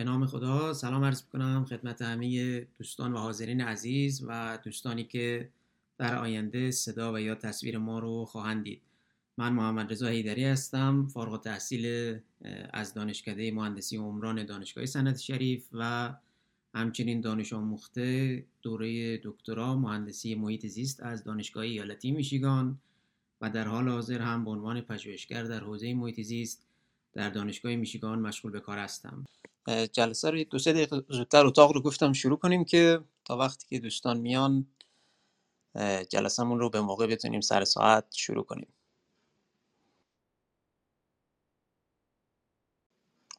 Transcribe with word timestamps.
به 0.00 0.04
نام 0.04 0.26
خدا 0.26 0.74
سلام 0.74 1.04
عرض 1.04 1.22
کنم 1.22 1.64
خدمت 1.64 2.02
همه 2.02 2.60
دوستان 2.78 3.12
و 3.12 3.18
حاضرین 3.18 3.60
عزیز 3.60 4.24
و 4.26 4.58
دوستانی 4.64 5.04
که 5.04 5.48
در 5.98 6.18
آینده 6.18 6.70
صدا 6.70 7.12
و 7.12 7.20
یا 7.20 7.34
تصویر 7.34 7.78
ما 7.78 7.98
رو 7.98 8.24
خواهند 8.24 8.64
دید 8.64 8.82
من 9.36 9.52
محمد 9.52 9.92
رضا 9.92 10.06
هیدری 10.06 10.44
هستم 10.44 11.06
فارغ 11.06 11.40
تحصیل 11.40 12.16
از 12.72 12.94
دانشکده 12.94 13.52
مهندسی 13.52 13.96
عمران 13.96 14.46
دانشگاه 14.46 14.86
سند 14.86 15.16
شریف 15.16 15.68
و 15.72 16.14
همچنین 16.74 17.20
دانش 17.20 17.52
آموخته 17.52 18.44
دوره 18.62 19.20
دکترا 19.24 19.76
مهندسی 19.76 20.34
محیط 20.34 20.66
زیست 20.66 21.02
از 21.02 21.24
دانشگاه 21.24 21.64
ایالتی 21.64 22.10
میشیگان 22.10 22.78
و 23.40 23.50
در 23.50 23.68
حال 23.68 23.88
حاضر 23.88 24.20
هم 24.20 24.44
به 24.44 24.50
عنوان 24.50 24.80
پژوهشگر 24.80 25.42
در 25.42 25.60
حوزه 25.60 25.94
محیط 25.94 26.20
زیست 26.20 26.69
در 27.12 27.30
دانشگاه 27.30 27.76
میشیگان 27.76 28.18
مشغول 28.18 28.52
به 28.52 28.60
کار 28.60 28.78
هستم. 28.78 29.24
جلسه 29.92 30.30
رو 30.30 30.44
دو 30.44 30.58
سه 30.58 30.72
دقیقه 30.72 31.02
زودتر 31.08 31.46
اتاق 31.46 31.72
رو 31.72 31.82
گفتم 31.82 32.12
شروع 32.12 32.38
کنیم 32.38 32.64
که 32.64 33.00
تا 33.24 33.36
وقتی 33.36 33.66
که 33.68 33.78
دوستان 33.78 34.18
میان 34.18 34.66
جلسهمون 36.10 36.60
رو 36.60 36.70
به 36.70 36.80
موقع 36.80 37.06
بتونیم 37.06 37.40
سر 37.40 37.64
ساعت 37.64 38.06
شروع 38.14 38.44
کنیم. 38.44 38.74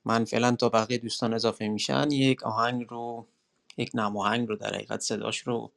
من 0.06 0.26
فعلا 0.26 0.56
تا 0.56 0.70
بقیه 0.70 0.98
دوستان 0.98 1.34
اضافه 1.34 1.68
میشن 1.68 2.12
یک 2.12 2.44
آهنگ 2.44 2.88
رو 2.90 3.28
یک 3.78 3.92
نماهنگ 3.94 4.48
رو 4.50 4.56
در 4.56 4.76
حقیقت 4.76 5.00
صداش 5.00 5.40
رو 5.40 5.72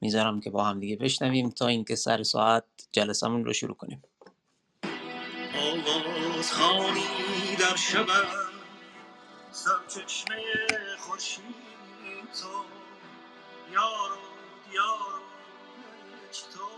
می‌ذارم 0.00 0.40
که 0.40 0.50
با 0.50 0.64
هم 0.64 0.80
دیگه 0.80 0.96
بشنویم 0.96 1.50
تا 1.50 1.66
اینکه 1.66 1.96
سر 1.96 2.22
ساعت 2.22 2.64
جلسمون 2.92 3.44
رو 3.44 3.52
شروع 3.52 3.76
کنیم. 3.76 4.02
آواز 5.58 6.52
خانی 6.52 7.56
در 7.60 7.76
شبم. 7.76 8.52
سرچشمه 9.52 10.42
خورشید 10.98 11.44
تو. 12.42 12.64
یارو 13.72 14.18
یارو 14.72 15.22
تو. 16.54 16.68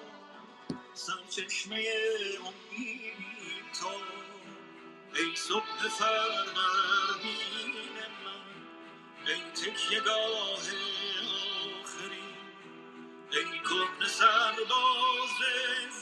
سرچشمه 0.95 1.85
امید 2.41 3.15
تو. 3.81 3.89
ای 5.15 5.37
صبح 5.37 5.89
فروردین 5.99 7.75
من. 8.25 8.43
ای 9.27 9.43
تکیه 9.53 10.01
گاه 10.01 10.19
آخری. 11.83 12.23
ای 13.33 13.61
کهن 13.61 14.09
سرباز 14.09 15.39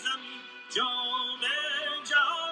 زمین. 0.04 0.42
جان 0.76 1.40
جهان 2.04 2.47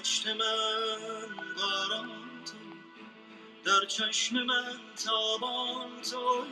دشت 0.00 0.26
من 0.26 1.28
باران 1.56 2.44
تو 2.46 2.56
در 3.64 3.86
چشم 3.86 4.36
من 4.42 4.80
تابان 5.04 6.02
تو 6.02 6.44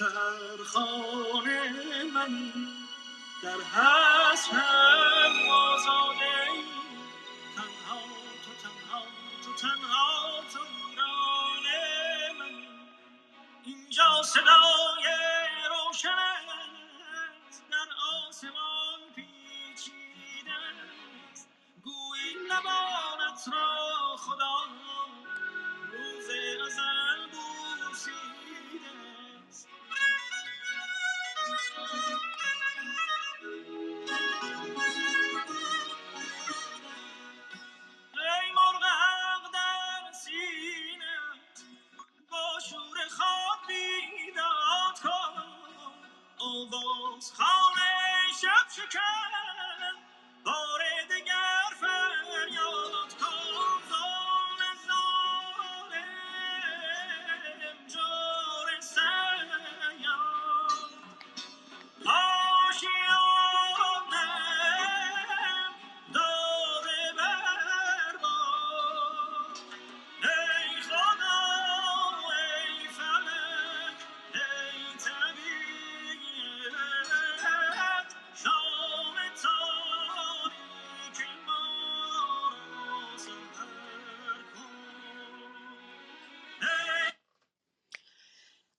مرغ 0.00 0.08
سرخانه 0.68 2.04
من 2.14 2.52
در 3.42 3.60
حسب 3.60 4.52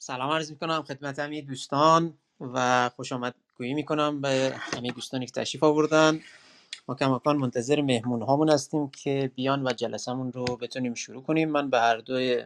سلام 0.09 0.29
عرض 0.29 0.51
می‌کنم 0.51 0.83
خدمت 0.83 1.19
همه 1.19 1.41
دوستان 1.41 2.17
و 2.39 2.89
خوش 2.95 3.11
آمد 3.11 3.35
گویی 3.57 3.73
می‌کنم 3.73 4.21
به 4.21 4.53
همه 4.57 4.91
دوستانی 4.91 5.25
که 5.25 5.31
تشریف 5.31 5.63
آوردن. 5.63 6.19
ما 6.87 6.95
کماکان 6.95 7.37
منتظر 7.37 7.81
مهمون 7.81 8.21
هامون 8.21 8.49
هستیم 8.49 8.89
که 8.89 9.31
بیان 9.35 9.67
و 9.67 9.73
جلسمون 9.73 10.31
رو 10.31 10.43
بتونیم 10.43 10.93
شروع 10.93 11.23
کنیم. 11.23 11.49
من 11.49 11.69
به 11.69 11.79
هر 11.79 11.97
دوی 11.97 12.45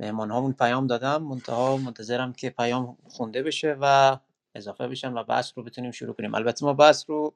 مهمان 0.00 0.30
هامون 0.30 0.52
پیام 0.52 0.86
دادم. 0.86 1.22
منتها 1.22 1.76
منتظرم 1.76 2.32
که 2.32 2.50
پیام 2.50 2.96
خونده 3.08 3.42
بشه 3.42 3.76
و 3.80 4.16
اضافه 4.54 4.88
بشن 4.88 5.12
و 5.12 5.24
بحث 5.24 5.52
رو 5.56 5.62
بتونیم 5.62 5.90
شروع 5.90 6.14
کنیم. 6.14 6.34
البته 6.34 6.64
ما 6.64 6.72
بحث 6.72 7.04
رو 7.10 7.34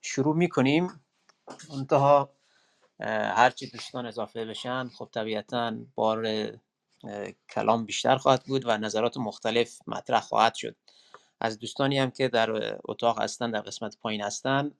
شروع 0.00 0.36
می‌کنیم. 0.36 1.00
منتها 1.70 2.30
هرچی 3.36 3.70
دوستان 3.70 4.06
اضافه 4.06 4.44
بشن 4.44 4.88
خب 4.88 5.08
طبیعتا 5.12 5.76
بار 5.94 6.48
کلام 7.50 7.84
بیشتر 7.84 8.16
خواهد 8.16 8.44
بود 8.44 8.62
و 8.66 8.78
نظرات 8.78 9.16
مختلف 9.16 9.78
مطرح 9.86 10.20
خواهد 10.20 10.54
شد. 10.54 10.76
از 11.40 11.58
دوستانی 11.58 11.98
هم 11.98 12.10
که 12.10 12.28
در 12.28 12.78
اتاق 12.84 13.20
هستن 13.22 13.50
در 13.50 13.60
قسمت 13.60 13.96
پایین 13.98 14.22
هستن 14.22 14.72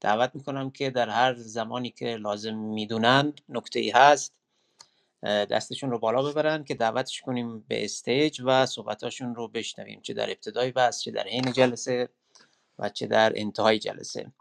دعوت 0.00 0.30
می‌کنم 0.34 0.70
که 0.70 0.90
در 0.90 1.08
هر 1.08 1.34
زمانی 1.34 1.90
که 1.90 2.16
لازم 2.16 2.54
می‌دونند 2.54 3.40
نکته 3.48 3.80
ای 3.80 3.90
هست 3.90 4.32
دستشون 5.22 5.90
رو 5.90 5.98
بالا 5.98 6.22
ببرن 6.22 6.64
که 6.64 6.74
دعوتش 6.74 7.20
کنیم 7.20 7.60
به 7.68 7.84
استیج 7.84 8.40
و 8.44 8.66
صحبتاشون 8.66 9.34
رو 9.34 9.48
بشنویم 9.48 10.00
چه 10.02 10.14
در 10.14 10.30
ابتدای 10.30 10.72
بحث 10.72 11.00
چه 11.00 11.10
در 11.10 11.28
حین 11.28 11.52
جلسه 11.52 12.08
و 12.78 12.88
چه 12.88 13.06
در 13.06 13.32
انتهای 13.36 13.78
جلسه. 13.78 14.32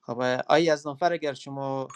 خب 0.00 0.20
آی 0.48 0.70
از 0.70 0.86
نفر 0.86 1.12
اگر 1.12 1.34
شما 1.34 1.88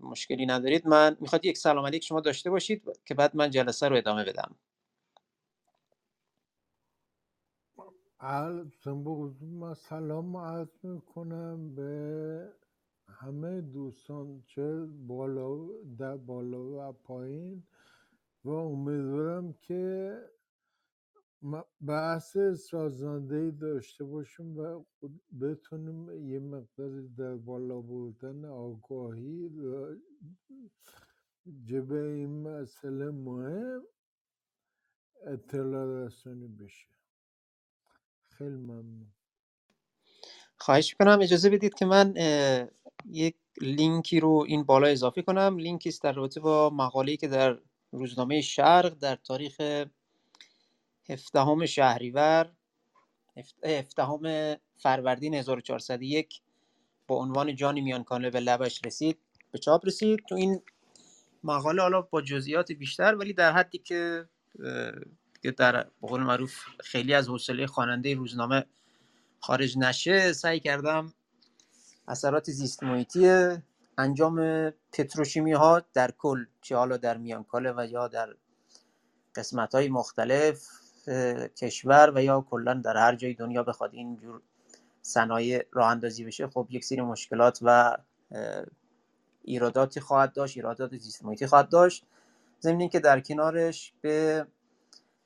مشکلی 0.00 0.46
ندارید 0.46 0.86
من 0.88 1.16
می‌خواد 1.20 1.44
یک 1.44 1.58
سلام 1.58 1.86
علیک 1.86 2.04
شما 2.04 2.20
داشته 2.20 2.50
باشید 2.50 2.82
که 3.04 3.14
بعد 3.14 3.36
من 3.36 3.50
جلسه 3.50 3.88
رو 3.88 3.96
ادامه 3.96 4.24
بدم. 4.24 4.56
سلام 9.74 10.36
عرض 10.36 10.84
می‌کنم 10.84 11.74
به 11.74 12.52
همه 13.08 13.60
دوستان 13.60 14.42
چه 14.46 14.86
بالا 14.86 15.58
در 15.98 16.16
بالا 16.16 16.90
و 16.90 16.92
پایین. 16.92 17.64
و 18.44 18.50
امیدوارم 18.50 19.52
که 19.52 20.14
بحث 21.86 22.36
سازنده 22.70 23.50
داشته 23.50 24.04
باشیم 24.04 24.58
و 24.58 24.84
بتونیم 25.40 26.28
یه 26.28 26.38
مقدار 26.38 27.00
در 27.00 27.36
بالا 27.36 27.80
بردن 27.80 28.44
آگاهی 28.44 29.50
جبه 31.64 32.02
این 32.02 32.42
مسئله 32.42 33.10
مهم 33.10 33.82
اطلاع 35.26 36.06
رسانی 36.06 36.48
بشه. 36.48 36.88
خیلی 38.28 38.56
ممنون. 38.56 39.12
خواهش 40.56 40.94
کنم 40.94 41.18
اجازه 41.22 41.50
بدید 41.50 41.74
که 41.74 41.84
من 41.84 42.14
یک 43.06 43.36
لینکی 43.60 44.20
رو 44.20 44.44
این 44.48 44.62
بالا 44.64 44.86
اضافه 44.86 45.22
کنم. 45.22 45.56
لینکی 45.58 45.88
است 45.88 46.02
در 46.02 46.12
رابطه 46.12 46.40
با 46.40 46.70
مقاله‌ای 46.70 47.16
که 47.16 47.28
در 47.28 47.58
روزنامه 47.92 48.40
شرق 48.40 48.94
در 48.94 49.16
تاریخ 49.16 49.84
هفدهم 51.12 51.66
شهریور 51.66 52.52
هفدهم 53.64 54.56
فروردین 54.76 55.34
1401 55.34 56.40
با 57.06 57.16
عنوان 57.16 57.56
جانی 57.56 57.80
میانکانه 57.80 58.30
به 58.30 58.40
لبش 58.40 58.80
رسید. 58.84 59.18
به 59.50 59.58
چاپ 59.58 59.86
رسید. 59.86 60.20
تو 60.28 60.34
این 60.34 60.62
مقاله 61.44 61.82
حالا 61.82 62.02
با 62.02 62.22
جزئیات 62.22 62.72
بیشتر 62.72 63.14
ولی 63.14 63.32
در 63.32 63.52
حدی 63.52 63.78
که 63.78 64.28
در 65.56 65.86
بقول 66.02 66.22
معروف 66.22 66.64
خیلی 66.80 67.14
از 67.14 67.28
حوصله 67.28 67.66
خواننده 67.66 68.14
روزنامه 68.14 68.64
خارج 69.40 69.78
نشه 69.78 70.32
سعی 70.32 70.60
کردم 70.60 71.14
اثرات 72.08 72.50
زیست 72.50 72.82
محیطی 72.82 73.56
انجام 73.98 74.70
پتروشیمی 74.92 75.52
ها 75.52 75.82
در 75.94 76.10
کل 76.10 76.44
چه 76.62 76.76
حالا 76.76 76.96
در 76.96 77.16
میانکاله 77.16 77.72
و 77.76 77.86
یا 77.90 78.08
در 78.08 78.34
قسمت 79.34 79.74
های 79.74 79.88
مختلف 79.88 80.68
کشور 81.56 82.12
و 82.14 82.22
یا 82.22 82.46
کلا 82.50 82.74
در 82.74 82.96
هر 82.96 83.14
جای 83.14 83.34
دنیا 83.34 83.62
بخواد 83.62 83.94
اینجور 83.94 84.40
صنایع 85.02 85.66
راه 85.72 85.88
اندازی 85.90 86.24
بشه 86.24 86.46
خب 86.46 86.66
یک 86.70 86.84
سری 86.84 87.00
مشکلات 87.00 87.58
و 87.62 87.96
ایراداتی 89.44 90.00
خواهد 90.00 90.32
داشت 90.32 90.56
ایرادات 90.56 90.96
زیست 90.96 91.46
خواهد 91.46 91.68
داشت. 91.68 92.06
ضمن 92.62 92.88
که 92.88 93.00
در 93.00 93.20
کنارش 93.20 93.92
به 94.00 94.46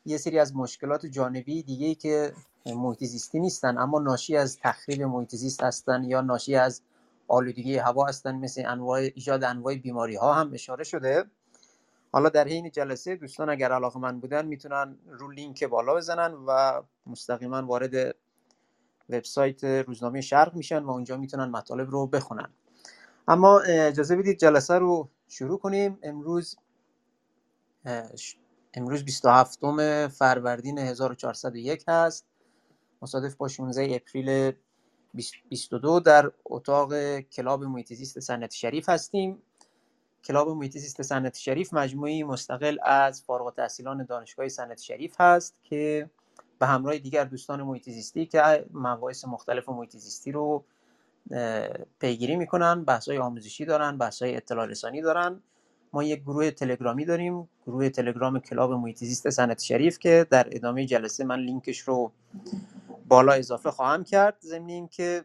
یه 0.05 0.19
سری 0.19 0.39
از 0.39 0.57
مشکلات 0.57 1.07
جانبی 1.07 1.63
دیگه 1.63 1.95
که 1.95 2.33
محیط 2.67 3.05
زیستی 3.05 3.41
نیستن 3.41 3.79
اما 3.79 3.99
ناشی 3.99 4.37
از 4.37 4.59
تخریب 4.59 5.03
محیط 5.03 5.35
زیست 5.35 5.63
هستن 5.63 6.05
یا 6.05 6.21
ناشی 6.21 6.55
از 6.55 6.83
آلودگی 7.29 7.77
هوا 7.77 8.07
هستن 8.07 8.35
مثل 8.35 8.63
انواع 8.67 9.01
ایجاد 9.01 9.45
انواع 9.45 9.75
بیماری 9.75 10.17
ها 10.17 10.35
هم 10.35 10.51
اشاره 10.53 10.85
شده. 10.85 11.25
حالا 12.13 12.29
در 12.29 12.49
حین 12.49 12.71
جلسه 12.71 13.17
دوستان 13.17 13.51
اگر 13.51 13.73
علاقه‌مند 13.73 14.21
بودن 14.21 14.47
می‌تونن 14.47 14.99
رو 15.07 15.31
لینک 15.31 15.65
بالا 15.65 15.95
بزنن 15.95 16.35
و 16.35 16.83
مستقیما 17.07 17.67
وارد 17.67 18.17
وبسایت 19.09 19.65
روزنامه 19.65 20.21
شرق 20.21 20.55
میشن 20.55 20.83
و 20.83 20.91
اونجا 20.91 21.17
می‌تونن 21.17 21.45
مطالب 21.45 21.91
رو 21.91 22.07
بخونن. 22.07 22.51
اما 23.29 23.61
اجازه 23.61 24.17
بدید 24.17 24.39
جلسه 24.39 24.75
رو 24.75 25.11
شروع 25.29 25.59
کنیم. 25.59 25.99
امروز 26.03 26.57
امروز 28.75 29.05
27 29.05 29.59
فروردین 30.09 30.79
1401 30.79 31.85
هست. 31.89 32.27
مصادف 33.03 33.35
با 33.37 33.49
16 33.49 33.89
April 33.91 34.53
22 35.49 36.01
در 36.01 36.33
اتاق 36.45 37.21
کلاب 37.21 37.65
محیط 37.65 37.93
زیست 37.95 38.21
صنعتی 38.21 38.53
شریف 38.53 38.89
هستیم. 38.89 39.43
کلاب 40.27 40.49
محیط 40.49 40.79
زیست 40.79 41.03
صنعتی 41.03 41.37
شریف 41.37 41.75
مجموعه‌ای 41.75 42.23
مستقل 42.25 42.79
از 42.83 43.23
فارغ 43.23 43.47
التحصیلان 43.47 44.05
دانشگاه 44.05 44.49
صنعتی 44.49 44.81
شریف 44.81 45.15
هست 45.21 45.55
که 45.63 46.11
به 46.59 46.67
همراه 46.67 46.99
دیگر 46.99 47.25
دوستان 47.25 47.63
محیط 47.63 47.91
زیستی 47.91 48.27
که 48.27 48.67
مباحث 48.73 49.25
مختلف 49.25 49.69
محیط 49.69 49.97
زیستی 49.97 50.33
رو 50.33 50.65
پیگیری 51.99 52.37
می‌کنن 52.37 52.85
بحث 52.85 53.09
های 53.09 53.19
آموزشی 53.19 53.65
دارن 53.65 53.99
بحث 53.99 54.23
های 54.23 54.37
اطلاع 54.37 54.67
رسانی 54.67 55.03
دارن. 55.03 55.43
ما 55.93 56.03
یک 56.03 56.23
گروه 56.23 56.51
تلگرامی 56.51 57.05
داریم 57.05 57.49
گروه 57.67 57.89
تلگرام 57.89 58.39
کلاب 58.39 58.73
محیط 58.73 58.99
زیست 58.99 59.31
صنعتی 59.31 59.63
شریف 59.63 59.99
که 59.99 60.27
در 60.31 60.49
ادامه 60.53 60.87
جلسه 60.87 61.25
من 61.25 61.41
لینکش 61.41 61.79
رو 61.79 62.13
بالا 63.09 63.33
اضافه 63.33 63.71
خواهم 63.71 64.05
کرد. 64.05 64.37
ضمن 64.41 64.89
که 64.89 65.25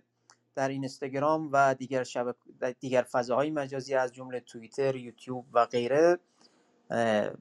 در 0.55 0.70
اینستاگرام 0.70 1.50
و 1.51 1.75
دیگر 1.75 2.03
شبک 2.03 2.36
دیگر 2.79 3.01
فضاهای 3.01 3.51
مجازی 3.51 3.96
از 3.96 4.13
جمله 4.13 4.39
توییتر، 4.39 4.96
یوتیوب 4.96 5.46
و 5.53 5.65
غیره 5.65 6.20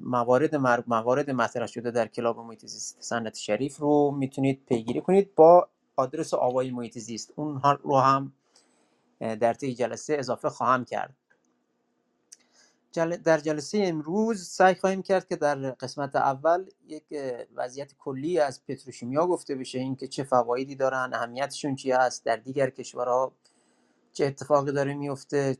موارد 0.00 0.56
موارد 0.86 1.30
مطرح 1.30 1.66
شده 1.66 1.90
در 1.90 2.06
کلاب 2.06 2.38
محیط 2.38 2.66
زیست 2.66 2.96
سنت 3.00 3.36
شریف 3.36 3.76
رو 3.76 4.10
می‌تونید 4.18 4.64
پیگیری 4.66 5.00
کنید 5.00 5.34
با 5.34 5.68
آدرس 5.96 6.34
آوای 6.34 6.70
محیط 6.70 6.98
زیست. 6.98 7.32
اون 7.36 7.62
رو 7.82 7.96
هم 7.98 8.32
در 9.20 9.54
طی 9.54 9.74
جلسه 9.74 10.16
اضافه 10.18 10.48
خواهم 10.48 10.84
کرد. 10.84 11.16
در 12.94 13.38
جلسه 13.38 13.82
امروز 13.84 14.48
سعی 14.48 14.74
خواهیم 14.74 15.02
کرد 15.02 15.28
که 15.28 15.36
در 15.36 15.70
قسمت 15.70 16.16
اول 16.16 16.64
یک 16.86 17.04
وضعیت 17.54 17.94
کلی 17.98 18.38
از 18.38 18.66
پتروشیمیا 18.66 19.26
گفته 19.26 19.54
بشه 19.54 19.78
اینکه 19.78 20.08
چه 20.08 20.24
فوایدی 20.24 20.74
دارن 20.76 21.10
اهمیتشون 21.14 21.74
چی 21.76 21.92
هست 21.92 22.24
در 22.24 22.36
دیگر 22.36 22.70
کشورها 22.70 23.32
چه 24.12 24.26
اتفاقی 24.26 24.72
داره 24.72 24.94
میفته 24.94 25.56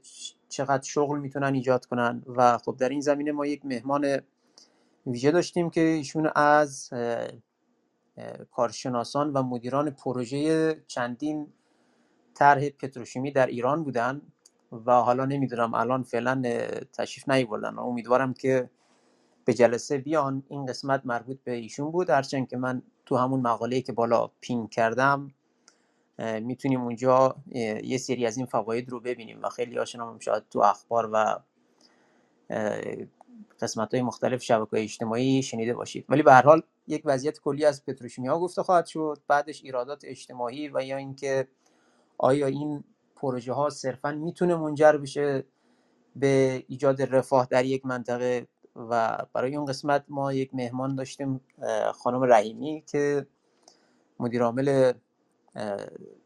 چقدر 0.48 0.82
شغل 0.82 1.18
می‌تونن 1.18 1.54
ایجاد 1.54 1.86
کنن. 1.86 2.22
و 2.26 2.58
خب 2.58 2.76
در 2.76 2.88
این 2.88 3.00
زمینه 3.00 3.32
ما 3.32 3.46
یک 3.46 3.66
مهمان 3.66 4.20
ویژه 5.06 5.30
داشتیم 5.30 5.70
که 5.70 5.80
ایشون 5.80 6.30
از 6.34 6.90
کارشناسان 8.50 9.32
و 9.32 9.42
مدیران 9.42 9.90
پروژه 9.90 10.74
چندین 10.86 11.52
طرح 12.34 12.68
پتروشیمی 12.68 13.32
در 13.32 13.46
ایران 13.46 13.84
بودن. 13.84 14.22
و 14.72 14.92
حالا 14.92 15.24
نمی‌دونم 15.24 15.74
الان 15.74 16.02
فعلا 16.02 16.42
تشریف 16.92 17.28
نیوردن 17.28 17.78
امیدوارم 17.78 18.34
که 18.34 18.70
به 19.44 19.54
جلسه 19.54 19.98
بیان. 19.98 20.42
این 20.48 20.66
قسمت 20.66 21.02
مربوط 21.04 21.38
به 21.44 21.52
ایشون 21.52 21.90
بود. 21.90 22.10
هرچند 22.10 22.48
که 22.48 22.56
من 22.56 22.82
تو 23.06 23.16
همون 23.16 23.40
مقاله 23.40 23.80
که 23.80 23.92
بالا 23.92 24.30
پین 24.40 24.68
کردم 24.68 25.34
می‌تونیم 26.18 26.80
اونجا 26.80 27.36
یه 27.84 27.98
سری 27.98 28.26
از 28.26 28.36
این 28.36 28.46
فواید 28.46 28.90
رو 28.90 29.00
ببینیم 29.00 29.38
و 29.42 29.48
خیلی 29.48 29.78
هاشون 29.78 30.00
هم 30.00 30.18
شاید 30.18 30.42
تو 30.50 30.58
اخبار 30.58 31.10
و 31.12 31.40
قسمت 33.60 33.94
های 33.94 34.02
مختلف 34.02 34.42
شبکه 34.42 34.82
اجتماعی 34.82 35.42
شنیده 35.42 35.74
باشید. 35.74 36.04
ولی 36.08 36.22
به 36.22 36.32
هر 36.32 36.42
حال 36.42 36.62
یک 36.86 37.02
وضعیت 37.04 37.40
کلی 37.40 37.64
از 37.64 37.84
پتروشیمیا 37.84 38.38
گفته 38.38 38.62
خواهد 38.62 38.86
شد. 38.86 39.18
بعدش 39.28 39.62
ایرادات 39.64 40.04
اجتماعی 40.04 40.68
و 40.68 40.84
یا 40.84 40.96
اینکه 40.96 41.48
آیا 42.18 42.46
این 42.46 42.84
پروژه 43.20 43.52
ها 43.52 43.70
صرفا 43.70 44.12
می‌تونه 44.12 44.56
منجر 44.56 44.92
بشه 44.92 45.44
به 46.16 46.64
ایجاد 46.68 47.02
رفاه 47.02 47.46
در 47.50 47.64
یک 47.64 47.86
منطقه 47.86 48.46
و 48.76 49.18
برای 49.32 49.56
اون 49.56 49.66
قسمت 49.66 50.04
ما 50.08 50.32
یک 50.32 50.54
مهمان 50.54 50.94
داشتیم 50.94 51.40
خانم 51.94 52.22
رحیمی 52.22 52.84
که 52.86 53.26
مدیر 54.20 54.42
عامل 54.42 54.92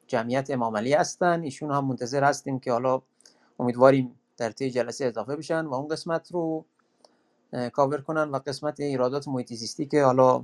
جمعیت 0.06 0.50
امام 0.50 0.76
علی 0.76 0.92
هستن. 0.92 1.42
ایشون 1.42 1.70
هم 1.70 1.84
منتظر 1.84 2.24
هستیم 2.24 2.58
که 2.58 2.72
حالا 2.72 3.02
امیدواریم 3.58 4.20
در 4.36 4.50
طی 4.50 4.70
جلسه 4.70 5.04
اضافه 5.04 5.36
بشن 5.36 5.66
و 5.66 5.74
اون 5.74 5.88
قسمت 5.88 6.32
رو 6.32 6.64
کاور 7.72 8.00
کنن 8.00 8.30
و 8.30 8.38
قسمت 8.38 8.80
ایرادات 8.80 9.28
محیط 9.28 9.88
که 9.90 10.04
حالا 10.04 10.42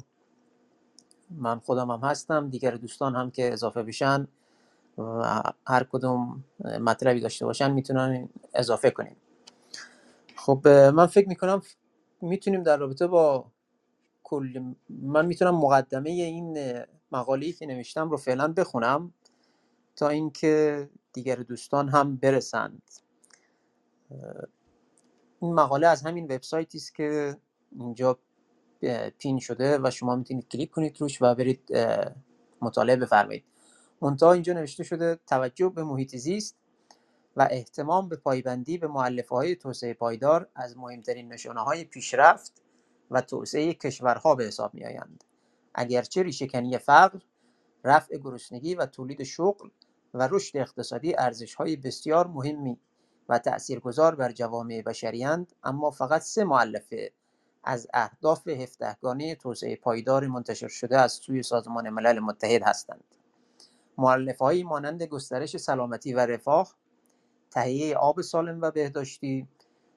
من 1.30 1.58
خودم 1.58 1.90
هم 1.90 2.00
هستم 2.00 2.48
دیگر 2.48 2.70
دوستان 2.70 3.16
هم 3.16 3.30
که 3.30 3.52
اضافه 3.52 3.82
بشن 3.82 4.28
و 5.00 5.42
هر 5.66 5.84
کدوم 5.84 6.44
مطلبی 6.80 7.20
داشته 7.20 7.46
باشن 7.46 7.70
می‌تونن 7.72 8.28
اضافه 8.54 8.90
کنیم. 8.90 9.16
خب 10.36 10.68
من 10.68 11.06
فکر 11.06 11.28
می‌کنم 11.28 11.62
می‌تونیم 12.20 12.62
در 12.62 12.76
رابطه 12.76 13.06
با 13.06 13.44
کل 14.22 14.74
من 14.88 15.26
می‌تونم 15.26 15.54
مقدمه 15.54 16.10
این 16.10 16.78
مقاله‌ای 17.12 17.52
که 17.52 17.66
نوشتم 17.66 18.10
رو 18.10 18.16
فعلا 18.16 18.48
بخونم 18.48 19.14
تا 19.96 20.08
اینکه 20.08 20.88
دیگر 21.12 21.36
دوستان 21.36 21.88
هم 21.88 22.16
برسند. 22.16 22.82
این 25.40 25.54
مقاله 25.54 25.86
از 25.86 26.02
همین 26.02 26.24
وبسایتی 26.24 26.78
است 26.78 26.94
که 26.94 27.36
اینجا 27.78 28.18
پین 29.18 29.38
شده 29.38 29.78
و 29.78 29.90
شما 29.90 30.16
می‌تونید 30.16 30.48
کلیک 30.48 30.70
کنید 30.70 31.00
روش 31.00 31.22
و 31.22 31.34
برید 31.34 31.72
مطالعه 32.60 32.96
بفرمایید. 32.96 33.44
منتها 34.02 34.32
اینجا 34.32 34.52
نوشته 34.52 34.84
شده 34.84 35.18
توجه 35.26 35.68
به 35.68 35.84
محیط 35.84 36.16
زیست 36.16 36.56
و 37.36 37.48
احتمام 37.50 38.08
به 38.08 38.16
پایبندی 38.16 38.78
به 38.78 38.88
معلفه 38.88 39.34
های 39.34 39.56
توسعه 39.56 39.94
پایدار 39.94 40.48
از 40.54 40.78
مهمترین 40.78 41.32
نشانه 41.32 41.60
های 41.60 41.84
پیشرفت 41.84 42.62
و 43.10 43.20
توسعه 43.20 43.74
کشورها 43.74 44.34
به 44.34 44.44
حساب 44.44 44.74
می 44.74 44.84
آیند. 44.84 45.24
اگرچه 45.74 46.22
ریشهکنی 46.22 46.78
فقر، 46.78 47.18
رفع 47.84 48.16
گرسنگی 48.16 48.74
و 48.74 48.86
تولید 48.86 49.22
شغل 49.22 49.68
و 50.14 50.28
رشد 50.30 50.56
اقتصادی 50.56 51.14
ارزش 51.18 51.54
های 51.54 51.76
بسیار 51.76 52.26
مهمی 52.26 52.80
و 53.28 53.38
تأثیرگذار 53.38 54.14
بر 54.14 54.32
جوامع 54.32 54.82
بشریند 54.82 55.52
اما 55.64 55.90
فقط 55.90 56.22
سه 56.22 56.44
معلفه 56.44 57.12
از 57.64 57.86
اهداف 57.94 58.48
هفدهگانه 58.48 59.34
توسعه 59.34 59.76
پایدار 59.76 60.26
منتشر 60.26 60.68
شده 60.68 60.98
از 60.98 61.12
سوی 61.12 61.42
سازمان 61.42 61.90
ملل 61.90 62.18
متحد 62.18 62.62
هستند 62.62 63.04
مؤلفه 63.98 64.62
مانند 64.66 65.02
گسترش 65.02 65.56
سلامتی 65.56 66.14
و 66.14 66.26
رفاه 66.26 66.74
تهیه 67.50 67.96
آب 67.96 68.20
سالم 68.20 68.60
و 68.60 68.70
بهداشتی 68.70 69.48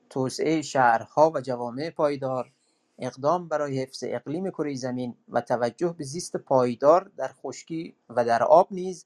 توسعه 0.09 0.62
شهرها 0.62 1.31
و 1.35 1.41
جوامع 1.41 1.89
پایدار 1.89 2.51
اقدام 3.00 3.47
برای 3.47 3.81
حفظ 3.81 4.03
اقلیم 4.07 4.50
کره 4.50 4.75
زمین 4.75 5.15
و 5.29 5.41
توجه 5.41 5.95
به 5.97 6.03
زیست 6.03 6.38
پایدار 6.38 7.12
در 7.17 7.31
خشکی 7.43 7.95
و 8.09 8.25
در 8.25 8.43
آب 8.43 8.67
نیز 8.71 9.05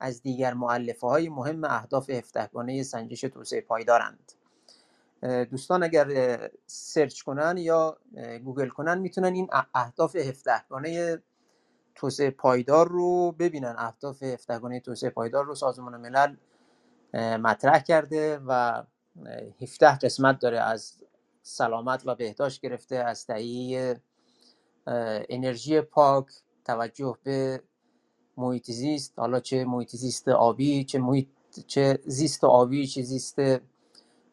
از 0.00 0.22
دیگر 0.22 0.54
مؤلفه 0.54 1.06
های 1.06 1.28
مهم 1.28 1.64
اهداف 1.64 2.10
هفدهگانه 2.10 2.82
سنجش 2.82 3.20
توسعه 3.20 3.60
پایدارند. 3.60 4.32
دوستان 5.50 5.82
اگر 5.82 6.50
search 6.66 7.22
کنن 7.22 7.54
یا 7.58 7.98
گوگل 8.44 8.68
کنن 8.68 8.98
می‌تونن 8.98 9.34
این 9.34 9.48
اهداف 9.74 10.16
هفدهگانه 10.16 11.22
توسعه 11.94 12.30
پایدار 12.30 12.88
رو 12.88 13.32
ببینن. 13.32 13.74
اهداف 13.78 14.22
هفدهگانه 14.22 14.80
توسعه 14.80 15.10
پایدار 15.10 15.44
رو 15.44 15.54
سازمان 15.54 15.96
ملل 15.96 16.36
مطرح 17.14 17.78
کرده 17.78 18.40
و 18.46 18.82
17 19.62 19.98
قسمت 19.98 20.38
داره 20.38 20.60
از 20.60 20.92
سلامت 21.42 22.02
و 22.06 22.14
بهداشت 22.14 22.60
گرفته 22.60 22.96
از 22.96 23.26
تهیه 23.26 24.00
انرژی 24.86 25.80
پاک 25.80 26.26
توجه 26.64 27.18
به 27.22 27.62
محیط 28.36 28.70
زیست. 28.70 29.18
حالا 29.18 29.40
چه 29.40 29.64
محیط 29.64 29.96
زیست 29.96 30.28
آبی 30.28 30.84
چه 30.84 30.98
محیط 30.98 31.28
چه 31.66 31.98
زیست 32.06 32.44
آبی 32.44 32.86
چه 32.86 33.02
زیست 33.02 33.36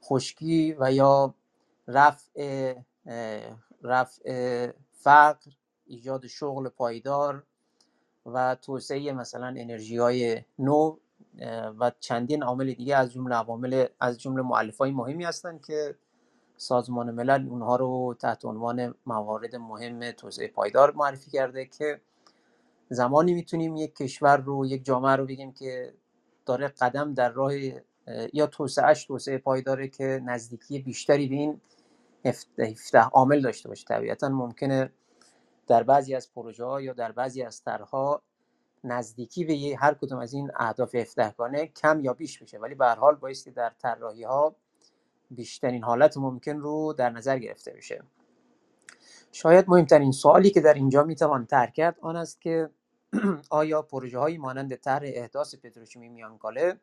خشکی 0.03 0.75
و 0.79 0.91
یا 0.91 1.35
رفع 1.87 2.75
رفع 3.83 4.71
فقر 4.91 5.51
ایجاد 5.85 6.27
شغل 6.27 6.69
پایدار. 6.69 7.43
و 8.25 8.55
توسعه 8.55 9.11
مثلا 9.11 9.47
انرژی 9.47 9.97
های 9.97 10.41
نو 10.59 10.97
و 11.79 11.91
چندین 11.99 12.43
عامل 12.43 12.73
دیگه 12.73 12.95
از 12.95 13.13
جمله 13.13 13.35
عوامل 13.35 13.85
از 13.99 14.21
جمله 14.21 14.43
های 14.79 14.91
مهمی 14.91 15.23
هستند 15.23 15.65
که 15.65 15.95
سازمان 16.57 17.11
ملل 17.11 17.47
اونها 17.49 17.75
رو 17.75 18.15
تحت 18.19 18.45
عنوان 18.45 18.95
موارد 19.05 19.55
مهم 19.55 20.11
توسعه 20.11 20.47
پایدار 20.47 20.93
معرفی 20.95 21.31
کرده 21.31 21.65
که 21.65 22.01
زمانی 22.89 23.33
می‌تونیم 23.33 23.75
یک 23.75 23.95
کشور 23.95 24.37
رو 24.37 24.65
یک 24.65 24.85
جامعه 24.85 25.15
رو 25.15 25.25
بگیم 25.25 25.53
که 25.53 25.93
داره 26.45 26.67
قدم 26.67 27.13
در 27.13 27.29
راه 27.29 27.53
یا 28.33 28.47
توسعهش 28.47 29.05
توسعه 29.05 29.37
پایداره 29.37 29.87
که 29.87 30.21
نزدیکی 30.25 30.79
بیشتری 30.79 31.27
به 31.27 31.35
این 31.35 31.61
17 32.59 32.99
عامل 32.99 33.41
داشته 33.41 33.69
باشه. 33.69 33.85
طبیعتا 33.85 34.29
ممکنه 34.29 34.93
در 35.67 35.83
بعضی 35.83 36.15
از 36.15 36.33
پروژه 36.33 36.65
ها 36.65 36.81
یا 36.81 36.93
در 36.93 37.11
بعضی 37.11 37.43
از 37.43 37.63
طرحها 37.63 38.21
نزدیکی 38.83 39.45
به 39.45 39.77
هر 39.79 39.93
کدوم 39.93 40.19
از 40.19 40.33
این 40.33 40.51
اهداف 40.55 40.95
17 40.95 41.31
گانه 41.31 41.67
کم 41.67 41.99
یا 41.99 42.13
بیش 42.13 42.39
بشه 42.39 42.57
ولی 42.59 42.75
به 42.75 42.85
هر 42.85 42.95
حال 42.95 43.15
بایستی 43.15 43.51
در 43.51 43.69
طراحی 43.69 44.23
ها 44.23 44.55
بیشترین 45.31 45.83
حالت 45.83 46.17
ممکن 46.17 46.57
رو 46.57 46.93
در 46.93 47.09
نظر 47.09 47.39
گرفته 47.39 47.71
بشه. 47.73 48.03
شاید 49.31 49.65
مهمترین 49.69 50.11
سوالی 50.11 50.49
که 50.49 50.61
در 50.61 50.73
اینجا 50.73 51.03
می‌توان 51.03 51.45
ترک 51.45 51.73
کرد 51.73 51.97
آن 52.01 52.15
است 52.15 52.41
که 52.41 52.69
آیا 53.49 53.81
پروژه 53.81 54.19
هایی 54.19 54.37
مانند 54.37 54.75
طرح 54.75 55.03
احداث 55.05 55.55
پتروشیمی 55.55 56.09
میانکاله 56.09 56.79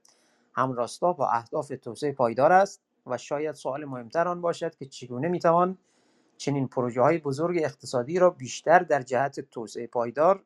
همراستا 0.53 1.13
با 1.13 1.29
اهداف 1.29 1.73
توسعه 1.83 2.13
پایدار 2.13 2.53
است؟ 2.53 2.83
و 3.07 3.19
شاید 3.19 3.55
سوال 3.55 3.85
مهمتر 3.85 4.29
آن 4.29 4.41
باشد 4.41 4.75
که 4.75 4.87
چگونه 4.87 5.29
می‌توان 5.29 5.79
چنین 6.39 6.69
پروژه 6.69 7.01
های 7.01 7.19
بزرگ 7.19 7.59
اقتصادی 7.63 8.19
را 8.19 8.31
بیشتر 8.31 8.79
در 8.79 9.03
جهت 9.03 9.41
توسعه 9.41 9.87
پایدار 9.87 10.45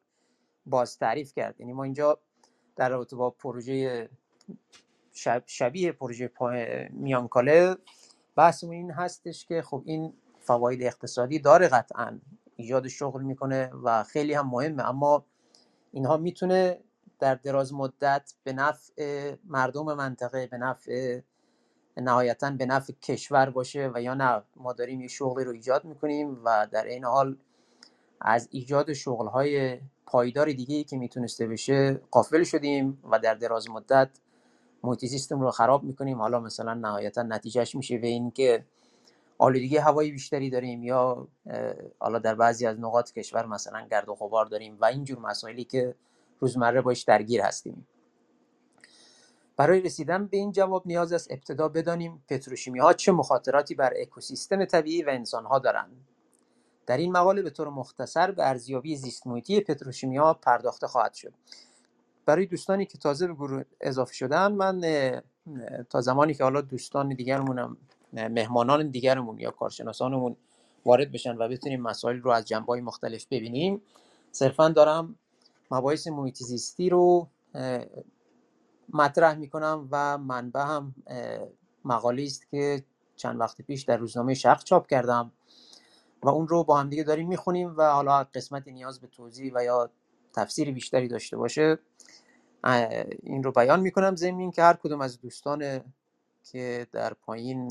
باز 0.66 0.98
تعریف 0.98 1.34
کرد. 1.34 1.60
یعنی 1.60 1.72
ما 1.72 1.84
اینجا 1.84 2.18
در 2.76 2.88
رابطه 2.88 3.16
با 3.16 3.30
پروژه 3.30 4.08
شبیه 5.46 5.92
پروژه 5.92 6.30
میانکاله 6.90 7.76
بحثمون 8.36 8.74
این 8.74 8.90
هستش 8.90 9.46
که 9.46 9.62
خب 9.62 9.82
این 9.86 10.12
فواید 10.40 10.82
اقتصادی 10.82 11.38
داره 11.38 11.68
قطعا 11.68 12.20
ایجاد 12.56 12.88
شغل 12.88 13.22
می‌کنه 13.22 13.70
و 13.82 14.02
خیلی 14.02 14.34
هم 14.34 14.48
مهمه. 14.50 14.88
اما 14.88 15.24
اینها 15.92 16.16
می‌تونه 16.16 16.80
در 17.18 17.34
دراز 17.34 17.74
مدت 17.74 18.34
به 18.44 18.52
نفع 18.52 19.34
مردم 19.44 19.94
منطقه 19.94 20.46
به 20.46 20.58
نفع 20.58 21.20
نهایتا 21.96 22.50
به 22.50 22.66
نفع 22.66 22.92
کشور 23.02 23.50
باشه 23.50 23.90
و 23.94 24.02
یا 24.02 24.14
نه 24.14 24.42
ما 24.56 24.72
داریم 24.72 25.00
یه 25.00 25.08
شغلی 25.08 25.44
رو 25.44 25.52
ایجاد 25.52 25.84
می‌کنیم 25.84 26.44
و 26.44 26.66
در 26.70 26.84
این 26.84 27.04
حال 27.04 27.36
از 28.20 28.48
ایجاد 28.50 28.92
شغلهای 28.92 29.78
پایدار 30.06 30.52
دیگه 30.52 30.84
که 30.84 30.96
می‌تونسته 30.96 31.46
بشه 31.46 32.00
قافل 32.10 32.42
شدیم 32.42 32.98
و 33.10 33.18
در 33.18 33.34
دراز 33.34 33.70
مدت 33.70 34.08
محیط 34.82 35.04
سیستم 35.04 35.40
رو 35.40 35.50
خراب 35.50 35.82
می‌کنیم. 35.84 36.20
حالا 36.20 36.40
مثلا 36.40 36.74
نهایتا 36.74 37.22
نتیجهش 37.22 37.74
میشه 37.74 37.98
به 37.98 38.06
این 38.06 38.30
که 38.30 38.64
آلودگی 39.38 39.76
هوایی 39.76 40.12
بیشتری 40.12 40.50
داریم 40.50 40.82
یا 40.82 41.28
حالا 41.98 42.18
در 42.18 42.34
بعضی 42.34 42.66
از 42.66 42.80
نقاط 42.80 43.12
کشور 43.12 43.46
مثلا 43.46 43.86
گرد 43.90 44.08
و 44.08 44.14
غبار 44.14 44.46
داریم 44.46 44.78
و 44.80 44.84
اینجور 44.84 45.18
مسائلی 45.18 45.64
که 45.64 45.94
روزمره 46.40 46.80
باش 46.80 47.02
درگیر 47.02 47.40
هستیم. 47.40 47.86
برای 49.56 49.80
رسیدن 49.80 50.26
به 50.26 50.36
این 50.36 50.52
جواب 50.52 50.86
نیاز 50.86 51.12
است 51.12 51.32
ابتدا 51.32 51.68
بدانیم 51.68 52.24
پتروشیمی 52.28 52.78
ها 52.78 52.92
چه 52.92 53.12
مخاطراتی 53.12 53.74
بر 53.74 53.92
اکوسیستم 53.96 54.64
طبیعی 54.64 55.02
و 55.02 55.10
انسان 55.10 55.44
ها 55.44 55.58
دارند. 55.58 56.06
در 56.86 56.96
این 56.96 57.12
مقاله 57.12 57.42
به 57.42 57.50
طور 57.50 57.68
مختصر 57.68 58.30
به 58.30 58.48
ارزیابی 58.48 58.96
زیست 58.96 59.26
محیطی 59.26 59.60
پتروشیمی 59.60 60.16
ها 60.16 60.34
پرداخته 60.34 60.86
خواهد 60.86 61.14
شد. 61.14 61.32
برای 62.26 62.46
دوستانی 62.46 62.86
که 62.86 62.98
تازه 62.98 63.26
به 63.26 63.34
گروه 63.34 63.64
اضافه 63.80 64.14
شدن 64.14 64.52
من 64.52 64.80
تا 65.90 66.00
زمانی 66.00 66.34
که 66.34 66.44
حالا 66.44 66.60
دوستان 66.60 67.08
دیگرمون 67.08 67.76
مهمانان 68.12 68.88
دیگرمون 68.90 69.38
یا 69.38 69.50
کارشناسانمون 69.50 70.36
وارد 70.86 71.12
بشن 71.12 71.36
و 71.36 71.48
بتونیم 71.48 71.82
مسائل 71.82 72.16
رو 72.16 72.30
از 72.30 72.44
جنبه 72.44 72.80
مختلف 72.80 73.26
ببینیم 73.30 73.82
صرفا 74.32 74.68
دارم 74.68 75.14
مباحث 75.70 76.06
محیط 76.06 76.36
زیستی 76.36 76.90
رو 76.90 77.28
مطرح 78.88 79.34
می‌کنم 79.34 79.88
و 79.90 80.18
منبع 80.18 80.60
هم 80.60 80.94
مقاله 81.84 82.22
است 82.22 82.50
که 82.50 82.84
چند 83.16 83.40
وقت 83.40 83.62
پیش 83.62 83.82
در 83.82 83.96
روزنامه 83.96 84.34
شرق 84.34 84.64
چاپ 84.64 84.86
کردم 84.86 85.32
و 86.22 86.28
اون 86.28 86.48
رو 86.48 86.64
با 86.64 86.80
هم 86.80 86.88
دیگه 86.88 87.02
داریم 87.02 87.28
می‌خونیم 87.28 87.74
و 87.76 87.82
حالا 87.82 88.24
قسمت 88.24 88.68
نیاز 88.68 89.00
به 89.00 89.06
توضیح 89.06 89.52
و 89.54 89.64
یا 89.64 89.90
تفسیر 90.32 90.72
بیشتری 90.72 91.08
داشته 91.08 91.36
باشه 91.36 91.78
این 93.22 93.42
رو 93.42 93.52
بیان 93.52 93.80
می‌کنم 93.80 94.16
ضمن 94.16 94.50
که 94.50 94.62
هر 94.62 94.74
کدوم 94.74 95.00
از 95.00 95.20
دوستان 95.20 95.80
که 96.44 96.86
در 96.92 97.14
پایین 97.14 97.68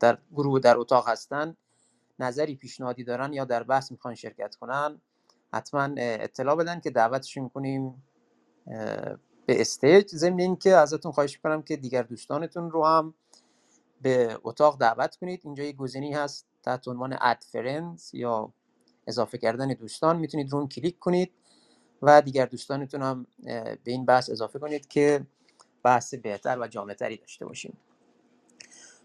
در 0.00 0.18
گروه 0.34 0.60
در 0.60 0.78
اتاق 0.78 1.08
هستن 1.08 1.56
نظری 2.18 2.56
پیشنهادی 2.56 3.04
دارن 3.04 3.32
یا 3.32 3.44
در 3.44 3.62
بحث 3.62 3.92
می‌خوان 3.92 4.14
شرکت 4.14 4.54
کنن 4.54 5.00
حتما 5.52 5.88
اطلاع 5.98 6.56
بدن 6.56 6.80
که 6.80 6.90
دعوتشون 6.90 7.48
کنیم 7.48 8.02
به 9.48 9.60
stage 9.60 10.06
ضمن 10.08 10.40
اینکه 10.40 10.76
ازتون 10.76 11.12
خواهش 11.12 11.36
می‌کنم 11.36 11.62
که 11.62 11.76
دیگر 11.76 12.02
دوستانتون 12.02 12.70
رو 12.70 12.86
هم 12.86 13.14
به 14.02 14.38
اتاق 14.42 14.78
دعوت 14.80 15.16
کنید. 15.16 15.40
اینجا 15.44 15.64
یه 15.64 15.72
گزینه‌ای 15.72 16.12
هست 16.12 16.46
تحت 16.62 16.88
عنوان 16.88 17.18
add 17.20 17.44
friends 17.52 18.14
یا 18.14 18.52
اضافه 19.06 19.38
کردن 19.38 19.68
دوستان. 19.68 20.18
می‌تونید 20.18 20.52
رو 20.52 20.68
کلیک 20.68 20.98
کنید 20.98 21.32
و 22.02 22.22
دیگر 22.22 22.46
دوستانتون 22.46 23.02
هم 23.02 23.26
به 23.44 23.78
این 23.84 24.04
بحث 24.04 24.30
اضافه 24.30 24.58
کنید 24.58 24.88
که 24.88 25.26
بحث 25.82 26.14
بهتر 26.14 26.58
و 26.60 26.68
جامعتری 26.68 27.16
داشته 27.16 27.46
باشیم 27.46 27.76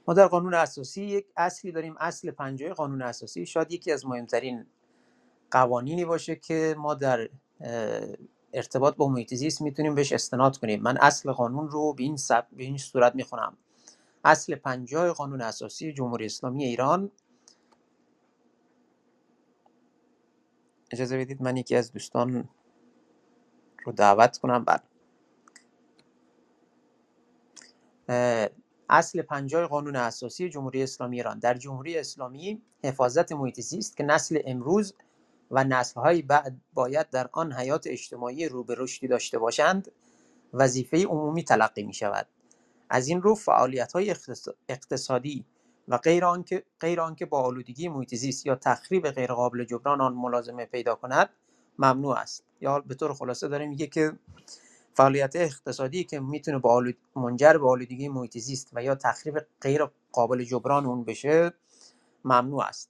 ما 0.07 0.13
در 0.13 0.27
قانون 0.27 0.53
اساسی 0.53 1.01
یک 1.01 1.25
اصلی 1.37 1.71
داریم 1.71 1.95
اصل 1.99 2.31
پنجاه 2.31 2.73
قانون 2.73 3.01
اساسی. 3.01 3.45
شاید 3.45 3.71
یکی 3.71 3.91
از 3.91 4.05
مهمترین 4.05 4.65
قوانینی 5.51 6.05
باشه 6.05 6.35
که 6.35 6.75
ما 6.77 6.93
در 6.93 7.29
ارتباط 8.53 8.95
با 8.95 9.07
محیط 9.07 9.33
زیست 9.33 9.61
می‌تونیم 9.61 9.95
بهش 9.95 10.13
استناد 10.13 10.57
کنیم. 10.57 10.81
من 10.81 10.97
اصل 10.97 11.31
قانون 11.31 11.69
رو 11.69 11.93
به 11.93 12.03
این, 12.03 12.17
سب... 12.17 12.47
به 12.51 12.63
این 12.63 12.77
صورت 12.77 13.15
می‌خونم. 13.15 13.57
اصل 14.25 14.55
پنجاه 14.55 15.13
قانون 15.13 15.41
اساسی 15.41 15.93
جمهوری 15.93 16.25
اسلامی 16.25 16.63
ایران. 16.65 17.11
اجازه 20.91 21.17
بدید 21.17 21.41
من 21.41 21.57
یکی 21.57 21.75
از 21.75 21.91
دوستان 21.91 22.49
رو 23.85 23.91
دعوت 23.91 24.37
کنم. 24.37 24.65
بعد 24.65 24.83
اصل 28.89 29.21
پنجاه 29.21 29.67
قانون 29.67 29.95
اساسی 29.95 30.49
جمهوری 30.49 30.83
اسلامی 30.83 31.15
ایران. 31.15 31.39
در 31.39 31.53
جمهوری 31.53 31.97
اسلامی 31.97 32.61
حفاظت 32.83 33.31
محیط 33.31 33.61
زیست 33.61 33.97
که 33.97 34.03
نسل 34.03 34.39
امروز 34.45 34.93
و 35.53 35.63
نسلهای 35.63 36.21
بعد 36.21 36.55
باید 36.73 37.09
در 37.09 37.29
آن 37.31 37.53
حیات 37.53 37.87
اجتماعی 37.87 38.49
رو 38.49 38.63
به 38.63 38.75
رشدی 38.77 39.07
داشته 39.07 39.39
باشند 39.39 39.91
وظیفه 40.53 41.05
عمومی 41.05 41.43
تلقی 41.43 41.83
می 41.83 41.93
شود 41.93 42.27
از 42.89 43.07
این 43.07 43.21
رو 43.21 43.35
فعالیت 43.35 43.93
های 43.93 44.15
اقتصادی 44.69 45.45
و 45.87 45.97
غیر 45.97 46.25
آنکه 46.25 46.63
غیر 46.79 47.01
آنکه 47.01 47.25
با 47.25 47.41
آلودگی 47.41 47.89
محیط 47.89 48.15
زیست 48.15 48.45
یا 48.45 48.55
تخریب 48.55 49.09
غیرقابل 49.09 49.63
جبران 49.63 50.01
آن 50.01 50.13
ملازمه 50.13 50.65
پیدا 50.65 50.95
کند 50.95 51.29
ممنوع 51.79 52.15
است. 52.15 52.43
یا 52.61 52.79
به 52.79 52.95
طور 52.95 53.13
خلاصه 53.13 53.47
داره 53.47 53.67
میگه 53.67 53.87
که 53.87 54.13
فعالیت 54.93 55.35
اقتصادی 55.35 56.03
که 56.03 56.19
می‌تونه 56.19 56.57
با 56.57 56.73
آلود... 56.73 56.97
منجر 57.15 57.53
به 57.53 57.69
آلودگی 57.69 58.09
محیط 58.09 58.37
زیست 58.37 58.69
و 58.73 58.83
یا 58.83 58.95
تخریب 58.95 59.41
غیر 59.61 59.85
قابل 60.11 60.43
جبران 60.43 60.85
اون 60.85 61.03
بشه 61.03 61.53
ممنوع 62.25 62.63
است. 62.63 62.89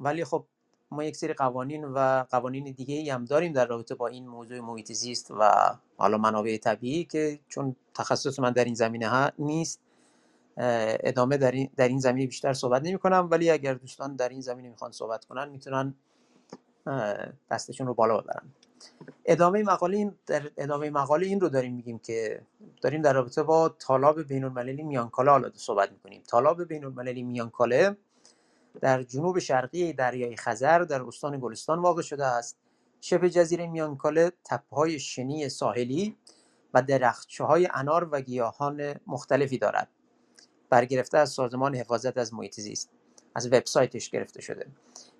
ولی 0.00 0.24
خب 0.24 0.44
ما 0.90 1.04
یک 1.04 1.16
سری 1.16 1.32
قوانین 1.32 1.84
و 1.84 2.24
قوانین 2.30 2.64
دیگه 2.64 2.94
ای 2.94 3.10
هم 3.10 3.24
داریم 3.24 3.52
در 3.52 3.66
رابطه 3.66 3.94
با 3.94 4.06
این 4.06 4.28
موضوع 4.28 4.60
محیط 4.60 4.92
زیست 4.92 5.30
و 5.30 5.52
حالا 5.96 6.18
منابع 6.18 6.56
طبیعی 6.56 7.04
که 7.04 7.38
چون 7.48 7.76
تخصص 7.94 8.38
من 8.38 8.50
در 8.50 8.64
این 8.64 8.74
زمینه 8.74 9.08
ها 9.08 9.30
نیست 9.38 9.80
ادامه 10.56 11.36
در 11.36 11.50
این, 11.50 11.70
در 11.76 11.88
این 11.88 11.98
زمینه 11.98 12.26
بیشتر 12.26 12.52
صحبت 12.52 12.82
نمی 12.82 12.98
کنم. 12.98 13.28
ولی 13.30 13.50
اگر 13.50 13.74
دوستان 13.74 14.16
در 14.16 14.28
این 14.28 14.40
زمینه 14.40 14.68
می‌خوان 14.68 14.92
صحبت 14.92 15.24
کنن 15.24 15.48
می‌تونن 15.48 15.94
دستشون 17.50 17.86
رو 17.86 17.94
بالا 17.94 18.20
ببرن. 18.20 18.48
ادامه 19.24 19.62
مقاله 19.62 19.96
این 19.96 20.14
در 20.26 20.50
ادامه 20.56 20.90
مقاله 20.90 21.26
این 21.26 21.40
رو 21.40 21.48
داریم 21.48 21.74
میگیم 21.74 21.98
که 21.98 22.42
داریم 22.82 23.02
در 23.02 23.12
رابطه 23.12 23.42
با 23.42 23.68
طالاب 23.68 24.22
بین 24.22 24.44
المللی 24.44 24.82
میانکاله 24.82 25.30
حالا 25.30 25.50
صحبت 25.54 25.92
می‌کنیم. 25.92 26.22
طالاب 26.26 26.64
بین 26.64 26.84
المللی 26.84 27.22
میانکاله 27.22 27.96
در 28.80 29.02
جنوب 29.02 29.38
شرقی 29.38 29.92
دریای 29.92 30.36
خزر 30.36 30.78
در 30.78 31.02
استان 31.02 31.40
گلستان 31.40 31.78
واقع 31.78 32.02
شده 32.02 32.26
است. 32.26 32.58
شبه 33.00 33.30
جزیره 33.30 33.66
میانکاله 33.66 34.32
تپه‌های 34.44 34.98
شنی 34.98 35.48
ساحلی 35.48 36.16
و 36.74 36.82
درختچه 36.82 37.44
های 37.44 37.68
انار 37.74 38.08
و 38.12 38.20
گیاهان 38.20 38.94
مختلفی 39.06 39.58
دارد. 39.58 39.88
برگرفته 40.70 41.18
از 41.18 41.30
سازمان 41.30 41.74
حفاظت 41.74 42.18
از 42.18 42.34
محیط 42.34 42.60
زیست. 42.60 42.90
از 43.34 43.46
وبسایتش 43.46 44.10
گرفته 44.10 44.42
شده. 44.42 44.66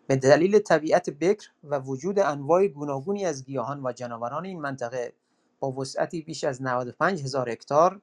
به 0.07 0.17
دلیل 0.17 0.59
طبیعت 0.59 1.11
بکر 1.11 1.51
و 1.65 1.79
وجود 1.79 2.19
انواع 2.19 2.67
گوناگونی 2.67 3.25
از 3.25 3.45
گیاهان 3.45 3.87
و 3.87 3.93
جانوران 3.93 4.45
این 4.45 4.61
منطقه 4.61 5.13
با 5.61 5.73
وسعتی 5.73 6.23
بیش 6.23 6.45
از 6.45 6.63
95 6.63 7.23
هزار 7.23 7.51
هکتار 7.51 8.01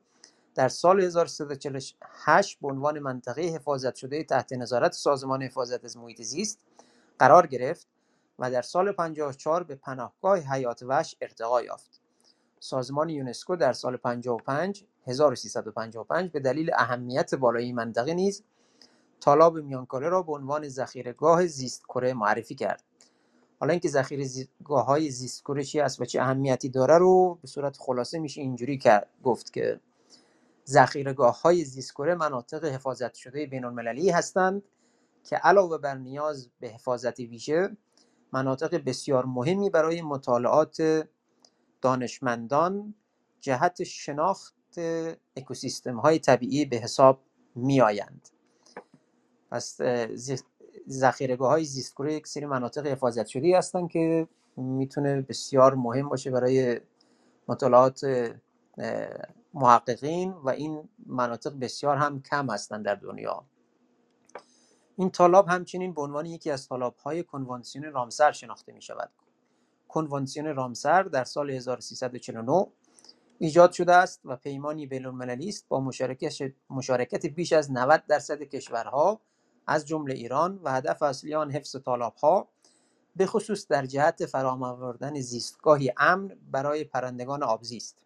در 0.55 0.69
سال 0.69 1.01
1348 1.01 2.59
به 2.61 2.67
عنوان 2.67 2.99
منطقه 2.99 3.41
حفاظت 3.41 3.95
شده 3.95 4.23
تحت 4.23 4.53
نظارت 4.53 4.91
سازمان 4.91 5.43
حفاظت 5.43 5.85
از 5.85 5.97
محیط 5.97 6.21
زیست 6.21 6.59
قرار 7.19 7.47
گرفت 7.47 7.87
و 8.39 8.51
در 8.51 8.61
سال 8.61 8.91
54 8.91 9.63
به 9.63 9.75
پناهگاه 9.75 10.39
حیات 10.39 10.83
وحش 10.83 11.15
ارتقا 11.21 11.61
یافت. 11.61 12.01
سازمان 12.59 13.09
یونسکو 13.09 13.55
در 13.55 13.73
سال 13.73 13.97
55 13.97 14.85
1355 15.07 16.31
به 16.31 16.39
دلیل 16.39 16.71
اهمیت 16.73 17.35
بالایی 17.35 17.73
منطقه 17.73 18.13
نیز 18.13 18.43
تالاب 19.21 19.57
میانکاله 19.57 20.09
را 20.09 20.21
به 20.21 20.31
عنوان 20.31 20.69
ذخیرهگاه 20.69 21.47
زیست 21.47 21.83
کره 21.83 22.13
معرفی 22.13 22.55
کرد. 22.55 22.83
حالا 23.59 23.71
اینکه 23.71 23.89
ذخیره 23.89 24.27
گاه 24.63 24.99
زیست 25.09 25.41
کره 25.41 25.63
چی 25.63 25.79
است 25.79 26.01
و 26.01 26.05
چه 26.05 26.21
اهمیتی 26.21 26.69
داره 26.69 26.97
رو 26.97 27.37
به 27.41 27.47
صورت 27.47 27.77
خلاصه 27.79 28.19
میشه 28.19 28.41
اینجوری 28.41 28.79
گفت 29.23 29.53
که 29.53 29.79
های 31.43 31.63
زیستکره 31.63 32.15
مناطق 32.15 32.65
حفاظت 32.65 33.13
شده 33.13 33.45
بین 33.45 33.65
المللی 33.65 34.09
هستند 34.09 34.63
که 35.23 35.35
علاوه 35.35 35.77
بر 35.77 35.95
نیاز 35.95 36.49
به 36.59 36.69
حفاظت 36.69 37.19
ویژه 37.19 37.77
مناطق 38.31 38.83
بسیار 38.85 39.25
مهمی 39.25 39.69
برای 39.69 40.01
مطالعات 40.01 41.07
دانشمندان 41.81 42.93
جهت 43.39 43.83
شناخت 43.83 44.55
اکوسیستم 45.37 45.99
های 45.99 46.19
طبیعی 46.19 46.65
به 46.65 46.77
حساب 46.77 47.19
می 47.55 47.81
آیند. 47.81 48.29
پس 49.51 49.79
ذخیرگاه 50.89 51.49
های 51.49 51.65
زیستکره 51.65 52.13
یک 52.13 52.27
سری 52.27 52.45
مناطق 52.45 52.87
حفاظت 52.87 53.25
شده 53.25 53.57
هستند 53.57 53.89
که 53.89 54.27
می‌تونه 54.57 55.21
بسیار 55.21 55.75
مهم 55.75 56.09
باشه 56.09 56.31
برای 56.31 56.81
مطالعات 57.47 58.01
محققین 59.53 60.31
و 60.31 60.49
این 60.49 60.89
مناطق 61.05 61.59
بسیار 61.59 61.97
هم 61.97 62.21
کم 62.21 62.49
هستند 62.49 62.85
در 62.85 62.95
دنیا 62.95 63.45
این 64.97 65.09
طالاب 65.09 65.47
همچنین 65.47 65.93
به 65.93 66.01
عنوان 66.01 66.25
یکی 66.25 66.51
از 66.51 66.67
های 67.03 67.23
کنوانسیون 67.23 67.91
رامسر 67.91 68.31
شناخته 68.31 68.71
می 68.71 68.81
شود. 68.81 69.09
کنوانسیون 69.87 70.55
رامسر 70.55 71.03
در 71.03 71.23
سال 71.23 71.49
1349 71.49 72.67
ایجاد 73.39 73.71
شده 73.71 73.93
است 73.93 74.21
و 74.25 74.35
پیمانی 74.35 74.87
بین‌المللی 74.87 75.49
است 75.49 75.65
با 75.69 75.79
مشارکت 76.69 77.25
بیش 77.25 77.53
از 77.53 77.71
90 77.71 78.03
درصد 78.07 78.43
کشورها 78.43 79.21
از 79.67 79.87
جمله 79.87 80.13
ایران 80.13 80.59
و 80.63 80.71
هدف 80.71 81.01
اصلی 81.01 81.35
آن 81.35 81.51
حفظ 81.51 81.75
ها 82.21 82.47
به 83.15 83.25
خصوص 83.25 83.67
در 83.67 83.85
جهت 83.85 84.25
فرام 84.25 84.63
آوردن 84.63 85.19
زیستگاهی 85.19 85.93
امن 85.97 86.37
برای 86.51 86.83
پرندگان 86.83 87.43
آبزیست 87.43 88.05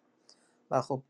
و 0.70 0.80
خب 0.80 1.02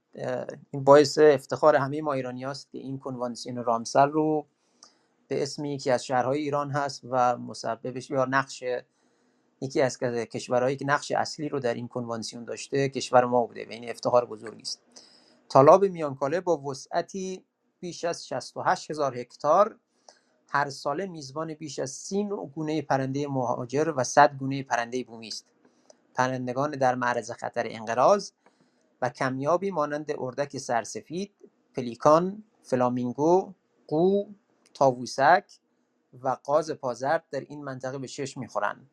این 0.71 0.85
باعث 0.85 1.19
افتخار 1.19 1.77
همه 1.77 2.03
ما 2.03 2.13
ایرانی 2.13 2.45
هست 2.45 2.71
که 2.73 2.79
این 2.79 2.99
کنوانسیون 2.99 3.65
رامسر 3.65 4.07
رو 4.07 4.47
به 5.29 5.43
اسم 5.43 5.65
یکی 5.65 5.91
از 5.91 6.05
شهرهای 6.07 6.39
ایران 6.39 6.71
هست 6.71 7.01
و 7.05 7.37
مسببش 7.37 8.11
یا 8.11 8.25
نقش 8.25 8.65
یکی 9.61 9.81
از 9.81 9.99
کشورهایی 9.99 10.77
که 10.77 10.85
نقش 10.85 11.13
اصلی 11.13 11.49
رو 11.49 11.61
در 11.61 11.75
این 11.75 11.89
کنوانسیون 11.89 12.45
داشته 12.45 12.89
کشور 12.89 13.25
ما 13.25 13.47
بوده 13.47 13.67
و 13.67 13.71
این 13.71 13.91
افتخار 13.91 14.25
بزرگی 14.25 14.63
است 14.63 14.83
تالاب 15.49 15.85
میانکاله 15.85 16.41
با 16.41 16.57
وسعتی 16.57 17.45
بیش 17.81 18.05
از 18.05 18.27
68 18.27 18.91
هزار 18.91 19.19
هکتار 19.19 19.77
هر 20.49 20.71
ساله 20.71 21.07
میزبان 21.07 21.55
بیش 21.55 21.79
از 21.79 21.91
30 21.91 22.29
گونه 22.55 22.83
پرنده 22.83 23.29
مهاجر 23.29 23.93
و 23.97 24.05
100 24.05 24.35
گونه 24.35 24.63
پرنده 24.63 25.05
بومی 25.05 25.29
است. 25.29 25.47
پرندگان 26.15 26.71
در 26.71 26.95
معرض 26.95 27.31
خطر 27.31 27.67
انقراض 27.71 28.31
و 29.03 29.09
کمیابی 29.09 29.71
مانند 29.71 30.13
اردک 30.19 30.59
سرسفید، 30.59 31.33
پلیکان، 31.75 32.45
فلامینگو، 32.63 33.55
قو، 33.87 34.25
تاووسک 34.75 35.45
و 36.23 36.37
قاز 36.45 36.71
پازرد 36.71 37.25
در 37.31 37.41
این 37.41 37.65
منطقه 37.65 37.99
به 37.99 38.09
چشم 38.09 38.41
می‌خورند. 38.41 38.91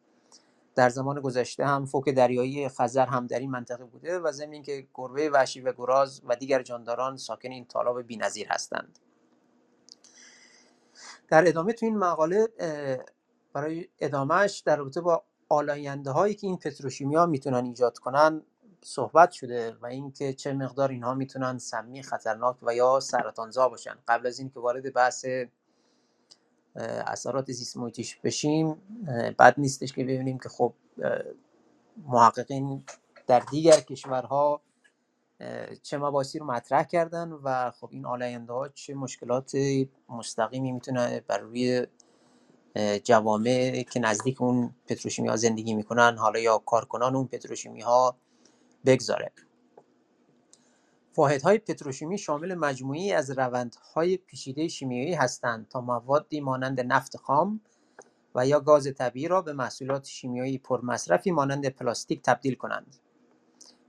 در 0.75 0.89
زمان 0.89 1.21
گذشته 1.21 1.65
هم 1.65 1.85
فوک 1.85 2.09
دریایی 2.09 2.69
خزر 2.69 3.05
هم 3.05 3.27
در 3.27 3.39
این 3.39 3.51
منطقه 3.51 3.85
بوده 3.85 4.19
و 4.19 4.31
ضمن 4.31 4.61
که 4.61 4.87
گربه 4.93 5.29
وحشی 5.29 5.61
و 5.61 5.73
گراز 5.73 6.21
و 6.25 6.35
دیگر 6.35 6.61
جانداران 6.63 7.17
ساکن 7.17 7.51
این 7.51 7.65
تالاب 7.65 8.01
بینظیر 8.01 8.47
هستند 8.49 8.99
در 11.27 11.47
ادامه 11.47 11.73
تو 11.73 11.85
این 11.85 11.97
مقاله 11.97 12.47
برای 13.53 13.87
ادامهش 13.99 14.59
در 14.59 14.75
رابطه 14.75 15.01
با 15.01 15.23
آلاینده 15.49 16.11
هایی 16.11 16.35
که 16.35 16.47
این 16.47 16.57
پتروشیمیا 16.57 17.25
می‌تونن 17.25 17.65
ایجاد 17.65 17.97
کنن 17.97 18.41
صحبت 18.85 19.31
شده 19.31 19.77
و 19.81 19.85
اینکه 19.85 20.33
چه 20.33 20.53
مقدار 20.53 20.89
اینها 20.89 21.13
می‌تونن 21.13 21.57
سمی 21.57 22.03
خطرناک 22.03 22.55
و 22.61 22.75
یا 22.75 22.99
سرطانزا 22.99 23.69
باشن. 23.69 23.95
قبل 24.07 24.27
از 24.27 24.39
اینکه 24.39 24.59
وارد 24.59 24.93
بحث 24.93 25.25
اثرات 27.07 27.51
زیست 27.51 27.77
بشیم 28.23 28.73
بد 29.39 29.53
نیستش 29.57 29.93
که 29.93 30.03
ببینیم 30.03 30.39
که 30.39 30.49
خب 30.49 30.73
محققین 31.97 32.83
در 33.27 33.39
دیگر 33.39 33.79
کشورها 33.79 34.61
چه 35.83 35.97
مباحثی 35.97 36.39
رو 36.39 36.45
مطرح 36.45 36.83
کردن 36.83 37.31
و 37.31 37.71
خب 37.71 37.89
این 37.91 38.05
آلاینده 38.05 38.53
ها 38.53 38.69
چه 38.69 38.93
مشکلات 38.95 39.51
مستقیمی 40.09 40.71
می‌تونه 40.71 41.19
بر 41.27 41.37
روی 41.37 41.87
جوامع 43.03 43.83
که 43.83 43.99
نزدیک 43.99 44.41
اون 44.41 44.75
پتروشیمی 44.87 45.27
ها 45.27 45.35
زندگی 45.35 45.73
می‌کنن 45.73 46.17
حالا 46.17 46.39
یا 46.39 46.57
کارکنان 46.57 47.15
اون 47.15 47.27
پتروشیمی 47.27 47.81
ها 47.81 48.17
بگذاره 48.85 49.31
های 51.43 51.57
پتروشیمی 51.57 52.17
شامل 52.17 52.55
مجموعی 52.55 53.11
از 53.11 53.31
روندهای 53.31 54.17
پیچیده 54.17 54.67
شیمیایی 54.67 55.13
هستند 55.13 55.67
تا 55.67 55.81
موادی 55.81 56.41
مانند 56.41 56.81
نفت 56.81 57.17
خام 57.17 57.61
و 58.35 58.47
یا 58.47 58.59
گاز 58.59 58.93
طبیعی 58.97 59.27
را 59.27 59.41
به 59.41 59.53
محصولات 59.53 60.05
شیمیایی 60.05 60.57
پرمصرفی 60.57 61.31
مانند 61.31 61.67
پلاستیک 61.67 62.21
تبدیل 62.21 62.55
کنند. 62.55 62.95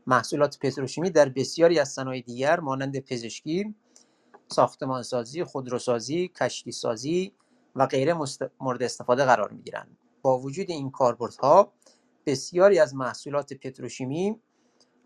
محصولات 0.06 0.59
پتروشیمی 0.59 1.11
در 1.11 1.28
بسیاری 1.28 1.78
از 1.78 1.88
صنایع 1.88 2.22
دیگر 2.22 2.61
مانند 2.61 2.98
پزشکی، 2.98 3.74
ساختمانسازی، 4.48 5.44
خودروسازی، 5.44 6.28
کشتیسازی 6.28 7.32
و 7.76 7.87
غیره 7.87 8.16
مورد 8.61 8.82
استفاده 8.82 9.24
قرار 9.24 9.50
می 9.50 9.62
گیرند. 9.62 9.98
با 10.22 10.38
وجود 10.38 10.70
این 10.70 10.90
کاربردها 10.90 11.72
بسیاری 12.26 12.78
از 12.78 12.94
محصولات 12.94 13.52
پتروشیمی 13.52 14.40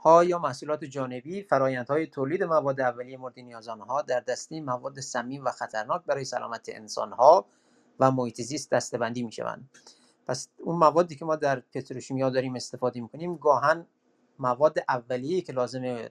ها 0.02 0.24
یا 0.24 0.38
محصولات 0.38 0.84
جانبی 0.84 1.42
فرایندهای 1.42 2.06
تولید 2.06 2.42
مواد 2.42 2.80
اولیه 2.80 3.16
مورد 3.16 3.40
نیاز 3.40 3.68
آنها 3.68 4.02
در 4.02 4.20
دسته 4.20 4.60
مواد 4.60 5.00
سمی 5.00 5.38
و 5.38 5.50
خطرناک 5.50 6.02
برای 6.04 6.24
سلامت 6.24 6.68
انسانها 6.68 7.46
و 8.00 8.10
محیط 8.10 8.40
زیست 8.40 8.70
دستبندی 8.70 9.22
می 9.22 9.32
شوند 9.32 9.70
پس 10.26 10.48
اون 10.58 10.76
موادی 10.76 11.16
که 11.16 11.24
ما 11.24 11.36
در 11.36 11.60
پتروشیمیا 11.60 12.30
داریم 12.30 12.56
استفاده 12.56 13.00
می‌کنیم 13.00 13.36
گاهن 13.36 13.86
مواد 14.38 14.78
اولیه 14.88 15.40
که 15.40 15.52
لازمه 15.52 16.10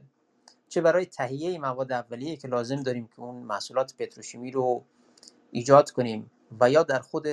چه 0.70 0.82
برای 0.82 1.06
تهیه 1.06 1.60
مواد 1.60 1.92
اولیه 1.92 2.36
که 2.38 2.48
لازم 2.48 2.84
داریم 2.84 3.08
که 3.08 3.20
اون 3.20 3.36
محصولات 3.36 3.96
پتروشیمی 4.00 4.52
رو 4.52 4.84
ایجاد 5.52 5.92
کنیم 5.92 6.32
و 6.60 6.70
یا 6.70 6.84
در 6.84 7.00
خود 7.00 7.28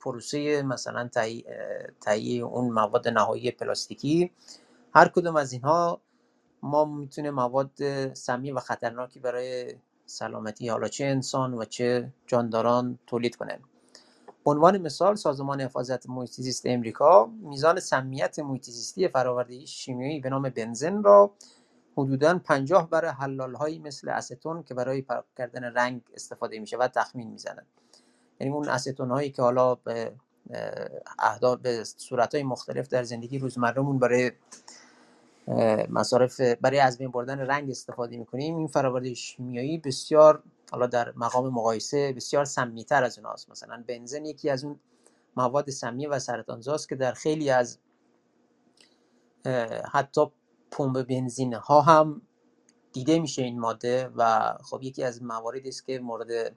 پروسه 0.00 0.62
مثلا 0.62 1.10
تهیه 2.00 2.44
اون 2.44 2.70
مواد 2.72 3.08
نهایی 3.08 3.50
پلاستیکی 3.50 4.30
هر 4.94 5.08
کدوم 5.08 5.36
از 5.36 5.52
اینها 5.52 6.00
ما 6.62 6.84
می‌تونه 6.84 7.30
مواد 7.30 7.72
سمی 8.14 8.52
و 8.52 8.60
خطرناکی 8.60 9.20
برای 9.20 9.74
سلامتی 10.06 10.68
حالا 10.68 10.88
چه 10.88 11.04
انسان 11.04 11.54
و 11.54 11.64
چه 11.64 12.12
جانداران 12.26 12.98
تولید 13.06 13.36
کنه 13.36 13.58
به 14.44 14.50
عنوان 14.50 14.78
مثال 14.78 15.14
سازمان 15.14 15.60
حفاظت 15.60 16.08
محیط 16.10 16.30
زیست 16.30 16.66
امریکا 16.66 17.26
میزان 17.26 17.80
سمیت 17.80 18.38
محیط 18.38 18.64
زیستی 18.64 19.08
فراورده 19.08 19.66
شیمیایی 19.66 20.20
به 20.20 20.30
نام 20.30 20.42
بنزن 20.48 21.02
را 21.02 21.34
حدودا 21.96 22.38
50 22.38 22.90
برای 22.90 23.10
حلال 23.10 23.54
هایی 23.54 23.78
مثل 23.78 24.08
استون 24.08 24.62
که 24.62 24.74
برای 24.74 25.02
پاک 25.02 25.24
کردن 25.38 25.64
رنگ 25.64 26.02
استفاده 26.14 26.58
می 26.58 26.66
شود 26.66 26.90
تخمین 26.90 27.30
می‌زنند 27.30 27.66
یعنی 28.40 28.52
اون 28.52 28.68
استون 28.68 29.10
هایی 29.10 29.30
که 29.30 29.42
حالا 29.42 29.74
به 29.74 30.12
اهداف 31.18 31.60
به 31.60 31.84
صورت 31.84 32.34
های 32.34 32.44
مختلف 32.44 32.88
در 32.88 33.02
زندگی 33.02 33.38
روزمرهمون 33.38 33.98
برای 33.98 34.32
مصارف 35.88 36.40
برای 36.40 36.78
از 36.78 36.98
بین 36.98 37.10
بردن 37.10 37.38
رنگ 37.38 37.70
استفاده 37.70 38.16
می‌کنیم. 38.16 38.56
این 38.56 38.66
فراورده 38.66 39.14
شیمیایی 39.14 39.78
بسیار 39.78 40.42
حالا 40.70 40.86
در 40.86 41.12
مقام 41.16 41.48
مقایسه 41.48 42.12
بسیار 42.12 42.44
سمیتر 42.44 43.04
از 43.04 43.18
اوناست. 43.18 43.50
مثلا 43.50 43.84
بنزن 43.86 44.24
یکی 44.24 44.50
از 44.50 44.64
اون 44.64 44.80
مواد 45.36 45.70
سمی 45.70 46.06
و 46.06 46.18
سرطانزاست 46.18 46.88
که 46.88 46.96
در 46.96 47.12
خیلی 47.12 47.50
از 47.50 47.78
حتی 49.92 50.26
پمپ 50.70 51.02
بنزین 51.02 51.54
ها 51.54 51.80
هم 51.80 52.22
دیده 52.92 53.18
میشه 53.18 53.42
این 53.42 53.60
ماده 53.60 54.10
و 54.16 54.54
خب 54.70 54.82
یکی 54.82 55.04
از 55.04 55.22
مواردی 55.22 55.68
است 55.68 55.86
که 55.86 55.98
مورد 55.98 56.56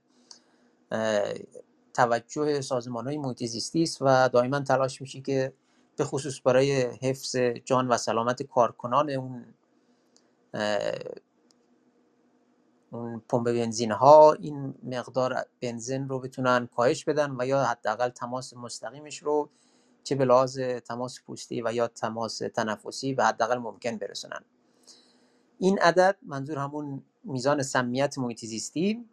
توجه 1.94 2.62
سازمان 2.62 3.08
های 3.08 3.18
محیط 3.18 3.44
زیستی 3.44 3.84
است 3.84 3.98
و 4.02 4.30
دائما 4.30 4.60
تلاش 4.60 5.02
میشه 5.02 5.22
که 5.22 5.54
به 5.96 6.04
خصوص 6.04 6.42
برای 6.46 6.82
حفظ 6.82 7.36
جان 7.36 7.88
و 7.88 7.98
سلامت 7.98 8.44
کارکنان 8.44 9.10
اون 9.10 9.46
اون 12.92 13.22
پمپ 13.30 13.44
بنزین 13.44 13.92
ها 13.92 14.34
این 14.34 14.76
مقدار 14.84 15.46
بنزین 15.62 16.10
رو 16.10 16.20
بتونن 16.20 16.68
کاهش 16.76 17.06
بدن 17.06 17.36
و 17.40 17.46
یا 17.46 17.64
حداقل 17.64 18.10
تماس 18.10 18.54
مستقیمش 18.54 19.18
رو 19.18 19.50
چه 20.04 20.16
به 20.16 20.26
لحاظ 20.26 20.60
تماس 20.60 21.22
پوستی 21.22 21.62
و 21.62 21.74
یا 21.74 21.88
تماس 21.88 22.38
تنفسی 22.38 23.14
به 23.14 23.26
حداقل 23.26 23.58
ممکن 23.58 23.98
برسونن. 23.98 24.46
این 25.58 25.80
عدد 25.80 26.18
منظور 26.22 26.58
همون 26.58 27.04
میزان 27.24 27.62
سمیت 27.62 28.18
محیط 28.18 28.46
زیستی 28.46 29.06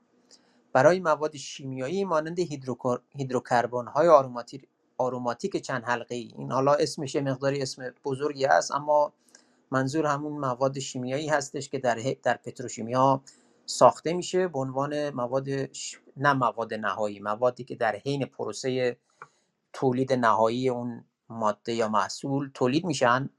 برای 0.73 1.01
مواد 1.01 1.37
شیمیایی 1.37 2.05
مانند 2.05 2.39
هیدروکربن 3.15 3.87
های 3.87 4.09
آروماتیک 4.99 5.57
چند 5.57 5.85
حلقه 5.85 6.15
ای 6.15 6.33
این 6.37 6.53
حالا 6.53 6.75
اسمش 6.75 7.17
مقداری 7.17 7.63
اسم 7.63 7.95
بزرگی 8.05 8.45
هست 8.45 8.73
اما 8.73 9.13
منظور 9.71 10.07
همون 10.07 10.33
مواد 10.33 10.79
شیمیایی 10.79 11.29
هستش 11.29 11.69
که 11.69 11.79
در 11.79 11.99
در 12.23 12.37
پتروشیمیا 12.37 13.23
ساخته 13.67 14.13
میشه 14.13 14.49
به 14.49 14.59
عنوان 14.59 15.11
مواد 15.11 15.49
نه 16.17 16.33
مواد 16.33 16.75
نهایی 16.75 17.21
موادی 17.21 17.65
که 17.65 17.75
در 17.75 17.97
حین 17.97 18.25
پروسه 18.25 18.97
تولید 19.73 20.13
نهایی 20.13 20.69
اون 20.69 21.05
ماده 21.29 21.73
یا 21.73 21.89
محصول 21.89 22.51
تولید 22.55 22.85
میشن 22.85 23.31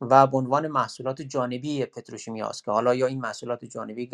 و 0.00 0.26
به 0.26 0.36
عنوان 0.36 0.68
محصولات 0.68 1.22
جانبی 1.22 1.86
پتروشیمی 1.86 2.42
است 2.42 2.64
که 2.64 2.70
حالا 2.70 2.94
یا 2.94 3.06
این 3.06 3.20
محصولات 3.20 3.64
جانبی 3.64 4.06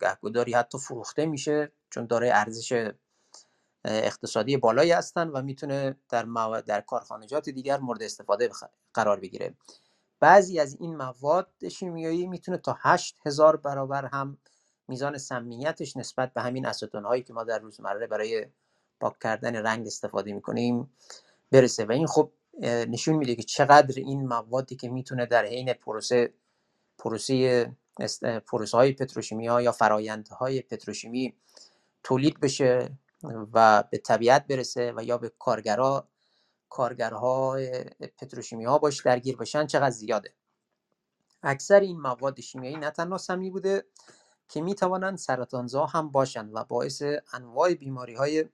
گهگداری 0.00 0.52
حتی 0.52 0.78
فروخته 0.78 1.26
میشه 1.26 1.72
چون 1.90 2.06
داره 2.06 2.30
ارزش 2.34 2.92
اقتصادی 3.84 4.56
بالایی 4.56 4.92
هستن 4.92 5.28
و 5.28 5.42
می‌تونه 5.42 5.96
در 6.08 6.24
در 6.66 6.80
کارخانجات 6.80 7.48
دیگر 7.50 7.78
مورد 7.78 8.02
استفاده 8.02 8.50
قرار 8.94 9.20
بگیره. 9.20 9.54
بعضی 10.20 10.60
از 10.60 10.76
این 10.80 10.96
مواد 10.96 11.68
شیمیایی 11.68 12.26
می‌تونه 12.26 12.58
تا 12.58 12.76
8000 12.80 13.56
برابر 13.56 14.04
هم 14.04 14.38
میزان 14.88 15.18
سمیتش 15.18 15.96
نسبت 15.96 16.32
به 16.32 16.42
همین 16.42 16.66
استون 16.66 17.04
هایی 17.04 17.22
که 17.22 17.32
ما 17.32 17.44
در 17.44 17.58
روزمره 17.58 18.06
برای 18.06 18.46
پاک 19.00 19.18
کردن 19.18 19.56
رنگ 19.56 19.86
استفاده 19.86 20.32
می‌کنیم 20.32 20.90
برسه. 21.50 21.84
و 21.84 21.92
این 21.92 22.06
خب 22.06 22.32
نشون 22.62 23.16
میده 23.16 23.34
که 23.34 23.42
چقدر 23.42 23.94
این 23.96 24.26
موادی 24.26 24.76
که 24.76 24.88
می‌تونه 24.88 25.26
در 25.26 25.44
حین 25.44 25.72
پروسه 25.72 26.34
پروسه 26.98 27.66
پروسه 28.46 28.76
های 28.76 28.92
پتروشیمی 28.92 29.46
ها 29.46 29.62
یا 29.62 29.72
فرایندهای 29.72 30.62
پتروشیمی 30.62 31.34
تولید 32.02 32.40
بشه 32.40 32.98
و 33.52 33.84
به 33.90 33.98
طبیعت 33.98 34.46
برسه 34.46 34.92
و 34.96 35.04
یا 35.04 35.18
به 35.18 35.32
کارگرها 35.38 36.08
کارگرها 36.68 37.58
پتروشیمی 38.18 38.64
ها 38.64 38.78
باش 38.78 39.02
درگیر 39.02 39.36
بشن 39.36 39.66
چقدر 39.66 39.90
زیاده. 39.90 40.34
اکثر 41.42 41.80
این 41.80 42.00
مواد 42.00 42.40
شیمیایی 42.40 42.76
نه 42.76 42.90
تنها 42.90 43.18
سمی 43.18 43.50
بوده 43.50 43.84
که 44.48 44.60
می 44.60 44.74
توانند 44.74 45.18
سرطانزا 45.18 45.86
هم 45.86 46.10
باشند 46.10 46.50
و 46.54 46.64
باعث 46.64 47.02
انواع 47.32 47.74
بیماری 47.74 48.14
های 48.14 48.44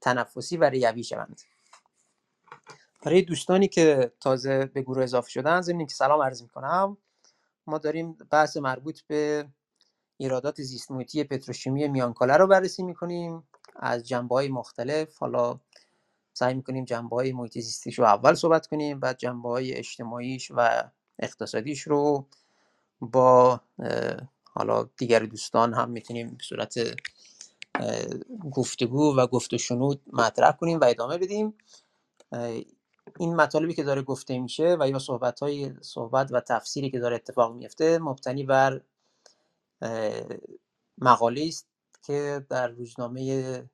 تنفسی 0.00 0.56
و 0.56 0.64
ریوی 0.64 1.04
شوند. 1.04 1.40
برای 3.02 3.22
دوستانی 3.22 3.68
که 3.68 4.12
تازه 4.20 4.66
به 4.66 4.82
گروه 4.82 5.02
اضافه 5.02 5.30
شدن 5.30 5.60
ضمن 5.60 5.86
که 5.86 5.94
سلام 5.94 6.22
عرض 6.22 6.42
می 6.42 6.48
کنم 6.48 6.96
ما 7.66 7.78
داریم 7.78 8.12
بحث 8.12 8.56
مربوط 8.56 9.00
به 9.00 9.48
ایرادات 10.16 10.62
زیست 10.62 10.92
پتروشیمی 11.24 11.88
میانکاله 11.88 12.36
رو 12.36 12.46
بررسی 12.46 12.82
می‌کنیم. 12.82 13.48
از 13.76 14.08
جنبه 14.08 14.34
های 14.34 14.48
مختلف 14.48 15.18
حالا 15.18 15.60
سعی 16.32 16.54
می‌کنیم 16.54 16.84
جنبه 16.84 17.16
های 17.16 17.32
محیط 17.32 17.52
زیستیش 17.52 17.98
رو 17.98 18.04
اول 18.04 18.34
صحبت 18.34 18.66
کنیم 18.66 19.00
بعد 19.00 19.18
جنبه 19.18 19.48
های 19.48 19.74
اجتماعیش 19.74 20.52
و 20.54 20.90
اقتصادیش 21.18 21.82
رو 21.82 22.26
با 23.00 23.60
حالا 24.44 24.88
دیگر 24.96 25.18
دوستان 25.18 25.74
هم 25.74 25.90
می‌تونیم 25.90 26.28
به 26.28 26.44
صورت 26.44 26.74
گفتگو 28.52 29.16
و 29.16 29.26
گفت 29.26 29.50
مطرح 30.12 30.52
کنیم 30.52 30.80
و 30.80 30.84
ادامه 30.84 31.18
بدیم. 31.18 31.54
این 33.18 33.36
مطالبی 33.36 33.74
که 33.74 33.82
داره 33.82 34.02
گفته 34.02 34.38
میشه 34.38 34.76
و 34.80 34.88
یا 34.88 34.98
صحبت 34.98 35.40
های 35.40 35.74
صحبت 35.80 36.32
و 36.32 36.40
تفسیری 36.40 36.90
که 36.90 36.98
داره 36.98 37.16
اتفاق 37.16 37.54
میفته 37.54 37.98
مبتنی 37.98 38.44
بر 38.44 38.80
مقاله 40.98 41.44
است 41.48 41.68
که 42.06 42.46
در 42.50 42.68
روزنامه 42.68 43.64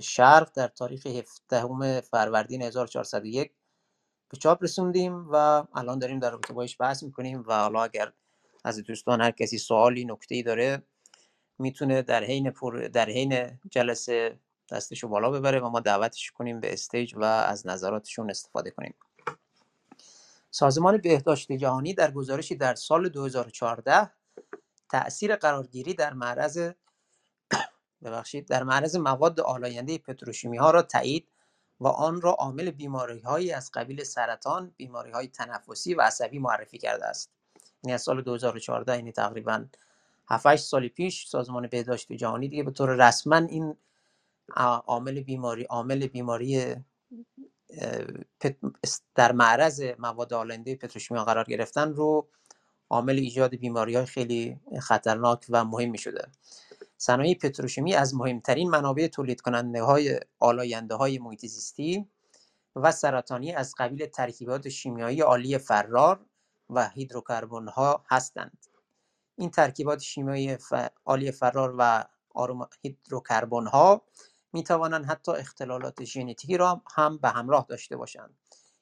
شرق 0.00 0.52
در 0.54 0.68
تاریخ 0.68 1.06
17 1.06 2.00
فروردین 2.00 2.62
1401 2.62 3.52
به 4.28 4.36
چاپ 4.38 4.62
رسوندیم 4.62 5.28
و 5.30 5.64
الان 5.74 5.98
داریم 5.98 6.18
در 6.18 6.30
رابطه 6.30 6.52
باش 6.52 6.76
بحث 6.80 7.02
می‌کنیم 7.02 7.44
و 7.46 7.60
حالا 7.60 7.82
اگر 7.82 8.12
از 8.64 8.78
دوستان 8.82 9.20
هر 9.20 9.30
کسی 9.30 9.58
سوالی 9.58 10.04
نکته 10.04 10.34
ای 10.34 10.42
داره 10.42 10.82
می‌تونه 11.58 12.02
در 12.02 12.24
حین 12.24 12.52
در 12.92 13.10
حین 13.10 13.58
جلسه 13.70 14.38
دستشو 14.72 15.08
بالا 15.08 15.30
ببره 15.30 15.60
و 15.60 15.68
ما 15.68 15.80
دعوتش 15.80 16.30
کنیم 16.30 16.60
به 16.60 16.72
استیج 16.72 17.14
و 17.16 17.24
از 17.24 17.66
نظراتشون 17.66 18.30
استفاده 18.30 18.70
کنیم 18.70 18.94
سازمان 20.50 20.96
بهداشت 20.96 21.52
جهانی 21.52 21.94
در 21.94 22.10
گزارشی 22.10 22.56
در 22.56 22.74
سال 22.74 23.08
2014 23.08 24.10
تأثیر 24.90 25.36
قرارگیری 25.36 25.94
در 25.94 26.12
معرض 26.12 26.58
ببخشید 28.04 28.48
در 28.48 28.62
معرض 28.62 28.96
مواد 28.96 29.40
آلاینده 29.40 29.98
پتروشیمی 29.98 30.56
ها 30.56 30.70
را 30.70 30.82
تایید 30.82 31.28
و 31.80 31.86
آن 31.86 32.20
را 32.20 32.30
عامل 32.30 32.70
بیماری 32.70 33.20
هایی 33.20 33.52
از 33.52 33.70
قبیل 33.74 34.04
سرطان، 34.04 34.74
بیماری 34.76 35.10
های 35.10 35.28
تنفسی 35.28 35.94
و 35.94 36.00
عصبی 36.00 36.38
معرفی 36.38 36.78
کرده 36.78 37.06
است. 37.06 37.30
یعنی 37.84 37.94
از 37.94 38.02
سال 38.02 38.22
2014 38.22 38.96
یعنی 38.96 39.12
تقریبا 39.12 39.64
7 40.28 40.56
سال 40.56 40.88
پیش 40.88 41.26
سازمان 41.28 41.66
بهداشت 41.66 42.12
جهانی 42.12 42.48
دیگه 42.48 42.62
به 42.62 42.70
طور 42.70 43.08
رسما 43.08 43.36
این 43.36 43.76
عامل 44.56 45.20
بیماری 45.20 45.62
عامل 45.62 46.06
بیماری 46.06 46.76
در 49.14 49.32
معرض 49.32 49.82
مواد 49.98 50.32
آلنده 50.32 50.76
پتروشیمی 50.76 51.20
قرار 51.20 51.44
گرفتن 51.44 51.92
رو 51.92 52.28
عامل 52.90 53.18
ایجاد 53.18 53.54
بیماری 53.54 53.94
های 53.96 54.06
خیلی 54.06 54.60
خطرناک 54.80 55.46
و 55.48 55.64
مهمی 55.64 55.98
شده 55.98 56.28
صنایع 56.96 57.34
پتروشیمی 57.34 57.94
از 57.94 58.14
مهمترین 58.14 58.70
منابع 58.70 59.06
تولید 59.06 59.40
کننده 59.40 59.82
های 59.82 60.20
آلاینده 60.38 60.94
های 60.94 61.18
محیط 61.18 61.46
زیستی 61.46 62.08
و 62.76 62.92
سرطانی 62.92 63.52
از 63.52 63.74
قبیل 63.78 64.06
ترکیبات 64.06 64.68
شیمیایی 64.68 65.20
عالی 65.20 65.58
فرار 65.58 66.26
و 66.70 66.88
هیدروکربن 66.88 67.68
ها 67.68 68.04
هستند. 68.10 68.66
این 69.36 69.50
ترکیبات 69.50 69.98
شیمیایی 69.98 70.56
عالی 71.04 71.32
فرار 71.32 71.74
و 71.78 72.04
هیدروکربن 72.82 73.66
ها 73.66 74.02
می 74.52 74.62
توانند 74.64 75.06
حتی 75.06 75.32
اختلالات 75.32 76.04
ژنتیکی 76.04 76.56
را 76.56 76.82
هم 76.96 77.18
به 77.18 77.28
همراه 77.28 77.66
داشته 77.68 77.96
باشند. 77.96 78.34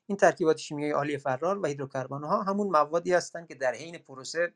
این 0.07 0.17
ترکیبات 0.17 0.59
شیمیایی 0.59 0.93
عالی 0.93 1.19
فرار 1.19 1.59
و 1.59 1.67
هیدروکربن 1.67 2.25
ها 2.25 2.43
همون 2.43 2.67
موادی 2.67 3.13
هستند 3.13 3.49
که 3.49 3.55
در 3.55 3.75
حین 3.75 3.99
پروسه 3.99 4.53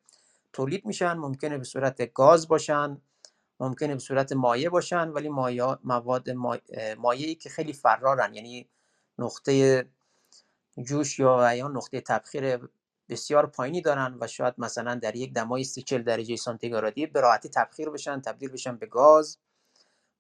تولید 0.53 0.87
میشن 0.87 1.13
ممکنه 1.13 1.59
به 1.59 1.65
صورت 1.65 2.13
گاز 2.13 2.49
باشن 2.49 3.01
ممکنه 3.61 3.95
به 3.95 4.01
صورت 4.01 4.33
مایع 4.33 4.69
باشن 4.69 5.09
ولی 5.09 5.29
مایع 5.29 5.75
مواد 5.85 6.31
مایعی 6.99 7.35
که 7.35 7.49
خیلی 7.49 7.73
فرارن 7.73 8.35
یعنی 8.35 8.69
نقطه 9.19 9.85
جوش 10.83 11.19
یا 11.19 11.55
یا 11.55 11.69
نقطه 11.69 12.01
تبخیر 12.01 12.59
بسیار 13.09 13.47
پایینی 13.47 13.81
دارن 13.81 14.17
و 14.21 14.27
شاید 14.27 14.55
مثلا 14.59 14.95
در 14.95 15.17
یک 15.17 15.33
دمای 15.33 15.65
30 15.65 15.83
درجه 15.99 16.37
سانتیگرادی 16.37 17.07
به 17.07 17.21
راحتی 17.21 17.49
تبخیر 17.49 17.91
بشن 17.91 18.21
تبدیل 18.21 18.49
بشن 18.49 18.77
به 18.77 18.87
گاز. 18.87 19.39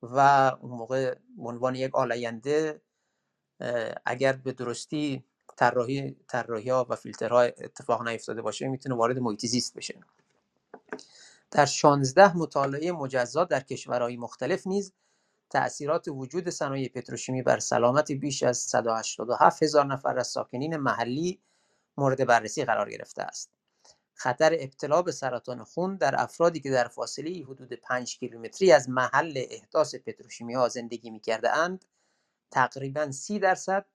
و 0.04 0.18
اون 0.60 0.70
موقع 0.72 1.14
به 1.14 1.48
عنوان 1.48 1.74
یک 1.74 1.94
آلاینده 1.94 2.82
اگر 4.06 4.32
به 4.32 4.52
درستی 4.52 5.24
طراحی 5.56 6.16
طراحی 6.28 6.70
ها 6.70 6.86
و 6.90 6.96
فیلترها 6.96 7.40
اتفاق 7.40 8.08
نیفتاده 8.08 8.42
باشه 8.42 8.68
می‌تونه 8.68 8.94
وارد 8.94 9.18
محیط 9.18 9.46
زیست 9.46 9.74
بشه 9.74 10.00
در 11.50 11.66
16 11.66 12.36
مطالعه 12.36 12.92
مجزا 12.92 13.44
در 13.44 13.60
کشورهای 13.60 14.16
مختلف 14.16 14.66
نیز 14.66 14.92
تأثیرات 15.50 16.08
وجود 16.08 16.50
صنایع 16.50 16.88
پتروشیمی 16.88 17.42
بر 17.42 17.58
سلامت 17.58 18.12
بیش 18.12 18.42
از 18.42 18.58
187 18.58 19.62
هزار 19.62 19.86
نفر 19.86 20.18
از 20.18 20.26
ساکنین 20.28 20.76
محلی 20.76 21.40
مورد 21.96 22.26
بررسی 22.26 22.64
قرار 22.64 22.90
گرفته 22.90 23.22
است. 23.22 23.53
خطر 24.14 24.56
ابتلا 24.60 25.02
به 25.02 25.12
سرطان 25.12 25.64
خون 25.64 25.96
در 25.96 26.14
افرادی 26.22 26.60
که 26.60 26.70
در 26.70 26.88
فاصله 26.88 27.44
حدود 27.44 27.72
5 27.72 28.18
کیلومتری 28.18 28.72
از 28.72 28.88
محل 28.88 29.44
احداث 29.50 29.94
پتروشیمی 29.94 30.54
ها 30.54 30.68
زندگی 30.68 31.10
می 31.10 31.20
کرده 31.20 31.56
اند 31.56 31.84
تقریبا 32.50 33.10
30 33.10 33.38
درصد 33.38 33.86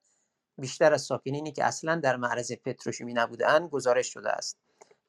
بیشتر 0.58 0.92
از 0.94 1.02
ساکنینی 1.02 1.52
که 1.52 1.64
اصلا 1.64 1.96
در 1.96 2.16
معرض 2.16 2.52
پتروشیمی 2.52 3.14
نبودند 3.14 3.70
گزارش 3.70 4.12
شده 4.12 4.30
است. 4.30 4.58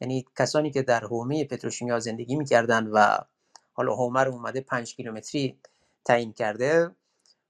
یعنی 0.01 0.25
کسانی 0.37 0.71
که 0.71 0.81
در 0.81 0.99
حومه 0.99 1.45
پتروشیمی 1.45 1.91
ها 1.91 1.99
زندگی 1.99 2.35
می‌کردن 2.35 2.87
و 2.87 3.17
حالا 3.73 3.95
حومه 3.95 4.23
رو 4.23 4.31
اومده 4.31 4.61
5 4.61 4.95
کیلومتری 4.95 5.59
تعیین 6.05 6.33
کرده 6.33 6.95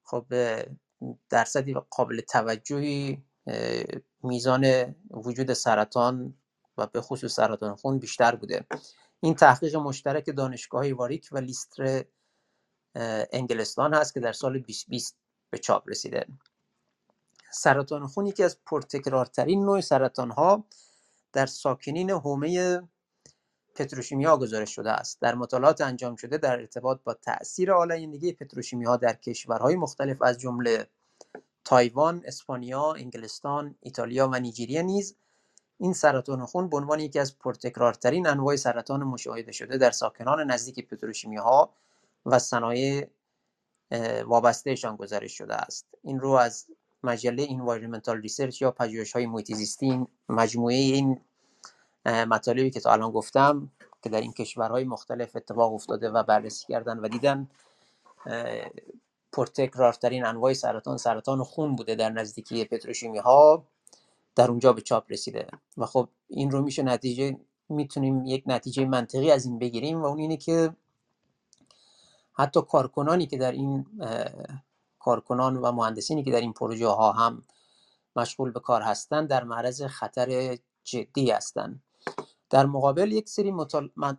خب 0.04 0.26
درصدی 1.30 1.74
قابل 1.90 2.22
توجهی 2.22 3.24
میزان 4.24 4.96
وجود 5.12 5.54
سرطان 5.54 6.34
و 6.78 6.88
به 6.88 7.02
خصوص 7.02 7.34
سرطان 7.34 7.76
خون 7.76 8.00
بیشتر 8.00 8.36
بوده. 8.36 8.66
این 9.20 9.36
تحقیق 9.36 9.76
مشترک 9.76 10.36
دانشگاه 10.36 10.94
واریک 10.94 11.30
و 11.32 11.38
لیستر 11.38 12.06
انگلستان 13.34 13.94
هست 13.94 14.14
که 14.14 14.20
در 14.20 14.34
سال 14.34 14.60
2020 14.60 15.18
به 15.50 15.58
چاپ 15.58 15.90
رسیده. 15.90 16.26
سرطان 17.52 18.08
خون 18.08 18.26
یکی 18.26 18.44
از 18.44 18.58
پرتکرارترین 18.66 19.66
نوع 19.66 19.82
سرطان 19.82 20.32
ها 20.32 20.66
در 21.34 21.46
ساکنین 21.46 22.12
حومه 22.12 22.82
پتروشیمی 23.76 24.26
ها 24.26 24.38
گزارش 24.38 24.76
شده 24.76 24.92
است. 24.92 25.22
در 25.22 25.36
مطالعات 25.36 25.82
انجام 25.82 26.16
شده 26.16 26.38
در 26.38 26.60
ارتباط 26.60 27.00
با 27.04 27.14
تاثیر 27.14 27.72
آلایندگی 27.72 28.34
پتروشیمی 28.34 28.86
ها 28.86 28.98
در 28.98 29.14
کشورهای 29.14 29.76
مختلف 29.76 30.22
از 30.22 30.40
جمله 30.40 30.88
تایوان، 31.64 32.24
اسپانیا، 32.26 32.94
انگلستان، 32.94 33.76
ایتالیا 33.80 34.28
و 34.28 34.40
نیجریه 34.40 34.82
نیز 34.82 35.16
این 35.82 35.94
سرطان 35.94 36.46
خون 36.46 36.70
به 36.70 36.78
عنوان 36.78 37.00
یکی 37.00 37.20
از 37.20 37.40
پرتکرارترین 37.40 38.28
انواع 38.28 38.56
سرطان 38.56 39.04
مشاهده 39.04 39.52
شده 39.52 39.78
در 39.78 39.92
ساکنان 39.92 40.52
نزدیک 40.52 40.88
پتروشیمی 40.88 41.38
ها 41.38 41.74
و 42.26 42.40
صنایع 42.40 43.08
وابسته‌شان 44.26 44.96
گزارش 44.96 45.38
شده 45.38 45.56
است. 45.56 45.86
این 46.04 46.20
رو 46.20 46.30
از 46.30 46.66
مجله 47.04 47.48
Environmental 47.48 48.28
Research 48.28 48.62
یا 48.62 48.72
پژوهش 48.72 49.12
های 49.14 49.26
محیط 49.26 49.54
زیستی 49.54 50.08
مجموعه 50.30 50.76
این 50.76 51.22
مطالبی 52.06 52.70
که 52.70 52.80
تا 52.80 52.92
الان 52.92 53.12
گفتم 53.12 53.72
که 54.04 54.10
در 54.10 54.22
این 54.22 54.34
کشورهای 54.34 54.84
مختلف 54.84 55.36
اتفاق 55.36 55.74
افتاده 55.74 56.10
و 56.10 56.24
بررسی 56.24 56.66
کردن 56.68 57.00
و 57.00 57.08
دیدن 57.08 57.48
پرتکرارترین 59.32 60.26
انواع 60.26 60.54
سرطان 60.54 60.98
سرطان 60.98 61.44
خون 61.44 61.76
بوده 61.76 61.96
در 61.96 62.10
نزدیکی 62.10 62.66
پتروشیمی 62.66 63.18
ها 63.18 63.64
در 64.36 64.50
اونجا 64.50 64.74
به 64.74 64.82
چاپ 64.82 65.12
رسیده 65.12 65.48
و 65.78 65.86
خب 65.86 66.10
این 66.28 66.52
رو 66.52 66.62
میشه 66.62 66.84
نتیجه 66.84 67.38
می‌تونیم 67.70 68.26
یک 68.26 68.44
نتیجه 68.48 68.86
منطقی 68.86 69.32
از 69.32 69.46
این 69.46 69.60
بگیریم 69.60 70.02
و 70.02 70.06
اون 70.06 70.20
اینه 70.20 70.38
که 70.38 70.76
حتی 72.34 72.62
کارکنانی 72.62 73.28
که 73.28 73.38
در 73.38 73.52
این 73.52 73.86
کارکنان 75.00 75.58
و 75.58 75.72
مهندسینی 75.72 76.24
که 76.24 76.32
در 76.32 76.42
این 76.42 76.54
پروژه 76.54 76.88
ها 76.88 77.12
هم 77.12 77.44
مشغول 78.16 78.52
به 78.52 78.60
کار 78.60 78.82
هستند 78.82 79.28
در 79.28 79.44
معرض 79.44 79.84
خطر 79.84 80.58
جدی 80.84 81.32
هستند 81.32 81.84
در 82.50 82.66
مقابل 82.66 83.12
یک 83.12 83.30
سری 83.30 83.52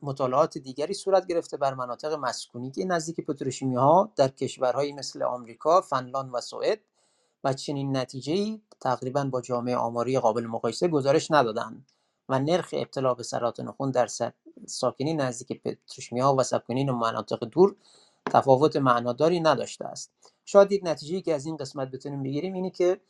مطالعات 0.03 0.59
دیگری 0.59 0.94
صورت 0.94 1.27
گرفته 1.27 1.57
بر 1.57 1.75
مناطق 1.75 2.12
مسکونی 2.12 2.70
که 2.70 2.85
نزدیک 2.85 3.27
پتروشیمی 3.27 3.75
ها 3.75 4.12
در 4.16 4.29
کشورهایی 4.29 4.92
مثل 4.92 5.22
آمریکا، 5.22 5.81
فنلاند 5.81 6.31
و 6.33 6.40
سوئد 6.40 6.81
و 7.44 7.52
چنین 7.52 7.96
نتیجه 7.96 8.61
تقریبا 8.81 9.24
با 9.24 9.40
جامعه 9.40 9.76
آماری 9.76 10.18
قابل 10.18 10.46
مقایسه 10.46 10.88
گزارش 10.88 11.31
ندادند 11.31 11.87
و 12.28 12.38
نرخ 12.38 12.70
ابتلا 12.72 13.14
به 13.14 13.22
سرطان 13.22 13.70
خون 13.70 13.90
در 13.90 14.09
ساکنین 14.66 15.20
نزدیک 15.20 15.62
پتروشیمی 15.62 16.20
ها 16.20 16.37
و 16.37 16.42
ساکنین 16.42 16.90
مناطق 16.90 17.44
دور 17.44 17.76
تفاوت 18.26 18.76
معناداری 18.76 19.40
نداشته 19.40 19.85
است. 19.85 20.12
شاید 20.44 20.72
یک 20.72 20.81
نتیجه 20.85 21.20
که 21.20 21.35
از 21.35 21.46
این 21.46 21.57
قسمت 21.57 21.90
بتونیم 21.90 22.22
بگیریم 22.22 22.55
اینه 22.55 22.70
که 22.70 23.00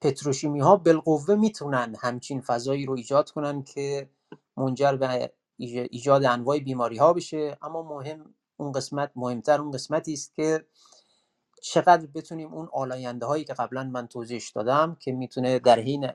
پتروشیمی 0.00 0.60
ها 0.60 0.76
بالقوه 0.76 1.34
می‌تونن 1.34 1.94
همچین 2.00 2.40
فضایی 2.40 2.86
رو 2.86 2.94
ایجاد 2.94 3.30
کنن 3.30 3.62
که 3.62 4.10
منجر 4.56 4.96
به 4.96 5.32
ایجاد 5.58 6.24
انواع 6.24 6.58
بیماری 6.58 6.96
ها 6.96 7.12
بشه. 7.12 7.58
اما 7.62 7.82
مهم 7.82 8.34
اون 8.56 8.72
قسمت 8.72 9.10
مهمتر 9.16 9.60
اون 9.60 9.70
قسمتی 9.70 10.12
است 10.12 10.34
که 10.34 10.64
چقدر 11.62 12.06
بتونیم 12.14 12.54
اون 12.54 12.68
آلاینده 12.72 13.26
هایی 13.26 13.44
که 13.44 13.54
قبلا 13.54 13.84
من 13.84 14.06
توضیح 14.06 14.42
دادم 14.54 14.96
که 15.00 15.12
می‌تونه 15.12 15.58
در 15.58 15.78
حین 15.78 16.12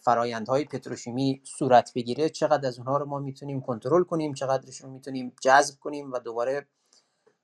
فرایندهای 0.00 0.64
پتروشیمی 0.64 1.42
صورت 1.44 1.92
بگیره 1.94 2.28
چقدر 2.28 2.68
از 2.68 2.78
اونها 2.78 2.96
رو 2.96 3.06
ما 3.06 3.18
می‌تونیم 3.18 3.60
کنترل 3.60 4.04
کنیم 4.04 4.34
چقدرش 4.34 4.80
رو 4.80 4.90
می‌تونیم 4.90 5.36
جذب 5.42 5.80
کنیم 5.80 6.12
و 6.12 6.18
دوباره 6.18 6.66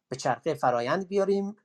به 0.08 0.16
چرخه 0.16 0.54
فرایند 0.54 1.08
بیاریم 1.08 1.56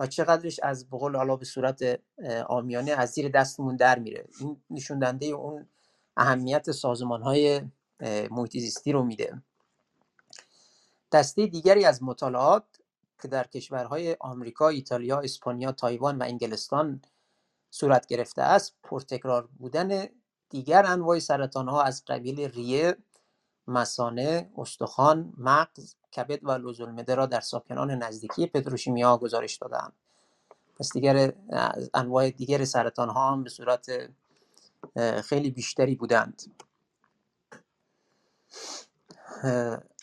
و 0.00 0.06
چقدرش 0.06 0.60
از 0.62 0.90
بقول 0.90 1.16
حالا 1.16 1.36
به 1.36 1.44
صورت 1.44 2.00
آمیانه 2.46 2.90
از 2.90 3.10
زیر 3.10 3.28
دستمون 3.28 3.76
در 3.76 3.98
میره. 3.98 4.24
این 4.40 4.62
نشون 4.70 4.98
دهنده 4.98 5.26
اون 5.26 5.68
اهمیت 6.16 6.70
سازمان 6.70 7.22
های 7.22 7.62
محیط 8.30 8.52
زیستی 8.52 8.92
رو 8.92 9.02
میده. 9.02 9.42
دسته 11.12 11.46
دیگری 11.46 11.84
از 11.84 12.02
مطالعات 12.02 12.64
که 13.24 13.28
در 13.28 13.46
کشورهای 13.46 14.16
آمریکا، 14.20 14.68
ایتالیا، 14.68 15.20
اسپانیا، 15.20 15.72
تایوان 15.72 16.18
و 16.18 16.22
انگلستان 16.22 17.02
صورت 17.70 18.06
گرفته 18.06 18.42
است 18.42 18.76
پرتکرار 18.82 19.48
بودن 19.58 20.08
دیگر 20.50 20.86
انواع 20.86 21.18
سرطان 21.18 21.68
ها 21.68 21.82
از 21.82 22.04
قبیل 22.06 22.40
ریه، 22.40 22.96
مسانه، 23.68 24.50
استخوان، 24.56 25.32
مغز، 25.38 25.94
کبد 26.16 26.38
و 26.42 26.50
لوزالمعده 26.50 27.14
را 27.14 27.26
در 27.26 27.40
ساکنان 27.40 27.90
نزدیکی 27.90 28.46
پتروشیمیا 28.46 29.16
گزارش 29.16 29.56
دادند 29.56 29.92
پس 30.78 30.92
دیگر 30.92 31.32
انواع 31.94 32.30
دیگر 32.30 32.64
سرطان 32.64 33.08
ها 33.08 33.32
هم 33.32 33.44
به 33.44 33.50
صورت 33.50 33.90
خیلی 35.24 35.50
بیشتری 35.50 35.94
بودند. 35.94 36.42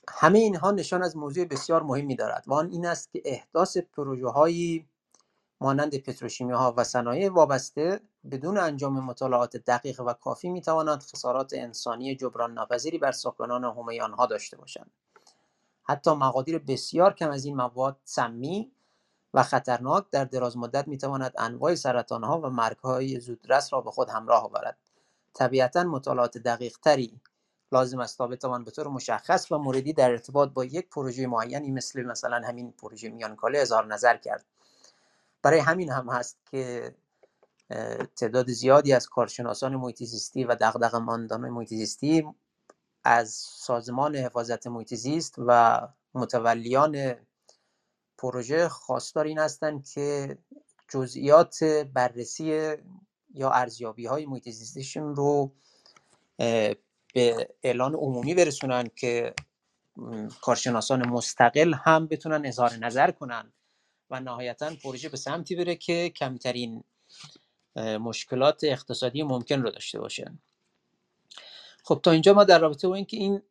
همه 0.09 0.39
اینها 0.39 0.71
نشان 0.71 1.03
از 1.03 1.17
موضوع 1.17 1.45
بسیار 1.45 1.83
مهمی 1.83 2.15
دارد 2.15 2.43
و 2.47 2.53
آن 2.53 2.69
این 2.71 2.85
است 2.85 3.11
که 3.11 3.21
احداث 3.25 3.77
پروژه 3.77 4.27
هایی 4.27 4.87
مانند 5.61 5.97
پتروشیمی 5.97 6.53
ها 6.53 6.73
و 6.77 6.83
صنایع 6.83 7.31
وابسته 7.31 8.01
بدون 8.31 8.57
انجام 8.57 8.99
مطالعات 8.99 9.57
دقیق 9.57 10.01
و 10.01 10.13
کافی 10.13 10.49
می 10.49 10.61
تواند 10.61 11.03
خسارات 11.03 11.53
انسانی 11.53 12.15
جبران 12.15 12.53
ناپذیری 12.53 12.97
بر 12.97 13.11
ساکنان 13.11 13.63
حومه 13.63 14.01
آنها 14.01 14.25
داشته 14.25 14.57
باشند. 14.57 14.91
حتی 15.83 16.11
مقادیر 16.11 16.59
بسیار 16.59 17.13
کم 17.13 17.31
از 17.31 17.45
این 17.45 17.55
مواد 17.55 17.97
سمی 18.03 18.71
و 19.33 19.43
خطرناک 19.43 20.05
در 20.11 20.25
دراز 20.25 20.57
مدت 20.57 20.87
می 20.87 20.97
تواند 20.97 21.33
انواع 21.37 21.75
سرطان 21.75 22.23
ها 22.23 22.39
و 22.41 22.49
مرگ 22.49 22.77
های 22.77 23.19
زودرس 23.19 23.73
را 23.73 23.81
به 23.81 23.91
خود 23.91 24.09
همراه 24.09 24.43
آورد. 24.43 24.77
طبیعتا 25.33 25.83
مطالعات 25.83 26.37
دقیق 26.37 26.77
تری 26.77 27.21
لازم 27.71 27.99
است 27.99 28.17
تا 28.17 28.27
بتوان 28.27 28.63
به 28.63 28.71
طور 28.71 28.87
مشخص 28.87 29.51
و 29.51 29.57
موردی 29.57 29.93
در 29.93 30.11
ارتباط 30.11 30.49
با 30.49 30.65
یک 30.65 30.89
پروژه 30.89 31.27
معینی 31.27 31.71
مثل 31.71 32.01
مثلا 32.01 32.47
همین 32.47 32.71
پروژه 32.71 33.09
میانکاله 33.09 33.59
اظهار 33.59 33.85
نظر 33.85 34.17
کرد. 34.17 34.45
برای 35.41 35.59
همین 35.59 35.91
هم 35.91 36.09
هست 36.09 36.37
که 36.51 36.95
تعداد 38.15 38.51
زیادی 38.51 38.93
از 38.93 39.09
کارشناسان 39.09 39.75
محیط 39.75 40.01
و 40.35 40.55
دغدغه 40.55 40.97
ماندان 40.97 41.49
محیط 41.49 42.25
از 43.03 43.31
سازمان 43.33 44.15
حفاظت 44.15 44.67
محیط 44.67 44.93
زیست 44.93 45.35
و 45.37 45.81
متولیان 46.13 47.15
پروژه 48.17 48.69
خواستار 48.69 49.25
این 49.25 49.39
هستند 49.39 49.87
که 49.87 50.37
جزئیات 50.87 51.63
بررسی 51.93 52.75
یا 53.33 53.49
ارزیابی 53.51 54.05
های 54.05 54.25
محیط 54.25 54.47
رو 54.95 55.51
به 57.13 57.49
اعلان 57.63 57.93
عمومی 57.93 58.33
برسونن 58.33 58.89
که 58.95 59.33
کارشناسان 60.41 61.07
مستقل 61.07 61.73
هم 61.73 62.07
بتونن 62.07 62.45
اظهار 62.45 62.71
نظر 62.71 63.11
کنن 63.11 63.53
و 64.09 64.19
نهایتا 64.19 64.71
پروژه 64.83 65.09
به 65.09 65.17
سمتی 65.17 65.55
بره 65.55 65.75
که 65.75 66.09
کمترین 66.09 66.83
مشکلات 67.75 68.63
اقتصادی 68.63 69.23
ممکن 69.23 69.61
رو 69.61 69.71
داشته 69.71 69.99
باشه. 69.99 70.31
خب 71.83 71.99
تا 72.03 72.11
اینجا 72.11 72.33
ما 72.33 72.43
در 72.43 72.59
رابطه 72.59 72.87
با 72.87 72.95
اینکه 72.95 73.17
این 73.17 73.41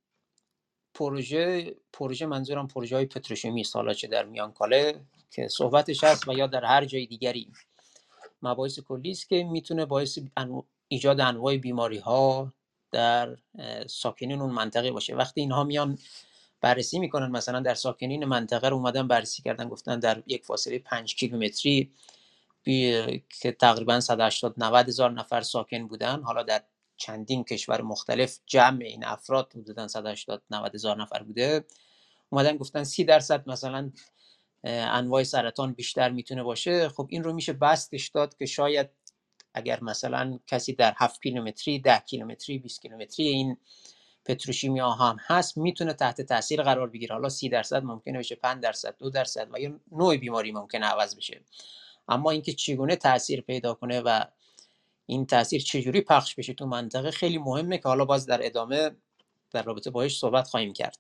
پروژه 0.95 1.75
پروژه 1.93 2.27
منظورم 2.27 2.69
پروژه 2.69 2.97
های 2.97 3.07
پتروشیمی 3.07 3.65
حالا 3.75 3.95
چه 3.95 4.09
در 4.09 4.25
میانکاله 4.25 5.01
که 5.31 5.49
صحبتش 5.49 6.05
هست 6.05 6.29
و 6.29 6.33
یا 6.33 6.47
در 6.47 6.65
هر 6.65 6.85
جای 6.85 7.07
دیگری 7.07 7.53
مباحث 8.43 8.81
کلی 8.81 9.11
است 9.11 9.29
که 9.29 9.45
می‌تونه 9.45 9.87
باعث 9.87 10.19
ایجاد 10.89 11.21
انواع 11.21 11.57
بیماری 11.57 11.99
ها 11.99 12.53
در 12.93 13.37
ساکنین 13.87 14.41
اون 14.41 14.51
منطقه 14.51 14.91
باشه. 14.93 15.15
وقتی 15.15 15.41
اینها 15.41 15.65
میان 15.65 15.99
بررسی 16.61 16.99
می‌کنن 16.99 17.31
مثلا 17.31 17.61
در 17.61 17.75
ساکنین 17.75 18.25
منطقه 18.25 18.69
رو 18.69 18.77
اومدن 18.77 19.09
بررسی 19.09 19.43
کردن 19.43 19.69
گفتن 19.69 19.99
در 19.99 20.23
یک 20.27 20.45
فاصله 20.45 20.79
5 20.79 21.15
کیلومتری 21.15 21.93
که 23.43 23.53
تقریبا 23.61 24.01
180 24.01 24.55
90 24.57 24.89
هزار 24.89 25.11
نفر 25.11 25.41
ساکن 25.41 25.87
بودن. 25.87 26.23
حالا 26.23 26.43
در 26.43 26.63
چندین 26.97 27.45
کشور 27.45 27.83
مختلف 27.83 28.39
جمع 28.47 28.85
این 28.85 29.05
افراد 29.05 29.53
حدودا 29.57 29.89
180 29.89 30.43
90 30.51 30.75
هزار 30.75 31.03
نفر 31.03 31.23
بوده. 31.23 31.65
اومدن 32.31 32.57
گفتن 32.57 32.85
30 32.85 33.05
درصد 33.05 33.49
مثلا 33.49 33.91
انواع 34.65 35.23
سرطان 35.23 35.73
بیشتر 35.73 36.11
می‌تونه 36.11 36.43
باشه. 36.43 36.89
خب 36.89 37.07
این 37.11 37.25
رو 37.25 37.33
میشه 37.33 37.53
بستش 37.53 38.09
داد 38.09 38.37
که 38.37 38.47
شاید 38.47 38.91
اگر 39.55 39.85
مثلا 39.85 40.39
کسی 40.47 40.73
در 40.73 40.95
7 40.97 41.23
کیلومتری 41.23 41.79
10 41.79 41.99
کیلومتری 41.99 42.59
20 42.59 42.83
کیلومتری 42.83 43.29
این 43.29 43.57
پتروشیمیا 44.25 44.91
هم 44.91 45.17
هست 45.21 45.59
می‌تونه 45.59 45.93
تحت 45.93 46.21
تاثیر 46.21 46.63
قرار 46.63 46.91
بگیره. 46.91 47.15
حالا 47.15 47.29
30 47.29 47.49
درصد 47.49 47.85
ممکنه 47.85 48.19
بشه 48.19 48.35
5 48.35 48.63
درصد 48.63 48.95
2 48.99 49.11
درصد 49.11 49.49
و 49.53 49.61
یا 49.61 49.81
نوع 49.93 50.17
بیماری 50.17 50.53
ممکنه 50.53 50.87
عوض 50.87 51.17
بشه. 51.17 51.41
اما 52.09 52.31
اینکه 52.31 52.53
چگونه 52.53 52.97
تاثیر 52.97 53.41
پیدا 53.41 53.75
کنه 53.75 54.01
و 54.01 54.25
این 55.07 55.27
تاثیر 55.27 55.63
چجوری 55.63 56.01
پخش 56.01 56.35
بشه 56.35 56.53
تو 56.55 56.67
منطقه 56.67 57.11
خیلی 57.11 57.39
مهمه 57.39 57.79
که 57.79 57.89
حالا 57.89 58.05
باز 58.05 58.27
در 58.27 58.47
ادامه 58.47 58.91
در 59.51 59.63
رابطه 59.63 59.91
باهاش 59.91 60.19
صحبت 60.19 60.49
خواهیم 60.49 60.73
کرد. 60.73 60.99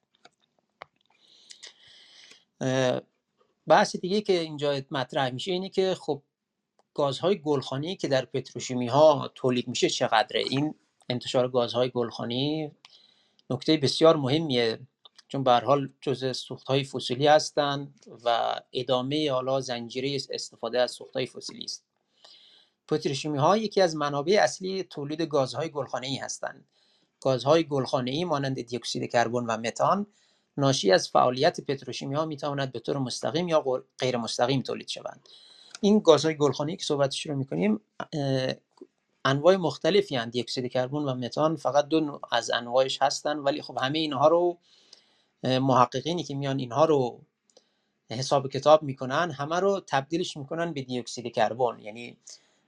بحث 3.66 3.96
دیگه 3.96 4.20
که 4.20 4.40
اینجا 4.40 4.80
مطرح 4.90 5.30
میشه 5.30 5.52
اینه 5.52 5.68
که 5.68 5.94
خب 6.00 6.22
گازهای 6.94 7.38
گلخانی 7.38 7.96
که 7.96 8.08
در 8.08 8.24
پتروشیمی 8.24 8.86
ها 8.86 9.30
تولید 9.34 9.68
میشه 9.68 9.90
چقدره؟ 9.90 10.40
این 10.50 10.74
انتشار 11.08 11.48
گازهای 11.48 11.90
گلخانی 11.90 12.70
نکته 13.50 13.76
بسیار 13.76 14.16
مهمیه. 14.16 14.78
چون 15.28 15.44
به 15.44 15.52
حال 15.52 15.88
جزء 16.00 16.32
های 16.66 16.84
فسیلی 16.84 17.26
هستند 17.26 18.06
و 18.24 18.60
ادامه 18.72 19.32
حالا 19.32 19.60
زنجیره 19.60 20.16
استفاده 20.30 20.80
از 20.80 20.98
های 21.14 21.26
فسیلی 21.26 21.64
است. 21.64 21.84
پتروشیمی 22.88 23.38
ها 23.38 23.56
یکی 23.56 23.80
از 23.80 23.96
منابع 23.96 24.38
اصلی 24.42 24.82
تولید 24.82 25.22
گازهای 25.22 25.68
گلخانه 25.68 26.20
هستند 26.22 26.64
گازهای 27.20 27.64
گلخانه 27.64 28.10
ای 28.10 28.24
مانند 28.24 28.60
دیوکسید 28.60 29.10
کربن 29.10 29.46
و 29.46 29.56
متان 29.56 30.06
ناشی 30.56 30.92
از 30.92 31.08
فعالیت 31.08 31.60
پتروشیمی 31.60 32.14
ها 32.14 32.24
می 32.24 32.36
به 32.72 32.80
طور 32.80 32.98
مستقیم 32.98 33.48
یا 33.48 33.82
غیر 33.98 34.16
مستقیم 34.16 34.62
تولید 34.62 34.88
شوند. 34.88 35.28
این 35.80 35.98
گازهای 35.98 36.36
گلخانه‌ای 36.36 36.76
که 36.76 36.84
صحبتش 36.84 37.26
رو 37.26 37.36
می‌کنیم 37.36 37.80
انواع 39.24 39.56
مختلفی 39.56 40.16
هستند 40.16 40.32
دی 40.32 40.40
اکسید 40.40 40.72
کربن 40.72 40.98
و 40.98 41.14
متان. 41.14 41.56
فقط 41.56 41.88
دو 41.88 42.20
از 42.32 42.50
انواعش 42.50 43.02
هستن 43.02 43.38
ولی 43.38 43.62
خب 43.62 43.78
همه 43.78 43.98
اینها 43.98 44.28
رو 44.28 44.58
محققینی 45.44 46.22
که 46.22 46.34
میان 46.34 46.58
اینها 46.58 46.84
رو 46.84 47.20
حساب 48.10 48.48
کتاب 48.48 48.82
می‌کنن 48.82 49.30
همه 49.30 49.60
رو 49.60 49.80
تبدیلش 49.86 50.36
می‌کنن 50.36 50.72
به 50.72 50.82
دی 50.82 50.98
اکسید 50.98 51.34
کربن. 51.34 51.78
یعنی 51.80 52.16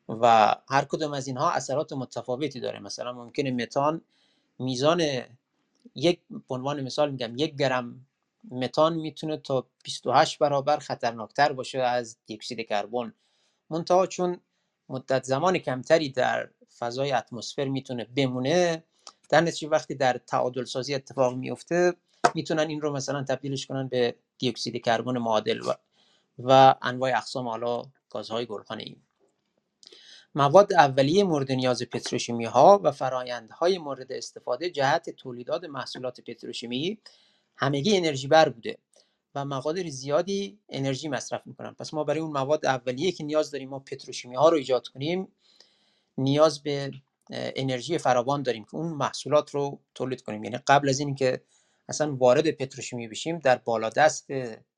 و 0.08 0.54
هر 0.68 0.84
کدوم 0.84 1.12
از 1.12 1.26
اینها 1.26 1.50
اثرات 1.50 1.92
متفاوتی 1.92 2.60
داره. 2.60 2.78
مثلا 2.80 3.12
ممکنه 3.12 3.50
متان 3.50 4.00
میزان 4.58 5.02
یک 5.94 6.20
به 6.30 6.54
عنوان 6.54 6.80
مثال 6.80 7.10
میگم 7.10 7.32
یک 7.36 7.56
گرم 7.56 8.06
متان 8.50 8.94
می‌تونه 8.94 9.36
تا 9.36 9.66
28 9.84 10.38
برابر 10.38 10.76
خطرناکتر 10.76 11.52
باشه 11.52 11.78
از 11.78 12.16
دیوکسید 12.26 12.68
کربن. 12.68 13.14
منتها 13.70 14.06
چون 14.06 14.40
مدت 14.88 15.24
زمان 15.24 15.58
کمتری 15.58 16.08
در 16.08 16.50
فضای 16.78 17.12
اتمسفر 17.12 17.64
می‌تونه 17.64 18.04
بمونه 18.04 18.84
در 19.28 19.40
نتیجه 19.40 19.68
وقتی 19.68 19.94
در 19.94 20.20
تعادل 20.26 20.64
سازی 20.64 20.94
اتفاق 20.94 21.34
میفته 21.34 21.94
می‌تونن 22.34 22.68
این 22.68 22.80
رو 22.80 22.92
مثلا 22.92 23.22
تبدیلش 23.22 23.66
کنن 23.66 23.88
به 23.88 24.14
دیوکسید 24.38 24.84
کربن 24.84 25.18
معادل 25.18 25.60
و, 25.60 25.72
و 26.38 26.74
انواع 26.82 27.10
اقسام 27.16 27.48
حالا 27.48 27.82
گازهای 28.10 28.46
گلخانه 28.46 28.82
ای 28.82 28.96
مواد 30.34 30.72
اولیه 30.72 31.24
مورد 31.24 31.52
نیاز 31.52 31.82
پتروشیمی 31.82 32.44
ها 32.44 32.80
و 32.84 32.92
فرایندهای 32.92 33.78
مورد 33.78 34.12
استفاده 34.12 34.70
جهت 34.70 35.10
تولیدات 35.10 35.64
محصولات 35.64 36.20
پتروشیمی 36.20 36.98
همگی 37.56 37.96
انرژی 37.96 38.28
بر 38.28 38.48
بوده 38.48 38.78
و 39.34 39.44
مقادیر 39.44 39.90
زیادی 39.90 40.58
انرژی 40.68 41.08
مصرف 41.08 41.46
می‌کنن. 41.46 41.74
پس 41.74 41.94
ما 41.94 42.04
برای 42.04 42.20
اون 42.20 42.30
مواد 42.30 42.66
اولیه 42.66 43.12
که 43.12 43.24
نیاز 43.24 43.50
داریم 43.50 43.68
ما 43.68 43.78
پتروشیمی 43.78 44.36
ها 44.36 44.48
رو 44.48 44.56
ایجاد 44.56 44.88
کنیم 44.88 45.28
نیاز 46.18 46.62
به 46.62 46.90
انرژی 47.30 47.98
فراوان 47.98 48.42
داریم 48.42 48.64
که 48.64 48.74
اون 48.74 48.92
محصولات 48.92 49.50
رو 49.50 49.80
تولید 49.94 50.22
کنیم. 50.22 50.44
یعنی 50.44 50.58
قبل 50.66 50.88
از 50.88 51.00
اینکه 51.00 51.42
اصلا 51.88 52.16
وارد 52.16 52.50
پتروشیمی 52.50 53.08
بشیم 53.08 53.38
در 53.38 53.56
بالا 53.56 53.88
دست 53.90 54.30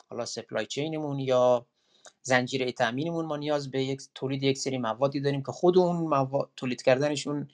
حالا 0.09 0.25
سپلای 0.25 0.67
چینمون 0.67 1.19
یا 1.19 1.67
زنجیره 2.23 2.73
تامینمون 2.73 3.25
ما 3.25 3.37
نیاز 3.37 3.71
به 3.71 3.85
یک 3.85 4.03
تولید 4.15 4.43
یک 4.43 4.59
سری 4.59 4.79
موادی 4.79 5.21
داریم 5.21 5.43
که 5.43 5.53
خود 5.53 5.79
اون 5.79 5.97
مواد 5.97 6.51
تولید 6.57 6.83
کردنشون 6.83 7.49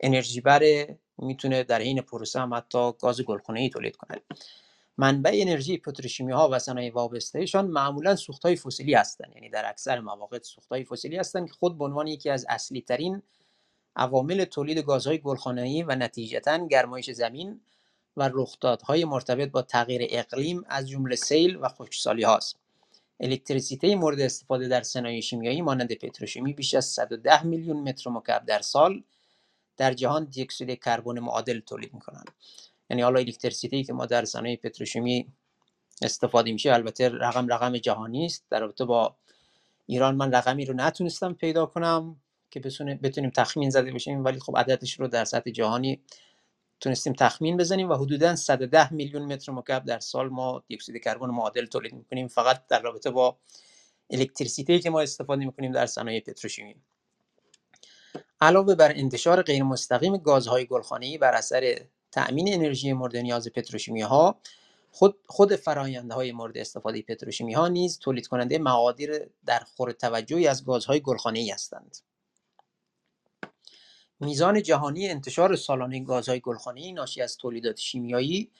انرژی 0.00 0.40
بره 0.40 0.98
می‌تونه 1.18 1.62
در 1.62 1.78
این 1.78 2.00
پروسه 2.00 2.40
هم 2.40 2.54
حتی 2.54 2.92
گاز 3.00 3.20
گلخانه 3.20 3.60
ای 3.60 3.68
تولید 3.70 3.96
کنه. 3.96 4.20
منبع 4.98 5.30
انرژی 5.34 5.78
پتروشیمی 5.78 6.32
ها 6.32 6.48
و 6.52 6.58
صنایع 6.58 6.92
وابستهشان 6.92 7.66
معمولا 7.66 8.16
سوخت 8.16 8.42
های 8.42 8.56
فسیلی 8.56 8.94
هستند. 8.94 9.32
یعنی 9.34 9.48
در 9.48 9.68
اکثر 9.68 10.00
مواقع 10.00 10.38
سوخت 10.42 10.68
های 10.68 10.84
فسیلی 10.84 11.16
هستند 11.16 11.46
که 11.46 11.52
خود 11.52 11.78
به 11.78 11.84
عنوان 11.84 12.06
یکی 12.06 12.30
از 12.30 12.46
اصلی 12.48 12.80
ترین 12.80 13.22
عوامل 13.96 14.44
تولید 14.44 14.78
گازهای 14.78 15.18
گلخانه‌ای 15.18 15.82
و 15.82 15.94
نتیجتا 15.94 16.66
گرمایش 16.66 17.10
زمین 17.10 17.60
و 18.16 18.30
رخدادهای 18.32 19.04
مرتبط 19.04 19.50
با 19.50 19.62
تغییر 19.62 20.06
اقلیم 20.10 20.64
از 20.68 20.88
جمله 20.88 21.16
سیل 21.16 21.56
و 21.56 21.68
خشکسالی 21.68 22.22
هاست. 22.22 22.56
الکتریسیته 23.20 23.96
مورد 23.96 24.20
استفاده 24.20 24.68
در 24.68 24.82
صنایع 24.82 25.20
شیمیایی 25.20 25.62
مانند 25.62 25.92
پتروشیمی 25.92 26.52
بیش 26.52 26.74
از 26.74 26.84
110 26.84 27.42
میلیون 27.46 27.76
متر 27.76 28.10
مکعب 28.10 28.46
در 28.46 28.60
سال 28.60 29.02
در 29.76 29.92
جهان 29.92 30.24
دیوکسید 30.24 30.82
کربن 30.84 31.18
معادل 31.18 31.60
تولید 31.60 31.94
می‌کنند 31.94 32.30
یعنی 32.90 33.02
حالا 33.02 33.20
الکتریسیته 33.20 33.82
که 33.82 33.92
ما 33.92 34.06
در 34.06 34.24
صنایع 34.24 34.56
پتروشیمی 34.56 35.32
استفاده 36.02 36.52
میشه 36.52 36.72
البته 36.72 37.08
رقم 37.08 37.48
رقم 37.48 37.78
جهانی 37.78 38.26
است. 38.26 38.44
در 38.50 38.60
رابطه 38.60 38.84
با 38.84 39.16
ایران 39.86 40.14
من 40.14 40.32
رقمی 40.34 40.64
رو 40.64 40.74
نتونستم 40.74 41.32
پیدا 41.32 41.66
کنم 41.66 42.16
که 42.50 42.60
بتونیم 43.02 43.30
تخمین 43.30 43.70
زده 43.70 43.92
باشیم 43.92 44.24
ولی 44.24 44.40
خب 44.40 44.58
عددش 44.58 45.00
رو 45.00 45.08
در 45.08 45.24
سطح 45.24 45.50
جهانی 45.50 46.00
تونستیم 46.80 47.12
تخمین 47.12 47.56
بزنیم 47.56 47.90
و 47.90 47.94
حدودا 47.94 48.36
110 48.36 48.92
میلیون 48.92 49.32
متر 49.32 49.52
مکعب 49.52 49.84
در 49.84 49.98
سال 49.98 50.28
ما 50.28 50.62
دی 50.68 50.74
اکسید 50.74 51.02
کربن 51.02 51.26
معادل 51.26 51.66
تولید 51.66 51.94
می‌کنیم. 51.94 52.28
فقط 52.28 52.66
در 52.66 52.82
رابطه 52.82 53.10
با 53.10 53.38
الکتریسیته 54.10 54.78
که 54.78 54.90
ما 54.90 55.00
استفاده 55.00 55.44
می‌کنیم 55.44 55.72
در 55.72 55.86
صنایع 55.86 56.20
پتروشیمی. 56.20 56.76
علاوه 58.42 58.74
بر 58.74 58.92
انتشار 58.96 59.42
غیر 59.42 59.62
مستقیم 59.62 60.16
گازهای 60.16 60.66
گلخانه‌ای 60.66 61.18
بر 61.18 61.34
اثر 61.34 61.80
تأمین 62.12 62.54
انرژی 62.54 62.92
مورد 62.92 63.16
نیاز 63.16 63.48
پتروشیمی 63.48 64.00
ها 64.00 64.38
خود 64.90 65.16
خود 65.26 65.56
فرآیندهای 65.56 66.32
مورد 66.32 66.58
استفاده 66.58 67.02
پتروشیمی 67.02 67.54
ها 67.54 67.68
نیز 67.68 67.98
تولید 67.98 68.26
کننده 68.26 68.58
مقادیر 68.58 69.26
در 69.46 69.58
خور 69.58 69.92
توجهی 69.92 70.46
از 70.46 70.64
گازهای 70.64 71.00
گلخانه‌ای 71.00 71.50
هستند. 71.50 71.96
میزان 74.20 74.62
جهانی 74.62 75.08
انتشار 75.08 75.56
سالانه 75.56 76.04
گازهای 76.04 76.40
گلخانه‌ای 76.40 76.92
ناشی 76.92 77.22
از 77.22 77.36
تولیدات 77.36 77.80
شیمیایی 77.80 78.50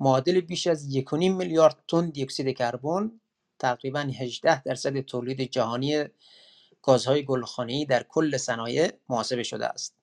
معادل 0.00 0.40
بیش 0.40 0.66
از 0.66 0.96
1.5 0.96 1.12
میلیارد 1.12 1.76
تن 1.88 2.10
دی 2.10 2.22
اکسید 2.22 2.56
کربن 2.56 3.20
تقریبا 3.58 4.00
18 4.00 4.62
درصد 4.62 5.00
تولید 5.00 5.40
جهانی 5.40 6.04
گازهای 6.86 7.24
گلخانه‌ای 7.24 7.84
در 7.84 8.02
کل 8.02 8.36
صنایع 8.36 8.92
محاسبه 9.08 9.42
شده 9.42 9.66
است. 9.66 9.96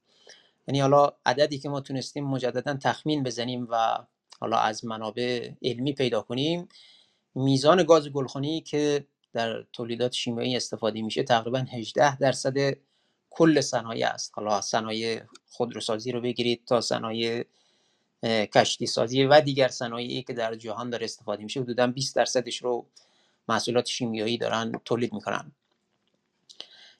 یعنی 0.67 0.79
حالا 0.79 1.13
عددی 1.25 1.59
که 1.59 1.69
ما 1.69 1.81
تونستیم 1.81 2.23
مجددا 2.27 2.73
تخمین 2.73 3.23
بزنیم 3.23 3.67
و 3.69 3.97
حالا 4.39 4.57
از 4.57 4.85
منابع 4.85 5.51
علمی 5.61 5.93
پیدا 5.93 6.21
کنیم 6.21 6.69
میزان 7.35 7.83
گاز 7.83 8.09
گلخانه‌ای 8.09 8.61
که 8.61 9.07
در 9.33 9.63
تولیدات 9.73 10.13
شیمیایی 10.13 10.55
استفاده 10.55 11.01
میشه 11.01 11.23
تقریبا 11.23 11.59
18 11.59 12.17
درصد 12.17 12.77
کل 13.29 13.61
صنایع 13.61 14.07
است. 14.07 14.31
حالا 14.35 14.61
صنایع 14.61 15.21
خودروسازی 15.49 16.11
رو 16.11 16.21
بگیرید 16.21 16.65
تا 16.65 16.81
صنایع 16.81 17.45
کشتی 18.23 18.87
سازی 18.87 19.23
و 19.23 19.41
دیگر 19.41 19.67
صنایعی 19.67 20.23
که 20.23 20.33
در 20.33 20.55
جهان 20.55 20.89
داره 20.89 21.03
استفاده 21.03 21.43
میشه 21.43 21.61
حدودا 21.61 21.87
20 21.87 22.15
درصدش 22.15 22.57
رو 22.57 22.85
محصولات 23.49 23.85
شیمیایی 23.85 24.37
دارن 24.37 24.71
تولید 24.85 25.13
می‌کنن. 25.13 25.51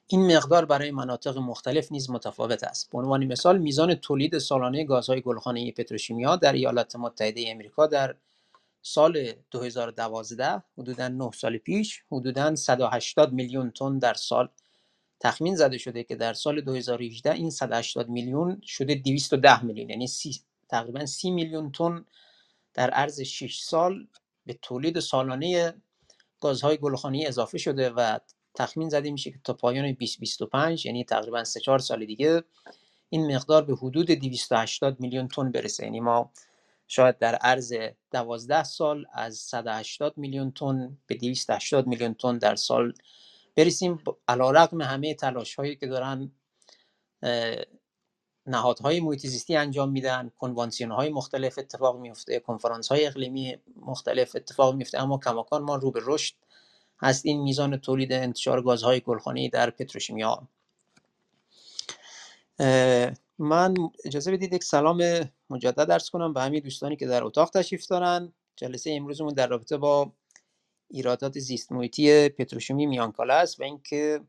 این 0.06 0.36
مقدار 0.36 0.64
برای 0.64 0.90
مناطق 0.90 1.38
مختلف 1.38 1.92
نیز 1.92 2.10
متفاوت 2.10 2.64
است. 2.64 2.90
به 2.90 2.98
عنوان 2.98 3.24
مثال 3.24 3.58
میزان 3.58 3.94
تولید 3.94 4.38
سالانه 4.38 4.84
گازهای 4.84 5.20
گلخانه‌ای 5.20 5.72
پتروشیمیا 5.72 6.36
در 6.36 6.52
ایالات 6.52 6.96
متحده 6.96 7.52
آمریکا 7.54 7.86
در 7.86 8.16
سال 8.82 9.32
2012 9.50 10.62
حدودا 10.78 11.08
9 11.08 11.30
سال 11.34 11.58
پیش 11.58 12.02
حدودا 12.12 12.56
180 12.56 13.32
میلیون 13.32 13.70
تن 13.70 13.98
در 13.98 14.14
سال 14.14 14.48
تخمین 15.20 15.56
زده 15.56 15.78
شده 15.78 16.04
که 16.04 16.16
در 16.16 16.32
سال 16.32 16.60
2018 16.60 17.32
این 17.32 17.50
180 17.50 18.08
میلیون 18.08 18.60
شده 18.64 18.94
210 18.94 19.64
میلیون 19.64 19.90
یعنی 19.90 20.06
سی، 20.06 20.40
تقریبا 20.68 21.06
30 21.06 21.30
میلیون 21.30 21.72
تن 21.72 22.04
در 22.74 22.90
عرض 22.90 23.20
6 23.20 23.60
سال 23.60 24.06
به 24.46 24.58
تولید 24.62 25.00
سالانه 25.00 25.74
گازهای 26.40 26.76
گلخانه‌ای 26.76 27.26
اضافه 27.26 27.58
شده 27.58 27.90
و 27.90 28.18
تخمین 28.54 28.88
زده 28.88 29.10
میشه 29.10 29.30
که 29.30 29.38
تا 29.44 29.52
پایان 29.52 29.92
2025 29.92 30.86
یعنی 30.86 31.04
تقریبا 31.04 31.44
3 31.44 31.60
4 31.60 31.78
سال 31.78 32.04
دیگه 32.04 32.42
این 33.08 33.34
مقدار 33.34 33.64
به 33.64 33.74
حدود 33.74 34.10
280 34.10 35.00
میلیون 35.00 35.28
تن 35.28 35.52
برسه. 35.52 35.84
یعنی 35.84 36.00
ما 36.00 36.30
شاید 36.86 37.18
در 37.18 37.34
عرض 37.34 37.74
12 38.10 38.64
سال 38.64 39.06
از 39.12 39.36
180 39.36 40.18
میلیون 40.18 40.50
تن 40.50 40.98
به 41.06 41.14
280 41.14 41.86
میلیون 41.86 42.14
تن 42.14 42.38
در 42.38 42.56
سال 42.56 42.92
برسیم. 43.56 44.02
علیرغم 44.28 44.80
همه 44.80 45.14
تلاش 45.14 45.54
هایی 45.54 45.76
که 45.76 45.86
دارن 45.86 46.32
نهادهای 48.46 49.00
محیط 49.00 49.26
زیستی 49.26 49.56
انجام 49.56 49.90
میدن 49.90 50.30
کنوانسیون 50.38 50.90
های 50.90 51.08
مختلف 51.08 51.58
اتفاق 51.58 51.98
میفته 51.98 52.40
کنفرانس 52.40 52.88
های 52.88 53.06
اقلیمی 53.06 53.56
مختلف 53.76 54.36
اتفاق 54.36 54.74
میفته 54.74 55.02
اما 55.02 55.18
کماکان 55.18 55.62
ما 55.62 55.76
رو 55.76 55.90
به 55.90 56.00
رشد 56.04 56.34
هست 57.00 57.26
این 57.26 57.42
میزان 57.42 57.76
تولید 57.76 58.12
انتشار 58.12 58.62
گازهای 58.62 59.00
گلخانه‌ای 59.00 59.48
در 59.48 59.70
پتروشیمیا. 59.70 60.48
من 63.38 63.74
اجازه 64.04 64.32
بدید 64.32 64.52
یک 64.52 64.64
سلام 64.64 65.30
مجدد 65.50 65.88
درس 65.88 66.10
کنم 66.10 66.32
به 66.32 66.40
همین 66.40 66.60
دوستانی 66.60 66.96
که 66.96 67.06
در 67.06 67.24
اتاق 67.24 67.50
تشریف 67.50 67.86
دارن. 67.86 68.32
جلسه 68.56 68.92
امروزمون 68.92 69.34
در 69.34 69.46
رابطه 69.46 69.76
با 69.76 70.12
ایرادات 70.90 71.38
زیست 71.38 71.72
محیطی 71.72 72.28
پتروشیمی 72.28 72.86
میانکاله 72.86 73.34
است 73.34 73.60
و 73.60 73.62
اینکه 73.62 74.20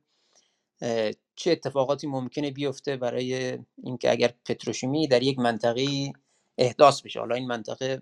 چه 1.36 1.51
اتفاقاتی 1.51 2.07
ممکنه 2.07 2.51
بیفته 2.51 2.97
برای 2.97 3.59
اینکه 3.84 4.11
اگر 4.11 4.34
پتروشیمی 4.45 5.07
در 5.07 5.24
یک 5.24 5.39
منطقه 5.39 6.13
احداث 6.57 7.01
بشه. 7.01 7.20
حالا 7.20 7.36
این 7.36 7.47
منطقه 7.47 8.01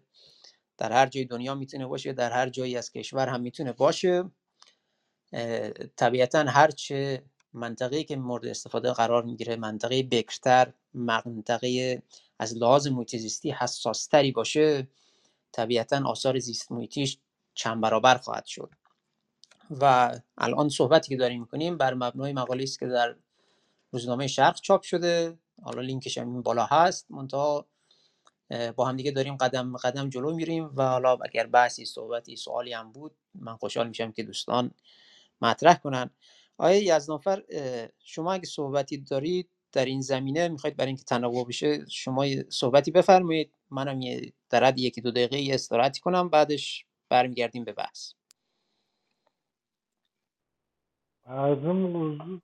در 0.78 0.92
هر 0.92 1.06
جای 1.06 1.26
دنیا 1.26 1.56
می‌تونه 1.56 1.86
باشه 1.86 2.14
در 2.14 2.32
هر 2.32 2.50
جایی 2.50 2.78
از 2.78 2.92
کشور 2.92 3.28
هم 3.28 3.42
می‌تونه 3.42 3.72
باشه. 3.72 4.24
طبیعتا 5.96 6.40
هرچه 6.40 7.24
منطقه 7.54 8.04
که 8.04 8.16
مورد 8.16 8.46
استفاده 8.46 8.94
قرار 8.94 9.24
می‌گیره 9.24 9.56
منطقه 9.56 10.04
بکرتر 10.04 10.74
منطقه 10.94 12.02
از 12.40 12.58
لحاظ 12.58 12.88
محیط 12.88 13.46
حساستری 13.46 14.32
باشه 14.32 14.88
طبیعتا 15.52 16.10
آثار 16.10 16.40
زیست 16.40 16.72
محیطیش 16.72 17.18
چند 17.54 17.82
برابر 17.82 18.18
خواهد 18.18 18.46
شد. 18.46 18.70
و 19.82 20.14
الان 20.38 20.70
صحبتی 20.70 21.10
که 21.10 21.18
داریم 21.18 21.40
می‌کنیم 21.42 21.78
بر 21.78 21.94
مبنای 21.94 22.34
مقاله 22.34 22.64
است 22.64 22.80
که 22.80 22.88
در 22.88 23.16
روزنامه 23.92 24.28
شرق 24.28 24.62
چاپ 24.62 24.82
شده. 24.82 25.38
حالا 25.64 25.82
لینکش 25.82 26.18
هم 26.18 26.42
بالا 26.42 26.66
هست. 26.66 27.12
منتها 27.12 27.66
با 28.76 28.86
هم 28.86 28.98
دیگه 28.98 29.12
داریم 29.12 29.38
قدم 29.38 29.78
قدم 29.78 30.10
جلو 30.10 30.36
میریم 30.36 30.72
و 30.76 30.88
حالا 30.88 31.18
اگر 31.26 31.48
بحثی 31.48 31.86
صحبتی 31.86 32.36
سوالی 32.36 32.74
هم 32.74 32.92
بود 32.92 33.16
من 33.36 33.58
خوشحال 33.58 33.88
میشم 33.88 34.12
که 34.12 34.24
دوستان 34.24 34.72
مطرح 35.42 35.74
کنن. 35.74 36.10
آیا 36.58 36.96
یزنافر 36.96 37.44
شما 38.00 38.34
اگه 38.34 38.46
صحبتی 38.46 38.98
دارید 38.98 39.50
در 39.72 39.86
این 39.86 40.02
زمینه 40.02 40.48
می‌خواید 40.48 40.78
برای 40.78 40.88
اینکه 40.88 41.04
تنوع 41.04 41.48
بشه 41.48 41.90
شما 41.90 42.26
صحبتی 42.50 42.92
بفرمایید. 42.92 43.54
منم 43.72 44.02
یه 44.02 44.34
در 44.50 44.74
یکی 44.78 45.02
دو 45.02 45.12
دقیقه 45.12 45.40
یه 45.40 45.54
استراحتی 45.54 46.02
کنم 46.02 46.30
بعدش 46.30 46.86
برمیگردیم 47.10 47.64
به 47.64 47.74
بحث. 47.74 48.14
از 51.26 51.58
موضوع 51.58 52.40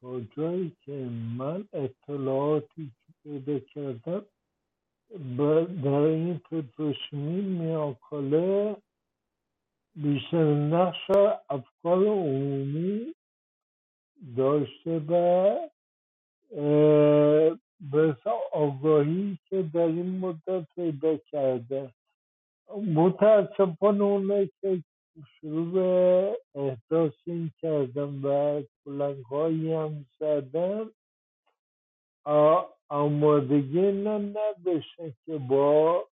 تا 0.00 0.20
جایی 0.20 0.76
که 0.80 0.92
من 1.38 1.68
اطلاعاتی 1.72 2.92
که 3.06 3.12
پیدا 3.22 3.58
کردم 3.58 4.26
در 5.84 5.88
این 5.88 6.38
پتروشیمی 6.38 7.40
میاکاله 7.40 8.76
بیشتر 9.96 10.54
نقش 10.54 11.10
افکار 11.50 12.06
عمومی 12.06 13.14
داشته 14.36 14.98
و 14.98 15.56
به 17.80 18.16
آگاهی 18.52 19.38
که 19.48 19.62
در 19.62 19.80
این 19.80 20.18
مدت 20.18 20.66
پیدا 20.74 21.16
کرده. 21.16 21.90
متاسفانه 22.94 24.04
اونه 24.04 24.50
که 24.60 24.82
شروع 25.40 25.72
به 25.72 26.38
احداث 26.54 27.12
این 27.26 27.50
کردن 27.62 28.20
و 28.22 28.62
کلنگ 28.84 29.24
هایی 29.24 29.72
هم 29.72 30.06
زدن 30.20 30.90
آمادگی 32.88 33.80
نه 33.92 34.18
نداشتن 34.18 35.12
که 35.26 35.38
با 35.38 36.04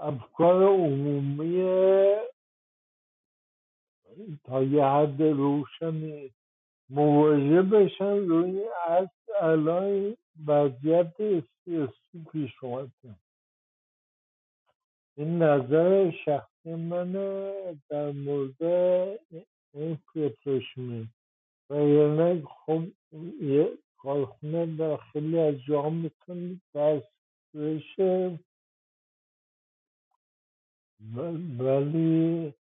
افکار 0.00 0.64
عمومی 0.64 1.62
تا 4.44 4.62
یه 4.62 4.84
حد 4.84 5.22
روشنی 5.22 6.30
مواجه 6.90 7.62
بشن 7.62 8.16
روی 8.16 8.64
از 8.88 9.08
الان 9.40 10.16
وضعیت 10.46 11.14
سیاسی 11.64 12.24
پیش 12.32 12.64
اومده 12.64 13.16
این 15.16 15.42
نظر 15.42 16.10
شخصی 16.24 16.74
منه 16.74 17.52
در 17.88 18.10
مورد 18.10 18.62
این 19.74 19.98
پتروشیمی 20.14 21.08
و 21.70 21.74
یعنی 21.74 22.42
خب 22.42 22.82
یه 23.40 23.78
کارخونه 23.98 24.76
در 24.76 24.96
خیلی 24.96 25.38
از 25.38 25.54
جاها 25.68 25.90
می‌تونه 25.90 26.60
دست 26.74 27.12
بشه. 27.54 28.38
ولی 31.58 32.54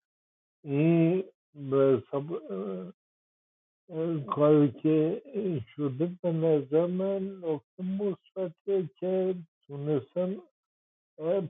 این 0.65 1.25
به 1.59 2.03
کاری 4.29 4.73
که 4.73 5.23
شده 5.77 6.13
به 6.23 6.33
نظر 6.33 6.87
من 6.87 7.39
نکته 7.45 7.83
مثبتیه 7.83 8.91
که 9.01 9.35
تونستن 9.67 10.37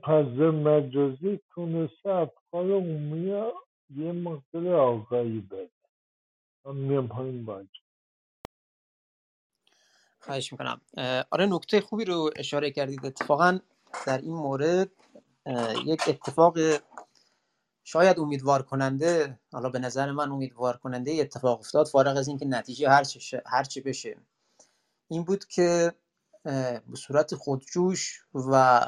پس 0.03 0.25
مجازی 0.65 1.39
تونسته 1.55 2.09
افکار 2.09 2.71
عمومی 2.71 3.51
یه 3.95 4.11
مقدار 4.11 4.75
آگاهی 4.75 5.39
بده. 5.39 5.69
من 6.65 6.75
میام 6.75 7.07
پایین 7.07 7.45
باید. 7.45 7.69
خواهش 10.19 10.51
می‌کنم. 10.51 10.81
آره 11.31 11.45
نکته 11.45 11.81
خوبی 11.81 12.05
رو 12.05 12.29
اشاره 12.35 12.71
کردید. 12.71 13.05
اتفاقا 13.05 13.59
در 14.07 14.17
این 14.17 14.33
مورد 14.35 14.91
یک 15.85 16.01
اتفاق 16.07 16.57
شاید 17.91 18.19
امیدوار 18.19 18.61
کننده 18.61 19.39
حالا 19.51 19.69
به 19.69 19.79
نظر 19.79 20.11
من 20.11 20.31
امیدوار 20.31 20.77
کننده 20.77 21.11
اتفاق 21.11 21.59
افتاد 21.59 21.87
فارغ 21.87 22.17
از 22.17 22.27
اینکه 22.27 22.45
نتیجه 22.45 22.89
هر 22.89 23.03
هر 23.45 23.63
چی 23.63 23.81
بشه. 23.81 24.17
این 25.07 25.23
بود 25.23 25.45
که 25.45 25.93
به 26.43 26.95
صورت 26.97 27.35
خودجوش 27.35 28.23
و 28.33 28.81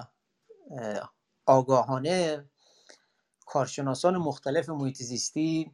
آگاهانه 1.45 2.45
کارشناسان 3.45 4.17
مختلف 4.17 4.69
محیط 4.69 4.97
زیستی 4.97 5.71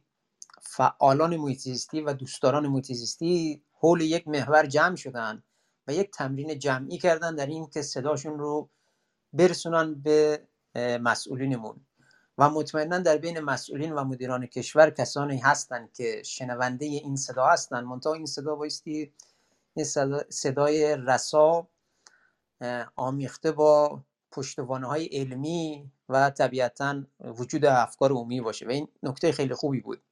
فعالان 0.62 1.36
محیط 1.36 1.58
زیستی 1.58 2.00
و 2.00 2.12
دوستداران 2.12 2.66
محیط 2.66 2.92
زیستی 2.92 3.62
حول 3.72 4.00
یک 4.00 4.28
محور 4.28 4.66
جمع 4.66 4.96
شدن 4.96 5.42
و 5.86 5.92
یک 5.94 6.10
تمرین 6.10 6.58
جمعی 6.58 6.98
کردن 6.98 7.34
در 7.34 7.46
این 7.46 7.66
که 7.66 7.82
صداشون 7.82 8.38
رو 8.38 8.70
برسونن 9.32 9.94
به 9.94 10.48
مسئولینمون. 11.00 11.87
و 12.38 12.50
مطمئنا 12.50 12.98
در 12.98 13.16
بین 13.16 13.40
مسئولین 13.40 13.92
و 13.92 14.04
مدیران 14.04 14.46
کشور 14.46 14.90
کسانی 14.90 15.38
هستند 15.38 15.92
که 15.92 16.22
شنونده 16.22 16.84
این 16.84 17.16
صدا 17.16 17.46
هستند. 17.46 17.84
منتها 17.84 18.12
این 18.12 18.26
صدا 18.26 18.54
بایستی 18.54 19.12
این 19.74 19.86
صدای 20.30 20.96
رسا 20.96 21.68
آمیخته 22.96 23.52
با 23.52 24.00
پشتوانه 24.32 24.86
های 24.86 25.06
علمی 25.06 25.90
و 26.08 26.30
طبیعتا 26.30 27.02
وجود 27.20 27.64
افکار 27.64 28.10
عمومی 28.10 28.40
باشه. 28.40 28.66
و 28.66 28.70
این 28.70 28.88
نکته 29.02 29.32
خیلی 29.32 29.54
خوبی 29.54 29.80
بود. 29.80 30.02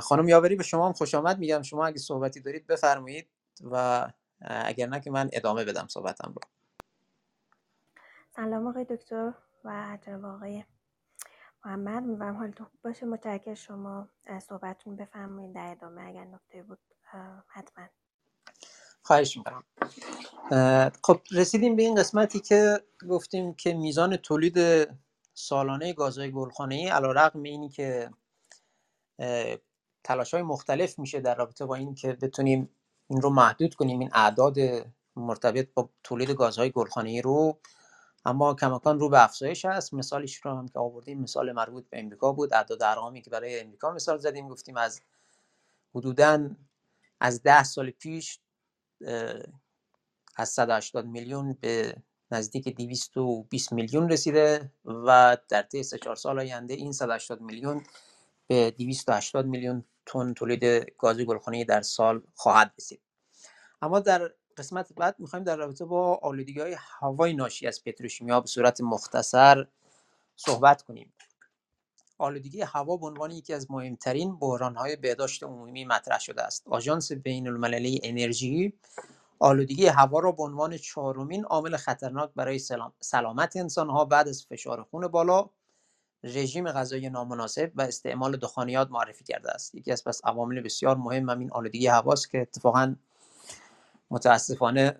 خانم 0.00 0.28
یاوری 0.28 0.56
به 0.56 0.62
شما 0.62 0.86
هم 0.86 0.92
خوش 0.92 1.14
آمد. 1.14 1.38
میگم 1.38 1.62
شما 1.62 1.86
اگه 1.86 1.98
صحبتی 1.98 2.40
دارید 2.40 2.66
بفرمایید 2.66 3.28
و 3.70 4.06
اگر 4.40 4.86
نه 4.86 5.00
که 5.00 5.10
من 5.10 5.30
ادامه 5.32 5.64
بدم 5.64 5.86
صحبتم 5.88 6.32
رو. 6.34 6.40
سلام 8.36 8.66
آقای 8.66 8.84
دکتر 8.84 9.32
و 9.64 9.98
جناب 10.06 10.24
آقای 10.24 10.64
محمد 11.68 12.02
می‌برم 12.02 12.36
حالتون 12.36 12.66
خوب 12.66 12.80
باشه. 12.84 13.06
متشکر 13.06 13.54
شما 13.54 14.08
صحبتتون 14.48 14.96
بفرمایید 14.96 15.54
در 15.54 15.70
ادامه 15.70 16.02
اگر 16.02 16.24
نکته 16.24 16.62
بود 16.62 16.78
حتما. 17.46 17.84
خواهش 19.02 19.36
می‌کنم. 19.36 19.64
خب 21.02 21.20
رسیدیم 21.32 21.76
به 21.76 21.82
این 21.82 21.94
قسمتی 21.94 22.40
که 22.40 22.80
گفتیم 23.08 23.54
که 23.54 23.74
میزان 23.74 24.16
تولید 24.16 24.88
سالانه 25.34 25.92
گازهای 25.92 26.32
گلخانه 26.32 26.74
ای 26.74 26.88
علا 26.88 27.12
رقم 27.12 27.42
اینی 27.42 27.68
که 27.68 28.10
تلاش 30.04 30.34
های 30.34 30.42
مختلف 30.42 30.98
میشه 30.98 31.20
در 31.20 31.34
رابطه 31.34 31.66
با 31.66 31.74
این 31.74 31.94
که 31.94 32.12
بتونیم 32.12 32.70
این 33.08 33.22
رو 33.22 33.30
محدود 33.30 33.74
کنیم 33.74 33.98
این 33.98 34.10
اعداد 34.12 34.56
مرتبط 35.16 35.68
با 35.74 35.90
تولید 36.04 36.30
گازهای 36.30 36.70
گلخانه 36.70 37.10
ای 37.10 37.22
رو. 37.22 37.58
اما 38.28 38.54
کماکان 38.54 39.00
رو 39.00 39.08
به 39.08 39.24
افزایش 39.24 39.64
هست. 39.64 39.94
مثالش 39.94 40.36
رو 40.36 40.50
هم 40.50 40.68
که 40.68 40.78
آوردیم 40.78 41.20
مثال 41.20 41.52
مربوط 41.52 41.88
به 41.90 42.00
امریکا 42.00 42.32
بود. 42.32 42.54
اعداد 42.54 42.82
ارقامی 42.82 43.22
که 43.22 43.30
برای 43.30 43.60
امریکا 43.60 43.92
مثال 43.92 44.18
زدیم. 44.18 44.48
گفتیم 44.48 44.76
از 44.76 45.00
حدودا 45.94 46.50
از 47.20 47.42
ده 47.42 47.64
سال 47.64 47.90
پیش 47.90 48.40
از 50.36 50.48
180 50.48 51.06
میلیون 51.06 51.58
به 51.60 51.96
نزدیک 52.30 52.68
220 52.68 53.72
میلیون 53.72 54.08
رسیده 54.08 54.72
و 54.84 55.36
در 55.48 55.62
طی 55.62 55.82
3 55.82 55.98
4 55.98 56.16
سال 56.16 56.38
آینده 56.38 56.74
این 56.74 56.92
180 56.92 57.40
میلیون 57.40 57.82
به 58.46 58.70
280 58.70 59.46
میلیون 59.46 59.84
تن 60.06 60.34
تولید 60.34 60.64
گاز 60.98 61.20
گلخانه‌ای 61.20 61.64
در 61.64 61.82
سال 61.82 62.22
خواهد 62.34 62.74
رسید. 62.78 63.00
اما 63.82 64.00
در 64.00 64.30
قسمت 64.58 64.92
بعد 64.92 65.16
می‌خوایم 65.18 65.44
در 65.44 65.56
رابطه 65.56 65.84
با 65.84 66.14
آلودگی 66.22 66.60
های 66.60 66.76
هوای 66.78 67.34
ناشی 67.34 67.66
از 67.66 67.84
پتروشیمیا 67.84 68.40
به 68.40 68.46
صورت 68.46 68.80
مختصر 68.80 69.66
صحبت 70.36 70.82
کنیم. 70.82 71.12
آلودگی 72.18 72.62
هوا 72.62 72.96
به 72.96 73.06
عنوان 73.06 73.30
یکی 73.30 73.54
از 73.54 73.70
مهمترین 73.70 74.38
های 74.76 74.96
بهداشت 74.96 75.42
عمومی 75.42 75.84
مطرح 75.84 76.18
شده 76.18 76.42
است. 76.42 76.68
آژانس 76.68 77.12
بین 77.12 77.48
المللی 77.48 78.00
انرژی 78.02 78.72
آلودگی 79.38 79.86
هوا 79.86 80.18
را 80.18 80.32
به 80.32 80.42
عنوان 80.42 80.76
چهارمین 80.76 81.44
عامل 81.44 81.76
خطرناک 81.76 82.30
برای 82.36 82.58
سلامت 83.00 83.56
ها 83.78 84.04
بعد 84.04 84.28
از 84.28 84.46
فشار 84.46 84.82
خون 84.82 85.08
بالا 85.08 85.50
رژیم 86.24 86.72
غذایی 86.72 87.10
نامناسب 87.10 87.72
و 87.74 87.82
استعمال 87.82 88.36
دخانیات 88.36 88.90
معرفی 88.90 89.24
کرده 89.24 89.50
است. 89.50 89.74
یکی 89.74 89.92
از 89.92 90.04
پس 90.04 90.20
عوامل 90.24 90.60
بسیار 90.60 90.96
مهم 90.96 91.30
همین 91.30 91.52
آلودگی 91.52 91.86
هواست 91.86 92.30
که 92.30 92.40
اتفاقا 92.40 92.94
متاسفانه 94.10 94.98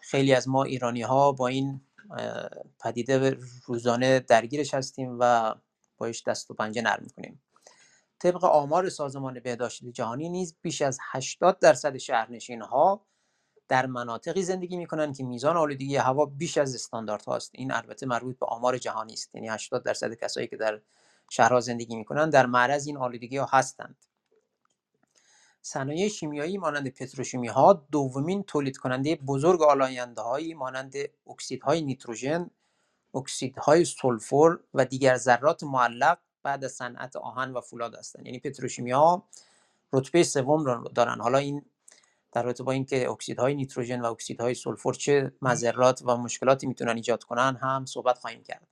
خیلی 0.00 0.34
از 0.34 0.48
ما 0.48 0.64
ایرانی 0.64 1.02
ها 1.02 1.32
با 1.32 1.46
این 1.46 1.80
پدیده 2.80 3.38
روزانه 3.66 4.20
درگیرش 4.20 4.74
هستیم 4.74 5.16
و 5.20 5.54
باش 5.98 6.22
دست 6.22 6.50
و 6.50 6.54
پنجه 6.54 6.82
نرم 6.82 7.02
می‌کنیم. 7.02 7.42
طبق 8.18 8.44
آمار 8.44 8.88
سازمان 8.88 9.40
بهداشت 9.40 9.84
جهانی 9.84 10.28
نیز 10.28 10.56
بیش 10.62 10.82
از 10.82 10.98
80 11.02 11.58
درصد 11.58 11.96
شهرنشین 11.96 12.62
ها 12.62 13.06
در 13.68 13.86
مناطقی 13.86 14.42
زندگی 14.42 14.76
می‌کنن 14.76 15.12
که 15.12 15.24
میزان 15.24 15.56
آلودگی 15.56 15.96
هوا 15.96 16.26
بیش 16.26 16.58
از 16.58 16.74
استاندارد 16.74 17.24
هاست 17.24 17.50
این 17.54 17.72
البته 17.72 18.06
مربوط 18.06 18.38
به 18.38 18.46
آمار 18.46 18.78
جهانی 18.78 19.12
است. 19.12 19.34
یعنی 19.34 19.48
80 19.48 19.82
درصد 19.82 20.14
کسایی 20.14 20.46
که 20.46 20.56
در 20.56 20.80
شهرها 21.30 21.60
زندگی 21.60 21.96
می‌کنن 21.96 22.30
در 22.30 22.46
معرض 22.46 22.86
این 22.86 22.96
آلودگی 22.96 23.36
ها 23.36 23.48
هستند. 23.50 23.96
صنایع 25.66 26.08
شیمیایی 26.08 26.58
مانند 26.58 26.88
پتروشیمی 26.88 27.48
ها 27.48 27.86
دومین 27.90 28.42
تولید 28.42 28.76
کننده 28.76 29.16
بزرگ 29.16 29.62
آلاینده 29.62 30.22
هایی 30.22 30.54
مانند 30.54 30.94
اکسیدهای 31.26 31.82
نیتروژن، 31.82 32.50
اکسیدهای 33.14 33.84
سولفور 33.84 34.60
و 34.74 34.84
دیگر 34.84 35.16
ذرات 35.16 35.62
معلق 35.62 36.18
بعد 36.42 36.64
از 36.64 36.72
صنعت 36.72 37.16
آهن 37.16 37.52
و 37.52 37.60
فولاد 37.60 37.94
هستند. 37.94 38.26
یعنی 38.26 38.38
پتروشیمی 38.38 38.90
ها 38.90 39.28
رتبه 39.92 40.22
سوم 40.22 40.64
را 40.64 40.84
دارن. 40.94 41.20
حالا 41.20 41.38
این 41.38 41.62
در 42.32 42.42
رابطه 42.42 42.62
با 42.62 42.72
اینکه 42.72 43.10
اکسیدهای 43.10 43.54
نیتروژن 43.54 44.00
و 44.00 44.06
اکسیدهای 44.06 44.54
سولفور 44.54 44.94
چه 44.94 45.32
مضرات 45.42 46.02
و 46.04 46.16
مشکلاتی 46.16 46.66
می‌تونن 46.66 46.96
ایجاد 46.96 47.24
کنن 47.24 47.56
هم 47.60 47.86
صحبت 47.86 48.18
خواهیم 48.18 48.42
کرد. 48.42 48.68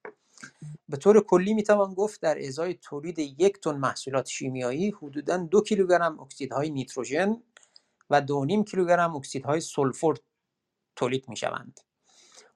به 0.88 0.96
طور 0.96 1.24
کلی 1.24 1.54
می‌توان 1.54 1.94
گفت 1.94 2.20
در 2.20 2.46
ازای 2.46 2.74
تولید 2.74 3.18
یک 3.18 3.60
تن 3.60 3.76
محصولات 3.76 4.26
شیمیایی 4.26 4.90
حدوداً 4.90 5.36
دو 5.36 5.62
کیلوگرم 5.62 6.20
اکسیدهای 6.20 6.70
نیتروژن 6.70 7.42
و 8.10 8.20
دو 8.20 8.44
نیم 8.44 8.64
کیلوگرم 8.64 9.16
اکسیدهای 9.16 9.60
سولفور 9.60 10.18
تولید 10.96 11.28
می‌شوند. 11.28 11.80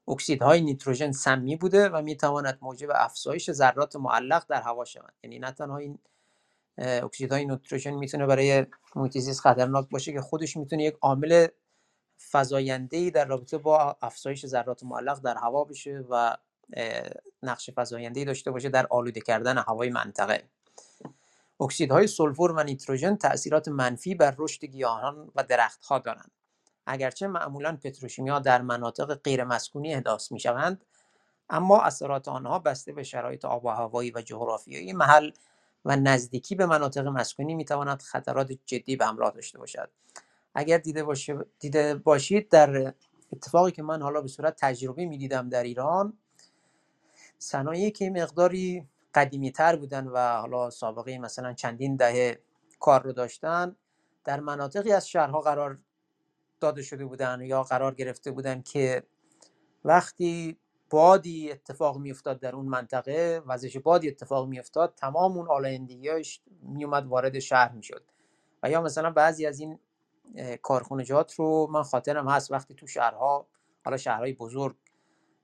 اکسیدهای 0.09 0.61
نیتروژن 0.61 1.13
سمی 1.13 1.57
بوده 1.57 1.89
و 1.89 2.03
می‌تواند 2.03 2.59
موجب 2.63 2.89
افزایش 2.95 3.53
ذرات 3.53 3.97
معلق 3.97 4.47
در 4.49 4.63
هوا 4.63 4.85
شود. 4.85 5.15
یعنی 5.23 5.39
نه 5.39 5.51
تنها 5.51 5.77
این 5.77 5.99
اکسیدهای 6.79 7.45
نیتروژن 7.45 7.91
می‌تونه 7.95 8.27
برای 8.27 8.67
محیط 8.97 9.19
زیست 9.19 9.41
خطرناک 9.41 9.89
باشه 9.91 10.13
که 10.13 10.21
خودش 10.21 10.57
می‌تونه 10.57 10.85
یک 10.85 10.97
عامل 11.01 11.47
فزاینده 12.31 13.11
در 13.11 13.25
رابطه 13.25 13.59
با 13.59 13.97
افزایش 14.03 14.47
ذرات 14.47 14.85
معلق 14.85 15.21
در 15.21 15.37
هوا 15.37 15.65
بشه 15.65 16.05
و 16.11 16.37
نقش 17.43 17.71
فزاینده 17.77 18.25
داشته 18.25 18.51
باشه 18.51 18.69
در 18.69 18.87
آلوده 18.91 19.21
کردن 19.21 19.59
هوای 19.59 19.91
منطقه. 19.91 20.43
اکسیدهای 21.61 22.07
سلفور 22.07 22.53
و 22.53 22.63
نیتروژن 22.63 23.17
تاثیرات 23.17 23.69
منفی 23.69 24.15
بر 24.15 24.35
رشد 24.39 24.65
گیاهان 24.65 25.33
و 25.35 25.43
درختها 25.43 25.99
دارند. 25.99 26.31
اگرچه 26.87 27.27
معمولا 27.27 27.79
پتروشیمیا 27.85 28.39
در 28.39 28.63
مناطق 28.63 29.15
غیر 29.15 29.45
مسکونی 29.45 29.95
احداث 29.95 30.33
می 30.33 30.41
شوند 30.41 30.85
اما 31.51 31.83
اثرات 31.83 32.29
آنها 32.29 32.59
بسته 32.59 32.93
به 32.93 33.03
شرایط 33.03 33.45
آب 33.45 33.65
و 33.65 33.69
هوایی 33.69 34.13
و 34.15 34.21
جغرافیایی 34.21 34.93
محل 34.93 35.31
و 35.85 35.97
نزدیکی 35.97 36.55
به 36.55 36.67
مناطق 36.67 37.07
مسکونی 37.07 37.55
می 37.55 37.65
تواند 37.65 38.03
خطرات 38.03 38.53
جدی 38.67 38.97
به 38.97 39.07
همراه 39.07 39.31
داشته 39.31 39.59
باشد. 39.59 39.91
اگر 40.55 40.79
دیده, 40.79 41.05
دیده 41.59 41.95
باشید 41.95 42.49
در 42.49 42.95
اتفاقی 43.33 43.73
که 43.73 43.83
من 43.83 44.03
حالا 44.03 44.21
به 44.21 44.29
صورت 44.29 44.57
تجربی 44.61 45.07
می 45.07 45.19
دیدم 45.19 45.49
در 45.49 45.63
ایران 45.63 46.19
صنایعی 47.39 47.91
که 47.91 48.11
مقداری 48.11 48.89
قدیمی 49.15 49.53
تر 49.53 49.77
بودن 49.77 50.07
و 50.07 50.37
حالا 50.37 50.71
سابقه 50.71 51.19
مثلا 51.19 51.53
چندین 51.53 51.97
دهه 51.97 52.41
کار 52.81 53.03
رو 53.03 53.13
داشتن 53.13 53.77
در 54.25 54.41
مناطقی 54.41 54.93
از 54.93 55.09
شهرها 55.09 55.41
قرار 55.41 55.79
داده 56.61 56.83
شده 56.83 57.05
بودن 57.05 57.41
یا 57.41 57.63
قرار 57.63 57.95
گرفته 57.95 58.31
بودن 58.31 58.63
که 58.63 59.03
وقتی 59.85 60.59
بادی 60.91 61.53
اتفاق 61.53 61.99
میافتاد 61.99 62.41
در 62.41 62.57
اون 62.57 62.67
منطقه 62.67 63.43
وزش 63.47 63.77
بادی 63.77 64.09
اتفاق 64.09 64.49
میافتاد 64.49 64.95
تمام 64.97 65.37
اون 65.37 65.49
آلایندگیاش 65.49 66.41
میومد 66.63 67.07
وارد 67.07 67.39
شهر 67.39 67.73
می‌شد. 67.73 68.05
و 68.63 68.71
یا 68.71 68.83
مثلا 68.83 69.11
بعضی 69.11 69.47
از 69.47 69.61
این 69.61 69.79
کارخونجات 70.63 71.35
رو 71.35 71.69
من 71.71 71.83
خاطرم 71.83 72.29
هست 72.29 72.51
وقتی 72.53 72.75
تو 72.75 72.87
شهرها 72.87 73.47
حالا 73.85 73.97
شهرهای 73.97 74.33
بزرگ 74.33 74.77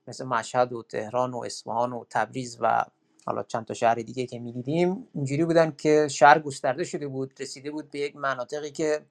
مثل 0.07 0.25
مشهد 0.25 0.73
و 0.73 0.83
تهران 0.83 1.33
و 1.33 1.37
اصفهان 1.37 1.93
و 1.93 2.05
تبریز 2.09 2.57
و 2.61 2.85
حالا 3.25 3.43
چند 3.43 3.65
تا 3.65 3.73
شهر 3.73 3.95
دیگه 3.95 4.25
که 4.25 4.39
می‌دیدیم 4.39 5.07
اینجوری 5.13 5.45
بودن 5.45 5.71
که 5.71 6.07
شهر 6.07 6.39
گسترده 6.39 6.83
شده 6.83 7.07
بود 7.07 7.33
رسیده 7.39 7.71
بود 7.71 7.91
به 7.91 7.99
یک 7.99 8.15
مناطقی 8.15 8.71
که 8.71 9.05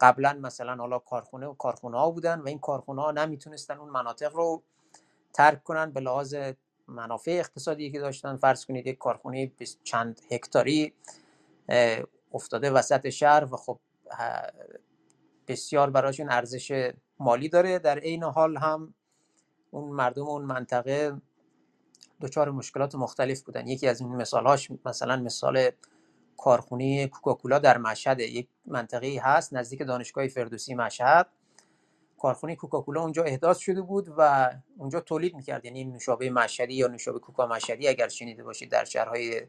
قبلا 0.00 0.32
مثلا 0.32 0.76
حالا 0.76 0.98
کارخونه 0.98 1.46
و 1.46 1.54
کارخونه 1.54 1.98
ها 1.98 2.10
بودن 2.10 2.40
و 2.40 2.48
این 2.48 2.58
کارخونه 2.58 3.02
ها 3.02 3.10
نمی‌تونستن 3.10 3.78
اون 3.78 3.90
مناطق 3.90 4.34
رو 4.34 4.62
ترک 5.34 5.64
کنن 5.64 5.90
به 5.92 6.00
لحاظ 6.00 6.36
منافع 6.88 7.30
اقتصادی 7.30 7.90
که 7.92 8.00
داشتن. 8.00 8.36
فرض 8.36 8.66
کنید 8.66 8.86
یک 8.86 8.98
کارخونه 8.98 9.52
چند 9.84 10.20
هکتاری 10.30 10.94
افتاده 12.32 12.70
وسط 12.70 13.08
شهر 13.08 13.54
و 13.54 13.56
خب 13.56 13.80
بسیار 15.48 15.90
براشون 15.90 16.30
ارزش 16.30 16.92
مالی 17.18 17.48
داره. 17.48 17.78
در 17.78 17.98
عین 17.98 18.22
حال 18.24 18.56
هم 18.56 18.94
اون 19.70 19.88
مردم 19.88 20.22
اون 20.22 20.42
منطقه 20.42 21.20
دچار 22.20 22.50
مشکلات 22.50 22.94
مختلف 22.94 23.42
بودن. 23.42 23.66
یکی 23.66 23.88
از 23.88 24.00
این 24.00 24.16
مثالهاش 24.16 24.70
مثلا 24.84 25.16
مثال 25.16 25.70
کارخونه 26.36 27.06
کوکاکولا 27.06 27.58
در 27.58 27.78
مشهد 27.78 28.20
یک 28.20 28.48
منطقه 28.66 29.20
هست 29.22 29.54
نزدیک 29.54 29.86
دانشگاه 29.86 30.28
فردوسی 30.28 30.74
مشهد. 30.74 31.26
کارخونه 32.18 32.56
کوکاکولا 32.56 33.02
اونجا 33.02 33.22
احداث 33.22 33.58
شده 33.58 33.82
بود 33.82 34.14
و 34.16 34.50
اونجا 34.78 35.00
تولید 35.00 35.34
می‌کرد. 35.34 35.64
یعنی 35.64 35.84
نوشابه 35.84 36.30
مشهدی 36.30 36.74
یا 36.74 36.86
نوشابه 36.86 37.18
کوکا 37.18 37.46
مشهدی 37.46 37.88
اگر 37.88 38.08
شنیده 38.08 38.44
باشید 38.44 38.70
در 38.70 38.84
شهرهای 38.84 39.42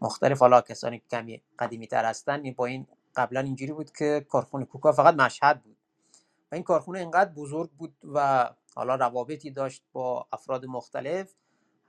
مختلف 0.00 0.38
حالا 0.38 0.60
کسانی 0.60 0.98
که 0.98 1.04
کمی 1.10 1.42
قدیمی 1.58 1.86
تر 1.86 2.04
هستن 2.04 2.52
با 2.52 2.66
این 2.66 2.86
قبلا 3.16 3.40
اینجوری 3.40 3.72
بود 3.72 3.92
که 3.92 4.26
کارخونه 4.28 4.64
کوکا 4.64 4.92
فقط 4.92 5.14
مشهد 5.14 5.62
بود. 5.62 5.76
و 6.52 6.54
این 6.54 6.64
کارخونه 6.64 6.98
اینقدر 6.98 7.30
بزرگ 7.30 7.70
بود 7.70 7.94
و 8.14 8.50
حالا 8.74 8.94
روابطی 8.94 9.50
داشت 9.50 9.84
با 9.92 10.26
افراد 10.32 10.66
مختلف. 10.66 11.34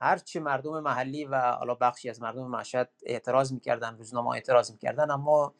هرچی 0.00 0.38
مردم 0.38 0.80
محلی 0.80 1.24
و 1.24 1.40
حالا 1.40 1.74
بخشی 1.74 2.10
از 2.10 2.22
مردم 2.22 2.50
مشهد 2.50 2.90
اعتراض 3.06 3.52
می‌کردن 3.52 3.96
روزنامه 3.96 4.28
اعتراض 4.28 4.70
می‌کردن 4.72 5.10
اما 5.10 5.54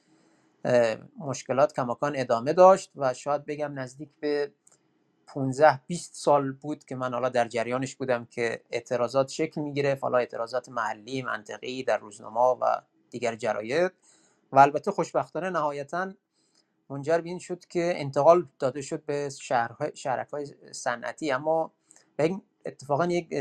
مشکلات 1.19 1.73
کماکان 1.73 2.13
ادامه 2.17 2.53
داشت 2.53 2.93
و 2.97 3.15
شاید 3.15 3.47
بگم 3.47 3.79
نزدیک 3.79 4.11
به 4.21 4.53
15 5.27 5.81
20 5.87 6.15
سال 6.15 6.53
بود 6.53 6.85
که 6.85 6.97
من 6.97 7.13
حالا 7.13 7.29
در 7.29 7.49
جریانش 7.49 7.97
بودم 7.97 8.25
که 8.25 8.63
اعتراضات 8.71 9.29
شکل 9.29 9.61
می‌گیره 9.61 9.99
حالا 10.03 10.19
اعتراضات 10.19 10.69
محلی 10.69 11.23
منطقی 11.23 11.83
در 11.83 11.99
روزنامه 11.99 12.41
و 12.41 12.81
دیگر 13.11 13.37
جراید. 13.37 13.93
و 14.53 14.59
البته 14.59 14.91
خوشبختانه 14.91 15.51
نهایتا 15.51 16.13
منجر 16.91 17.19
به 17.19 17.29
این 17.29 17.39
شد 17.39 17.65
که 17.65 17.93
انتقال 17.97 18.49
داده 18.59 18.83
شد 18.83 19.05
به 19.05 19.29
شهرک 19.95 20.29
های 20.33 20.47
صنعتی. 20.73 21.31
اما 21.33 21.73
اتفاقا 22.67 23.07
یک 23.07 23.35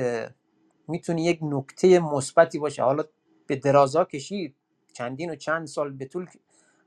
می‌تونه 0.88 1.22
یک 1.22 1.39
نکته 1.41 2.00
مثبتی 2.00 2.60
باشه. 2.60 2.84
حالا 2.84 3.04
به 3.48 3.56
درازا 3.56 4.06
کشید. 4.06 4.56
چندین 4.94 5.30
و 5.30 5.36
چند 5.36 5.68
سال 5.68 5.91
به 5.91 6.06
طول 6.06 6.28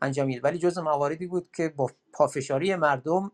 انجامید 0.03 0.45
ولی 0.45 0.59
جز 0.59 0.79
مواردی 0.79 1.27
بود 1.27 1.49
که 1.57 1.69
با 1.69 1.91
پافشاری 2.13 2.75
مردم 2.77 3.33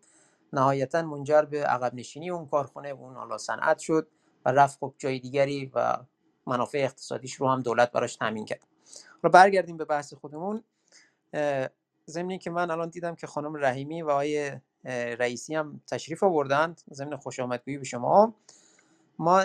نهایتا 0.53 1.03
منجر 1.03 1.43
به 1.43 1.65
عقب 1.65 1.95
نشینی 1.95 2.31
اون 2.31 2.47
کارخونه 2.47 2.89
اون 2.89 3.15
حالا 3.15 3.39
صنعت 3.39 3.79
شد 3.79 4.09
و 4.45 4.53
رفت 4.53 4.79
خب 4.79 4.95
جای 4.99 5.19
دیگری 5.19 5.71
و 5.75 5.97
منافع 6.47 6.79
اقتصادیش 6.79 7.35
رو 7.35 7.49
هم 7.49 7.63
دولت 7.63 7.93
براش 7.93 8.17
تامین 8.17 8.45
کرد. 8.45 8.67
حالا 9.23 9.33
برگردیم 9.33 9.77
به 9.77 9.85
بحث 9.85 10.15
خودمون. 10.15 10.65
ضمن 12.11 12.39
که 12.39 12.51
من 12.51 12.71
الان 12.71 12.89
دیدم 12.89 13.15
که 13.15 13.27
خانم 13.27 13.57
رحیمی 13.57 14.03
و 14.03 14.11
آقای 14.11 14.53
رئیسی 15.19 15.55
هم 15.55 15.81
تشریف 15.87 16.23
آوردند 16.23 16.81
ضمن 16.93 17.17
خوش 17.17 17.41
آمدگویی 17.41 17.79
به 17.79 17.85
شما. 17.85 18.35
ما 19.19 19.45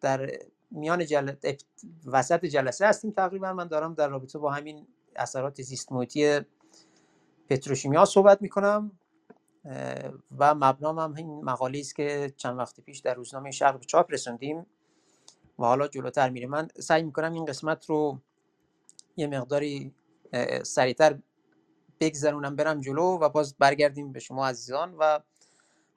در 0.00 0.30
میان 0.70 1.06
جل... 1.06 1.32
وسط 2.06 2.44
جلسه 2.44 2.86
هستیم 2.86 3.10
تقریبا. 3.10 3.52
من 3.52 3.66
دارم 3.66 3.94
در 3.94 4.08
رابطه 4.08 4.38
با 4.38 4.50
همین 4.50 4.86
اثرات 5.16 5.62
زیست 5.62 5.92
محیطی 5.92 6.40
پتروشیمیا 7.48 8.04
صحبت 8.04 8.42
می‌کنم 8.42 8.92
و 10.38 10.54
مبنام 10.54 10.98
هم 10.98 11.14
این 11.14 11.44
مقاله 11.44 11.78
است 11.78 11.96
که 11.96 12.32
چند 12.36 12.58
وقت 12.58 12.80
پیش 12.80 12.98
در 12.98 13.14
روزنامه 13.14 13.50
شرق 13.50 13.78
به 13.78 13.84
چاپ 13.84 14.12
رسوندیم 14.12 14.66
و 15.58 15.64
حالا 15.64 15.88
جلوتر 15.88 16.30
میره 16.30 16.46
من 16.46 16.68
سعی 16.78 17.02
می‌کنم 17.02 17.32
این 17.32 17.44
قسمت 17.44 17.86
رو 17.86 18.18
یه 19.16 19.26
مقداری 19.26 19.94
سریعتر 20.62 21.18
بگذرونم 22.00 22.56
برم 22.56 22.80
جلو 22.80 23.18
و 23.18 23.28
باز 23.28 23.54
برگردیم 23.58 24.12
به 24.12 24.20
شما 24.20 24.48
عزیزان 24.48 24.94
و 24.98 25.20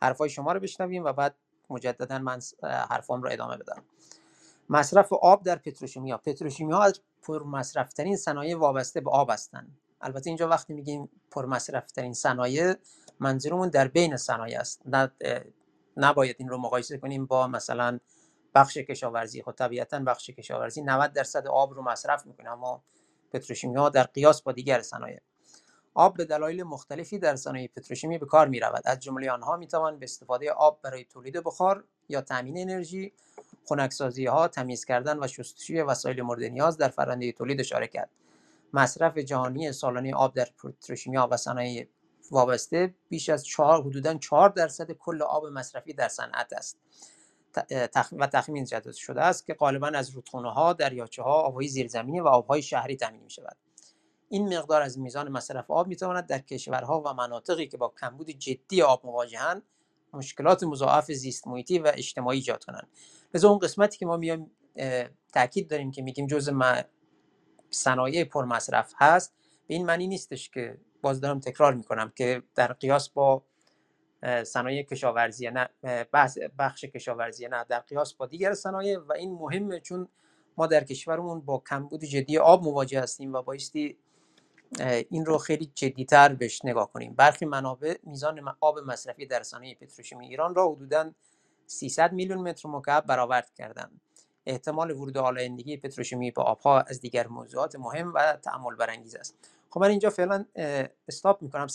حرفای 0.01 0.29
شما 0.29 0.51
رو 0.51 0.59
بشنویم 0.59 1.03
و 1.03 1.13
بعد 1.13 1.35
مجددا 1.69 2.19
من 2.19 2.39
حرفام 2.63 3.21
رو 3.21 3.29
ادامه 3.31 3.57
بدم. 3.57 3.83
مصرف 4.69 5.13
آب 5.13 5.43
در 5.43 5.55
پتروشیمیا. 5.55 6.17
پتروشیمیا 6.17 6.79
از 6.79 6.99
پرمصرفترین 7.21 8.17
صنایع 8.17 8.57
وابسته 8.57 9.01
به 9.01 9.11
آب 9.11 9.31
هستند. 9.31 9.77
البته 10.01 10.29
اینجا 10.29 10.47
وقتی 10.47 10.73
میگیم 10.73 11.09
پرمصرفترین 11.31 12.13
صنایع 12.13 12.73
منظورمون 13.19 13.69
در 13.69 13.87
بین 13.87 14.17
صنایع 14.17 14.59
است. 14.59 14.81
نباید 15.97 16.35
این 16.39 16.49
رو 16.49 16.57
مقایسه 16.57 16.97
کنیم 16.97 17.25
با 17.25 17.47
مثلا 17.47 17.99
بخش 18.55 18.77
کشاورزی. 18.77 19.43
خب 19.43 19.51
طبیعتا 19.51 19.99
بخش 19.99 20.29
کشاورزی 20.29 20.81
90 20.81 21.13
درصد 21.13 21.47
آب 21.47 21.73
رو 21.73 21.81
مصرف 21.81 22.25
می‌کنه 22.25 22.51
اما 22.51 22.83
پتروشیمیا 23.31 23.89
در 23.89 24.03
قیاس 24.03 24.41
با 24.41 24.51
دیگر 24.51 24.81
صنایع. 24.81 25.19
آب 25.93 26.17
به 26.17 26.25
دلایل 26.25 26.63
مختلفی 26.63 27.19
در 27.19 27.35
صنایع 27.35 27.67
پتروشیمی 27.67 28.17
به 28.17 28.25
کار 28.25 28.47
می 28.47 28.59
رود 28.59 28.81
از 28.85 28.99
جمله 28.99 29.31
آنها 29.31 29.57
می 29.57 29.67
توان 29.67 29.99
به 29.99 30.03
استفاده 30.03 30.51
آب 30.51 30.79
برای 30.81 31.03
تولید 31.03 31.43
بخار 31.43 31.83
یا 32.09 32.21
تامین 32.21 32.57
انرژی 32.57 33.13
خنکسازی 33.65 34.25
ها 34.25 34.47
تمیز 34.47 34.85
کردن 34.85 35.23
و 35.23 35.27
شستشوی 35.27 35.81
وسایل 35.81 36.21
مورد 36.21 36.43
نیاز 36.43 36.77
در 36.77 36.89
فرآیند 36.89 37.31
تولید 37.31 37.59
اشاره 37.59 37.87
کرد. 37.87 38.09
مصرف 38.73 39.17
جهانی 39.17 39.71
سالانه 39.71 40.15
آب 40.15 40.33
در 40.33 40.47
پتروشیمیا 40.63 41.27
و 41.31 41.37
صنایع 41.37 41.87
وابسته 42.31 42.93
بیش 43.09 43.29
از 43.29 43.45
چهار 43.45 43.81
حدودا 43.81 44.17
4 44.17 44.49
درصد 44.49 44.91
کل 44.91 45.21
آب 45.21 45.45
مصرفی 45.45 45.93
در 45.93 46.07
صنعت 46.07 46.53
است. 46.53 46.77
و 48.11 48.27
تخمین 48.27 48.65
زده 48.65 48.91
شده 48.91 49.21
است 49.21 49.45
که 49.45 49.53
غالبا 49.53 49.87
از 49.87 50.09
رودخانه 50.09 50.53
ها 50.53 50.73
دریاچه 50.73 51.23
ها 51.23 51.33
آبهای 51.33 51.67
زیرزمینی 51.67 52.19
و 52.19 52.27
آبهای 52.27 52.61
شهری 52.61 52.95
تامین 52.95 53.23
می 53.23 53.29
شود 53.29 53.57
این 54.33 54.57
مقدار 54.57 54.81
از 54.81 54.99
میزان 54.99 55.29
مصرف 55.29 55.71
آب 55.71 55.87
می 55.87 55.95
تواند 55.95 56.27
در 56.27 56.39
کشورها 56.39 57.03
و 57.05 57.13
مناطقی 57.13 57.67
که 57.67 57.77
با 57.77 57.93
کمبود 58.01 58.29
جدی 58.29 58.81
آب 58.81 59.05
مواجهند 59.05 59.63
مشکلات 60.13 60.63
مضاعف 60.63 61.11
زیست 61.11 61.47
محیطی 61.47 61.79
و 61.79 61.91
اجتماعی 61.95 62.37
ایجاد 62.37 62.63
کنند. 62.63 62.87
لذا 63.33 63.49
اون 63.49 63.59
قسمتی 63.59 63.97
که 63.97 64.05
ما 64.05 64.17
میایم 64.17 64.51
تاکید 65.33 65.69
داریم 65.69 65.91
که 65.91 66.01
میگیم 66.01 66.27
جزء 66.27 66.81
صنایع 67.69 68.23
پرمصرف 68.23 68.93
هست 68.97 69.33
به 69.67 69.73
این 69.73 69.85
معنی 69.85 70.07
نیستش 70.07 70.49
که 70.49 70.77
باز 71.01 71.21
دارم 71.21 71.39
تکرار 71.39 71.73
می‌کنم 71.73 72.11
که 72.15 72.43
در 72.55 72.73
قیاس 72.73 73.09
با 73.09 73.43
صنایع 74.43 74.83
کشاورزی 74.83 75.49
نه 75.51 75.69
بخش 76.59 76.85
کشاورزی 76.85 77.47
نه 77.47 77.65
در 77.69 77.79
قیاس 77.79 78.13
با 78.13 78.25
دیگر 78.25 78.53
صنایع 78.53 78.99
و 78.99 79.13
این 79.13 79.33
مهمه 79.33 79.79
چون 79.79 80.07
ما 80.57 80.67
در 80.67 80.83
کشورمون 80.83 81.41
با 81.41 81.63
کمبود 81.69 82.03
جدی 82.03 82.37
آب 82.37 82.63
مواجه 82.63 83.01
هستیم 83.01 83.33
و 83.33 83.41
بایستی 83.41 83.97
این 85.09 85.25
رو 85.25 85.37
خیلی 85.37 85.71
جدیتر 85.75 86.33
بهش 86.33 86.65
نگاه 86.65 86.91
کنیم. 86.91 87.13
برخی 87.13 87.45
منابع 87.45 87.95
میزان 88.03 88.55
آب 88.61 88.79
مصرفی 88.79 89.25
در 89.25 89.43
صنایع 89.43 89.75
پتروشیمی 89.75 90.27
ایران 90.27 90.55
را 90.55 90.71
حدوداً 90.71 91.11
300 91.67 92.13
میلیون 92.13 92.37
متر 92.37 92.69
مکعب 92.69 93.05
برآورد 93.05 93.53
کردند. 93.53 94.01
احتمال 94.45 94.91
ورود 94.91 95.17
آلایندگی 95.17 95.77
پتروشیمی 95.77 96.31
به 96.31 96.41
آبها 96.41 96.81
از 96.81 96.99
دیگر 97.01 97.27
موضوعات 97.27 97.75
مهم 97.75 98.13
و 98.13 98.37
تأمل 98.41 98.75
برانگیز 98.75 99.15
است. 99.15 99.35
خب 99.69 99.79
من 99.79 99.89
اینجا 99.89 100.09
فعلا 100.09 100.45
stop 101.07 101.41
می‌کنم 101.41 101.67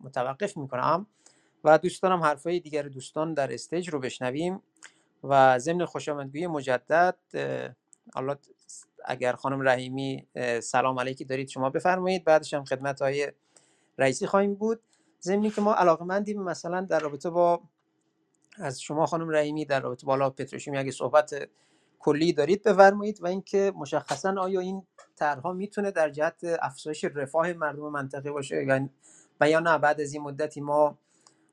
متوقف 0.00 0.56
می‌کنم 0.56 1.06
و 1.64 1.78
دوست 1.78 2.02
دارم 2.02 2.22
حرفای 2.22 2.60
دیگر 2.60 2.82
دوستان 2.82 3.34
در 3.34 3.54
stage 3.54 3.88
رو 3.88 4.00
بشنویم 4.00 4.62
و 5.24 5.58
ضمن 5.58 5.84
خوشامدگویی 5.84 6.46
مجدد 6.46 7.16
حالا 8.16 8.36
اگر 9.08 9.32
خانم 9.32 9.68
رحیمی 9.68 10.26
سلام 10.62 11.00
علیکی 11.00 11.24
دارید 11.24 11.48
شما 11.48 11.70
بفرمایید. 11.70 12.24
بعدش 12.24 12.54
هم 12.54 12.64
خدمت 12.64 13.02
آقای 13.02 13.32
رئیسی 13.98 14.26
خواهیم 14.26 14.54
بود. 14.54 14.80
ضمنی 15.22 15.50
که 15.50 15.60
ما 15.60 15.74
علاقمندیم 15.74 16.42
مثلا 16.42 16.80
در 16.80 17.00
رابطه 17.00 17.30
با 17.30 17.60
از 18.58 18.80
شما 18.80 19.06
خانم 19.06 19.30
رحیمی 19.30 19.64
در 19.64 19.80
رابطه 19.80 20.06
با 20.06 20.30
پتروشیمی 20.30 20.78
اگه 20.78 20.90
صحبت 20.90 21.48
کلی 21.98 22.32
دارید 22.32 22.62
بفرمایید 22.62 23.22
و 23.22 23.26
اینکه 23.26 23.72
مشخصا 23.76 24.34
آیا 24.40 24.60
این 24.60 24.82
طرحها 25.16 25.52
می‌تونه 25.52 25.90
در 25.90 26.10
جهت 26.10 26.44
افزایش 26.62 27.04
رفاه 27.04 27.52
مردم 27.52 27.88
منطقه 27.88 28.30
باشه 28.30 28.64
یا 28.64 28.88
یا 29.46 29.60
نه. 29.60 29.78
بعد 29.78 30.00
از 30.00 30.12
این 30.12 30.22
مدتی 30.22 30.60
ما 30.60 30.98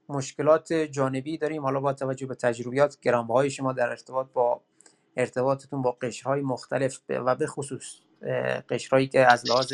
مشکلات 0.10 0.74
جانبی 0.74 1.38
داریم. 1.38 1.64
حالا 1.64 1.80
با 1.80 1.94
توجه 1.94 2.28
به 2.28 2.36
تجربیات 2.36 3.00
گرانبهای 3.02 3.50
شما 3.50 3.74
در 3.74 3.90
ارتباط 3.90 4.28
با 4.34 4.62
ارتباطتون 5.16 5.82
با 5.82 5.92
قشرهای 5.92 6.42
مختلف 6.42 7.00
و 7.10 7.36
به 7.36 7.48
خصوص 7.48 7.96
قشرهایی 8.70 9.08
که 9.08 9.32
از 9.32 9.46
لحاظ 9.50 9.74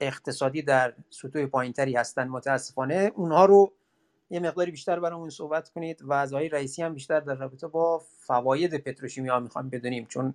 اقتصادی 0.00 0.62
در 0.62 0.94
سطوح 1.10 1.46
پایینتری 1.46 1.96
هستن 1.96 2.28
متاسفانه 2.28 3.12
اونها 3.14 3.44
رو 3.44 3.72
یه 4.30 4.40
مقداری 4.40 4.70
بیشتر 4.70 5.00
برامون 5.00 5.30
صحبت 5.30 5.68
کنید 5.68 6.02
و 6.02 6.12
از 6.12 6.32
آقای 6.32 6.48
رئیسی 6.48 6.82
هم 6.82 6.94
بیشتر 6.94 7.20
در 7.20 7.34
رابطه 7.34 7.66
با 7.66 8.02
فواید 8.18 8.76
پتروشیمیا 8.76 9.40
می‌خوایم 9.40 9.70
بدونیم 9.70 10.06
چون 10.06 10.34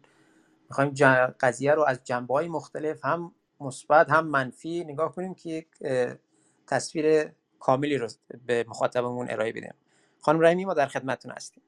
می‌خوایم 0.69 0.93
قضیه 1.39 1.71
رو 1.71 1.83
از 1.83 2.03
جنبه 2.03 2.33
های 2.33 2.47
مختلف 2.47 3.05
هم 3.05 3.31
مثبت 3.59 4.09
هم 4.09 4.27
منفی 4.27 4.83
نگاه 4.83 5.15
کنیم 5.15 5.33
که 5.33 5.49
یک 5.49 5.67
تصویر 6.67 7.31
کاملی 7.59 7.97
رو 7.97 8.07
به 8.45 8.65
مخاطبمون 8.67 9.27
ارائه 9.29 9.51
بدیم. 9.51 9.73
خانم 10.21 10.41
رحیمی 10.41 10.65
ما 10.65 10.73
در 10.73 10.87
خدمتتون 10.87 11.31
هستیم. 11.31 11.63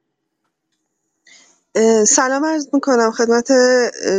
سلام 2.06 2.44
عرض 2.44 2.66
می‌کنم 2.72 3.10
خدمت 3.10 3.52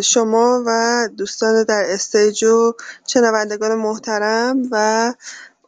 شما 0.01 0.63
و 0.67 1.09
دوستان 1.17 1.63
در 1.63 1.83
استیج 1.87 2.43
و 2.43 2.73
شنوندگان 3.07 3.75
محترم 3.75 4.67
و 4.71 5.13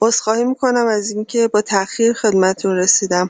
عذرخواهی 0.02 0.44
می‌کنم 0.44 0.88
از 0.88 1.10
اینکه 1.10 1.48
با 1.48 1.62
تاخیر 1.62 2.14
خدمتتون 2.14 2.76
رسیدم. 2.76 3.30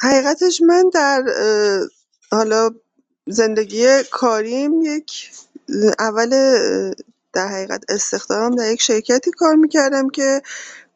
حقیقتش 0.00 0.62
من 0.62 0.90
در 0.94 1.22
حالا 2.30 2.70
زندگی 3.26 3.86
کاریم 4.10 4.82
یک 4.82 5.30
اول 5.98 6.30
در 7.32 7.48
حقیقت 7.48 7.84
استخدامم 7.88 8.56
در 8.56 8.72
یک 8.72 8.82
شرکتی 8.82 9.30
کار 9.30 9.54
می‌کردم 9.54 10.10
که 10.10 10.42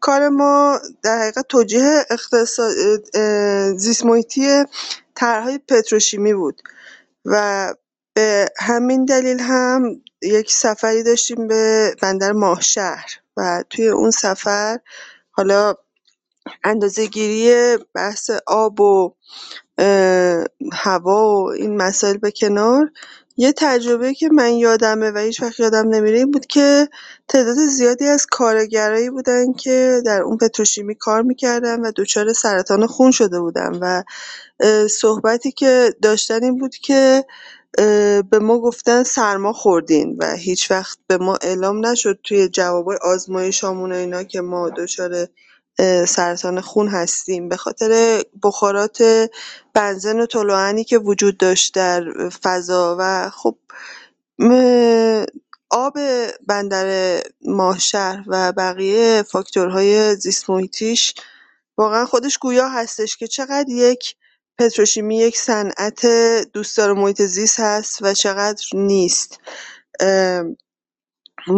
کار 0.01 0.29
ما 0.29 0.81
در 1.03 1.19
حقیقت 1.19 1.49
توجیه 1.49 2.07
اقتصاد 2.11 2.73
زیست 3.77 4.05
طرحهای 5.19 5.59
پتروشیمی 5.59 6.35
بود 6.35 6.63
و 7.25 7.75
به 8.15 8.49
همین 8.59 9.05
دلیل 9.05 9.41
هم 9.41 10.03
یک 10.23 10.53
سفری 10.53 11.03
داشتیم 11.03 11.47
به 11.47 11.95
بندر 12.03 12.33
ماهشهر 12.33 13.07
و 13.37 13.65
توی 13.71 13.89
اون 13.89 14.11
سفر 14.11 14.81
حالا 15.31 15.75
گیری 17.07 17.79
بحث 17.95 18.31
آب 18.47 18.81
و 18.81 19.15
هوا 20.73 21.43
و 21.43 21.51
این 21.51 21.77
مسائل 21.77 22.17
به 22.17 22.31
کنار 22.31 22.91
یه 23.39 23.53
تجربه 23.59 24.15
که 24.15 24.29
من 24.29 24.55
یادمه 24.55 25.11
و 25.11 25.19
هیچ 25.19 25.43
یادم 25.59 25.89
نمیره 25.89 26.19
این 26.19 26.31
بود 26.31 26.47
که 26.47 26.89
تعداد 27.29 27.57
زیادی 27.57 28.07
از 28.07 28.27
کارگرایی 28.27 29.11
بودن 29.11 29.53
که 29.53 30.03
در 30.07 30.23
اون 30.23 30.39
پتروشیمی 30.39 30.97
کار 30.97 31.23
می‌کردن 31.23 31.81
و 31.81 31.93
دچار 31.97 32.35
سرطان 32.35 32.89
خون 32.89 33.11
شده 33.11 33.41
بودن 33.41 33.79
و 33.83 34.05
صحبتی 34.89 35.53
که 35.53 35.95
داشتن 36.03 36.45
این 36.45 36.59
بود 36.59 36.77
که 36.77 37.25
به 38.31 38.39
ما 38.43 38.61
گفتن 38.61 39.03
سرما 39.03 39.53
خوردین 39.53 40.17
و 40.21 40.37
هیچ 40.37 40.71
وقت 40.71 40.99
به 41.09 41.19
ما 41.19 41.39
اعلام 41.43 41.87
نشد 41.87 42.21
توی 42.25 42.49
جوابای 42.49 42.99
آزمایشامون 43.03 43.93
و 43.93 43.95
اینا 43.95 44.23
که 44.23 44.41
ما 44.41 44.71
دچار 44.71 45.29
سرطان 46.09 46.61
خون 46.61 46.89
هستیم. 46.89 47.49
به 47.49 47.57
خاطر 47.57 48.23
بخارات 48.43 49.29
بنزن 49.75 50.21
و 50.21 50.27
طلوعانی 50.27 50.85
که 50.85 50.99
وجود 50.99 51.37
داشت 51.39 51.75
در 51.75 52.05
فضا 52.43 52.97
و 53.01 53.31
خب 53.31 53.59
آب 55.71 55.99
بندر 56.47 57.21
ماهشهر 57.45 58.25
و 58.27 58.53
بقیه 58.53 59.23
فاکتورهای 59.23 60.17
زیست 60.17 60.51
محیطیش 60.51 61.15
واقعا 61.79 62.07
خودش 62.07 62.39
گویا 62.39 62.69
هستش 62.69 63.17
که 63.17 63.27
چقدر 63.27 63.69
یک 63.69 64.15
پتروشیمی 64.59 65.19
یک 65.19 65.39
صنعت 65.39 66.07
دوستدار 66.53 66.93
محیط 66.93 67.23
زیست 67.23 67.61
هست 67.61 67.99
و 68.03 68.15
چقدر 68.15 68.65
نیست. 68.75 69.39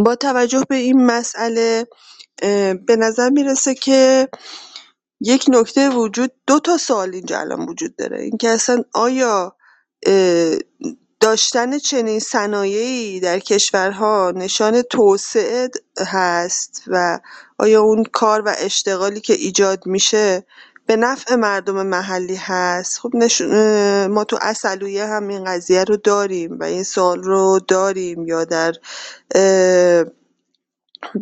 با 0.05 0.15
توجه 0.15 0.65
به 0.69 0.77
این 0.77 1.07
مسئله 1.07 1.87
به 2.87 2.97
نظر 2.99 3.31
می‌رسه 3.31 3.75
که 3.75 4.29
یک 5.21 5.45
نکته 5.49 5.91
وجود 5.91 6.33
دو 6.47 6.61
تا 6.61 6.77
سوال 6.77 7.15
اینجا 7.15 7.41
الان 7.41 7.69
وجود 7.69 7.97
داره. 7.97 8.23
اینکه 8.23 8.49
اصلا 8.49 8.83
آیا 8.95 9.57
داشتن 11.21 11.79
چنین 11.79 12.21
صنایعی 12.21 13.21
در 13.21 13.39
کشورها 13.39 14.33
نشان 14.37 14.83
توسعه 14.83 15.71
هست 16.07 16.83
و 16.87 17.21
آیا 17.59 17.83
اون 17.83 18.05
کار 18.13 18.43
و 18.47 18.55
اشتغالی 18.59 19.21
که 19.21 19.33
ایجاد 19.33 19.87
میشه 19.87 20.47
به 20.87 20.97
نفع 20.97 21.35
مردم 21.35 21.87
محلی 21.87 22.37
هست؟ 22.37 22.99
خب 22.99 23.11
ما 24.11 24.25
تو 24.25 24.39
اصلویه 24.41 25.07
هم 25.07 25.29
این 25.29 25.45
قضیه 25.45 25.85
رو 25.85 25.97
داریم 25.97 26.59
و 26.61 26.65
این 26.65 26.83
سوال 26.83 27.23
رو 27.23 27.61
داریم 27.69 28.27
یا 28.27 28.45
در 28.45 28.73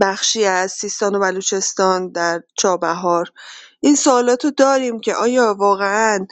بخشی 0.00 0.44
از 0.44 0.72
سیستان 0.72 1.14
و 1.14 1.18
بلوچستان 1.18 2.12
در 2.12 2.42
چابهار. 2.56 3.32
این 3.80 3.96
سوالات 3.96 4.44
رو 4.44 4.50
داریم 4.50 5.00
که 5.00 5.14
آیا 5.14 5.54
واقعا 5.58 6.26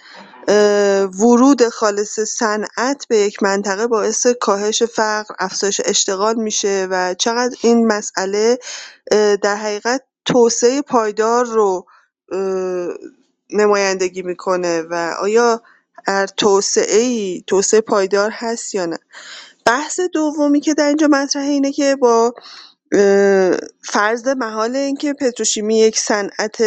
ورود 1.20 1.68
خالص 1.68 2.20
صنعت 2.20 3.06
به 3.08 3.18
یک 3.18 3.42
منطقه 3.42 3.86
باعث 3.86 4.26
کاهش 4.26 4.82
فقر، 4.82 5.34
افزایش 5.38 5.80
اشتغال 5.84 6.34
میشه 6.34 6.88
و 6.90 7.14
چقدر 7.14 7.56
این 7.62 7.86
مسئله 7.86 8.58
در 9.42 9.56
حقیقت 9.56 10.02
توسعه 10.24 10.82
پایدار 10.82 11.44
رو 11.44 11.86
نمایندگی 13.50 14.22
می‌کنه 14.22 14.82
و 14.82 15.14
آیا 15.20 15.62
در 16.06 16.28
ای 16.88 17.44
توسعه 17.46 17.80
پایدار 17.80 18.30
هست 18.30 18.74
یا 18.74 18.86
نه؟ 18.86 18.98
بحث 19.66 20.00
دومی 20.00 20.60
که 20.60 20.74
در 20.74 20.88
اینجا 20.88 21.06
مطرحه 21.06 21.46
اینه 21.46 21.72
که 21.72 21.96
با 21.96 22.34
فرض 23.82 24.28
محال 24.28 24.76
اینکه 24.76 25.12
پتروشیمی 25.12 25.78
یک 25.78 25.98
صنعت 25.98 26.62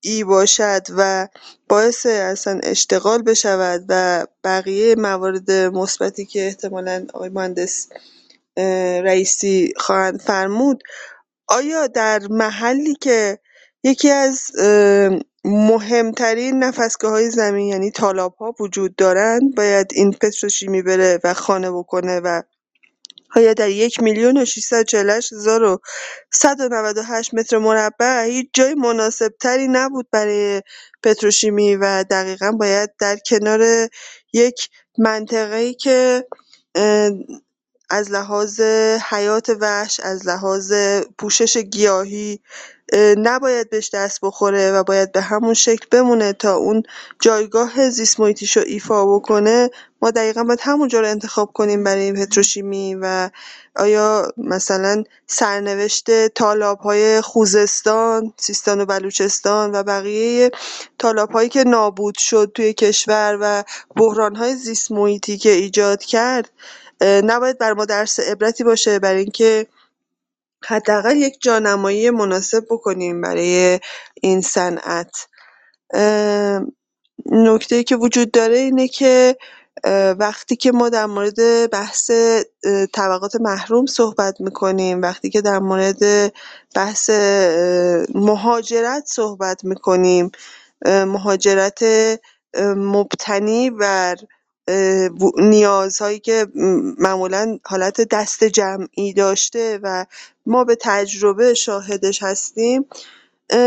ای 0.00 0.24
باشد 0.24 0.86
و 0.96 1.28
باعث 1.68 2.06
اصلا 2.06 2.60
اشتغال 2.62 3.22
بشود 3.22 3.84
و 3.88 4.26
بقیه 4.44 4.94
موارد 4.94 5.50
مثبتی 5.50 6.26
که 6.26 6.46
احتمالا 6.46 7.06
آقای 7.14 7.28
مهندس 7.28 7.88
رئیسی 9.04 9.72
خواهند 9.76 10.20
فرمود 10.20 10.82
آیا 11.48 11.86
در 11.86 12.20
محلی 12.30 12.94
که 12.94 13.38
یکی 13.84 14.10
از 14.10 14.40
مهمترین 15.44 16.72
های 17.02 17.30
زمین 17.30 17.66
یعنی 17.66 17.92
ها 17.98 18.54
وجود 18.60 18.96
دارند 18.96 19.54
باید 19.54 19.86
این 19.94 20.12
پتروشیمی 20.12 20.82
بره 20.82 21.18
و 21.24 21.34
خانه 21.34 21.70
بکنه 21.70 22.20
و 22.20 22.42
آیا 23.36 23.52
در 23.54 23.68
یک 23.68 24.00
میلیون 24.00 24.36
و 24.36 24.44
هزار 25.32 25.64
و 25.64 25.80
متر 27.34 27.58
مربع. 27.58 28.24
هیچ 28.24 28.48
جای 28.52 28.74
تری 29.40 29.68
نبود 29.68 30.06
برای 30.12 30.62
پتروشیمی 31.02 31.76
و 31.76 32.04
دقیقا 32.10 32.52
باید 32.52 32.90
در 32.98 33.16
کنار 33.16 33.88
یک 34.32 34.68
منطقه‌ای 34.98 35.74
که 35.74 36.24
از 37.90 38.10
لحاظ 38.10 38.60
حیات 39.10 39.50
وحش 39.60 40.00
از 40.00 40.26
لحاظ 40.28 40.72
پوشش 41.18 41.56
گیاهی 41.56 42.40
نباید 43.16 43.70
بهش 43.70 43.90
دست 43.94 44.18
بخوره 44.22 44.72
و 44.72 44.82
باید 44.82 45.12
به 45.12 45.20
همون 45.20 45.54
شکل 45.54 45.86
بمونه 45.90 46.32
تا 46.32 46.54
اون 46.54 46.82
جایگاه 47.20 47.90
زیست 47.90 48.20
رو 48.20 48.62
ایفا 48.66 49.06
بکنه. 49.06 49.70
ما 50.02 50.10
دقیقا 50.10 50.44
باید 50.44 50.60
همونجا 50.62 51.00
رو 51.00 51.06
انتخاب 51.08 51.52
کنیم 51.52 51.84
برای 51.84 52.12
پتروشیمی 52.12 52.96
و 53.00 53.30
آیا 53.76 54.32
مثلا 54.36 55.04
سرنوشت 55.26 56.10
های 56.82 57.20
خوزستان، 57.20 58.32
سیستان 58.36 58.80
و 58.80 58.86
بلوچستان 58.86 59.72
و 59.72 59.82
بقیه 59.82 60.50
هایی 61.32 61.48
که 61.48 61.64
نابود 61.64 62.18
شد 62.18 62.52
توی 62.54 62.72
کشور 62.72 63.38
و 63.40 63.64
های 64.36 64.54
زیست 64.54 64.92
محیطی 64.92 65.38
که 65.38 65.50
ایجاد 65.50 66.02
کرد 66.02 66.50
نباید 67.02 67.58
بر 67.58 67.72
ما 67.72 67.84
درس 67.84 68.20
عبرتی 68.20 68.64
باشه 68.64 68.98
برای 68.98 69.20
اینکه 69.20 69.66
حداقل 70.64 71.16
یک 71.16 71.36
جانمایی 71.40 72.10
مناسب 72.10 72.64
بکنیم 72.70 73.20
برای 73.20 73.80
این 74.22 74.40
صنعت. 74.40 75.26
ای 77.70 77.84
که 77.86 77.96
وجود 77.96 78.30
داره 78.30 78.56
اینه 78.56 78.88
که 78.88 79.36
وقتی 80.18 80.56
که 80.56 80.72
ما 80.72 80.88
در 80.88 81.06
مورد 81.06 81.70
بحث 81.70 82.10
طبقات 82.94 83.36
محروم 83.36 83.86
صحبت 83.86 84.40
می‌کنیم 84.40 85.02
وقتی 85.02 85.30
که 85.30 85.40
در 85.40 85.58
مورد 85.58 86.32
بحث 86.74 87.10
مهاجرت 88.14 89.02
صحبت 89.06 89.64
می‌کنیم 89.64 90.30
مهاجرت 90.86 91.84
مبتنی 92.76 93.70
بر 93.70 94.16
نیازهایی 95.36 96.18
که 96.18 96.46
معمولا 96.98 97.58
حالت 97.66 98.00
دست 98.00 98.44
جمعی 98.44 99.12
داشته 99.12 99.78
و 99.82 100.06
ما 100.46 100.64
به 100.64 100.76
تجربه 100.80 101.54
شاهدش 101.54 102.22
هستیم. 102.22 102.86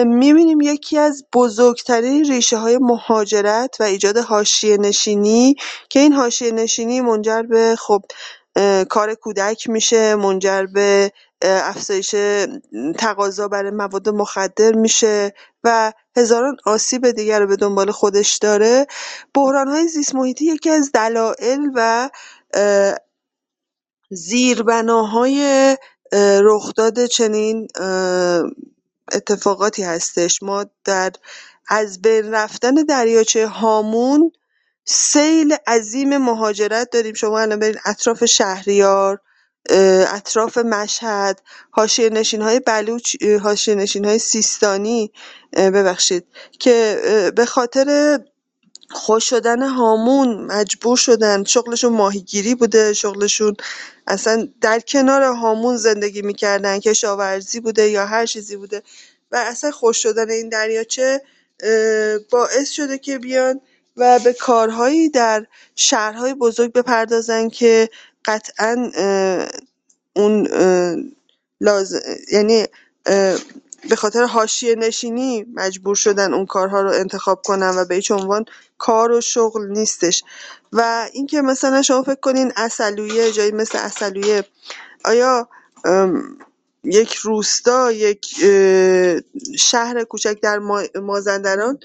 می‌بینیم 0.05 0.61
یکی 0.61 0.97
از 0.97 1.25
بزرگترین 1.33 2.25
ریشه 2.25 2.57
های 2.57 2.77
مهاجرت 2.77 3.75
و 3.79 3.83
ایجاد 3.83 4.17
حاشیه 4.17 4.77
نشینی 4.77 5.55
که 5.89 5.99
این 5.99 6.13
حاشیه 6.13 6.51
نشینی 6.51 7.01
منجر 7.01 7.41
به 7.41 7.75
خب 7.79 8.03
کار 8.89 9.15
کودک 9.15 9.69
میشه 9.69 10.15
منجر 10.15 10.65
به 10.65 11.11
افزایش 11.41 12.15
تقاضا 12.97 13.47
برای 13.47 13.71
مواد 13.71 14.09
مخدر 14.09 14.71
میشه 14.75 15.33
و 15.63 15.93
هزاران 16.17 16.57
آسیب 16.65 17.11
دیگر 17.11 17.39
رو 17.39 17.47
به 17.47 17.55
دنبال 17.55 17.91
خودش 17.91 18.37
داره. 18.37 18.87
بحرانهای 19.33 19.87
زیست 19.87 20.15
محیطی 20.15 20.45
یکی 20.45 20.69
از 20.69 20.91
دلایل 20.91 21.71
و 21.75 22.09
زیربناهای 24.09 25.77
رخداد 26.41 27.05
چنین 27.05 27.67
اتفاقاتی 29.11 29.83
هستش. 29.83 30.43
ما 30.43 30.65
در 30.85 31.11
از 31.67 32.01
بین 32.01 32.31
رفتن 32.31 32.73
دریاچه 32.73 33.47
هامون 33.47 34.31
سیل 34.85 35.55
عظیم 35.67 36.17
مهاجرت 36.17 36.89
داریم. 36.91 37.13
شما 37.13 37.39
الان 37.39 37.59
برید 37.59 37.79
اطراف 37.85 38.25
شهریار 38.25 39.19
اطراف 39.69 40.57
مشهد 40.57 41.41
های 42.41 42.59
بلوچ 42.59 43.15
های 44.03 44.19
سیستانی 44.19 45.11
ببخشید 45.57 46.25
که 46.59 47.01
به 47.35 47.45
خاطر 47.45 48.19
خوش 48.91 49.29
شدن 49.29 49.61
هامون 49.61 50.45
مجبور 50.45 50.97
شدن. 50.97 51.43
شغلشون 51.43 51.93
ماهیگیری 51.93 52.55
بوده 52.55 52.93
شغلشون 52.93 53.55
اصلا 54.07 54.47
در 54.61 54.79
کنار 54.79 55.21
هامون 55.23 55.77
زندگی 55.77 56.21
می‌کردن 56.21 56.79
کشاورزی 56.79 57.59
بوده 57.59 57.89
یا 57.89 58.05
هر 58.05 58.25
چیزی 58.25 58.55
بوده. 58.55 58.83
و 59.31 59.35
اصلا 59.35 59.71
خوش 59.71 60.03
شدن 60.03 60.29
این 60.29 60.49
دریاچه 60.49 61.21
باعث 62.31 62.69
شده 62.69 62.97
که 62.97 63.19
بیان 63.19 63.61
و 63.97 64.19
به 64.19 64.33
کارهایی 64.33 65.09
در 65.09 65.45
شهرهای 65.75 66.33
بزرگ 66.33 66.73
بپردازن 66.73 67.49
که 67.49 67.89
قطعا 68.25 68.91
اون 70.15 70.47
لازم 71.61 71.99
یعنی 72.33 72.65
به 73.89 73.95
خاطر 73.97 74.23
حاشیه 74.25 74.75
نشینی 74.75 75.45
مجبور 75.55 75.95
شدن 75.95 76.33
اون 76.33 76.45
کارها 76.45 76.81
رو 76.81 76.89
انتخاب 76.91 77.41
کنن 77.45 77.69
و 77.77 77.85
به 77.85 77.95
هیچ 77.95 78.11
عنوان 78.11 78.45
کار 78.77 79.11
و 79.11 79.21
شغل 79.21 79.67
نیستش. 79.67 80.23
و 80.73 81.09
اینکه 81.13 81.41
مثلا 81.41 81.81
شما 81.81 82.03
فکر 82.03 82.15
کنین 82.21 82.53
اصلویه 82.57 83.31
جایی 83.31 83.51
مثل 83.51 83.77
اصلویه 83.77 84.45
آیا 85.05 85.49
یک 86.83 87.15
روستا 87.15 87.91
یک 87.91 88.25
شهر 89.59 90.03
کوچک 90.03 90.37
در 90.41 90.59
مازندران 91.01 91.79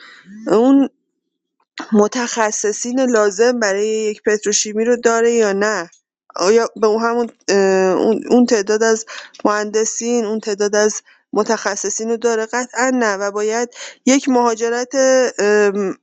اون 0.47 0.89
متخصصین 1.93 3.01
لازم 3.01 3.61
برای 3.61 3.89
یک 3.89 4.23
پتروشیمی 4.23 4.85
رو 4.85 4.97
داره 4.97 5.33
یا 5.33 5.53
نه؟ 5.53 5.91
آیا 6.39 6.69
به 6.77 6.87
اون 6.87 7.03
همون 7.03 7.31
اون 8.31 8.47
تعداد 8.47 8.83
از 8.83 9.07
مهندسین 9.45 10.25
اون 10.25 10.41
تعداد 10.41 10.77
از 10.77 11.03
متخصصین 11.33 12.11
رو 12.11 12.17
داره 12.17 12.47
قطعا 12.47 12.91
نه 12.95 13.17
و 13.17 13.31
باید 13.31 13.69
یک 14.07 14.29
مهاجرت 14.29 14.95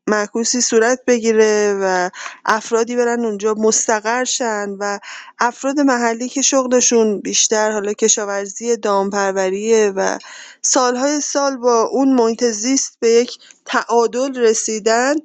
معکوسی 0.07 0.61
صورت 0.61 0.99
بگیره 1.07 1.77
و 1.81 2.09
افرادی 2.45 2.95
برن 2.95 3.25
اونجا 3.25 3.53
مستقر 3.53 4.23
شن 4.23 4.69
و 4.79 4.99
افراد 5.39 5.79
محلی 5.79 6.29
که 6.29 6.41
شغلشون 6.41 7.19
بیشتر 7.21 7.71
حالا 7.71 7.93
کشاورزی 7.93 8.77
دامپروریه 8.77 9.93
و 9.95 10.17
سالهای 10.61 11.21
سال 11.21 11.57
با 11.57 11.81
اون 11.81 12.13
محیط 12.13 12.43
زیست 12.43 12.97
به 12.99 13.09
یک 13.09 13.37
تعادل 13.65 14.39
رسیدن 14.39 15.15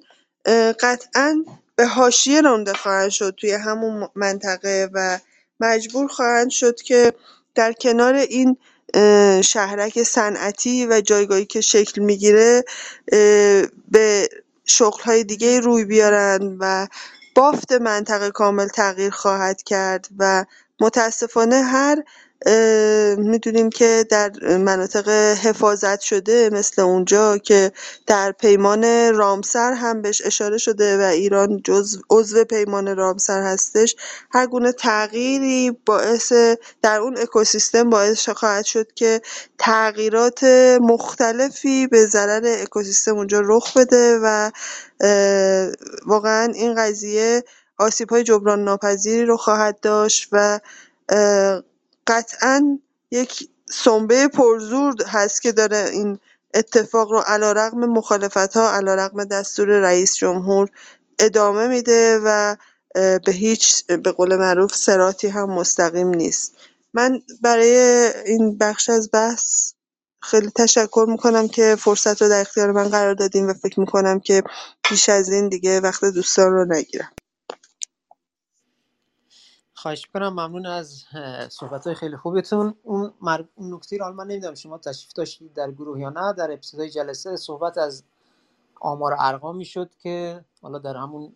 قطعا 0.81 1.45
به 1.81 1.87
حاشیه 1.87 2.41
رانده 2.41 2.73
خواهند 2.73 3.11
شد 3.11 3.35
توی 3.37 3.53
همون 3.53 4.09
منطقه 4.15 4.89
و 4.93 5.19
مجبور 5.61 6.09
خواهند 6.09 6.51
شد 6.51 6.81
که 6.83 7.13
در 7.55 7.73
کنار 7.73 8.15
این 8.15 8.57
شهرک 9.43 10.03
صنعتی 10.03 10.87
و 10.87 11.01
جایگاهی 11.01 11.47
که 11.47 11.61
شکل 11.61 12.03
می‌گیره 12.03 12.65
به 13.91 14.29
شغل‌های 14.65 15.25
دیگه 15.25 15.61
روی 15.61 15.85
بیارن 15.85 16.57
و 16.61 16.87
بافت 17.35 17.73
منطقه 17.73 18.31
کامل 18.31 18.69
تغییر 18.69 19.11
خواهد 19.11 19.63
کرد 19.63 20.09
و 20.19 20.45
متاسفانه 20.81 21.63
هر 21.63 22.03
می‌دونیم 23.19 23.71
که 23.71 24.07
در 24.11 24.57
مناطق 24.57 25.09
حفاظت 25.43 26.01
شده 26.01 26.51
مثل 26.53 26.83
اونجا 26.83 27.39
که 27.39 27.73
در 28.07 28.33
پیمان 28.33 29.15
رامسر 29.15 29.73
هم 29.73 30.03
بهش 30.03 30.23
اشاره 30.25 30.59
شده 30.59 30.99
و 30.99 31.01
ایران 31.01 31.61
جزو 31.65 32.01
عضو 32.11 32.45
پیمان 32.45 32.97
رامسر 32.97 33.43
هستش. 33.43 33.97
هر 34.31 34.47
گونه 34.47 34.73
تغییری 34.73 35.71
باعث 35.87 36.33
در 36.83 37.01
اون 37.01 37.19
اکوسیستم 37.19 37.91
باعث 37.91 38.29
خواهد 38.29 38.65
شد 38.65 38.93
که 38.93 39.21
تغییرات 39.59 40.45
مختلفی 40.81 41.87
به 41.87 42.07
ضرر 42.07 42.57
اکوسیستم 42.63 43.17
اونجا 43.17 43.41
رخ 43.45 43.77
بده 43.77 44.19
و 44.23 44.51
واقعا 46.07 46.53
این 46.55 46.75
قضیه 46.75 47.45
های 48.11 48.23
جبران 48.23 48.65
ناپذیری 48.65 49.25
رو 49.25 49.37
خواهد 49.37 49.81
داشت 49.81 50.29
و 50.33 50.61
قطعا 52.11 52.79
یک 53.11 53.49
سنبه 53.71 54.29
پرزور 54.29 54.95
هست 55.07 55.43
که 55.43 55.53
داره 55.53 55.91
این 55.93 56.19
اتفاق 56.55 57.13
رو 57.13 57.19
علیرغم 57.19 57.79
مخالفت‌ها 57.79 58.71
علیرغم 58.71 59.25
دستور 59.25 59.69
رئیس 59.69 60.15
جمهور 60.15 60.69
ادامه 61.19 61.67
میده 61.67 62.21
و 62.25 62.57
به 62.95 63.33
هیچ 63.33 63.87
به 63.87 64.13
قول 64.13 64.37
معروف 64.37 64.75
سراتی 64.77 65.29
هم 65.29 65.51
مستقیم 65.51 66.09
نیست. 66.09 66.57
من 66.95 67.23
برای 67.43 67.77
این 68.27 68.59
بخش 68.59 68.91
از 68.91 69.11
بحث 69.13 69.73
خیلی 70.23 70.51
تشکر 70.51 71.07
می‌کنم 71.09 71.49
که 71.49 71.77
فرصت 71.79 72.23
رو 72.23 72.29
در 72.29 72.41
اختیار 72.41 72.73
من 72.73 72.89
قرار 72.89 73.15
دادیم 73.15 73.49
و 73.49 73.55
فکر 73.55 73.81
می‌کنم 73.81 74.21
که 74.21 74.43
بیش 74.91 75.09
از 75.09 75.29
این 75.29 75.49
دیگه 75.49 75.81
وقت 75.81 76.05
دوستان 76.05 76.53
رو 76.53 76.65
نگیرم. 76.65 77.13
خواهش 79.83 80.07
کنم 80.07 80.29
ممنون 80.29 80.67
از 80.67 81.05
صحبت 81.49 81.87
های 81.87 81.95
خیلی 81.95 82.17
خوبتون. 82.17 82.75
اون, 82.83 83.13
مر... 83.23 83.45
اون 83.55 83.75
نکته 83.75 83.97
رو 83.97 84.13
من 84.13 84.27
نمی‌دونم 84.27 84.55
شما 84.55 84.79
تشریف 84.79 85.13
داشتید 85.13 85.55
در 85.55 85.71
گروه 85.71 86.01
یا 86.01 86.11
نه. 86.11 86.33
در 86.33 86.51
ابتدای 86.51 86.91
جلسه 86.91 87.37
صحبت 87.37 87.79
از 87.79 88.05
آمار 88.81 89.17
ارقام 89.19 89.57
می‌شد 89.57 89.91
که 90.03 90.45
حالا 90.63 90.79
در 90.79 90.97
همون 90.97 91.33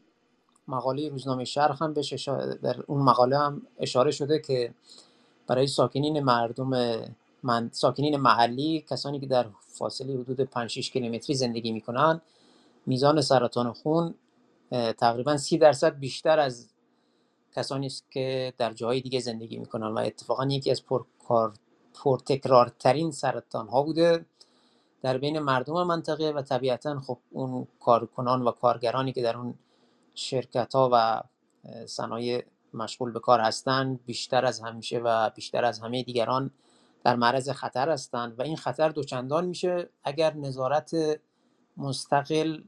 مقاله 0.69 1.09
روزنامه 1.09 1.45
شرق 1.45 1.83
هم 1.83 1.95
بهش 1.95 2.29
در 2.63 2.77
اون 2.87 3.03
مقاله 3.03 3.39
هم 3.39 3.63
اشاره 3.79 4.11
شده 4.11 4.39
که 4.39 4.75
برای 5.47 5.67
ساکنین 5.67 6.21
مردم 6.21 6.71
من... 7.43 7.71
ساکنین 7.73 8.17
محلی 8.17 8.85
کسانی 8.91 9.21
که 9.21 9.27
در 9.27 9.47
فاصله 9.61 10.15
حدود 10.15 10.41
5 10.41 10.71
6 10.71 10.91
کیلومتری 10.91 11.35
زندگی 11.35 11.73
می‌کنن 11.73 12.21
میزان 12.87 13.21
سرطان 13.21 13.73
خون 13.73 14.15
تقریبا 14.99 15.37
30 15.37 15.59
درصد 15.59 15.99
بیشتر 15.99 16.39
از 16.39 16.74
کسانی 17.57 17.87
است 17.87 18.11
که 18.11 18.53
در 18.59 18.73
جاهای 18.73 19.01
دیگه 19.01 19.21
زندگی 19.21 19.57
می‌کنن 19.57 19.87
و 19.87 19.99
اتفاقا 19.99 20.47
یکی 20.47 20.71
از 20.71 20.85
پرکار 20.85 21.55
پرتکرارترین 22.05 23.11
سرطان 23.11 23.69
ها 23.69 23.83
بوده 23.83 24.27
در 25.03 25.19
بین 25.19 25.39
مردم 25.39 25.83
منطقه 25.83 26.31
و 26.31 26.43
طبیعتا 26.43 27.01
خب 27.01 27.19
اون 27.31 27.67
کارکنان 27.81 28.43
و 28.43 28.51
کارگرانی 28.51 29.13
که 29.13 29.23
در 29.23 29.37
اون 29.37 29.55
شرکت 30.15 30.75
ها 30.75 30.91
و 30.93 31.23
صنایع 31.87 32.45
مشغول 32.75 33.13
به 33.13 33.21
کار 33.21 33.41
هستند 33.41 34.05
بیشتر 34.07 34.45
از 34.45 34.61
همیشه 34.61 34.99
و 34.99 35.31
بیشتر 35.31 35.65
از 35.65 35.79
همه 35.79 36.03
دیگران 36.03 36.51
در 37.05 37.17
معرض 37.17 37.51
خطر 37.51 37.91
هستند 37.91 38.39
و 38.39 38.43
این 38.43 38.57
خطر 38.57 38.89
دوچندان 38.89 39.47
میشه 39.47 39.89
اگر 40.05 40.35
نظارت 40.35 40.97
مستقل 41.77 42.61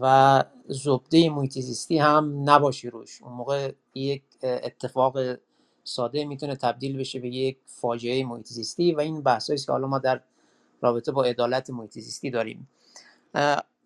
و 0.00 0.44
زبده 0.68 1.30
محیط 1.30 1.52
زیستی 1.52 1.98
هم 1.98 2.50
نباشی 2.50 2.90
روش. 2.90 3.22
اون 3.22 3.32
موقع 3.32 3.72
یک 3.94 4.22
اتفاق 4.42 5.18
ساده 5.84 6.24
می‌تونه 6.24 6.56
تبدیل 6.56 6.98
بشه 6.98 7.18
به 7.18 7.28
یک 7.28 7.58
فاجعه 7.66 8.24
محیط 8.24 8.46
زیستی 8.46 8.94
و 8.94 9.00
این 9.00 9.22
بحثایی 9.22 9.58
که 9.58 9.72
حالا 9.72 9.86
ما 9.86 9.98
در 9.98 10.20
رابطه 10.82 11.12
با 11.12 11.24
عدالت 11.24 11.70
محیط 11.70 11.92
زیستی 11.92 12.30
داریم 12.30 12.68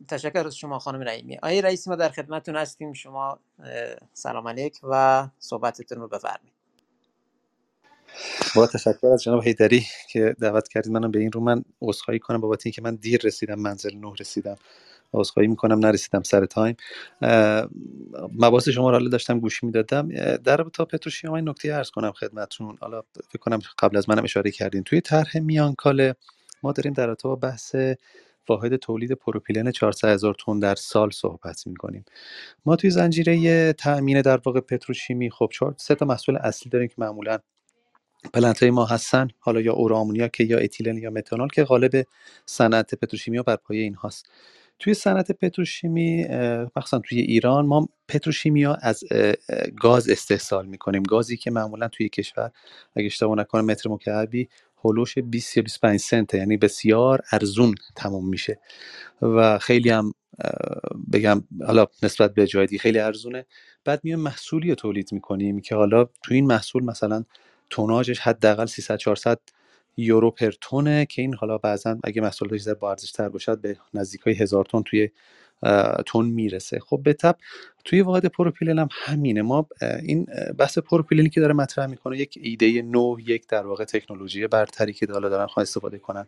تشکر 0.09 0.47
از 0.47 0.57
شما 0.57 0.79
خانم 0.79 1.01
رئیمی 1.01 1.37
آقای 1.37 1.63
رئیس 1.63 1.89
ما 1.89 1.97
در 1.97 2.09
خدمتتون 2.09 2.57
هستیم. 2.57 2.93
شما 2.93 3.39
سلام 4.13 4.49
علیک 4.49 4.81
و 4.83 5.29
صحبتتون 5.39 5.99
رو 5.99 6.09
بفرمایید. 6.09 6.53
با 8.57 8.67
تشکر 8.67 9.07
از 9.07 9.23
جناب 9.23 9.43
حیدری 9.43 9.87
که 10.11 10.37
دعوت 10.41 10.69
کردید 10.69 10.93
منم 10.93 11.11
به 11.11 11.19
این 11.19 11.33
رو. 11.33 11.41
من 11.41 11.65
عذرخواهی 11.83 12.19
کنم 12.19 12.41
بابت 12.41 12.67
اینکه 12.67 12.83
من 12.83 12.95
دیر 12.95 13.21
رسیدم 13.25 13.55
منزل 13.55 13.97
نه 13.97 14.13
رسیدم. 14.21 14.57
عذرخواهی 15.13 15.49
می‌کنم 15.49 15.79
نرسیدم 15.79 16.23
سر 16.23 16.47
time. 16.47 16.77
مباحث 18.39 18.69
شما 18.69 18.91
رو 18.91 19.09
داشتم 19.09 19.41
گوش 19.41 19.65
می‌دادم. 19.65 20.09
در 20.37 20.67
رابطه 20.73 20.85
با 20.85 20.90
پتروشیمی 20.90 21.35
این 21.35 21.49
نکته 21.49 21.75
عرض 21.75 21.91
کنم 21.91 22.13
خدمتتون. 22.13 22.79
حالا 22.81 23.03
فکر 23.29 23.39
کنم 23.39 23.59
قبل 23.79 23.97
از 23.97 24.09
منم 24.09 24.25
اشاره 24.25 24.51
کردین. 24.51 24.83
توی 24.83 25.01
طرح 25.01 25.39
میانکاله 25.39 26.15
ما 26.63 26.73
داریم 26.73 26.93
در 26.93 27.09
ارتباط 27.09 27.41
بحث 27.41 27.77
واحد 28.49 28.77
تولید 28.77 29.13
پروپیلن 29.13 29.71
400 29.71 30.09
هزار 30.09 30.35
تن 30.47 30.59
در 30.59 30.75
سال 30.75 31.11
صحبت 31.11 31.67
می‌کنیم. 31.67 32.05
ما 32.67 32.77
توی 32.77 32.91
زنجیره 32.91 33.73
تأمین 33.73 34.21
در 34.23 34.41
واقع 34.45 34.61
پتروشیمی 34.61 35.31
خب 35.31 35.49
چهار 35.53 35.75
سه 35.79 35.95
تا 35.95 36.07
محصول 36.07 36.37
اصلی 36.37 36.71
داریم 36.71 36.89
که 36.89 36.95
معمولا 36.99 37.39
plant 38.35 38.63
های 38.63 38.71
ما 38.71 38.85
هستن. 38.85 39.29
حالا 39.39 39.61
یا 39.61 39.73
اوره 39.73 40.29
آمونیاکه 40.29 40.45
یا 40.45 40.59
اتیلن 40.59 40.99
یا 40.99 41.11
متانول 41.11 41.49
که 41.49 41.65
غالب 41.65 42.07
صنعت 42.47 42.95
پتروشیمی 42.95 43.43
بر 43.43 43.57
پایه 43.57 43.83
اینهاست. 43.83 44.31
توی 44.79 44.95
صنعت 44.95 45.33
پتروشیمی 45.33 46.27
مخصوصا 46.77 46.99
توی 46.99 47.21
ایران 47.21 47.67
ما 47.67 47.89
پتروشیمیا 48.09 48.75
از 48.83 49.05
گاز 49.81 50.09
استحصال 50.09 50.67
می‌کنیم. 50.67 51.03
گازی 51.03 51.37
که 51.37 51.51
معمولا 51.51 51.89
توی 51.89 52.09
کشور 52.09 52.51
اگه 52.97 53.07
اشتباه 53.07 53.37
نکنم 53.37 53.65
متر 53.65 53.91
مکعبی 53.91 54.49
هلوش 54.85 55.19
20 55.19 55.57
یا 55.57 55.63
25 55.63 56.01
سنت 56.01 56.35
یعنی 56.35 56.57
بسیار 56.57 57.23
ارزون 57.33 57.75
تموم 57.97 58.29
میشه. 58.29 58.61
و 59.23 59.59
خیلی 59.59 59.91
هم 59.91 60.15
بگم 61.13 61.45
حالا 61.67 61.87
نسبت 62.03 62.35
به 62.35 62.47
جای 62.47 62.67
دیگه 62.67 62.79
خیلی 62.79 62.99
ارزونه. 62.99 63.47
بعد 63.85 64.01
میایم 64.05 64.21
محصولی 64.21 64.69
رو 64.69 64.75
تولید 64.75 65.13
می‌کنیم 65.13 65.61
که 65.61 65.75
حالا 65.75 66.05
تو 66.05 66.35
این 66.35 66.47
محصول 66.47 66.85
مثلا 66.85 67.25
توناژش 67.71 68.21
حداقل 68.21 68.67
300 68.67 68.97
400 68.97 69.39
یورو 69.97 70.31
پر 70.31 70.51
تونه 70.61 71.07
که 71.07 71.23
این 71.23 71.35
حالا 71.35 71.59
بعضا 71.59 71.99
اگه 72.05 72.23
محصولاتش 72.23 72.61
زیاد 72.61 72.79
با 72.79 72.91
ارزش 72.91 73.13
تر 73.13 73.29
باشد 73.29 73.61
به 73.61 73.77
نزدیک 73.95 74.21
های 74.21 74.35
هزار 74.35 74.65
تن 74.65 74.83
توی 74.83 75.11
تون 76.07 76.27
می‌رسه. 76.27 76.79
خب 76.79 77.01
به 77.05 77.13
تب 77.13 77.37
توی 77.85 78.01
واحد 78.01 78.27
پروپیلن 78.27 78.79
هم 78.79 78.89
همینه. 78.93 79.43
ما 79.43 79.69
این 80.03 80.27
بحث 80.59 80.79
پروپیلنی 80.79 81.31
که 81.31 81.41
داره 81.41 81.55
مطرح 81.55 81.87
می‌کنه 81.87 82.19
یک 82.19 82.39
ایده 82.43 82.83
نو 82.83 83.17
یک 83.27 83.47
در 83.49 83.67
واقع 83.67 83.85
تکنولوژی 83.85 84.47
برتری 84.47 84.93
که 84.93 85.07
حالا 85.11 85.29
دارن 85.29 85.47
خواهد 85.47 85.67
استفاده 85.67 85.99
کنن. 85.99 86.27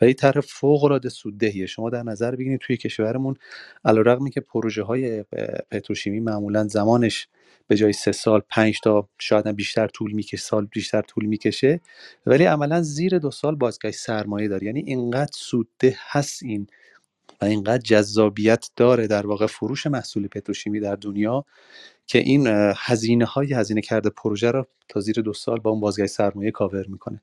و 0.00 0.04
این 0.04 0.14
طرح 0.14 0.40
فوق 0.40 0.84
العاده 0.84 1.08
سوددهیه. 1.08 1.66
شما 1.66 1.90
در 1.90 2.02
نظر 2.02 2.36
بگیرید 2.36 2.60
توی 2.60 2.76
کشورمون 2.76 3.36
علیرغمی 3.84 4.30
که 4.30 4.40
پروژه 4.40 4.82
های 4.82 5.22
پتروشیمی 5.70 6.20
معمولا 6.20 6.68
زمانش 6.68 7.28
به 7.68 7.76
جای 7.76 7.92
سه 7.92 8.12
سال 8.12 8.42
پنج 8.50 8.80
تا 8.80 9.08
شاید 9.18 9.46
بیشتر 9.46 9.86
طول 9.86 10.12
می‌کشه 10.12 10.36
سال 10.36 10.66
بیشتر 10.66 11.02
طول 11.02 11.24
می‌کشه 11.24 11.80
ولی 12.26 12.44
عملا 12.44 12.82
زیر 12.82 13.18
دو 13.18 13.30
سال 13.30 13.54
بازگشت 13.54 13.98
سرمایه 13.98 14.48
داره. 14.48 14.66
یعنی 14.66 14.80
اینقدر 14.86 15.32
سودده 15.34 15.96
هست 16.10 16.42
این 16.42 16.66
و 17.42 17.44
اینقدر 17.44 17.82
جذابیت 17.82 18.70
داره 18.76 19.06
در 19.06 19.26
واقع 19.26 19.46
فروش 19.46 19.86
محصول 19.86 20.28
پتروشیمی 20.28 20.80
در 20.80 20.96
دنیا 20.96 21.44
که 22.06 22.18
این 22.18 22.46
هزینه 22.76 23.24
های 23.24 23.52
هزینه 23.52 23.80
کرده 23.80 24.10
پروژه 24.10 24.50
رو 24.50 24.66
تا 24.88 25.00
زیر 25.00 25.20
دو 25.20 25.32
سال 25.32 25.58
با 25.58 25.70
اون 25.70 25.80
بازگشت 25.80 26.12
سرمایه 26.12 26.50
کاور 26.50 26.86
می‌کنه. 26.86 27.22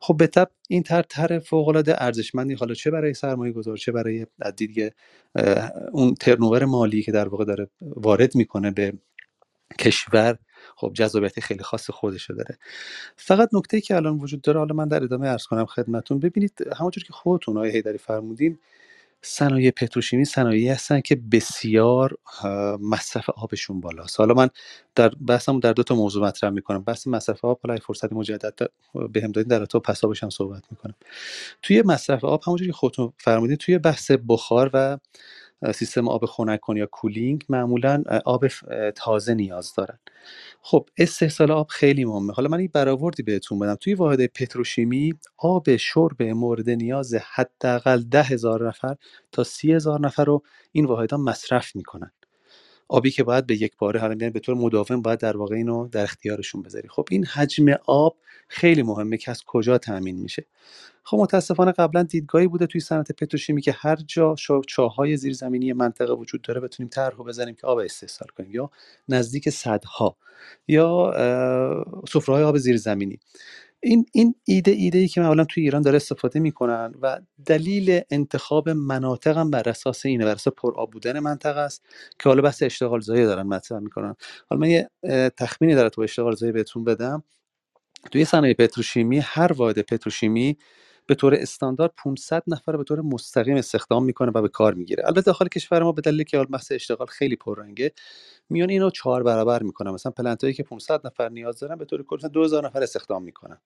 خب 0.00 0.16
به 0.16 0.26
تب 0.26 0.50
این 0.68 0.82
تر 0.82 1.02
تر 1.02 1.38
فوق 1.38 1.68
العاده 1.68 2.02
ارزشمندی. 2.02 2.54
حالا 2.54 2.74
چه 2.74 2.90
برای 2.90 3.14
سرمایه 3.14 3.52
گذار 3.52 3.76
چه 3.76 3.92
برای 3.92 4.26
دیگه 4.56 4.94
اون 5.92 6.14
ترنوور 6.14 6.64
مالی 6.64 7.02
که 7.02 7.12
در 7.12 7.28
واقع 7.28 7.44
داره 7.44 7.68
وارد 7.80 8.34
می‌کنه 8.34 8.70
به 8.70 8.92
کشور 9.78 10.38
خب 10.76 10.92
جذابیت 10.94 11.40
خیلی 11.40 11.62
خاص 11.62 11.90
خودشو 11.90 12.34
داره. 12.34 12.58
فقط 13.16 13.48
نکته 13.52 13.80
که 13.80 13.96
الان 13.96 14.18
وجود 14.18 14.40
داره 14.40 14.58
حالا 14.58 14.74
من 14.74 14.88
در 14.88 15.04
ادامه 15.04 15.26
عرض 15.26 15.46
کنم 15.46 15.66
خدمتون. 15.66 16.18
ببینید 16.18 16.66
همونجور 16.76 17.04
که 17.04 17.12
خودتون 17.12 17.56
آقای 17.56 17.70
هیدری 17.70 17.98
فرمودین 17.98 18.58
صنایع 19.22 19.70
پتروشیمی 19.70 20.24
صنایعی 20.24 20.68
هستن 20.68 21.00
که 21.00 21.16
بسیار 21.32 22.16
مصرف 22.80 23.30
آبشون 23.30 23.80
بالاست. 23.80 24.20
حالا 24.20 24.34
من 24.34 24.48
در 24.94 25.08
بحثم 25.08 25.60
در 25.60 25.72
دو 25.72 25.82
تا 25.82 25.94
موضوع 25.94 26.26
مطرح 26.26 26.50
می‌کنم. 26.50 26.84
بحث 26.84 27.06
مصرف 27.06 27.44
آب 27.44 27.60
حالا 27.62 27.78
فرصت 27.82 28.12
مجدد 28.12 28.70
هم 28.94 29.32
دادین 29.32 29.48
در 29.48 29.64
تو 29.64 29.80
پس 29.80 30.04
آبش 30.04 30.22
هم 30.22 30.30
صحبت 30.30 30.62
می‌کنم. 30.70 30.94
توی 31.62 31.82
مصرف 31.82 32.24
آب 32.24 32.42
همونجوری 32.46 32.70
که 32.70 32.76
خودتون 32.76 33.12
فرمودین 33.18 33.56
توی 33.56 33.78
بحث 33.78 34.10
بخار 34.28 34.70
و 34.74 34.98
سیستم 35.74 36.08
آب 36.08 36.26
خنک 36.26 36.60
کن 36.60 36.76
یا 36.76 36.86
کولینگ 36.86 37.44
معمولا 37.48 38.02
آب 38.26 38.46
تازه 38.96 39.34
نیاز 39.34 39.74
دارن. 39.76 39.98
خب 40.62 40.88
استحصال 40.98 41.50
آب 41.52 41.66
خیلی 41.70 42.04
مهمه. 42.04 42.32
حالا 42.32 42.48
من 42.48 42.58
این 42.58 42.70
برآوردی 42.74 43.22
بهتون 43.22 43.58
بدم. 43.58 43.74
توی 43.74 43.94
واحد 43.94 44.26
پتروشیمی 44.26 45.14
آب 45.38 45.76
شرب 45.76 46.22
مورد 46.22 46.70
نیاز 46.70 47.14
حداقل 47.34 48.02
ده 48.02 48.22
هزار 48.22 48.68
نفر 48.68 48.96
تا 49.32 49.44
سی 49.44 49.72
هزار 49.74 50.00
نفر 50.00 50.24
رو 50.24 50.42
این 50.72 50.84
واحدها 50.86 51.18
مصرف 51.18 51.76
می‌کنن. 51.76 52.12
آبی 52.90 53.10
که 53.10 53.24
باید 53.24 53.46
به 53.46 53.62
یک 53.62 53.72
باره 53.78 54.00
حالا 54.00 54.30
به 54.30 54.40
طور 54.40 54.54
مداوم 54.54 55.02
باید 55.02 55.18
در 55.18 55.36
واقع 55.36 55.54
اینو 55.56 55.88
در 55.88 56.02
اختیارشون 56.02 56.62
بذاری. 56.62 56.88
خب 56.88 57.08
این 57.10 57.26
حجم 57.26 57.66
آب 57.86 58.16
خیلی 58.48 58.82
مهمه 58.82 59.16
که 59.16 59.30
از 59.30 59.44
کجا 59.46 59.78
تامین 59.78 60.16
میشه. 60.16 60.46
خب 61.04 61.16
متاسفانه 61.16 61.72
قبلا 61.72 62.02
دیدگاهی 62.02 62.46
بوده 62.46 62.66
توی 62.66 62.80
صنعت 62.80 63.12
پتروشیمی 63.12 63.62
که 63.62 63.72
هر 63.72 63.96
جا 63.96 64.34
چاهای 64.68 65.16
زیرزمینی 65.16 65.72
منطقه 65.72 66.12
وجود 66.12 66.42
داره 66.42 66.60
بتونیم 66.60 66.90
طرح 66.90 67.14
بزنیم 67.14 67.54
که 67.54 67.66
آب 67.66 67.78
استحصال 67.78 68.28
کنیم 68.36 68.50
یا 68.52 68.70
نزدیک 69.08 69.50
صدها 69.50 70.16
یا 70.68 71.12
سفره‌های 72.08 72.44
آب 72.44 72.58
زیرزمینی. 72.58 73.18
این 73.82 74.06
این 74.12 74.34
ایده 74.44 74.70
ایده 74.70 74.98
ای 74.98 75.08
که 75.08 75.20
معمولا 75.20 75.44
توی 75.44 75.62
ایران 75.62 75.82
داره 75.82 75.96
استفاده 75.96 76.40
می‌کنن 76.40 76.94
و 77.02 77.20
دلیل 77.46 78.00
انتخاب 78.10 78.68
مناطق 78.68 79.36
هم 79.38 79.50
بر 79.50 79.68
اساس 79.68 80.06
اینه 80.06 80.24
بر 80.24 80.32
اساس 80.32 80.54
آب 80.76 80.90
بودن 80.90 81.18
منطقه 81.18 81.60
است 81.60 81.82
که 82.18 82.28
حالا 82.28 82.42
بحث 82.42 82.62
اشتغال 82.62 83.00
زایی 83.00 83.24
دارن 83.24 83.42
مطرح 83.46 83.78
می‌کنن. 83.78 84.14
حالا 84.50 84.60
من 84.60 84.70
یه 84.70 84.90
تخمینی 85.36 85.74
داره 85.74 85.88
تو 85.90 86.00
اشتغال 86.02 86.34
زایی 86.36 86.52
بهتون 86.52 86.84
بدم. 86.84 87.24
توی 88.12 88.24
صنایع 88.24 88.54
پتروشیمی 88.54 89.18
هر 89.18 89.52
واحد 89.52 89.80
پتروشیمی 89.80 90.56
به 91.10 91.16
طور 91.16 91.34
استاندارد 91.34 91.92
500 91.96 92.42
نفر 92.46 92.76
به 92.76 92.84
طور 92.84 93.00
مستقیم 93.00 93.56
استخدام 93.56 94.04
می‌کنه 94.04 94.30
و 94.34 94.42
به 94.42 94.48
کار 94.48 94.74
می‌گیره. 94.74 95.06
البته 95.06 95.20
داخل 95.20 95.48
کشور 95.48 95.82
ما 95.82 95.92
به 95.92 96.02
دلیل 96.02 96.22
که 96.22 96.44
بحث 96.44 96.72
اشتغال 96.72 97.06
خیلی 97.06 97.36
پررنگه 97.36 97.92
میان 98.50 98.70
اینو 98.70 98.90
چهار 98.90 99.22
برابر 99.22 99.62
می‌کنن. 99.62 99.90
مثلا 99.90 100.12
پلنتایی 100.12 100.54
که 100.54 100.62
500 100.62 101.06
نفر 101.06 101.28
نیاز 101.28 101.58
دارن 101.58 101.76
به 101.76 101.84
طور 101.84 102.02
کل 102.02 102.28
2000 102.28 102.66
نفر 102.66 102.82
استخدام 102.82 103.22
می‌کنن. 103.22 103.58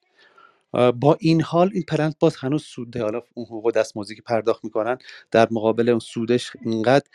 با 0.73 1.17
این 1.21 1.43
حال 1.43 1.71
این 1.75 1.83
پلنت 1.89 2.17
باز 2.21 2.37
هنوز 2.37 2.63
سوده. 2.63 3.03
حالا 3.03 3.23
اون 3.35 3.47
حقوق 3.47 3.71
دستمزدی 3.71 4.15
که 4.15 4.23
پرداخت 4.23 4.65
می‌کنن 4.65 4.99
در 5.31 5.49
مقابل 5.51 5.89
اون 5.89 5.99
سودش 5.99 6.53
اینقدر 6.65 7.07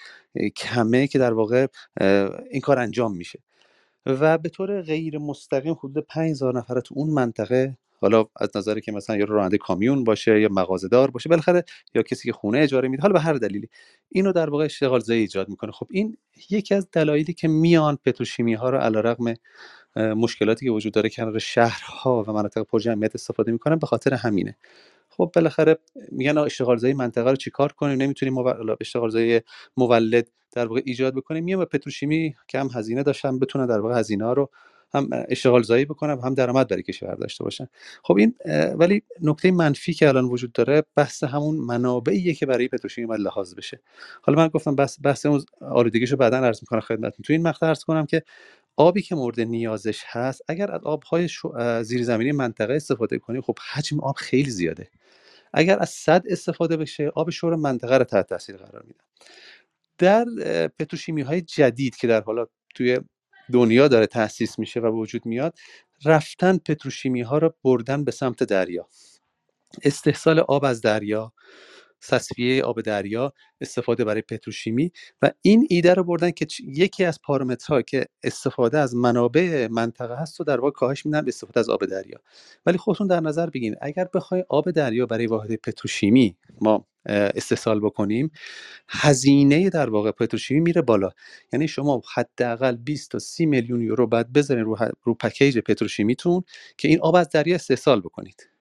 کمه 0.55 1.07
که 1.07 1.19
در 1.19 1.33
واقع 1.33 1.67
این 2.51 2.61
کار 2.61 2.79
انجام 2.79 3.15
میشه. 3.15 3.39
و 4.05 4.37
به 4.37 4.49
طور 4.49 4.81
غیر 4.81 5.17
مستقیم 5.17 5.73
حدود 5.73 6.05
5000 6.07 6.57
نفر 6.57 6.79
تو 6.79 6.95
اون 6.97 7.09
منطقه 7.09 7.77
حالا 8.01 8.25
از 8.35 8.57
نظری 8.57 8.81
که 8.81 8.91
مثلا 8.91 9.17
یا 9.17 9.25
راننده 9.25 9.57
کامیون 9.57 10.03
باشه 10.03 10.41
یا 10.41 10.49
مغازه‌دار 10.51 11.11
باشه 11.11 11.29
بالاخره 11.29 11.63
یا 11.95 12.01
کسی 12.01 12.27
که 12.27 12.33
خونه 12.33 12.59
اجاره 12.59 12.87
میده 12.87 13.01
حالا 13.01 13.13
به 13.13 13.19
هر 13.19 13.33
دلیلی. 13.33 13.69
اینو 14.09 14.31
در 14.31 14.49
واقع 14.49 14.65
اشتغال 14.65 14.99
زایی 14.99 15.21
ایجاد 15.21 15.49
می‌کنه. 15.49 15.71
خب 15.71 15.87
این 15.91 16.17
یکی 16.49 16.75
از 16.75 16.87
دلایلی 16.91 17.33
که 17.33 17.47
میان 17.47 17.97
پتروشیمی 18.05 18.53
ها 18.53 18.69
رو 18.69 18.77
علیرغم 18.77 19.33
مشکلاتی 19.95 20.65
که 20.65 20.71
وجود 20.71 20.93
داره 20.93 21.09
کنار 21.09 21.39
شهرها 21.39 22.23
و 22.27 22.31
مناطق 22.31 22.61
پرجمعیت 22.61 23.15
استفاده 23.15 23.51
می‌کنن 23.51 23.75
به 23.75 23.87
خاطر 23.87 24.13
همینه. 24.13 24.57
خب 25.09 25.31
بالاخره 25.35 25.77
میگن 26.11 26.37
اشتغال 26.37 26.77
زایی 26.77 26.93
منطقه 26.93 27.29
رو 27.29 27.35
چیکار 27.35 27.71
کنیم؟ 27.71 28.01
نمی‌تونیم 28.01 28.33
مول... 28.33 28.75
اشتغال 28.81 29.09
زایی 29.09 29.41
مولد 29.77 30.27
در 30.51 30.67
واقع 30.67 30.81
ایجاد 30.85 31.15
بکنیم. 31.15 31.43
میام 31.43 31.65
پتروشیمی 31.65 32.35
که 32.47 32.59
هم 32.59 32.69
هزینه 32.73 33.03
داشتن 33.03 33.39
بتونن 33.39 33.65
در 33.65 33.79
واقع 33.79 33.99
هزینه 33.99 34.33
رو 34.33 34.49
هم 34.93 35.09
اشتغال 35.11 35.63
زایی 35.63 35.85
بکنن 35.85 36.19
هم 36.23 36.33
درآمد 36.33 36.67
برای 36.67 36.83
کشور 36.83 37.15
داشته 37.15 37.43
باشن. 37.43 37.67
خب 38.03 38.17
این 38.17 38.35
ولی 38.75 39.03
نکته 39.21 39.51
منفی 39.51 39.93
که 39.93 40.07
الان 40.07 40.25
وجود 40.25 40.51
داره 40.51 40.83
بحث 40.95 41.23
همون 41.23 41.55
منابعیه 41.55 42.33
که 42.33 42.45
برای 42.45 42.67
پتروشیمی 42.67 43.07
باید 43.07 43.21
لحاظ 43.21 43.55
بشه. 43.55 43.81
حالا 44.21 44.37
من 44.37 44.47
گفتم 44.47 44.75
بحث 44.75 44.97
بحث 45.03 45.25
اون 45.25 45.43
آلودگیشو 45.61 46.15
بعدا 46.15 46.37
عرض 46.37 46.59
می‌کنم 46.61 46.79
خدمتتون. 46.79 47.23
تو 47.23 47.33
این 47.33 47.43
مقطع 47.43 47.67
عرض 47.67 47.83
کنم 47.83 48.05
که 48.05 48.23
آبی 48.75 49.01
که 49.01 49.15
مورد 49.15 49.39
نیازش 49.39 50.03
هست 50.07 50.41
اگر 50.47 50.71
از 50.71 50.81
آبهای. 50.83 51.29
زیرزمینی 51.83 52.31
منطقه 52.31 52.73
استفاده 52.73 53.19
کنیم 53.19 53.41
خب 53.41 53.57
حجم 53.71 53.99
آب 53.99 54.15
خیلی 54.15 54.49
زیاده. 54.51 54.89
اگر 55.53 55.79
از 55.79 55.89
صد 55.89 56.23
استفاده 56.29 56.77
بشه 56.77 57.11
آب 57.15 57.29
شور 57.29 57.55
منطقه 57.55 57.97
رو 57.97 58.03
تحت 58.03 58.27
تاثیر 58.27 58.57
قرار 58.57 58.83
میده. 58.87 58.99
در 59.97 60.25
پتروشیمی 60.67 61.21
های 61.21 61.41
جدید 61.41 61.95
که 61.95 62.07
در 62.07 62.21
حالا 62.21 62.45
توی 62.75 62.99
دنیا 63.53 63.87
داره 63.87 64.07
تاسیس 64.07 64.59
میشه 64.59 64.79
و 64.79 64.85
وجود 64.87 65.25
میاد 65.25 65.57
رفتن 66.05 66.57
پتروشیمی 66.57 67.21
ها 67.21 67.37
رو 67.37 67.53
بردن 67.63 68.03
به 68.03 68.11
سمت 68.11 68.43
دریا. 68.43 68.89
استحصال 69.83 70.39
آب 70.39 70.65
از 70.65 70.81
دریا 70.81 71.33
تصفیه 72.07 72.63
آب 72.63 72.81
دریا 72.81 73.33
استفاده 73.61 74.03
برای 74.05 74.21
پتروشیمی 74.21 74.91
و 75.21 75.31
این 75.41 75.67
ایده 75.69 75.93
رو 75.93 76.03
بردن 76.03 76.31
که 76.31 76.47
یکی 76.67 77.05
از 77.05 77.21
پارامترها 77.21 77.81
که 77.81 78.05
استفاده 78.23 78.79
از 78.79 78.95
منابع 78.95 79.67
منطقه 79.71 80.15
هست 80.15 80.41
و 80.41 80.43
در 80.43 80.59
واقع 80.59 80.71
کاهش 80.71 81.05
میدن 81.05 81.21
به 81.21 81.29
استفاده 81.29 81.59
از 81.59 81.69
آب 81.69 81.85
دریا. 81.85 82.19
ولی 82.65 82.77
خودتون 82.77 83.07
در 83.07 83.19
نظر 83.19 83.49
بگین 83.49 83.75
اگر 83.81 84.07
بخوای 84.13 84.45
آب 84.49 84.71
دریا 84.71 85.05
برای 85.05 85.27
واحد 85.27 85.55
پتروشیمی 85.55 86.37
ما 86.61 86.85
استحصال 87.05 87.79
بکنیم 87.79 88.31
هزینه 88.89 89.69
در 89.69 89.89
واقع 89.89 90.11
پتروشیمی 90.11 90.59
میره 90.59 90.81
بالا. 90.81 91.09
یعنی 91.53 91.67
شما 91.67 92.01
حداقل 92.15 92.75
20 92.75 93.11
تا 93.11 93.19
30 93.19 93.45
میلیون 93.45 93.81
یورو 93.81 94.07
بعد 94.07 94.33
بزنید 94.33 94.63
رو, 94.63 94.77
رو 95.03 95.13
پکیج 95.13 95.57
پتروشیمیتون 95.59 96.43
که 96.77 96.87
این 96.87 96.99
آب 97.01 97.15
از 97.15 97.29
دریا 97.29 97.55
استحصال 97.55 97.99
بکنید. 98.01 98.58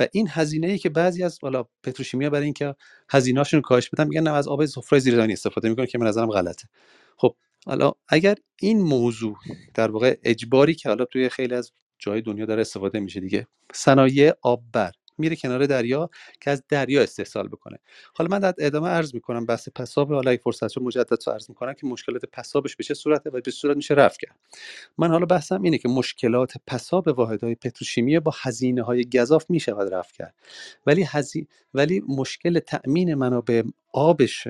و 0.00 0.06
این 0.12 0.28
هزینه 0.30 0.66
ای 0.66 0.78
که 0.78 0.88
بعضی 0.88 1.22
از 1.24 1.38
حالا 1.42 1.64
پتروشیمیا 1.82 2.30
برای 2.30 2.44
اینکه 2.44 2.74
هزینه‌هاشون 3.10 3.58
رو 3.58 3.62
کاهش 3.62 3.90
بدن 3.90 4.08
میگن 4.08 4.22
نه 4.22 4.32
از 4.32 4.48
آب 4.48 4.66
سفره 4.66 4.98
زیرزمینی 4.98 5.32
استفاده 5.32 5.68
می‌کنن 5.68 5.86
که 5.86 5.98
به 5.98 6.04
نظرم 6.04 6.30
غلطه. 6.30 6.68
خب 7.16 7.36
حالا 7.66 7.92
اگر 8.08 8.34
این 8.60 8.80
موضوع 8.80 9.36
در 9.74 9.90
واقع 9.90 10.16
اجباری 10.22 10.74
که 10.74 10.88
حالا 10.88 11.04
توی 11.04 11.28
خیلی 11.28 11.54
از 11.54 11.72
جای 11.98 12.20
دنیا 12.22 12.46
داره 12.46 12.60
استفاده 12.60 13.00
میشه 13.00 13.20
دیگه 13.20 13.46
صنایع 13.74 14.32
آببر. 14.42 14.92
میره 15.18 15.36
کنار 15.36 15.66
دریا 15.66 16.10
که 16.40 16.50
از 16.50 16.62
دریا 16.68 17.02
استحصال 17.02 17.48
بکنه. 17.48 17.78
حالا 18.14 18.28
من 18.30 18.38
در 18.38 18.54
ادامه 18.58 18.88
عرض 18.88 19.14
می‌کنم 19.14 19.46
بحث 19.46 19.68
پساب 19.68 20.12
حالا 20.12 20.32
یک 20.32 20.40
فرصت 20.40 20.76
رو 20.76 20.84
مجدد 20.84 21.30
عرض 21.30 21.48
می‌کنم 21.48 21.72
که 21.72 21.86
مشکلات 21.86 22.24
پسابش 22.32 22.76
به 22.76 22.84
چه 22.84 22.94
صورته 22.94 23.30
و 23.30 23.40
به 23.40 23.50
صورت 23.50 23.76
میشه 23.76 23.94
رفع 23.94 24.18
کرد. 24.20 24.36
من 24.98 25.10
حالا 25.10 25.26
بحثم 25.26 25.62
اینه 25.62 25.78
که 25.78 25.88
مشکلات 25.88 26.52
پساب 26.66 27.08
واحدهای 27.08 27.54
پتروشیمی 27.54 28.20
با 28.20 28.32
هزینه 28.42 28.82
های 28.82 29.08
گذاف 29.14 29.50
می‌شود 29.50 29.94
رفع 29.94 30.12
کرد. 30.14 30.34
ولی 30.86 31.02
هزی... 31.02 31.46
ولی 31.74 32.02
مشکل 32.08 32.58
تأمین 32.58 33.14
منابع 33.14 33.62
آبش 33.92 34.48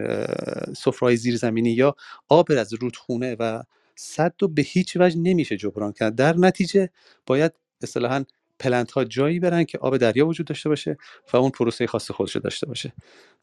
سفرهای 0.77 1.17
زیرزمینی 1.17 1.71
یا 1.71 1.97
آب 2.29 2.49
از 2.59 2.73
رودخونه 2.73 3.37
و 3.39 3.63
صد 3.95 4.43
و 4.43 4.49
به 4.49 4.63
هیچ 4.63 4.97
وجه 5.01 5.19
نمیشه 5.19 5.57
جبران 5.57 5.93
کرد. 5.93 6.15
در 6.15 6.37
نتیجه 6.37 6.91
باید 7.27 7.53
اصطلاحا 7.83 8.25
پلنت 8.61 8.91
ها 8.93 9.05
جایی 9.05 9.41
برن 9.41 9.65
که 9.65 9.79
آب 9.79 9.97
دریا 9.97 10.27
وجود 10.27 10.47
داشته 10.47 10.69
باشه 10.69 10.97
و 11.33 11.37
اون 11.37 11.51
پروسه 11.51 11.87
خاص 11.87 12.11
خودش 12.11 12.37
داشته 12.37 12.67
باشه. 12.67 12.93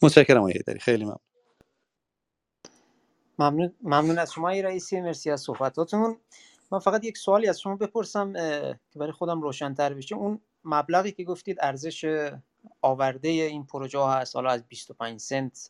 متشکرم 0.02 0.38
آقای 0.38 0.54
داری 0.68 0.80
خیلی 0.80 1.04
ممنون. 1.04 1.20
ممنون 3.40 3.74
ممنون 3.82 4.20
از 4.20 4.34
شما 4.34 4.50
ای 4.50 4.62
رئیسی. 4.62 5.02
مرسی 5.02 5.32
از 5.32 5.42
صحبتاتون. 5.42 6.18
من 6.72 6.80
فقط 6.80 7.04
یک 7.04 7.18
سوالی 7.18 7.48
از 7.48 7.62
شما 7.62 7.76
بپرسم 7.76 8.34
که 8.92 9.00
برای 9.00 9.12
خودم 9.12 9.42
روشنتر 9.42 9.94
بشه. 9.94 10.16
اون 10.16 10.42
مبلغی 10.64 11.12
که 11.12 11.24
گفتید 11.24 11.58
ارزش 11.62 12.28
آورده 12.82 13.30
این 13.30 13.66
پروژه 13.66 14.00
ها 14.00 14.14
هست 14.14 14.36
حالا 14.36 14.50
از 14.50 14.64
25 14.68 15.20
سنت 15.20 15.70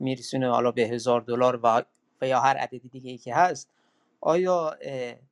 میرسونه 0.00 0.50
حالا 0.50 0.70
به 0.70 0.82
هزار 0.82 1.20
دلار 1.20 1.60
و 1.62 1.82
یا 2.22 2.40
هر 2.40 2.56
عددی 2.56 2.88
دیگه 2.88 3.10
ای 3.10 3.18
که 3.18 3.34
هست 3.34 3.70
آیا 4.20 4.76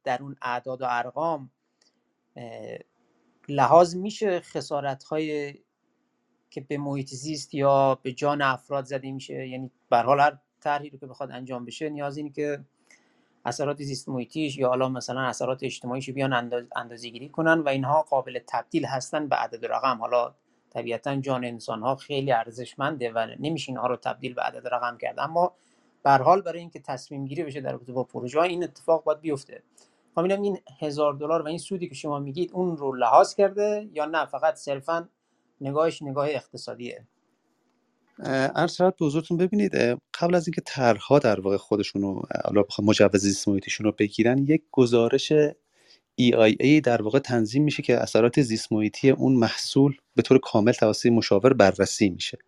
در 0.04 0.22
اون 0.22 0.36
اعداد 0.42 0.82
و 0.82 0.86
ارقام 0.88 1.50
لحاظ 3.48 3.96
میشه 3.96 4.40
خسارت 4.40 5.04
های 5.04 5.54
که 6.50 6.60
به 6.60 6.78
محیط 6.78 7.08
زیست 7.08 7.54
یا 7.54 7.98
به 8.02 8.12
جان 8.12 8.42
افراد 8.42 8.84
زده 8.84 9.12
میشه؟ 9.12 9.48
یعنی 9.48 9.70
به 9.90 9.98
حال 9.98 10.20
هر 10.20 10.38
طرحی 10.60 10.90
رو 10.90 10.98
که 10.98 11.06
بخواد 11.06 11.30
انجام 11.30 11.64
بشه 11.64 11.88
نیاز 11.88 12.16
اینه 12.16 12.30
که 12.30 12.64
اثرات 13.44 13.82
زیست 13.82 14.08
محیطیش 14.08 14.58
یا 14.58 14.68
حالا 14.68 14.88
مثلا 14.88 15.20
اثرات 15.20 15.62
اجتماعیش 15.62 16.10
بیان 16.10 16.32
انداز 16.76 17.04
گیری 17.04 17.28
کنن 17.28 17.60
و 17.60 17.68
اینها 17.68 18.02
قابل 18.02 18.38
تبدیل 18.46 18.84
هستن 18.84 19.28
به 19.28 19.36
عدد 19.36 19.66
رقم. 19.66 19.98
حالا 19.98 20.34
طبیعتا 20.70 21.16
جان 21.16 21.44
انسان 21.44 21.82
ها 21.82 21.96
خیلی 21.96 22.32
ارزشمنده 22.32 23.12
و 23.12 23.26
نمیشه 23.38 23.70
اینها 23.70 23.86
رو 23.86 23.96
تبدیل 23.96 24.34
به 24.34 24.42
عدد 24.42 24.68
رقم 24.68 24.96
کرد. 24.96 25.18
اما 25.18 25.54
به 26.02 26.10
حال 26.10 26.42
برای 26.42 26.58
اینکه 26.58 26.80
تصمیم 26.80 27.26
گیری 27.26 27.44
بشه 27.44 27.60
در 27.60 27.72
رابطه 27.72 27.92
با 27.92 28.04
پروژه 28.04 28.40
این 28.40 28.64
اتفاق 28.64 29.04
باید 29.04 29.20
بیفته. 29.20 29.62
خب 30.14 30.24
این 30.24 30.58
هزار 30.80 31.14
دلار 31.14 31.42
و 31.42 31.46
این 31.46 31.58
سودی 31.58 31.88
که 31.88 31.94
شما 31.94 32.18
میگید 32.18 32.50
اون 32.52 32.76
رو 32.76 32.92
لحاظ 32.92 33.34
کرده 33.34 33.88
یا 33.92 34.04
نه؟ 34.04 34.26
فقط 34.26 34.54
صرفا 34.54 35.08
نگاهش 35.60 36.02
نگاه 36.02 36.28
اقتصادیه. 36.28 37.06
عرض 38.54 38.80
به 38.80 38.92
حضورتون 39.00 39.36
ببینید 39.36 39.74
قبل 40.20 40.34
از 40.34 40.46
اینکه 40.46 40.62
طرحها 40.64 41.18
در 41.18 41.40
واقع 41.40 41.56
خودشونو 41.56 42.20
حالا 42.44 42.62
مجوز 42.78 43.16
زیست 43.16 43.48
محیطیشون 43.48 43.86
رو 43.86 43.92
بگیرن 43.98 44.38
یک 44.38 44.62
گزارش 44.70 45.32
EIA 46.20 46.80
در 46.84 47.02
واقع 47.02 47.18
تنظیم 47.18 47.64
میشه 47.64 47.82
که 47.82 47.98
اثرات 47.98 48.42
زیست 48.42 48.72
اون 49.16 49.34
محصول 49.34 49.96
به 50.14 50.22
طور 50.22 50.38
کامل 50.38 50.72
توسط 50.72 51.06
مشاور 51.06 51.52
بررسی 51.52 52.08
میشه 52.08 52.38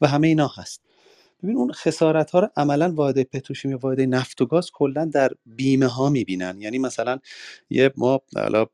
و 0.00 0.06
همه 0.06 0.26
اینا 0.26 0.48
هست. 0.56 0.89
ببین 1.42 1.56
اون 1.56 1.72
خسارت 1.72 2.30
ها 2.30 2.40
رو 2.40 2.48
عملا 2.56 2.92
واحد 2.94 3.22
پتروشیمی 3.22 3.74
واحد 3.74 4.00
نفت 4.00 4.42
و 4.42 4.46
گاز 4.46 4.70
کلا 4.74 5.04
در 5.04 5.30
بیمه 5.46 5.86
ها 5.86 6.10
می‌بینن. 6.10 6.56
یعنی 6.60 6.78
مثلا 6.78 7.18
یه 7.70 7.92
ما 7.96 8.20
حالا 8.36 8.66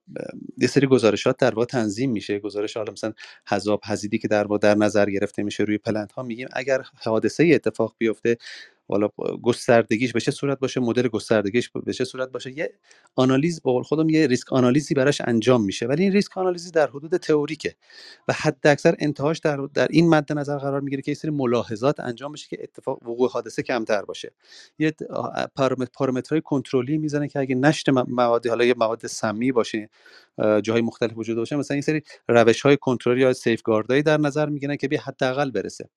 یه 0.58 0.68
سری 0.68 0.86
گزارشات 0.86 1.36
در 1.38 1.54
واقع 1.54 1.66
تنظیم 1.66 2.10
میشه. 2.12 2.38
گزارش 2.38 2.76
حالا 2.76 2.92
مثلا 2.92 3.12
حذاب 3.48 3.80
هزیدی 3.84 4.18
که 4.18 4.28
در 4.28 4.46
واقع 4.46 4.58
در 4.58 4.74
نظر 4.74 5.10
گرفته 5.10 5.42
میشه 5.42 5.64
روی 5.64 5.78
پلنت 5.78 6.12
ها 6.12 6.22
میگیم 6.22 6.48
اگر 6.52 6.82
حادثه 7.04 7.50
اتفاق 7.54 7.94
بیفته 7.98 8.36
حالا 8.88 9.08
گستردگیش 9.42 10.12
به 10.12 10.20
چه 10.20 10.30
صورت 10.30 10.58
باشه 10.58 10.80
مدل 10.80 11.08
گستردگیش 11.08 11.70
به 11.84 11.92
چه 11.92 12.04
صورت 12.04 12.32
باشه 12.32 12.58
یه 12.58 12.72
آنالیز 13.14 13.60
قول 13.60 13.82
خودم 13.82 14.08
یه 14.08 14.26
ریسک 14.26 14.52
آنالیزی 14.52 14.94
براش 14.94 15.20
انجام 15.20 15.64
میشه. 15.64 15.86
ولی 15.86 16.02
این 16.02 16.12
ریسک 16.12 16.38
آنالیزی 16.38 16.70
در 16.70 16.86
حدود 16.86 17.16
تئوریکه 17.16 17.74
و 18.28 18.32
حد 18.32 18.66
اکثر 18.66 18.96
انتهاش 18.98 19.38
در, 19.38 19.56
در 19.74 19.86
این 19.90 20.08
مد 20.08 20.32
نظر 20.32 20.58
قرار 20.58 20.80
می‌گیره 20.80 21.02
که 21.02 21.10
یه 21.10 21.14
سری 21.14 21.30
ملاحظات 21.30 22.00
انجام 22.00 22.32
بشه 22.32 22.48
که 22.48 22.58
اتفاق 22.62 23.02
وقوع 23.02 23.30
حادثه 23.30 23.62
کمتر 23.62 24.02
باشه. 24.02 24.32
یه 24.78 24.92
پارامترهای 25.94 26.40
کنترلی 26.40 26.98
می‌زنه 26.98 27.28
که 27.28 27.38
اگه 27.38 27.54
نشت 27.54 27.88
مواد 27.88 28.46
حالا 28.46 28.64
یه 28.64 28.74
مواد 28.76 29.06
سمی 29.06 29.52
باشه 29.52 29.88
جاهای 30.62 30.82
مختلف 30.82 31.12
وجود 31.16 31.36
باشه 31.36 31.56
مثلا 31.56 31.74
این 31.74 31.82
سری 31.82 32.02
روش 32.28 32.60
های 32.60 32.76
کنترل 32.76 33.18
یا 33.18 33.32
سیفگاردهایی 33.32 34.02
در 34.02 34.16
نظر 34.16 34.48
می‌گیرن 34.48 34.76
که 34.76 34.88
به 34.88 34.98
حداقل 34.98 35.50
برسه. 35.50 35.88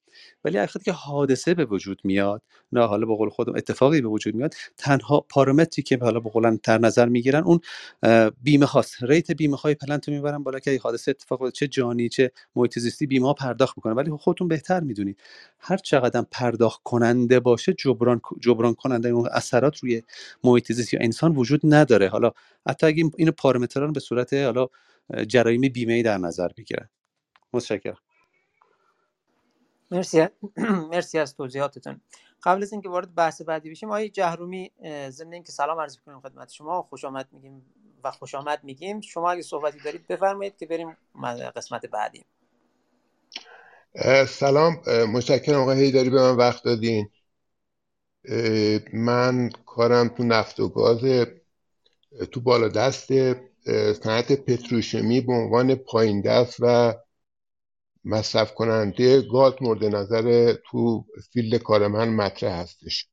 ولی 0.44 0.58
وقتی 0.58 0.80
که 0.80 0.92
حادثه 0.92 1.54
به 1.54 1.66
وجود 1.66 2.02
میاد 2.04 2.42
حالا 2.88 3.06
به 3.06 3.16
قول 3.16 3.30
خودم 3.30 3.56
اتفاقی 3.56 4.02
به 4.02 4.08
وجود 4.08 4.36
میاد. 4.36 4.54
تنها 4.78 5.20
پارامتری 5.20 5.84
که 5.84 5.98
حالا 5.98 6.20
به 6.20 6.30
قولن 6.30 6.60
در 6.64 6.78
نظر 6.78 7.10
می‌گیرن 7.10 7.44
اون 7.44 7.60
بیمه 8.42 8.66
هاست. 8.66 9.04
ریت 9.04 9.32
بیمه 9.32 9.58
های 9.58 9.76
پلنت 9.76 10.10
رو 10.10 10.16
می‌برن 10.16 10.43
بالا 10.43 10.60
که 10.60 10.80
حادثه 10.84 11.12
اتفاق 11.12 11.50
چه 11.50 11.68
جانی 11.68 12.10
چه 12.10 12.32
محیط 12.56 12.80
زیستی 12.80 13.08
بیمه 13.08 13.28
ها 13.28 13.34
پرداخت 13.34 13.78
می‌کنن 13.78 13.93
ولی 13.93 14.12
خودتون 14.12 14.47
بهتر 14.47 14.80
می‌دونید. 14.80 15.20
هر 15.60 15.78
چقدر 15.78 16.26
پرداخت 16.32 16.82
کننده 16.84 17.39
باشه 17.39 17.74
جبران 17.74 18.22
جبران 18.39 18.74
کننده 18.74 19.10
اون 19.10 19.30
اثرات 19.32 19.78
روی 19.78 20.04
محیط 20.43 20.72
زیست 20.72 20.93
یا 20.93 21.00
انسان 21.04 21.36
وجود 21.36 21.62
نداره. 21.64 22.10
حالا 22.10 22.32
حتی 22.68 22.88
اگه 22.88 23.04
این 23.18 23.32
پارامتران 23.32 23.93
به 23.93 24.00
صورت 24.00 24.34
حالا 24.34 24.68
جرایم 25.28 25.62
بیمه 25.62 26.04
در 26.04 26.18
نظر 26.18 26.47
بگیرن. 26.58 26.89
متشکرم. 27.54 27.97
مرسی 29.92 30.28
مرسی 30.92 31.20
از 31.20 31.36
توضیحاتتون. 31.36 32.01
قبل 32.43 32.61
از 32.63 32.71
اینکه 32.71 32.89
وارد 32.89 33.16
بحث 33.16 33.41
بعدی 33.41 33.70
بشیم 33.70 33.89
آقای 33.89 34.09
جهرومی 34.09 34.71
ضمن 35.09 35.33
اینکه 35.33 35.51
سلام 35.51 35.79
عرض 35.79 35.97
کنیم 36.05 36.20
خدمت 36.20 36.51
شما. 36.51 36.82
خوش 36.82 37.05
آمد 37.05 37.28
میگیم 37.32 37.66
و 38.03 38.11
خوش 38.11 38.36
آمد 38.36 38.63
میگیم. 38.63 39.01
شما 39.01 39.32
اگه 39.32 39.41
صحبتی 39.41 39.79
دارید 39.79 40.07
بفرمایید 40.07 40.57
که 40.57 40.66
بریم 40.66 40.97
قسمت 41.55 41.86
بعدی. 41.86 42.25
سلام. 44.28 44.82
متشکرم 44.87 45.61
آقای 45.61 45.79
هیداری 45.79 46.09
به 46.09 46.21
من 46.21 46.36
وقت 46.36 46.63
دادین. 46.63 47.09
من 48.93 49.49
کارم 49.66 50.07
تو 50.07 50.24
نفت 50.24 50.59
و 50.59 50.70
گاز 50.70 51.28
تو 52.32 52.41
بالا 52.41 52.67
دست 52.67 53.07
صنعت 53.93 54.32
پتروشیمی 54.32 55.21
به 55.21 55.33
عنوان 55.33 55.75
پایین 55.75 56.21
دست 56.21 56.57
و 56.59 56.93
مصرف 58.10 58.54
کننده 58.54 59.22
گاز 59.22 59.54
مورد 59.62 59.86
نظر 59.86 60.54
تو 60.72 61.06
فیلد 61.34 61.62
کار 61.62 61.88
من 61.88 62.10
مطرح 62.10 62.60
هستش. 62.62 63.08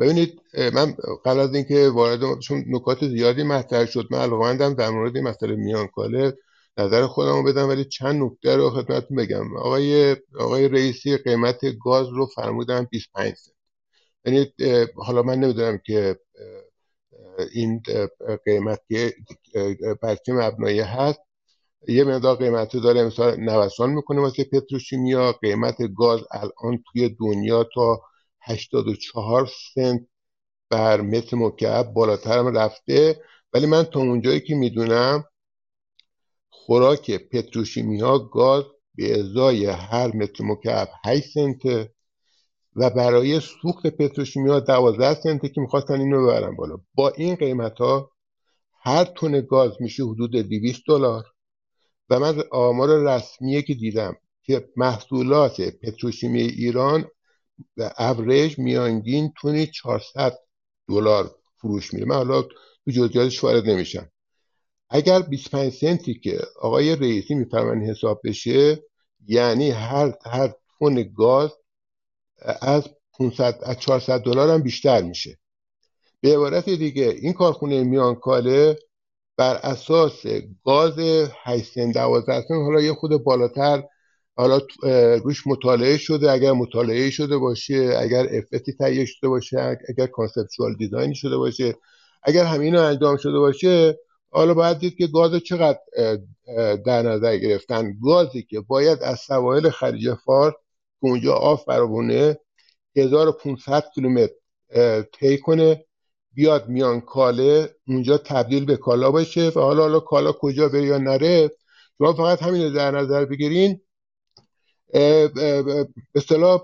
ببینید 0.00 0.40
من 0.74 0.96
قبل 1.24 1.38
از 1.38 1.54
اینکه 1.54 1.88
وارد 1.88 2.38
چون 2.38 2.64
نکات 2.68 3.08
زیادی 3.08 3.42
مطرح 3.42 3.84
شد 3.86 4.06
من 4.10 4.18
علاقمندم 4.18 4.74
در 4.74 4.90
مورد 4.90 5.16
این 5.16 5.28
مسئله 5.28 5.56
میانکاله 5.56 6.36
نظر 6.78 7.06
خودم 7.06 7.32
رو 7.32 7.42
بدم 7.42 7.68
ولی 7.68 7.84
چند 7.84 8.22
نکته 8.22 8.56
رو 8.56 8.70
خدمتتون 8.70 9.16
بگم. 9.16 9.56
آقای 9.56 10.16
آقای 10.38 10.68
رئیسی 10.68 11.16
قیمت 11.16 11.60
گاز 11.84 12.08
رو 12.08 12.26
فرمودن 12.26 12.84
25 12.90 13.34
سنت. 13.34 13.54
یعنی 14.24 14.52
حالا 14.96 15.22
من 15.22 15.38
نمی‌دونم 15.38 15.78
که 15.86 16.18
این 17.52 17.82
قیمت 18.44 18.80
بر 20.02 20.16
چه 20.26 20.32
مبنایی 20.32 20.80
هست. 20.80 21.20
یه 21.88 22.04
مقدار 22.04 22.36
قیمت 22.36 22.76
داره. 22.76 23.04
مثلا 23.04 23.34
نوسان 23.34 23.90
می‌کنه 23.90 24.20
واسه 24.20 24.44
پتروشیمیا. 24.44 25.32
قیمت 25.32 25.76
گاز 25.96 26.20
الان 26.30 26.84
توی 26.92 27.08
دنیا 27.08 27.64
تا 27.74 28.00
84 28.40 29.48
سنت 29.74 30.06
بر 30.70 31.00
متر 31.00 31.36
مکعب 31.36 31.92
بالاتر 31.92 32.42
رفته. 32.42 33.20
ولی 33.52 33.66
من 33.66 33.82
تا 33.82 34.00
اونجایی 34.00 34.40
که 34.40 34.54
می‌دونم 34.54 35.24
خوراک 36.50 37.10
پتروشیمی 37.10 38.00
ها 38.00 38.18
گاز 38.18 38.64
به 38.94 39.20
ازای 39.20 39.66
هر 39.66 40.16
متر 40.16 40.44
مکعب 40.44 40.88
8 41.04 41.28
سنت 41.34 41.90
و 42.76 42.90
برای 42.90 43.40
سوخت 43.40 43.86
پتروشیمی 43.86 44.50
ها 44.50 44.60
12 44.60 45.20
سنته 45.20 45.48
که 45.48 45.60
می‌خواستن 45.60 46.00
اینو 46.00 46.22
ببرن 46.26 46.56
بالا. 46.56 46.78
با 46.94 47.08
این 47.08 47.34
قیمت 47.34 47.78
ها 47.78 48.10
هر 48.80 49.04
تن 49.04 49.40
گاز 49.40 49.72
میشه 49.80 50.04
حدود 50.04 50.30
200 50.30 50.82
دلار. 50.88 51.24
و 52.12 52.18
من 52.18 52.42
آمار 52.50 52.88
رسمیه 52.88 53.62
که 53.62 53.74
دیدم 53.74 54.16
که 54.42 54.68
محصولات 54.76 55.60
پتروشیمی 55.60 56.42
ایران 56.42 57.08
به 57.74 57.92
اوریج 57.98 58.58
میانگین 58.58 59.32
تونی 59.36 59.66
400 59.66 60.38
دلار 60.88 61.34
فروش 61.56 61.94
میره 61.94 62.06
من 62.06 62.16
حالا 62.16 62.42
تو 62.42 62.90
جزئیاتش 62.90 63.44
وارد 63.44 63.66
نمیشم. 63.66 64.10
اگر 64.90 65.22
25 65.22 65.72
سنتی 65.72 66.14
که 66.14 66.40
آقای 66.60 66.96
رئیسی 66.96 67.34
میفرمن 67.34 67.82
حساب 67.82 68.20
بشه 68.24 68.82
یعنی 69.26 69.70
هر 69.70 70.14
هر 70.26 70.52
تن 70.80 71.02
گاز 71.02 71.50
از 72.60 72.88
500 73.18 73.58
از 73.62 73.78
400 73.78 74.20
دلار 74.20 74.50
هم 74.50 74.62
بیشتر 74.62 75.02
میشه. 75.02 75.38
به 76.20 76.34
عبارت 76.34 76.70
دیگه 76.70 77.04
این 77.04 77.32
کارخونه 77.32 77.84
میانکاله 77.84 78.78
بر 79.36 79.54
اساس 79.54 80.22
گاز 80.64 80.98
8 81.44 81.78
12 81.78 82.44
حالا 82.48 82.80
یه 82.80 82.94
خود 82.94 83.24
بالاتر 83.24 83.82
حالا 84.36 84.60
روش 85.24 85.46
مطالعه 85.46 85.96
شده 85.98 86.30
اگر 86.30 86.52
مطالعه 86.52 87.10
شده 87.10 87.38
باشه 87.38 87.96
اگر 87.98 88.26
افتی 88.30 88.72
تهیه 88.72 89.04
شده 89.04 89.28
باشه 89.28 89.78
اگر 89.88 90.06
کانسپچوال 90.06 90.76
دیزاین 90.78 91.14
شده 91.14 91.36
باشه 91.36 91.74
اگر 92.22 92.44
همین 92.44 92.76
انجام 92.76 93.16
شده 93.16 93.38
باشه 93.38 93.98
حالا 94.30 94.54
باید 94.54 94.78
دید 94.78 94.96
که 94.96 95.06
گاز 95.06 95.34
چقدر 95.36 95.78
در 96.86 97.02
نظر 97.02 97.36
گرفتن. 97.36 97.98
گازی 98.04 98.42
که 98.42 98.60
باید 98.60 99.02
از 99.02 99.18
سواحل 99.18 99.70
خلیج 99.70 100.14
فارس 100.14 100.54
که 101.00 101.06
اونجا 101.08 101.34
آف 101.34 101.64
برابونه 101.64 102.38
1500 102.96 103.84
کیلومتر 103.94 104.32
طی 105.12 105.38
کنه. 105.38 105.84
بیاد 106.34 106.68
میان 106.68 107.00
کاله 107.00 107.74
اونجا 107.88 108.18
تبدیل 108.18 108.64
به 108.64 108.76
کالا 108.76 109.10
باشه 109.10 109.48
و 109.48 109.60
حالا 109.60 109.82
حالا 109.82 110.00
کالا 110.00 110.32
کجا 110.32 110.68
بره 110.68 110.84
یا 110.84 110.98
نره 110.98 111.50
شما 111.98 112.12
فقط 112.12 112.42
همین 112.42 112.72
در 112.72 112.90
نظر 112.90 113.24
بگیرین. 113.24 113.80
به 114.92 115.86
اصطلاح 116.14 116.60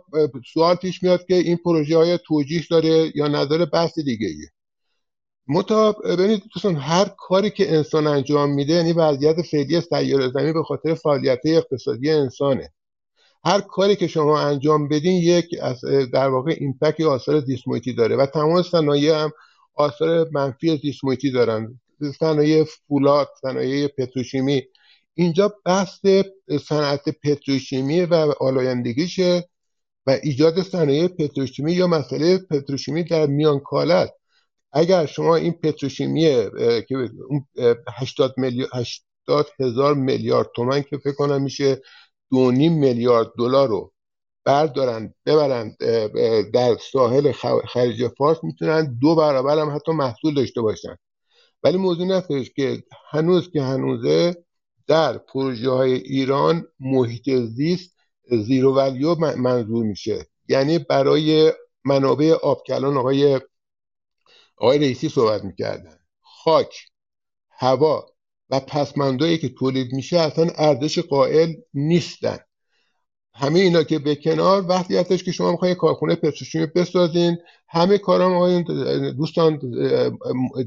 سوال 0.53 0.77
پیش 0.77 1.03
میاد 1.03 1.27
که 1.27 1.35
این 1.35 1.57
پروژه 1.57 1.97
های 1.97 2.19
توجیح 2.27 2.66
داره 2.70 3.12
یا 3.15 3.28
نداره؟ 3.28 3.65
بحث 3.65 3.99
دیگه 3.99 4.27
ایه 4.27 4.49
متا 5.49 5.93
ببینید 5.93 6.43
دوستان 6.55 6.77
هر 6.77 7.11
کاری 7.19 7.51
که 7.51 7.74
انسان 7.77 8.07
انجام 8.07 8.51
میده 8.51 8.73
یعنی 8.73 8.93
وضعیت 8.93 9.43
فعلی 9.43 9.81
سیاره 9.81 10.31
زمین 10.31 10.53
به 10.53 10.62
خاطر 10.62 10.95
فعالیت 10.95 11.40
اقتصادی 11.45 12.11
انسانه. 12.11 12.73
هر 13.45 13.61
کاری 13.61 13.97
که 13.97 14.07
شما 14.07 14.40
انجام 14.40 14.89
بدین 14.89 15.23
یک 15.23 15.47
از 15.62 15.81
در 16.12 16.28
واقع 16.28 16.57
ایمپکت 16.61 17.01
یا 17.01 17.11
آثار 17.11 17.40
زیست 17.40 17.65
داره 17.97 18.16
و 18.16 18.27
تمام 18.27 18.62
صنایع 18.62 19.15
هم 19.15 19.32
آثار 19.79 20.29
منفی 20.33 20.77
زیست 20.83 21.01
دارن. 21.35 21.81
صنایع 22.19 22.65
فولاد 22.65 23.29
صنایع 23.43 23.89
پتروشیمی. 23.89 24.63
اینجا 25.15 25.55
بحث 25.65 26.01
صنعت 26.69 27.09
پتروشیمی 27.09 28.01
و 28.01 28.15
آلایندگیشه 28.41 29.49
و 30.07 30.19
ایجاد 30.23 30.63
صنایع 30.63 31.09
پتروشیمی 31.09 31.73
یا 31.73 31.87
مسئله 31.87 32.39
پتروشیمی 32.39 33.05
در 33.05 33.27
میان 33.27 33.61
کالت 33.61 34.11
اگر 34.73 35.07
شما 35.07 35.37
این 35.37 35.53
پتروشیمی 35.53 36.21
که 36.89 37.11
80 37.99 38.35
میلیارد 38.37 38.71
80 39.29 39.47
هزار 39.61 39.95
میلیارد 39.95 40.49
تومن 40.57 40.83
که 40.83 40.99
فکر 40.99 41.15
کنم 41.15 41.43
میشه 41.43 41.83
دو 42.31 42.51
نیم 42.51 42.79
میلیارد 42.79 43.29
دلار 43.39 43.69
رو 43.69 43.93
بردارن 44.49 45.15
ببرن 45.27 45.77
در 46.53 46.77
ساحل 46.93 47.33
خلیج 47.73 48.09
فارس 48.09 48.39
می‌تونن 48.43 48.99
دو 48.99 49.15
برابر 49.15 49.59
هم 49.59 49.75
حتی 49.75 49.93
محصول 49.93 50.35
داشته 50.35 50.61
باشن. 50.61 50.97
ولی 51.62 51.77
موضوع 51.77 52.07
نفتش 52.07 52.51
که 52.51 52.83
هنوز 53.11 53.51
که 53.51 53.62
هنوزه 53.62 54.45
در 54.87 55.19
پروژه 55.19 55.70
های 55.70 55.93
ایران 55.93 56.66
محیط 56.81 57.31
زیست 57.31 57.95
زیرو 58.31 58.75
ولیو 58.75 59.15
منظور 59.15 59.85
میشه. 59.85 60.27
یعنی 60.49 60.79
برای 60.79 61.53
منابع 61.85 62.33
آب 62.43 62.62
کلان 62.66 62.97
آقای 62.97 63.41
آقای 64.57 64.79
رئیسی 64.79 65.09
صحبت 65.09 65.45
می‌کردن. 65.45 65.99
خاک 66.23 66.75
هوا 67.51 68.07
و 68.51 68.61
پسمندایی 68.61 69.39
که 69.39 69.49
تولید 69.49 69.93
میشه 69.93 70.19
اصلا 70.19 70.51
ارزش 70.57 70.99
قائل 70.99 71.55
نیستن. 71.75 72.39
همه 73.39 73.59
اینا 73.60 73.82
که 73.82 73.98
به 73.98 74.15
کنار 74.15 74.66
وقتی 74.69 74.97
هستش 74.97 75.24
که 75.24 75.32
شما 75.32 75.51
می‌خواین 75.51 75.74
کارخونه 75.74 76.15
پتروشیمی 76.15 76.66
بسازین 76.66 77.39
همه 77.69 77.98
کارام 77.98 78.32
آقای 78.32 78.62
دوستان 79.12 79.60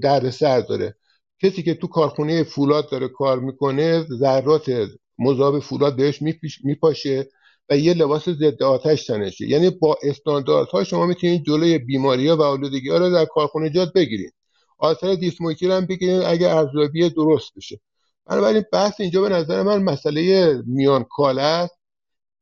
در 0.01 0.29
سر 0.29 0.59
داره. 0.61 0.95
کسی 1.43 1.63
که 1.63 1.73
تو 1.73 1.87
کارخونه 1.87 2.43
فولاد 2.43 2.89
داره 2.89 3.07
کار 3.07 3.39
می‌کنه 3.39 4.05
ذرات 4.19 4.87
مذاب 5.19 5.59
فولاد 5.59 5.95
بهش 5.95 6.21
میپاشه 6.63 7.29
و 7.69 7.77
یه 7.77 7.93
لباس 7.93 8.29
ضد 8.29 8.63
آتش 8.63 9.05
تنشه. 9.05 9.47
یعنی 9.47 9.69
با 9.69 9.97
استانداردها 10.03 10.83
شما 10.83 11.05
می‌تونید 11.05 11.43
جلوی 11.43 11.77
بیماری 11.77 12.27
ها 12.27 12.37
و 12.37 12.41
آلودگی 12.41 12.89
ها 12.89 12.97
رو 12.97 13.09
در 13.09 13.25
کارخانجات 13.25 13.93
بگیرید. 13.93 14.33
آثار 14.77 15.15
دیسمویتی 15.15 15.71
هم 15.71 15.85
بگیرید 15.85 16.21
اگر 16.21 16.55
ارزیابی 16.55 17.09
درست 17.09 17.51
بشه. 17.57 17.79
بنابراین 18.25 18.63
بحث 18.73 19.01
اینجا 19.01 19.21
به 19.21 19.29
نظر 19.29 19.63
من 19.63 19.83
مسئله 19.83 20.55
میان 20.65 21.05
کاله 21.09 21.41
است. 21.41 21.80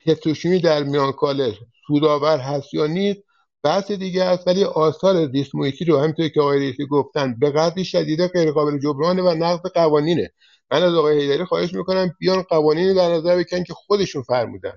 پتروشیمی 0.06 0.60
در 0.60 0.84
میان 0.84 1.12
کاله 1.12 1.54
سودآور 1.88 2.38
هست 2.38 2.74
یا 2.74 2.88
نیست 2.88 3.20
بحث 3.64 3.92
دیگه 3.92 4.24
است 4.24 4.48
ولی 4.48 4.64
آثار 4.64 5.26
دیسمویتی 5.26 5.86
رو 5.86 6.00
همینطور 6.00 6.28
که 6.28 6.42
آقای 6.42 6.60
رئیسی 6.60 6.86
گفتن 6.86 7.40
به 7.40 7.52
قدری 7.52 7.86
شدیده 7.86 8.28
غیر 8.28 8.52
قابل 8.52 8.80
جبرانه 8.80 9.22
و 9.22 9.30
نقض 9.30 9.72
قوانینه. 9.72 10.32
من 10.72 10.84
از 10.84 10.94
آقای 10.94 11.20
حیدری 11.22 11.46
خواهش 11.46 11.74
می‌کنم 11.74 12.16
بیان 12.20 12.42
قوانینی 12.42 12.94
در 12.94 13.10
نظر 13.14 13.38
بکنن 13.38 13.64
که 13.64 13.74
خودشون 13.74 14.24
فرمودن. 14.24 14.74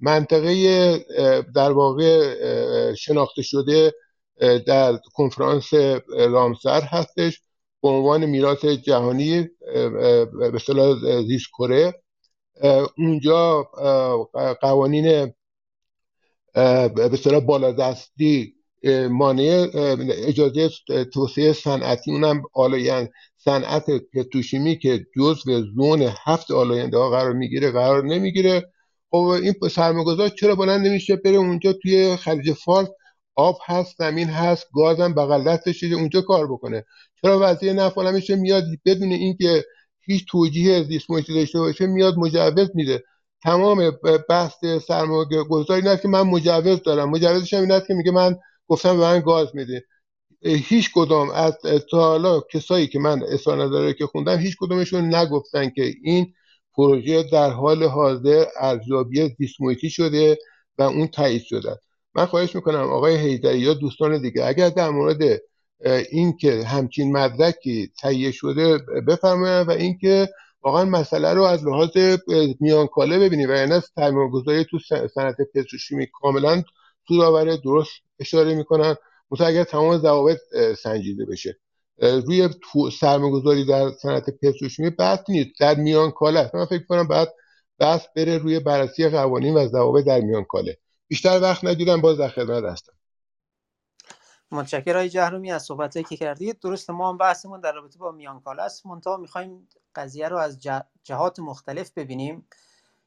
منطقه 0.00 0.98
در 1.54 1.72
واقع 1.72 2.34
شناخته 2.94 3.42
شده 3.42 3.92
در 4.66 4.98
کنفرانس 5.14 5.74
رامسر 6.08 6.80
هستش. 6.80 7.42
به 7.82 7.88
عنوان 7.88 8.26
میراث 8.26 8.64
جهانی 8.64 9.48
به 10.32 10.52
اصطلاح 10.54 11.22
زیست 11.26 11.46
کره. 11.58 12.02
اونجا 12.98 13.62
قوانین 14.60 15.32
به 16.54 17.10
اصطلاح 17.12 17.40
بالادستی 17.40 18.54
مانع 19.10 19.66
اجازه 20.26 20.70
توسعه 21.12 21.52
صنعتی 21.52 22.10
اونم 22.10 22.42
آلاین 22.54 23.08
صنعت 23.36 23.90
پتروشیمی 23.90 24.78
که 24.78 25.06
جزو 25.16 25.62
زون 25.76 26.08
هفت 26.24 26.50
آلاینده 26.50 26.98
ها 26.98 27.10
قرار 27.10 27.32
می‌گیره 27.32 27.70
قرار 27.70 28.04
نمی‌گیره. 28.04 28.72
خب 29.10 29.16
این 29.16 29.54
سرمایه‌گذار 29.70 30.28
چرا 30.28 30.54
بلند 30.54 30.86
نمیشه 30.86 31.16
بره 31.16 31.36
اونجا 31.36 31.72
توی 31.72 32.16
خلیج 32.16 32.52
فارس؟ 32.52 32.88
آب 33.34 33.58
هست 33.66 33.96
زمین 33.98 34.28
هست 34.28 34.66
گازم 34.74 35.14
بغل 35.14 35.44
دستش 35.44 35.84
اونجا 35.84 36.20
کار 36.20 36.52
بکنه. 36.52 36.84
چرا 37.22 37.38
وزیر 37.42 37.72
نفت 37.72 37.98
میشه 37.98 38.36
میاد 38.36 38.64
بدون 38.84 39.12
اینکه 39.12 39.64
هیچ 40.08 40.26
توجیه 40.28 40.82
زیست 40.82 41.10
محیطی 41.10 41.34
داشته 41.34 41.58
باشه 41.58 41.86
میاد 41.86 42.16
مجوز 42.16 42.70
میده. 42.74 43.04
تمام 43.42 43.90
بحث 44.28 44.64
سرمایه 44.86 45.42
گذاری 45.50 45.88
این 45.88 45.96
که 45.96 46.08
من 46.08 46.22
مجوز 46.22 46.82
دارم. 46.82 47.10
مجوزش 47.10 47.54
هم 47.54 47.70
این 47.70 47.80
که 47.80 47.94
میگه 47.94 48.10
من 48.10 48.36
گفتم 48.68 48.96
به 48.98 49.02
من 49.02 49.20
گاز 49.20 49.48
میده. 49.54 49.84
هیچ 50.42 50.90
کدام 50.94 51.30
از 51.30 51.58
تا 51.90 51.98
حالا 51.98 52.40
کسایی 52.40 52.86
که 52.86 52.98
من 52.98 53.22
اصلا 53.22 53.54
نداره 53.54 53.94
که 53.94 54.06
خوندم 54.06 54.38
هیچ 54.38 54.56
کدومشون 54.60 55.14
نگفتن 55.14 55.70
که 55.70 55.94
این 56.02 56.34
پروژه 56.74 57.22
در 57.22 57.50
حال 57.50 57.84
حاضر 57.84 58.44
ارزیابی 58.60 59.36
زیست 59.38 59.88
شده 59.88 60.38
و 60.78 60.82
اون 60.82 61.06
تایید 61.06 61.42
شده. 61.42 61.76
من 62.14 62.26
خواهش 62.26 62.54
می‌کنم 62.54 62.90
آقای 62.92 63.16
هیدری 63.16 63.58
یا 63.58 63.74
دوستان 63.74 64.22
دیگه 64.22 64.44
اگر 64.46 64.68
در 64.68 64.90
مورد 64.90 65.42
اینکه 66.10 66.64
همچین 66.64 67.12
مدرکی 67.12 67.92
تهیه 68.00 68.30
شده 68.30 68.78
بفرمایند 69.08 69.68
و 69.68 69.70
اینکه 69.70 70.28
واقعا 70.62 70.84
مسئله 70.84 71.34
رو 71.34 71.42
از 71.42 71.66
لحاظ 71.66 71.90
میانکاله 72.60 73.18
ببینیم 73.18 73.50
و 73.50 73.52
یعنی 73.52 74.30
گذاری 74.32 74.64
تو 74.64 74.78
صنعت 75.14 75.36
پتروشیمی 75.54 76.06
کاملا 76.12 76.62
سودآور 77.08 77.56
درست 77.56 77.90
اشاره 78.20 78.54
می‌کنن. 78.54 78.96
مثلا 79.30 79.46
اگر 79.46 79.64
تمام 79.64 79.98
ضوابط 79.98 80.38
سنجیده 80.82 81.24
بشه. 81.24 81.58
روی 81.98 82.48
سرمایه‌گذاری 83.00 83.64
در 83.64 83.90
صنعت 83.90 84.30
پتروشیمی 84.30 84.90
بحث 84.90 85.18
نیست. 85.28 85.50
در 85.60 85.74
میان 85.74 86.10
کاله 86.10 86.50
من 86.54 86.64
فکر 86.64 86.84
کنم 86.84 87.08
بعد 87.08 87.34
بحث 87.78 88.06
بره 88.16 88.38
روی 88.38 88.60
بررسی 88.60 89.08
قوانین 89.08 89.54
و 89.54 89.68
ضوابط 89.68 90.04
در 90.04 90.20
میان 90.20 90.44
کاله 90.44 90.76
بیشتر 91.08 91.40
وقت 91.42 91.64
نگیرم 91.64 92.00
باز 92.00 92.18
در 92.18 92.28
خدمت 92.28 92.64
هستم. 92.64 92.92
متشکرم. 94.52 94.96
های 94.96 95.08
جهرومی 95.08 95.52
از 95.52 95.62
صحبتایی 95.62 96.04
که 96.04 96.16
کردید 96.16 96.60
درست 96.60 96.90
ما 96.90 97.08
هم 97.08 97.18
بحثمون 97.18 97.60
در 97.60 97.72
رابطه 97.72 97.98
با 97.98 98.12
میانکاله 98.12 98.62
است. 98.62 98.86
منتها 98.86 99.16
می‌خوایم 99.16 99.68
قضیه 99.94 100.28
رو 100.28 100.36
از 100.36 100.60
جهات 101.02 101.38
مختلف 101.40 101.90
ببینیم 101.96 102.48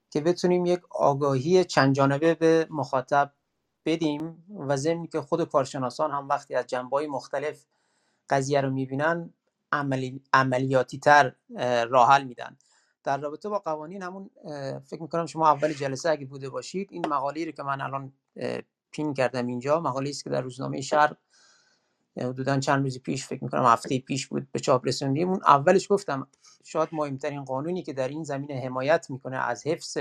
که 0.10 0.22
بتونیم 0.22 0.66
یک 0.66 0.82
آگاهی 0.90 1.66
چند 1.66 1.96
جانبه 1.96 2.36
به 2.36 2.68
مخاطب 2.70 3.34
بدیم 3.86 4.46
و 4.50 4.78
ضمن 4.78 5.08
که 5.08 5.22
خود 5.22 5.50
کارشناسان 5.50 6.12
هم 6.12 6.30
وقتی 6.30 6.56
از 6.56 6.68
جنبه 6.68 7.08
مختلف 7.08 7.66
قضیه 8.30 8.62
رو 8.62 8.70
می‌بینن 8.70 9.34
عملی، 9.72 10.22
عملیاتی 10.34 11.00
تر 11.00 11.36
راه 11.90 12.10
حل 12.10 12.24
میدن. 12.24 12.58
در 13.04 13.18
رابطه 13.18 13.50
با 13.50 13.60
قوانین 13.60 14.04
همون 14.04 14.30
فکر 14.86 15.02
می‌کنم 15.02 15.26
شما 15.26 15.50
اول 15.50 15.74
جلسه 15.74 16.10
اگه 16.10 16.26
بوده 16.26 16.50
باشید 16.50 16.88
این 16.92 17.08
مقاله 17.08 17.46
رو 17.46 17.52
که 17.52 17.64
من 17.64 17.82
الان 17.82 18.14
پین 18.92 19.14
کردم 19.14 19.48
اینجا 19.48 19.80
مقاله 19.80 20.10
است 20.10 20.24
که 20.24 20.30
در 20.30 20.42
روزنامه 20.42 20.82
شهر 20.82 21.16
حدودا 22.18 22.60
چند 22.60 22.84
روزی 22.84 23.00
پیش 23.00 23.28
فکر 23.28 23.44
می‌کنم 23.44 23.66
هفته 23.66 24.00
پیش 24.00 24.28
بود 24.28 24.48
به 24.52 24.60
چاپ 24.60 24.88
رسوندیم. 24.88 25.30
اون 25.30 25.42
اولش 25.48 25.92
گفتم 25.92 26.28
شاید 26.64 26.90
مهمترین 26.92 27.46
قانونی 27.46 27.84
که 27.84 27.94
در 27.94 28.08
این 28.08 28.24
زمینه 28.24 28.62
حمایت 28.62 29.10
می‌کنه 29.10 29.38
از 29.38 29.68
حفظ 29.68 29.98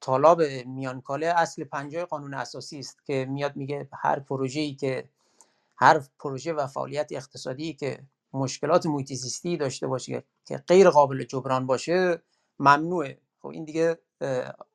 طالاب 0.00 0.42
میانکاله 0.42 1.26
اصل 1.26 1.64
پنجای 1.64 2.04
قانون 2.04 2.34
اساسی 2.34 2.78
است 2.78 3.04
که 3.06 3.26
میاد 3.30 3.56
میگه 3.56 3.88
هر 3.92 4.20
پروژه‌ای 4.20 4.74
که 4.74 5.08
هر 5.76 6.02
پروژه 6.18 6.52
و 6.52 6.66
فعالیت 6.66 7.08
اقتصادی 7.12 7.74
که 7.74 8.00
مشکلات 8.32 8.86
محیط 8.86 9.12
زیستی 9.12 9.56
داشته 9.56 9.86
باشه 9.86 10.24
که 10.46 10.56
غیر 10.56 10.90
قابل 10.90 11.24
جبران 11.24 11.66
باشه 11.66 12.22
ممنوعه. 12.58 13.18
خب 13.42 13.48
این 13.48 13.64
دیگه 13.64 13.98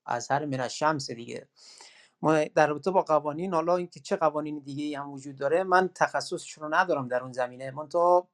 از 0.05 0.31
هر 0.31 0.45
من 0.45 0.67
شمس 0.67 1.11
دیگه. 1.11 1.47
ما 2.23 2.43
در 2.43 2.67
رابطه 2.67 2.91
با 2.91 3.01
قوانین 3.01 3.53
حالا 3.53 3.75
اینکه 3.75 3.99
چه 3.99 4.15
قوانین 4.15 4.59
دیگه 4.59 4.99
هم 4.99 5.11
وجود 5.11 5.35
داره 5.35 5.63
من 5.63 5.89
تخصصش 5.95 6.51
رو 6.51 6.75
ندارم 6.75 7.07
در 7.07 7.23
اون 7.23 7.31
زمینه. 7.31 7.71
من 7.71 7.89
تا 7.89 8.27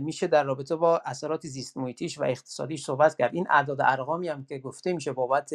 میشه 0.00 0.26
در 0.26 0.44
رابطه 0.44 0.76
با 0.76 1.02
اثرات 1.04 1.46
زیست 1.46 1.76
محیطیش 1.76 2.18
و 2.18 2.22
اقتصادیش 2.24 2.84
صحبت 2.84 3.16
کرد. 3.16 3.34
این 3.34 3.46
اعداد 3.50 3.80
ارقامی 3.80 4.28
هم 4.28 4.44
که 4.44 4.58
گفته 4.58 4.92
میشه 4.92 5.12
بابت 5.12 5.52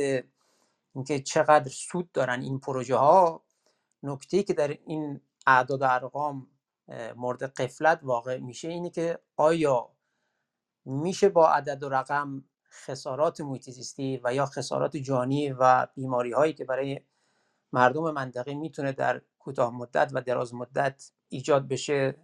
اینکه 0.95 1.19
چقدر 1.19 1.69
سود 1.69 2.11
دارن 2.11 2.41
این 2.41 2.59
پروژه 2.59 2.95
ها 2.95 3.43
نکته 4.03 4.43
که 4.43 4.53
در 4.53 4.77
این 4.85 5.21
اعداد 5.47 5.83
ارقام 5.83 6.47
مورد 7.15 7.43
قفلت 7.43 7.99
واقع 8.03 8.39
میشه 8.39 8.67
اینه 8.67 8.89
که 8.89 9.19
آیا 9.35 9.89
میشه 10.85 11.29
با 11.29 11.49
عدد 11.49 11.83
و 11.83 11.89
رقم 11.89 12.43
خسارات 12.71 13.41
محیط 13.41 13.69
زیستی 13.69 14.21
و 14.23 14.33
یا 14.33 14.45
خسارات 14.45 14.97
جانی 14.97 15.51
و 15.51 15.87
بیماری 15.95 16.31
هایی 16.31 16.53
که 16.53 16.65
برای 16.65 17.01
مردم 17.73 18.11
منطقه 18.11 18.53
می‌تونه 18.53 18.91
در 18.91 19.21
کوتاه 19.39 19.73
مدت 19.75 20.11
و 20.13 20.21
دراز 20.21 20.53
مدت 20.53 21.11
ایجاد 21.29 21.67
بشه 21.67 22.15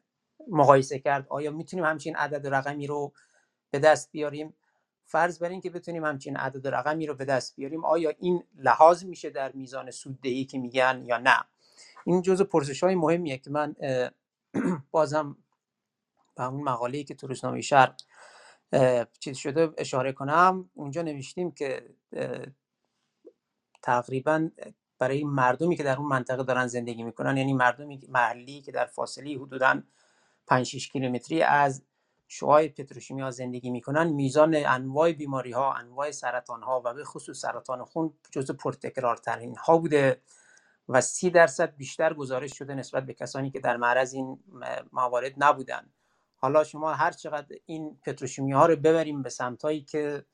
مقایسه 0.48 1.00
کرد. 1.00 1.28
آیا 1.30 1.52
می‌تونیم 1.52 1.86
همچین 1.86 2.16
عدد 2.16 2.48
رقمی 2.48 2.88
رو 2.88 3.14
به 3.72 3.80
دست 3.80 4.12
بیاریم؟ 4.12 4.54
فرض 5.06 5.40
بر 5.40 5.50
این 5.50 5.62
که 5.62 5.70
بتونیم 5.70 6.06
همچین 6.06 6.38
عدد 6.38 6.68
رقمی 6.68 7.08
رو 7.08 7.16
به 7.16 7.26
دست 7.26 7.56
بیاریم 7.56 7.86
آیا 7.86 8.14
این 8.20 8.44
لحاظ 8.56 9.04
میشه 9.04 9.30
در 9.30 9.52
میزان 9.52 9.92
سوددهی 9.92 10.46
که 10.46 10.60
میگن 10.60 11.04
یا 11.06 11.18
نه؟ 11.18 11.44
این 12.06 12.22
جزء 12.22 12.44
پرسش 12.44 12.84
های 12.84 12.96
مهمیه 12.96 13.38
که 13.38 13.50
من 13.50 13.76
بازم 14.92 15.38
به 16.36 16.44
اون 16.46 16.64
مقاله‌ای 16.64 17.04
که 17.04 17.16
تو 17.16 17.28
روزنامه 17.28 17.62
شرق 17.62 17.96
چیز 19.20 19.38
شده 19.38 19.74
اشاره 19.78 20.12
کنم. 20.12 20.70
اونجا 20.74 21.02
نوشتیم 21.02 21.52
که 21.52 21.90
تقریبا 23.82 24.50
برای 25.04 25.24
مردمی 25.24 25.76
که 25.76 25.84
در 25.84 25.98
اون 25.98 26.08
منطقه 26.08 26.44
دارن 26.44 26.68
زندگی 26.68 27.04
می‌کنن 27.04 27.38
یعنی 27.38 27.54
مردمی 27.54 28.00
محلی 28.10 28.62
که 28.62 28.72
در 28.72 28.86
فاصله 28.86 29.36
حدودا 29.36 29.82
5 30.48 30.66
6 30.66 30.90
کیلومتری 30.90 31.42
از 31.42 31.84
شعاع 32.28 32.68
پتروشیمی 32.68 33.22
ها 33.22 33.32
زندگی 33.32 33.70
می‌کنن 33.70 34.08
میزان 34.08 34.56
انواع 34.56 35.12
بیماری 35.12 35.52
ها 35.52 35.74
انواع 35.74 36.12
سرطان 36.12 36.64
ها 36.64 36.82
و 36.86 36.94
به 36.94 37.04
خصوص 37.04 37.40
سرطان 37.40 37.86
خون 37.86 38.14
جزو 38.32 38.54
پرتکرارترین 38.54 39.56
ها 39.56 39.78
بوده 39.78 40.22
و 40.90 41.02
سی 41.02 41.30
درصد 41.30 41.76
بیشتر 41.76 42.14
گزارش 42.14 42.58
شده 42.58 42.76
نسبت 42.76 43.06
به 43.06 43.14
کسانی 43.14 43.52
که 43.52 43.60
در 43.60 43.78
معرض 43.78 44.14
این 44.14 44.40
موارد 44.92 45.34
نبودن. 45.38 45.90
حالا 46.36 46.64
شما 46.64 46.94
هر 46.94 47.12
چقدر 47.12 47.56
این 47.66 48.00
پتروشیمی 48.06 48.52
ها 48.52 48.66
رو 48.66 48.76
ببریم 48.76 49.22
به 49.22 49.30
سمتایی 49.30 49.82
که 49.82 50.26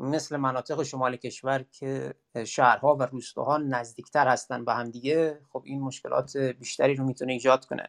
مثل 0.00 0.36
مناطق 0.36 0.82
شمال 0.82 1.16
کشور 1.16 1.64
که 1.70 2.14
شهرها 2.46 2.96
و 2.96 3.02
روستاها 3.02 3.58
نزدیکتر 3.58 4.28
هستن 4.28 4.64
به 4.64 4.74
هم 4.74 4.90
دیگه 4.90 5.38
خب 5.52 5.62
این 5.66 5.80
مشکلات 5.80 6.36
بیشتری 6.36 6.94
رو 6.94 7.04
می‌تونه 7.04 7.32
ایجاد 7.32 7.64
کنه. 7.64 7.88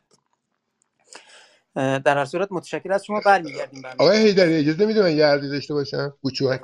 در 1.76 2.18
هر 2.18 2.26
صورت 2.26 2.48
متشکر 2.52 2.92
از 2.92 3.06
شما 3.06 3.22
برمیگردیم 3.26 3.84
آقای 3.86 4.18
هیدری 4.18 4.56
اجازه 4.56 4.86
میده 4.86 5.02
من 5.02 5.18
یه 5.18 5.26
عرضی 5.26 5.50
داشته 5.50 5.74
باشم؟ 5.74 6.14
کوچولو. 6.22 6.58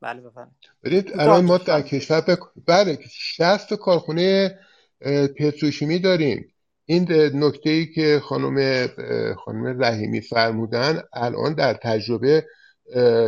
بله 0.00 0.20
بفرمایید. 0.20 0.56
ببینید 0.84 1.20
الان 1.20 1.44
ما 1.44 1.58
در 1.58 1.82
کشور 1.82 2.20
بک... 2.20 2.38
بله 2.66 2.98
60 3.10 3.74
کارخونه 3.74 4.58
پتروشیمی 5.38 5.98
داریم. 5.98 6.54
این 6.84 7.12
نکته 7.34 7.70
ای 7.70 7.86
که 7.94 8.20
خانم 8.24 8.88
خانم 9.44 9.82
رحیمی 9.82 10.20
فرمودن 10.20 11.02
الان 11.12 11.54
در 11.54 11.74
تجربه 11.74 12.46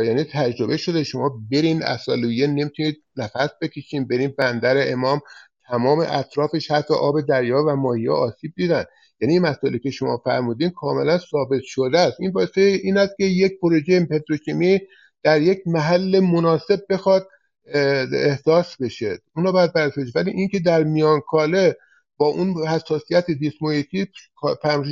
یعنی 0.05 0.23
تجربه 0.23 0.77
شده 0.77 1.03
شما 1.03 1.41
برین 1.51 1.83
اصالویه 1.83 2.47
نمی‌تونید 2.47 3.03
نفس 3.15 3.49
بکشین 3.61 4.07
برین 4.07 4.33
بندر 4.37 4.91
امام 4.91 5.21
تمام 5.67 5.99
اطرافش 5.99 6.71
حتی 6.71 6.93
آب 6.93 7.21
دریا 7.21 7.63
و 7.67 7.75
ماهی 7.75 8.09
آسیب 8.09 8.53
دیدن. 8.55 8.83
یعنی 9.21 9.33
این 9.33 9.41
مسئله 9.41 9.79
که 9.79 9.91
شما 9.91 10.21
فرمودین 10.25 10.69
کاملا 10.69 11.17
ثابت 11.17 11.61
شده 11.63 11.99
است. 11.99 12.17
این 12.19 12.31
باعث 12.31 12.57
این 12.57 12.97
است 12.97 13.13
که 13.17 13.23
یک 13.23 13.59
پروژه 13.61 14.05
پتروشیمی 14.05 14.79
در 15.23 15.41
یک 15.41 15.59
محل 15.65 16.19
مناسب 16.19 16.79
بخواد 16.89 17.27
احداث 18.13 18.75
بشه. 18.75 19.19
اونو 19.35 19.51
باید 19.51 19.73
بررسی 19.73 20.11
ولی 20.15 20.31
اینکه 20.31 20.59
در 20.59 20.83
میان 20.83 21.21
کاله 21.27 21.77
با 22.17 22.27
اون 22.27 22.67
حساسیت 22.67 23.25
زیست 23.39 23.55
محیطی 23.61 24.07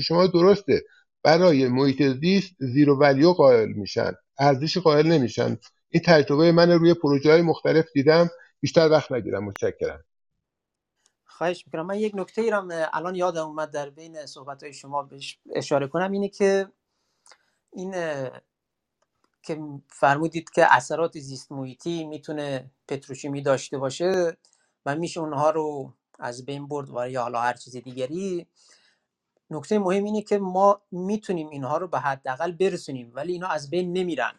شما 0.04 0.28
درسته. 0.28 0.82
برای 1.24 1.68
محیط 1.68 2.04
زیست 2.22 2.56
زیرو 2.60 3.00
ولیو 3.00 3.32
قائل 3.32 3.70
میشن. 3.70 4.12
ارزش 4.40 4.78
قائل 4.78 5.08
نمیشن. 5.08 5.58
این 5.90 6.04
تجربه 6.06 6.52
من 6.52 6.72
روی 6.72 6.94
پروژه 6.94 7.32
های 7.32 7.42
مختلف 7.42 7.86
دیدم 7.94 8.30
بیشتر 8.60 8.90
وقت 8.92 9.12
نگیرم 9.12 9.44
متشکرم. 9.44 10.04
خواهش 11.26 11.64
می‌کنم. 11.66 11.86
من 11.86 12.00
یک 12.00 12.14
نکته 12.16 12.42
ای 12.42 12.52
الان 12.94 13.16
یادم 13.16 13.48
اومد 13.48 13.72
در 13.72 13.90
بین 13.90 14.26
صحبت 14.26 14.64
های 14.64 14.74
شما 14.74 15.04
بهش 15.04 15.40
اشاره 15.56 15.88
کنم. 15.88 16.12
اینه 16.12 16.30
که 16.30 16.68
این 17.72 17.92
که 19.44 19.60
فرمودید 19.90 20.50
که 20.50 20.76
اثرات 20.76 21.20
زیست 21.20 21.52
محیطی 21.52 22.06
می‌تونه 22.06 22.72
پتروشیمی 22.88 23.42
داشته 23.42 23.78
باشه 23.78 24.38
و 24.86 24.96
میشه 24.96 25.20
اونها 25.20 25.50
رو 25.50 25.94
از 26.20 26.46
بین 26.46 26.68
برد 26.68 26.90
و 26.90 27.10
یا 27.10 27.22
حالا 27.22 27.42
هر 27.42 27.54
چیز 27.54 27.78
دیگری. 27.78 28.48
نکته 29.50 29.80
مهم 29.80 30.04
اینه 30.04 30.22
که 30.22 30.38
ما 30.38 30.82
می‌تونیم 30.92 31.50
اینها 31.50 31.78
رو 31.78 31.88
به 31.88 32.00
حداقل 32.00 32.52
برسونیم 32.52 33.12
ولی 33.16 33.34
اینا 33.34 33.48
از 33.48 33.70
بین 33.70 33.94
نمیرن. 33.94 34.34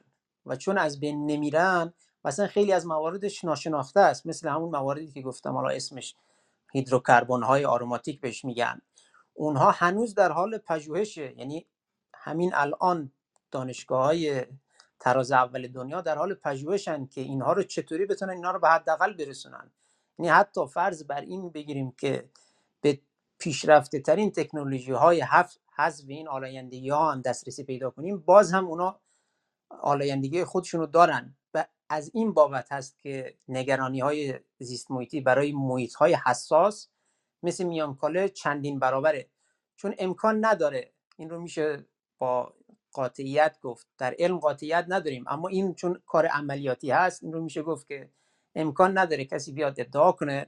و 0.47 0.57
چون 0.57 0.79
از 0.79 1.01
بین 1.01 1.27
نمیرن 1.27 1.93
مثلا 2.25 2.47
خیلی 2.47 2.73
از 2.73 2.87
مواردش 2.87 3.45
ناشناخته 3.45 4.01
است. 4.01 4.27
مثل 4.27 4.49
همون 4.49 4.71
مواردی 4.71 5.13
که 5.13 5.23
گفتم 5.23 5.53
حالا 5.53 5.69
اسمش 5.69 6.15
هیدروکربن 6.73 7.43
های 7.43 7.65
آروماتیک 7.65 8.21
بهش 8.21 8.45
میگن. 8.45 8.81
اونها 9.35 9.71
هنوز 9.71 10.15
در 10.15 10.33
حال 10.33 10.59
پژوهشه. 10.59 11.39
یعنی 11.39 11.67
همین 12.15 12.51
الان 12.55 13.13
دانشگاه 13.51 14.05
های 14.05 14.47
تراز 15.01 15.33
اول 15.33 15.69
دنیا 15.69 16.01
در 16.01 16.19
حال 16.19 16.35
پژوهشن 16.35 17.07
که 17.07 17.21
اینها 17.21 17.53
رو 17.53 17.63
چطوری 17.63 18.07
بتونن 18.07 18.31
اینها 18.31 18.51
رو 18.51 18.59
به 18.59 18.69
حداقل 18.69 19.13
برسونن. 19.13 19.71
یعنی 20.19 20.29
حتی 20.31 20.67
فرض 20.67 21.05
بر 21.05 21.21
این 21.21 21.51
بگیریم 21.51 21.91
که 21.91 22.31
به 22.81 23.01
پیشرفته 23.39 24.01
ترین 24.01 24.31
تکنولوژی 24.31 24.93
های 24.93 25.21
حذف 25.77 26.05
این 26.09 26.29
آلایندگی 26.29 26.89
ها 26.89 27.13
هم 27.13 27.21
دسترسی 27.21 27.65
پیدا 27.65 27.91
کنیم. 27.91 28.19
باز 28.19 28.53
هم 28.53 28.67
اونا 28.67 29.01
آلایندگی 29.69 30.45
خودشون 30.45 30.81
رو 30.81 30.87
دارن 30.87 31.37
و 31.55 31.67
از 31.89 32.11
این 32.15 32.33
بابت 32.33 32.73
هست 32.73 32.99
که 32.99 33.39
نگرانی 33.49 34.01
های 34.01 34.35
زیست 34.59 34.91
محیطی 34.91 35.21
برای 35.21 35.53
محیط 35.53 35.95
های 35.95 36.17
حساس 36.27 36.89
مثل 37.43 37.65
میانکاله 37.65 38.29
چندین 38.29 38.79
برابره. 38.79 39.31
چون 39.77 39.95
امکان 39.99 40.45
نداره 40.45 40.93
این 41.17 41.31
رو 41.31 41.41
میشه 41.41 41.87
با 42.19 42.55
قاطعیت 42.93 43.59
گفت. 43.63 43.87
در 43.99 44.15
علم 44.19 44.39
قاطعیت 44.39 44.85
نداریم 44.89 45.25
اما 45.29 45.49
این 45.49 45.75
چون 45.75 46.03
کار 46.07 46.27
عملیاتی 46.27 46.91
هست 46.91 47.23
این 47.23 47.33
رو 47.33 47.41
میشه 47.43 47.63
گفت 47.63 47.89
که 47.89 48.11
امکان 48.55 48.99
نداره 48.99 49.25
کسی 49.25 49.53
بیاد 49.53 49.81
ادعا 49.81 50.13
کنه 50.13 50.47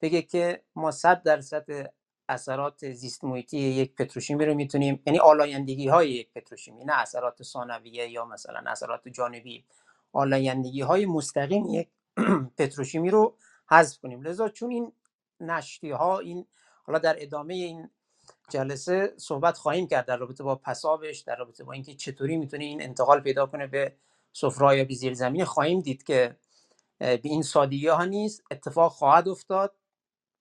بگه 0.00 0.22
که 0.22 0.62
ما 0.74 0.90
صد 0.90 1.22
درصد 1.22 1.92
اثرات 2.28 2.90
زیست 2.92 3.24
محیطی 3.24 3.58
یک 3.58 3.94
پتروشیمی 3.94 4.46
رو 4.46 4.54
می‌تونیم 4.54 5.02
یعنی 5.06 5.18
آلایندگی 5.18 5.88
های 5.88 6.10
یک 6.10 6.32
پتروشیمی 6.32 6.84
نه 6.84 6.92
اثرات 6.96 7.42
ثانویه 7.42 8.08
یا 8.08 8.24
مثلا 8.24 8.70
اثرات 8.70 9.08
جانبی. 9.08 9.64
آلایندگی 10.12 10.80
های 10.80 11.06
مستقیم 11.06 11.66
یک 11.66 11.88
پتروشیمی 12.58 13.10
رو 13.10 13.36
حذف 13.70 13.98
کنیم. 13.98 14.22
لذا 14.22 14.48
چون 14.48 14.70
این 14.70 14.92
نشتی 15.40 15.90
ها 15.90 16.18
این 16.18 16.46
حالا 16.82 16.98
در 16.98 17.16
ادامه 17.18 17.54
این 17.54 17.90
جلسه 18.50 19.14
صحبت 19.16 19.58
خواهیم 19.58 19.86
کرد 19.86 20.06
در 20.06 20.16
رابطه 20.16 20.44
با 20.44 20.54
پسابش 20.54 21.18
در 21.18 21.36
رابطه 21.36 21.64
با 21.64 21.72
اینکه 21.72 21.94
چطوری 21.94 22.36
می‌تونه 22.36 22.64
این 22.64 22.82
انتقال 22.82 23.20
پیدا 23.20 23.46
کنه 23.46 23.66
به 23.66 23.96
سفره 24.32 24.78
یا 24.78 24.86
زیر 24.94 25.14
زمین 25.14 25.44
خواهیم 25.44 25.80
دید 25.80 26.02
که 26.02 26.36
به 26.98 27.20
این 27.24 27.42
سادگی 27.42 27.88
ها 27.88 28.04
نیست 28.04 28.42
اتفاق 28.50 28.92
خواهد 28.92 29.28
افتاد. 29.28 29.77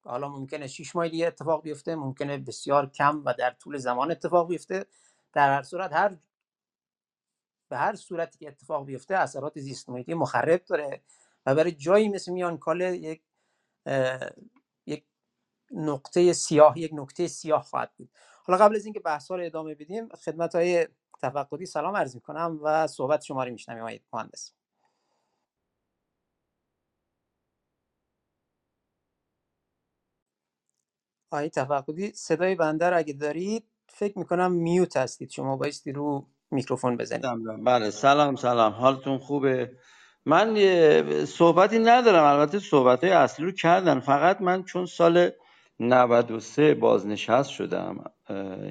حالا 0.08 0.30
ممکنه 0.30 0.68
6 0.68 0.96
ماه 0.96 1.10
دیگه 1.10 1.28
اتفاق 1.28 1.64
بیفته 1.64 1.96
ممکنه 1.96 2.38
بسیار 2.38 2.90
کم 2.90 3.24
و 3.26 3.34
در 3.34 3.52
طول 3.52 3.78
زمان 3.78 4.12
اتفاق 4.12 4.48
بیفته. 4.48 4.86
در 5.34 5.56
هر 5.56 5.64
صورت 5.64 5.94
هر 5.94 6.18
به 7.70 7.78
هر 7.78 7.96
صورتی 7.96 8.38
که 8.38 8.48
اتفاق 8.48 8.86
بیفته 8.86 9.16
اثرات 9.16 9.60
زیست 9.60 9.90
محیطی 9.90 10.14
مخرب 10.14 10.66
داره 10.66 11.02
و 11.46 11.56
برای 11.56 11.72
جایی 11.72 12.10
مثل 12.10 12.32
میان 12.32 12.58
کاله 12.58 12.98
یک 12.98 13.24
یک 14.86 15.06
نقطه 15.72 16.34
سیاه 16.34 16.80
یک 16.80 16.92
نقطه 16.94 17.28
سیاه 17.28 17.64
خواهد 17.64 17.92
بود. 17.98 18.10
حالا 18.44 18.66
قبل 18.66 18.76
از 18.76 18.86
اینکه 18.86 19.00
بحث 19.00 19.32
رو 19.32 19.46
ادامه 19.46 19.76
بدیم 19.76 20.10
خدمت 20.10 20.56
های 20.56 20.88
تفقدی 21.22 21.66
سلام 21.66 21.96
عرض 21.96 22.16
می 22.16 22.22
کنم 22.22 22.60
و 22.64 22.88
صحبت 22.88 23.24
شما 23.24 23.44
رو 23.44 23.52
میشنویم 23.52 24.00
مهندس. 24.14 24.57
آقای 31.32 31.50
تفقدی 31.50 32.12
صدای 32.12 32.56
بنده 32.56 32.90
رو 32.90 32.98
اگه 32.98 33.14
دارید 33.14 33.64
فکر 33.90 34.20
می‌کنم 34.20 34.52
میوت 34.52 34.98
هستید. 34.98 35.30
شما 35.30 35.58
بایستی 35.58 35.92
رو 35.92 36.28
میکروفون 36.52 36.98
بزنید. 36.98 37.26
بله 37.66 37.90
سلام 37.90 38.36
سلام. 38.36 38.72
حالتون 38.72 39.18
خوبه؟ 39.18 39.72
من 40.26 40.56
یه 40.56 41.04
صحبتی 41.26 41.80
ندارم. 41.80 42.24
البته 42.24 42.60
صحبت 42.60 43.04
های 43.04 43.14
اصلی 43.14 43.46
رو 43.46 43.52
کردن. 43.52 44.00
فقط 44.00 44.42
من 44.42 44.64
چون 44.64 44.86
سال 44.86 45.30
93 45.80 46.74
بازنشست 46.74 47.50
شدم 47.50 48.04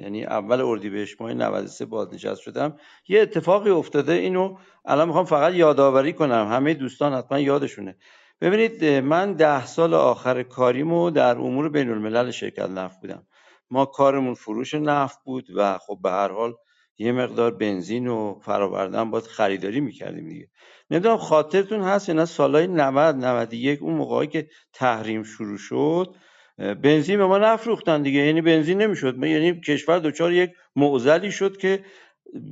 یعنی 0.01 0.25
اول 0.25 0.61
اردیبهشت 0.61 1.21
ماه 1.21 1.33
93 1.33 1.85
بازنشست 1.85 2.41
شدم 2.41 2.77
یه 3.07 3.21
اتفاقی 3.21 3.69
افتاده. 3.69 4.13
اینو 4.13 4.57
الان 4.85 5.07
می‌خوام 5.07 5.25
فقط 5.25 5.53
یادآوری 5.53 6.13
کنم. 6.13 6.47
همه 6.51 6.73
دوستان 6.73 7.13
حتما 7.13 7.39
یادشونه. 7.39 7.97
ببینید 8.41 8.85
من 8.85 9.33
ده 9.33 9.65
سال 9.65 9.93
آخر 9.93 10.43
کاریمو 10.43 11.09
در 11.11 11.37
امور 11.37 11.69
بین 11.69 11.89
الملل 11.89 12.31
شرکت 12.31 12.69
نفت 12.69 13.01
بودم. 13.01 13.27
ما 13.71 13.85
کارمون 13.85 14.33
فروش 14.33 14.73
نفت 14.73 15.19
بود 15.23 15.47
و 15.55 15.77
خب 15.77 15.99
به 16.03 16.11
هر 16.11 16.31
حال 16.31 16.53
یه 16.97 17.11
مقدار 17.11 17.51
بنزین 17.51 18.07
و 18.07 18.39
فرآوردن 18.41 19.11
باید 19.11 19.23
خریداری 19.23 19.79
می‌کردیم 19.79 20.29
دیگه. 20.29 20.47
نمی‌دونم 20.91 21.17
خاطرتون 21.17 21.81
هست 21.81 22.09
نه 22.09 22.25
سالهای 22.25 22.67
90 22.67 23.15
91 23.15 23.81
اون 23.81 23.93
موقعی 23.93 24.27
که 24.27 24.47
تحریم 24.73 25.23
شروع 25.23 25.57
شد 25.57 26.15
بنزین 26.57 27.17
به 27.17 27.25
ما 27.25 27.37
نفروختن 27.37 28.01
دیگه. 28.01 28.19
یعنی 28.19 28.41
بنزین 28.41 28.81
نمی‌شد. 28.81 29.23
یعنی 29.23 29.61
کشور 29.61 29.99
دچار 29.99 30.33
یک 30.33 30.51
معضلی 30.75 31.31
شد 31.31 31.57
که 31.57 31.83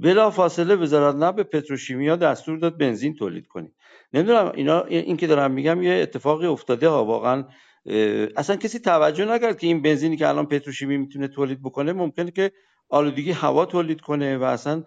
بلا 0.01 0.31
فاصله 0.31 0.75
وزارت 0.75 1.15
نفت 1.15 1.35
به 1.35 1.43
پتروشیمیا 1.43 2.15
دستور 2.15 2.57
داد 2.57 2.77
بنزین 2.77 3.15
تولید 3.15 3.47
کنید 3.47 3.74
نمی‌دونم 4.15 4.51
اینا 4.55 4.83
این 4.83 5.17
که 5.17 5.27
دارم 5.27 5.51
میگم 5.51 5.81
یه 5.81 5.93
اتفاقی 5.93 6.47
افتاده 6.47 6.89
ها 6.89 7.05
واقعا 7.05 7.43
اصلا 8.37 8.55
کسی 8.55 8.79
توجه 8.79 9.25
نکرد 9.25 9.57
که 9.57 9.67
این 9.67 9.81
بنزینی 9.81 10.17
که 10.17 10.27
الان 10.27 10.45
پتروشیمی 10.45 10.97
می‌تونه 10.97 11.27
تولید 11.27 11.61
بکنه 11.61 11.93
ممکنه 11.93 12.31
که 12.31 12.51
آلودگی 12.89 13.31
هوا 13.31 13.65
تولید 13.65 14.01
کنه 14.01 14.37
و 14.37 14.43
اصلا 14.43 14.83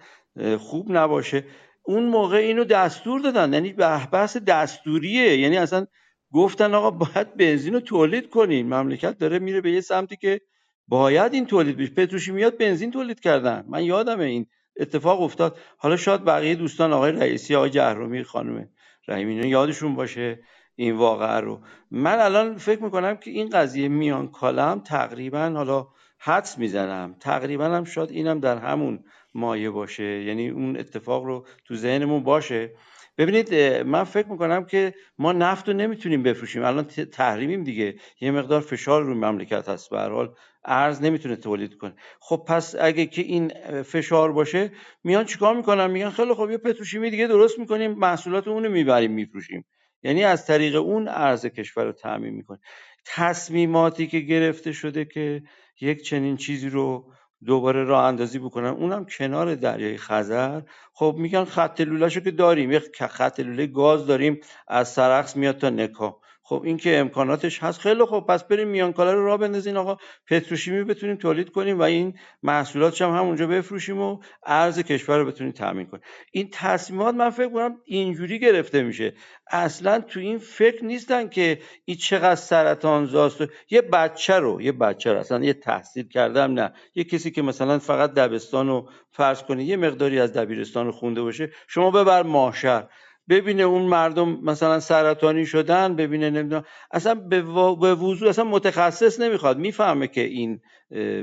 خوب 0.58 0.86
نباشه. 0.90 1.44
اون 1.82 2.06
موقع 2.06 2.36
اینو 2.36 2.64
دستور 2.64 3.20
دادن 3.20 3.52
یعنی 3.52 3.72
بحث 4.12 4.36
دستوریه. 4.36 5.38
یعنی 5.38 5.56
اصلا 5.56 5.86
گفتن 6.32 6.74
آقا 6.74 6.90
باید 6.90 7.36
بنزین 7.36 7.74
رو 7.74 7.80
تولید 7.80 8.30
کنین 8.30 8.74
مملکت 8.74 9.18
داره 9.18 9.38
میره 9.38 9.60
به 9.60 9.70
یه 9.70 9.80
سمتی 9.80 10.16
که 10.16 10.40
باید 10.88 11.34
این 11.34 11.46
تولید 11.46 11.76
بشه. 11.76 11.90
پتروشیمیات 11.90 12.58
بنزین 12.58 12.90
تولید 12.90 13.20
کردن. 13.20 13.64
من 13.68 13.84
یادمه 13.84 14.24
این 14.24 14.46
اتفاق 14.80 15.22
افتاد. 15.22 15.58
حالا 15.78 15.96
شاید 15.96 16.24
بقیه 16.24 16.54
دوستان 16.54 16.92
آقای 16.92 17.12
رئیسی 17.12 17.54
آقای 17.54 17.70
جهرومی 17.70 18.22
خانم 18.22 18.68
اینا 19.14 19.46
یادشون 19.46 19.94
باشه 19.94 20.40
این 20.76 20.96
واقعه 20.96 21.40
رو. 21.40 21.60
من 21.90 22.18
الان 22.18 22.56
فکر 22.56 22.82
می‌کنم 22.82 23.16
که 23.16 23.30
این 23.30 23.48
قضیه 23.48 23.88
میان 23.88 24.28
کالم 24.28 24.80
تقریبا 24.80 25.52
حالا 25.56 25.86
حدس 26.18 26.58
می‌زنم. 26.58 27.16
تقریبا 27.20 27.64
هم 27.64 27.84
شاید 27.84 28.10
اینم 28.10 28.40
در 28.40 28.58
همون 28.58 29.04
مایه 29.34 29.70
باشه. 29.70 30.24
یعنی 30.24 30.48
اون 30.48 30.76
اتفاق 30.76 31.24
رو 31.24 31.46
تو 31.64 31.74
ذهنمون 31.74 32.22
باشه. 32.22 32.70
ببینید 33.18 33.54
من 33.86 34.04
فکر 34.04 34.28
می‌کنم 34.28 34.64
که 34.64 34.94
ما 35.18 35.32
نفت 35.32 35.68
رو 35.68 35.74
نمی‌تونیم 35.74 36.22
بفروشیم. 36.22 36.64
الان 36.64 36.84
تحریمیم 36.84 37.64
دیگه. 37.64 37.94
یه 38.20 38.30
مقدار 38.30 38.60
فشار 38.60 39.02
روی 39.02 39.14
مملکت 39.14 39.68
هست. 39.68 39.90
به 39.90 39.98
هر 39.98 40.08
حال 40.10 40.34
ارز 40.64 41.02
نمی‌تونه 41.02 41.36
تولید 41.36 41.76
کنه. 41.76 41.94
خب 42.20 42.44
پس 42.48 42.74
اگه 42.80 43.06
که 43.06 43.22
این 43.22 43.52
فشار 43.82 44.32
باشه 44.32 44.72
میان 45.04 45.24
چیکار 45.24 45.56
می‌کنن؟ 45.56 45.90
میگن 45.90 46.10
خیلی 46.10 46.34
خب 46.34 46.50
یه 46.50 46.58
پتروشیمی 46.58 47.10
دیگه 47.10 47.26
درست 47.26 47.58
می‌کنیم 47.58 47.90
محصولات 47.90 48.48
اونو 48.48 48.68
می‌بریم 48.68 49.12
میفروشیم. 49.12 49.64
یعنی 50.02 50.24
از 50.24 50.46
طریق 50.46 50.76
اون 50.76 51.08
ارز 51.08 51.46
کشور 51.46 51.84
رو 51.84 51.92
تعمین 51.92 52.34
می‌کنه 52.34 52.58
تصمیماتی 53.06 54.06
که 54.06 54.20
گرفته 54.20 54.72
شده 54.72 55.04
که 55.04 55.42
یک 55.80 56.02
چنین 56.02 56.36
چیزی 56.36 56.68
رو 56.68 57.12
دوباره 57.46 57.84
راه 57.84 58.04
اندازی 58.04 58.38
بکنن. 58.38 58.68
اونم 58.68 59.04
کنار 59.04 59.54
دریای 59.54 59.96
خزر. 59.96 60.60
خب 60.92 61.14
میگن 61.18 61.44
خط 61.44 61.80
لولهشو 61.80 62.20
که 62.20 62.30
داریم. 62.30 62.72
یک 62.72 63.04
خط 63.04 63.40
لوله 63.40 63.66
گاز 63.66 64.06
داریم. 64.06 64.40
از 64.68 64.88
سرخس 64.88 65.36
میاد 65.36 65.58
تا 65.58 65.70
نکا. 65.70 66.20
خب 66.48 66.62
این 66.64 66.76
که 66.76 66.98
امکاناتش 66.98 67.62
هست. 67.62 67.80
خیلی 67.80 68.04
خب 68.04 68.24
پس 68.28 68.44
بریم 68.44 68.68
میانکاله 68.68 69.12
رو 69.12 69.24
راه 69.24 69.38
بندازین 69.38 69.76
آقا. 69.76 69.96
پتروشیمی 70.26 70.84
بتونیم 70.84 71.16
تولید 71.16 71.50
کنیم 71.50 71.78
و 71.78 71.82
این 71.82 72.18
محصولاتش 72.42 73.02
هم 73.02 73.10
همونجا 73.10 73.46
بفروشیم 73.46 74.00
و 74.00 74.18
ارز 74.46 74.78
کشور 74.78 75.18
رو 75.18 75.24
بتونیم 75.24 75.52
تامین 75.52 75.86
کنیم. 75.86 76.02
این 76.32 76.48
تصمیمات 76.52 77.14
من 77.14 77.30
فکر 77.30 77.48
کنم 77.48 77.76
اینجوری 77.84 78.38
گرفته 78.38 78.82
میشه. 78.82 79.14
اصلا 79.50 80.00
تو 80.00 80.20
این 80.20 80.38
فکر 80.38 80.84
نیستن 80.84 81.28
که 81.28 81.58
این 81.84 81.96
چقدر 81.96 82.34
سرطان 82.34 83.06
زاست 83.06 83.40
و 83.40 83.46
یه 83.70 83.82
بچه 83.82 84.38
رو 84.38 84.62
یه 84.62 84.72
بچه 84.72 85.12
رو 85.12 85.18
اصلا 85.18 85.44
یه 85.44 85.52
تحصیل 85.52 86.08
کردم 86.08 86.52
نه. 86.52 86.72
یه 86.94 87.04
کسی 87.04 87.30
که 87.30 87.42
مثلا 87.42 87.78
فقط 87.78 88.14
دبستان 88.14 88.68
رو 88.68 88.90
فرض 89.10 89.42
کنه 89.42 89.64
یه 89.64 89.76
مقداری 89.76 90.20
از 90.20 90.32
دبیرستان 90.32 90.86
رو 90.86 90.92
خونده 90.92 91.22
باشه 91.22 91.50
شما 91.68 91.90
ببر 91.90 92.22
ماهشهر 92.22 92.88
ببینه 93.28 93.62
اون 93.62 93.82
مردم 93.82 94.28
مثلا 94.42 94.80
سرطانی 94.80 95.46
شدن 95.46 95.96
ببینه 95.96 96.30
نمی‌دونم. 96.30 96.64
اصلا 96.90 97.14
به, 97.14 97.42
وضوح 97.42 98.28
اصلا 98.28 98.44
متخصص 98.44 99.20
نمی‌خواد. 99.20 99.58
می‌فهمه 99.58 100.06
که 100.06 100.20
این 100.20 100.60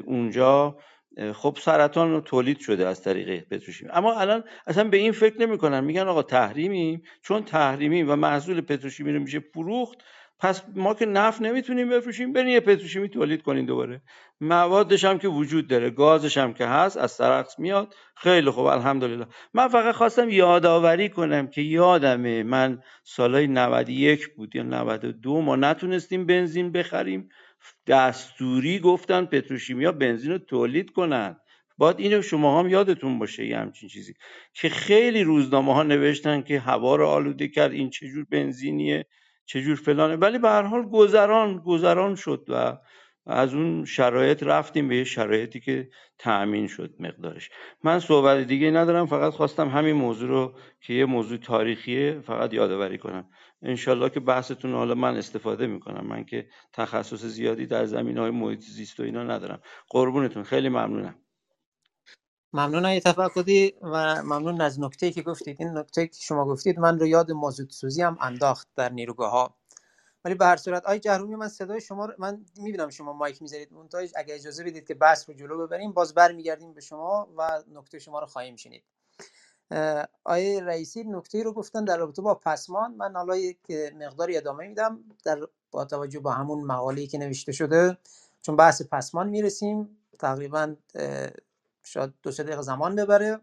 اونجا 0.06 0.78
خب 1.34 1.58
سرطان 1.62 2.22
تولید 2.22 2.60
شده 2.60 2.88
از 2.88 3.04
طریق 3.04 3.48
پتروشیمی. 3.48 3.92
اما 3.94 4.20
الان 4.20 4.44
اصلا 4.68 4.84
به 4.84 4.98
این 4.98 5.12
فکر 5.12 5.42
نمی‌کنن. 5.42 5.84
میگن 5.84 6.08
آقا 6.08 6.24
تحریمیم. 6.24 7.02
چون 7.22 7.44
تحریمیم 7.44 8.10
و 8.10 8.16
محصول 8.16 8.62
پتروشیمی 8.62 9.14
رو 9.14 9.20
میشه 9.20 9.40
فروخت 9.40 9.98
پس 10.40 10.64
ما 10.76 10.94
که 10.94 11.06
نفت 11.06 11.42
نمی‌تونیم 11.42 11.90
بفروشیم 11.90 12.34
برین 12.34 12.48
یه 12.48 12.60
پتروشیمی 12.60 13.10
تولید 13.10 13.42
کنین 13.42 13.66
دوباره. 13.66 14.02
موادش 14.42 15.06
هم 15.06 15.18
که 15.20 15.28
وجود 15.28 15.68
داره 15.68 15.90
گازش 15.90 16.38
هم 16.38 16.54
که 16.54 16.66
هست 16.66 16.98
از 16.98 17.12
سرخس 17.12 17.60
میاد. 17.60 17.96
خیلی 18.16 18.50
خوب 18.50 18.66
الحمدلله. 18.66 19.26
من 19.54 19.68
فقط 19.68 19.96
خواستم 19.96 20.30
یادآوری 20.30 21.10
کنم 21.10 21.48
که 21.48 21.62
یادمه 21.62 22.44
من 22.44 22.82
سالهای 23.04 23.48
91 23.48 24.28
بود 24.36 24.56
یا 24.56 24.64
92 24.64 25.42
ما 25.42 25.56
نتونستیم 25.56 26.26
بنزین 26.26 26.72
بخریم. 26.72 27.30
دستوری 27.88 28.80
گفتن 28.80 29.26
پتروشیمیا 29.26 29.92
بنزین 29.92 30.32
رو 30.32 30.38
تولید 30.38 30.92
کنن. 30.92 31.36
باید 31.78 32.00
اینو 32.00 32.22
شما 32.22 32.60
هم 32.60 32.70
یادتون 32.70 33.20
باشه 33.20 33.46
یه 33.46 33.58
همچین 33.58 33.90
چیزی. 33.90 34.14
که 34.54 34.70
خیلی 34.70 35.24
روزنامه 35.24 35.74
ها 35.74 35.84
نوشتن 35.84 36.42
که 36.42 36.60
هوا 36.60 36.96
رو 36.96 37.08
آلوده 37.08 37.48
کرد 37.48 37.72
این 37.72 37.90
چجور 37.90 38.26
بنزینیه. 38.32 39.06
چجور 39.46 39.76
فلانه 39.76 40.16
ولی 40.16 40.38
به 40.38 40.50
هر 40.50 40.62
حال 40.62 40.84
گذران 40.84 41.58
گذران 41.58 42.16
شد 42.16 42.46
و 42.48 42.78
از 43.28 43.54
اون 43.54 43.86
شرایط 43.86 44.44
رفتیم 44.44 44.88
به 44.88 44.98
یه 44.98 45.04
شرایطی 45.04 45.60
که 45.60 45.90
تأمین 46.18 46.68
شد 46.68 46.94
مقدارش. 47.00 47.50
من 47.84 48.00
صحبت 48.00 48.38
دیگه 48.38 48.72
ندارم 48.72 49.06
فقط 49.06 49.34
خواستم 49.34 49.70
همین 49.70 49.96
موضوع 49.96 50.30
رو 50.30 50.54
که 50.82 50.94
یه 50.94 51.06
موضوع 51.06 51.38
تاریخیه 51.38 52.20
فقط 52.20 52.54
یادآوری 52.54 52.98
کنم. 52.98 53.30
انشالله 53.62 54.10
که 54.10 54.20
بحثتون 54.20 54.74
حالا 54.74 54.96
من 54.96 55.18
استفاده 55.18 55.68
می‌کنم. 55.68 56.08
من 56.08 56.24
که 56.24 56.48
تخصص 56.74 57.26
زیادی 57.26 57.66
در 57.66 57.86
زمین 57.86 58.18
های 58.18 58.32
محیط 58.32 58.60
زیست 58.60 59.00
و 59.00 59.04
اینا 59.04 59.24
ندارم. 59.24 59.62
قربونتون 59.90 60.44
خیلی 60.44 60.70
ممنونم. 60.70 61.16
ممنون 62.56 62.86
های 62.86 63.00
تفقدی 63.00 63.74
و 63.82 64.24
ممنون 64.24 64.62
از 64.62 64.80
نکته 64.80 65.12
که 65.12 65.22
گفتید. 65.22 65.58
این 65.60 65.78
نکته 65.78 66.08
که 66.08 66.22
شما 66.22 66.46
گفتید 66.46 66.80
من 66.80 67.00
رو 67.00 67.08
یاد 67.08 67.32
مازوت 67.32 67.72
سوزی 67.72 68.02
هم 68.02 68.18
انداخت 68.22 68.68
در 68.76 68.90
نیروگاه 68.90 69.32
ها 69.32 69.56
ولی 70.26 70.36
به 70.36 70.46
هر 70.46 70.58
صورت 70.58 70.86
آی 70.86 71.00
جهرومی 71.00 71.36
من 71.36 71.48
صدای 71.48 71.82
شما 71.82 72.06
رو 72.06 72.14
من 72.18 72.46
می‌بینم 72.58 72.90
شما 72.90 73.14
مایک 73.14 73.42
می‌ذارید. 73.42 73.74
منتها 73.74 74.02
اگه 74.16 74.36
اجازه 74.36 74.64
بدید 74.64 74.88
که 74.88 74.94
بحث 74.94 75.30
رو 75.30 75.36
جلو 75.36 75.68
ببریم 75.68 75.92
باز 75.92 76.14
برمیگردیم 76.14 76.74
به 76.74 76.82
شما 76.82 77.28
و 77.38 77.64
نکته 77.74 78.00
شما 78.00 78.20
رو 78.20 78.26
خواهیم 78.26 78.56
شنید. 78.56 78.84
آیه 80.24 80.62
رئیسی 80.64 81.04
نکته 81.04 81.44
رو 81.44 81.54
گفتن 81.54 81.86
در 81.86 81.98
رابطه 81.98 82.22
با 82.22 82.36
پسمان. 82.36 82.96
من 82.96 83.16
حالا 83.16 83.38
یک 83.38 83.58
مقداری 84.00 84.38
ادامه 84.38 84.68
میدم 84.68 85.00
در 85.26 85.48
با 85.72 85.86
توجه 85.86 86.20
به 86.20 86.32
همون 86.32 86.64
مقاله‌ای 86.64 87.08
که 87.08 87.18
نوشته 87.18 87.52
شده. 87.52 87.98
چون 88.42 88.56
بحث 88.56 88.82
پسمان 88.92 89.30
می‌رسیم 89.30 89.98
تقریبا 90.20 90.76
شاید 91.86 92.14
دو 92.22 92.32
سه 92.32 92.44
دقیقه 92.44 92.62
زمان 92.62 92.96
ببره. 92.96 93.40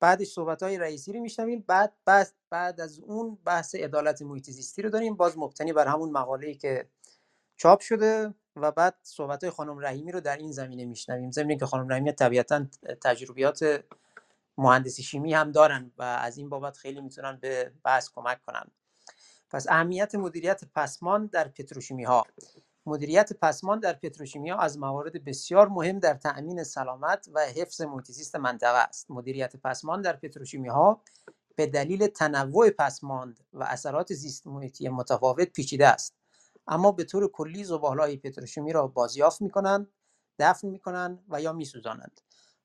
بعدش 0.00 0.26
صحبت 0.26 0.62
های 0.62 0.78
رئیسی 0.78 1.12
رو 1.12 1.20
میشنویم. 1.20 1.64
بعد 1.68 1.92
بعد 2.04 2.32
بعد 2.50 2.80
از 2.80 2.98
اون 2.98 3.38
بحث 3.44 3.74
عدالت 3.74 4.22
محیط 4.22 4.50
زیستی 4.50 4.82
رو 4.82 4.90
داریم. 4.90 5.16
باز 5.16 5.38
مبتنی 5.38 5.72
بر 5.72 5.86
همون 5.86 6.10
مقاله‌ای 6.10 6.54
که 6.54 6.88
چاپ 7.56 7.80
شده 7.80 8.34
و 8.56 8.72
بعد 8.72 8.96
صحبت 9.02 9.44
های 9.44 9.50
خانم 9.50 9.78
رحیمی 9.78 10.12
رو 10.12 10.20
در 10.20 10.36
این 10.36 10.52
زمینه 10.52 10.84
میشنویم. 10.84 11.30
ضمن 11.30 11.58
که 11.58 11.66
خانم 11.66 11.88
رحیمی 11.92 12.12
طبیعتا 12.12 12.66
تجربیات 13.02 13.84
مهندسی 14.58 15.02
شیمی 15.02 15.34
هم 15.34 15.52
دارن 15.52 15.92
و 15.98 16.02
از 16.02 16.38
این 16.38 16.48
بابت 16.48 16.76
خیلی 16.76 17.00
می‌تونن 17.00 17.38
به 17.40 17.72
بحث 17.84 18.10
کمک 18.14 18.42
کنن. 18.42 18.64
پس 19.50 19.68
اهمیت 19.68 20.14
مدیریت 20.14 20.64
پسمان 20.74 21.26
در 21.26 21.48
پتروشیمی 21.48 22.04
ها 22.04 22.26
مدیریت 22.86 23.32
پسمان 23.32 23.80
در 23.80 23.92
پتروشیمی 23.92 24.50
ها 24.50 24.58
از 24.58 24.78
موارد 24.78 25.24
بسیار 25.24 25.68
مهم 25.68 25.98
در 25.98 26.14
تأمین 26.14 26.64
سلامت 26.64 27.28
و 27.32 27.40
حفظ 27.40 27.80
محیط 27.80 28.10
زیست 28.10 28.36
منطقه 28.36 28.78
است. 28.78 29.10
مدیریت 29.10 29.56
پسمان 29.56 30.02
در 30.02 30.16
پتروشیمی 30.16 30.68
ها 30.68 31.02
به 31.56 31.66
دلیل 31.66 32.06
تنوع 32.06 32.70
پسماند 32.70 33.40
و 33.52 33.64
اثرات 33.64 34.12
زیست 34.12 34.46
محیطی 34.46 34.88
متفاوت 34.88 35.48
پیچیده 35.52 35.88
است. 35.88 36.16
اما 36.66 36.92
به 36.92 37.04
طور 37.04 37.28
کلی 37.28 37.64
زبالهای 37.64 38.16
پتروشیمی 38.16 38.72
را 38.72 38.86
بازیافت 38.86 39.42
می‌کنند، 39.42 39.90
دفن 40.38 40.68
می‌کنند 40.68 41.24
و 41.28 41.40
یا 41.42 41.52
می‌سوزانند. 41.52 42.20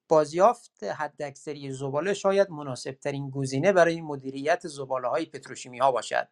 بازیافت 0.07 0.83
حداکثری 0.83 1.71
زباله 1.71 2.13
شاید 2.13 2.49
مناسب 2.49 2.91
ترین 2.91 3.29
گزینه 3.29 3.71
برای 3.73 4.01
مدیریت 4.01 4.67
زباله 4.67 5.07
های 5.07 5.25
پتروشیمی 5.25 5.79
باشد. 5.79 6.27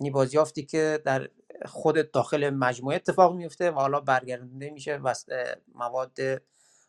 یعنی 0.00 0.10
بازیافتی 0.10 0.62
که 0.62 1.02
در 1.04 1.28
خود 1.66 2.10
داخل 2.10 2.50
مجموعه 2.50 2.96
اتفاق 2.96 3.34
میفته 3.34 3.70
و 3.70 3.74
حالا 3.74 4.00
برگردونده 4.00 4.70
میشه 4.70 5.00
مواد 5.74 6.18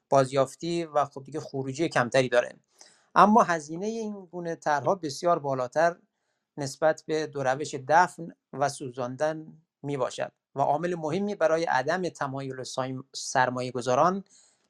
بازیافتی 0.09 0.85
و 0.85 1.05
خب 1.05 1.23
دیگه 1.23 1.39
خروجی 1.39 1.89
کمتری 1.89 2.29
داره. 2.29 2.55
اما 3.15 3.43
هزینه 3.43 3.85
این 3.85 4.25
گونه 4.25 4.55
طرحها 4.55 4.95
بسیار 4.95 5.39
بالاتر 5.39 5.95
نسبت 6.57 7.03
به 7.07 7.27
دو 7.27 7.43
روش 7.43 7.75
دفن 7.87 8.27
و 8.53 8.69
سوزاندن 8.69 9.47
می 9.83 9.97
باشد 9.97 10.31
و 10.55 10.61
عامل 10.61 10.95
مهمی 10.95 11.35
برای 11.35 11.63
عدم 11.63 12.09
تمایل 12.09 12.63
سرمایه 13.13 13.71
گذاران 13.71 14.23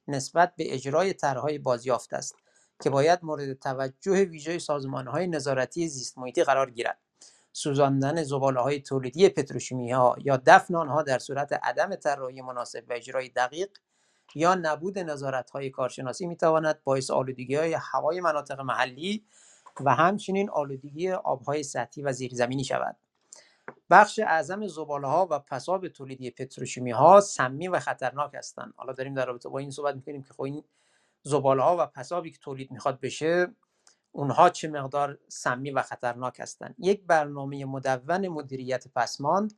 نسبت 0.07 0.53
به 0.55 0.73
اجرای 0.73 1.13
طرحهای 1.13 1.57
بازیافت 1.57 2.13
است 2.13 2.35
که 2.83 2.89
باید 2.89 3.19
مورد 3.23 3.53
توجه 3.53 4.23
ویژه 4.23 4.59
سازمان 4.59 5.07
های 5.07 5.27
نظارتی 5.27 5.87
زیست 5.87 6.17
محیطی 6.17 6.43
قرار 6.43 6.71
گیرد. 6.71 6.99
سوزاندن 7.53 8.23
زباله 8.23 8.61
های 8.61 8.79
تولیدی 8.81 9.29
پتروشیمی 9.29 9.91
ها 9.91 10.15
یا 10.23 10.41
دفن 10.45 10.75
آنها 10.75 11.03
در 11.03 11.19
صورت 11.19 11.53
عدم 11.53 11.95
طراحی 11.95 12.41
مناسب 12.41 12.83
و 12.89 12.93
اجرای 12.93 13.29
دقیق 13.29 13.69
یا 14.35 14.55
نبود 14.55 14.99
نظارت 14.99 15.49
های 15.49 15.69
کارشناسی 15.69 16.25
می 16.25 16.35
تواند 16.35 16.83
باعث 16.83 17.11
آلودگی 17.11 17.55
های 17.55 17.73
هوای 17.73 18.21
مناطق 18.21 18.59
محلی 18.59 19.25
و 19.85 19.95
همچنین 19.95 20.49
آلودگی 20.49 21.11
آبهای 21.11 21.63
سطحی 21.63 22.03
و 22.03 22.11
زیرزمینی 22.11 22.63
شود. 22.63 22.95
بخش 23.89 24.19
اعظم 24.19 24.67
زباله 24.67 25.07
ها 25.07 25.27
و 25.31 25.39
پساب 25.39 25.87
تولیدی 25.87 26.31
پتروشیمی 26.31 26.91
ها 26.91 27.19
سمی 27.21 27.67
و 27.67 27.79
خطرناک 27.79 28.31
هستند. 28.33 28.73
حالا 28.77 28.93
داریم 28.93 29.13
در 29.13 29.25
رابطه 29.25 29.49
با 29.49 29.59
این 29.59 29.71
صحبت 29.71 29.95
می‌کنیم 29.95 30.23
که 30.23 30.33
خب 30.33 30.41
این 30.41 30.63
زباله 31.23 31.63
ها 31.63 31.77
و 31.79 31.85
پسابی 31.85 32.31
که 32.31 32.37
تولید 32.37 32.71
می‌خواد 32.71 32.99
بشه 32.99 33.47
اونها 34.11 34.49
چه 34.49 34.67
مقدار 34.67 35.17
سمی 35.27 35.71
و 35.71 35.81
خطرناک 35.81 36.39
هستند. 36.39 36.75
یک 36.79 37.03
برنامه 37.07 37.65
مدون 37.65 38.27
مدیریت 38.27 38.87
پسماند 38.95 39.53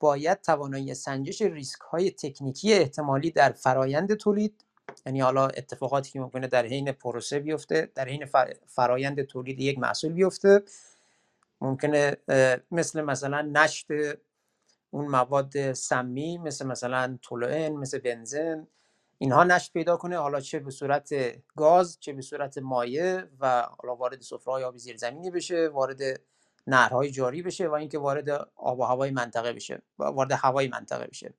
باید 0.00 0.40
توانایی 0.40 0.94
سنجش 0.94 1.42
ریسک 1.42 1.80
های 1.80 2.10
تکنیکی 2.10 2.74
احتمالی 2.74 3.30
در 3.30 3.52
فرایند 3.52 4.14
تولید 4.14 4.64
یعنی 5.06 5.20
حالا 5.20 5.46
اتفاقاتی 5.46 6.10
که 6.10 6.20
ممکنه 6.20 6.46
در 6.46 6.66
حین 6.66 6.92
پروسه 6.92 7.38
بیفته 7.40 7.90
در 7.94 8.08
حین 8.08 8.26
فرایند 8.66 9.22
تولید 9.22 9.60
یک 9.60 9.78
محصول 9.78 10.12
بیفته. 10.12 10.62
ممکنه 11.60 12.16
مثل 12.70 13.02
مثلا 13.02 13.42
نشت 13.42 13.86
اون 14.90 15.06
مواد 15.06 15.72
سمی 15.72 16.38
مثل 16.38 16.66
مثلا 16.66 17.18
تولوئن 17.22 17.72
مثل 17.72 17.98
بنزن 17.98 18.66
اینها 19.18 19.44
نشت 19.44 19.72
پیدا 19.72 19.96
کنه 19.96 20.18
حالا 20.18 20.40
چه 20.40 20.58
به 20.58 20.70
صورت 20.70 21.14
گاز 21.56 21.98
چه 22.00 22.12
به 22.12 22.22
صورت 22.22 22.58
مایع 22.58 23.22
و 23.40 23.62
حالا 23.62 23.96
وارد 23.96 24.20
سفره 24.20 24.64
آبی 24.64 24.78
زیرزمینی 24.78 25.30
بشه 25.30 25.68
وارد 25.68 26.00
نهرهای 26.66 27.10
جاری 27.10 27.42
بشه 27.42 27.68
و 27.68 27.72
اینکه 27.72 27.98
وارد 27.98 28.30
آب 28.56 28.78
و 28.78 28.82
هوای 28.82 29.10
منطقه 29.10 29.52
بشه 29.52 29.82
وارد 29.98 30.32
هوای 30.32 30.68
منطقه 30.68 31.06
بشه 31.06 31.34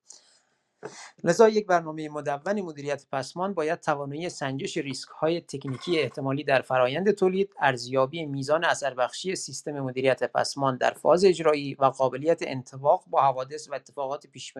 لذا 1.23 1.49
یک 1.49 1.67
برنامه 1.67 2.09
مدون 2.09 2.61
مدیریت 2.61 3.05
پسمان 3.11 3.53
باید 3.53 3.79
توانایی 3.79 4.29
سنجش 4.29 4.77
ریسک 4.77 5.09
های 5.09 5.41
تکنیکی 5.41 5.99
احتمالی 5.99 6.43
در 6.43 6.61
فرایند 6.61 7.11
تولید، 7.11 7.53
ارزیابی 7.59 8.25
میزان 8.25 8.63
اثر 8.63 8.93
بخشی 8.93 9.35
سیستم 9.35 9.71
مدیریت 9.71 10.23
پسمان 10.23 10.77
در 10.77 10.91
فاز 10.91 11.25
اجرایی 11.25 11.73
و 11.73 11.85
قابلیت 11.85 12.39
انطباق 12.41 13.03
با 13.07 13.21
حوادث 13.21 13.69
و 13.69 13.73
اتفاقات 13.73 14.27
پیش 14.27 14.53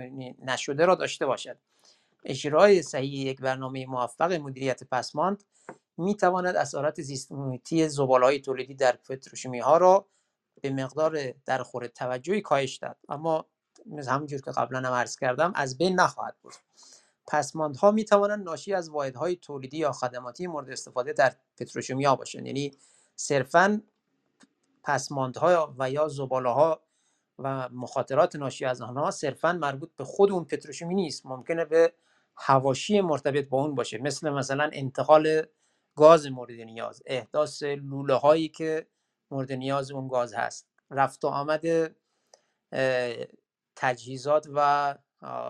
نشده 0.46 0.86
را 0.86 0.96
داشته 0.96 1.26
باشد. 1.26 1.58
اجرای 2.26 2.82
صحیح 2.82 3.28
یک 3.28 3.42
برنامه 3.42 3.86
موفق 3.86 4.34
مدیریت 4.34 4.84
پسماند 4.84 5.44
می 5.98 6.16
تواند 6.16 6.56
اثرات 6.56 7.02
زیست 7.02 7.32
محیطی 7.32 7.90
های 7.98 8.40
تولیدی 8.40 8.76
در 8.76 8.92
پتروشیمی 8.96 9.60
ها 9.60 9.78
را 9.78 10.08
به 10.62 10.70
مقدار 10.70 11.32
در 11.46 11.64
خور 11.64 11.88
توجهی 11.88 12.42
کاهش 12.42 12.78
داد 12.78 12.98
اما 13.10 13.46
مثل 13.86 14.12
همونجور 14.12 14.42
که 14.42 14.52
قبلا 14.52 14.80
هم 14.80 14.94
عرض 14.94 15.16
کردم 15.16 15.52
از 15.56 15.78
بین 15.78 16.00
نخواهد 16.00 16.36
بود 16.42 16.54
پسماندها 17.28 17.92
می 17.92 18.06
توانند 18.06 18.44
ناشی 18.44 18.74
از 18.74 18.90
واحدهای 18.90 19.36
تولیدی 19.36 19.78
یا 19.78 19.92
خدماتی 19.92 20.48
مورد 20.48 20.70
استفاده 20.70 21.14
در 21.14 21.36
پتروشیمیا 21.58 22.16
باشند. 22.16 22.46
یعنی 22.46 22.72
صرفا 23.16 23.82
پسماندها 24.84 25.76
و 25.80 25.92
یا 25.92 26.08
زباله 26.08 26.50
ها 26.50 26.82
و 27.40 27.70
مخاطرات 27.70 28.36
ناشی 28.36 28.66
از 28.66 28.82
آنها 28.82 29.12
صرفا 29.12 29.54
مربوط 29.54 29.90
به 29.98 30.04
خود 30.04 30.32
اون 30.32 30.46
پتروشیمی 30.46 30.96
نیست. 30.96 31.26
ممکنه 31.26 31.66
به 31.66 31.94
هواشی 32.38 33.02
مرتبط 33.02 33.50
با 33.50 33.62
اون 33.62 33.76
باشه. 33.76 33.98
مثل 33.98 34.30
مثلا 34.30 34.70
انتقال 34.74 35.42
گاز 35.96 36.28
مورد 36.28 36.52
نیاز 36.52 37.04
احداث 37.06 37.64
لوله 37.64 38.14
هایی 38.14 38.50
که 38.50 38.88
مورد 39.32 39.52
نیاز 39.52 39.92
اون 39.92 40.08
گاز 40.08 40.34
هست. 40.34 40.70
رفت 40.92 41.26
و 41.26 41.28
آمد 41.28 41.66
تجهیزات 43.76 44.48
و 44.54 44.96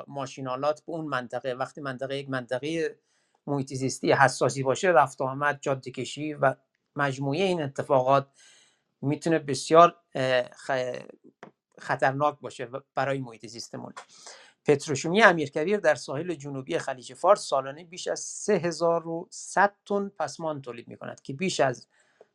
ماشینالات 0.08 0.86
به 0.86 0.92
اون 0.92 1.06
منطقه. 1.06 1.54
وقتی 1.54 1.82
منطقه 1.82 2.18
یک 2.18 2.30
منطقه 2.30 3.00
محیط 3.48 3.74
زیستی 3.74 4.12
حساسی 4.12 4.64
باشه 4.64 4.88
رفت 4.88 5.22
و 5.22 5.24
آمد 5.24 5.60
جاده 5.62 5.92
کشی 5.92 6.34
و 6.34 6.56
مجموعه 6.96 7.44
این 7.44 7.62
اتفاقات 7.62 8.28
می‌تونه 9.02 9.40
بسیار 9.40 9.96
خطرناک 11.78 12.40
باشه 12.42 12.70
برای 12.96 13.20
محیط 13.20 13.46
زیستمون. 13.46 13.94
پتروشیمی 14.66 15.22
امیرکبیر 15.22 15.78
در 15.78 15.96
ساحل 15.96 16.34
جنوبی 16.34 16.78
خلیج 16.78 17.14
فارس 17.14 17.42
سالانه 17.42 17.84
بیش 17.84 18.08
از 18.08 18.20
3100 18.20 19.76
تن 19.86 20.10
پسمان 20.20 20.62
تولید 20.62 20.88
می 20.88 20.98
کند 20.98 21.22
که 21.22 21.34
بیش 21.34 21.60
از 21.60 21.88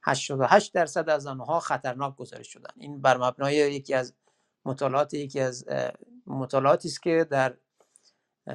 88 0.03 0.75
درصد 0.75 1.09
از 1.09 1.27
آنها 1.27 1.61
خطرناک 1.61 2.17
گزارش 2.17 2.53
شدن 2.53 2.75
این 2.77 3.01
بر 3.03 3.17
مبنای 3.17 3.55
یکی 3.55 3.95
از 3.95 4.15
مطالعات 4.65 5.15
یکی 5.15 5.41
از 5.41 5.65
مطالعاتی 6.27 6.89
است 6.89 7.03
که 7.03 7.27
در 7.31 7.57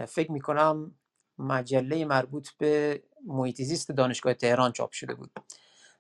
فکر 0.07 0.31
می 0.31 0.41
کنم 0.41 0.95
مجله 1.38 2.06
مربوط 2.06 2.49
به 2.57 3.03
محیط 3.26 3.61
زیست 3.61 3.91
دانشگاه 3.91 4.34
تهران 4.34 4.72
چاپ 4.72 4.91
شده 4.91 5.15
بود. 5.15 5.31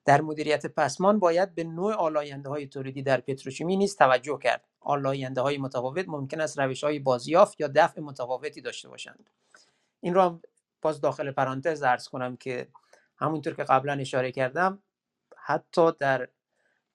در 0.05 0.21
مدیریت 0.21 0.65
پسمان 0.65 1.19
باید 1.19 1.55
به 1.55 1.63
نوع 1.63 1.93
آلاینده 1.93 2.49
های 2.49 2.67
تولیدی 2.67 3.03
در 3.03 3.21
پتروشیمی 3.21 3.77
نیز 3.77 3.95
توجه 3.95 4.39
کرد. 4.43 4.67
آلاینده 4.79 5.41
های 5.41 5.57
متفاوت 5.57 6.05
ممکن 6.07 6.41
است 6.41 6.59
روش 6.59 6.83
های 6.83 6.99
بازیافت 6.99 7.61
یا 7.61 7.67
دفع 7.75 8.01
متفاوتی 8.01 8.61
داشته 8.61 8.89
باشند. 8.89 9.29
این 10.01 10.17
هم 10.17 10.41
باز 10.81 11.01
داخل 11.01 11.31
پرانتز 11.31 11.83
ارز 11.83 12.07
کنم 12.07 12.37
که 12.37 12.67
همونطور 13.17 13.53
که 13.53 13.63
قبلا 13.63 13.93
اشاره 13.93 14.31
کردم 14.31 14.83
حتی 15.37 15.91
در 15.99 16.29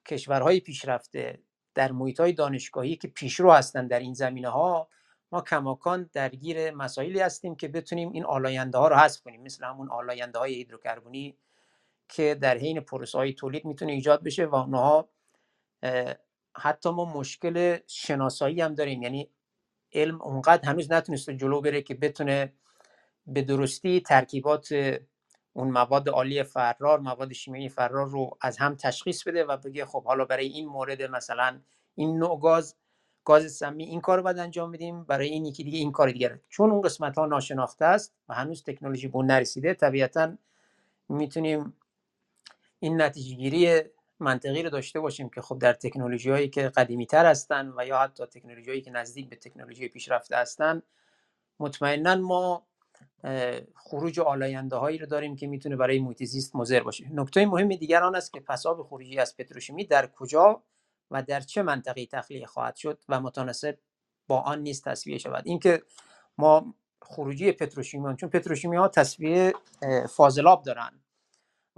کشورهای 0.06 0.60
پیشرفته 0.60 1.38
در 1.74 1.92
محیط 1.92 2.20
های 2.20 2.32
دانشگاهی 2.32 2.96
که 2.96 3.08
پیشرو 3.08 3.52
هستند 3.52 3.90
در 3.90 3.98
این 3.98 4.14
زمینه 4.14 4.48
ها 4.48 4.88
ما 5.32 5.40
کماکان 5.40 6.10
درگیر 6.12 6.70
مسائلی 6.70 7.20
هستیم 7.20 7.56
که 7.56 7.68
بتونیم 7.68 8.12
این 8.12 8.24
آلاینده 8.24 8.78
ها 8.78 8.88
رو 8.88 8.96
حذف 8.96 9.22
کنیم. 9.22 9.42
مثل 9.42 9.64
همون 9.64 9.90
آلاینده 9.90 10.38
های 10.38 10.54
هیدروکربنی 10.54 11.36
که 12.10 12.34
در 12.34 12.58
حین 12.58 12.80
پروسه 12.80 13.18
های 13.18 13.32
تولید 13.32 13.64
می‌تونه 13.64 13.92
ایجاد 13.92 14.22
بشه 14.24 14.46
و 14.46 14.54
اونها 14.54 15.08
حتی 16.56 16.90
ما 16.90 17.04
مشکل 17.04 17.78
شناسایی 17.86 18.60
هم 18.60 18.74
داریم. 18.74 19.02
یعنی 19.02 19.30
علم 19.92 20.22
اونقدر 20.22 20.68
هنوز 20.68 20.92
نتونسته 20.92 21.36
جلو 21.36 21.60
بره 21.60 21.82
که 21.82 21.94
بتونه 21.94 22.52
به 23.26 23.42
درستی 23.42 24.00
ترکیبات 24.00 24.68
اون 25.52 25.70
مواد 25.70 26.08
عالی 26.08 26.42
فرار 26.42 27.00
مواد 27.00 27.32
شیمیایی 27.32 27.68
فرار 27.68 28.08
رو 28.08 28.38
از 28.40 28.58
هم 28.58 28.74
تشخیص 28.74 29.28
بده 29.28 29.44
و 29.44 29.56
بگه 29.56 29.84
خب 29.86 30.04
حالا 30.04 30.24
برای 30.24 30.46
این 30.46 30.68
مورد 30.68 31.02
مثلا 31.02 31.60
این 31.94 32.18
نوع 32.18 32.40
گاز 32.40 32.76
گاز 33.24 33.52
سمی 33.52 33.84
این 33.84 34.00
کار 34.00 34.16
رو 34.16 34.22
باید 34.22 34.38
انجام 34.38 34.72
بدیم 34.72 35.04
برای 35.04 35.28
این 35.28 35.44
یکی 35.44 35.64
دیگه 35.64 35.78
این 35.78 35.92
کار 35.92 36.10
دیگه. 36.10 36.40
چون 36.48 36.70
اون 36.70 36.82
قسمت 36.82 37.18
ها 37.18 37.26
ناشناخته 37.26 37.84
است 37.84 38.14
و 38.28 38.34
هنوز 38.34 38.64
تکنولوژی 38.64 39.08
به 39.08 39.18
نرسیده 39.18 39.74
طبیعتا 39.74 40.36
می‌تونیم 41.08 41.74
این 42.80 43.02
نتیجه 43.02 43.34
گیری 43.34 43.82
منطقی 44.20 44.62
رو 44.62 44.70
داشته 44.70 45.00
باشیم 45.00 45.28
که 45.28 45.40
خب 45.40 45.58
در 45.58 45.72
تکنولوژی 45.72 46.30
هایی 46.30 46.48
که 46.48 46.68
قدیمی 46.68 47.06
تر 47.06 47.26
هستن 47.26 47.72
و 47.76 47.86
یا 47.86 47.98
حتی 47.98 48.26
تکنولوژی 48.26 48.70
هایی 48.70 48.82
که 48.82 48.90
نزدیک 48.90 49.28
به 49.28 49.36
تکنولوژی 49.36 49.88
پیشرفته 49.88 50.36
هستن 50.36 50.82
مطمئنا 51.60 52.16
ما 52.16 52.66
خروج 53.74 54.20
آلاینده 54.20 54.76
هایی 54.76 54.98
رو 54.98 55.06
داریم 55.06 55.36
که 55.36 55.46
می‌تونه 55.46 55.76
برای 55.76 55.98
محیط 55.98 56.24
زیست 56.24 56.56
مضر 56.56 56.80
باشه. 56.80 57.08
نکته 57.12 57.46
مهم 57.46 57.68
دیگر 57.68 58.02
آن 58.02 58.14
است 58.14 58.32
که 58.32 58.40
پساب 58.40 58.82
خروجی 58.82 59.18
از 59.18 59.36
پتروشیمی 59.36 59.84
در 59.84 60.06
کجا 60.06 60.62
و 61.10 61.22
در 61.22 61.40
چه 61.40 61.62
منطقه 61.62 62.06
تخلیه 62.06 62.46
خواهد 62.46 62.76
شد 62.76 62.98
و 63.08 63.20
متناسب 63.20 63.78
با 64.26 64.40
آن 64.40 64.62
نیست 64.62 64.84
تصویه 64.84 65.18
شود. 65.18 65.42
اینکه 65.46 65.82
ما 66.38 66.74
خروجی 67.02 67.52
پتروشیمی 67.52 68.16
چون 68.16 68.28
پتروشیمی 68.28 68.76
ها 68.76 68.88
تصفیه 68.88 69.52
فاضلاب 70.08 70.62
دارن. 70.62 71.00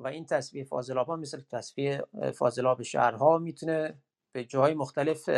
و 0.05 0.07
این 0.07 0.27
تصفیه 0.27 0.65
فاضلاب 0.65 1.07
ها 1.07 1.17
مثل 1.17 1.41
تصفیه 1.51 2.05
فاضلاب 2.35 2.83
شهرها 2.83 3.39
می‌تونه 3.39 3.99
به 4.33 4.45
جای 4.45 4.75
مختلف 4.75 5.31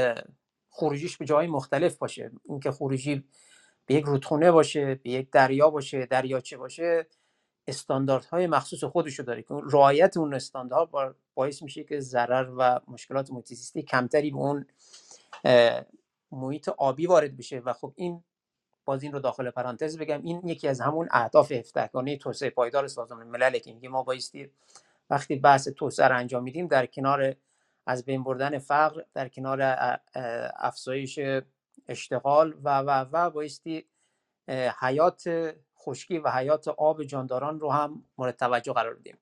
خروجیش 0.70 1.16
به 1.16 1.24
جای 1.24 1.46
مختلف 1.46 1.96
باشه. 1.96 2.30
اینکه 2.48 2.70
خروجی 2.70 3.24
به 3.86 3.94
یک 3.94 4.04
رودخونه 4.04 4.50
باشه 4.50 4.94
به 4.94 5.10
یک 5.10 5.30
دریا 5.30 5.70
باشه 5.70 6.06
دریاچه 6.06 6.56
باشه 6.56 7.06
استانداردهای 7.66 8.46
مخصوص 8.46 8.84
خودشو 8.84 9.22
داره 9.22 9.42
که 9.42 9.54
رعایت 9.72 10.16
اون 10.16 10.34
استانداردها 10.34 11.14
باعث 11.34 11.62
میشه 11.62 11.84
که 11.84 12.00
ضرر 12.00 12.50
و 12.58 12.80
مشکلات 12.88 13.30
محیط 13.30 13.78
کمتری 13.78 14.30
به 14.30 14.36
اون 14.36 14.66
محیط 16.32 16.68
آبی 16.68 17.06
وارد 17.06 17.36
بشه. 17.36 17.58
و 17.58 17.72
خب 17.72 17.92
این 17.96 18.24
باز 18.85 19.02
این 19.02 19.12
رو 19.12 19.19
داخل 19.19 19.51
پرانتز 19.51 19.98
بگم 19.98 20.23
این 20.23 20.48
یکی 20.48 20.69
از 20.69 20.81
همون 20.81 21.09
اهداف 21.11 21.52
هفدهگانه 21.52 22.16
توسعه 22.16 22.51
پایدار 22.51 22.89
سازمان 22.89 23.27
ملل 23.27 23.59
که 23.59 23.73
میگه 23.73 23.89
ما 23.89 24.02
بایستی 24.02 24.51
وقتی 25.11 25.36
بحث 25.36 25.69
توسعه 25.69 26.09
رو 26.09 26.16
انجام 26.16 26.43
میدیم 26.43 26.66
در 26.66 26.86
کنار 26.86 27.35
از 27.86 28.05
بین 28.05 28.24
بردن 28.24 28.59
فقر 28.59 29.02
در 29.15 29.28
کنار 29.28 29.59
افزایش 30.56 31.19
اشتغال 31.89 32.55
و 32.65 32.78
و 32.78 33.06
و 33.12 33.31
بایستی 33.31 33.85
حیات 34.81 35.55
خشکی 35.78 36.19
و 36.19 36.31
حیات 36.31 36.69
آب 36.69 37.02
جانداران 37.02 37.61
رو 37.61 37.70
هم 37.70 38.05
مورد 38.19 38.36
توجه 38.36 38.73
قرار 38.73 38.94
بدیم. 38.94 39.19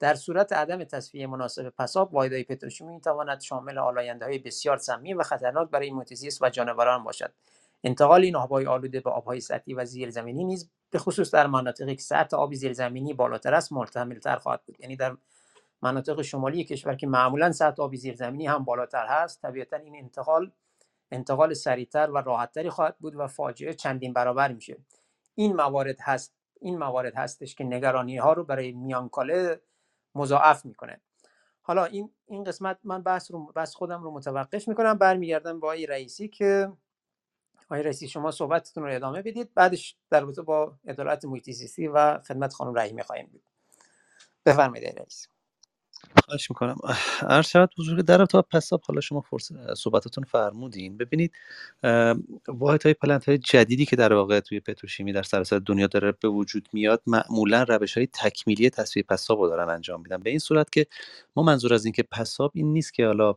در 0.00 0.14
صورت 0.14 0.52
عدم 0.52 0.84
تصفیه 0.84 1.26
مناسب 1.26 1.68
پساب 1.68 2.14
واحدهای 2.14 2.44
پتروشیمی 2.44 2.94
می‌تواند 2.94 3.40
شامل 3.40 3.78
آلاینده 3.78 4.24
های 4.24 4.38
بسیار 4.38 4.76
سمی 4.76 5.14
و 5.14 5.22
خطرناک 5.22 5.70
برای 5.70 5.90
محیط 5.90 6.34
و 6.40 6.50
جانوران 6.50 7.04
باشد. 7.04 7.32
انتقال 7.84 8.22
این 8.22 8.36
آبهای 8.36 8.66
آلوده 8.66 9.00
به 9.00 9.10
آبهای 9.10 9.40
سطحی 9.40 9.74
و 9.74 9.84
زیرزمینی 9.84 10.44
نیز 10.44 10.70
به 10.90 10.98
خصوص 10.98 11.34
در 11.34 11.46
مناطقی 11.46 11.96
که 11.96 12.02
سطح 12.02 12.36
آب 12.36 12.54
زیرزمینی 12.54 13.14
بالاتر 13.14 13.54
است 13.54 13.72
محتملتر 13.72 14.36
خواهد 14.36 14.64
بود. 14.66 14.80
یعنی 14.80 14.96
در 14.96 15.16
مناطق 15.82 16.22
شمالی 16.22 16.64
کشور 16.64 16.94
که 16.94 17.06
معمولا 17.06 17.52
سطح 17.52 17.82
آب 17.82 17.94
زیرزمینی 17.94 18.46
هم 18.46 18.64
بالاتر 18.64 19.06
هست 19.06 19.42
طبیعتا 19.42 19.76
این 19.76 19.96
انتقال 19.96 20.50
انتقال 21.10 21.54
سریعتر 21.54 22.10
و 22.10 22.18
راحتتری 22.18 22.70
خواهد 22.70 22.96
بود 22.98 23.16
و 23.16 23.26
فاجعه 23.26 23.74
چندین 23.74 24.12
برابر 24.12 24.52
میشه. 24.52 24.76
این 25.34 25.56
موارد 25.56 25.96
هست 26.00 26.34
این 26.60 26.78
موارد 26.78 27.14
هستش 27.16 27.54
که 27.54 27.64
نگرانی 27.64 28.16
ها 28.16 28.32
رو 28.32 28.44
برای 28.44 28.72
میانکاله 28.72 29.60
مضاعف 30.14 30.64
می‌کنه. 30.64 31.00
حالا 31.62 31.84
این 31.84 32.10
این 32.26 32.44
قسمت 32.44 32.78
من 32.84 33.02
بحث 33.02 33.30
رو 33.30 33.52
بحث 33.52 33.74
خودم 33.74 34.02
رو 34.02 34.10
متوقف 34.10 34.68
می‌کنم. 34.68 34.98
برمیگردم 34.98 35.60
با 35.60 35.68
آقای 35.68 35.86
رئیسی 35.86 36.28
که 36.28 36.72
آقای 37.64 37.82
رئیسی 37.82 38.08
شما 38.08 38.30
صحبتتون 38.30 38.84
رو 38.84 38.94
ادامه 38.94 39.22
بدید. 39.22 39.54
بعدش 39.54 39.96
در 40.10 40.20
رابطه 40.20 40.42
با 40.42 40.78
ادارات 40.84 41.24
محیط 41.24 41.48
و 41.94 42.20
خدمت 42.28 42.52
خانم 42.52 42.74
رحیمی 42.74 43.02
خواهیم 43.02 43.26
بود. 43.26 43.42
بفرمایید 44.46 44.98
رئیس. 44.98 45.28
خواهش 46.24 46.50
می‌کنم. 46.50 46.76
عرض 47.22 47.46
شود 47.46 47.70
حضور 47.78 48.00
در 48.00 48.26
تا 48.26 48.42
پساب 48.42 48.82
حالا 48.84 49.00
شما 49.00 49.20
فرصت 49.20 49.74
صحبتتون 49.74 50.24
فرمودین. 50.24 50.96
ببینید 50.96 51.32
واحد 52.48 52.82
های 52.82 52.94
پلنت 52.94 53.28
های 53.28 53.38
جدیدی 53.38 53.86
که 53.86 53.96
در 53.96 54.12
واقع 54.12 54.40
توی 54.40 54.60
پتروشیمی 54.60 55.12
در 55.12 55.22
سراسر 55.22 55.58
دنیا 55.58 55.86
داره 55.86 56.12
به 56.12 56.28
وجود 56.28 56.68
میاد 56.72 57.02
معمولا 57.06 57.62
روش 57.62 57.96
های 57.96 58.06
تکمیلی 58.06 58.70
تصفیه 58.70 59.02
پساب 59.02 59.40
رو 59.40 59.48
دارن 59.48 59.68
انجام 59.68 60.00
میدن. 60.02 60.22
به 60.22 60.30
این 60.30 60.38
صورت 60.38 60.72
که 60.72 60.86
ما 61.36 61.42
منظور 61.42 61.74
از 61.74 61.84
اینکه 61.84 62.02
پساب 62.02 62.52
این 62.54 62.72
نیست 62.72 62.94
که 62.94 63.06
حالا 63.06 63.34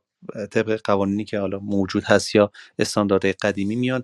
طبق 0.52 0.81
قوانینی 0.84 1.26
که 1.26 1.39
حالا 1.39 1.60
موجود 1.60 2.03
هست 2.03 2.35
یا 2.35 2.52
استانداردهای 2.80 3.34
قدیمی 3.34 3.76
میان 3.76 4.03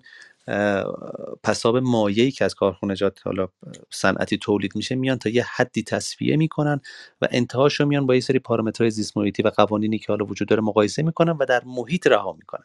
پساب 1.42 1.76
مایعی 1.76 2.30
که 2.30 2.44
از 2.44 2.54
کارخونجات 2.54 3.20
حالا 3.24 3.48
صنعتی 3.90 4.38
تولید 4.38 4.76
میشه 4.76 4.94
میان 4.94 5.18
تا 5.18 5.28
یه 5.28 5.46
حدی 5.56 5.82
تصفیه 5.82 6.36
می‌کنن 6.36 6.80
و 7.22 7.28
انتهاش 7.30 7.80
رو 7.80 7.86
میان 7.86 8.06
با 8.06 8.14
یه 8.14 8.20
سری 8.20 8.38
پارامترهای 8.38 8.90
زیست 8.90 9.16
محیطی 9.16 9.42
و 9.42 9.48
قوانینی 9.48 9.98
که 9.98 10.06
حالا 10.08 10.24
وجود 10.24 10.48
داره 10.48 10.62
مقایسه 10.62 11.02
می‌کنن 11.02 11.32
و 11.32 11.44
در 11.44 11.62
محیط 11.66 12.06
رها 12.06 12.32
می‌کنن. 12.32 12.64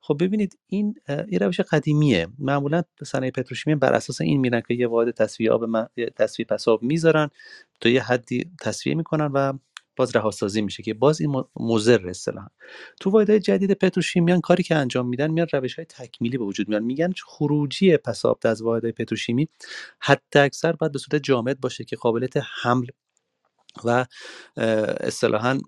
خب 0.00 0.16
ببینید 0.20 0.58
این 0.66 0.94
یه 1.08 1.38
روش 1.38 1.60
قدیمیه. 1.60 2.28
معمولا 2.38 2.82
صنایع 3.04 3.30
پتروشیمی 3.30 3.76
بر 3.76 3.92
اساس 3.92 4.20
این 4.20 4.40
میرن 4.40 4.60
که 4.68 4.74
یه 4.74 4.86
واحد 4.86 5.10
تصفیه 5.10 5.50
آب 5.50 5.88
تصفیه 6.16 6.46
پساب 6.46 6.82
می‌ذارن 6.82 7.30
تا 7.80 7.88
یه 7.88 8.02
حدی 8.02 8.50
تصفیه 8.60 8.94
می‌کنن 8.94 9.26
و 9.26 9.52
باز 9.96 10.16
رهاسازی 10.16 10.62
میشه 10.62 10.82
که 10.82 10.94
باز 10.94 11.20
این 11.20 11.44
مضر 11.56 12.08
اصطلاحا. 12.08 12.48
تو 13.00 13.10
واحدهای 13.10 13.40
جدید 13.40 13.72
پتروشیمیان 13.72 14.40
کاری 14.40 14.62
که 14.62 14.74
انجام 14.74 15.08
میدن 15.08 15.30
میان 15.30 15.46
روش 15.52 15.74
های 15.74 15.84
تکمیلی 15.84 16.38
به 16.38 16.44
وجود 16.44 16.68
میان. 16.68 16.82
میگن 16.82 17.12
خروجی 17.26 17.96
پساب 17.96 18.38
از 18.44 18.62
واحدهای 18.62 18.92
پتروشیمی 18.92 19.48
حتی 20.00 20.38
اکثر 20.38 20.72
باید 20.72 20.92
به 20.92 20.98
صورت 20.98 21.22
جامد 21.22 21.60
باشه 21.60 21.84
که 21.84 21.96
قابلیت 21.96 22.34
حمل 22.62 22.86
و 23.84 24.06
اصطلاحا 25.00 25.58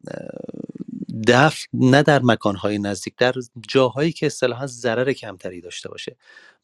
دفع 1.27 1.67
نه 1.73 2.03
در 2.03 2.21
مکانهای 2.23 2.79
نزدیک 2.79 3.15
در 3.19 3.33
جاهایی 3.69 4.13
که 4.13 4.27
اصطلاحا 4.27 4.67
ضرر 4.67 5.13
کمتری 5.13 5.61
داشته 5.61 5.89
باشه. 5.89 6.17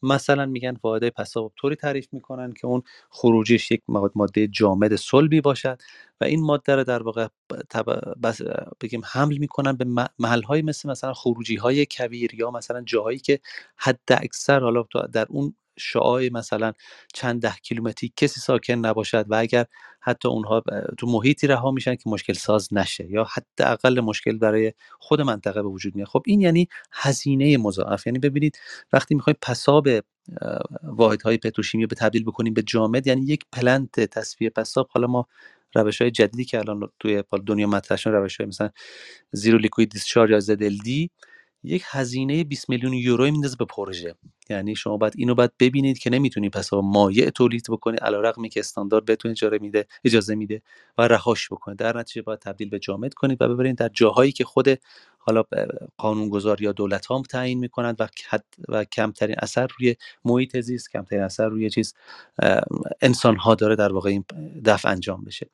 مثلا 0.03 0.45
میگن 0.45 0.77
واحد 0.83 1.09
پساب 1.09 1.53
طوری 1.55 1.75
تعریف 1.75 2.07
می‌کنن 2.11 2.53
که 2.53 2.67
اون 2.67 2.81
خروجیش 3.09 3.71
یک 3.71 3.81
ماده 4.15 4.47
جامد 4.47 4.95
صلبی 4.95 5.41
باشد 5.41 5.81
و 6.21 6.25
این 6.25 6.43
ماده 6.43 6.75
رو 6.75 6.83
در 6.83 7.03
واقع 7.03 7.27
بگیم 8.81 9.01
حمل 9.05 9.37
می‌کنن 9.37 9.73
به 9.73 9.85
محل 10.19 10.41
های 10.41 10.61
مثل 10.61 10.89
مثلا 10.89 11.13
خروجی 11.13 11.55
های 11.55 11.85
کویر 11.91 12.35
یا 12.35 12.51
مثلا 12.51 12.81
جاهایی 12.81 13.19
که 13.19 13.39
حد 13.77 13.99
اکثر 14.09 14.59
حالا 14.59 14.83
در 15.13 15.25
اون 15.29 15.55
شعاع 15.77 16.29
مثلا 16.29 16.73
چند 17.13 17.41
ده 17.41 17.55
کیلومتری 17.63 18.13
کسی 18.15 18.39
ساکن 18.41 18.73
نباشد 18.73 19.25
و 19.29 19.35
اگر 19.35 19.65
حتی 20.01 20.27
اونها 20.27 20.63
تو 20.97 21.07
محیطی 21.07 21.47
رها 21.47 21.71
میشن 21.71 21.95
که 21.95 22.09
مشکل 22.09 22.33
ساز 22.33 22.73
نشه 22.73 23.11
یا 23.11 23.23
حداقل 23.23 23.99
مشکل 23.99 24.37
برای 24.37 24.73
خود 24.99 25.21
منطقه 25.21 25.61
به 25.61 25.69
وجود 25.69 25.95
میاد. 25.95 26.07
خب 26.07 26.23
این 26.25 26.41
یعنی 26.41 26.67
هزینه 26.91 27.57
مضاعف. 27.57 28.07
یعنی 28.07 28.19
ببینید 28.19 28.59
وقتی 28.93 29.15
می‌خوایم 29.15 29.37
پساب 29.41 29.87
واحدهای 30.83 31.37
پتروشیمی 31.37 31.85
به 31.85 31.95
تبدیل 31.95 32.23
بکنیم 32.23 32.53
به 32.53 32.61
جامد 32.61 33.07
یعنی 33.07 33.25
یک 33.25 33.45
پلنت 33.53 33.99
تصفیه 33.99 34.49
پساب. 34.49 34.87
حالا 34.91 35.07
ما 35.07 35.27
روش 35.75 36.01
های 36.01 36.11
جدیدی 36.11 36.45
که 36.45 36.59
الان 36.59 36.89
توی 36.99 37.23
دنیا 37.47 37.67
مطرح 37.67 37.97
شدن 37.97 38.13
روش 38.13 38.37
های 38.37 38.47
مثلا 38.47 38.69
زیرو 39.31 39.57
لیکوید 39.57 39.89
دیسچارج 39.89 40.31
یا 40.31 40.55
ZLD 40.55 41.09
یک 41.67 41.83
هزینه 41.85 42.43
20 42.43 42.69
میلیون 42.69 42.93
یورو 42.93 43.23
میندازه 43.23 43.55
به 43.59 43.65
پروژه. 43.65 44.15
یعنی 44.49 44.75
شما 44.75 44.97
باید 44.97 45.13
اینو 45.17 45.35
باید 45.35 45.51
ببینید 45.59 45.97
که 45.97 46.09
نمی‌تونی 46.09 46.49
پس 46.49 46.73
مایع 46.73 47.29
تولید 47.29 47.65
بکنی 47.69 47.97
علیرغمی 47.97 48.49
که 48.49 48.59
استاندارد 48.59 49.05
بهتون 49.05 49.31
اجازه 49.31 49.57
میده 49.61 49.87
اجازه 50.03 50.35
میده 50.35 50.61
و 50.97 51.07
رهاش 51.07 51.49
بکنید 51.51 51.77
در 51.77 51.97
نتیجه 51.97 52.21
باید 52.21 52.39
تبدیل 52.39 52.69
به 52.69 52.79
جامد 52.79 53.13
کنید 53.13 53.41
و 53.41 53.47
ببرید 53.47 53.77
در 53.77 53.89
جاهایی 53.93 54.31
که 54.31 54.43
خود 54.43 54.67
حالا 55.25 55.43
قانونگذار 55.97 56.61
یا 56.61 56.71
دولت 56.71 57.11
هم 57.11 57.21
تعیین 57.21 57.59
می‌کنند 57.59 57.95
و, 58.01 58.07
و 58.69 58.83
کمترین 58.83 59.35
اثر 59.41 59.67
روی 59.79 59.95
محیط 60.25 60.59
زیست 60.59 60.91
کمترین 60.91 61.23
اثر 61.23 61.47
روی 61.47 61.69
چیز 61.69 61.93
انسان 63.01 63.35
ها 63.35 63.55
داره 63.55 63.75
در 63.75 63.93
واقع 63.93 64.09
این 64.09 64.25
دفع 64.65 64.89
انجام 64.89 65.23
بشه. 65.23 65.49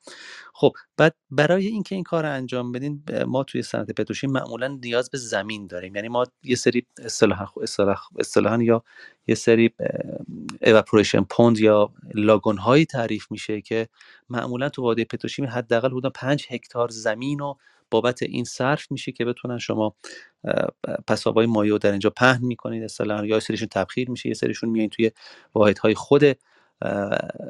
خب 0.54 0.72
بعد 0.96 1.14
برای 1.30 1.66
اینکه 1.66 1.94
این 1.94 2.04
کار 2.04 2.26
انجام 2.26 2.72
بدین 2.72 3.02
ما 3.26 3.44
توی 3.44 3.62
صنعت 3.62 3.90
پتروشیم 3.90 4.30
معمولا 4.30 4.68
نیاز 4.68 5.10
به 5.10 5.18
زمین 5.18 5.66
داریم. 5.66 5.96
یعنی 5.96 6.08
ما 6.08 6.26
یه 6.42 6.56
سری 6.56 6.86
اصطلاحا 7.04 8.62
یا 8.62 8.82
یه 9.26 9.34
سری 9.34 9.70
اواپوریشن 10.62 11.22
پوند 11.22 11.58
یا 11.58 11.92
لاگون 12.14 12.58
هایی 12.58 12.86
تعریف 12.86 13.30
میشه 13.30 13.60
که 13.60 13.88
معمولا 14.30 14.68
تو 14.68 14.82
وادی 14.82 15.04
پتروشیمی 15.04 15.48
حداقل 15.48 15.88
حدود 15.88 16.12
5 16.12 16.46
هکتار 16.50 16.88
زمین 16.88 17.38
رو 17.38 17.58
بابت 17.92 18.22
این 18.22 18.44
صرف 18.44 18.92
میشه 18.92 19.12
که 19.12 19.24
بتونن 19.24 19.58
شما 19.58 19.96
پسابای 21.08 21.46
مایع 21.46 21.78
در 21.78 21.90
اینجا 21.90 22.10
پهن 22.10 22.44
می‌کنید 22.44 22.82
اصلا 22.84 23.26
یا 23.26 23.40
سریشون 23.40 23.68
تبخیر 23.68 24.10
میشه 24.10 24.28
یه 24.28 24.34
سریشون 24.34 24.70
میایین 24.70 24.90
توی 24.90 25.10
واحدهای 25.54 25.94
خود 25.94 26.24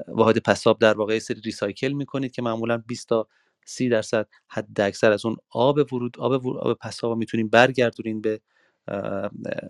واحد 0.09 0.39
پساب 0.39 0.79
در 0.79 0.95
واقع 0.95 1.19
سری 1.19 1.41
ریسایکل 1.41 1.93
می‌کنید 1.93 2.33
که 2.33 2.43
معمولا 2.43 2.83
20 2.87 3.09
تا 3.09 3.29
30 3.67 3.89
درصد 3.89 4.29
حد 4.49 4.81
اکثر 4.81 5.13
از 5.13 5.27
اون 5.27 5.37
آب 5.51 5.93
ورود 5.93 6.17
آب, 6.21 6.47
ورود، 6.47 6.59
آب 6.59 6.79
پساب 6.79 7.19
می‌تونیم 7.19 7.49
برگردونین 7.49 8.21
به 8.21 8.41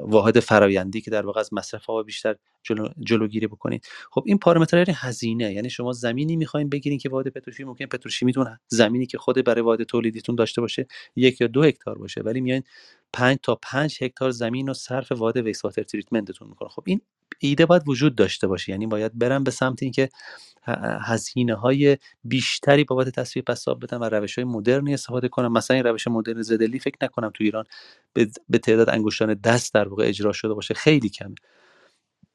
واحد 0.00 0.40
فرایندی 0.40 1.00
که 1.00 1.10
در 1.10 1.26
واقع 1.26 1.40
از 1.40 1.54
مصرف 1.54 1.90
آب 1.90 2.06
بیشتر 2.06 2.36
جلو، 2.62 2.88
جلوگیری 3.00 3.46
بکنید. 3.46 3.86
خب 4.10 4.22
این 4.26 4.38
پارامتر 4.38 4.84
هزینه 4.90 5.52
یعنی 5.52 5.70
شما 5.70 5.92
زمینی 5.92 6.36
می‌خواین 6.36 6.68
بگیرین 6.68 6.98
که 6.98 7.08
واحد 7.08 7.28
پتروشیمی 7.28 7.68
ممکن 7.68 7.86
پتروشیمیتون 7.86 8.58
زمینی 8.68 9.06
که 9.06 9.18
خود 9.18 9.44
برای 9.44 9.60
واحد 9.62 9.82
تولیدیتون 9.82 10.34
داشته 10.34 10.60
باشه 10.60 10.86
یک 11.16 11.40
یا 11.40 11.46
دو 11.46 11.62
هکتار 11.62 11.98
باشه 11.98 12.20
ولی 12.20 12.40
میایین 12.40 12.62
5 13.12 13.38
تا 13.42 13.58
5 13.62 14.02
هکتار 14.02 14.30
زمین 14.30 14.66
رو 14.66 14.74
صرف 14.74 15.12
واحد 15.12 15.36
ویست 15.36 15.64
واتر 15.64 15.82
تریتمنتتون 15.82 16.48
می‌کنه. 16.48 16.68
خب 16.68 16.82
این 16.86 17.00
ایده 17.42 17.66
باید 17.66 17.82
وجود 17.88 18.14
داشته 18.14 18.46
باشه. 18.46 18.72
یعنی 18.72 18.86
باید 18.86 19.18
برن 19.18 19.44
به 19.44 19.50
سمت 19.50 19.82
اینکه 19.82 20.08
هزینه 21.02 21.54
های 21.54 21.98
بیشتری 22.24 22.84
بابت 22.84 23.08
تصفیه 23.08 23.42
پساب 23.42 23.84
بدن 23.84 23.98
و 23.98 24.04
روش 24.04 24.38
های 24.38 24.44
مدرنی 24.44 24.94
استفاده 24.94 25.28
کنن 25.28 25.48
مثلا 25.48 25.74
این 25.74 25.84
روش 25.86 26.08
مدرن 26.08 26.42
زدلی 26.42 26.78
فکر 26.78 26.96
نکنم 27.02 27.30
تو 27.34 27.44
ایران 27.44 27.64
به 28.48 28.58
تعداد 28.58 28.90
انگشتان 28.90 29.34
دست 29.34 29.74
در 29.74 29.88
واقع 29.88 30.08
اجرا 30.08 30.32
شده 30.32 30.54
باشه. 30.54 30.74
خیلی 30.74 31.08
کمه. 31.08 31.34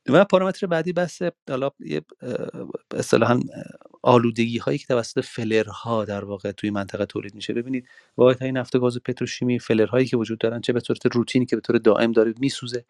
و 0.10 0.26
پارامتر 0.26 0.68
بعدی 0.68 0.94
بحث 0.94 1.22
حالا 1.50 1.70
اصطلاحا 2.96 3.40
آلودگی 4.02 4.58
هایی 4.58 4.78
که 4.78 4.86
توسط 4.88 5.22
فلرها 5.22 6.06
در 6.06 6.26
واقع 6.26 6.52
توی 6.52 6.70
منطقه 6.70 7.06
تولید 7.06 7.36
میشه. 7.36 7.54
ببینید 7.54 7.88
واحد 8.18 8.42
های 8.42 8.52
نفت 8.52 8.76
و 8.76 8.80
گاز 8.80 8.98
پتروشیمی 9.06 9.60
فلرهایی 9.60 10.06
که 10.06 10.18
وجود 10.18 10.38
دارن 10.40 10.62
چه 10.62 10.74
به 10.74 10.80
صورت 10.80 11.06
روتینی 11.06 11.46
که 11.46 11.56
به 11.56 11.62
طور 11.62 11.78
دائم 11.78 12.12
داره 12.12 12.34
میسوزه. 12.40 12.86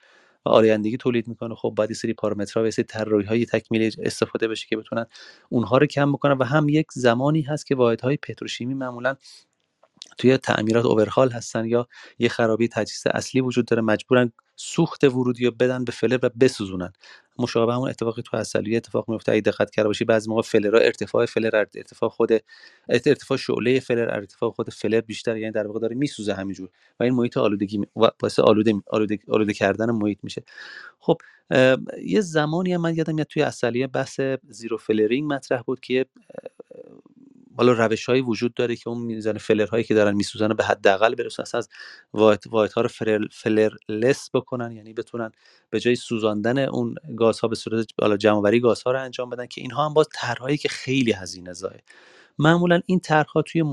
و 0.48 0.50
آریندگی 0.50 0.98
تولید 0.98 1.28
می‌کنه. 1.28 1.56
خب 1.56 1.74
باید 1.78 1.94
سری 1.94 2.14
پارامترها 2.14 2.66
و 2.66 2.72
سری 2.72 2.86
های 3.26 3.46
تکمیلی 3.46 3.92
استفاده 4.04 4.48
بشه 4.48 4.68
که 4.70 4.78
بتونن 4.78 5.06
اونها 5.50 5.78
رو 5.78 5.86
کم 5.86 6.12
بکنن 6.12 6.38
و 6.38 6.44
هم 6.44 6.70
یک 6.70 6.88
زمانی 6.94 7.42
هست 7.42 7.66
که 7.66 7.76
واحدهای 7.76 8.18
پتروشیمی 8.18 8.74
معمولا 8.74 9.16
توی 10.18 10.38
تعمیرات 10.38 10.86
اوورهال 10.86 11.32
هستن 11.32 11.66
یا 11.66 11.88
یه 12.20 12.30
خرابی 12.30 12.68
تجهیز 12.68 13.04
اصلی 13.08 13.42
وجود 13.42 13.66
داره. 13.66 13.82
مجبورن 13.82 14.32
سوخت 14.60 15.04
ورودی 15.04 15.46
رو 15.46 15.52
بدن 15.52 15.84
به 15.86 15.92
فلر 15.92 16.20
و 16.24 16.30
بسوزونن. 16.40 16.94
مشابه 17.40 17.74
همون 17.74 17.90
اتفاقی 17.90 18.22
تو 18.22 18.38
عسلویه 18.38 18.78
اتفاق 18.78 19.10
میفته. 19.10 19.32
اگه 19.32 19.42
دقت 19.42 19.72
کرده 19.72 19.88
باشی 19.88 20.06
بعضی 20.06 20.30
موقع 20.30 20.42
فلرها 20.42 20.80
ارتفاع 20.82 21.26
فلر 21.26 21.56
ارتفاع 21.56 22.10
خود 22.10 22.32
ارتفاع 22.90 23.38
شعله 23.38 23.80
فلر 23.80 24.10
ارتفاع 24.14 24.52
خود 24.52 24.70
فلر 24.70 25.02
بیشتر. 25.02 25.38
یعنی 25.38 25.52
در 25.52 25.68
واقع 25.68 25.80
داره 25.80 25.96
میسوزه 25.96 26.34
همینجور. 26.34 26.70
و 27.00 27.04
این 27.04 27.14
محیط 27.14 27.38
آلودگی 27.38 27.82
باعث 27.94 28.40
آلوده 28.40 28.74
آلوده, 28.88 29.20
آلوده 29.28 29.54
کردن 29.54 29.92
محیط 29.92 30.20
میشه. 30.24 30.44
خب 31.00 31.18
یه 32.04 32.22
زمانی 32.22 32.78
من 32.78 32.96
یادم 32.96 33.16
میاد 33.16 33.28
توی 33.28 33.42
عسلویه 33.42 33.88
بحث 33.88 34.20
zero 34.50 34.78
flaring 34.78 35.34
مطرح 35.34 35.62
بود 35.62 35.80
که 35.80 36.06
حالا 37.58 37.74
روش 37.74 38.06
هایی 38.06 38.22
وجود 38.22 38.54
داره 38.54 38.76
که 38.76 38.90
اون 38.90 38.98
میزان 39.02 39.38
فلر 39.38 39.68
هایی 39.68 39.84
که 39.84 39.94
دارن 39.94 40.16
میسوزن 40.16 40.48
به 40.50 40.64
حداقل 40.64 41.16
برسن 41.16 41.44
از 41.58 41.70
واحد 42.14 42.44
واحد 42.52 42.72
ها 42.72 42.82
رو 42.82 42.88
فلر 42.88 43.28
flareless 43.32 44.30
بکنن 44.34 44.72
یعنی 44.72 44.94
بتونن 44.94 45.32
به 45.70 45.80
جای 45.80 45.96
سوزاندن 45.96 46.60
اون 46.60 46.96
گازها 47.18 47.48
به 47.48 47.56
صورت 47.56 47.88
حالا 48.02 48.18
جمع 48.18 48.38
آوری 48.38 48.60
گازها 48.60 48.92
رو 48.92 49.02
انجام 49.02 49.30
بدن 49.30 49.46
که 49.48 49.62
اینها 49.62 49.86
هم 49.86 49.94
باز 49.94 50.08
طرحهایی 50.16 50.58
که 50.58 50.70
خیلی 50.70 51.12
هزینه 51.12 51.54
زایه. 51.54 51.84
معمولا 52.40 52.82
این 52.86 53.00
طرحها 53.00 53.42
توی 53.42 53.64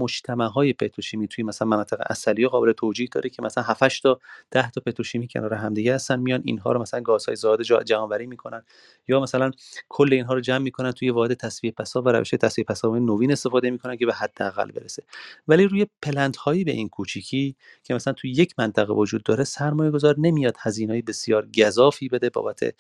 های 0.55 0.73
پتروشیمی 0.73 1.29
توی 1.29 1.45
مثلا 1.45 1.69
مناطق 1.69 1.99
اصلی 2.11 2.49
قابل 2.49 2.73
توجیه 2.73 3.09
داره 3.13 3.31
که 3.31 3.43
مثلا 3.43 3.65
7 3.65 4.03
تا 4.03 4.21
10 4.51 4.71
تا 4.71 4.81
پتروشیمی 4.81 5.29
کنار 5.29 5.55
همدیگه 5.55 5.95
هستن 5.95 6.21
میان 6.21 6.43
اینها 6.45 6.73
رو 6.73 6.81
مثلا 6.81 7.01
گازهای 7.01 7.37
زائد 7.37 7.63
جمع 7.63 8.27
می‌کنن 8.27 8.63
یا 9.09 9.21
مثلا 9.21 9.51
کل 9.89 10.13
اینها 10.13 10.35
رو 10.35 10.41
جمع 10.41 10.59
می‌کنن 10.59 10.93
توی 10.93 11.11
واحد 11.11 11.35
تصفیه 11.35 11.71
پساب 11.71 12.07
و 12.07 12.09
روش 12.09 12.31
تصفیه 12.31 12.65
پساب 12.65 12.97
نوین 12.97 13.33
استفاده 13.33 13.71
می‌کنن 13.71 13.97
که 13.97 14.07
به 14.07 14.15
حداقل 14.15 14.73
برسه. 14.73 15.03
ولی 15.49 15.65
روی 15.65 15.87
پلنت 16.03 16.37
هایی 16.37 16.65
به 16.65 16.73
این 16.73 16.89
کوچیکی 16.89 17.57
که 17.85 17.95
مثلا 17.95 18.13
توی 18.13 18.31
یک 18.31 18.55
منطقه 18.59 18.93
وجود 18.95 19.23
داره 19.23 19.45
سرمایه 19.45 19.91
گذار 19.91 20.15
نمیاد 20.19 20.57
هزینه 20.59 21.03
بسیار 21.03 21.49
گذافی 21.59 22.09
بده 22.09 22.31
بابت 22.31 22.75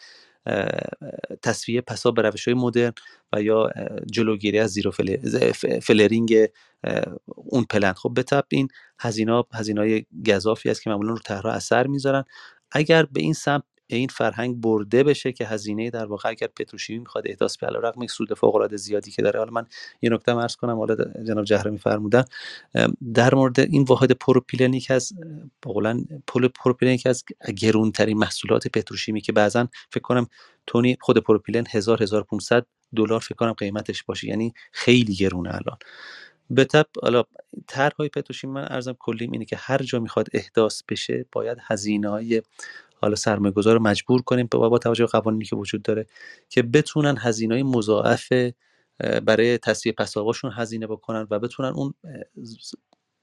تصفیه 1.42 1.80
پسا 1.80 2.10
به 2.10 2.22
روش 2.22 2.48
های 2.48 2.54
مدرن 2.54 2.92
و 3.32 3.42
یا 3.42 3.70
جلوگیری 4.12 4.58
از 4.58 4.70
زیرو 4.70 4.92
فلرینگ 5.82 6.34
اون 7.26 7.64
پلند 7.70 7.94
خب 7.94 8.10
به 8.14 8.22
طب 8.22 8.44
این 8.48 8.68
هزینه 9.00 9.44
هزینه 9.54 10.06
گذافی 10.26 10.70
است 10.70 10.82
که 10.82 10.90
معمولا 10.90 11.12
رو 11.12 11.18
طرحها 11.18 11.52
اثر 11.52 11.86
می‌ذارن. 11.86 12.24
اگر 12.72 13.02
به 13.02 13.20
این 13.20 13.32
سمت 13.32 13.62
این 13.86 14.08
فرهنگ 14.08 14.60
برده 14.60 15.02
بشه 15.02 15.32
که 15.32 15.46
هزینه 15.46 15.90
در 15.90 16.06
واقع 16.06 16.28
اگر 16.28 16.46
پتروشیمی 16.46 16.98
می‌خواد 16.98 17.24
احداث 17.26 17.56
به 17.56 17.66
علیرغم 17.66 18.06
سود 18.06 18.34
فوق 18.34 18.54
العاده 18.54 18.76
زیادی 18.76 19.10
که 19.10 19.22
داره. 19.22 19.38
حالا 19.38 19.50
من 19.50 19.66
یه 20.02 20.10
نکته 20.10 20.32
عرض 20.32 20.56
کنم 20.56 20.78
حالا 20.78 20.96
جناب 21.24 21.44
جهرمی 21.44 21.78
فرمودن 21.78 22.24
در 23.14 23.34
مورد 23.34 23.60
این 23.60 23.82
واحد 23.82 24.12
پروپیلن 24.12 24.74
یک 24.74 24.90
از 24.90 25.12
بقولن 25.62 26.04
پلی 26.26 26.48
پروپیلن 26.48 26.96
که 26.96 27.08
از 27.08 27.24
گرونترین 27.56 28.18
محصولات 28.18 28.68
پتروشیمی 28.68 29.20
که 29.20 29.32
بعضا 29.32 29.68
فکر 29.90 30.02
کنم 30.02 30.26
تنی 30.66 30.96
خود 31.00 31.18
پروپیلن 31.18 31.64
1000 31.70 32.02
1500 32.02 32.66
دلار 32.96 33.20
فکر 33.20 33.34
کنم 33.34 33.52
قیمتش 33.52 34.02
باشه. 34.02 34.28
یعنی 34.28 34.54
خیلی 34.72 35.14
گرونه 35.14 35.48
الان. 35.54 35.78
به 36.50 36.64
تبع 36.64 36.86
حالا 37.02 37.24
طرحهای 37.66 38.08
پتروشیمی 38.08 38.52
من 38.52 38.66
عرضم 38.70 38.96
کلیم 38.98 39.32
اینه 39.32 39.44
که 39.44 39.56
هر 39.56 39.78
جا 39.78 40.00
می‌خواد 40.00 40.28
احداث 40.32 40.82
بشه 40.88 41.26
باید 41.32 41.58
هزینه 41.60 42.08
های 42.08 42.42
حالا 43.04 43.16
سرمایه 43.16 43.52
گذار 43.52 43.74
رو 43.74 43.82
مجبور 43.82 44.22
کنیم 44.22 44.48
با, 44.50 44.78
توجه 44.78 45.04
به 45.04 45.10
قوانینی 45.10 45.44
که 45.44 45.56
وجود 45.56 45.82
داره 45.82 46.06
که 46.48 46.62
بتونن 46.62 47.16
هزینه 47.18 47.54
های 47.54 47.62
مضاعف 47.62 48.32
برای 49.22 49.58
تصفیه 49.58 49.92
پساباشون 49.92 50.52
هزینه 50.54 50.86
بکنن 50.86 51.26
و 51.30 51.38
بتونن 51.38 51.68
اون 51.68 51.94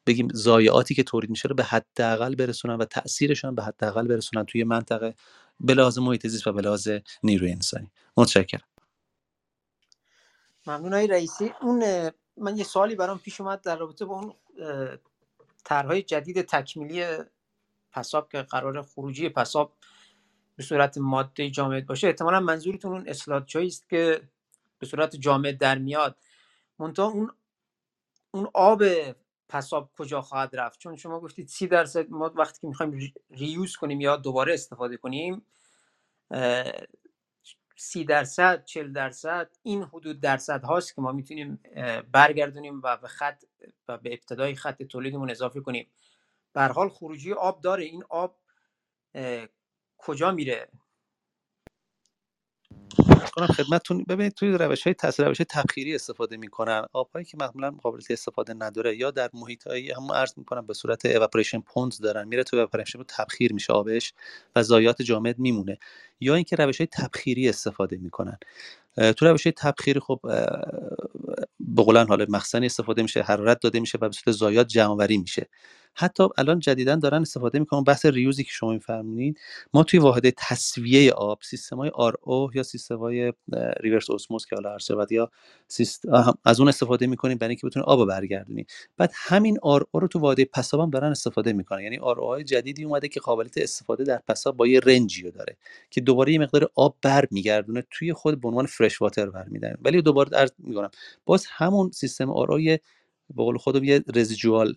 بگیم 0.08 0.28
ضایعاتی 0.34 0.95
که 0.95 1.03
تولید 1.03 1.30
میشه 1.30 1.48
رو 1.49 1.56
به 1.56 1.64
حداقل 1.64 2.36
برسونن 2.36 2.76
و 2.76 2.86
تاثیرشون 2.86 3.56
به 3.56 3.64
حداقل 3.64 4.08
برسونن 4.08 4.45
توی 4.45 4.64
منطقه 4.64 5.16
به 5.60 5.74
لحاظ 5.74 5.99
محیط 5.99 6.28
زیست 6.28 6.48
و 6.48 6.53
به 6.53 6.62
لحاظ 6.62 6.90
نیروی 7.24 7.52
انسانی. 7.52 7.91
متشکرم. 8.18 8.68
ممنون 10.68 10.94
های 10.94 11.08
رئیسی. 11.08 11.52
اون 11.62 12.12
من 12.38 12.58
یه 12.58 12.64
سوالی 12.64 12.95
برام 12.95 13.20
پیش 13.20 13.41
اومد 13.41 13.62
در 13.62 13.78
رابطه 13.78 14.06
با 14.06 14.14
اون 14.14 14.34
طرحهای 15.64 16.02
جدید 16.02 16.41
تکمیلی 16.41 17.03
پساب 17.91 18.30
که 18.31 18.41
قرار 18.41 18.81
خروجی 18.81 19.30
پساب 19.30 19.73
به 20.55 20.63
صورت 20.63 20.97
ماده 20.97 21.49
جامد 21.49 21.85
باشه 21.85 22.07
احتمالا 22.07 22.39
منظورتون 22.39 22.91
اون 22.91 23.09
اصلاحات 23.09 23.55
است 23.55 23.89
که 23.89 24.22
به 24.80 24.85
صورت 24.85 25.15
جامد 25.15 25.57
در 25.57 25.77
میاد. 25.77 26.18
منتها 26.80 27.05
اون 27.05 27.31
اون 28.31 28.47
آب 28.53 28.84
پساب 29.49 29.91
کجا 29.97 30.22
خواهد 30.22 30.55
رفت؟ 30.55 30.80
چون 30.80 30.95
شما 30.95 31.19
گفتید 31.19 31.47
سی 31.47 31.68
درصد 31.68 32.09
ما 32.09 32.31
وقتی 32.35 32.61
که 32.61 32.68
می‌خوایم 32.68 33.13
ریوز 33.30 33.76
کنیم 33.76 34.01
یا 34.01 34.18
دوباره 34.18 34.53
استفاده 34.53 34.97
کنیم 34.97 35.45
سی 37.76 38.05
درصد 38.05 38.65
چل 38.65 38.93
درصد 38.93 39.49
این 39.63 39.84
حدود 39.84 40.19
درصد 40.19 40.63
هاست 40.63 40.95
که 40.95 41.01
ما 41.01 41.11
می‌تونیم 41.11 41.59
برگردونیم 42.11 42.81
و 42.84 42.97
به 42.97 43.07
خط 43.07 43.43
و 43.88 43.97
به 43.97 44.13
ابتدای 44.13 44.55
خط 44.55 44.84
تولیدمون 44.84 45.31
اضافه 45.31 45.61
کنیم. 45.61 45.88
به 46.53 46.64
حال 46.68 46.90
خروجی 46.90 47.34
آب 47.34 47.61
داره. 47.61 47.84
این 47.84 48.03
آب 48.10 48.40
کجا 49.98 50.32
میره؟ 50.32 50.68
کنم 53.32 53.48
خدمتتون. 53.48 54.03
ببینید 54.03 54.34
توی 54.34 54.52
روش 54.52 54.84
های 54.84 54.94
تاثیر 54.94 55.28
روش 55.28 55.38
تبخیری 55.49 55.95
استفاده 55.95 56.38
می‌کنن. 56.38 56.86
آبهایی 56.94 57.26
که 57.26 57.38
معمولا 57.40 57.72
قابلیت 57.72 58.11
استفاده 58.11 58.53
نداره 58.53 58.98
یا 58.98 59.11
در 59.11 59.30
محیط 59.34 59.68
هایی 59.68 59.91
هم 59.91 60.11
عرض 60.11 60.34
می‌کنن 60.38 60.68
به 60.68 60.73
صورت 60.73 61.06
اواپریشن 61.06 61.60
پوندز 61.60 61.98
دارن. 61.98 62.28
میره 62.28 62.44
تو 62.44 62.57
اواپریشن 62.57 63.03
تبخیر 63.07 63.53
میشه 63.53 63.73
آبش 63.73 64.14
و 64.56 64.64
ضایعات 64.64 65.02
جامد 65.02 65.40
میمونه. 65.40 65.78
یا 66.19 66.36
اینکه 66.36 66.56
روش 66.56 66.78
های 66.78 66.88
تبخیری 66.88 67.49
استفاده 67.49 67.98
می‌کنن. 67.98 68.38
تو 69.18 69.26
روش 69.26 69.44
تبخیری 69.57 69.99
خب 69.99 70.19
به 71.60 71.84
قولن 71.84 72.07
حالا 72.07 72.26
مخزنی 72.30 72.65
استفاده 72.65 73.02
میشه 73.02 73.22
حرارت 73.22 73.60
داده 73.60 73.80
میشه 73.80 73.98
و 74.02 74.07
به 74.07 74.11
صورت 74.11 74.38
ضایعات 74.38 74.68
جمع 74.68 75.07
میشه. 75.07 75.48
حتی 75.93 76.23
الان 76.38 76.59
جدیدا 76.59 76.95
دارن 76.95 77.22
استفاده 77.22 77.59
می‌کنن. 77.59 77.84
بحث 77.84 78.05
ریوزی 78.05 78.43
که 78.43 78.49
شما 78.51 78.72
میفرمونید 78.72 79.39
ما 79.73 79.84
توی 79.84 79.99
واحد 79.99 80.30
تصویه 80.38 81.11
آب 81.11 81.39
سیستم 81.41 81.77
های 81.77 81.89
آر 81.89 82.15
او 82.22 82.49
یا 82.53 82.63
سیستم 82.63 82.97
های 82.97 83.34
ریورس 83.80 84.09
اسموس 84.09 84.45
که 84.45 84.55
حالا 84.55 84.72
هر 84.73 85.11
یا 85.11 85.31
از 86.45 86.59
اون 86.59 86.69
استفاده 86.69 87.07
می‌کنیم 87.07 87.38
برای 87.38 87.49
اینکه 87.49 87.68
بتونیم 87.68 87.85
آب 87.85 88.07
برگردونیم 88.07 88.65
بعد 88.97 89.11
همین 89.15 89.57
آر 89.61 89.85
او 89.91 89.99
رو 89.99 90.07
تو 90.07 90.19
واحد 90.19 90.43
پساب 90.43 90.81
هم 90.81 90.89
دارن 90.89 91.11
استفاده 91.11 91.53
می‌کنن. 91.53 91.81
یعنی 91.81 91.97
آر 91.97 92.19
های 92.19 92.43
جدیدی 92.43 92.84
اومده 92.84 93.07
که 93.07 93.19
قابلیت 93.19 93.57
استفاده 93.57 94.03
در 94.03 94.22
پساب 94.27 94.57
با 94.57 94.68
یه 94.68 94.80
رنجی 94.80 95.31
داره 95.31 95.57
که 95.89 96.01
دوباره 96.01 96.34
یه 96.34 96.39
مقدار 96.39 96.69
آب 96.76 96.97
برمیگردونه 97.01 97.84
توی 97.91 98.13
خود 98.13 98.41
به 98.41 98.47
عنوان 98.47 98.65
فرش 98.65 99.01
واتر 99.01 99.30
برمیدارن 99.30 99.77
ولی 99.81 100.01
دوباره 100.01 100.38
عرض 100.38 100.51
می‌کنم 100.59 100.89
باز 101.26 101.45
همون 101.49 101.91
سیستم 101.91 102.31
آر 102.31 102.47
به 103.35 103.43
قول 103.43 103.57
خودم 103.57 103.84
یه 103.84 104.03
رزیجوال 104.15 104.76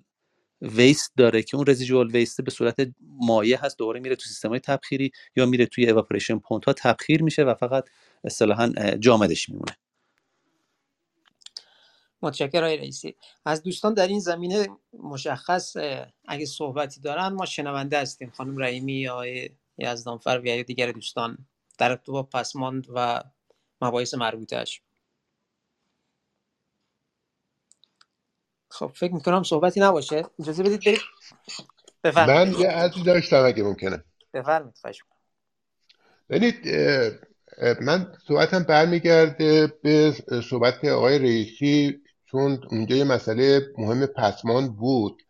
ویست 0.62 1.12
داره 1.16 1.42
که 1.42 1.56
اون 1.56 1.66
رزیجوال 1.66 2.10
ویست 2.10 2.40
به 2.40 2.50
صورت 2.50 2.76
مایع 3.00 3.56
هست 3.56 3.78
دوباره 3.78 4.00
میره 4.00 4.16
تو 4.16 4.22
سیستم 4.22 4.48
های 4.48 4.60
تبخیری 4.60 5.12
یا 5.36 5.46
میره 5.46 5.66
توی 5.66 5.90
اواپریشن 5.90 6.38
پونت 6.38 6.64
ها 6.64 6.72
تبخیر 6.72 7.22
میشه 7.22 7.44
و 7.44 7.54
فقط 7.54 7.88
اصطلاحا 8.24 8.72
جامدش 9.00 9.48
میمونه. 9.48 9.76
متشکرم 12.22 12.64
آقای 12.64 12.76
رئیسی. 12.76 13.14
از 13.44 13.62
دوستان 13.62 13.94
در 13.94 14.06
این 14.06 14.20
زمینه 14.20 14.68
مشخص 14.92 15.76
اگه 16.28 16.46
صحبتی 16.46 17.00
دارن 17.00 17.28
ما 17.28 17.46
شنونده 17.46 17.98
هستیم. 17.98 18.30
خانم 18.30 18.58
رحیمی 18.58 19.08
آقای 19.08 19.50
یزدانفر 19.78 20.40
و 20.44 20.46
یا 20.46 20.62
دیگر 20.62 20.92
دوستان. 20.92 21.38
در 21.78 21.90
ارتباط 21.90 22.28
پسماند 22.30 22.86
و 22.94 23.22
مباحث 23.80 24.14
مربوطهش 24.14 24.80
خب 28.74 28.92
فکر 28.94 29.14
می‌کنم 29.14 29.42
صحبتی 29.42 29.80
نباشه. 29.80 30.24
اجازه 30.40 30.62
بدید 30.62 30.84
برید 30.84 31.00
من 32.16 32.54
یه 32.58 32.68
عرضی 32.68 33.02
داشتم 33.02 33.44
اگه 33.44 33.62
ممکنه. 33.62 34.04
بفرمایید 34.34 34.76
خواهش 34.80 35.02
ببینید 36.30 36.68
من 37.80 38.12
صحبتم 38.28 38.62
برمیگرده 38.62 39.66
به 39.82 40.14
صحبت 40.50 40.84
آقای 40.84 41.18
رئیسی 41.18 42.00
چون 42.30 42.60
اونجا 42.70 42.96
یه 42.96 43.04
مسئله 43.04 43.60
مهم 43.78 44.06
پسمان 44.06 44.68
بود. 44.68 45.22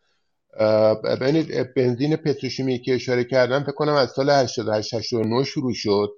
ببینید 1.05 1.75
بنزین 1.75 2.17
پتروشیمی 2.17 2.79
که 2.79 2.95
اشاره 2.95 3.25
کردم 3.25 3.63
فکر 3.63 3.73
کنم 3.73 3.95
از 3.95 4.11
سال 4.11 4.31
88 4.31 4.95
89 4.95 5.45
شروع 5.45 5.75
شد. 5.75 6.11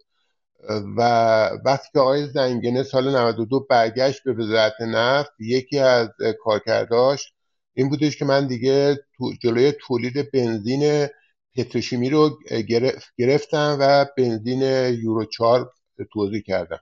و 0.97 1.01
وقتی 1.65 1.89
که 1.93 2.01
آقای 2.01 2.27
زنگنه 2.27 2.83
سال 2.83 3.17
92 3.17 3.67
برگشت 3.71 4.23
به 4.25 4.33
وزارت 4.33 4.81
نفت 4.81 5.31
یکی 5.39 5.79
از 5.79 6.09
کارکرداش 6.45 7.33
این 7.75 7.89
بودش 7.89 8.17
که 8.17 8.25
من 8.25 8.47
دیگه 8.47 8.99
جلوی 9.43 9.73
تولید 9.87 10.31
بنزین 10.31 11.09
پتروشیمی 11.57 12.11
رو 12.11 12.39
گرفتن 13.19 13.77
و 13.81 14.05
بنزین 14.17 14.63
یورو 15.03 15.25
4 15.25 15.71
توضیح 16.13 16.41
کردن 16.41 16.79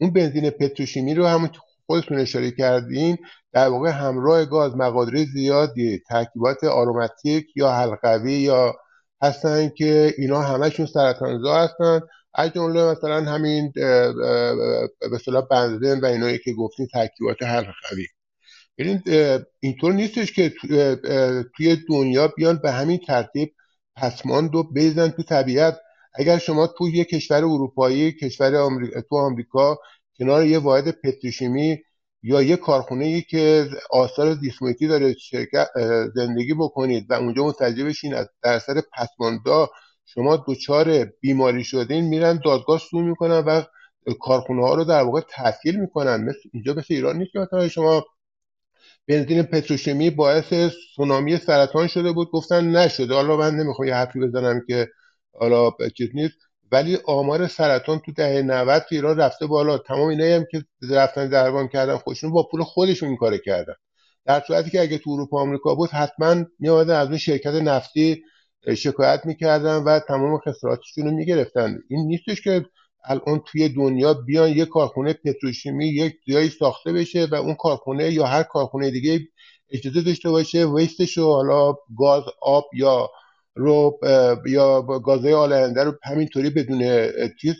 اون 0.00 0.12
بنزین 0.12 0.50
پتروشیمی 0.50 1.14
رو 1.14 1.26
همون 1.26 1.50
خودتون 1.86 2.18
اشاره 2.18 2.50
کردین 2.50 3.18
در 3.52 3.68
واقع 3.68 3.90
همراه 3.90 4.44
گاز 4.44 4.76
مقادیر 4.76 5.28
زیادی 5.34 5.98
ترکیبات 6.08 6.64
آروماتیک 6.64 7.46
یا 7.56 7.72
حلقوی 7.72 8.32
یا 8.32 8.74
هستن 9.22 9.68
که 9.68 10.14
اینا 10.18 10.42
همشون 10.42 10.86
سرطانزا 10.86 11.54
هستن. 11.54 12.00
از 12.34 12.52
جمله 12.52 12.90
مثلا 12.90 13.32
همین 13.32 13.72
به 13.74 15.14
اصطلاح 15.14 15.46
بنزین 15.50 16.00
و 16.00 16.06
اینایی 16.06 16.38
که 16.38 16.52
گفتین 16.52 16.86
ترکیبات 16.86 17.42
حلقوی 17.42 18.06
ببینید 18.78 19.02
اینطور 19.60 19.92
نیستش 19.92 20.32
که 20.32 20.52
توی 21.56 21.76
دنیا 21.88 22.28
بیان 22.28 22.60
به 22.62 22.72
همین 22.72 22.98
ترتیب 22.98 23.54
پسماند 23.96 24.54
و 24.54 24.62
بریزن 24.62 25.08
تو 25.08 25.22
طبیعت. 25.22 25.78
اگر 26.14 26.38
شما 26.38 26.66
تو 26.66 26.88
یه 26.88 27.04
کشور 27.04 27.36
اروپایی 27.36 28.12
کشور 28.12 28.56
آمریکا 28.56 29.00
تو 29.00 29.16
آمریکا 29.16 29.78
کنار 30.18 30.46
یه 30.46 30.58
واحد 30.58 30.90
پتروشیمی 30.90 31.78
یا 32.22 32.42
یه 32.42 32.56
کارخونه 32.56 33.20
که 33.20 33.68
آثار 33.90 34.34
زیستمحیطی 34.34 34.86
داره 34.88 35.14
شرکت 35.14 35.68
زندگی 36.14 36.54
بکنید 36.54 37.10
و 37.10 37.14
اونجا 37.14 37.46
متوجه 37.46 37.84
بشین 37.84 38.14
از 38.14 38.28
در 38.42 38.52
اثر 38.52 38.82
پسماندا 38.92 39.70
شما 40.06 40.44
دچار 40.48 41.04
بیماری 41.04 41.64
شدین 41.64 42.04
میرن 42.04 42.40
دادگاه 42.44 42.78
سو 42.78 43.00
می‌کنن 43.00 43.38
و 43.38 43.62
کارخونه 44.20 44.62
ها 44.62 44.74
رو 44.74 44.84
در 44.84 45.02
واقع 45.02 45.20
تعطیل 45.28 45.76
می‌کنن. 45.76 46.24
مثل 46.24 46.38
اینجا 46.52 46.72
مثل 46.72 46.94
ایران 46.94 47.18
نیست 47.18 47.32
که 47.32 47.38
مثلا 47.38 47.68
شما 47.68 48.04
بنزین 49.08 49.42
پتروشیمی 49.42 50.10
باعث 50.10 50.54
سونامی 50.96 51.36
سرطان 51.36 51.86
شده 51.86 52.12
بود. 52.12 52.30
گفتن 52.30 52.76
نشده. 52.76 53.14
حالا 53.14 53.36
من 53.36 53.54
نمی‌خوام 53.54 53.88
یه 53.88 53.94
حرفی 53.94 54.20
بزنم 54.20 54.60
که 54.66 54.88
حالا 55.32 55.70
چیز 55.96 56.08
نیست. 56.14 56.34
ولی 56.72 56.98
آمار 57.06 57.46
سرطان 57.46 57.98
تو 57.98 58.12
دهه 58.12 58.42
90 58.42 58.82
تو 58.82 58.94
ایران 58.94 59.16
رفته 59.16 59.46
بالا. 59.46 59.78
تمام 59.78 60.08
اینایی 60.08 60.32
هم 60.32 60.44
که 60.50 60.64
رفتن 60.90 61.28
دربان 61.28 61.68
کردن 61.68 61.96
خودشون 61.96 62.30
با 62.30 62.48
پول 62.50 62.62
خودشون 62.62 63.08
این 63.08 63.18
کار 63.18 63.36
کردن. 63.36 63.74
در 64.26 64.40
صورتی 64.46 64.70
که 64.70 64.80
اگه 64.80 64.98
تو 64.98 65.10
اروپا 65.10 65.40
آمریکا 65.40 65.74
بود 65.74 65.90
حتما 65.90 66.44
میآمدن 66.58 66.94
از 66.94 67.08
اون 67.08 67.18
شرکت 67.18 67.54
نفتی 67.54 68.22
شکایت 68.76 69.20
می‌کردن 69.24 69.76
و 69.76 70.00
تمام 70.08 70.38
خساراتشون 70.38 71.04
رو 71.04 71.10
می‌گرفتن. 71.10 71.78
این 71.88 72.06
نیستش 72.06 72.40
که 72.40 72.66
الان 73.04 73.42
توی 73.46 73.68
دنیا 73.68 74.14
بیان 74.14 74.50
یه 74.50 74.64
کارخونه 74.64 75.12
پتروشیمی 75.12 75.86
یک 75.86 76.14
جایی 76.28 76.48
ساخته 76.48 76.92
بشه 76.92 77.26
و 77.30 77.34
اون 77.34 77.54
کارخونه 77.54 78.12
یا 78.12 78.26
هر 78.26 78.42
کارخونه 78.42 78.90
دیگه 78.90 79.20
اجازه 79.70 80.02
داشته 80.02 80.30
باشه 80.30 80.66
ویستش 80.66 81.18
رو 81.18 81.24
حالا 81.24 81.74
گاز 81.98 82.22
آب 82.42 82.64
یا 82.74 83.10
رو 83.54 83.98
یا 84.46 84.82
گازهای 84.82 85.32
آلاینده 85.32 85.84
رو 85.84 85.92
همینطوری 86.04 86.50
بدون 86.50 87.08
چیز 87.40 87.54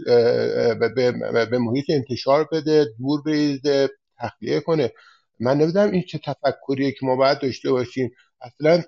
به 1.51 1.59
محیط 1.59 1.85
انتشار 1.89 2.49
بده 2.53 2.87
دور 2.99 3.23
بریزه 3.23 3.89
تخلیه 4.19 4.61
کنه. 4.61 4.93
من 5.41 5.59
نمی‌دونم 5.59 5.91
این 5.91 6.03
چه 6.03 6.21
تفکریه 6.25 6.93
که 6.93 7.07
ما 7.07 7.17
باید 7.17 7.39
داشته 7.39 7.71
باشیم. 7.71 8.11
اصلا 8.43 8.83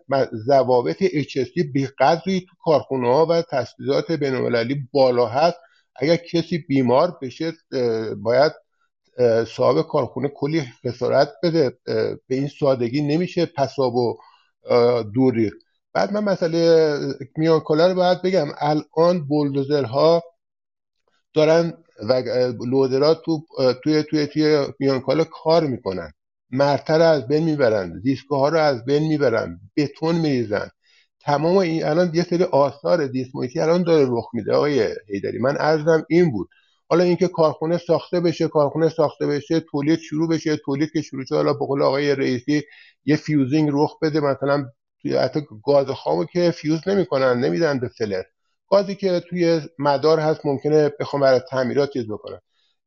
ضوابط 0.47 1.05
HSC 1.05 1.73
به 1.75 1.93
قدری 1.99 2.41
تو 2.41 2.57
کارخونه 2.65 3.09
ها 3.09 3.27
و 3.27 3.43
تسهیلات 3.43 4.13
بینالمللی 4.13 4.89
بالا 4.93 5.27
هست. 5.27 5.57
اگر 5.97 6.17
کسی 6.17 6.59
بیمار 6.59 7.19
بشه 7.23 7.53
باید 8.17 8.53
صاحب 9.49 9.87
کارخونه 9.87 10.29
کلی 10.29 10.65
خسارت 10.87 11.33
بده. 11.43 11.79
به 12.29 12.35
این 12.37 12.49
سادگی 12.61 13.03
نمیشه 13.03 13.47
پساب 13.47 13.95
و 13.95 14.17
دوری 15.15 15.51
بعد 15.93 16.13
من 16.13 16.25
مسئله 16.25 16.97
میانکاله 17.37 17.89
رو 17.89 17.95
باید 17.95 18.23
بگم. 18.23 18.49
الان 18.59 19.27
بولدوزرها 19.29 20.23
دارن 21.35 21.73
و 22.09 22.23
لودرها 22.67 23.15
تو 23.15 23.45
توی 23.85 24.03
توی 24.03 24.27
توی 24.27 24.67
میانکاله 24.79 25.25
کار 25.25 25.67
می‌کنن. 25.67 26.13
مرتر 26.51 26.99
رو 26.99 27.05
از 27.05 27.29
بین 27.29 27.45
می‌برن 27.45 28.01
دیسکو 28.01 28.37
ها 28.37 28.49
رو 28.49 28.59
از 28.59 28.85
بین 28.85 29.03
می‌برن 29.09 29.61
بتون 29.77 30.17
میریزن 30.17 30.69
تمام 31.21 31.57
این 31.57 31.85
الان 31.85 32.11
یه 32.15 32.23
سری 32.23 32.45
آثار 32.45 33.07
دیسمویتی 33.07 33.61
الان 33.61 33.83
داره 33.83 34.07
رخ 34.11 34.29
میده 34.35 34.53
آقای 34.53 34.95
هیدری 35.09 35.39
من 35.39 35.57
ارزم 35.61 36.07
این 36.09 36.31
بود. 36.31 36.49
حالا 36.89 37.05
اینکه 37.05 37.29
کارخونه 37.29 37.79
ساخته 37.79 38.21
بشه 38.21 38.49
کارخونه 38.49 38.89
ساخته 38.89 39.27
بشه 39.27 39.61
تولید 39.61 39.99
شروع 39.99 40.29
بشه 40.29 40.57
تولید 40.57 40.91
که 40.93 41.03
شروع 41.03 41.25
شده 41.25 41.37
حالا 41.37 41.53
به 41.53 41.85
آقای 41.85 42.15
رئیسی 42.15 42.63
یه 43.05 43.17
فیوزینگ 43.17 43.71
رخ 43.73 43.99
بده 44.03 44.21
مثلا 44.21 44.67
حتی 45.21 45.41
گاز 45.65 45.87
خامو 45.87 46.25
که 46.25 46.51
فیوز 46.51 46.89
نمی‌کنن 46.89 47.41
نمیدن 47.41 47.81
به 47.81 47.89
فلر. 47.89 48.23
گازی 48.69 48.95
که 48.95 49.21
توی 49.21 49.61
مدار 49.79 50.21
هست 50.21 50.47
ممکنه 50.47 50.93
بخوام 51.01 51.23
برای 51.23 51.41
تعمیرات 51.51 51.91
چیز 51.91 52.07
بکنن 52.07 52.41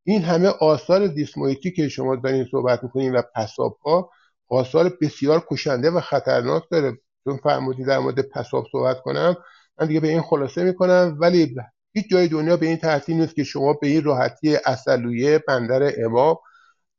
این 0.09 0.21
همه 0.21 0.47
آثار 0.47 1.07
دیسمویتی 1.07 1.71
که 1.71 1.89
شما 1.89 2.15
دارین 2.15 2.47
صحبت 2.51 2.83
می‌کنین 2.83 3.15
و 3.15 3.21
پساب 3.35 3.77
ها 3.85 4.11
آثار 4.49 4.97
بسیار 5.01 5.45
کشنده 5.49 5.91
و 5.91 5.99
خطرناک 5.99 6.63
داره. 6.71 6.97
چون 7.23 7.37
فرمودی 7.37 7.83
در 7.83 7.99
مورد 7.99 8.21
پساب 8.21 8.65
صحبت 8.71 9.01
کنم 9.01 9.37
من 9.79 9.87
دیگه 9.87 9.99
به 9.99 10.07
این 10.07 10.21
خلاصه 10.21 10.63
می‌کنم 10.63 11.17
ولی 11.19 11.55
هیچ 11.93 12.09
جای 12.09 12.27
دنیا 12.27 12.57
به 12.57 12.65
این 12.65 12.77
ترتیب 12.77 13.17
نیست 13.17 13.35
که 13.35 13.43
شما 13.43 13.73
به 13.73 13.87
این 13.87 14.03
راحتی 14.03 14.55
اصلویه 14.65 15.39
بندر 15.47 16.05
امام 16.05 16.37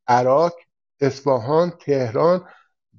عراق 0.06 0.52
اصفهان 1.01 1.72
تهران 1.80 2.44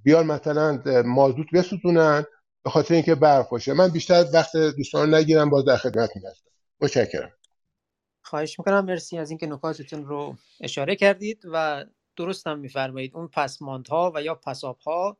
بیان 0.03 0.25
مثلا 0.25 0.81
مازوت 1.05 1.47
بسوزونن 1.53 2.25
به 2.63 2.69
خاطر 2.69 2.93
اینکه 2.93 3.15
برق 3.15 3.49
باشه. 3.49 3.73
من 3.73 3.87
بیشتر 3.87 4.25
وقت 4.33 4.57
دوستان 4.57 5.13
نگیرم 5.15 5.49
باز 5.49 5.65
در 5.65 5.77
خدمت 5.77 6.09
هستم 6.09 6.51
متشکرم. 6.81 7.38
خواهش 8.29 8.59
می‌کنم. 8.59 8.85
مرسی 8.85 9.17
از 9.17 9.29
اینکه 9.29 9.47
نکاتتون 9.47 10.05
رو 10.05 10.35
اشاره 10.61 10.95
کردید 10.95 11.43
و 11.45 11.85
درست 12.15 12.47
هم 12.47 12.59
میفرمایید. 12.59 13.15
اون 13.15 13.27
پسماندها 13.27 14.11
و 14.15 14.21
یا 14.23 14.35
پسابها 14.35 15.17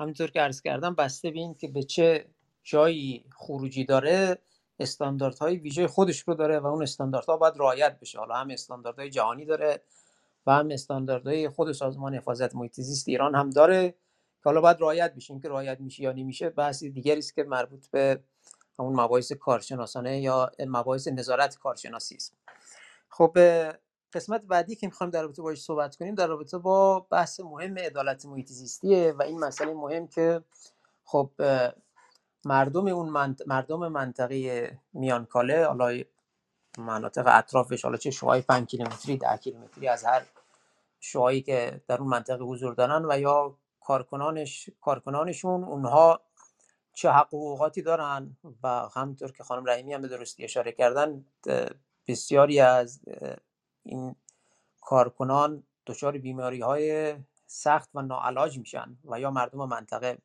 همینطور 0.00 0.30
که 0.30 0.40
عرض 0.40 0.62
کردم 0.62 0.94
بسته 0.94 1.30
به 1.30 1.54
که 1.58 1.68
به 1.68 1.82
چه 1.82 2.26
جایی 2.62 3.24
خروجی 3.36 3.84
داره 3.84 4.38
استانداردهای 4.78 5.56
ویژه 5.56 5.86
خودش 5.86 6.20
رو 6.20 6.34
داره 6.34 6.58
و 6.58 6.66
اون 6.66 6.82
استانداردها 6.82 7.36
باید 7.36 7.54
رعایت 7.56 8.00
بشه. 8.00 8.18
حالا 8.18 8.34
هم 8.34 8.50
استانداردهای 8.50 9.10
جهانی 9.10 9.44
داره 9.44 9.82
و 10.46 10.52
هم 10.52 10.70
استانداردهای 10.70 11.48
خود 11.48 11.72
سازمان 11.72 12.14
حفاظت 12.14 12.54
محیط 12.54 12.80
زیست 12.80 13.08
ایران 13.08 13.34
هم 13.34 13.50
داره 13.50 13.90
که 13.90 14.44
حالا 14.44 14.60
باید 14.60 14.76
رعایت 14.80 15.14
بشه. 15.14 15.40
که 15.42 15.48
رعایت 15.48 15.80
میشه 15.80 16.02
یا 16.02 16.12
نمیشه 16.12 16.50
بحث 16.50 16.84
دیگری 16.84 17.18
است 17.18 17.34
که 17.34 17.42
مربوط 17.42 17.90
به 17.90 18.20
اون 18.76 19.00
مباحث 19.00 19.32
کارشناسانه 19.32 20.20
یا 20.20 20.50
مباحث 20.66 21.08
نظارت 21.08 21.58
کارشناسی 21.58 22.14
است. 22.14 22.34
خب 23.08 23.38
قسمت 24.12 24.42
بعدی 24.42 24.76
که 24.76 24.86
می‌خوایم 24.86 25.10
در 25.10 25.22
رابطه 25.22 25.42
باش 25.42 25.62
صحبت 25.62 25.96
کنیم 25.96 26.14
در 26.14 26.26
رابطه 26.26 26.58
با 26.58 27.00
بحث 27.00 27.40
مهم 27.40 27.78
عدالت 27.78 28.26
محیط 28.26 28.48
زیستیه 28.48 29.12
و 29.18 29.22
این 29.22 29.40
مسئله 29.40 29.74
مهم 29.74 30.06
که 30.06 30.44
خب 31.04 31.30
مردم 32.44 32.86
اون 32.86 33.36
مردم 33.46 33.88
منطقه 33.88 34.78
میانکاله 34.92 35.66
حالا 35.66 36.02
مناطق 36.78 37.24
اطرافش 37.26 37.84
حالا 37.84 37.96
چه 37.96 38.10
شوهای 38.10 38.40
5 38.40 38.66
کیلومتری 38.68 39.16
10 39.16 39.36
کیلومتری 39.36 39.88
از 39.88 40.04
هر 40.04 40.22
شوهایی 41.00 41.42
که 41.42 41.80
در 41.88 41.98
اون 41.98 42.08
منطقه 42.08 42.44
حضور 42.44 42.74
دارن 42.74 43.04
و 43.08 43.20
یا 43.20 43.56
کارکنانش 43.80 44.70
کارکنانشون 44.80 45.64
اونها 45.64 46.20
چه 46.94 47.10
حق 47.10 47.28
حقوقاتی 47.28 47.82
دارن 47.82 48.36
و 48.62 48.88
همونطور 48.94 49.32
که 49.32 49.44
خانم 49.44 49.64
رحیمی 49.66 49.94
هم 49.94 50.02
به 50.02 50.08
درستی 50.08 50.44
اشاره 50.44 50.72
کردن 50.72 51.24
بسیاری 52.08 52.60
از 52.60 53.00
این 53.82 54.14
کارکنان 54.80 55.62
دچار 55.86 56.18
بیماری 56.18 56.60
های 56.60 57.14
سخت 57.46 57.90
و 57.94 58.02
ناعلاج 58.02 58.58
میشن 58.58 58.96
و 59.04 59.20
یا 59.20 59.30
مردم 59.30 59.64
منطقه. 59.68 60.18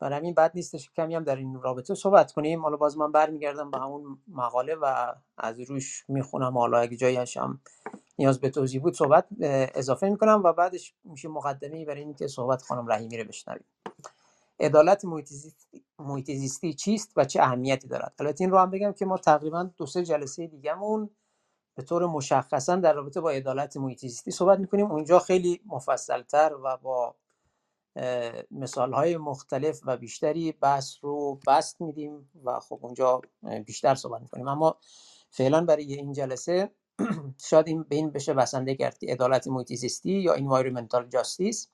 برای 0.00 0.18
همین 0.18 0.34
بد 0.34 0.52
نیستش 0.54 0.90
کمی 0.90 1.14
هم 1.14 1.24
در 1.24 1.36
این 1.36 1.60
رابطه 1.62 1.94
صحبت 1.94 2.32
کنیم. 2.32 2.62
حالا 2.62 2.76
باز 2.76 2.98
من 2.98 3.12
برمیگردم 3.12 3.70
به 3.70 3.78
همون 3.78 4.18
مقاله 4.28 4.74
و 4.74 5.14
از 5.38 5.60
روش 5.60 6.04
می‌خونم. 6.08 6.58
حالا 6.58 6.78
اگه 6.78 6.96
جایی 6.96 7.16
هم 7.16 7.60
نیاز 8.18 8.40
به 8.40 8.50
توضیح 8.50 8.82
بود 8.82 8.94
صحبت 8.94 9.26
اضافه 9.40 10.08
می‌کنم 10.08 10.42
و 10.44 10.52
بعدش 10.52 10.94
میشه 11.04 11.28
مقدمه 11.28 11.84
برای 11.84 12.00
اینکه 12.00 12.26
صحبت 12.26 12.62
خانم 12.62 12.92
رحیمی 12.92 13.18
رو 13.18 13.28
بشنویم. 13.28 13.64
عدالت 14.60 15.04
محیط 15.98 16.30
زیستی 16.32 16.74
چیست 16.74 17.12
و 17.16 17.24
چه 17.24 17.42
اهمیتی 17.42 17.88
دارد؟ 17.88 18.14
البته 18.18 18.44
این 18.44 18.50
رو 18.50 18.58
هم 18.58 18.70
بگم 18.70 18.92
که 18.92 19.04
ما 19.06 19.18
تقریبا 19.18 19.70
دو 19.76 19.86
سه 19.86 20.04
جلسه 20.04 20.46
دیگهمون 20.46 21.10
به 21.76 21.82
طور 21.82 22.06
مشخصا 22.06 22.76
در 22.76 22.92
رابطه 22.92 23.20
با 23.20 23.30
عدالت 23.30 23.76
محیط 23.76 24.00
زیستی 24.00 24.30
صحبت 24.30 24.58
می‌کنیم. 24.58 24.90
اونجا 24.92 25.18
خیلی 25.18 25.60
مفصلتر 25.66 26.54
و 26.64 26.76
با 26.76 27.16
مثال 28.50 28.92
های 28.92 29.16
مختلف 29.16 29.80
و 29.86 29.96
بیشتری 29.96 30.52
بحث 30.52 30.96
رو 31.02 31.40
بست 31.46 31.80
میدیم 31.80 32.30
و 32.44 32.60
خب 32.60 32.78
اونجا 32.82 33.20
بیشتر 33.66 33.94
صحبت 33.94 34.22
می‌کنیم. 34.22 34.48
اما 34.48 34.78
فعلا 35.30 35.64
برای 35.64 35.94
این 35.94 36.12
جلسه 36.12 36.70
شاید 37.50 37.68
این 37.68 37.82
به 37.82 37.96
این 37.96 38.10
بشه 38.10 38.34
بسنده 38.34 38.74
کرد. 38.74 38.98
عدالت 39.08 39.48
محیط 39.48 39.72
زیستی 39.74 40.12
یا 40.12 40.36
environmental 40.36 41.04
justice. 41.16 41.66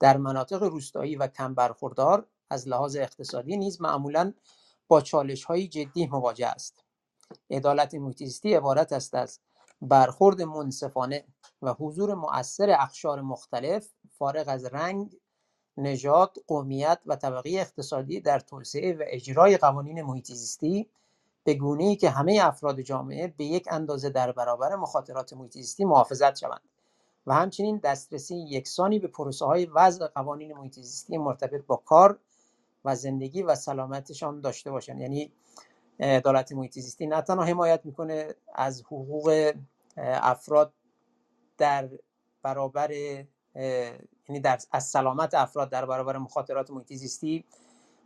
در 0.00 0.16
مناطق 0.16 0.62
روستایی 0.62 1.16
و 1.16 1.26
کم 1.26 1.54
برخوردار 1.54 2.26
از 2.50 2.68
لحاظ 2.68 2.96
اقتصادی 2.96 3.56
نیز 3.56 3.80
معمولا 3.80 4.32
با 4.88 5.00
چالش 5.00 5.44
های 5.44 5.68
جدی 5.68 6.06
مواجه 6.06 6.46
است. 6.46 6.84
عدالت 7.50 7.94
محیطیستی 7.94 8.54
عبارت 8.54 8.92
است 8.92 9.14
از 9.14 9.40
برخورد 9.82 10.42
منصفانه 10.42 11.24
و 11.62 11.72
حضور 11.72 12.14
مؤثر 12.14 12.70
اخشار 12.70 13.20
مختلف 13.20 13.88
فارغ 14.10 14.48
از 14.48 14.64
رنگ 14.64 15.16
نژاد 15.76 16.36
قومیت 16.46 16.98
و 17.06 17.16
طبقه 17.16 17.50
اقتصادی 17.50 18.20
در 18.20 18.40
توسعه 18.40 18.92
و 18.92 19.02
اجرای 19.06 19.56
قوانین 19.56 20.02
محیط 20.02 20.32
زیستی 20.32 20.90
به 21.44 21.58
ای 21.78 21.96
که 21.96 22.10
همه 22.10 22.40
افراد 22.42 22.80
جامعه 22.80 23.34
به 23.36 23.44
یک 23.44 23.68
اندازه 23.70 24.10
در 24.10 24.32
برابر 24.32 24.76
مخاطرات 24.76 25.32
محیط 25.32 25.52
زیستی 25.52 25.84
محافظت 25.84 26.36
شوند. 26.36 26.60
و 27.28 27.34
همچنین 27.34 27.80
دسترسی 27.84 28.36
یکسانی 28.36 28.98
به 28.98 29.08
پروسه 29.08 29.46
های 29.46 29.66
وضع 29.66 30.06
قوانین 30.06 30.52
محیط 30.52 30.74
زیستی 30.74 31.18
مرتبط 31.18 31.66
با 31.66 31.76
کار 31.76 32.18
و 32.84 32.94
زندگی 32.94 33.42
و 33.42 33.54
سلامتشان 33.54 34.40
داشته 34.40 34.70
باشند. 34.70 35.00
یعنی 35.00 35.32
عدالت 36.00 36.52
محیط 36.52 36.72
زیستی 36.72 37.06
نه 37.06 37.22
تنها 37.22 37.44
حمایت 37.44 37.80
می‌کنه 37.84 38.34
از 38.54 38.82
حقوق 38.82 39.52
افراد 39.96 40.72
در 41.58 41.88
برابر 42.42 42.90
یعنی 44.28 44.40
در 44.42 44.58
از 44.72 44.84
سلامت 44.84 45.34
افراد 45.34 45.70
در 45.70 45.86
برابر 45.86 46.18
مخاطرات 46.18 46.70
محیط 46.70 46.92
زیستی 46.92 47.44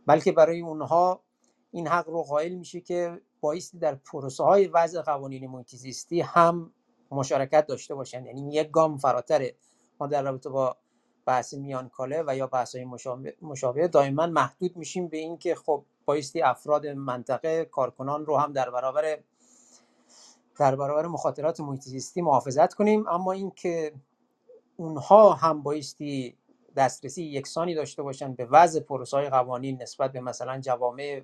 بلکه 0.07 0.31
برای 0.31 0.61
اونها 0.61 1.23
این 1.71 1.87
حق 1.87 2.09
رو 2.09 2.23
قائل 2.23 2.55
میشه 2.55 2.81
که 2.81 3.21
بایستی 3.41 3.77
در 3.77 3.95
پروسه 3.95 4.43
های 4.43 4.67
وضع 4.67 5.01
قوانین 5.01 5.47
محیط 5.47 5.75
زیستی 5.75 6.21
هم 6.21 6.73
مشارکت 7.13 7.65
داشته 7.65 7.95
باشن. 7.95 8.25
یعنی 8.25 8.53
یک 8.53 8.71
گام 8.71 8.97
فراتره. 8.97 9.55
ما 9.99 10.07
در 10.07 10.21
رابطه 10.21 10.49
با 10.49 10.77
بحث 11.25 11.53
میانکاله 11.53 12.23
و 12.27 12.35
یا 12.35 12.47
بحث 12.47 12.75
های 12.75 12.85
مشابه 13.41 13.87
دائما 13.87 14.27
محدود 14.27 14.77
میشیم 14.77 15.07
به 15.07 15.17
اینکه 15.17 15.55
خب 15.55 15.85
بایستی 16.05 16.41
افراد 16.41 16.87
منطقه 16.87 17.65
کارکنان 17.65 18.25
رو 18.25 18.37
هم 18.37 18.53
در 18.53 18.69
برابر 18.69 19.17
در 20.59 20.75
برابر 20.75 21.07
مخاطرات 21.07 21.59
محیط 21.59 22.17
محافظت 22.17 22.73
کنیم. 22.73 23.07
اما 23.07 23.31
اینکه 23.31 23.93
اونها 24.77 25.33
هم 25.33 25.63
بایستی 25.63 26.37
دسترسی 26.75 27.23
یکسانی 27.23 27.75
داشته 27.75 28.03
باشن 28.03 28.33
به 28.33 28.45
وضع 28.45 28.79
پروسه 28.79 29.29
قوانین 29.29 29.81
نسبت 29.81 30.11
به 30.11 30.21
مثلا 30.21 30.59
جوامع 30.59 31.21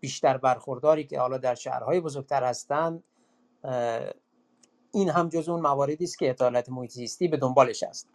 بیشتر 0.00 0.36
برخورداری 0.36 1.04
که 1.04 1.20
حالا 1.20 1.38
در 1.38 1.54
شهرهای 1.54 2.00
بزرگتر 2.00 2.44
هستند 2.44 3.04
این 4.92 5.10
هم 5.10 5.28
جز 5.28 5.48
اون 5.48 5.60
مواردی 5.60 6.04
است 6.04 6.18
که 6.18 6.30
عدالت 6.30 6.68
محیط 6.68 6.90
زیستی 6.90 7.28
به 7.28 7.36
دنبالش 7.36 7.82
است. 7.82 8.08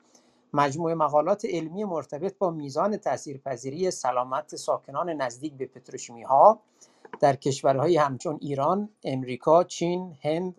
مجموعه 0.54 0.96
مقالات 0.96 1.46
علمی 1.46 1.84
مرتبط 1.84 2.38
با 2.38 2.52
میزان 2.52 2.98
تاثیرپذیری 2.98 3.92
سلامت 3.92 4.56
ساکنان 4.56 5.10
نزدیک 5.10 5.54
به 5.54 5.66
پتروشیمی 5.66 6.24
ها 6.24 6.60
در 7.20 7.36
کشورهای 7.36 7.98
همچون 7.98 8.38
ایران، 8.42 8.90
امریکا، 9.04 9.64
چین، 9.64 10.18
هند، 10.22 10.56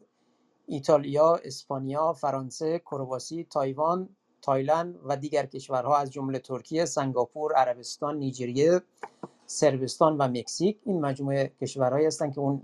ایتالیا، 0.67 1.41
اسپانیا، 1.45 2.13
فرانسه، 2.13 2.79
کرواسی، 2.79 3.47
تایوان، 3.51 4.09
تایلند 4.43 4.99
و 5.05 5.17
دیگر 5.17 5.47
کشورها 5.47 5.97
از 5.97 6.11
جمله 6.11 6.39
ترکیه، 6.39 6.85
سنگاپور، 6.85 7.53
عربستان، 7.53 8.17
نیجریه، 8.17 8.81
سربستان 9.47 10.17
و 10.17 10.29
مکزیک. 10.29 10.79
این 10.85 11.01
مجموعه 11.01 11.53
کشورهایی 11.61 12.07
هستند 12.07 12.35
که 12.35 12.41
اون 12.41 12.63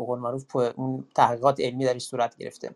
به 0.00 0.06
قول 0.06 0.18
معروف 0.18 0.56
اون 0.56 1.08
تحقیقات 1.14 1.60
علمی 1.60 1.84
درش 1.84 2.02
صورت 2.02 2.36
گرفته 2.36 2.74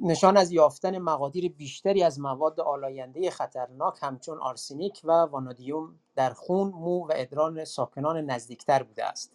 نشان 0.00 0.36
از 0.36 0.52
یافتن 0.52 0.98
مقادیر 0.98 1.52
بیشتری 1.52 2.02
از 2.02 2.20
مواد 2.20 2.60
آلاینده 2.60 3.30
خطرناک 3.30 3.98
همچون 4.00 4.38
آرسنیک 4.38 5.00
و 5.04 5.12
وانادیوم 5.12 5.98
در 6.16 6.32
خون، 6.32 6.68
مو 6.68 7.06
و 7.06 7.12
ادران 7.14 7.64
ساکنان 7.64 8.30
نزدیکتر 8.30 8.82
بوده 8.82 9.04
است. 9.04 9.32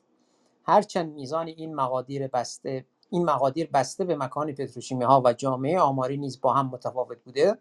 هرچند 0.63 1.13
میزان 1.13 1.47
این 1.47 1.75
مقادیر 1.75 2.27
بسته 2.27 2.85
این 3.09 3.25
مقادیر 3.25 3.69
بسته 3.73 4.05
به 4.05 4.15
مکان 4.15 4.51
پتروشیمی 4.51 5.03
ها 5.03 5.21
و 5.25 5.33
جامعه 5.33 5.79
آماری 5.79 6.17
نیز 6.17 6.41
با 6.41 6.53
هم 6.53 6.67
متفاوت 6.67 7.17
بوده 7.23 7.57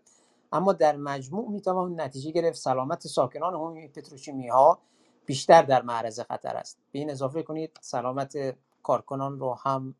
اما 0.52 0.72
در 0.72 0.96
مجموع 0.96 1.50
می‌توان 1.50 2.00
نتیجه 2.00 2.30
گرفت 2.30 2.58
سلامت 2.58 3.06
ساکنان 3.06 3.54
هم 3.54 3.88
پتروشیمی 3.88 4.48
ها 4.48 4.78
بیشتر 5.26 5.62
در 5.62 5.82
معرض 5.82 6.20
خطر 6.20 6.56
است. 6.56 6.78
به 6.92 6.98
این 6.98 7.10
اضافه 7.10 7.42
کنید 7.42 7.78
سلامت 7.80 8.56
کارکنان 8.82 9.40
رو 9.40 9.54
هم 9.54 9.94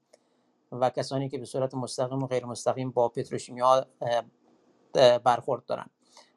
و 0.73 0.91
کسانی 0.91 1.29
که 1.29 1.39
به 1.39 1.45
صورت 1.45 1.75
مستقیم 1.75 2.23
و 2.23 2.27
غیر 2.27 2.47
مستقیم 2.47 2.91
با 2.91 3.09
پتروشیمی 3.09 3.61
ها 3.61 3.87
برخورد 5.25 5.65
دارند 5.65 5.91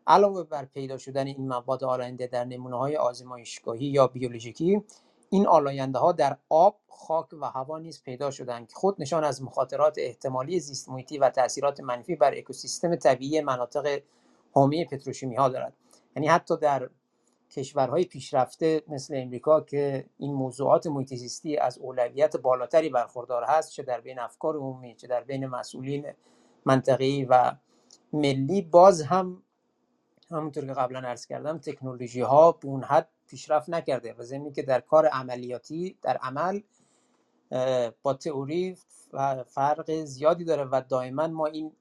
علاوه 0.08 0.44
بر 0.44 0.66
پیدا 0.66 0.98
شدن 0.98 1.28
این 1.28 1.48
مواد 1.48 1.84
آلاینده 1.84 2.28
در 2.28 2.46
نمونه 2.46 2.78
های 2.78 2.98
آزمایشگاهی 2.98 3.86
یا 3.86 4.08
بیولوژیکی 4.08 4.84
این 5.30 5.48
آلاینده 5.48 6.00
ها 6.00 6.12
در 6.12 6.38
آب، 6.50 6.80
خاک 6.88 7.28
و 7.42 7.46
هوا 7.46 7.78
نیز 7.78 8.04
پیدا 8.04 8.32
شدند 8.32 8.68
که 8.68 8.76
خود 8.76 8.96
نشان 9.02 9.24
از 9.24 9.44
مخاطرات 9.44 9.96
احتمالی 9.98 10.60
زیست 10.60 10.90
محیطی 10.90 11.18
و 11.18 11.30
تاثیرات 11.30 11.80
منفی 11.80 12.16
بر 12.16 12.34
اکوسیستم 12.38 12.96
طبیعی 12.96 13.42
مناطق 13.42 14.02
حومه 14.52 14.86
پتروشیمی 14.86 15.36
ها 15.36 15.50
دارد. 15.50 15.74
یعنی 16.16 16.28
حتی 16.28 16.58
در 16.58 16.90
کشورهای 17.52 18.06
پیشرفته 18.06 18.84
مثل 18.88 19.14
امریکا 19.18 19.62
که 19.62 20.06
این 20.18 20.34
موضوعات 20.34 20.88
محیط 20.88 21.14
از 21.62 21.78
اولویت 21.78 22.38
بالاتری 22.38 22.90
برخوردار 22.90 23.44
هست 23.44 23.72
چه 23.72 23.84
در 23.84 24.02
بین 24.02 24.20
افکار 24.20 24.56
عمومی 24.56 24.96
چه 24.96 25.08
در 25.08 25.24
بین 25.24 25.48
مسئولین 25.48 26.06
منطقی 26.66 27.26
و 27.26 27.52
ملی 28.14 28.62
باز 28.62 29.02
هم 29.02 29.44
همونطور 30.32 30.66
که 30.66 30.74
قبلا 30.74 31.00
عرض 31.00 31.26
کردم 31.26 31.58
تکنولوژی 31.58 32.22
ها 32.22 32.52
به 32.52 32.68
اون 32.68 32.84
حد 32.84 33.10
پیشرفت 33.28 33.70
نکرده 33.70 34.16
و 34.18 34.24
زمین 34.24 34.54
که 34.54 34.62
در 34.62 34.80
کار 34.80 35.06
عملیاتی 35.06 35.98
در 36.02 36.18
عمل 36.18 36.60
با 38.04 38.14
تئوری 38.14 38.78
فرق 39.48 39.92
زیادی 39.92 40.44
داره 40.44 40.64
و 40.64 40.82
دائما 40.90 41.28
ما 41.28 41.46
این 41.46 41.72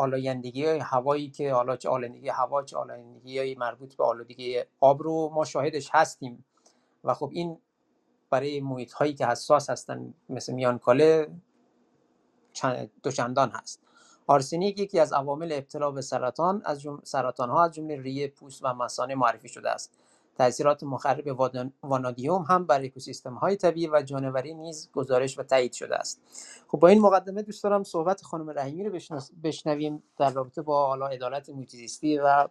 آلایندگی 0.00 0.64
هوایی 0.66 1.30
که 1.30 1.52
حالا 1.52 1.76
چه 1.76 1.88
آلایندگی 1.88 2.28
هوا 2.28 2.62
چه 2.62 2.76
آلایندگی 2.76 3.54
مربوط 3.54 3.96
به 3.96 4.04
آلودگی 4.04 4.60
آب 4.80 5.02
رو 5.02 5.30
ما 5.34 5.44
شاهدش 5.44 5.90
هستیم. 5.92 6.44
و 7.04 7.14
خب 7.14 7.30
این 7.32 7.58
برای 8.30 8.60
محیط 8.60 8.92
هایی 8.92 9.14
که 9.14 9.26
حساس 9.26 9.70
هستن 9.70 10.14
مثل 10.28 10.52
میانکاله 10.52 11.28
دوچندان 13.02 13.50
هست. 13.50 13.80
آرسنیک 14.26 14.78
یکی 14.78 15.00
از 15.00 15.12
عوامل 15.12 15.52
ابتلا 15.52 15.90
به 15.90 16.02
سرطان 16.02 16.62
از 16.64 16.86
سرطان 17.04 17.50
ها 17.50 17.64
از 17.64 17.74
جمله 17.74 18.02
ریه 18.02 18.28
پوست 18.28 18.64
و 18.64 18.74
مثانه 18.74 19.14
معرفی 19.14 19.48
شده 19.48 19.70
است. 19.70 19.98
تاثیرات 20.38 20.82
مخرب 20.82 21.40
وانادیوم 21.82 22.42
هم 22.42 22.66
بر 22.66 22.80
اکوسیستم 22.80 23.34
های 23.34 23.56
طبیعی 23.56 23.88
و 23.92 24.02
جانوری 24.02 24.54
نیز 24.54 24.88
گزارش 24.92 25.38
و 25.38 25.42
تایید 25.42 25.72
شده 25.72 25.96
است. 25.96 26.20
خب 26.68 26.78
با 26.78 26.88
این 26.88 27.00
مقدمه 27.00 27.42
دوست 27.42 27.64
دارم 27.64 27.84
صحبت 27.84 28.22
خانم 28.22 28.50
رحیمی 28.50 28.84
رو 28.84 28.98
بشنویم 29.44 30.02
در 30.18 30.30
رابطه 30.30 30.62
با 30.62 30.86
حالا 30.86 31.06
عدالت 31.06 31.50
محیط‌زیستی 31.50 32.18
و 32.18 32.48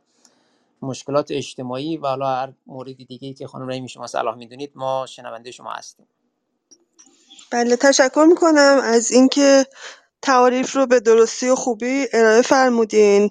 مشکلات 0.81 1.31
اجتماعی 1.31 1.97
و 1.97 2.07
حالا 2.07 2.27
هر 2.27 2.53
مورد 2.67 3.07
دیگه 3.07 3.33
که 3.33 3.47
خانم 3.47 3.69
رحیمی 3.69 3.89
شما 3.89 4.07
صلاح 4.07 4.35
می‌دونید 4.35 4.71
ما 4.75 5.05
شنونده 5.05 5.51
شما 5.51 5.71
هستیم. 5.71 6.07
بله 7.51 7.75
تشکر 7.75 8.25
می‌کنم. 8.29 8.79
از 8.83 9.11
اینکه 9.11 9.65
تعاریف 10.21 10.75
رو 10.75 10.85
به 10.85 10.99
درستی 10.99 11.49
و 11.49 11.55
خوبی 11.55 12.05
ارائه 12.13 12.41
فرمودین 12.41 13.29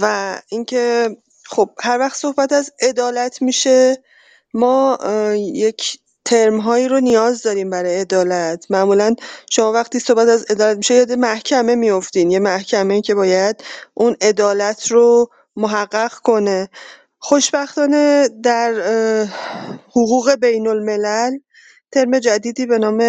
و 0.00 0.36
اینکه 0.48 1.16
خب 1.46 1.70
هر 1.82 1.98
وقت 1.98 2.16
صحبت 2.16 2.52
از 2.52 2.72
عدالت 2.82 3.42
میشه 3.42 4.02
ما 4.54 4.98
یک 5.36 5.98
هایی 6.64 6.88
رو 6.88 7.00
نیاز 7.00 7.42
داریم 7.42 7.70
برای 7.70 8.00
عدالت. 8.00 8.66
معمولا 8.70 9.14
شما 9.50 9.72
وقتی 9.72 9.98
صحبت 9.98 10.28
از 10.28 10.44
عدالت 10.44 10.76
میشه 10.76 10.94
یاد 10.94 11.12
محکمه 11.12 11.74
میفتین 11.74 12.30
یه 12.30 12.38
محکمه 12.38 13.00
که 13.02 13.14
باید 13.14 13.64
اون 13.94 14.16
عدالت 14.20 14.86
رو 14.92 15.30
محقق 15.56 16.12
کنه. 16.14 16.68
خوشبختانه 17.18 18.28
در 18.42 18.74
حقوق 19.90 20.34
بین 20.34 20.68
الملل 20.68 21.38
ترم 21.92 22.18
جدیدی 22.18 22.66
به 22.66 22.78
نام 22.78 23.02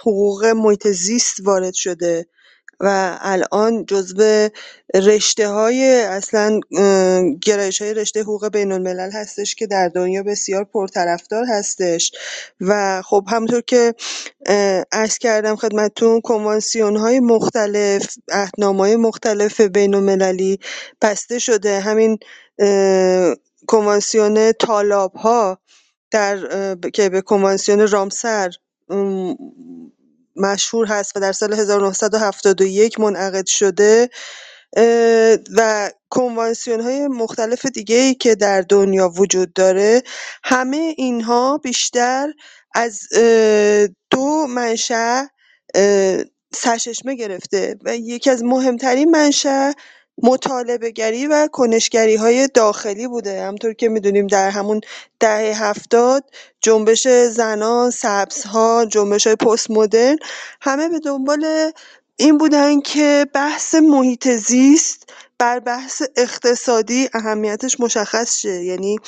حقوق 0.00 0.44
محیط 0.46 0.88
زیست 0.88 1.36
وارد 1.44 1.74
شده. 1.74 2.26
و 2.80 3.18
الان 3.20 3.84
جزو 3.84 4.48
های 5.38 6.02
اصلا 6.02 6.60
های 7.80 7.94
رشته 7.94 8.22
حقوق 8.22 8.48
بین‌الملل 8.48 9.10
هستش 9.12 9.54
که 9.54 9.66
در 9.66 9.88
دنیا 9.88 10.22
بسیار 10.22 10.64
پرطرفدار 10.64 11.44
هستش. 11.48 12.12
و 12.60 13.02
خب 13.02 13.24
همونطور 13.28 13.60
که 13.60 13.94
عرض 14.92 15.18
کردم 15.18 15.56
خدمتتون 15.56 16.20
های 16.96 17.20
مختلف 17.20 18.06
های 18.58 18.96
مختلف 18.96 19.60
بین‌المللی 19.60 20.58
بسته 21.02 21.38
شده. 21.38 21.80
همین 21.80 22.18
کنوانسیون 23.66 24.52
ها 25.14 25.58
در 26.10 26.38
که 26.94 27.08
به 27.08 27.20
کنوانسیون 27.20 27.88
رامسر 27.88 28.50
مشهور 30.40 30.86
هست 30.86 31.16
و 31.16 31.20
در 31.20 31.32
سال 31.32 31.52
1971 31.52 33.00
منعقد 33.00 33.46
شده 33.46 34.08
و 35.56 35.90
کنوانسیون 36.10 36.80
های 36.80 37.08
مختلف 37.08 37.66
دیگه 37.66 37.96
ای 37.96 38.14
که 38.14 38.34
در 38.34 38.60
دنیا 38.60 39.08
وجود 39.08 39.52
داره 39.52 40.02
همه 40.44 40.94
اینها 40.96 41.58
بیشتر 41.58 42.32
از 42.74 43.00
دو 44.10 44.46
منشأ 44.46 45.22
سرچشمه 46.54 47.14
گرفته 47.14 47.76
و 47.84 47.96
یکی 47.96 48.30
از 48.30 48.44
مهمترین 48.44 49.10
منشأ 49.10 49.72
مطالبه‌گری 50.22 51.26
و 51.26 51.48
کنش‌گری‌های 51.52 52.48
داخلی 52.54 53.06
بوده. 53.08 53.42
همونطور 53.42 53.72
که 53.72 53.88
می‌دونیم 53.88 54.26
در 54.26 54.50
همون 54.50 54.80
دهه 55.20 55.64
هفتاد 55.64 56.24
جنبش 56.60 57.08
زنان، 57.08 57.90
سبزها، 57.90 58.84
پست 59.40 59.70
مدرن 59.70 60.16
همه 60.60 60.88
به 60.88 60.98
دنبال 60.98 61.72
این 62.16 62.38
بودن 62.38 62.80
که 62.80 63.26
بحث 63.34 63.74
محیط 63.74 64.28
زیست 64.28 65.10
بر 65.40 65.58
بحث 65.58 66.02
اقتصادی 66.16 67.08
اهمیتش 67.14 67.80
مشخص 67.80 68.36
شه. 68.38 68.64
یعنی 68.64 68.98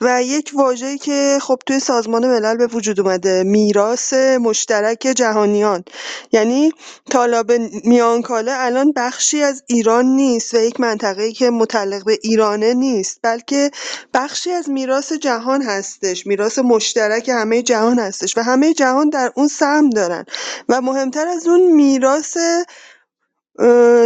و 0.00 0.22
یک 0.22 0.50
واژه‌ای 0.54 0.98
که 0.98 1.38
خب 1.42 1.58
توی 1.66 1.80
سازمان 1.80 2.26
ملل 2.26 2.56
به 2.56 2.66
وجود 2.66 3.00
اومده 3.00 3.42
میراث 3.42 4.12
مشترک 4.14 4.98
جهانیان. 4.98 5.84
یعنی 6.32 6.72
تالاب 7.10 7.52
میانکاله 7.84 8.52
الان 8.54 8.92
بخشی 8.96 9.42
از 9.42 9.62
ایران 9.66 10.06
نیست 10.06 10.54
و 10.54 10.58
یک 10.58 10.80
منطقه‌ای 10.80 11.32
که 11.32 11.50
متعلق 11.50 12.04
به 12.04 12.18
ایرانه 12.22 12.74
نیست 12.74 13.18
بلکه 13.22 13.70
بخشی 14.14 14.50
از 14.50 14.70
میراث 14.70 15.12
جهان 15.12 15.62
هستش. 15.62 16.26
میراث 16.26 16.58
مشترک 16.58 17.28
همه 17.28 17.62
جهان 17.62 17.98
هستش 17.98 18.38
و 18.38 18.40
همه 18.40 18.74
جهان 18.74 19.08
در 19.08 19.32
اون 19.34 19.48
سهم 19.48 19.90
دارن. 19.90 20.24
و 20.68 20.80
مهمتر 20.80 21.28
از 21.28 21.46
اون 21.46 21.72
میراث 21.72 22.36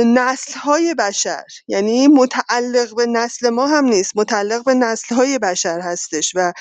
نسل‌های 0.07 0.95
بشر. 0.95 1.45
یعنی 1.69 2.09
متعلق 2.09 2.97
به 2.97 3.07
نسل 3.07 3.51
ما 3.51 3.67
هم 3.67 3.85
نیست 3.85 4.13
متعلق 4.17 4.65
به 4.65 4.75
نسل‌های 4.75 5.39
بشر 5.39 5.81
هستش 5.81 6.33
و 6.35 6.53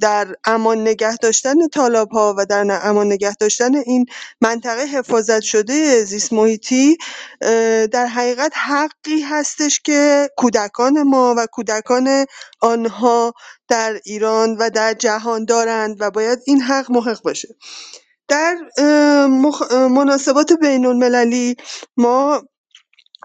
در 0.00 0.34
امان 0.44 0.80
نگه 0.80 1.16
داشتن 1.16 1.68
تالاب‌ها 1.68 2.34
و 2.38 2.46
در 2.46 2.80
امان 2.82 3.06
نگه 3.06 3.34
داشتن 3.34 3.74
این 3.74 4.06
منطقه 4.40 4.84
حفاظت 4.84 5.40
شده 5.40 6.04
زیست 6.04 6.32
محیطی 6.32 6.96
در 7.92 8.06
حقیقت 8.06 8.52
حقی 8.56 9.20
هستش 9.20 9.80
که 9.80 10.28
کودکان 10.36 11.02
ما 11.02 11.34
و 11.38 11.46
کودکان 11.52 12.26
آنها 12.60 13.32
در 13.68 14.00
ایران 14.04 14.56
و 14.56 14.70
در 14.70 14.94
جهان 14.94 15.44
دارند 15.44 15.96
و 16.00 16.10
باید 16.10 16.38
این 16.46 16.60
حق 16.60 16.90
محق 16.90 17.22
باشه. 17.22 17.48
در 18.34 18.56
مناسبات 19.88 20.52
بین‌المللی 20.52 21.56
ما 21.96 22.42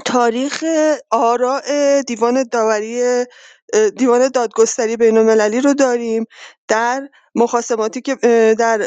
تاریخ 0.06 0.64
آراء 1.12 1.62
دیوان 2.08 2.44
داوری 2.52 3.26
دیوان 3.98 4.28
دادگستری 4.28 4.98
بین‌المللی 4.98 5.62
رو 5.62 5.74
داریم. 5.74 6.26
در 6.68 7.10
مخاصماتی 7.36 8.02
که 8.02 8.16
در 8.60 8.82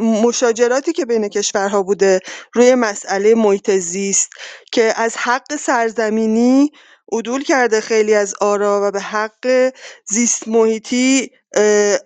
مشاجراتی 0.00 0.92
که 0.92 1.04
بین 1.06 1.28
کشورها 1.28 1.82
بوده 1.82 2.20
روی 2.54 2.74
مسئله 2.74 3.34
محیط 3.34 3.70
زیست 3.70 4.28
که 4.72 4.92
از 4.96 5.16
حق 5.16 5.56
سرزمینی 5.56 6.70
عدول 7.14 7.42
کرده 7.42 7.80
خیلی 7.80 8.14
از 8.14 8.34
آرا 8.40 8.80
و 8.84 8.90
به 8.90 9.00
حق 9.00 9.72
زیست 10.06 10.48
محیطی 10.48 11.30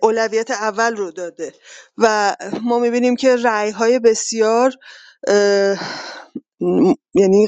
اولویت 0.01 0.51
اول 0.51 0.95
رو 0.95 1.11
داده. 1.11 1.53
و 1.97 2.35
ما 2.63 2.79
می‌بینیم 2.79 3.15
که 3.15 3.35
رأی‌های 3.35 3.99
بسیار 3.99 4.71
یعنی 7.15 7.47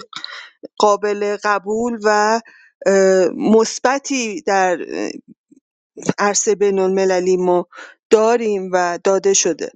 قابل 0.78 1.38
قبول 1.44 2.00
و 2.04 2.42
مثبتی 3.38 4.42
در 4.42 4.78
عرصه 6.20 6.56
بین‌المللی 6.56 7.38
ما 7.38 7.68
داریم 8.10 8.70
و 8.74 9.00
داده 9.04 9.34
شده. 9.34 9.72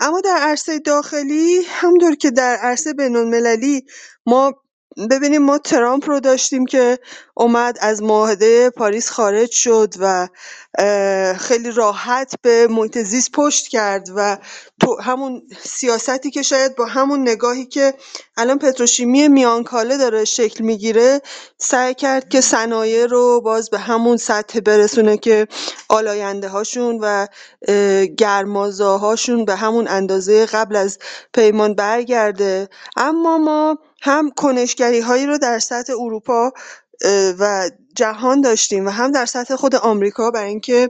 اما 0.00 0.20
در 0.20 0.36
عرصه 0.40 0.78
داخلی 0.78 1.62
همونطور 1.68 2.14
که 2.14 2.30
در 2.30 2.56
عرصه 2.56 2.92
بین‌المللی 2.92 3.82
ما 4.26 4.52
ببینیم 5.10 5.42
ما 5.42 5.58
ترامپ 5.58 6.10
رو 6.10 6.20
داشتیم 6.20 6.66
که 6.66 6.98
اومد 7.34 7.78
از 7.80 8.02
معاهده 8.02 8.70
پاریس 8.70 9.10
خارج 9.10 9.50
شد 9.50 9.94
و 10.00 10.28
خیلی 11.38 11.70
راحت 11.70 12.34
به 12.42 12.68
محیط 12.70 12.98
زیست 12.98 13.32
پشت 13.32 13.68
کرد 13.68 14.08
و 14.16 14.38
تو 14.80 15.00
همون 15.00 15.42
سیاستی 15.64 16.30
که 16.30 16.42
شاید 16.42 16.76
با 16.76 16.86
همون 16.86 17.20
نگاهی 17.22 17.66
که 17.66 17.94
الان 18.36 18.58
پتروشیمی 18.58 19.28
میانکاله 19.28 19.96
داره 19.96 20.24
شکل 20.24 20.64
می‌گیره 20.64 21.20
سعی 21.58 21.94
کرد 21.94 22.28
که 22.28 22.40
صنایع 22.40 23.06
رو 23.06 23.40
باز 23.40 23.70
به 23.70 23.78
همون 23.78 24.16
سطح 24.16 24.60
برسونه 24.60 25.16
که 25.16 25.46
آلاینده 25.88 26.48
هاشون 26.48 26.98
و 27.02 27.26
گرمازاهاشون 28.18 29.44
به 29.44 29.56
همون 29.56 29.88
اندازه 29.88 30.46
قبل 30.46 30.76
از 30.76 30.98
پیمان 31.34 31.74
برگرده. 31.74 32.68
اما 32.96 33.38
ما 33.38 33.78
هم 34.04 34.30
هایی 35.06 35.26
رو 35.26 35.38
در 35.38 35.58
سطح 35.58 35.92
اروپا 35.92 36.52
و 37.38 37.70
جهان 37.94 38.40
داشتیم 38.40 38.86
و 38.86 38.90
هم 38.90 39.12
در 39.12 39.26
سطح 39.26 39.56
خود 39.56 39.74
آمریکا 39.74 40.30
برای 40.30 40.48
اینکه 40.48 40.88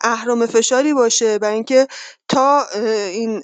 اهرم 0.00 0.46
فشاری 0.46 0.94
باشه 0.94 1.38
برای 1.38 1.54
اینکه 1.54 1.86
تا 2.28 2.66
این 3.10 3.42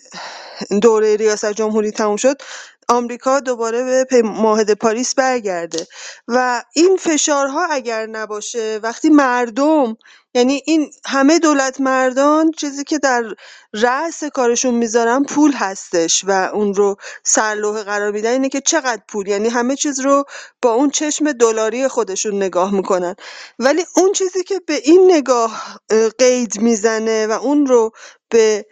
دوره 0.83 1.17
ریاست 1.17 1.53
جمهوری 1.53 1.91
تموم 1.91 2.17
شد 2.17 2.43
آمریکا 2.89 3.41
دوباره 3.41 4.07
به 4.11 4.23
معاهده 4.23 4.75
پاریس 4.75 5.15
برگرده. 5.15 5.87
و 6.29 6.63
این 6.75 6.97
فشارها 6.97 7.67
اگر 7.71 8.07
نباشه 8.07 8.81
وقتی 8.83 9.11
مردم 9.11 9.97
یعنی 10.35 10.63
این 10.67 10.91
همه 11.07 11.39
دولت 11.39 11.81
مردان 11.81 12.51
چیزی 12.51 12.85
که 12.85 12.99
در 12.99 13.25
رأس 13.73 14.25
کارشون 14.25 14.75
می‌ذارن 14.75 15.25
پول 15.25 15.53
هستش 15.53 16.25
و 16.27 16.31
اون 16.55 16.75
رو 16.75 16.97
سرلوحه 17.25 17.83
قرار 17.83 18.13
میدن 18.13 18.31
اینه 18.33 18.49
که 18.49 18.61
چقدر 18.61 19.03
پول 19.09 19.29
یعنی 19.29 19.49
همه 19.49 19.77
چیز 19.77 20.01
رو 20.01 20.25
با 20.63 20.73
اون 20.73 20.91
چشم 20.91 21.33
دلاری 21.33 21.89
خودشون 21.89 22.37
نگاه 22.37 22.75
می‌کنن. 22.75 23.15
ولی 23.59 23.85
اون 23.97 24.13
چیزی 24.13 24.45
که 24.45 24.61
به 24.67 24.75
این 24.85 25.11
نگاه 25.15 25.79
قید 26.19 26.61
می‌زنه 26.61 27.27
و 27.27 27.33
اون 27.33 27.67
رو 27.67 27.91
به 28.31 28.67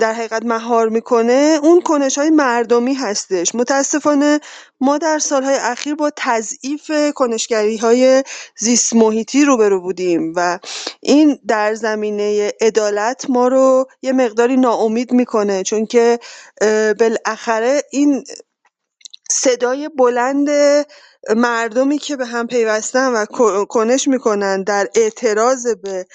در 0.00 0.12
حقیقت 0.12 0.44
مهار 0.44 0.88
می‌کنه. 0.88 1.58
اون 1.62 1.82
های 2.16 2.30
مردمی 2.30 2.94
هستش. 2.94 3.54
متاسفانه 3.54 4.40
ما 4.80 4.98
در 4.98 5.18
سالهای 5.18 5.54
اخیر 5.54 5.94
با 5.94 6.10
تضعیف 6.16 6.90
های 7.80 8.22
زیست 8.58 8.92
محیطی 8.96 9.44
روبرو 9.44 9.80
بودیم 9.80 10.32
و 10.36 10.58
این 11.00 11.38
در 11.48 11.74
زمینه 11.74 12.52
عدالت 12.60 13.26
ما 13.28 13.48
رو 13.48 13.86
یه 14.02 14.12
مقداری 14.12 14.56
ناامید 14.56 15.12
می‌کنه. 15.12 15.62
چون 15.62 15.86
که 15.86 16.18
بالاخره 17.00 17.82
این 17.90 18.24
صدای 19.30 19.88
بلند 19.88 20.48
مردمی 21.36 21.98
که 21.98 22.16
به 22.16 22.26
هم 22.26 22.46
پیوستن 22.46 23.12
و 23.12 23.24
کنش 23.64 24.08
می‌کنن 24.08 24.62
در 24.62 24.88
اعتراض 24.94 25.66
به 25.66 26.06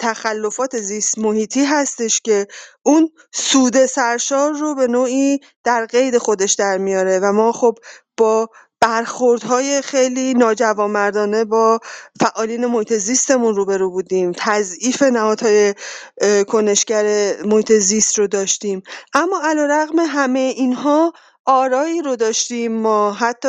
تخلفات 0.00 0.78
زیست 0.78 1.18
محیطی 1.18 1.64
هستش 1.64 2.20
که 2.20 2.46
اون 2.82 3.10
سود 3.32 3.86
سرشار 3.86 4.52
رو 4.52 4.74
به 4.74 4.86
نوعی 4.86 5.40
در 5.64 5.86
قید 5.86 6.18
خودش 6.18 6.52
در 6.52 6.78
میاره 6.78 7.18
و 7.18 7.32
ما 7.32 7.52
خب 7.52 7.74
با 8.16 8.48
برخوردهای 8.80 9.82
خیلی 9.82 10.34
ناجوانمردانه 10.34 11.44
با 11.44 11.78
فعالین 12.20 12.66
محیط 12.66 12.92
زیستمون 12.92 13.54
روبرو 13.54 13.90
بودیم. 13.90 14.32
تضعیف 14.36 15.02
نهادهای 15.02 15.74
کنشگر 16.48 17.34
محیط 17.44 17.72
زیست 17.72 18.18
رو 18.18 18.26
داشتیم. 18.26 18.82
اما 19.14 19.40
علیرغم 19.44 19.98
همه 19.98 20.38
اینها 20.56 21.12
آرایی 21.50 22.02
رو 22.02 22.16
داشتیم 22.16 22.72
ما 22.72 23.12
حتی 23.12 23.48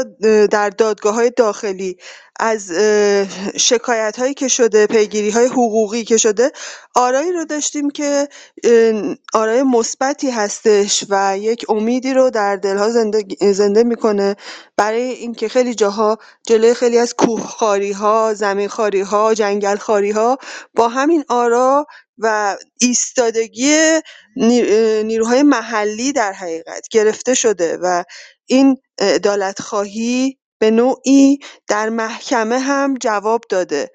در 0.51 0.71
های 1.03 1.31
داخلی. 1.37 1.97
از 2.39 2.71
هایی 4.19 4.33
که 4.33 4.47
شده 4.47 4.87
های 5.33 5.45
حقوقی 5.47 6.03
که 6.03 6.17
شده 6.17 6.51
آرایی 6.95 7.31
رو 7.31 7.45
داشتیم 7.45 7.89
که 7.89 8.27
آرای 9.33 9.63
مثبتی 9.63 10.29
هستش 10.29 11.03
و 11.09 11.37
یک 11.37 11.65
امیدی 11.69 12.13
رو 12.13 12.29
در 12.29 12.55
دلها 12.55 12.89
زنده, 12.89 13.23
زنده 13.53 13.83
می‌کنه. 13.83 14.35
برای 14.77 15.01
اینکه 15.01 15.47
خیلی 15.49 15.75
جاها 15.75 16.17
جلوی 16.47 16.73
خیلی 16.73 16.97
از 16.97 17.15
ها 17.95 18.33
زمین 18.33 18.69
ها 19.05 19.33
جنگل 19.33 19.77
ها 20.15 20.37
با 20.75 20.87
همین 20.87 21.23
آرا 21.29 21.87
و 22.19 22.57
ایستادگی 22.81 23.99
نیروهای 25.03 25.43
محلی 25.43 26.11
در 26.13 26.33
حقیقت 26.33 26.87
گرفته 26.91 27.33
شده 27.33 27.77
و 27.81 28.03
این 28.45 28.77
خواهی 29.59 30.37
به 30.59 30.71
نوعی 30.71 31.39
در 31.67 31.89
محکمه 31.89 32.59
هم 32.59 32.93
جواب 33.01 33.41
داده. 33.49 33.91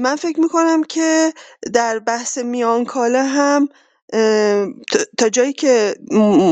من 0.00 0.16
فکر 0.16 0.40
می‌کنم 0.40 0.84
که 0.84 1.32
در 1.72 1.98
بحث 1.98 2.38
میانکاله 2.38 3.22
هم 3.22 3.68
تا 5.18 5.28
جایی 5.32 5.52
که 5.52 5.94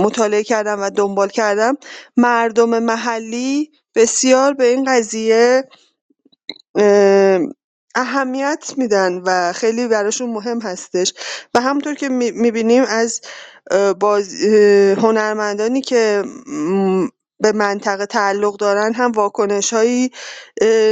مطالعه 0.03 0.45
کردم 0.45 0.81
و 0.81 0.91
دنبال 0.91 1.29
کردم 1.29 1.77
مردم 2.17 2.79
محلی 2.79 3.71
بسیار 3.95 4.55
به 4.55 4.65
این 4.65 4.85
قضیه 4.85 5.65
اهمیت 7.95 8.75
میدن 8.77 9.23
و 9.27 9.53
خیلی 9.53 9.89
براشون 9.89 10.31
مهم 10.31 10.61
هستش. 10.61 11.15
و 11.55 11.61
همونطور 11.61 11.95
که 11.95 12.09
می‌بینیم 12.09 12.85
از 12.89 13.21
باز 14.01 14.45
هنرمندانی 14.99 15.81
که 15.81 16.23
به 17.43 17.53
منطقه 17.53 18.07
تعلق 18.07 18.57
دارن 18.57 18.93
هم 18.95 19.13
هایی 19.73 20.11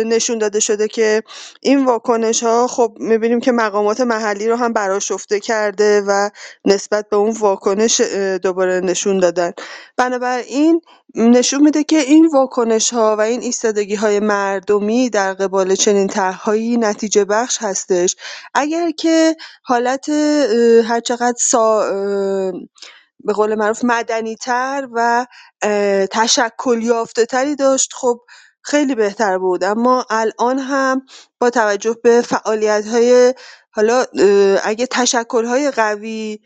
نشون 0.06 0.38
داده 0.38 0.60
شده 0.60 0.88
که 0.88 1.22
این 1.62 1.84
واکنش 1.84 2.42
ها 2.42 2.66
خب 2.66 2.96
می‌بینیم 3.00 3.40
که 3.40 3.52
مقامات 3.52 4.00
محلی 4.00 4.48
رو 4.48 4.56
هم 4.56 4.72
براشفته 4.72 5.40
کرده 5.40 6.00
و 6.06 6.30
نسبت 6.64 7.08
به 7.10 7.16
اون 7.16 7.30
واکنش 7.30 8.00
دوباره 8.42 8.80
نشون 8.80 9.18
دادن. 9.18 9.52
بنابراین 9.96 10.80
نشون 11.14 11.62
میده 11.62 11.84
که 11.84 11.98
این 11.98 12.26
واکنش 12.26 12.90
ها 12.90 13.16
و 13.16 13.20
این 13.20 13.40
ایستادگی 13.40 13.94
های 13.94 14.20
مردمی 14.20 15.10
در 15.10 15.34
قبال 15.34 15.74
چنین 15.74 16.06
طرحهایی 16.06 16.76
نتیجه 16.76 17.24
بخش 17.24 17.58
هستش. 17.60 18.16
اگر 18.54 18.90
که 18.90 19.36
حالت 19.62 20.08
هرچقدر 20.84 21.38
سا 21.38 21.90
به 23.24 23.32
قول 23.32 23.54
معروف 23.54 23.84
تر 24.40 24.88
و 24.92 25.26
تشکل 26.10 27.04
تری 27.28 27.56
داشت 27.56 27.92
خب 27.94 28.20
خیلی 28.62 28.94
بهتر 28.94 29.38
بود. 29.38 29.64
اما 29.64 30.06
الان 30.10 30.58
هم 30.58 31.02
با 31.38 31.50
توجه 31.50 31.96
به 32.02 32.22
های 32.92 33.34
حالا 33.70 34.04
اگه 34.64 34.88
های 35.32 35.70
قوی 35.70 36.38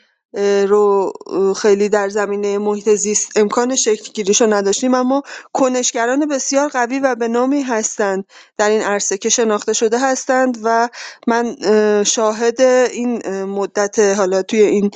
رو 0.69 1.13
خیلی 1.57 1.89
در 1.89 2.09
زمینه 2.09 2.59
محیط 2.59 2.89
زیست 2.89 3.37
امکان 3.37 3.77
شکل 3.77 4.33
رو 4.41 4.53
نداشتیم 4.53 4.95
اما 4.95 5.23
کنشگران 5.53 6.29
بسیار 6.29 6.69
قوی 6.69 6.99
و 6.99 7.15
به 7.15 7.29
نامی 7.29 7.63
هستند. 7.63 8.25
در 8.59 8.71
این 8.71 8.83
عرصه 8.83 9.19
که 9.19 9.29
شناخته 9.29 9.73
شده 9.73 9.99
هستند 9.99 10.59
و 10.63 10.89
من 11.27 11.57
شاهد 12.05 12.61
این 12.61 13.45
مدت 13.45 13.99
حالا 13.99 14.43
توی 14.43 14.61
این 14.61 14.91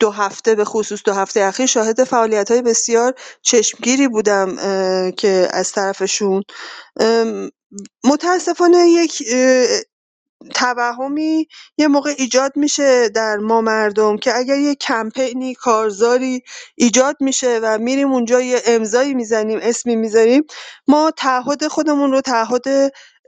دو 0.00 0.10
هفته 0.10 0.54
به 0.54 0.64
خصوص 0.64 1.00
دو 1.04 1.12
هفته 1.12 1.40
اخیر 1.40 1.66
شاهد 1.66 2.04
فعالیت 2.04 2.50
های 2.50 2.62
بسیار 2.62 3.14
چشمگیری 3.42 4.08
بودم 4.08 4.56
که 5.10 5.48
از 5.50 5.72
طرفشون. 5.72 6.42
متاسفانه 8.04 8.90
یک 8.90 9.22
توهمی 10.54 11.48
یه 11.78 11.88
موقع 11.88 12.14
ایجاد 12.18 12.52
میشه 12.56 13.08
در 13.08 13.36
ما 13.36 13.60
مردم 13.60 14.16
که 14.18 14.36
اگر 14.38 14.58
یه 14.58 14.74
کمپینی 14.74 15.54
کارزاری 15.54 16.42
ایجاد 16.76 17.16
میشه 17.20 17.60
و 17.62 17.78
میریم 17.78 18.12
اونجا 18.12 18.40
یه 18.40 18.62
امضایی 18.66 19.14
می‌زنیم 19.14 19.58
اسمی 19.62 19.96
می‌ذاریم 19.96 20.44
ما 20.88 21.10
تعهد 21.16 21.68
خودمون 21.68 22.12
رو 22.12 22.20
تعهد 22.20 22.64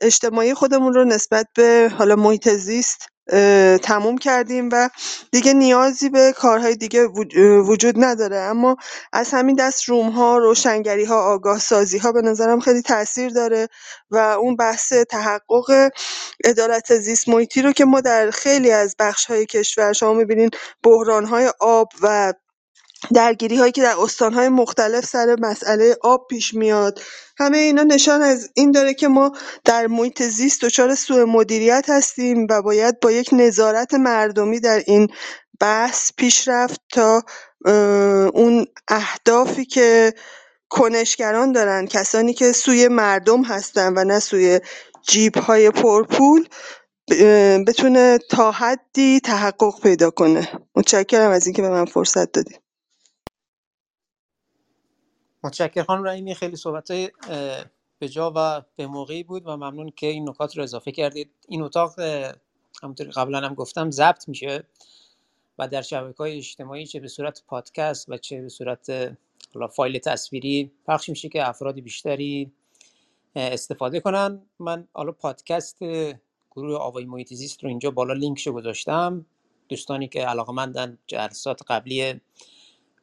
اجتماعی 0.02 0.54
خودمون 0.54 0.94
رو 0.94 1.04
نسبت 1.04 1.46
به 1.56 1.92
حالا 1.98 2.16
محیط 2.16 2.48
زیست 2.48 3.08
تموم 3.82 4.18
کردیم 4.18 4.68
و 4.72 4.88
دیگه 5.32 5.52
نیازی 5.52 6.08
به 6.08 6.32
کارهای 6.32 6.76
دیگه 6.76 7.06
وجود 7.60 7.94
نداره. 8.04 8.36
اما 8.36 8.76
از 9.12 9.30
همین 9.30 9.56
دست 9.56 9.84
روم‌ها، 9.88 10.38
روشنگری‌ها، 10.38 11.22
آگاهسازی‌ها 11.32 12.12
به 12.12 12.22
نظرم 12.22 12.60
خیلی 12.60 12.82
تاثیر 12.82 13.30
داره 13.32 13.68
و 14.10 14.16
اون 14.16 14.56
بحث 14.56 14.92
تحقق 14.92 15.90
عدالت 16.44 16.96
زیست‌محیطی 16.98 17.62
رو 17.62 17.72
که 17.72 17.84
ما 17.84 18.00
در 18.00 18.30
خیلی 18.30 18.70
از 18.70 18.96
بخش‌های 18.98 19.46
کشور 19.46 19.92
شما 19.92 20.12
می‌بینین 20.12 20.50
بحران‌های 20.82 21.52
آب 21.60 21.88
و 22.02 22.32
درگیری 23.14 23.56
هایی 23.56 23.72
که 23.72 23.82
در 23.82 23.94
استانهای 24.00 24.48
مختلف 24.48 25.04
سر 25.04 25.36
مسئله 25.40 25.96
آب 26.00 26.26
پیش 26.30 26.54
میاد. 26.54 27.00
همه 27.38 27.58
اینا 27.58 27.82
نشان 27.82 28.22
از 28.22 28.50
این 28.54 28.70
داره 28.70 28.94
که 28.94 29.08
ما 29.08 29.32
در 29.64 29.86
محیط 29.86 30.22
زیست 30.22 30.64
دچار 30.64 30.94
سوء 30.94 31.24
مدیریت 31.24 31.84
هستیم 31.88 32.46
و 32.50 32.62
باید 32.62 33.00
با 33.00 33.10
یک 33.10 33.28
نظارت 33.32 33.94
مردمی 33.94 34.60
در 34.60 34.82
این 34.86 35.08
بحث 35.60 36.12
پیش 36.16 36.48
رفت 36.48 36.80
تا 36.92 37.22
اون 38.34 38.66
اهدافی 38.88 39.64
که 39.64 40.14
کنشگران 40.68 41.52
دارن 41.52 41.86
کسانی 41.86 42.34
که 42.34 42.52
سوی 42.52 42.88
مردم 42.88 43.42
هستن 43.42 43.92
و 43.96 44.04
نه 44.04 44.18
سوی 44.18 44.60
جیب 45.08 45.36
های 45.36 45.70
پرپول 45.70 46.48
بتونه 47.66 48.18
تا 48.30 48.50
حدی 48.52 49.20
تحقق 49.20 49.80
پیدا 49.82 50.10
کنه. 50.10 50.48
متشکرم 50.76 51.30
از 51.30 51.46
اینکه 51.46 51.62
به 51.62 51.70
من 51.70 51.84
فرصت 51.84 52.32
دادید. 52.32 52.60
متشکر 55.44 55.82
خانم 55.82 56.04
رحیمی 56.04 56.34
خیلی 56.34 56.56
صحبت 56.56 56.92
به 57.98 58.08
جا 58.08 58.32
و 58.36 58.62
به 58.76 58.86
موقعی 58.86 59.22
بود 59.22 59.42
و 59.46 59.56
ممنون 59.56 59.92
که 59.96 60.06
این 60.06 60.28
نکات 60.28 60.56
رو 60.56 60.62
اضافه 60.62 60.92
کردید. 60.92 61.30
این 61.48 61.62
اتاق 61.62 62.00
همونطور 62.82 63.06
قبلا 63.06 63.40
هم 63.40 63.54
گفتم 63.54 63.90
ضبط 63.90 64.28
میشه 64.28 64.62
و 65.58 65.68
در 65.68 65.82
شبکه 65.82 66.18
های 66.18 66.36
اجتماعی 66.36 66.86
چه 66.86 67.00
به 67.00 67.08
صورت 67.08 67.42
پادکست 67.46 68.08
و 68.08 68.16
چه 68.16 68.42
به 68.42 68.48
صورت 68.48 69.16
فایل 69.72 69.98
تصویری 69.98 70.70
پخش 70.86 71.08
میشه 71.08 71.28
که 71.28 71.48
افراد 71.48 71.80
بیشتری 71.80 72.52
استفاده 73.36 74.00
کنن. 74.00 74.42
من 74.58 74.88
حالا 74.92 75.12
پادکست 75.12 75.78
گروه 76.50 76.76
آوای 76.76 77.04
محیط 77.04 77.34
زیست 77.34 77.64
رو 77.64 77.68
اینجا 77.68 77.90
بالا 77.90 78.14
لینکشو 78.14 78.52
گذاشتم. 78.52 79.26
دوستانی 79.68 80.08
که 80.08 80.26
علاقه 80.26 80.98
جلسات 81.06 81.60
قبلی 81.66 82.20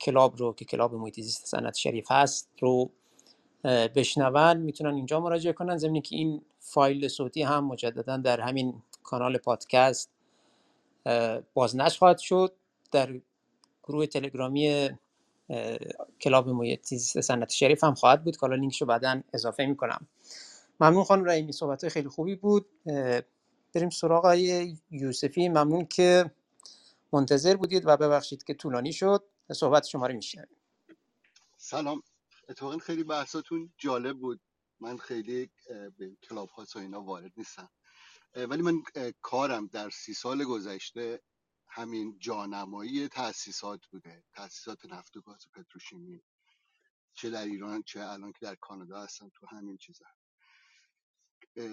کلاب 0.01 0.37
رو 0.37 0.53
که 0.53 0.65
کلاب 0.65 0.95
محیط 0.95 1.15
زیست 1.19 1.45
صنعتی 1.45 1.75
شریف 1.75 2.11
هست 2.11 2.49
رو 2.59 2.89
بشنون 3.95 4.57
می‌تونن 4.57 4.95
اینجا 4.95 5.19
مراجعه 5.19 5.53
کنن. 5.53 5.77
ضمن 5.77 6.01
که 6.01 6.15
این 6.15 6.41
فایل 6.59 7.07
صوتی 7.07 7.41
هم 7.41 7.65
مجددا 7.65 8.17
در 8.17 8.41
همین 8.41 8.81
کانال 9.03 9.37
پادکست 9.37 10.09
بازنشر 11.53 11.99
خواهد 11.99 12.17
شد. 12.17 12.53
در 12.91 13.19
گروه 13.83 14.05
تلگرامی 14.05 14.89
کلاب 16.21 16.49
محیط 16.49 16.85
زیست 16.85 17.21
سنت 17.21 17.49
شریف 17.49 17.83
هم 17.83 17.93
خواهد 17.93 18.23
بود. 18.23 18.33
که 18.33 18.41
حالا 18.41 18.55
لینکشو 18.55 18.85
بعدا 18.85 19.21
اضافه 19.33 19.65
می‌کنم. 19.65 20.07
ممنون 20.79 21.03
خانم 21.03 21.25
رحیمی 21.25 21.51
صحبت 21.51 21.87
خیلی 21.87 22.09
خوبی 22.09 22.35
بود. 22.35 22.65
بریم 23.75 23.89
سراغ 23.89 24.37
یوسفی. 24.91 25.49
ممنون 25.49 25.85
که 25.85 26.31
منتظر 27.13 27.55
بودید 27.55 27.83
و 27.85 27.97
ببخشید 27.97 28.43
که 28.43 28.53
طولانی 28.53 28.93
شد. 28.93 29.23
صحبت 29.53 29.85
شما 29.85 30.07
رو 30.07 30.13
میشنویم. 30.13 30.57
سلام. 31.57 32.03
اتفاقا 32.49 32.77
خیلی 32.77 33.03
بحثاتون 33.03 33.73
جالب 33.77 34.17
بود. 34.17 34.41
من 34.79 34.97
خیلی 34.97 35.49
به 35.97 36.17
کلاب 36.23 36.49
ها 36.49 36.65
و 36.75 36.79
اینا 36.79 37.01
وارد 37.01 37.31
نیستم. 37.37 37.69
ولی 38.35 38.61
من 38.61 38.83
کارم 39.21 39.67
در 39.67 39.89
سی 39.89 40.13
سال 40.13 40.43
گذشته 40.43 41.21
همین 41.67 42.19
جانمایی 42.19 43.07
تاسیسات 43.07 43.85
بوده. 43.85 44.23
تاسیسات 44.33 44.85
نفت 44.85 45.17
و 45.17 45.21
گاز 45.21 45.47
و 45.47 45.49
پتروشیمی. 45.49 46.21
چه 47.13 47.29
در 47.29 47.45
ایران 47.45 47.83
چه 47.83 47.99
الان 47.99 48.31
که 48.31 48.39
در 48.41 48.55
کانادا 48.55 49.01
هستم 49.01 49.31
تو 49.35 49.47
همین 49.47 49.77
چیزا. 49.77 50.05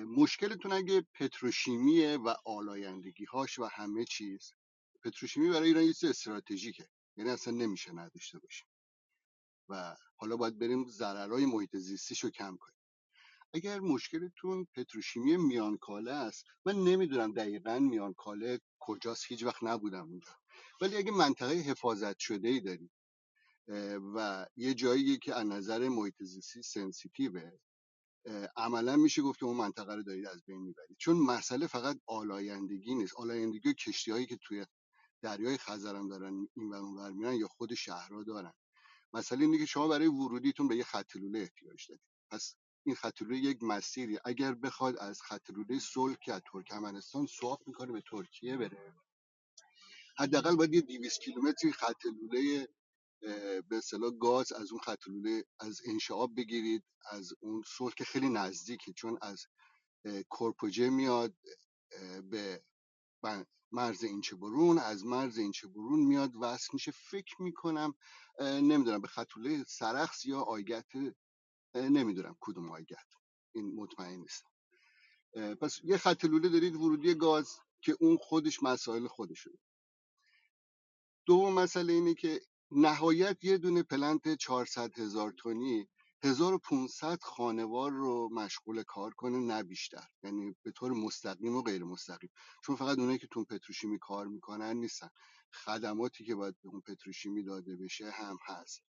مشکلتون 0.07 0.73
اگه 0.73 1.07
پتروشیمیه 1.15 2.17
و 2.17 2.35
آلایندگی 2.45 3.25
هاش 3.25 3.59
و 3.59 3.65
همه 3.65 4.05
چیز 4.05 4.53
پتروشیمی 5.03 5.51
برای 5.51 5.69
ایران 5.69 5.85
یه 5.85 5.95
استراتژیکه. 6.03 6.89
یعنی 7.17 7.31
اصلا 7.31 7.55
نمیشه 7.55 7.93
نداشته 7.93 8.39
باشیم. 8.39 8.67
و 9.69 9.97
حالا 10.17 10.37
باید 10.37 10.59
بریم 10.59 10.89
ضررهای 10.89 11.47
محیط 11.47 11.77
زیستیش 11.77 12.25
رو 12.25 12.31
کم 12.31 12.57
کنیم. 12.57 12.79
اگر 13.55 13.81
مشکلتون 13.81 14.67
پتروشیمی 14.75 15.37
میانکاله 15.37 16.13
است 16.13 16.45
من 16.65 16.75
نمی‌دونم 16.75 17.33
دقیقا 17.33 17.79
میانکاله 17.79 18.61
کجاست 18.79 19.25
هیچ 19.29 19.43
وقت 19.43 19.63
نبودم 19.63 20.09
اونجا. 20.09 20.31
ولی 20.81 20.97
اگه 20.97 21.13
منطقه 21.13 21.55
حفاظت 21.55 22.19
شده 22.19 22.49
ای 22.49 22.61
داریم 22.61 22.91
و 24.15 24.47
یه 24.57 24.75
جایی 24.75 25.19
که 25.19 25.35
از 25.35 25.47
نظر 25.47 25.89
محیط 25.89 26.23
زیستی 26.23 26.63
sensitive 26.63 27.42
ه 27.42 27.51
عملا 28.57 28.97
میشه 28.97 29.23
گفت 29.23 29.39
که 29.39 29.47
اون 29.47 29.57
منطقه 29.57 29.95
رو 29.95 30.03
دارید 30.03 30.27
از 30.27 30.45
بین 30.45 30.63
می‌برید. 30.63 30.97
چون 30.99 31.17
مسئله 31.17 31.67
فقط 31.67 32.01
آلایندگی 32.07 32.95
نیست. 32.95 33.15
آلایندگی 33.17 33.75
کشتی 33.75 34.11
هایی 34.11 34.27
که 34.27 34.37
توی 34.37 34.67
دریای 35.25 35.59
خزرم 35.59 36.09
دارن 36.09 36.49
این 36.55 36.71
و 36.71 36.75
اون 36.75 37.13
میرن 37.13 37.35
یا 37.35 37.49
خود 37.49 37.75
شهرها 37.75 38.23
دارن. 38.23 38.53
مسئله 39.13 39.45
اینه 39.45 39.59
که 39.59 39.67
شما 39.67 39.89
برای 39.89 40.07
ورودیتون 40.07 40.69
به 40.69 40.77
یه 40.77 40.85
خط 40.85 41.17
لوله 41.17 41.39
احتیاج 41.39 41.89
دارید. 41.89 42.03
پس 42.31 42.55
این 42.87 42.97
خط 42.97 43.23
لوله 43.23 43.37
یک 43.37 43.63
مسیری. 43.63 44.19
اگر 44.25 44.55
بخواد 44.55 44.97
از 44.97 45.23
خط 45.23 45.51
لوله 45.51 45.79
صلح 45.79 46.17
که 46.25 46.43
ترکمنستان 46.53 47.27
سواب 47.27 47.63
می‌کنه 47.67 47.93
به 47.93 48.03
ترکیه 48.11 48.57
بره. 48.57 48.95
حداقل 50.19 50.57
باید 50.57 50.75
یه 50.75 50.81
200 50.81 51.21
کیلومتری 51.21 51.73
خط 51.73 52.07
لوله 52.07 52.69
به 53.69 53.77
اصطلاح 53.77 54.11
گاز 54.21 54.53
از 54.53 54.73
اون 54.73 54.81
خط 54.81 55.09
لوله 55.09 55.45
از 55.61 55.81
انشعاب 55.85 56.37
بگیرید 56.37 56.85
از 57.11 57.33
اون 57.41 57.63
صلح 57.67 57.95
خیلی 58.07 58.29
نزدیکه. 58.29 58.93
چون 58.93 59.19
از 59.23 59.47
کورپوجه 60.29 60.91
میاد 60.91 61.35
به 62.31 62.65
مرز 63.75 64.05
اینچه 64.05 64.37
برون 64.37 64.79
از 64.79 65.07
مرز 65.07 65.39
اینچه 65.39 65.69
برون 65.69 66.01
میاد 66.01 66.33
وصل 66.41 66.69
میشه 66.73 66.91
فکر 66.91 67.43
می‌کنم 67.43 67.95
نمی‌دونم 68.41 69.01
به 69.01 69.09
خطوله 69.09 69.65
سرخص 69.69 70.27
یا 70.27 70.41
آیگت 70.41 70.87
نمی‌دونم 71.75 72.37
کدوم 72.41 72.71
آیگت. 72.71 73.07
این 73.55 73.75
مطمئن 73.75 74.21
نیستم. 74.21 74.51
پس 75.61 75.81
یه 75.85 75.97
خط 75.97 76.25
لوله 76.25 76.49
دارید 76.49 76.77
ورودی 76.77 77.15
گاز 77.15 77.59
که 77.81 77.97
اون 78.01 78.17
خودش 78.17 78.63
مسائل 78.63 79.07
خودشه. 79.07 79.51
دوم 81.27 81.55
مسئله 81.55 81.93
اینه 81.93 82.15
که 82.15 82.41
نهایت 82.71 83.45
یه 83.45 83.59
دونه 83.59 83.83
پلنت 83.83 84.35
400 84.35 84.99
هزار 84.99 85.33
تونی 85.33 85.89
1500 86.25 87.23
خانوار 87.23 87.91
رو 87.93 88.29
مشغول 88.33 88.83
کار 88.83 89.15
کنه 89.15 89.39
نه 89.39 89.63
بیشتر. 89.63 90.09
یعنی 90.23 90.57
به 90.63 90.73
طور 90.73 90.93
مستقیم 90.93 91.57
و 91.57 91.63
غیر 91.63 91.85
مستقیم. 91.85 92.31
چون 92.65 92.77
فقط 92.77 92.99
اونایی 92.99 93.19
که 93.19 93.27
تو 93.31 93.45
پتروشیمی 93.45 93.99
کار 93.99 94.27
می‌کنن 94.27 94.77
نیستن. 94.77 95.09
خدماتی 95.55 96.25
که 96.25 96.35
باید 96.35 96.57
به 96.63 96.69
اون 96.69 96.81
پتروشیمی 96.81 97.43
داده 97.45 97.77
بشه 97.77 98.11
هم 98.11 98.39
هست. 98.47 98.83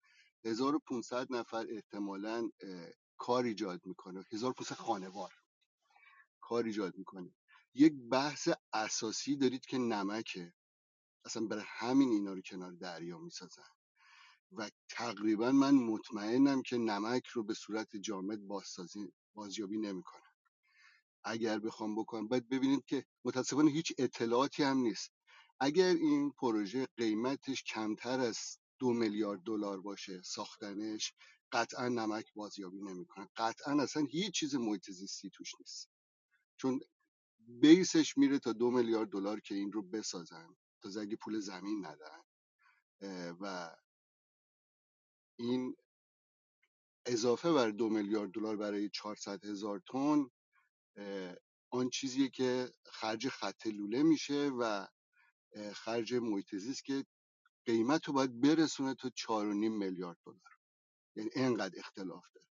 1500 0.45 1.27
نفر 1.33 1.65
احتمالاً 1.69 2.49
کار 3.17 3.43
ایجاد 3.43 3.81
می‌کنه. 3.85 4.23
1500 4.33 4.75
خانوار 4.75 5.33
کار 6.41 6.63
ایجاد 6.63 6.97
می‌کنه. 6.97 7.35
یک 7.75 7.93
بحث 8.11 8.49
اساسی 8.73 9.37
دارید 9.37 9.65
که 9.65 9.77
نمکه. 9.77 10.53
اصلا 11.25 11.47
برای 11.47 11.63
همین 11.67 12.09
اینا 12.09 12.33
رو 12.33 12.41
کنار 12.41 12.71
دریا 12.71 13.17
می‌سازن. 13.19 13.72
و 14.57 14.69
تقریبا 14.89 15.51
من 15.51 15.75
مطمئنم 15.75 16.61
که 16.61 16.77
نمک 16.77 17.27
رو 17.27 17.43
به 17.43 17.53
صورت 17.53 17.95
جامد 17.97 18.47
بازسازی 18.47 19.13
بازیابی 19.35 19.77
نمی‌کنن. 19.77 20.21
اگر 21.23 21.59
بخوام 21.59 21.95
بکنم 21.95 22.27
باید 22.27 22.49
ببینید 22.49 22.85
که 22.85 23.05
متاسفانه 23.25 23.71
هیچ 23.71 23.93
اطلاعاتی 23.97 24.63
هم 24.63 24.77
نیست. 24.77 25.11
اگر 25.59 25.93
این 25.93 26.31
پروژه 26.31 26.87
قیمتش 26.97 27.63
کمتر 27.63 28.19
از 28.19 28.39
دو 28.79 28.93
میلیارد 28.93 29.41
دلار 29.41 29.81
باشه 29.81 30.21
ساختنش 30.21 31.13
قطعا 31.51 31.89
نمک 31.89 32.33
بازیابی 32.35 32.81
نمی‌کنه. 32.81 33.29
قطعا 33.37 33.83
اصلا 33.83 34.03
هیچ 34.03 34.33
چیز 34.33 34.55
محیط 34.55 34.89
توش 35.33 35.51
نیست. 35.59 35.89
چون 36.57 36.79
بیسش 37.47 38.17
میره 38.17 38.39
تا 38.39 38.53
دو 38.53 38.71
میلیارد 38.71 39.09
دلار 39.09 39.39
که 39.39 39.55
این 39.55 39.71
رو 39.71 39.81
بسازن 39.81 40.55
تا 40.81 41.01
اگه 41.01 41.15
پول 41.15 41.39
زمین 41.39 41.85
ندن 41.85 42.21
و 43.41 43.75
این 45.35 45.75
اضافه 47.05 47.53
بر 47.53 47.69
دو 47.69 47.89
میلیارد 47.89 48.31
دلار 48.31 48.57
برای 48.57 48.89
400 48.89 49.45
هزار 49.45 49.81
تن 49.91 50.29
آن 51.69 51.89
چیزیه 51.89 52.29
که 52.29 52.71
خرج 52.85 53.27
خط 53.29 53.67
لوله 53.67 54.03
میشه 54.03 54.51
و 54.59 54.87
خرج 55.73 56.13
محیط 56.13 56.55
زیست 56.55 56.85
که 56.85 57.05
قیمت 57.65 58.05
رو 58.05 58.13
باید 58.13 58.41
برسونه 58.41 58.95
تا 58.95 59.09
4.5 59.09 59.29
میلیارد 59.55 60.17
دلار. 60.25 60.39
یعنی 61.15 61.29
اینقدر 61.35 61.79
اختلاف 61.79 62.25
داره. 62.35 62.47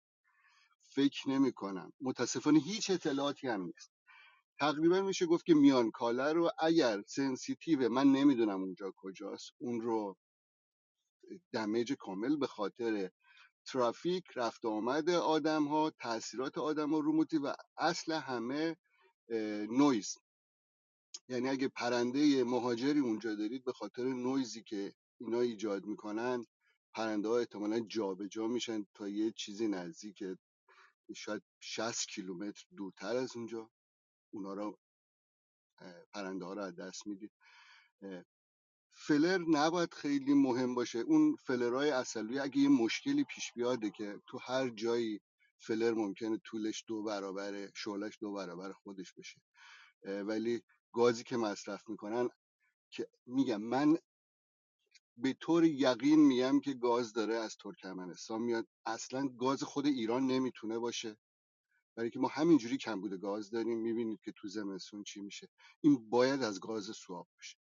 فکر 0.84 1.30
نمی 1.30 1.52
کنم. 1.54 1.94
متاسفانه 2.02 2.60
هیچ 2.60 2.90
اطلاعاتی 2.90 3.48
هم 3.48 3.62
نیست. 3.62 3.92
تقریبا 4.60 5.02
میشه 5.02 5.26
گفت 5.26 5.46
که 5.46 5.54
میان 5.54 5.92
کاله 5.92 6.34
رو 6.34 6.52
اگر 6.60 7.04
سنسیتیو 7.08 7.90
من 7.90 8.08
نمی‌دونم 8.08 8.62
اونجا 8.62 8.94
کجاست 8.98 9.52
اون 9.58 9.82
رو 9.82 10.18
دمیج 11.54 11.94
کامل 11.94 12.38
به 12.38 12.48
خاطر 12.48 13.12
ترافیک 13.66 14.24
رفت 14.36 14.66
آمد 14.66 15.10
آدم 15.10 15.66
ها 15.68 15.90
تاثیرات 15.90 16.58
آدم 16.58 16.90
ها 16.90 17.00
رو 17.00 17.14
موتی 17.14 17.38
و 17.38 17.54
اصل 17.78 18.14
همه 18.14 18.78
نویز 19.70 20.18
یعنی 21.30 21.50
اگه 21.50 21.68
پرنده 21.68 22.44
مهاجری 22.44 23.00
اونجا 23.00 23.36
دارید 23.36 23.64
به 23.64 23.74
خاطر 23.74 24.04
نویزی 24.04 24.64
که 24.64 24.94
اینا 25.18 25.40
ایجاد 25.42 25.86
می‌کنن 25.86 26.46
پرنده 26.94 27.28
ها 27.28 27.38
احتمالا 27.40 27.80
جابجا 27.80 28.48
میشن 28.48 28.86
تا 28.94 29.08
یه 29.10 29.32
چیزی 29.32 29.68
نزدیک 29.68 30.24
شاید 31.16 31.44
60 31.60 32.08
کیلومتر 32.10 32.64
دورتر 32.78 33.16
از 33.16 33.36
اونجا. 33.36 33.72
اونا 34.34 34.54
رو 34.54 34.80
پرنده 36.14 36.46
ها 36.46 36.54
رو 36.54 36.62
از 36.62 36.76
دست 36.76 37.08
می‌دید 37.08 37.32
فلر 39.02 39.38
نباید 39.38 39.94
خیلی 39.94 40.34
مهم 40.34 40.76
باشه. 40.76 41.00
اون 41.00 41.36
فلرهای 41.36 41.90
اصلی 41.92 42.40
اگه 42.40 42.58
یه 42.58 42.70
مشکلی 42.70 43.24
پیش 43.24 43.54
بیاده 43.54 43.90
که 43.90 44.22
تو 44.28 44.38
هر 44.38 44.70
جایی 44.70 45.22
فلر 45.58 45.94
ممکنه 45.94 46.38
طولش 46.38 46.84
دو 46.88 47.04
برابره 47.04 47.72
شعلش 47.76 48.18
دو 48.22 48.34
برابر 48.34 48.72
خودش 48.72 49.14
بشه. 49.14 49.42
ولی 50.04 50.62
گازی 50.94 51.24
که 51.24 51.38
مصرف 51.38 51.90
می‌کنن 51.90 52.30
که 52.92 53.08
میگم 53.26 53.62
من 53.62 53.98
به 55.18 55.34
طور 55.34 55.66
یقین 55.66 56.20
میگم 56.20 56.60
که 56.60 56.74
گاز 56.74 57.14
داره 57.14 57.36
از 57.36 57.58
ترکمنستان 57.58 58.42
میاد. 58.42 58.68
اصلا 58.86 59.28
گاز 59.28 59.64
خود 59.64 59.86
ایران 59.86 60.28
نمی‌تونه 60.28 60.80
باشه. 60.80 61.18
برای 61.96 62.10
که 62.10 62.20
ما 62.20 62.28
همینجوری 62.28 62.78
کمبود 62.78 63.22
گاز 63.22 63.50
داریم 63.52 63.80
می‌بینید 63.80 64.22
که 64.22 64.32
تو 64.32 64.48
زمستون 64.48 65.04
چی 65.04 65.22
میشه. 65.22 65.50
این 65.82 66.10
باید 66.10 66.44
از 66.44 66.60
گاز 66.60 66.86
سواب 66.86 67.28
باشه. 67.36 67.59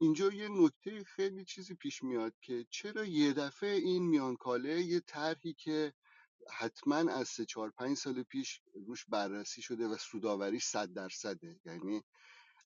اینجا 0.00 0.32
یه 0.32 0.48
نکته 0.48 1.04
خیلی 1.04 1.44
چیزی 1.44 1.74
پیش 1.74 2.02
میاد 2.02 2.34
که 2.40 2.66
چرا 2.70 3.04
یه 3.04 3.32
دفعه 3.32 3.70
این 3.70 4.06
میانکاله 4.06 4.82
یه 4.82 5.00
طرحی 5.00 5.54
که 5.54 5.94
حتما 6.50 6.96
از 6.96 7.28
سه 7.28 7.44
چهار 7.44 7.70
پنج 7.70 7.96
سال 7.96 8.22
پیش 8.22 8.60
روش 8.86 9.04
بررسی 9.08 9.62
شده 9.62 9.86
و 9.86 9.96
سوداوری 9.96 10.60
صد 10.60 10.92
درصده. 10.92 11.60
یعنی 11.64 12.04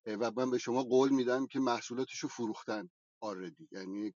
و 0.05 0.31
من 0.31 0.51
به 0.51 0.57
شما 0.57 0.83
قول 0.83 1.09
میدم 1.09 1.47
که 1.47 1.59
محصولاتشو 1.59 2.27
فروختن 2.27 2.89
آردی 3.19 3.67
یعنی 3.71 4.13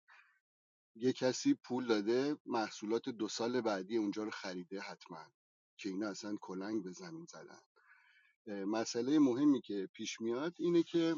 یه 0.95 1.13
کسی 1.13 1.53
پول 1.53 1.87
داده 1.87 2.37
محصولات 2.45 3.09
دو 3.09 3.27
سال 3.27 3.61
بعدی 3.61 3.97
اونجا 3.97 4.23
رو 4.23 4.31
خریده 4.31 4.79
حتما 4.79 5.31
که 5.77 5.89
اینا 5.89 6.09
اصلا 6.09 6.37
کلنگ 6.41 6.83
به 6.83 6.91
زمین 6.91 7.25
زدن. 7.29 7.61
مسئله 8.65 9.19
مهمی 9.19 9.61
که 9.61 9.89
پیش 9.93 10.21
میاد 10.21 10.53
اینه 10.59 10.83
که 10.83 11.15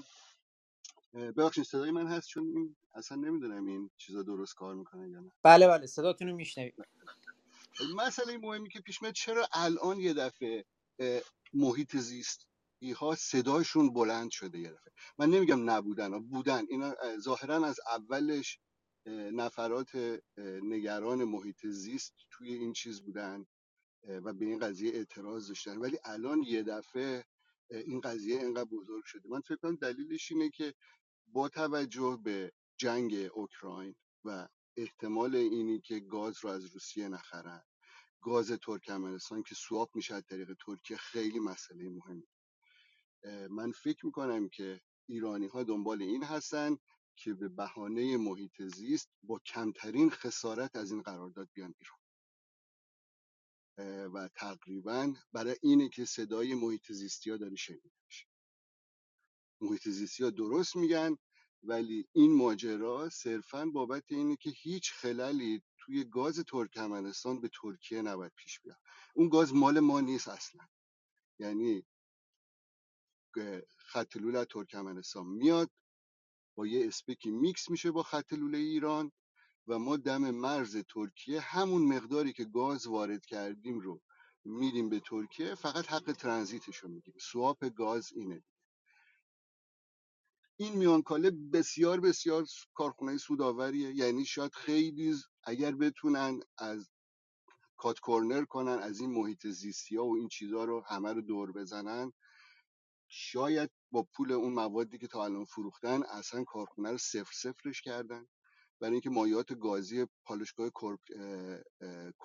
ببخشید 1.17 1.63
صدای 1.63 1.91
من 1.91 2.07
هست؟ 2.07 2.27
چون 2.27 2.47
این 2.47 2.75
اصلا 2.93 3.17
نمی‌دونم 3.17 3.65
این 3.65 3.89
چیزا 3.97 4.23
درست 4.23 4.55
کار 4.55 4.75
می‌کنه 4.75 5.09
یا 5.09 5.19
نه. 5.19 5.31
بله 5.43 5.67
بله 5.67 5.85
صداتون 5.85 6.27
رو 6.27 6.35
میشنویم. 6.35 6.73
مسئله 7.95 8.37
مهمی 8.37 8.69
که 8.69 8.79
پیش 8.79 9.01
میاد 9.01 9.13
چرا 9.13 9.47
الان 9.53 9.99
یه 9.99 10.13
دفعه 10.13 10.65
محیط 11.53 11.97
زیست 11.97 12.47
ها 12.95 13.15
صداشون 13.15 13.93
بلند 13.93 14.31
شده 14.31 14.59
یه 14.59 14.71
دفعه؟ 14.71 14.93
من 15.17 15.29
نمیگم 15.29 15.69
نبودن 15.69 16.19
بودن 16.19 16.65
اینا 16.69 16.95
ظاهرا 17.19 17.65
از 17.65 17.79
اولش 17.87 18.59
نفرات 19.33 20.19
نگران 20.63 21.23
محیط 21.23 21.67
زیست 21.67 22.13
توی 22.31 22.53
این 22.53 22.73
چیز 22.73 23.01
بودن 23.01 23.45
و 24.03 24.33
به 24.33 24.45
این 24.45 24.59
قضیه 24.59 24.93
اعتراض 24.93 25.47
داشتن. 25.47 25.77
ولی 25.77 25.97
الان 26.03 26.43
یه 26.43 26.63
دفعه 26.63 27.25
این 27.69 28.01
قضیه 28.01 28.39
اینقدر 28.39 28.69
بزرگ 28.69 29.03
شده. 29.05 29.29
من 29.29 29.41
فکر 29.41 29.55
کنم 29.55 29.75
دلیلش 29.75 30.31
اینه 30.31 30.49
که 30.49 30.73
با 31.27 31.49
توجه 31.49 32.19
به 32.23 32.51
جنگ 32.77 33.13
اوکراین 33.33 33.95
و 34.25 34.47
احتمال 34.77 35.35
اینی 35.35 35.81
که 35.81 35.99
گاز 35.99 36.37
رو 36.43 36.49
از 36.49 36.65
روسیه 36.65 37.07
نخرن 37.07 37.63
گاز 38.21 38.51
ترکمنستان 38.51 39.43
که 39.43 39.55
سواب 39.55 39.91
میشه 39.95 40.15
از 40.15 40.23
طریق 40.29 40.53
ترکیه 40.65 40.97
خیلی 40.97 41.39
مسئله 41.39 41.89
مهمی. 41.89 42.27
من 43.49 43.71
فکر 43.71 44.05
می‌کنم 44.05 44.49
که 44.49 44.81
ایرانی 45.09 45.47
ها 45.47 45.63
دنبال 45.63 46.01
این 46.01 46.23
هستن 46.23 46.77
که 47.15 47.33
به 47.33 47.49
بهانه 47.49 48.17
محیط 48.17 48.61
زیست 48.61 49.09
با 49.23 49.39
کمترین 49.39 50.09
خسارت 50.09 50.75
از 50.75 50.91
این 50.91 51.01
قرارداد 51.01 51.49
بیان 51.53 51.75
بیرون 51.79 51.97
و 54.13 54.29
تقریبا 54.35 55.13
برای 55.33 55.57
اینه 55.63 55.89
که 55.89 56.05
صدای 56.05 56.55
محیط 56.55 56.91
زیستی 56.91 57.31
ها 57.31 57.37
داره 57.37 57.55
شنیده 57.55 57.91
میشه 58.05 58.26
محیط 59.61 59.89
زیستی 59.89 60.23
ها 60.23 60.29
درست 60.29 60.75
میگن 60.75 61.17
ولی 61.63 62.07
این 62.13 62.33
ماجرا 62.37 63.09
صرفا 63.09 63.65
بابت 63.65 64.03
اینه 64.07 64.35
که 64.35 64.49
هیچ 64.49 64.91
خللی 64.93 65.61
توی 65.77 66.03
گاز 66.03 66.39
ترکمنستان 66.39 67.41
به 67.41 67.49
ترکیه 67.61 68.01
نباید 68.01 68.31
پیش 68.35 68.59
بیاد. 68.59 68.77
اون 69.15 69.29
گاز 69.29 69.53
مال 69.53 69.79
ما 69.79 70.01
نیست 70.01 70.27
اصلا. 70.27 70.67
یعنی 71.39 71.85
خط 73.77 74.17
لوله 74.17 74.45
ترکمنستان 74.45 75.27
میاد 75.27 75.71
با 76.55 76.67
یه 76.67 76.87
اسپکی 76.87 77.31
میکس 77.31 77.69
میشه 77.69 77.91
با 77.91 78.03
خط 78.03 78.33
لوله 78.33 78.57
ایران 78.57 79.11
و 79.67 79.79
ما 79.79 79.97
دم 79.97 80.31
مرز 80.31 80.77
ترکیه 80.77 81.39
همون 81.41 81.81
مقداری 81.81 82.33
که 82.33 82.45
گاز 82.45 82.87
وارد 82.87 83.25
کردیم 83.25 83.79
رو 83.79 84.01
میدیم 84.45 84.89
به 84.89 84.99
ترکیه 84.99 85.55
فقط 85.55 85.87
حق 85.87 86.11
ترانزیتش 86.11 86.77
رو 86.77 86.89
می‌گیریم. 86.89 87.19
سواپ 87.21 87.65
گاز 87.65 88.13
اینه. 88.13 88.43
این 90.57 90.77
میانکاله 90.77 91.31
بسیار 91.53 91.99
بسیار 91.99 92.45
کارخونه 92.73 93.17
سوداوریه 93.17 93.95
یعنی 93.95 94.25
شاید 94.25 94.53
خیلی 94.53 95.15
اگر 95.43 95.75
بتونن 95.75 96.39
از 96.57 96.89
کات 97.77 97.99
کورنر 97.99 98.45
کنن 98.45 98.79
از 98.79 98.99
این 98.99 99.11
محیط 99.11 99.47
زیستی 99.47 99.97
ها 99.97 100.05
و 100.05 100.17
این 100.17 100.27
چیزها 100.27 100.65
رو 100.65 100.83
همه 100.87 101.13
رو 101.13 101.21
دور 101.21 101.51
بزنن 101.51 102.13
شاید 103.09 103.71
با 103.91 104.07
پول 104.13 104.31
اون 104.31 104.53
موادی 104.53 104.97
که 104.97 105.07
تا 105.07 105.25
الان 105.25 105.45
فروختن 105.45 106.03
اصلا 106.03 106.43
کارخونه 106.43 106.91
رو 106.91 106.97
صفر 106.97 107.31
صفرش 107.33 107.81
کردن. 107.81 108.27
برای 108.79 108.91
اینکه 108.93 109.09
مایات 109.09 109.53
گازی 109.53 110.07
پالشگاه 110.25 110.69
کرپ, 110.81 110.99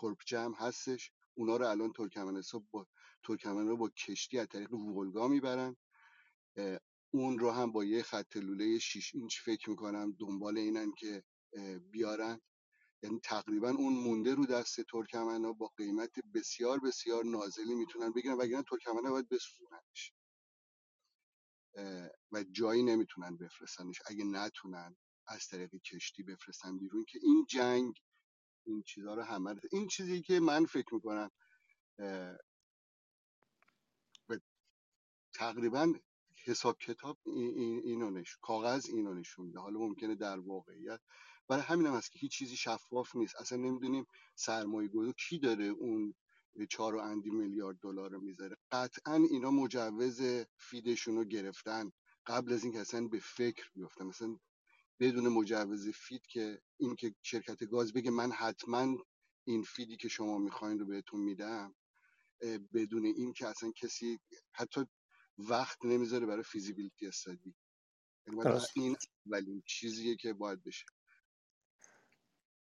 کرپ 0.03 0.19
جمع 0.27 0.57
هستش. 0.59 1.13
اونا 1.35 1.57
رو 1.57 1.67
الان 1.67 1.93
ترکمنستان 1.93 2.69
با 2.71 2.87
ترکمن 3.25 3.69
رو 3.69 3.77
با 3.77 3.89
کشتی 3.89 4.39
از 4.39 4.47
طریق 4.49 4.73
ولگا 4.75 5.29
می‌برن. 5.29 5.77
اون 7.15 7.39
رو 7.39 7.51
هم 7.51 7.73
با 7.73 7.85
یه 7.85 8.03
خط 8.03 8.37
لوله 8.37 8.79
6 8.79 9.15
اینچ 9.15 9.41
فکر 9.41 9.71
می‌کنم 9.71 10.17
دنبال 10.19 10.59
اینن 10.59 10.93
که 10.93 11.25
بیارن. 11.91 12.41
یعنی 13.03 13.21
تقریبا 13.25 13.71
اون 13.71 13.93
مونده 13.93 14.35
رو 14.35 14.47
دست 14.47 14.81
ترکمن 14.81 15.53
با 15.53 15.67
قیمت 15.77 16.11
بسیار 16.35 16.81
بسیار 16.81 17.25
نازلی 17.25 17.75
می‌تونن 17.75 18.13
بگیرن 18.13 18.35
وگرنه 18.35 18.63
ترکمن 18.63 19.11
باید 19.11 19.29
بسوزوننش. 19.29 20.13
و 22.33 22.45
جایی 22.53 22.83
نمی‌تونن 22.83 23.37
بفرستنش. 23.37 24.03
اگه 24.07 24.25
نتونن 24.25 24.97
از 25.27 25.47
طریق 25.49 25.71
کشتی 25.75 26.23
بفرستن 26.23 26.79
بیرون 26.79 27.05
که 27.05 27.19
این 27.23 27.47
جنگ 27.51 27.95
این 28.67 28.83
چیزها 28.83 29.15
رو 29.15 29.23
همه 29.23 29.55
این 29.73 29.89
چیزی 29.89 30.23
که 30.23 30.41
من 30.41 30.67
فکر 30.67 30.95
می‌کنم 30.95 31.31
تقریبا 35.35 35.95
حساب 36.45 36.79
کتاب 36.79 37.19
اینو 37.25 38.11
نشون 38.11 38.39
کاغذ 38.43 38.87
اینو 38.89 39.15
نشون 39.15 39.47
میده. 39.47 39.59
حالا 39.61 39.79
ممکنه 39.79 40.15
در 40.15 40.39
واقعیت 40.39 41.01
برای 41.49 41.63
همین 41.63 41.87
هم 41.87 41.95
هست 41.95 42.13
که 42.13 42.19
هیچ 42.19 42.33
چیزی 42.33 42.57
شفاف 42.57 43.17
نیست. 43.17 43.37
اصلا 43.37 43.59
نمی‌دونیم 43.59 44.07
سرمایه 44.35 44.89
گذار 44.89 45.13
کی 45.13 45.39
داره 45.39 45.65
اون 45.65 46.15
چهار 46.71 46.95
و 46.95 46.99
اندی 46.99 47.31
میلیارد 47.31 47.79
دلار 47.83 48.11
رو 48.11 48.21
می‌ذاره. 48.21 48.57
قطعا 48.73 49.15
اینا 49.31 49.51
مجوز 49.51 50.23
feed 50.57 50.87
شون 50.87 51.17
رو 51.17 51.25
گرفتن 51.25 51.93
قبل 52.27 52.53
از 52.53 52.65
اینکه 52.65 52.81
اصلا 52.81 53.09
به 53.09 53.19
فکر 53.19 53.71
بیفتن. 53.75 54.05
مثلا 54.07 54.37
بدون 55.01 55.29
مجوز 55.29 55.89
feed 55.89 56.27
که 56.27 56.61
این 56.77 56.97
که 56.97 57.15
شرکت 57.23 57.65
گاز 57.65 57.93
بگه 57.93 58.11
من 58.11 58.33
حتما 58.33 58.97
این 59.45 59.63
feed 59.63 59.90
ی 59.90 59.97
که 59.97 60.09
شما 60.09 60.39
می‌خواین 60.39 60.79
رو 60.79 60.87
بهتون 60.87 61.21
میدم 61.21 61.75
بدون 62.75 63.05
این 63.05 63.33
که 63.33 63.49
اصلا 63.49 63.73
کسی 63.77 64.21
حتی 64.53 64.87
وقت 65.39 65.85
نمی‌ذاره 65.85 66.27
برای 66.27 66.43
فیزیبیلیتی 66.43 67.07
استادی 67.07 67.55
یعنی 68.27 68.61
این 68.75 68.97
اولین 69.27 69.63
چیزیه 69.67 70.17
که 70.17 70.33
باید 70.33 70.63
بشه. 70.65 70.87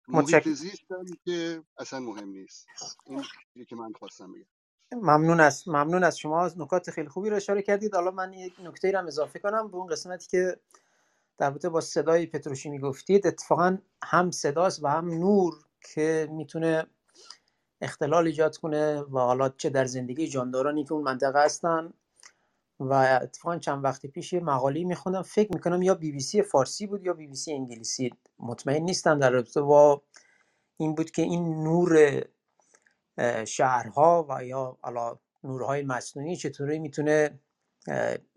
محیط 0.08 0.48
زیست 0.48 0.82
که 1.24 1.62
اصلا 1.78 2.00
مهم 2.00 2.28
نیست. 2.28 2.66
این 3.06 3.22
چیزی 3.52 3.66
که 3.66 3.76
من 3.76 3.92
خواستم 3.92 4.32
بگم. 4.32 4.46
ممنون 4.92 5.40
از 5.40 5.68
ممنون 5.68 6.04
از 6.04 6.18
شما. 6.18 6.44
از 6.44 6.58
نکات 6.58 6.90
خیلی 6.90 7.08
خوبی 7.08 7.30
رو 7.30 7.36
اشاره 7.36 7.62
کردید. 7.62 7.94
حالا 7.94 8.10
من 8.10 8.32
یک 8.32 8.60
نکته 8.60 8.90
رو 8.90 8.98
هم 8.98 9.06
اضافه 9.06 9.38
کنم 9.38 9.70
به 9.70 9.76
اون 9.76 9.86
قسمتی 9.86 10.26
که 10.26 10.60
در 11.38 11.50
رابطه 11.50 11.68
با 11.68 11.80
صدای 11.80 12.26
پتروشیمی 12.26 12.78
گفتید. 12.78 13.26
اتفاقا 13.26 13.78
هم 14.02 14.30
صداست 14.30 14.84
و 14.84 14.88
هم 14.88 15.08
نور 15.08 15.54
که 15.94 16.28
می‌تونه 16.30 16.86
اختلال 17.80 18.26
ایجاد 18.26 18.56
کنه 18.56 19.00
و 19.00 19.18
حالا 19.18 19.48
چه 19.48 19.70
در 19.70 19.84
زندگی 19.84 20.28
جاندارانی 20.28 20.84
که 20.84 20.92
اون 20.92 21.02
منطقه 21.02 21.44
هستن 21.44 21.92
و 22.80 23.18
اتفاقا 23.22 23.58
چند 23.58 23.84
وقت 23.84 24.06
پیش 24.06 24.32
یه 24.32 24.40
مقاله 24.40 24.84
میخوندم. 24.84 25.22
فکر 25.22 25.52
می‌کنم 25.54 25.82
یا 25.82 25.94
بی 25.94 26.12
بی 26.12 26.20
سی 26.20 26.42
فارسی 26.42 26.86
بود 26.86 27.04
یا 27.04 27.12
بی 27.12 27.26
بی 27.26 27.34
سی 27.34 27.52
انگلیسی. 27.52 28.10
مطمئن 28.38 28.82
نیستم 28.82 29.18
در 29.18 29.30
رابطه 29.30 29.60
با 29.60 30.02
این 30.76 30.94
بود 30.94 31.10
که 31.10 31.22
این 31.22 31.64
نور 31.64 32.22
شهرها 33.44 34.26
و 34.28 34.44
یا 34.44 34.78
حالا 34.82 35.18
نورهای 35.44 35.82
مصنوعی 35.82 36.36
چطوری 36.36 36.78
می‌تونه 36.78 37.38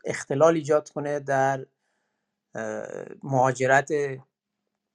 اختلال 0.05 0.55
ایجاد 0.55 0.89
کنه 0.89 1.19
در 1.19 1.65
مهاجرت 3.23 3.89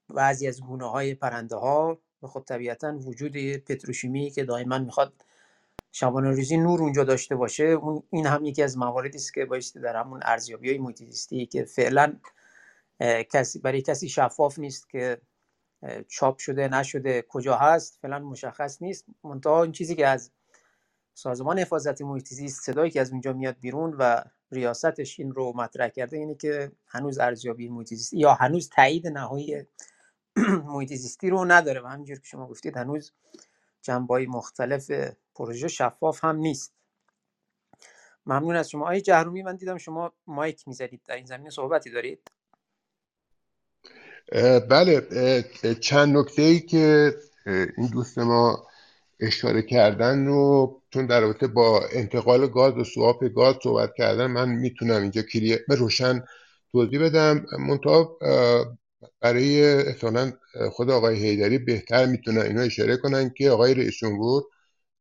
بعضی 0.09 0.49
از 0.49 0.61
گونه 0.61 0.91
های 0.91 1.15
پرنده 1.15 1.57
ها 1.57 1.99
و 2.23 2.27
خب 2.27 2.45
طبیعتا 2.47 2.99
وجود 2.99 3.37
پتروشیمی 3.57 4.31
که 4.31 4.45
دائما 4.45 4.79
می‌خواد 4.79 5.13
شبانه 5.93 6.31
روزی 6.31 6.57
نور 6.57 6.83
اونجا 6.83 7.05
داشته 7.05 7.37
باشه 7.37 7.65
اون 7.65 8.03
این 8.11 8.27
هم 8.27 8.45
یکی 8.45 8.63
از 8.63 8.79
مواردی 8.79 9.19
است 9.19 9.35
که 9.35 9.45
بایستی 9.45 9.81
در 9.81 9.97
همون 9.97 10.21
ارزیابی 10.25 10.79
های 10.79 11.47
که 11.47 11.65
فعلا 11.65 12.17
کسی 13.33 13.59
برای 13.59 13.83
کسی 13.83 14.09
شفاف 14.09 14.59
نیست 14.59 14.91
که 14.91 15.21
چاپ 16.09 16.39
شده 16.39 16.69
نشده 16.69 17.25
کجا 17.29 17.57
هست 17.57 17.99
فعلا 18.03 18.19
مشخص 18.19 18.83
نیست. 18.83 19.07
منتها 19.25 19.63
این 19.63 19.73
چیزی 19.73 19.95
که 19.95 20.07
از 20.07 20.31
سازمان 21.15 21.59
حفاظت 21.59 22.03
محیط 22.03 22.27
صدایی 22.49 22.91
که 22.91 23.01
از 23.01 23.11
اونجا 23.11 23.33
میاد 23.33 23.57
بیرون 23.61 23.97
و 23.99 24.25
ریاستش 24.51 25.21
این 25.21 25.33
رو 25.33 25.53
مطرح 25.57 25.89
کرده 25.89 26.17
اینه 26.17 26.35
که 26.35 26.73
هنوز 26.87 27.19
ارزیابی 27.19 27.69
محیط 27.69 27.93
یا 28.13 28.35
هنوز 28.35 28.69
تایید 28.69 29.07
نهایی 29.07 29.63
محیط 30.73 30.95
زیستی 30.95 31.31
رو 31.31 31.45
نداره. 31.45 31.81
و 31.81 31.87
همینجور 31.87 32.19
که 32.19 32.27
شما 32.27 32.47
گفتید 32.47 32.77
هنوز 32.77 33.13
جنبای 33.83 34.27
مختلف 34.27 34.91
پروژه 35.35 35.69
شفاف 35.69 36.25
هم 36.25 36.37
نیست. 36.37 36.75
ممنون 38.27 38.57
از 38.57 38.71
شما. 38.71 38.85
آقای 38.85 39.01
جهرومی 39.01 39.43
من 39.43 39.57
دیدم 39.57 39.79
شما 39.79 40.13
مایک 40.27 40.69
می‌زدید. 40.69 41.01
در 41.05 41.17
این 41.17 41.27
زمینه 41.27 41.51
صحبتی 41.51 41.91
دارید؟ 41.91 42.29
بله. 44.71 45.01
چند 45.81 46.17
نکته 46.17 46.43
ای 46.43 46.61
که 46.61 47.15
این 47.77 47.87
دوست 47.93 48.19
ما 48.19 48.67
اشاره 49.21 49.63
کردن 49.63 50.27
رو 50.27 50.83
چون 50.91 51.07
در 51.07 51.21
رابطه 51.21 51.47
با 51.47 51.83
انتقال 51.93 52.47
گاز 52.47 52.77
و 52.77 52.85
سواپ 52.85 53.25
گاز 53.25 53.57
صحبت 53.63 53.95
کردن 53.97 54.27
من 54.27 54.49
می‌تونم 54.49 55.03
اینجا 55.03 55.23
کلیه 55.23 55.65
روشن 55.69 56.25
توضیح 56.73 57.05
بدم. 57.05 57.47
منتها 57.59 58.19
برای 59.21 59.75
احتمالا 59.75 60.33
خود 60.73 60.91
آقای 60.91 61.17
هیدری 61.17 61.59
بهتر 61.59 62.07
می‌تونن 62.07 62.41
اینا 62.41 62.63
اشاره 62.63 62.97
کنن 62.97 63.31
که 63.31 63.51
آقای 63.51 63.75
رئیس 63.75 63.95
جمهور 63.97 64.45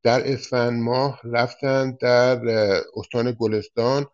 در 0.03 0.31
اسفند 0.33 0.83
ماه 0.83 1.19
رفتن 1.23 1.97
در 2.01 2.39
استان 2.95 3.35
گلستان 3.39 4.05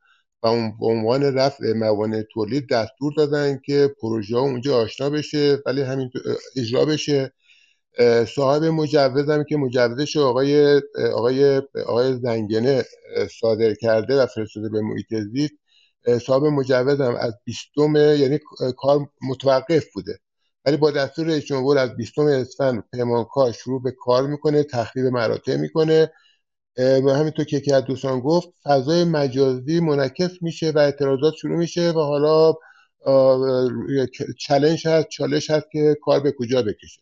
و 0.44 0.48
به 0.80 0.86
عنوان 0.86 1.24
رفع 1.24 1.74
موانع 1.74 2.24
تولید 2.34 2.70
دستور 2.70 3.14
دادن 3.18 3.60
که 3.66 3.96
پروژه 4.02 4.38
اونجا 4.38 4.78
آشنا 4.78 5.10
بشه 5.10 5.58
ولی 5.66 5.82
همین 5.82 6.12
اجرا 6.58 6.86
بشه. 6.86 7.34
صاحب 8.36 8.64
مجوزم 8.64 9.44
که 9.44 9.58
مجوزش 9.58 10.18
آقای 10.18 10.82
آقای 11.14 11.62
آقای 11.86 12.14
زنگنه 12.14 12.86
صادر 13.42 13.74
کرده 13.74 14.22
و 14.24 14.26
فرستاده 14.26 14.70
به 14.70 14.82
محیط 14.82 15.16
زیست 15.34 15.54
صاحب 16.26 16.44
مجوزم 16.44 17.16
از 17.20 17.34
20 17.44 17.68
یعنی 17.96 18.40
کار 18.78 19.10
متوقف 19.22 19.86
بوده. 19.94 20.20
ولی 20.66 20.78
با 20.78 20.92
دستور 20.92 21.26
رئیس 21.26 21.46
جمهور 21.46 21.78
از 21.78 21.96
20 21.96 22.20
اسفند 22.20 22.84
پیمانکار 22.94 23.52
شروع 23.52 23.84
به 23.84 23.92
کار 23.92 24.28
می‌کنه 24.28 24.64
تخریب 24.64 25.06
مراتع 25.06 25.56
می‌کنه. 25.56 26.12
و 26.78 27.10
همینطور 27.10 27.46
که 27.46 27.58
یکی 27.58 27.82
دوستان 27.82 28.20
گفت 28.20 28.50
فضای 28.64 29.04
مجازی 29.04 29.80
منعکس 29.80 30.32
میشه 30.42 30.72
و 30.72 30.80
اعتراضات 30.80 31.34
شروع 31.34 31.58
میشه 31.58 31.92
و 31.92 32.00
حالا 32.00 32.54
چلنج 34.40 34.88
هست 34.88 35.08
چالش 35.10 35.50
هست 35.50 35.66
که 35.72 35.98
کار 36.02 36.20
به 36.20 36.32
کجا 36.32 36.62
بکشه. 36.62 37.02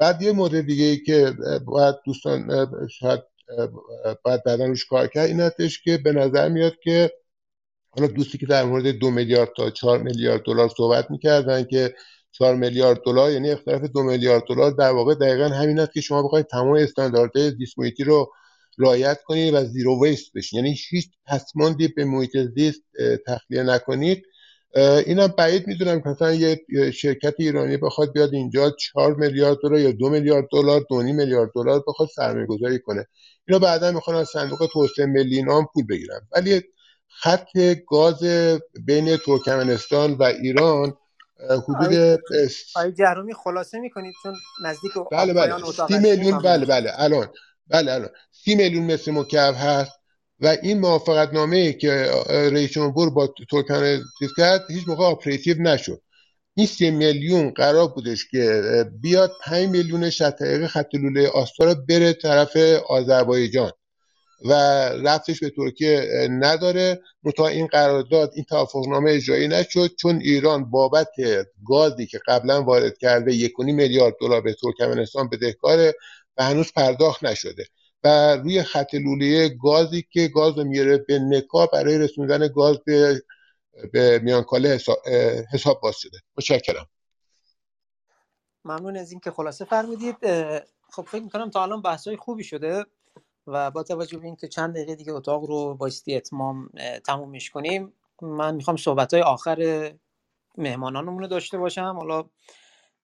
بعد 0.00 0.22
یه 0.22 0.32
مورد 0.32 0.60
دیگه 0.60 0.84
ای 0.84 0.96
که 0.96 1.32
باید 1.64 1.94
دوستان 2.04 2.68
شاید 2.90 3.20
باید 4.24 4.42
بعدا 4.44 4.66
روش 4.66 4.84
کار 4.84 5.06
کرد 5.06 5.28
این 5.28 5.40
هستش 5.40 5.82
که 5.82 5.98
به 5.98 6.12
نظر 6.12 6.48
میاد 6.48 6.74
که 6.82 7.12
حالا 7.90 8.06
دوستی 8.06 8.38
که 8.38 8.46
در 8.46 8.64
مورد 8.64 8.86
دو 8.86 9.10
میلیارد 9.10 9.50
تا 9.56 9.70
چهار 9.70 10.02
میلیارد 10.02 10.42
دلار 10.42 10.68
صحبت 10.76 11.10
می‌کردن 11.10 11.64
که 11.64 11.94
4 12.32 12.54
میلیارد 12.54 13.00
دلار 13.06 13.32
یعنی 13.32 13.50
اختلاف 13.50 13.82
دو 13.82 14.02
میلیارد 14.02 14.42
دلار 14.48 14.70
در 14.70 14.90
واقع 14.90 15.14
دقیقا 15.14 15.48
همین 15.48 15.78
است 15.78 15.92
که 15.92 16.00
شما 16.00 16.22
بخواید 16.22 16.46
تمام 16.46 16.72
استانداردهای 16.72 17.50
زیست 17.50 18.00
رو 18.06 18.32
رعایت 18.78 19.18
کنید 19.22 19.54
و 19.54 19.64
زیرو 19.64 20.04
ویست 20.04 20.32
بشین. 20.34 20.56
یعنی 20.56 20.78
هیچ 20.90 21.08
پسماندی 21.26 21.88
به 21.88 22.04
محیط 22.04 22.36
زیست 22.56 22.82
تخلیه 23.26 23.62
نکنید. 23.62 24.22
اینم 25.06 25.26
بعید 25.26 25.66
می‌دونم 25.66 26.00
که 26.00 26.08
مثلا 26.08 26.34
یه 26.34 26.60
شرکت 26.94 27.34
ایرانی 27.38 27.76
بخواد 27.76 28.12
بیاد 28.12 28.34
اینجا 28.34 28.70
4 28.70 29.14
میلیارد 29.14 29.58
دلار 29.62 29.80
یا 29.80 29.92
دو 29.92 30.10
میلیارد 30.10 30.48
دلار 30.52 30.86
2 30.90 31.02
میلیارد 31.02 31.50
دلار 31.54 31.84
بخواد 31.86 32.08
سرمایه 32.16 32.46
گذاری 32.46 32.78
کنه. 32.78 33.06
اینا 33.48 33.58
بعدا 33.58 33.92
می‌خوان 33.92 34.16
از 34.16 34.28
صندوق 34.28 34.68
توسعه 34.72 35.06
ملی 35.06 35.42
نام 35.42 35.66
پول 35.74 35.86
بگیرن. 35.86 36.20
ولی 36.32 36.62
خط 37.08 37.58
گاز 37.88 38.24
بین 38.84 39.16
ترکمنستان 39.16 40.12
و 40.12 40.22
ایران 40.22 40.94
حدود 41.50 42.18
آقای 42.76 42.92
جهرومی 42.92 43.34
خلاصه 43.34 43.78
می‌کنید 43.78 44.14
چون 44.22 44.34
نزدیک 44.64 44.92
بله 45.12 45.32
بله. 45.32 45.72
سی 45.88 45.98
میلیون 45.98 46.38
بله 46.38 46.66
بله. 46.66 46.92
الان. 46.94 47.28
بله 47.66 47.92
الان. 47.92 48.10
سی 48.30 48.54
میلیون 48.54 48.84
متر 48.84 49.12
مکعب 49.12 49.54
هست 49.58 49.92
و 50.40 50.56
این 50.62 50.80
موافقت 50.80 51.32
نامه 51.32 51.72
که 51.72 52.10
رئیس 52.28 52.70
جمهور 52.70 53.10
با 53.10 53.34
ترکمن 53.50 54.00
چیز 54.18 54.30
کرد 54.36 54.64
هیچ 54.70 54.88
موقع 54.88 55.04
operative 55.04 55.62
نشد. 55.62 56.02
این 56.54 56.66
سی 56.66 56.90
میلیون 56.90 57.50
قرار 57.50 57.88
بودش 57.88 58.28
که 58.30 58.62
بیاد 59.00 59.32
5 59.44 59.68
میلیونش 59.68 60.22
از 60.22 60.36
طریق 60.36 60.66
خط 60.66 60.94
لوله 60.94 61.28
آستارا 61.28 61.74
بره 61.88 62.12
طرف 62.12 62.56
آذربایجان. 62.88 63.72
و 64.44 64.52
رفتش 65.04 65.40
به 65.40 65.50
ترکیه 65.50 66.28
نداره. 66.30 67.00
منتها 67.22 67.46
این 67.46 67.66
قرارداد 67.66 68.32
این 68.34 68.44
توافقنامه 68.44 69.10
اجرایی 69.10 69.48
نشد 69.48 69.94
چون 69.96 70.16
ایران 70.16 70.70
بابت 70.70 71.08
گازی 71.66 72.06
که 72.06 72.20
قبلا 72.26 72.62
وارد 72.62 72.98
کرده 72.98 73.48
1.5 73.48 73.50
میلیارد 73.58 74.14
دلار 74.20 74.40
به 74.40 74.54
ترکمنستان 74.54 75.28
بدهکاره 75.28 75.94
و 76.36 76.44
هنوز 76.44 76.72
پرداخت 76.72 77.24
نشده. 77.24 77.64
و 78.04 78.36
روی 78.36 78.62
خط 78.62 78.94
لوله 78.94 79.48
گازی 79.48 80.04
که 80.12 80.28
گاز 80.28 80.58
رو 80.58 80.64
میاره 80.64 80.98
به 80.98 81.18
نکا 81.18 81.66
برای 81.66 81.98
رسوندن 81.98 82.48
گاز 82.48 82.78
به 82.86 83.22
به 83.92 84.18
میانکاله 84.18 84.68
حساب, 84.68 84.98
حساب 85.52 85.80
باز 85.80 85.96
شده. 85.96 86.18
متشکرم. 86.36 86.86
ممنون 88.64 88.96
از 88.96 89.10
اینکه 89.10 89.30
خلاصه 89.30 89.64
فرمودید. 89.64 90.16
خب 90.92 91.02
فکر 91.02 91.22
می‌کنم 91.22 91.50
تا 91.50 91.62
الان 91.62 91.82
بحث 91.82 92.08
خوبی 92.08 92.44
شده. 92.44 92.84
و 93.48 93.70
با 93.70 93.82
توجه 93.82 94.18
به 94.18 94.26
اینکه 94.26 94.48
چند 94.48 94.74
دقیقه 94.74 94.94
دیگه 94.94 95.12
اتاق 95.12 95.44
رو 95.44 95.74
بایستی 95.74 96.16
اتمام 96.16 96.70
تمومش 97.06 97.50
کنیم 97.50 97.92
من 98.22 98.54
می‌خوام 98.54 98.76
صحبت 98.76 99.14
های 99.14 99.22
آخر 99.22 99.90
مهمانانمون 100.58 101.18
رو 101.18 101.26
داشته 101.26 101.58
باشم. 101.58 101.96
حالا 101.98 102.24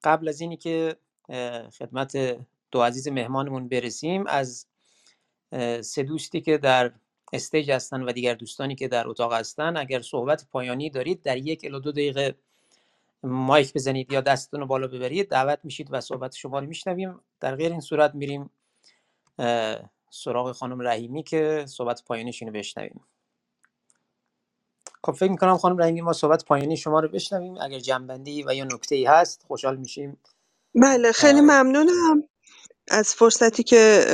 قبل 0.03 0.27
از 0.27 0.41
اینی 0.41 0.57
که 0.57 0.95
خدمت 1.79 2.37
دو 2.71 2.81
عزیز 2.81 3.07
مهمانمون 3.07 3.67
برسیم 3.67 4.27
از 4.27 4.65
سه 5.81 6.03
دوستی 6.03 6.41
که 6.41 6.57
در 6.57 6.91
استیج 7.33 7.71
هستن 7.71 8.01
و 8.01 8.11
دیگر 8.11 8.33
دوستانی 8.33 8.75
که 8.75 8.87
در 8.87 9.07
اتاق 9.07 9.33
هستن 9.33 9.77
اگر 9.77 10.01
صحبت 10.01 10.45
پایانی 10.51 10.89
دارید 10.89 11.21
در 11.21 11.37
یک 11.37 11.61
الا 11.65 11.79
دو 11.79 11.91
دقیقه 11.91 12.35
مایک 13.23 13.73
بزنید 13.73 14.11
یا 14.11 14.21
دستتون 14.21 14.59
رو 14.59 14.65
بالا 14.65 14.87
ببرید 14.87 15.29
دعوت 15.29 15.59
میشید 15.63 15.87
و 15.91 16.01
صحبت 16.01 16.35
شما 16.35 16.59
رو 16.59 16.65
میشنویم. 16.65 17.19
در 17.39 17.55
غیر 17.55 17.71
این 17.71 17.81
صورت 17.81 18.15
میریم 18.15 18.49
سراغ 20.15 20.53
خانم 20.53 20.81
رحیمی 20.81 21.23
که 21.23 21.65
صحبت 21.69 22.03
پایانیشون 22.05 22.49
رو 22.49 22.55
بشنویم. 22.55 23.05
خب 25.05 25.13
فکر 25.13 25.31
می‌کنم 25.31 25.57
خانم 25.57 25.77
رحیمی 25.77 26.01
ما 26.01 26.13
صحبت 26.13 26.45
پایانی 26.45 26.77
شما 26.77 27.01
رو 27.01 27.07
بشنویم. 27.09 27.57
اگر 27.61 27.79
جنبندی 27.79 28.43
و 28.47 28.55
یا 28.55 28.65
نکته 28.65 28.95
ای 28.95 29.05
هست 29.05 29.43
خوشحال 29.47 29.77
میشیم. 29.77 30.17
بله 30.75 31.11
خیلی 31.11 31.41
ممنونم. 31.41 32.23
از 32.91 33.13
فرصتی 33.13 33.63
که 33.63 34.05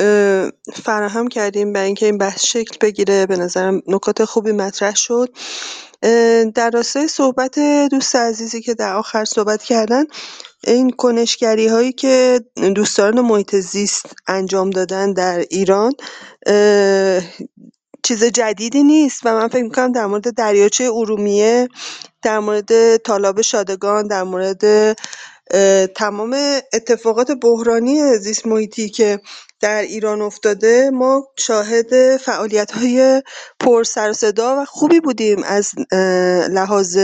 فراهم 0.84 1.28
کردیم 1.28 1.72
برای 1.72 1.86
اینکه 1.86 2.06
این 2.06 2.18
بحث 2.18 2.44
شکل 2.44 2.76
بگیره 2.80 3.26
به 3.26 3.36
نظرم 3.36 3.82
نکات 3.86 4.24
خوبی 4.24 4.52
مطرح 4.52 4.94
شد. 4.94 5.28
در 6.54 6.70
راستای 6.72 7.08
صحبت 7.08 7.58
دوست 7.90 8.16
عزیزی 8.16 8.60
که 8.60 8.74
در 8.74 8.94
آخر 8.94 9.24
صحبت 9.24 9.62
کردن 9.62 10.04
این 10.64 10.90
کنشگری 10.90 11.66
هایی 11.68 11.92
که 11.92 12.40
دوستان 12.74 13.20
محیط 13.20 13.56
زیست 13.56 14.06
انجام 14.26 14.70
دادن 14.70 15.12
در 15.12 15.38
ایران 15.50 15.92
چیز 18.02 18.24
جدیدی 18.24 18.82
نیست 18.82 19.20
و 19.24 19.34
من 19.34 19.48
فکر 19.48 19.62
می‌کنم 19.62 19.92
در 19.92 20.06
مورد 20.06 20.34
دریاچه 20.34 20.84
ارومیه 20.84 21.68
در 22.22 22.38
مورد 22.38 22.96
تالاب 22.96 23.40
شادگان 23.42 24.06
در 24.06 24.22
مورد 24.22 24.64
تمام 25.96 26.36
اتفاقات 26.72 27.30
بحرانی 27.30 28.18
زیست 28.18 28.46
محیطی 28.46 28.88
که 28.88 29.20
در 29.60 29.82
ایران 29.82 30.22
افتاده 30.22 30.90
ما 30.90 31.28
شاهد 31.38 32.16
فعالیت‌های 32.16 33.22
پر 33.60 33.84
سر 33.84 34.10
و 34.10 34.12
صدا 34.12 34.62
و 34.62 34.64
خوبی 34.64 35.00
بودیم 35.00 35.42
از 35.42 35.70
لحاظ 36.50 36.98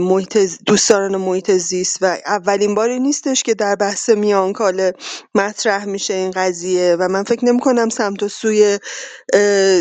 محیط 0.00 0.38
دوستداران 0.66 1.16
محیط 1.16 1.50
زیست 1.50 1.98
و 2.00 2.18
اولین 2.26 2.74
باری 2.74 3.00
نیستش 3.00 3.42
که 3.42 3.54
در 3.54 3.76
بحث 3.76 4.08
میانکاله 4.08 4.92
مطرح 5.34 5.84
میشه 5.84 6.14
این 6.14 6.30
قضیه 6.30 6.96
و 6.98 7.08
من 7.08 7.22
فکر 7.22 7.44
نمی‌کنم 7.44 7.88
سمت 7.88 8.22
و 8.22 8.28
سوی 8.28 8.78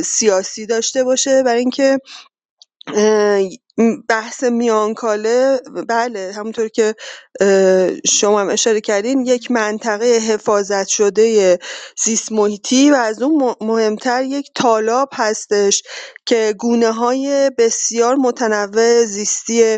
سیاسی 0.06 0.65
داشته 0.65 1.03
باشه. 1.03 1.44
برای 1.44 1.60
اینکه 1.60 1.99
بحث 4.10 4.43
میانکاله 4.43 5.60
بله 5.89 6.34
همونطور 6.35 6.68
که 6.68 6.95
شما 8.07 8.41
هم 8.41 8.49
اشاره 8.49 8.81
کردین 8.81 9.22
یک 9.27 9.51
منطقه 9.51 10.06
حفاظت 10.30 10.88
شده 10.88 11.60
زیست 12.03 12.31
محیطی 12.31 12.91
و 12.91 12.95
از 12.95 13.22
اون 13.22 13.56
مهمتر 13.61 14.23
یک 14.23 14.51
تالاب 14.56 15.10
هستش 15.14 15.84
که 16.26 16.56
گونه 16.60 16.91
های 16.91 17.51
بسیار 17.57 18.15
متنوع 18.15 19.06
زیستی 19.06 19.77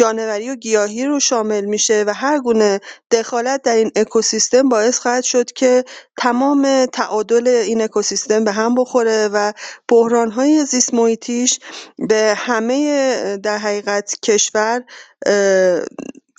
جانوری 0.00 0.50
و 0.50 0.54
گیاهی 0.54 1.04
رو 1.04 1.20
شامل 1.20 1.64
میشه 1.64 2.04
و 2.06 2.14
هر 2.14 2.38
گونه 2.38 2.80
دخالت 3.10 3.62
در 3.62 3.76
این 3.76 3.90
اکوسیستم 3.96 4.68
باعث 4.68 4.98
خواهد 4.98 5.24
شد 5.24 5.52
که 5.52 5.84
تمام 6.18 6.86
تعادل 6.86 7.46
این 7.46 7.82
اکوسیستم 7.82 8.44
به 8.44 8.52
هم 8.52 8.74
بخوره 8.74 9.28
و 9.32 9.52
های 10.32 10.64
زیست 10.64 10.94
محیطیش 10.94 11.58
به 11.98 12.34
همه 12.36 13.36
در 13.42 13.58
حقیقت 13.58 14.14
کشور 14.22 14.84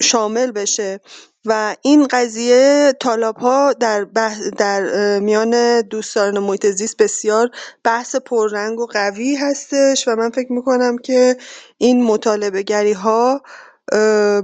شامل 0.02 0.52
بشه. 0.52 0.99
و 1.45 1.76
این 1.82 2.07
قضیه 2.07 2.94
ها 3.41 3.73
در, 3.73 4.03
در 4.57 5.19
میان 5.19 5.82
دوستان 5.82 6.40
محیط 6.40 6.65
زیست 6.65 6.98
بسیار 6.98 7.49
بحث 7.84 8.15
پررنگ 8.15 8.80
و 8.80 8.86
قوی 8.86 9.36
هستش 9.36 10.07
و 10.07 10.15
من 10.15 10.30
فکر 10.30 10.52
می‌کنم 10.52 10.98
که 10.98 11.38
این 11.78 12.03
مطالبه 12.03 12.64
گری 12.64 12.94
ها 12.94 13.41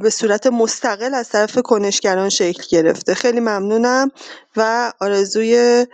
به 0.02 0.10
صورت 0.12 0.48
مستقل 0.48 1.14
از 1.14 1.30
طرف 1.30 1.58
کنشگران 1.58 2.30
شکل 2.30 2.64
گرفته. 2.70 3.14
خیلی 3.14 3.40
ممنونم 3.40 4.12
و 4.56 4.94
آرزوی 5.00 5.86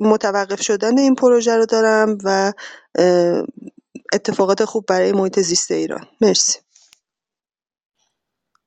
متوقف 0.00 0.62
شدن 0.62 0.98
این 0.98 1.14
پروژه 1.14 1.56
رو 1.56 1.66
دارم 1.66 2.18
و 2.24 2.52
اتفاقات 4.12 4.64
خوب 4.64 4.86
برای 4.88 5.12
محیط 5.12 5.40
زیست 5.40 5.70
ایران. 5.70 6.06
مرسی. 6.20 6.58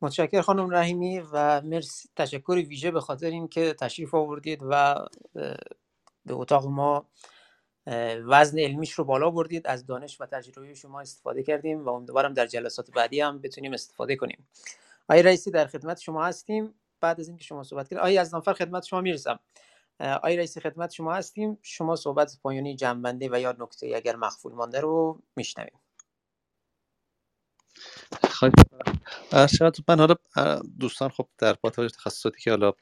متشکر 0.05 0.41
خانم 0.41 0.69
رحیمی 0.69 1.19
و 1.19 1.61
مرسی. 1.61 2.09
تشکر 2.15 2.63
ویژه 2.67 2.91
به 2.91 3.01
خاطر 3.01 3.27
اینکه 3.27 3.73
تشریف 3.73 4.13
آوردید 4.13 4.59
و 4.69 5.05
به 6.25 6.33
اتاق 6.33 6.65
ما 6.65 7.09
وزن 8.27 8.59
علمیش 8.59 8.91
رو 8.91 9.03
بالا 9.03 9.29
بردید. 9.29 9.67
از 9.67 9.85
دانش 9.85 10.21
و 10.21 10.25
تجربه 10.25 10.73
شما 10.73 11.01
استفاده 11.01 11.43
کردیم 11.43 11.85
و 11.85 11.89
امیدوارم 11.89 12.33
در 12.33 12.45
جلسات 12.45 12.91
بعدی 12.91 13.21
هم 13.21 13.41
بتونیم 13.41 13.73
استفاده 13.73 14.15
کنیم. 14.15 14.47
آقای 15.09 15.23
رئیسی 15.23 15.51
در 15.51 15.67
خدمت 15.67 15.99
شما 15.99 16.25
هستیم. 16.25 16.73
بعد 17.01 17.19
از 17.19 17.27
اینکه 17.27 17.43
شما 17.43 17.63
صحبت 17.63 17.85
کردید 17.85 17.97
آقای 17.99 18.17
از 18.17 18.35
خدمت 18.35 18.85
شما 18.85 19.01
می‌رسم. 19.01 19.39
آقای 19.99 20.37
رئیسی 20.37 20.59
خدمت 20.59 20.91
شما 20.91 21.13
هستیم. 21.13 21.57
شما 21.61 21.95
صحبت 21.95 22.37
پایانی 22.43 22.75
جنبنده 22.75 23.29
و 23.31 23.39
یا 23.39 23.55
نکته 23.59 23.91
اگر 23.95 24.15
مخفول 24.15 24.53
مانده 24.53 24.79
رو 24.79 25.21
میشنویم. 25.35 25.79
شاید 29.31 29.77
من 29.87 29.99
حالا 29.99 30.15
دوستان 30.79 31.09
خب 31.09 31.27
در 31.37 31.53
پاتاج 31.53 31.91
تخصصاتی 31.91 32.41
که 32.41 32.49
حالا 32.49 32.73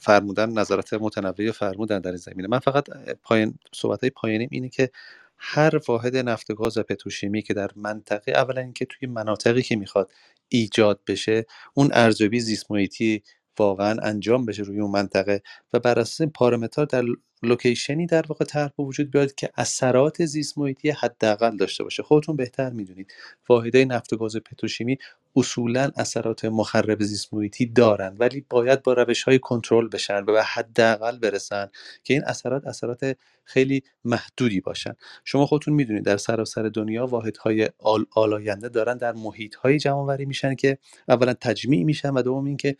فرمودن 0.00 0.50
نظرات 0.50 0.94
متنوعی 0.94 1.52
فرمودن 1.52 2.00
در 2.00 2.10
این 2.10 2.16
زمینه. 2.16 2.48
من 2.48 2.58
فقط 2.58 2.84
پایین 3.22 3.58
صحبت 3.74 4.00
های 4.00 4.10
پایانیم 4.10 4.48
اینه 4.52 4.68
که 4.68 4.90
هر 5.38 5.80
واحد 5.88 6.16
نفت 6.16 6.50
و 6.50 6.54
گاز 6.54 6.78
و 6.78 6.82
پتروشیمی 6.82 7.42
که 7.42 7.54
در 7.54 7.70
منطقه 7.76 8.32
اولا 8.32 8.60
اینکه 8.60 8.84
توی 8.84 9.08
مناطقی 9.08 9.62
که 9.62 9.76
می‌خواد 9.76 10.10
ایجاد 10.48 11.00
بشه 11.06 11.46
اون 11.74 11.90
ارزیابی 11.92 12.40
زیست 12.40 12.70
محیطی 12.70 13.22
واقعا 13.58 13.96
انجام 14.02 14.46
بشه 14.46 14.62
روی 14.62 14.80
اون 14.80 14.90
منطقه 14.90 15.42
و 15.72 15.78
بر 15.78 15.98
اساس 15.98 16.20
این 16.20 16.30
پارامترها 16.30 16.84
در 16.84 17.04
لوکیشنی 17.42 18.06
در 18.06 18.24
واقع 18.28 18.44
طرح 18.44 18.70
به 18.78 18.84
وجود 18.84 19.10
بیاد 19.10 19.34
که 19.34 19.50
اثرات 19.56 20.24
زیست 20.24 20.58
محیطی 20.58 20.90
حداقل 20.90 21.56
داشته 21.56 21.84
باشه. 21.84 22.02
خودتون 22.02 22.36
بهتر 22.36 22.70
می‌دونید. 22.70 23.12
واحدهای 23.48 23.84
نفت 23.84 24.12
و 24.12 24.16
گاز 24.16 24.36
پتروشیمی 24.36 24.98
اصولا 25.36 25.90
اثرات 25.96 26.44
مخرب 26.44 27.02
زیست 27.02 27.34
محیطی 27.34 27.66
دارن 27.66 28.16
ولی 28.18 28.46
باید 28.50 28.82
با 28.82 28.92
روش 28.92 29.22
های 29.22 29.38
کنترل 29.38 29.88
بشن 29.88 30.22
و 30.22 30.24
به 30.24 30.42
حداقل 30.42 31.18
برسن 31.18 31.68
که 32.04 32.14
این 32.14 32.24
اثرات 32.24 32.66
اثرات 32.66 33.16
خیلی 33.44 33.82
محدودی 34.04 34.60
باشن. 34.60 34.94
شما 35.24 35.46
خودتون 35.46 35.74
می‌دونید 35.74 36.04
در 36.04 36.16
سراسر 36.16 36.62
دنیا 36.62 37.06
واحدهای 37.06 37.68
آل 37.78 38.04
آلاینده 38.14 38.68
دارن 38.68 38.96
در 38.96 39.12
محیط 39.12 39.54
های 39.54 39.78
جمع 39.78 40.24
میشن 40.24 40.54
که 40.54 40.78
اولا 41.08 41.34
تجمیع 41.34 41.84
میشن 41.84 42.10
و 42.10 42.22
دوم 42.22 42.44
اینکه 42.44 42.76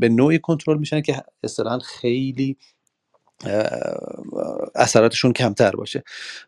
به 0.00 0.08
نوعی 0.08 0.38
کنترل 0.38 0.78
میشن 0.78 1.00
که 1.00 1.22
اصطلاحا 1.44 1.78
خیلی 1.78 2.56
اثراتشون 4.74 5.32
کمتر 5.32 5.70
باشه. 5.70 6.02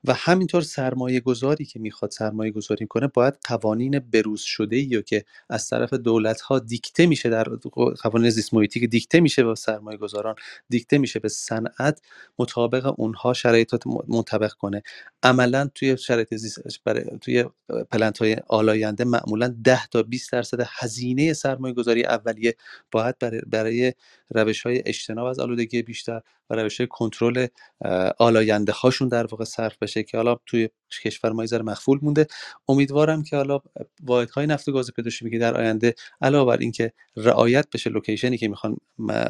و 0.04 0.14
همینطور 0.14 0.62
سرمایه 0.62 1.20
گذاری 1.20 1.64
که 1.64 1.80
می‌خواد 1.80 2.10
سرمایه 2.10 2.52
گذاری 2.52 2.86
کنه 2.86 3.06
باید 3.06 3.34
قوانین 3.48 3.98
بروز 3.98 4.40
شده 4.40 4.78
یا 4.78 5.02
که 5.02 5.24
از 5.50 5.68
طرف 5.68 5.92
دولت 5.94 6.40
ها 6.40 6.58
دیکته 6.58 7.06
میشه 7.06 7.28
در 7.28 7.44
قوانین 8.02 8.30
زیست 8.30 8.54
محیطی 8.54 8.80
که 8.80 8.86
دیکته 8.86 9.20
میشه 9.20 9.44
به 9.44 9.54
سرمایه 9.54 9.98
گذاران 9.98 10.34
دیکته 10.68 10.98
میشه 10.98 11.18
به 11.20 11.28
صنعت 11.28 12.00
مطابق 12.38 12.94
اونها 13.00 13.32
شرایطات 13.32 13.82
منطبق 14.08 14.52
کنه. 14.52 14.82
عملا 15.22 15.70
توی 15.74 15.96
شرایط 15.96 16.34
زیست 16.34 16.60
توی 17.20 17.44
پلنت 17.90 18.18
های 18.18 18.36
آلاینده 18.48 19.04
معمولا 19.04 19.54
10 19.64 19.86
تا 19.86 20.02
20 20.02 20.32
درصد 20.32 20.66
هزینه 20.78 21.32
سرمایه 21.32 21.74
گذاری 21.74 22.04
اولیه 22.04 22.56
باید 22.92 23.18
برای, 23.18 23.40
برای 23.46 23.92
روش 24.30 24.62
های 24.62 24.82
اجتناب 24.86 25.26
از 25.26 25.38
آلودگی 25.38 25.82
بیشتر 25.82 26.20
و 26.50 26.54
روش 26.54 26.80
کنترل 26.80 27.46
آلاینده 28.18 28.72
هاشون 28.72 29.08
در 29.08 29.26
واقع 29.26 29.44
صرف 29.44 29.76
بشه 29.78 30.02
که 30.02 30.16
حالا 30.16 30.36
توی 30.46 30.68
کشور 31.04 31.32
ما 31.32 31.46
ذره 31.46 31.62
مخفول 31.62 31.98
مونده. 32.02 32.26
امیدوارم 32.68 33.22
که 33.22 33.36
حالا 33.36 33.60
واحدهای 34.04 34.46
نفت 34.46 34.68
و 34.68 34.72
گاز 34.72 34.90
پتروشیمی 34.90 35.30
که 35.30 35.38
در 35.38 35.56
آینده 35.56 35.94
علاوه 36.20 36.56
بر 36.56 36.60
اینکه 36.60 36.92
رعایت 37.16 37.66
بشه 37.74 37.90
لوکیشنی 37.90 38.38
که 38.38 38.48
می‌خوان 38.48 38.76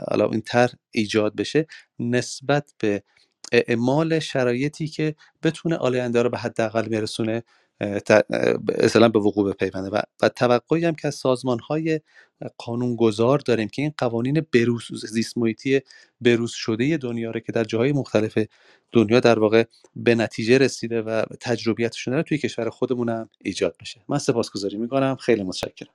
حالا 0.09 0.29
این 0.31 0.41
تر 0.41 0.71
ایجاد 0.91 1.37
بشه 1.37 1.67
نسبت 1.99 2.75
به 2.79 3.03
اعمال 3.53 4.19
شرایطی 4.19 4.89
که 4.89 5.15
بتونه 5.43 5.77
آلاینده 5.77 6.23
رو 6.23 6.31
به 6.31 6.39
حداقل 6.39 6.89
میرسونه 6.89 7.43
اصلا 8.79 9.09
به 9.09 9.19
وقوع 9.19 9.53
بپیونده. 9.53 9.91
و, 9.91 10.03
و 10.23 10.29
توقعی 10.29 10.85
هم 10.85 10.95
که 10.95 11.09
از 11.09 11.15
سازمان 11.15 11.59
های 11.59 12.01
قانونگذار 12.59 13.39
داریم 13.39 13.69
که 13.69 13.83
این 13.83 13.95
قوانین 13.99 14.47
بروز 14.53 15.07
زیست 15.07 15.39
محیطی 15.39 15.81
بروز 16.21 16.53
شده 16.53 16.97
دنیا 16.97 17.31
رو 17.31 17.41
که 17.41 17.53
در 17.53 17.65
جاهای 17.65 17.93
مختلف 17.93 18.39
دنیا 18.93 19.21
در 19.21 19.39
واقع 19.39 19.65
به 19.97 20.15
نتیجه 20.15 20.59
رسیده 20.59 21.03
و 21.03 21.25
تجربیتشون 21.41 22.15
رو 22.15 22.23
توی 22.23 22.39
کشور 22.39 22.71
خودمون 22.71 23.09
هم 23.09 23.31
ایجاد 23.45 23.77
بشه 23.81 24.01
من 24.09 24.19
سپاسگزاری 24.19 24.77
می‌کنم. 24.77 25.17
خیلی 25.17 25.43
متشکرم. 25.43 25.95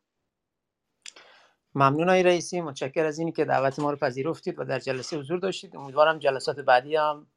ممنون 1.76 2.10
های 2.10 2.24
رئیسی. 2.24 2.62
متشکر 2.62 3.06
از 3.06 3.20
اینی 3.20 3.32
که 3.32 3.46
دعوت 3.46 3.80
ما 3.80 3.92
رو 3.92 3.98
پذیرفتید 3.98 4.60
و 4.60 4.64
در 4.64 4.80
جلسه 4.80 5.18
حضور 5.18 5.40
داشتید. 5.40 5.76
امیدوارم 5.76 6.20
جلسات 6.20 6.60
بعدی 6.60 6.96
هم 6.96 7.28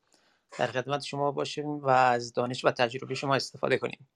در 0.58 0.66
خدمت 0.66 1.02
شما 1.02 1.32
باشیم 1.32 1.68
و 1.68 1.88
از 1.88 2.32
دانش 2.32 2.64
و 2.64 2.70
تجربه 2.70 3.14
شما 3.14 3.34
استفاده 3.34 3.78
کنیم. 3.78 4.08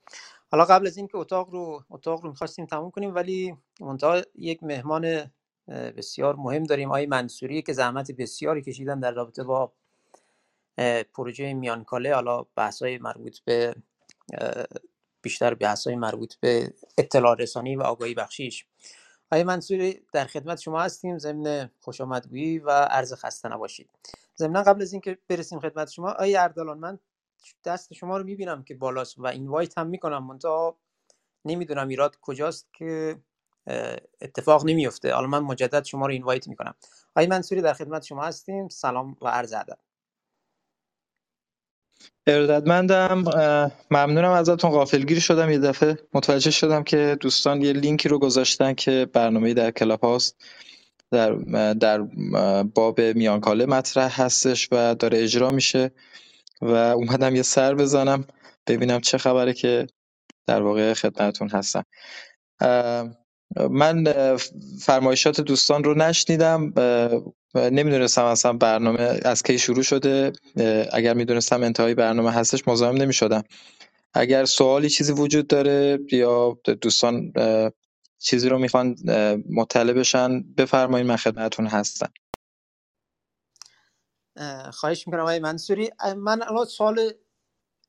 حالا 0.53 0.65
قبل 0.65 0.87
از 0.87 0.97
اینکه 0.97 1.19
اتاق 1.19 1.51
رو 1.51 1.85
اتاق 1.91 2.23
رو 2.23 2.31
می‌خواستیم 2.31 2.67
تموم 2.67 2.91
کنیم 2.91 3.15
ولی 3.15 3.57
منتها 3.81 4.23
یک 4.35 4.63
مهمان 4.63 5.31
بسیار 5.69 6.37
مهم 6.37 6.65
داریم 6.65 6.89
آقای 6.89 7.07
منصوری 7.07 7.63
که 7.63 7.73
زحمت 7.73 8.13
بسیاری 8.13 8.63
کشیدن 8.63 9.01
در 9.01 9.11
رابطه 9.11 9.45
با 9.45 9.73
پروژه 11.15 11.55
میانکاله. 11.55 12.15
حالا 12.15 12.43
بحث‌های 12.57 12.99
مربوط 12.99 13.39
به 13.39 13.75
بیشتر 15.23 15.55
بحث‌های 15.55 15.97
مربوط 15.97 16.35
به 16.35 16.75
اطلاع 16.99 17.37
رسانی 17.37 17.77
و 17.77 17.83
آگاهی 17.83 18.15
بخشیش. 18.15 18.67
آقای 19.33 19.45
منصوری 19.45 20.01
در 20.13 20.25
خدمت 20.25 20.61
شما 20.61 20.83
هستیم. 20.83 21.19
ضمن 21.19 21.71
خوش 21.81 22.01
آمدگویی 22.01 22.59
و 22.59 22.71
عرض 22.71 23.15
خسته 23.15 23.49
نباشید. 23.49 23.91
ضمنا 24.39 24.63
قبل 24.63 24.83
از 24.83 24.93
اینکه 24.93 25.19
برسیم 25.29 25.61
خدمت 25.61 25.91
شما 25.91 26.11
آقای 26.11 26.37
اردلان 26.37 26.79
من 26.79 26.99
دست 27.65 27.95
شما 27.95 28.19
رو 28.19 28.25
می‌بینم 28.25 28.63
که 28.63 28.75
بالاست 28.75 29.19
و 29.19 29.27
این 29.27 29.49
وایت 29.49 29.79
هم 29.79 29.87
می‌کنم. 29.87 30.27
منتها 30.27 30.79
نمی‌دونم 31.45 31.89
ایراد 31.89 32.17
کجاست 32.21 32.69
که 32.73 33.17
اتفاق 34.21 34.67
نمیفته 34.67 35.13
حالا 35.13 35.27
من 35.27 35.39
مجدد 35.39 35.85
شما 35.85 36.07
رو 36.07 36.13
اینوایت 36.13 36.49
می‌کنم. 36.49 36.75
آقای 37.17 37.27
منصوری 37.27 37.61
در 37.61 37.73
خدمت 37.73 38.05
شما 38.05 38.25
هستیم. 38.25 38.69
سلام 38.69 39.17
و 39.23 39.29
عرض 39.29 39.53
ادب. 39.53 39.79
ارادتمندم 42.27 43.25
ممنونم 43.91 44.31
ازتون. 44.31 44.71
غافلگیر 44.71 45.21
شدم 45.21 45.51
یه 45.51 45.59
دفعه. 45.59 45.99
متوجه 46.15 46.51
شدم 46.51 46.83
که 46.83 47.17
دوستان 47.21 47.63
یه 47.63 47.73
لینکی 47.73 48.09
رو 48.09 48.19
گذاشتن 48.19 48.75
که 48.75 49.09
برنامه 49.13 49.55
در 49.55 49.71
کلاب 49.71 50.01
هاست. 50.01 50.45
در 51.11 51.33
در 51.73 51.99
باب 52.75 53.01
میانکاله 53.01 53.67
مطرح 53.67 54.23
هستش 54.23 54.69
و 54.73 54.95
داره 54.95 55.23
اجرا 55.23 55.51
میشه 55.51 55.91
و 56.63 56.75
اومدم 56.75 57.37
یه 57.37 57.43
سر 57.43 57.75
بزنم 57.75 58.25
ببینم 58.67 59.01
چه 59.01 59.19
خبره 59.19 59.53
که 59.53 59.87
در 60.47 60.63
واقع 60.63 60.95
خدمتتون 60.95 61.49
هستم. 61.49 61.85
من 63.71 64.05
فرمایشات 64.81 65.41
دوستان 65.41 65.85
رو 65.85 65.95
نشنیدم 65.95 66.73
نمی‌دونستم 67.55 68.25
اصلا 68.25 68.53
برنامه 68.53 69.21
از 69.25 69.43
کی 69.43 69.59
شروع 69.59 69.83
شده. 69.83 70.33
اگر 70.93 71.15
می‌دونستم 71.15 71.63
انتهای 71.63 71.95
برنامه 71.95 72.33
هستش 72.33 72.69
مزاحم 72.69 72.97
نمی‌شدم. 72.97 73.43
اگر 74.15 74.45
سوالی 74.45 74.89
چیزی 74.89 75.13
وجود 75.13 75.47
داره 75.47 75.99
یا 76.13 76.59
دوستان 76.81 77.33
چیزی 78.21 78.49
رو 78.49 78.59
می‌خوان 78.59 78.97
مطلع 79.51 79.93
بشن 79.93 80.43
بفرمایید 80.43 81.07
من 81.07 81.17
خدمتتون 81.17 81.67
هستم. 81.67 82.13
خواهش 84.73 85.07
می‌کنم 85.07 85.21
آقای 85.21 85.39
منصوری. 85.39 85.91
من 86.17 86.43
الان 86.43 86.65
سوال 86.65 87.13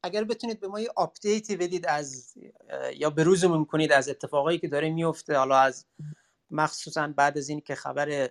اگر 0.04 0.24
بتونید 0.24 0.60
به 0.60 0.68
ما 0.68 0.80
یه 0.80 0.90
آپدیتی 0.96 1.56
بدید 1.56 1.86
از 1.86 2.34
یا 2.96 3.10
بروزمون 3.10 3.66
کنید 3.66 3.92
از 3.92 4.10
اتفاقایی 4.10 4.60
که 4.60 4.68
داره 4.68 4.90
میفته 4.90 5.38
حالا 5.38 5.58
از 5.58 5.86
مخصوصا 6.52 7.08
بعد 7.08 7.38
از 7.38 7.50
این 7.50 7.62
که 7.62 7.76
خبر 7.76 8.30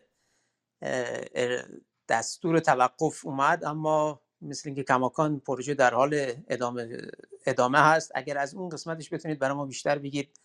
دستور 2.08 2.60
توقف 2.60 3.26
اومد 3.26 3.64
اما 3.64 4.22
مثل 4.42 4.68
اینکه 4.68 4.82
کماکان 4.82 5.40
پروژه 5.40 5.74
در 5.74 5.94
حال 5.94 6.32
ادامه 6.48 6.98
ادامه 7.46 7.78
هست 7.78 8.12
اگر 8.14 8.38
از 8.38 8.54
اون 8.54 8.68
قسمتش 8.68 9.12
بتونید 9.12 9.38
برای 9.38 9.56
ما 9.56 9.66
بیشتر 9.66 9.98
بگید. 9.98 10.40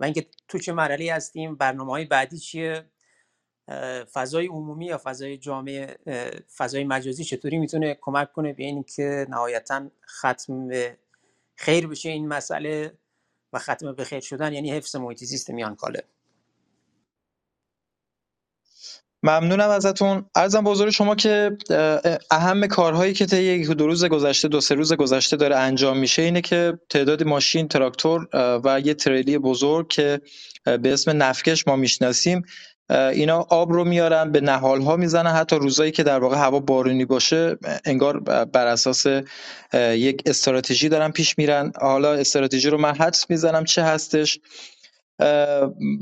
و 0.00 0.04
اینکه 0.04 0.26
تو 0.48 0.58
چه 0.58 0.72
مرحله 0.72 1.14
هستیم 1.14 1.56
برنامه 1.56 1.92
های 1.92 2.04
بعدی 2.04 2.38
چیه 2.38 2.90
فضای 4.12 4.46
عمومی 4.46 4.86
یا 4.86 5.00
فضای 5.04 5.38
جامعه 5.38 5.98
فضای 6.56 6.84
مجازی 6.84 7.24
چطوری 7.24 7.58
می‌تونه 7.58 7.98
کمک 8.00 8.32
کنه 8.32 8.52
به 8.52 8.64
اینکه 8.64 9.26
نهایتا 9.28 9.90
ختم 10.20 10.68
خیر 11.56 11.86
بشه 11.86 12.08
این 12.08 12.28
مسئله 12.28 12.98
و 13.52 13.58
ختم 13.58 13.92
به 13.92 14.04
خیر 14.04 14.20
شدن؟ 14.20 14.52
یعنی 14.52 14.70
حفظ 14.72 14.96
محیط 14.96 15.24
زیست 15.24 15.50
میانکاله 15.50 16.04
ممنونم 19.22 19.70
ازتون. 19.70 20.24
ارزم 20.34 20.64
بزرگ 20.64 20.90
شما 20.90 21.14
که 21.14 21.56
اهم 22.30 22.66
کارهایی 22.66 23.12
که 23.12 23.26
طی 23.26 23.42
یک 23.42 23.68
دو 23.68 23.86
روز 23.86 24.04
گذشته 24.04 24.48
دو 24.48 24.60
سه 24.60 24.74
روز 24.74 24.92
گذشته 24.92 25.36
داره 25.36 25.56
انجام 25.56 25.98
میشه 25.98 26.22
اینه 26.22 26.40
که 26.40 26.78
تعداد 26.90 27.22
ماشین 27.22 27.68
تراکتور 27.68 28.28
و 28.64 28.80
یه 28.84 28.94
تریلی 28.94 29.38
بزرگ 29.38 29.88
که 29.88 30.20
به 30.64 30.92
اسم 30.92 31.22
نفکش 31.22 31.68
ما 31.68 31.76
می‌شناسیم. 31.76 32.42
اینا 32.90 33.46
آب 33.50 33.72
رو 33.72 33.84
میارن 33.84 34.32
به 34.32 34.40
نهال 34.40 34.82
ها 34.82 34.96
می‌زنن 34.96 35.30
حتی 35.30 35.56
روزایی 35.56 35.92
که 35.92 36.02
در 36.02 36.18
واقع 36.18 36.36
هوا 36.36 36.60
بارونی 36.60 37.04
باشه 37.04 37.56
انگار 37.84 38.20
بر 38.20 38.66
اساس 38.66 39.06
یک 39.74 40.22
استراتژی 40.26 40.88
دارن 40.88 41.10
پیش 41.10 41.38
میرن. 41.38 41.72
حالا 41.80 42.12
استراتژی 42.12 42.70
رو 42.70 42.78
من 42.78 42.94
حدس 42.94 43.30
می‌زنم 43.30 43.64
چه 43.64 43.82
هستش. 43.82 44.38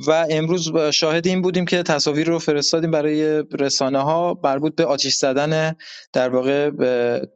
و 0.06 0.26
امروز 0.30 0.76
شاهد 0.78 1.26
این 1.26 1.42
بودیم 1.42 1.64
که 1.64 1.82
تصاویر 1.82 2.26
رو 2.26 2.38
فرستادیم 2.38 2.90
برای 2.90 3.44
رسانه 3.60 3.98
ها 3.98 4.40
مربوط 4.44 4.74
به 4.74 4.84
آتیش 4.84 5.14
زدن 5.14 5.76
در 6.12 6.28
واقع 6.28 6.70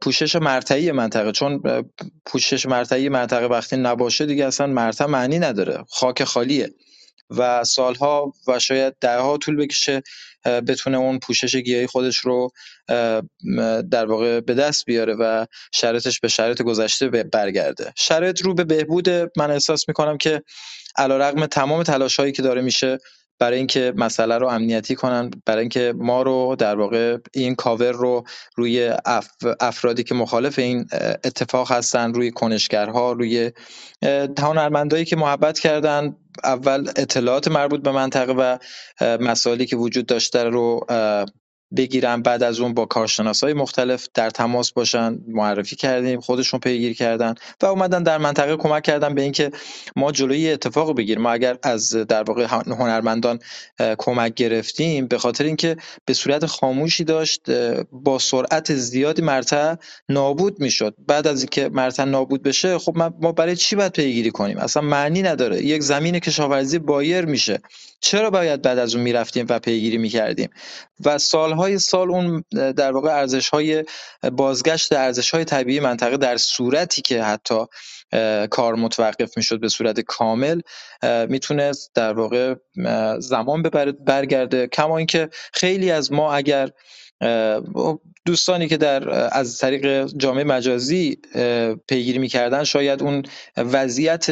پوشش 0.01 0.35
مرتعی 0.35 0.91
منطقه. 0.91 1.31
چون 1.31 1.63
پوشش 2.25 2.65
مرتعی 2.65 3.09
منطقه 3.09 3.45
وقتی 3.45 3.77
نباشه 3.77 4.25
دیگه 4.25 4.45
اصلا 4.45 4.67
مرتع 4.67 5.05
معنی 5.05 5.39
نداره. 5.39 5.83
خاک 5.89 6.23
خالیه. 6.23 6.69
و 7.37 7.63
سالها 7.63 8.33
و 8.47 8.59
شاید 8.59 8.95
دهها 9.01 9.37
طول 9.37 9.55
بکشه 9.55 10.01
بتونه 10.45 10.97
اون 10.97 11.19
پوشش 11.19 11.55
گیاهی 11.55 11.87
خودش 11.87 12.17
رو 12.17 12.49
در 13.91 14.05
واقع 14.05 14.39
به 14.39 14.53
دست 14.53 14.85
بیاره 14.85 15.13
و 15.13 15.45
شرایطش 15.73 16.19
به 16.19 16.27
شرایط 16.27 16.61
گذشته 16.61 17.07
برگرده. 17.07 17.93
شرایط 17.97 18.41
رو 18.41 18.53
به 18.53 18.63
بهبود 18.63 19.09
من 19.09 19.51
احساس 19.51 19.87
می‌کنم 19.87 20.17
که 20.17 20.41
علیرغم 20.95 21.45
تمام 21.45 21.83
تلاش 21.83 22.19
هایی 22.19 22.31
که 22.31 22.41
داره 22.41 22.61
میشه 22.61 22.97
برای 23.41 23.57
اینکه 23.57 23.93
مسئله 23.95 24.37
رو 24.37 24.47
امنیتی 24.47 24.95
کنن 24.95 25.31
برای 25.45 25.59
اینکه 25.59 25.93
ما 25.97 26.21
رو 26.21 26.55
در 26.59 26.75
واقع 26.75 27.17
این 27.33 27.55
کاور 27.55 27.91
رو 27.91 28.23
روی 28.55 28.93
افرادی 29.59 30.03
که 30.03 30.15
مخالف 30.15 30.59
این 30.59 30.87
اتفاق 31.23 31.71
هستن 31.71 32.13
روی 32.13 32.31
کنشگرها 32.31 33.11
روی 33.11 33.51
هنرمندایی 34.39 35.05
که 35.05 35.15
محبت 35.15 35.59
کردن 35.59 36.15
اول 36.43 36.89
اطلاعات 36.95 37.47
مربوط 37.47 37.81
به 37.81 37.91
منطقه 37.91 38.33
و 38.33 38.57
مسائلی 39.01 39.65
که 39.65 39.75
وجود 39.75 40.05
داشته 40.05 40.43
رو 40.43 40.85
بگیرن 41.75 42.21
بعد 42.21 42.43
از 42.43 42.59
اون 42.59 42.73
با 42.73 42.87
های 43.43 43.53
مختلف 43.53 44.07
در 44.13 44.29
تماس 44.29 44.71
باشن 44.71 45.17
معرفی 45.27 45.75
کردیم 45.75 46.19
خودشون 46.19 46.59
پیگیری 46.59 46.93
کردن 46.93 47.35
و 47.61 47.65
اومدن 47.65 48.03
در 48.03 48.17
منطقه 48.17 48.57
کمک 48.57 48.83
کردن 48.83 49.15
به 49.15 49.21
اینکه 49.21 49.51
ما 49.95 50.11
جلوی 50.11 50.51
اتفاق 50.51 50.97
بگیریم. 50.97 51.21
ما 51.23 51.31
اگر 51.31 51.57
از 51.63 51.95
در 51.95 52.23
واقع 52.23 52.45
هنرمندان 52.67 53.39
کمک 53.97 54.33
گرفتیم 54.33 55.07
به 55.07 55.17
خاطر 55.17 55.43
اینکه 55.43 55.77
به 56.05 56.13
صورت 56.13 56.45
خاموشی 56.45 57.03
داشت 57.03 57.51
با 57.91 58.19
سرعت 58.19 58.73
زیادی 58.73 59.21
مرتع 59.21 59.75
نابود 60.09 60.59
می‌شد. 60.59 60.95
بعد 61.07 61.27
از 61.27 61.41
اینکه 61.41 61.69
مرتع 61.69 62.03
نابود 62.03 62.43
بشه 62.43 62.77
خب 62.77 62.97
ما 62.97 63.31
برای 63.31 63.55
چی 63.55 63.75
باید 63.75 63.91
پیگیری 63.91 64.31
کنیم؟ 64.31 64.57
اصلا 64.57 64.83
معنی 64.83 65.21
نداره. 65.21 65.65
یک 65.65 65.81
زمین 65.81 66.19
کشاورزی 66.19 66.79
بایر 66.79 67.25
میشه. 67.25 67.61
چرا 68.01 68.29
باید 68.29 68.61
بعد 68.61 68.79
از 68.79 68.95
اون 68.95 69.03
می‌رفتیم 69.03 69.45
و 69.49 69.59
پیگیری 69.59 69.97
می‌کردیم؟ 69.97 70.49
و 71.05 71.17
سالهای 71.17 71.79
سال 71.79 72.09
اون 72.09 72.43
در 72.51 72.91
واقع 72.91 73.09
ارزش 73.09 73.49
های 73.49 73.85
بازگشت 74.31 74.93
ارزش 74.93 75.31
های 75.31 75.45
طبیعی 75.45 75.79
منطقه 75.79 76.17
در 76.17 76.37
صورتی 76.37 77.01
که 77.01 77.23
حتی 77.23 77.65
کار 78.49 78.75
متوقف 78.75 79.37
می‌شد 79.37 79.59
به 79.59 79.69
صورت 79.69 79.99
کامل 79.99 80.61
می‌تونست 81.29 81.91
در 81.95 82.13
واقع 82.13 82.55
زمان 83.19 83.61
ببره 83.61 83.91
برگرده. 83.91 84.67
کما 84.67 84.97
اینکه 84.97 85.29
خیلی 85.53 85.91
از 85.91 86.11
ما 86.11 86.33
اگر 86.33 86.69
دوستانی 88.25 88.67
که 88.67 88.77
در 88.77 89.09
از 89.37 89.57
طریق 89.57 90.07
جامعه 90.07 90.43
مجازی 90.43 91.17
پیگیری 91.87 92.19
می‌کردن 92.19 92.63
شاید 92.63 93.03
اون 93.03 93.23
وضعیت 93.57 94.25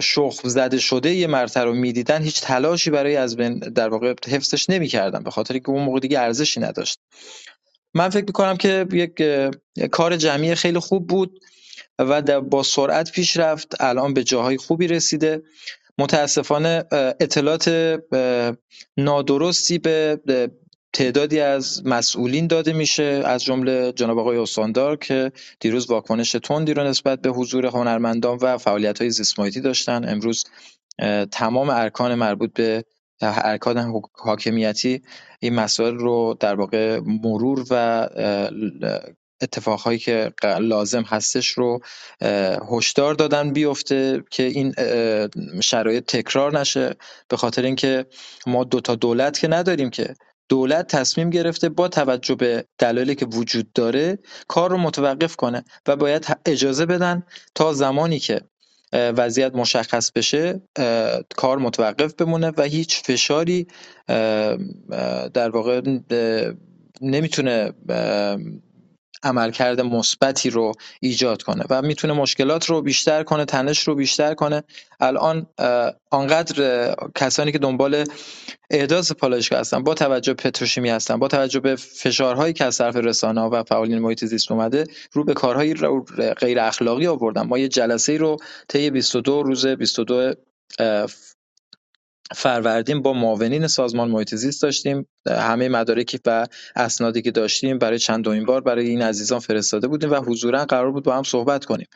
شخم 0.00 0.48
زده 0.48 0.78
شده 0.78 1.14
یه 1.14 1.26
مرتر 1.26 1.64
رو 1.64 1.74
می‌دیدن 1.74 2.22
هیچ 2.22 2.40
تلاشی 2.40 2.90
برای 2.90 3.16
از 3.16 3.36
بین 3.36 3.58
در 3.58 3.88
واقع 3.88 4.14
حفظش 4.28 4.70
نمی‌کردن 4.70 5.22
به 5.22 5.30
خاطر 5.30 5.58
که 5.58 5.70
اون 5.70 5.82
موقع 5.82 6.00
دیگه 6.00 6.20
ارزشی 6.20 6.60
نداشت. 6.60 6.98
من 7.94 8.08
فکر 8.08 8.24
می‌کنم 8.26 8.56
که 8.56 8.86
یک 8.92 9.22
کار 9.90 10.16
جمعی 10.16 10.54
خیلی 10.54 10.78
خوب 10.78 11.06
بود 11.06 11.40
و 11.98 12.40
با 12.40 12.62
سرعت 12.62 13.12
پیش 13.12 13.36
رفت 13.36 13.80
الان 13.80 14.14
به 14.14 14.24
جاهای 14.24 14.56
خوبی 14.56 14.86
رسیده. 14.86 15.42
متاسفانه 15.98 16.84
اطلاعات 17.20 17.98
نادرستی 18.96 19.78
به 19.78 20.20
تعدادی 20.92 21.40
از 21.40 21.86
مسئولین 21.86 22.46
داده 22.46 22.72
میشه 22.72 23.22
از 23.24 23.44
جمله 23.44 23.92
جناب 23.92 24.18
آقای 24.18 24.38
استاندار 24.38 24.96
که 24.96 25.32
دیروز 25.60 25.90
واکنش 25.90 26.32
تندی 26.32 26.74
رو 26.74 26.84
نسبت 26.84 27.20
به 27.20 27.30
حضور 27.30 27.66
هنرمندان 27.66 28.38
و 28.42 28.58
فعالیت 28.58 29.00
های 29.00 29.10
زیستمحیطی 29.10 29.60
داشتن. 29.60 30.08
امروز 30.08 30.44
تمام 31.30 31.70
ارکان 31.70 32.14
مربوط 32.14 32.52
به 32.52 32.84
ارکان 33.20 34.02
حاکمیتی 34.12 35.02
این 35.40 35.54
مسائل 35.54 35.94
رو 35.94 36.36
در 36.40 36.54
واقع 36.54 37.00
مرور 37.04 37.64
و 37.70 38.08
اتفاقهایی 39.40 39.98
که 39.98 40.32
لازم 40.60 41.02
هستش 41.02 41.48
رو 41.48 41.80
هشدار 42.70 43.14
دادن 43.14 43.52
بیفته 43.52 44.22
که 44.30 44.42
این 44.42 44.74
شرایط 45.60 46.04
تکرار 46.04 46.58
نشه. 46.60 46.96
به 47.28 47.36
خاطر 47.36 47.62
اینکه 47.62 48.06
ما 48.46 48.64
دو 48.64 48.80
تا 48.80 48.94
دولت 48.94 49.38
که 49.38 49.48
نداریم 49.48 49.90
که 49.90 50.14
دولت 50.48 50.86
تصمیم 50.86 51.30
گرفته 51.30 51.68
با 51.68 51.88
توجه 51.88 52.34
به 52.34 52.64
دلایلی 52.78 53.14
که 53.14 53.26
وجود 53.26 53.72
داره 53.72 54.18
کار 54.48 54.70
رو 54.70 54.78
متوقف 54.78 55.36
کنه 55.36 55.64
و 55.86 55.96
باید 55.96 56.26
اجازه 56.46 56.86
بدن 56.86 57.22
تا 57.54 57.72
زمانی 57.72 58.18
که 58.18 58.40
وضعیت 58.92 59.54
مشخص 59.54 60.12
بشه 60.12 60.62
کار 61.36 61.58
متوقف 61.58 62.14
بمونه 62.14 62.52
و 62.56 62.62
هیچ 62.62 63.02
فشاری 63.02 63.66
در 65.34 65.50
واقع 65.50 65.80
نمی‌تونه 67.00 67.72
عملکرد 69.22 69.80
مثبتی 69.80 70.50
رو 70.50 70.72
ایجاد 71.00 71.42
کنه 71.42 71.64
و 71.70 71.82
می‌تونه 71.82 72.12
مشکلات 72.12 72.66
رو 72.66 72.82
بیشتر 72.82 73.22
کنه 73.22 73.44
تنش 73.44 73.88
رو 73.88 73.94
بیشتر 73.94 74.34
کنه. 74.34 74.62
الان 75.00 75.46
آنقدر 76.10 76.94
کسانی 77.14 77.52
که 77.52 77.58
دنبال 77.58 78.04
احداث 78.70 79.12
پالایشگاه 79.12 79.60
هستن 79.60 79.84
با 79.84 79.94
توجه 79.94 80.34
به 80.34 80.42
پتروشیمی 80.42 80.90
هستن 80.90 81.16
با 81.16 81.28
توجه 81.28 81.60
به 81.60 81.76
فشارهایی 81.76 82.52
که 82.52 82.64
از 82.64 82.78
طرف 82.78 82.96
رسانه 82.96 83.40
و 83.40 83.62
فعالین 83.62 83.98
محیط 83.98 84.24
زیست 84.24 84.52
اومده 84.52 84.84
رو 85.12 85.24
به 85.24 85.34
کارهای 85.34 85.74
غیر 86.40 86.60
اخلاقی 86.60 87.06
آوردن. 87.06 87.42
ما 87.42 87.58
یه 87.58 87.68
جلسه 87.68 88.16
رو 88.16 88.36
طی 88.68 88.90
22 88.90 89.42
روز 89.42 89.66
22 89.66 90.34
فروردین 92.36 93.02
با 93.02 93.12
معاونین 93.12 93.66
سازمان 93.66 94.10
محیط 94.10 94.34
زیست 94.34 94.62
داشتیم. 94.62 95.06
همه 95.28 95.68
مدارکی 95.68 96.18
و 96.26 96.46
اسنادی 96.76 97.22
که 97.22 97.30
داشتیم 97.30 97.78
برای 97.78 97.98
چندمین 97.98 98.44
بار 98.44 98.60
برای 98.60 98.88
این 98.88 99.02
عزیزان 99.02 99.38
فرستاده 99.38 99.88
بودیم 99.88 100.10
و 100.10 100.14
حضورا 100.14 100.64
قرار 100.64 100.92
بود 100.92 101.04
با 101.04 101.16
هم 101.16 101.22
صحبت 101.22 101.64
کنیم. 101.64 101.86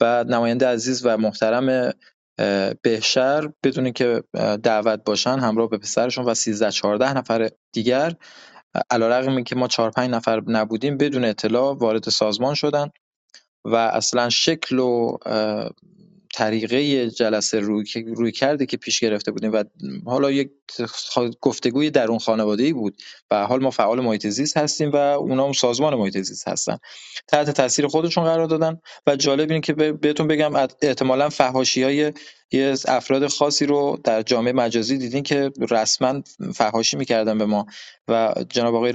و 0.00 0.24
نماینده 0.24 0.66
عزیز 0.66 1.06
و 1.06 1.16
محترم 1.16 1.92
بهشر 2.82 3.52
بدون 3.64 3.92
که 3.92 4.22
دعوت 4.62 5.04
باشن 5.04 5.38
همراه 5.38 5.68
به 5.68 5.78
پسرشون 5.78 6.24
و 6.24 6.34
13 6.34 6.70
14 6.70 7.12
نفر 7.12 7.50
دیگر 7.72 8.14
علیرغم 8.90 9.36
اینکه 9.36 9.56
ما 9.56 9.68
4 9.68 9.90
5 9.90 10.10
نفر 10.10 10.42
نبودیم 10.46 10.96
بدون 10.96 11.24
اطلاع 11.24 11.76
وارد 11.78 12.08
سازمان 12.08 12.54
شدن 12.54 12.90
و 13.64 13.74
اصلا 13.74 14.28
شکل 14.28 14.78
و 14.78 15.16
طریقه 16.34 17.10
جلسه 17.10 17.60
روی, 17.60 17.84
روی 18.16 18.32
کرده 18.32 18.66
که 18.66 18.76
پیش 18.76 19.00
گرفته 19.00 19.32
بودیم 19.32 19.52
و 19.52 19.64
حالا 20.06 20.30
یک 20.30 20.50
گفتگوی 21.40 21.90
در 21.90 22.08
اون 22.08 22.18
خانواده 22.18 22.62
ای 22.62 22.72
بود 22.72 22.96
و 23.30 23.46
حال 23.46 23.62
ما 23.62 23.70
فعال 23.70 24.00
محیط 24.00 24.26
زیست 24.26 24.56
هستیم 24.56 24.90
و 24.90 24.96
اونا 24.96 25.46
هم 25.46 25.52
سازمان 25.52 25.94
محیط 25.94 26.18
زیست 26.18 26.48
هستن. 26.48 26.78
تحت 27.28 27.50
تاثیر 27.50 27.86
خودشون 27.86 28.24
قرار 28.24 28.46
دادن 28.46 28.80
و 29.06 29.16
جالب 29.16 29.50
اینه 29.50 29.60
که 29.60 29.72
بهتون 29.72 30.28
بگم 30.28 30.52
احتمالا 30.82 31.28
فحاشی 31.28 31.82
های 31.82 32.12
یه 32.52 32.74
افراد 32.88 33.26
خاصی 33.26 33.66
رو 33.66 34.00
در 34.04 34.22
جامعه 34.22 34.52
مجازی 34.52 34.98
دیدین 34.98 35.22
که 35.22 35.50
رسما 35.70 36.22
فحاشی 36.54 36.96
می‌کردن 36.96 37.38
به 37.38 37.46
ما 37.46 37.66
و 38.08 38.34
جناب 38.48 38.74
آقای 38.74 38.92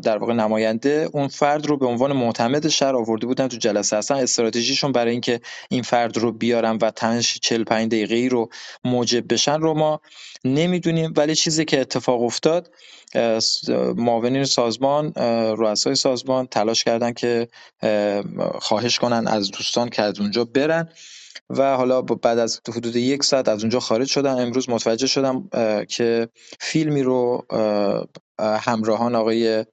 در 0.00 0.18
واقع 0.18 0.32
نماینده 0.32 1.08
اون 1.12 1.28
فرد 1.28 1.66
رو 1.66 1.76
به 1.76 1.86
عنوان 1.86 2.12
معتمد 2.12 2.68
شهر 2.68 2.96
آورده 2.96 3.26
بودن 3.26 3.48
تو 3.48 3.56
جلسه. 3.56 3.96
اصلا 3.96 4.16
استراتژیشون 4.16 4.92
برای 4.92 5.12
اینکه 5.12 5.40
این 5.70 5.82
فرد 5.82 6.16
رو 6.16 6.32
بیارن 6.32 6.78
و 6.82 6.90
تنش 6.90 7.38
45 7.42 7.88
دقیقه 7.88 8.14
ای 8.14 8.28
رو 8.28 8.48
موجب 8.84 9.32
بشن 9.32 9.60
رو 9.60 9.74
ما 9.74 10.00
نمی‌دونیم. 10.44 11.12
ولی 11.16 11.34
چیزی 11.34 11.64
که 11.64 11.80
اتفاق 11.80 12.22
افتاد 12.22 12.70
معاونین 13.96 14.44
سازمان 14.44 15.12
رؤسای 15.58 15.94
سازمان 15.94 16.46
تلاش 16.46 16.84
کردن 16.84 17.12
که 17.12 17.48
خواهش 18.58 18.98
کنن 18.98 19.26
از 19.26 19.50
دوستان 19.50 19.88
که 19.88 20.02
از 20.02 20.20
اونجا 20.20 20.44
برن. 20.44 20.88
و 21.50 21.76
حالا 21.76 22.02
بعد 22.02 22.38
از 22.38 22.60
حدود 22.68 22.96
یک 22.96 23.24
ساعت 23.24 23.48
از 23.48 23.60
اونجا 23.60 23.80
خارج 23.80 24.08
شدم. 24.08 24.36
امروز 24.36 24.70
متوجه 24.70 25.06
شدم 25.06 25.48
که 25.88 26.28
فیلمی 26.60 27.02
رو 27.02 27.46
همراهان 28.38 29.14
آقای 29.14 29.64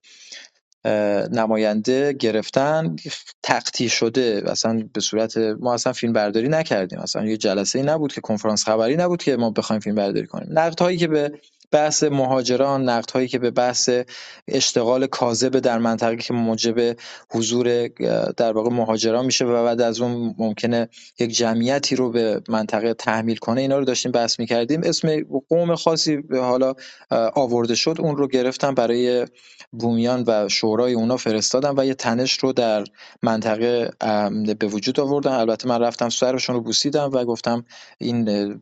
نماینده 1.32 2.14
گرفتن. 2.14 2.96
تقطیع 3.44 3.90
شده. 3.90 4.44
اصلا 4.46 4.88
به 4.94 5.02
صورت 5.02 5.38
ما 5.38 5.74
اصلا 5.74 5.94
فیلم 5.94 6.14
برداری 6.14 6.50
نکردیم. 6.50 7.00
اصلا 7.00 7.26
یه 7.26 7.38
جلسه 7.38 7.80
ای 7.80 7.86
نبود 7.86 8.14
که 8.14 8.22
کنفرانس 8.22 8.64
خبری 8.64 8.96
نبود 8.96 9.24
که 9.24 9.38
ما 9.38 9.50
بخوایم 9.50 9.80
فیلم 9.80 9.96
برداری 9.96 10.28
کنیم. 10.28 10.60
نقد 10.60 10.80
هایی 10.80 10.98
که 10.98 11.08
به 11.08 11.32
بحث 11.72 12.03
مهاجران 12.03 13.01
هایی 13.14 13.27
که 13.27 13.40
به 13.40 13.51
بحث 13.51 13.90
اشتغال 14.48 15.08
کاذب 15.08 15.59
در 15.59 15.77
منطقه 15.77 16.16
که 16.16 16.33
موجب 16.33 16.98
حضور 17.32 17.88
در 18.38 18.51
واقع 18.51 18.69
مهاجران 18.69 19.25
میشه 19.25 19.45
و 19.45 19.64
بعد 19.64 19.82
از 19.82 20.01
اون 20.01 20.35
ممکنه 20.38 20.90
یک 21.19 21.32
جمعیتی 21.32 21.95
رو 21.95 22.11
به 22.11 22.41
منطقه 22.50 22.93
تحمیل 22.93 23.38
کنه. 23.38 23.61
اینا 23.61 23.77
رو 23.77 23.85
داشتیم 23.85 24.11
بحث 24.11 24.40
می‌کردیم. 24.40 24.82
اسم 24.83 25.24
قوم 25.50 25.75
خاصی 25.75 26.17
حالا 26.32 26.74
آورده 27.35 27.75
شد. 27.75 27.95
اون 28.00 28.17
رو 28.17 28.27
گرفتم 28.27 28.75
برای 28.75 29.25
بومیان 29.72 30.24
و 30.27 30.50
شورای 30.50 30.93
اونا 30.93 31.17
فرستادم 31.17 31.74
و 31.77 31.85
یه 31.85 31.93
تنش 31.93 32.40
رو 32.40 32.53
در 32.53 32.83
منطقه 33.24 33.91
به 34.59 34.67
وجود 34.67 35.00
آوردن 35.00 35.32
البته 35.32 35.67
من 35.67 35.80
رفتم 35.80 36.09
سرشون 36.09 36.56
رو 36.56 36.61
بوسیدم 36.61 37.09
و 37.14 37.25
گفتم 37.25 37.66
این 37.98 38.61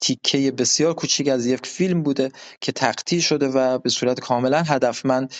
تیکه 0.00 0.50
بسیار 0.50 0.94
کوچیک 0.94 1.28
از 1.28 1.46
یک 1.46 1.66
فیلم 1.66 2.02
بود 2.02 2.15
که 2.60 2.72
تقطیع 2.72 3.20
شده 3.20 3.48
و 3.48 3.78
به 3.78 3.90
صورت 3.90 4.20
کاملا 4.20 4.62
هدفمند 4.62 5.34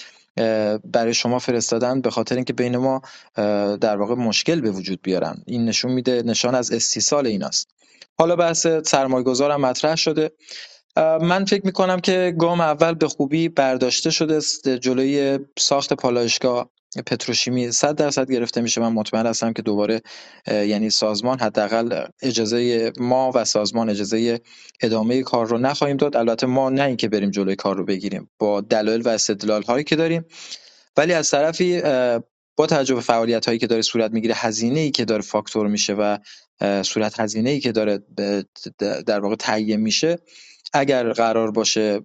برای 0.85 1.15
شما 1.15 1.39
فرستادن 1.39 2.01
به 2.01 2.11
خاطر 2.11 2.35
اینکه 2.35 2.53
بین 2.53 2.77
ما 2.77 3.03
در 3.77 3.97
واقع 3.97 4.15
مشکل 4.15 4.61
به 4.61 4.71
وجود 4.71 5.03
بیارن. 5.03 5.43
این 5.47 5.65
نشون 5.65 5.93
میده 5.93 6.23
نشان 6.23 6.55
از 6.55 6.73
استیصال 6.73 7.27
ایناست. 7.27 7.69
حالا 8.19 8.37
بحث 8.37 8.67
سرمایه 8.67 9.25
گذارم 9.25 9.61
مطرح 9.61 9.97
شده. 9.97 10.31
من 10.97 11.45
فکر 11.45 11.67
می‌کنم 11.67 12.01
که 12.01 12.35
گام 12.39 12.61
اول 12.61 12.95
به 12.95 13.09
خوبی 13.09 13.49
برداشته 13.49 14.11
شده 14.11 14.41
جلوی 14.79 15.39
ساخت 15.59 15.93
پالایشگاه. 15.93 16.71
پتروشیمی 17.06 17.73
100 17.73 17.97
درصد 17.97 18.31
گرفته 18.31 18.60
میشه. 18.60 18.81
من 18.81 18.92
مطمئن 18.92 19.26
هستم 19.26 19.52
که 19.52 19.62
دوباره 19.62 20.02
یعنی 20.47 20.90
سازمان 20.90 21.39
حداقل 21.39 22.05
اجازه 22.23 22.92
ما 22.98 23.32
و 23.34 23.44
سازمان 23.44 23.90
اجازه 23.90 24.40
ادامه 24.81 25.23
کار 25.23 25.47
رو 25.47 25.58
نخواهیم 25.58 25.97
داد. 25.97 26.16
البته 26.16 26.47
ما 26.47 26.70
نه 26.70 26.82
اینکه 26.82 27.08
بریم 27.08 27.31
جلوی 27.31 27.56
کار 27.56 27.76
رو 27.76 27.84
بگیریم 27.84 28.31
با 28.39 28.60
دلایل 28.60 29.02
و 29.02 29.08
استدلال 29.08 29.62
هایی 29.62 29.84
که 29.84 29.97
داریم. 29.97 30.24
ولی 30.97 31.12
از 31.12 31.31
طرفی 31.31 31.82
با 32.56 32.66
توجه 32.66 32.94
به 32.94 33.00
فعالیت 33.00 33.47
هایی 33.47 33.58
که 33.58 33.66
داره 33.66 33.82
صورت 33.82 34.10
می‌گیره 34.10 34.34
هزینه 34.36 34.81
ای 34.81 34.90
که 34.90 35.05
داره 35.05 35.23
فاکتور 35.23 35.66
میشه 35.66 35.94
و 35.94 36.18
صورت 36.82 37.20
هزینه 37.20 37.50
ای 37.50 37.60
که 37.60 37.73
داره 37.73 37.98
در 38.78 39.20
واقع 39.20 39.36
تهیه 39.36 39.76
میشه 39.76 40.18
اگر 40.79 41.13
قرار 41.13 41.51
باشه 41.51 42.01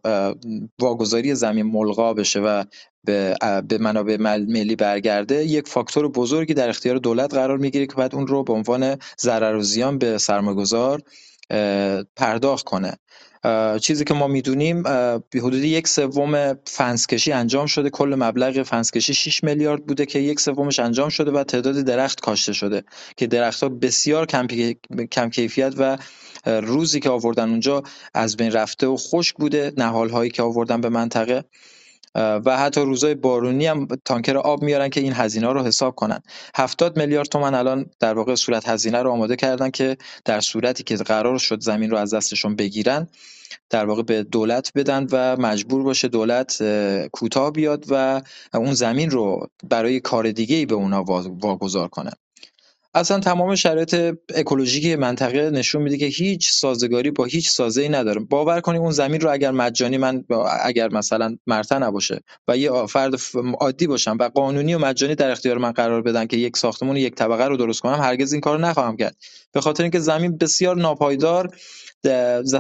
واگذاری 0.80 1.36
زمین 1.36 1.66
ملغا 1.66 2.14
بشه 2.14 2.40
و 2.40 2.64
به, 3.04 3.36
به 3.68 3.78
منابع 3.78 4.18
ملی 4.18 4.76
برگرده 4.76 5.46
یک 5.46 5.68
فاکتور 5.68 6.08
بزرگی 6.08 6.54
در 6.54 6.70
اختیار 6.70 6.98
دولت 6.98 7.34
قرار 7.34 7.58
می‌گیره 7.58 7.86
که 7.86 7.96
بعد 7.96 8.16
اون 8.16 8.28
رو 8.28 8.44
به 8.44 8.54
عنوان 8.54 8.98
ضرر 9.20 9.56
و 9.56 9.62
زیان 9.62 9.98
به 9.98 10.18
سرمایه‌گذار 10.18 11.02
پرداخت 12.16 12.66
کنه. 12.66 12.98
چیزی 13.82 14.06
که 14.06 14.14
ما 14.14 14.28
می‌دونیم 14.28 14.84
به 14.84 15.22
حدود 15.36 15.64
یک 15.64 15.88
سوم 15.88 16.54
فنسکشی 16.66 17.32
انجام 17.32 17.66
شده. 17.66 17.90
کل 17.90 18.16
مبلغ 18.20 18.64
فنسکشی 18.64 19.14
6 19.14 19.44
میلیارد 19.44 19.86
بوده 19.86 20.06
که 20.06 20.20
یک 20.20 20.40
سومش 20.40 20.80
انجام 20.80 21.10
شده 21.10 21.32
و 21.32 21.44
تعداد 21.44 21.76
درخت 21.76 22.20
کاشته 22.20 22.54
شده 22.54 22.84
که 23.18 23.28
درختها 23.28 23.70
بسیار 23.70 24.26
کم 25.12 25.30
کیفیت 25.30 25.74
و 25.78 25.98
روزی 26.46 27.00
که 27.00 27.10
آوردن 27.10 27.50
اونجا 27.50 27.84
از 28.14 28.38
بین 28.38 28.52
رفته 28.52 28.88
و 28.88 28.98
خشک 28.98 29.36
بوده 29.36 29.74
نهال 29.78 30.10
هایی 30.10 30.32
که 30.32 30.44
آوردن 30.44 30.82
به 30.82 30.90
منطقه. 30.90 31.44
و 32.16 32.58
حتی 32.58 32.82
روزای 32.82 33.16
بارونی 33.16 33.66
هم 33.66 33.88
تانکر 34.06 34.38
آب 34.38 34.64
میارن 34.64 34.90
که 34.90 35.02
این 35.02 35.14
هزینه 35.14 35.54
رو 35.54 35.64
حساب 35.64 35.96
کنن. 35.96 36.22
70 36.56 36.98
میلیارد 36.98 37.28
تومن 37.28 37.54
الان 37.54 37.86
در 38.00 38.14
واقع 38.14 38.36
صورت 38.36 38.70
هزینه 38.70 39.02
رو 39.02 39.12
آماده 39.12 39.36
کردن 39.36 39.70
که 39.70 39.98
در 40.26 40.42
صورتی 40.42 40.84
که 40.84 40.96
قرار 40.96 41.38
شد 41.38 41.62
زمین 41.62 41.92
رو 41.92 41.98
از 41.98 42.14
دستشون 42.14 42.56
بگیرن 42.56 43.08
در 43.70 43.86
واقع 43.86 44.04
به 44.04 44.24
دولت 44.24 44.72
بدن 44.76 45.08
و 45.12 45.38
مجبور 45.38 45.84
باشه 45.84 46.08
دولت 46.08 46.64
کوتاه 47.08 47.52
بیاد 47.52 47.86
و 47.90 48.22
اون 48.54 48.74
زمین 48.74 49.12
رو 49.12 49.48
برای 49.70 50.00
کار 50.00 50.32
دیگه 50.32 50.56
ای 50.56 50.66
به 50.66 50.76
اونا 50.76 51.04
واگذار 51.28 51.88
کنه. 51.88 52.12
اصلا 52.94 53.20
تمام 53.20 53.56
شرایط 53.56 54.16
اکولوژیک 54.36 55.00
منطقه 55.00 55.50
نشون 55.50 55.82
میده 55.82 55.98
که 55.98 56.06
هیچ 56.06 56.52
سازگاری 56.52 57.12
با 57.12 57.26
هیچ 57.26 57.50
سازه‌ای 57.50 57.90
نداره 57.90 58.20
باور 58.20 58.62
کنید 58.62 58.82
اون 58.82 58.92
زمین 58.92 59.22
رو 59.22 59.32
اگر 59.32 59.52
مجانی 59.52 59.98
من 59.98 60.24
اگر 60.64 60.90
مثلا 60.90 61.38
مرتا 61.48 61.78
نباشه 61.78 62.22
و 62.48 62.58
یه 62.58 62.86
فرد 62.86 63.14
عادی 63.60 63.88
باشم 63.88 64.18
و 64.20 64.30
قانونی 64.30 64.74
و 64.74 64.80
مجانی 64.80 65.16
در 65.16 65.32
اختیار 65.32 65.58
من 65.58 65.72
قرار 65.72 66.02
بدن 66.02 66.28
که 66.28 66.38
یک 66.38 66.58
ساختمون 66.58 66.98
یک 66.98 67.16
طبقه 67.16 67.46
رو 67.46 67.58
درست 67.58 67.82
کنم 67.82 68.02
هرگز 68.02 68.32
این 68.32 68.42
کارو 68.42 68.62
نخواهم 68.62 68.98
کرد. 68.98 69.16
به 69.52 69.62
خاطر 69.62 69.84
اینکه 69.84 70.00
زمین 70.00 70.38
بسیار 70.38 70.76
ناپایدار 70.76 71.50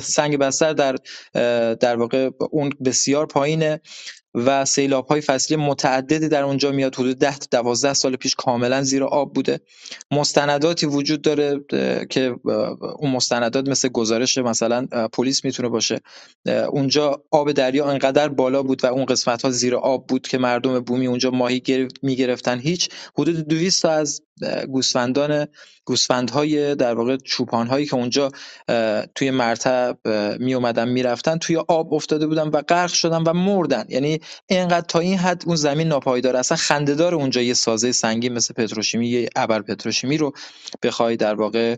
سنگ 0.01 0.37
بستر 0.37 0.73
در 0.73 0.95
در 1.73 1.95
واقع 1.95 2.29
اون 2.51 2.69
بسیار 2.85 3.25
پایینه. 3.25 3.81
و 4.35 4.65
های 5.09 5.21
فصلی 5.21 5.57
متعددی 5.57 6.27
در 6.27 6.43
اونجا 6.43 6.71
میاد 6.71 6.95
حدود 6.95 7.19
10 7.19 7.37
تا 7.37 7.61
12 7.61 7.93
سال 7.93 8.15
پیش 8.15 8.35
کاملا 8.35 8.83
زیر 8.83 9.03
آب 9.03 9.33
بوده. 9.33 9.59
مستنداتی 10.11 10.85
وجود 10.85 11.21
داره 11.21 11.59
که 12.09 12.35
اون 12.99 13.11
مستندات 13.11 13.69
مثل 13.69 13.87
گزارش 13.89 14.37
مثلا 14.37 14.87
پلیس 15.13 15.45
می‌تونه 15.45 15.69
باشه. 15.69 15.99
اونجا 16.69 17.23
آب 17.31 17.51
دریا 17.51 17.85
انقدر 17.85 18.29
بالا 18.29 18.63
بود 18.63 18.83
و 18.83 18.87
اون 18.87 19.05
قسمت 19.05 19.41
ها 19.41 19.49
زیر 19.49 19.75
آب 19.75 20.07
بود 20.07 20.27
که 20.27 20.37
مردم 20.37 20.79
بومی 20.79 21.07
اونجا 21.07 21.31
ماهی 21.31 21.89
می‌گرفتن. 22.01 22.59
هیچ 22.59 22.89
حدود 23.17 23.47
200 23.47 23.81
تا 23.81 23.91
از 23.91 24.21
گوسفندان 24.69 25.47
گوسفندهای 25.85 26.75
در 26.75 26.93
واقع 26.93 27.17
هایی 27.53 27.85
که 27.85 27.95
اونجا 27.95 28.31
توی 29.15 29.31
مرتع 29.31 29.93
می 30.39 30.53
اومدن 30.53 30.89
می‌رفتن 30.89 31.37
توی 31.37 31.57
آب 31.57 31.93
افتاده 31.93 32.27
بودن 32.27 32.47
و 32.47 32.61
غرق 32.61 32.93
شدن 32.93 33.23
و 33.23 33.33
مردن. 33.33 33.85
یعنی 33.89 34.19
اینقدر 34.47 34.85
تا 34.87 34.99
این 34.99 35.17
حد 35.17 35.43
اون 35.45 35.55
زمین 35.55 35.87
ناپایدار 35.87 36.35
اصلا 36.35 36.57
خندهدار 36.57 37.15
اونجا 37.15 37.41
یه 37.41 37.53
سازه 37.53 37.91
سنگین 37.91 38.33
مثل 38.33 38.53
پتروشیمی 38.53 39.07
یه 39.07 39.29
ابر 39.35 39.61
پتروشیمی 39.61 40.17
رو 40.17 40.31
بخوای 40.83 41.17
در 41.17 41.35
واقع 41.35 41.75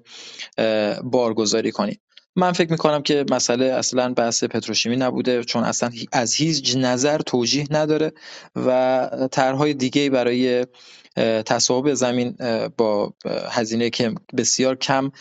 بارگذاری 1.03 1.71
کنی 1.71 1.99
من 2.35 2.51
فکر 2.51 2.71
می‌کنم 2.71 3.01
که 3.01 3.25
مسئله 3.31 3.65
اصلا 3.65 4.13
بحث 4.13 4.43
پتروشیمی 4.43 4.95
نبوده 4.95 5.43
چون 5.43 5.63
اصلا 5.63 5.91
از 6.11 6.33
هیچ 6.33 6.75
نظر 6.77 7.17
توجیه 7.17 7.65
نداره 7.71 8.13
و 8.55 9.09
طرحهای 9.31 9.73
دیگه 9.73 10.09
برای 10.09 10.65
تصاحب 11.45 11.93
زمین 11.93 12.35
با 12.77 13.13
هزینه 13.49 13.89
که 13.89 14.15
بسیار 14.37 14.75
کم 14.75 15.11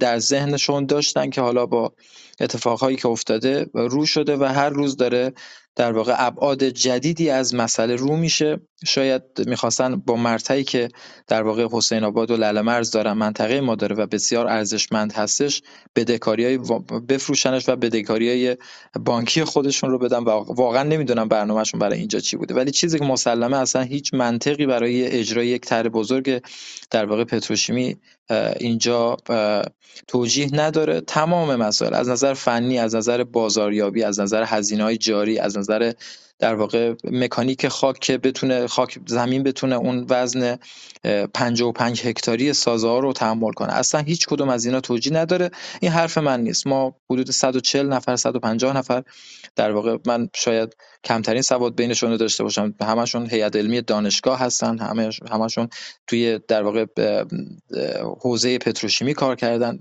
در 0.00 0.18
ذهنشون 0.18 0.86
داشتن 0.86 1.30
که 1.30 1.40
حالا 1.40 1.66
با 1.66 1.92
اتفاقهایی 2.40 2.96
که 2.96 3.08
افتاده 3.08 3.66
رو 3.74 4.06
شده 4.06 4.36
و 4.36 4.44
هر 4.44 4.68
روز 4.68 4.96
داره 4.96 5.32
در 5.76 5.92
واقع 5.92 6.14
ابعاد 6.18 6.64
جدیدی 6.64 7.30
از 7.30 7.54
مسئله 7.54 7.96
رو 7.96 8.16
میشه. 8.16 8.60
شاید 8.86 9.22
می‌خواستن 9.46 9.96
با 9.96 10.16
مرتعی 10.16 10.64
که 10.64 10.88
در 11.26 11.42
واقع 11.42 11.68
حسین 11.72 12.04
آباد 12.04 12.30
و 12.30 12.36
لله 12.36 12.62
مرز 12.62 12.90
دارن 12.90 13.12
منطقه 13.12 13.60
ما 13.60 13.74
داره 13.74 13.96
و 13.96 14.06
بسیار 14.06 14.46
ارزشمند 14.46 15.12
هستش 15.12 15.62
بدهکاری 15.96 16.44
های 16.44 16.58
بفروشنش 17.08 17.68
و 17.68 17.76
بدهکاری 17.76 18.28
های 18.28 18.56
بانکی 19.00 19.44
خودشون 19.44 19.90
رو 19.90 19.98
بدن 19.98 20.18
و 20.18 20.30
واقعا 20.30 20.82
نمی‌دونم 20.82 21.28
برنامهشون 21.28 21.80
برای 21.80 21.98
اینجا 21.98 22.20
چی 22.20 22.36
بوده. 22.36 22.54
ولی 22.54 22.70
چیزی 22.70 22.98
که 22.98 23.04
مسلمه 23.04 23.56
اصلا 23.56 23.82
هیچ 23.82 24.14
منطقی 24.14 24.66
برای 24.66 25.06
اجرای 25.06 25.46
یک 25.46 25.62
طرح 25.62 25.88
بزرگ 25.88 26.42
در 26.90 27.04
واقع 27.04 27.24
پتروشیمی 27.24 27.96
اینجا 28.60 29.16
توجیه 30.08 30.48
نداره. 30.52 31.00
تمام 31.00 31.56
مسائل 31.56 31.94
از 31.94 32.08
نظر 32.08 32.34
فنی 32.34 32.78
از 32.78 32.94
نظر 32.94 33.24
بازاریابی 33.24 34.02
از 34.02 34.20
نظر 34.20 34.44
هزینه 34.46 34.82
های 34.82 34.96
جاری 34.96 35.38
از 35.38 35.58
نظر 35.58 35.92
در 36.42 36.54
واقع 36.54 36.94
مکانیک 37.04 37.68
خاک 37.68 37.98
که 37.98 38.18
بتونه 38.18 38.66
خاک 38.66 38.98
زمین 39.06 39.42
بتونه 39.42 39.76
اون 39.76 40.06
وزن 40.10 40.58
55 41.34 42.06
هکتاری 42.06 42.52
سازه 42.52 42.88
ها 42.88 42.98
رو 42.98 43.12
تحمل 43.12 43.52
کنه. 43.52 43.72
اصلا 43.72 44.00
هیچ 44.00 44.26
کدوم 44.26 44.48
از 44.48 44.64
اینا 44.64 44.80
توجیه 44.80 45.12
نداره. 45.12 45.50
این 45.80 45.92
حرف 45.92 46.18
من 46.18 46.40
نیست. 46.40 46.66
ما 46.66 46.96
حدود 47.10 47.30
140 47.30 47.86
نفر 47.86 48.16
150 48.16 48.76
نفر 48.76 49.02
در 49.56 49.72
واقع 49.72 49.96
من 50.06 50.28
شاید 50.34 50.76
کمترین 51.04 51.42
سواد 51.42 51.76
بینشون 51.76 52.10
رو 52.10 52.16
داشته 52.16 52.44
باشم. 52.44 52.74
همشون 52.80 53.30
هیئت 53.30 53.56
علمی 53.56 53.80
دانشگاه 53.80 54.38
هستن. 54.38 54.78
همشون 55.30 55.68
توی 56.06 56.40
در 56.48 56.62
واقع 56.62 56.86
حوزه 58.20 58.58
پتروشیمی 58.58 59.14
کار 59.14 59.36
کردن. 59.36 59.80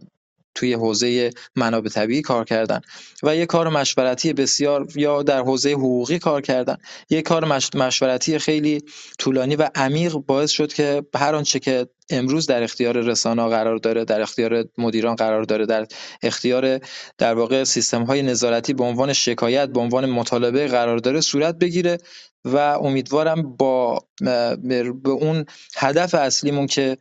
توی 0.56 0.74
حوزه 0.74 1.30
منابع 1.56 1.90
طبیعی 1.90 2.22
کار 2.22 2.46
کردن 2.46 2.82
و 3.24 3.36
یه 3.36 3.46
کار 3.46 3.70
مشورتی 3.70 4.34
بسیار 4.34 4.88
یا 4.96 5.24
در 5.24 5.42
حوزه 5.42 5.72
حقوقی 5.72 6.20
کار 6.20 6.42
کردن. 6.42 6.78
یه 7.10 7.22
کار 7.22 7.46
مشورتی 7.76 8.40
خیلی 8.40 8.84
طولانی 9.20 9.56
و 9.56 9.70
عمیق 9.76 10.14
باعث 10.14 10.52
شد 10.52 10.74
که 10.74 11.04
هر 11.16 11.36
آنچه 11.36 11.60
که 11.60 11.88
امروز 12.14 12.48
در 12.48 12.64
اختیار 12.64 13.02
رسانه 13.02 13.50
قرار 13.50 13.78
داره 13.78 14.06
در 14.06 14.22
اختیار 14.22 14.66
مدیران 14.78 15.16
قرار 15.16 15.44
داره 15.44 15.66
در 15.66 15.88
اختیار 16.24 16.80
در 17.18 17.34
واقع 17.34 17.64
سیستم 17.64 18.04
های 18.04 18.22
نظارتی 18.22 18.74
به 18.74 18.84
عنوان 18.84 19.14
شکایت 19.14 19.70
به 19.70 19.80
عنوان 19.80 20.06
مطالبه 20.06 20.68
قرار 20.68 20.98
داره 20.98 21.22
صورت 21.22 21.56
بگیره 21.56 21.98
و 22.46 22.58
امیدوارم 22.58 23.56
با 23.56 24.06
به 25.02 25.10
اون 25.10 25.46
هدف 25.76 26.16
اصلیمون 26.16 26.68
که 26.68 26.98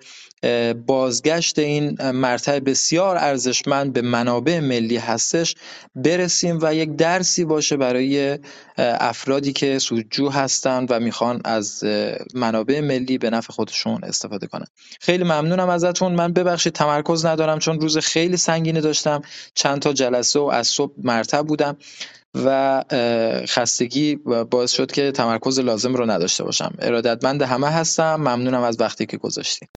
بازگشت 0.87 1.59
این 1.59 2.11
مرتع 2.11 2.59
بسیار 2.59 3.17
ارزشمند 3.17 3.93
به 3.93 4.03
منابع 4.03 4.61
ملی 4.61 4.97
هستش 4.97 5.55
برسیم 5.95 6.59
و 6.63 6.75
یک 6.75 6.97
درسی 6.97 7.45
باشه 7.45 7.77
برای 7.77 8.39
افرادی 8.79 9.53
که 9.53 9.79
سودجو 9.79 10.29
هستند 10.29 10.91
و 10.91 11.01
می‌خوان 11.01 11.41
از 11.45 11.85
منابع 12.35 12.81
ملی 12.81 13.19
به 13.19 13.31
نفع 13.31 13.53
خودشون 13.53 14.05
استفاده 14.05 14.47
کنن. 14.47 14.67
خیلی 15.03 15.25
ممنونم 15.25 15.69
ازتون. 15.69 16.15
من 16.15 16.33
ببخشید 16.33 16.73
تمرکز 16.73 17.27
ندارم 17.27 17.59
چون 17.59 17.81
روز 17.81 17.99
خیلی 17.99 18.37
سنگینی 18.37 18.81
داشتم. 18.81 19.23
چند 19.55 19.83
تا 19.83 19.93
جلسه 19.93 20.41
و 20.41 20.43
از 20.43 20.67
صبح 20.67 20.95
مرتب 20.99 21.47
بودم 21.47 21.77
و 22.35 22.85
خستگی 23.49 24.17
باعث 24.51 24.73
شد 24.73 24.93
که 24.93 25.12
تمرکز 25.12 25.61
لازم 25.61 25.95
رو 25.95 26.11
نداشته 26.11 26.45
باشم. 26.45 26.75
ارادتمند 26.79 27.43
همه 27.43 27.67
هستم. 27.67 28.15
ممنونم 28.15 28.62
از 28.62 28.81
وقتی 28.81 29.07
که 29.07 29.17
گذاشتیم 29.17 29.69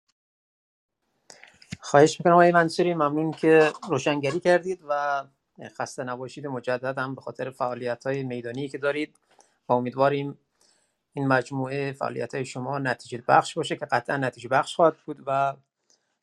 خواهش 1.80 2.20
می‌کنم 2.20 2.32
آقای 2.32 2.52
منصوری. 2.52 2.94
ممنون 2.94 3.32
که 3.32 3.72
روشنگری 3.88 4.40
کردید 4.40 4.80
و 4.88 5.24
خسته 5.78 6.04
نباشید. 6.04 6.46
مجدد 6.46 6.98
هم 6.98 7.14
به 7.14 7.20
خاطر 7.20 7.50
فعالیت 7.50 8.06
های 8.06 8.22
میدانی 8.22 8.68
که 8.68 8.78
دارید. 8.78 9.16
و 9.68 9.72
امیدواریم 9.72 10.38
این 11.14 11.26
مجموعه 11.26 11.92
فعالیت 11.92 12.34
های 12.34 12.44
شما 12.44 12.78
نتیجه 12.78 13.24
بخش 13.28 13.54
باشه 13.54 13.76
که 13.76 13.86
قطعا 13.86 14.16
نتیجه 14.16 14.48
بخش 14.48 14.76
خواهد 14.76 14.96
بود 15.06 15.22
و 15.26 15.56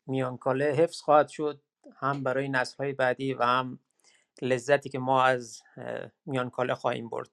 میانکاله 0.07 0.65
حفظ 0.65 1.01
خواهد 1.01 1.27
شد 1.27 1.61
هم 1.95 2.23
برای 2.23 2.49
نسل 2.49 2.77
های 2.77 2.93
بعدی 2.93 3.33
و 3.33 3.43
هم 3.43 3.79
لذتی 4.41 4.89
که 4.89 4.99
ما 4.99 5.23
از 5.23 5.61
میانکاله 6.25 6.75
خواهیم 6.75 7.09
برد. 7.09 7.29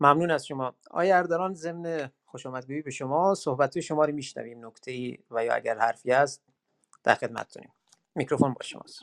ممنون 0.00 0.30
از 0.30 0.46
شما. 0.46 0.74
آیا 0.90 1.18
اردران 1.18 1.54
ضمن 1.54 2.10
خوش 2.24 2.46
به 2.84 2.90
شما 2.90 3.34
صحبت 3.34 3.80
شما 3.80 4.04
رو 4.04 4.12
میشنویم؟ 4.12 4.66
نکته 4.66 4.90
ای 4.90 5.18
و 5.30 5.44
یا 5.44 5.54
اگر 5.54 5.78
حرفی 5.78 6.12
هست 6.12 6.42
در 7.04 7.14
خدمتتونیم. 7.14 7.72
میکروفون 8.14 8.52
با 8.52 8.62
شماست. 8.62 9.02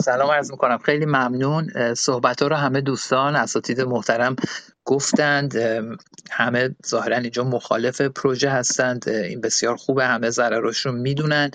سلام 0.00 0.30
عرض 0.30 0.50
می‌کنم. 0.50 0.78
خیلی 0.78 1.06
ممنون. 1.06 1.94
صحبت 1.94 2.42
رو 2.42 2.56
همه 2.56 2.80
دوستان 2.80 3.36
اساتید 3.36 3.80
محترم 3.80 4.36
گفتند. 4.84 5.54
همه 6.30 6.74
ظاهرا 6.86 7.16
اینجا 7.16 7.44
مخالف 7.44 8.00
پروژه 8.00 8.50
هستند. 8.50 9.08
این 9.08 9.40
بسیار 9.40 9.76
خوبه. 9.76 10.06
همه 10.06 10.30
ضرراش 10.30 10.86
رو 10.86 10.92
می‌دونن. 10.92 11.50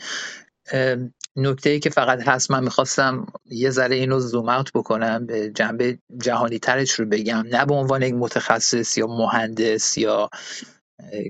نکته 1.36 1.70
ای 1.70 1.80
که 1.80 1.90
فقط 1.90 2.28
هست 2.28 2.52
من 2.52 2.64
می‌خواستم 2.64 3.26
یه 3.46 3.70
ذره 3.70 3.96
اینو 3.96 4.20
زوم 4.20 4.50
اوت 4.50 4.72
بکنم. 4.74 5.26
به 5.26 5.50
جنبه 5.50 6.00
جهانی 6.18 6.60
ترش 6.60 6.92
رو 6.92 7.06
بگم. 7.06 7.46
نه 7.52 7.66
به 7.66 7.74
عنوان 7.74 8.02
یک 8.02 8.14
متخصص 8.14 8.98
یا 8.98 9.08
مهندس 9.08 9.98
یا 9.98 10.30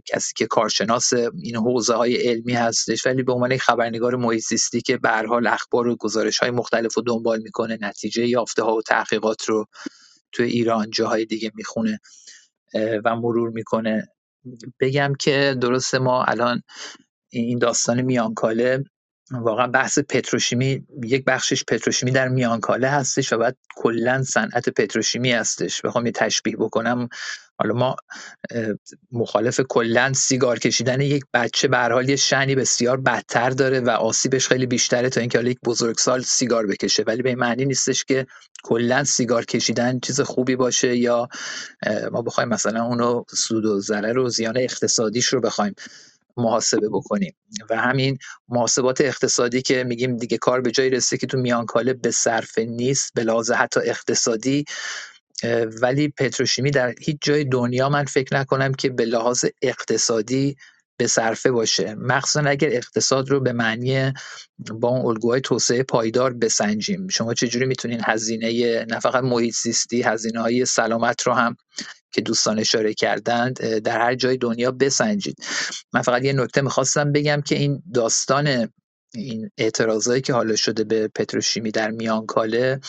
کسی 0.06 0.34
که 0.38 0.48
کارشناس 0.48 1.14
این 1.14 1.56
حوزه 1.56 1.94
های 1.96 2.16
علمی 2.16 2.54
هستش 2.54 3.06
ولی 3.06 3.24
به 3.24 3.34
عنوان 3.34 3.58
خبرنگار 3.58 4.16
محیط 4.16 4.44
که 4.86 4.98
به 4.98 5.10
حال 5.10 5.48
اخبار 5.48 5.88
و 5.88 5.96
گزارش 5.96 6.38
های 6.38 6.52
مختلف 6.52 6.94
رو 6.94 7.04
دنبال 7.04 7.42
می‌کنه 7.42 7.78
نتیجه 7.82 8.28
یافته 8.28 8.64
ها 8.64 8.76
و 8.76 8.82
تحقیقات 8.82 9.46
رو 9.46 9.66
تو 10.32 10.44
ایران 10.44 10.90
جاهای 10.90 11.26
دیگه 11.26 11.52
می‌خونه 11.56 12.00
و 13.06 13.16
مرور 13.16 13.50
می‌کنه. 13.50 14.08
بگم 14.80 15.14
که 15.20 15.56
درست 15.62 15.96
ما 15.96 16.24
الان 16.24 16.62
این 17.30 17.60
داستان 17.60 18.02
میانکاله 18.02 18.84
واقعا 19.32 19.68
بحث 19.68 20.00
پتروشیمی 20.00 20.86
یک 21.04 21.26
بخشش 21.26 21.64
پتروشیمی 21.64 22.12
در 22.12 22.28
میانکاله 22.28 22.88
هستش 22.90 23.34
و 23.34 23.38
بعد 23.38 23.58
کلا 23.76 24.24
صنعت 24.24 24.70
پتروشیمی 24.70 25.32
هستش. 25.32 25.82
بخوام 25.82 26.06
یه 26.06 26.12
تشبیه 26.12 26.56
بکنم. 26.58 27.10
حالا 27.60 27.74
ما 27.74 27.96
مخالف 29.12 29.62
کلا 29.70 30.14
سیگار 30.14 30.60
کشیدن 30.60 31.02
یک 31.02 31.24
بچه 31.34 31.68
به 31.68 31.78
حال 31.78 32.10
یه 32.10 32.16
شنی 32.16 32.56
بسیار 32.56 32.98
بدتر 32.98 33.50
داره 33.50 33.80
و 33.80 33.90
آسیبش 33.90 34.48
خیلی 34.48 34.66
بیشتره 34.66 35.10
تا 35.10 35.22
اینکه 35.22 35.38
حالا 35.38 35.50
یک 35.50 35.60
بزرگسال 35.66 36.22
سیگار 36.22 36.68
بکشه. 36.68 37.04
ولی 37.08 37.22
به 37.22 37.30
این 37.30 37.40
معنی 37.40 37.66
نیستش 37.66 38.06
که 38.06 38.26
کلا 38.64 39.04
سیگار 39.04 39.46
کشیدن 39.46 40.00
چیز 40.00 40.22
خوبی 40.22 40.56
باشه 40.56 40.98
یا 40.98 41.28
ما 42.12 42.22
بخوایم 42.22 42.50
مثلا 42.50 42.84
اونو 42.84 43.24
سود 43.30 43.66
و 43.66 43.80
ضرر 43.80 44.18
و 44.18 44.30
زیان 44.30 44.58
اقتصادیش 44.58 45.26
رو 45.26 45.42
بخوایم 45.42 45.76
محاسبه 46.38 46.90
بکنیم. 46.90 47.36
و 47.70 47.78
همین 47.78 48.18
محاسبات 48.50 49.02
اقتصادی 49.02 49.62
که 49.62 49.84
میگیم 49.84 50.18
دیگه 50.18 50.38
کار 50.38 50.62
به 50.62 50.72
جایی 50.72 50.90
رسیده 50.90 51.20
که 51.20 51.28
تو 51.28 51.38
میانکاله 51.38 51.94
به 51.94 52.12
صرفه 52.12 52.66
نیست 52.66 53.12
به 53.16 53.24
لحاظ 53.24 53.52
حتی 53.52 53.80
اقتصادی 53.80 54.66
ولی 55.82 56.08
پتروشیمی 56.08 56.72
در 56.72 56.94
هیچ 57.02 57.18
جای 57.22 57.44
دنیا 57.44 57.90
من 57.90 58.06
فکر 58.06 58.40
نکنم 58.40 58.74
که 58.74 58.90
به 58.90 59.06
لحاظ 59.06 59.46
اقتصادی 59.62 60.56
به 60.98 61.08
صرفه 61.08 61.52
باشه. 61.52 61.96
مخصوصا 61.96 62.50
اگر 62.50 62.70
اقتصاد 62.72 63.30
رو 63.30 63.40
به 63.40 63.54
معنی 63.54 64.14
با 64.58 64.90
اون 64.90 65.06
الگوهای 65.06 65.42
توسعه 65.42 65.84
پایدار 65.84 66.34
بسنجیم. 66.34 67.08
شما 67.08 67.34
چجوری 67.34 67.66
می‌تونین 67.66 68.02
هزینه 68.04 68.86
نه 68.90 69.00
فقط 69.00 69.24
محیط 69.24 69.56
زیستی 69.56 70.02
هزینه 70.02 70.42
های 70.42 70.66
سلامت 70.66 71.22
رو 71.22 71.34
هم 71.34 71.56
که 72.12 72.22
دوستان 72.22 72.60
اشاره 72.60 72.94
کردند 72.94 73.78
در 73.78 74.00
هر 74.00 74.16
جای 74.16 74.38
دنیا 74.38 74.72
بسنجید. 74.72 75.38
من 75.94 76.02
فقط 76.02 76.24
یه 76.24 76.34
نکته 76.34 76.62
می‌خواستم 76.62 77.12
بگم 77.12 77.42
که 77.42 77.56
این 77.56 77.84
داستان 77.94 78.70
این 79.14 79.50
اعتراضایی 79.58 80.22
که 80.22 80.34
حالا 80.34 80.56
شده 80.56 80.84
به 80.84 81.08
پتروشیمی 81.08 81.72
در 81.72 81.92
میانکاله 81.92 82.80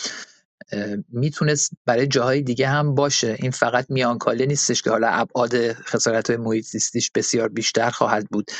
می‌تونست 1.09 1.71
برای 1.85 2.07
جاهای 2.07 2.41
دیگه 2.41 2.67
هم 2.67 2.95
باشه. 2.95 3.37
این 3.39 3.51
فقط 3.51 3.85
میانکاله 3.89 4.45
نیستش 4.45 4.81
که 4.81 4.89
حالا 4.89 5.07
ابعاد 5.07 5.73
خسارت 5.73 6.29
های 6.29 6.37
محیط 6.37 6.65
زیستیش 6.65 7.11
بسیار 7.15 7.49
بیشتر 7.49 7.89
خواهد 7.89 8.27
بود. 8.31 8.51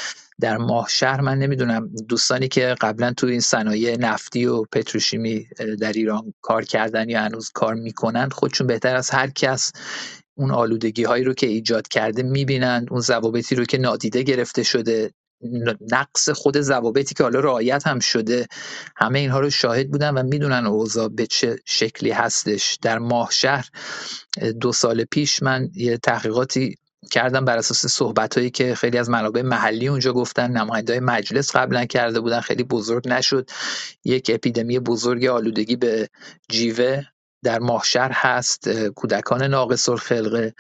در 0.42 0.58
ماه 0.58 0.88
شهر 0.90 1.22
من 1.22 1.38
نمی‌دونم 1.38 1.90
دوستانی 2.10 2.48
که 2.48 2.76
قبلا 2.82 3.14
تو 3.14 3.28
این 3.28 3.40
صنایع 3.40 3.98
نفتی 3.98 4.46
و 4.46 4.64
پتروشیمی 4.64 5.48
در 5.80 5.94
ایران 5.94 6.34
کار 6.42 6.66
کردن 6.66 7.10
یا 7.10 7.22
هنوز 7.22 7.50
کار 7.54 7.74
می‌کنن 7.74 8.30
خودشون 8.30 8.68
بهتر 8.68 8.96
از 8.96 9.10
هر 9.10 9.30
کس 9.30 9.72
اون 10.38 10.52
آلودگی 10.52 11.04
هایی 11.04 11.24
رو 11.24 11.34
که 11.34 11.48
ایجاد 11.48 11.88
کرده 11.88 12.24
می‌بینند 12.24 12.88
اون 12.92 13.02
ضوابطی 13.02 13.56
رو 13.56 13.66
که 13.66 13.78
نادیده 13.78 14.24
گرفته 14.24 14.64
شده. 14.64 15.12
نقص 15.92 16.30
خود 16.30 16.62
ضوابطی 16.62 17.16
که 17.16 17.24
حالا 17.24 17.40
رعایت 17.40 17.88
هم 17.88 18.00
شده 18.00 18.48
همه 18.96 19.20
اینها 19.20 19.40
رو 19.40 19.50
شاهد 19.50 19.92
بودن 19.92 20.14
و 20.14 20.24
می‌دونن 20.24 20.66
اوضاع 20.68 21.08
به 21.08 21.28
چه 21.28 21.56
شکلی 21.66 22.12
هستش. 22.12 22.78
در 22.82 23.00
ماه 23.00 23.30
شهر 23.32 23.70
دو 24.62 24.72
سال 24.72 25.04
پیش 25.04 25.44
من 25.44 25.70
یه 25.76 25.98
تحقیقاتی 25.98 26.76
کردم 27.12 27.46
بر 27.46 27.58
اساس 27.58 27.86
صحبت 27.86 28.38
هایی 28.38 28.50
که 28.50 28.76
خیلی 28.76 28.98
از 28.98 29.10
منابع 29.10 29.42
محلی 29.42 29.88
اونجا 29.88 30.14
گفتن. 30.14 30.52
نماینده 30.52 31.00
مجلس 31.00 31.56
قبلا 31.56 31.86
کرده 31.86 32.20
بودن. 32.20 32.40
خیلی 32.40 32.64
بزرگ 32.64 33.08
نشد. 33.08 33.50
یک 34.06 34.32
اپیدمی 34.34 34.80
بزرگ 34.80 35.26
آلودگی 35.26 35.76
به 35.76 36.10
جیوه 36.50 37.04
در 37.44 37.60
ماهشهر 37.60 38.12
هست. 38.14 38.70
کودکان 38.70 39.44
ناقص 39.44 39.90
الخلقه 39.90 40.54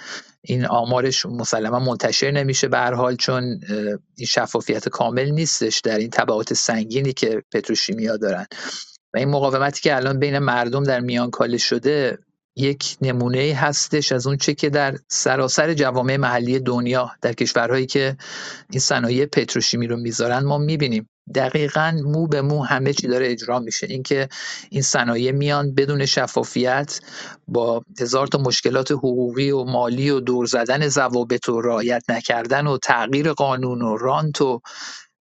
این 0.44 0.66
آمارش 0.66 1.26
مسلما 1.26 1.80
منتشر 1.80 2.32
نمیشه 2.32 2.68
به 2.68 2.78
هر 2.78 2.94
حال 2.94 3.16
چون 3.16 3.44
این 4.18 4.28
شفافیت 4.28 4.90
کامل 4.90 5.30
نیستش 5.32 5.80
در 5.80 5.98
این 5.98 6.10
تبعات 6.10 6.53
سنگینی 6.53 7.14
که 7.14 7.44
پتروشیمیا 7.53 8.18
دارن. 8.18 8.45
و 9.14 9.18
این 9.18 9.30
مقاومتی 9.30 9.82
که 9.82 9.95
الان 9.95 10.20
بین 10.20 10.40
مردم 10.40 10.84
در 10.84 11.00
میان 11.00 11.32
کاله 11.32 11.58
شده 11.58 12.18
یک 12.56 12.98
نمونه 13.02 13.53
هستش 13.53 14.11
از 14.11 14.28
اون 14.28 14.38
چه 14.38 14.53
که 14.53 14.70
در 14.70 14.98
سراسر 15.08 15.74
جوامع 15.74 16.18
محلی 16.18 16.60
دنیا 16.60 17.11
در 17.22 17.34
کشورهایی 17.34 17.86
که 17.86 18.18
این 18.72 18.80
صنایع 18.80 19.26
پتروشیمی 19.26 19.88
رو 19.88 19.98
می‌ذارن 19.98 20.40
ما 20.40 20.58
می‌بینیم. 20.58 21.10
دقیقا 21.35 22.01
مو 22.03 22.27
به 22.27 22.41
مو 22.41 22.64
همه 22.64 22.93
چی 22.93 23.08
داره 23.08 23.32
اجرا 23.32 23.59
میشه. 23.59 23.88
اینکه 23.88 24.30
این 24.69 24.82
صنایع 24.82 25.32
میان 25.32 25.75
بدون 25.75 26.06
شفافیت 26.06 27.00
با 27.48 27.83
هزار 28.00 28.27
تا 28.27 28.38
مشکلات 28.38 28.91
حقوقی 28.91 29.51
و 29.51 29.64
مالی 29.64 30.09
و 30.09 30.19
دور 30.19 30.45
زدن 30.45 30.88
ضوابط 30.88 31.50
و 31.50 31.61
رعایت 31.61 32.03
نکردن 32.09 32.67
و 32.67 32.77
تغییر 32.77 33.33
قانون 33.33 33.82
و 33.82 33.98
رانت 33.98 34.41
و 34.41 34.61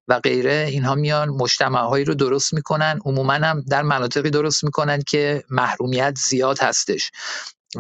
و 0.09 0.20
غیره 0.20 0.67
اینها 0.70 0.95
میان 0.95 1.29
مجتمع 1.29 1.81
هایی 1.81 2.05
رو 2.05 2.15
درست 2.15 2.55
می‌کنن. 2.55 3.01
عموما 3.05 3.33
هم 3.33 3.65
در 3.70 3.83
مناطقی 3.83 4.31
درست 4.31 4.65
می‌کنن 4.65 5.03
که 5.03 5.45
محرومیت 5.51 6.19
زیاد 6.29 6.59
هستش. 6.59 7.11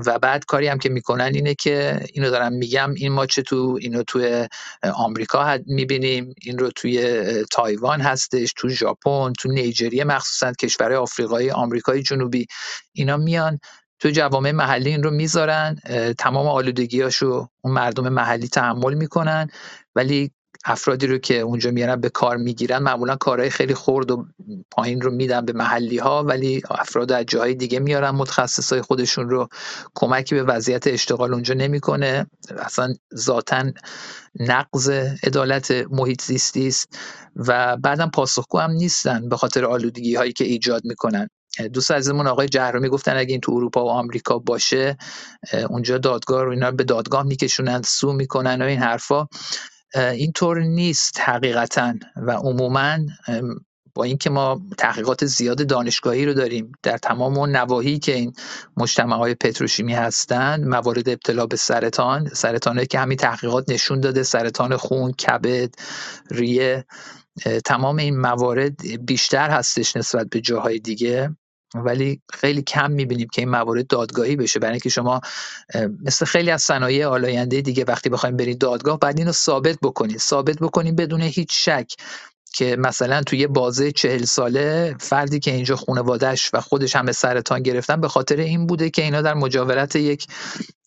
و 0.06 0.18
بعد 0.18 0.44
کاری 0.44 0.68
هم 0.68 0.78
که 0.78 0.88
می‌کنن 0.88 1.30
اینه 1.34 1.54
که 1.54 2.00
اینو 2.12 2.30
دارم 2.30 2.52
میگم 2.52 2.94
این 2.96 3.12
ما 3.12 3.26
چه 3.26 3.42
تو 3.42 3.78
اینو 3.80 4.02
توی 4.02 4.48
آمریکا 4.94 5.58
می‌بینیم 5.66 6.34
این 6.42 6.58
رو 6.58 6.70
توی 6.70 7.24
تایوان 7.50 8.00
هستش 8.00 8.52
تو 8.56 8.68
ژاپن 8.68 9.32
تو 9.32 9.48
نیجریه 9.48 10.04
مخصوصا 10.04 10.52
کشورهای 10.52 10.96
آفریقایی 10.96 11.50
آمریکای 11.50 12.02
جنوبی 12.02 12.46
اینا 12.92 13.16
میان 13.16 13.58
تو 13.98 14.10
جوامع 14.10 14.50
محلی 14.50 14.90
این 14.90 15.02
رو 15.02 15.10
می‌ذارن 15.10 15.76
تمام 16.18 16.46
آلودگیاشو 16.46 17.48
اون 17.60 17.74
مردم 17.74 18.08
محلی 18.08 18.48
تحمل 18.48 18.94
می‌کنن 18.94 19.48
ولی 19.94 20.32
افرادی 20.64 21.06
رو 21.06 21.18
که 21.18 21.38
اونجا 21.40 21.70
میارن 21.70 22.00
به 22.00 22.08
کار 22.08 22.36
می‌گیرن 22.36 22.78
معمولا 22.78 23.16
کارهای 23.16 23.50
خیلی 23.50 23.74
خرد 23.74 24.10
و 24.10 24.26
پایین 24.70 25.00
رو 25.00 25.10
میدن 25.10 25.44
به 25.44 25.52
محلی 25.52 25.98
ها 25.98 26.24
ولی 26.24 26.62
افراد 26.70 27.12
از 27.12 27.24
جاهای 27.24 27.54
دیگه 27.54 27.78
میارن 27.78 28.10
متخصصای 28.10 28.82
خودشون 28.82 29.30
رو 29.30 29.48
کمکی 29.94 30.34
به 30.34 30.42
وضعیت 30.42 30.86
اشتغال 30.86 31.34
اونجا 31.34 31.54
نمی‌کنه. 31.54 32.26
اصلا 32.58 32.94
ذاتا 33.16 33.64
نقض 34.40 34.88
عدالت 35.22 35.70
محیط 35.70 36.22
زیستی 36.22 36.68
است 36.68 36.98
و 37.36 37.76
بعدم 37.76 38.10
پاسخگو 38.10 38.58
هم 38.58 38.70
نیستن 38.70 39.28
به 39.28 39.36
خاطر 39.36 39.64
آلودگی 39.64 40.14
هایی 40.14 40.32
که 40.32 40.44
ایجاد 40.44 40.82
می‌کنن. 40.84 41.28
دوست 41.72 41.90
عزیزمون 41.90 42.26
آقای 42.26 42.48
جهرومی 42.48 42.88
گفتن 42.88 43.16
اگه 43.16 43.30
این 43.30 43.40
تو 43.40 43.52
اروپا 43.52 43.84
و 43.84 43.90
آمریکا 43.90 44.38
باشه 44.38 44.96
اونجا 45.70 45.98
دادگاه 45.98 46.44
رو 46.44 46.50
اینا 46.50 46.70
به 46.70 46.84
دادگاه 46.84 47.22
میکشونن 47.22 47.82
سو 47.82 48.12
می‌کنن 48.12 48.62
و 48.62 48.64
این 48.64 48.78
حرفا. 48.78 49.26
اینطور 49.94 50.60
نیست 50.60 51.20
حقیقتا 51.20 51.94
و 52.16 52.30
عموما 52.30 52.98
با 53.94 54.04
اینکه 54.04 54.30
ما 54.30 54.60
تحقیقات 54.78 55.24
زیاد 55.24 55.66
دانشگاهی 55.66 56.26
رو 56.26 56.34
داریم 56.34 56.72
در 56.82 56.98
تمام 56.98 57.38
اون 57.38 57.56
نواحی 57.56 57.98
که 57.98 58.14
این 58.14 58.32
مجتمع 58.76 59.16
های 59.16 59.34
پتروشیمی 59.34 59.94
هستند 59.94 60.66
موارد 60.66 61.08
ابتلا 61.08 61.46
به 61.46 61.56
سرطان 61.56 62.28
سرطانهایی 62.28 62.86
که 62.86 62.98
همین 62.98 63.16
تحقیقات 63.16 63.70
نشون 63.70 64.00
داده 64.00 64.22
سرطان 64.22 64.76
خون 64.76 65.12
کبد 65.12 65.74
ریه 66.30 66.84
تمام 67.64 67.96
این 67.96 68.20
موارد 68.20 69.04
بیشتر 69.06 69.50
هستش 69.50 69.96
نسبت 69.96 70.26
به 70.30 70.40
جاهای 70.40 70.78
دیگه. 70.78 71.36
ولی 71.74 72.22
خیلی 72.32 72.62
کم 72.62 72.90
می‌بینیم 72.90 73.28
که 73.34 73.42
این 73.42 73.48
موارد 73.50 73.86
دادگاهی 73.86 74.36
بشه. 74.36 74.60
برای 74.60 74.72
اینکه 74.72 74.88
شما 74.88 75.20
مثل 76.04 76.24
خیلی 76.26 76.50
از 76.50 76.62
صنایع 76.62 77.06
آلاینده 77.06 77.60
دیگه 77.60 77.84
وقتی 77.88 78.08
بخوایم 78.08 78.36
برید 78.36 78.58
دادگاه 78.58 78.98
بعد 78.98 79.18
اینو 79.18 79.32
ثابت 79.32 79.78
بکنید. 79.82 80.18
ثابت 80.18 80.56
بکنید 80.58 80.96
بدون 80.96 81.20
هیچ 81.22 81.68
شک. 81.68 81.92
که 82.52 82.76
مثلا 82.76 83.22
توی 83.22 83.46
بازه 83.46 83.92
چهل 83.92 84.24
ساله 84.24 84.96
فردی 85.00 85.40
که 85.40 85.50
اینجا 85.54 85.76
خانوادهش 85.76 86.50
و 86.52 86.60
خودش 86.60 86.96
هم 86.96 87.12
سرطان 87.12 87.62
گرفتن 87.62 88.00
به 88.00 88.08
خاطر 88.08 88.36
این 88.36 88.66
بوده 88.66 88.90
که 88.90 89.02
اینا 89.02 89.22
در 89.22 89.34
مجاورت 89.34 89.96
یک 89.96 90.26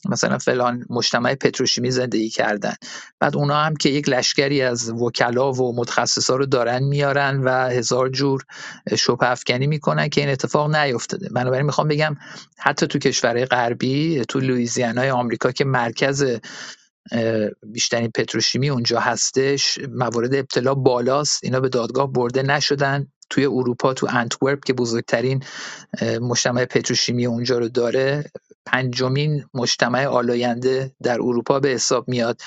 مثلا 0.09 0.37
فلان 0.37 0.85
مجتمع 0.89 1.35
پتروشیمی 1.35 1.91
زندگی 1.91 2.29
کردن. 2.29 2.73
بعد 3.19 3.35
اونا 3.35 3.55
هم 3.55 3.75
که 3.75 3.89
یک 3.89 4.09
لشکری 4.09 4.61
از 4.61 4.89
وکلا 4.89 5.51
و 5.51 5.75
متخصصا 5.75 6.35
رو 6.35 6.45
دارن 6.45 6.83
میارن 6.83 7.41
و 7.43 7.69
هزار 7.69 8.09
جور 8.09 8.43
شبه 8.97 9.31
افکنی 9.31 9.67
می‌کنن 9.67 10.09
که 10.09 10.21
این 10.21 10.29
اتفاق 10.29 10.75
نیفتاده. 10.75 11.29
بنابراین 11.29 11.65
می‌خوام 11.65 11.87
بگم 11.87 12.15
حتی 12.57 12.87
تو 12.87 12.99
کشورهای 12.99 13.45
غربی 13.45 14.25
تو 14.29 14.39
لویزیانای 14.39 15.09
آمریکا 15.09 15.51
که 15.51 15.65
مرکز 15.65 16.25
بیشترین 17.63 18.11
پتروشیمی 18.11 18.69
اونجا 18.69 18.99
هستش. 18.99 19.79
موارد 19.91 20.35
ابتلا 20.35 20.73
بالاست. 20.73 21.39
اینا 21.43 21.59
به 21.59 21.69
دادگاه 21.69 22.11
برده 22.11 22.43
نشدن. 22.43 23.07
توی 23.29 23.45
اروپا 23.45 23.93
تو 23.93 24.07
انتورپ 24.09 24.63
که 24.63 24.73
بزرگترین 24.73 25.43
مجتمع 26.21 26.65
پتروشیمی 26.65 27.25
اونجا 27.25 27.57
رو 27.57 27.69
داره 27.69 28.31
پنجمین 28.65 29.45
مجتمع 29.53 30.05
آلاینده 30.05 30.91
در 31.03 31.13
اروپا 31.13 31.59
به 31.59 31.69
حساب 31.69 32.07
میاد. 32.07 32.41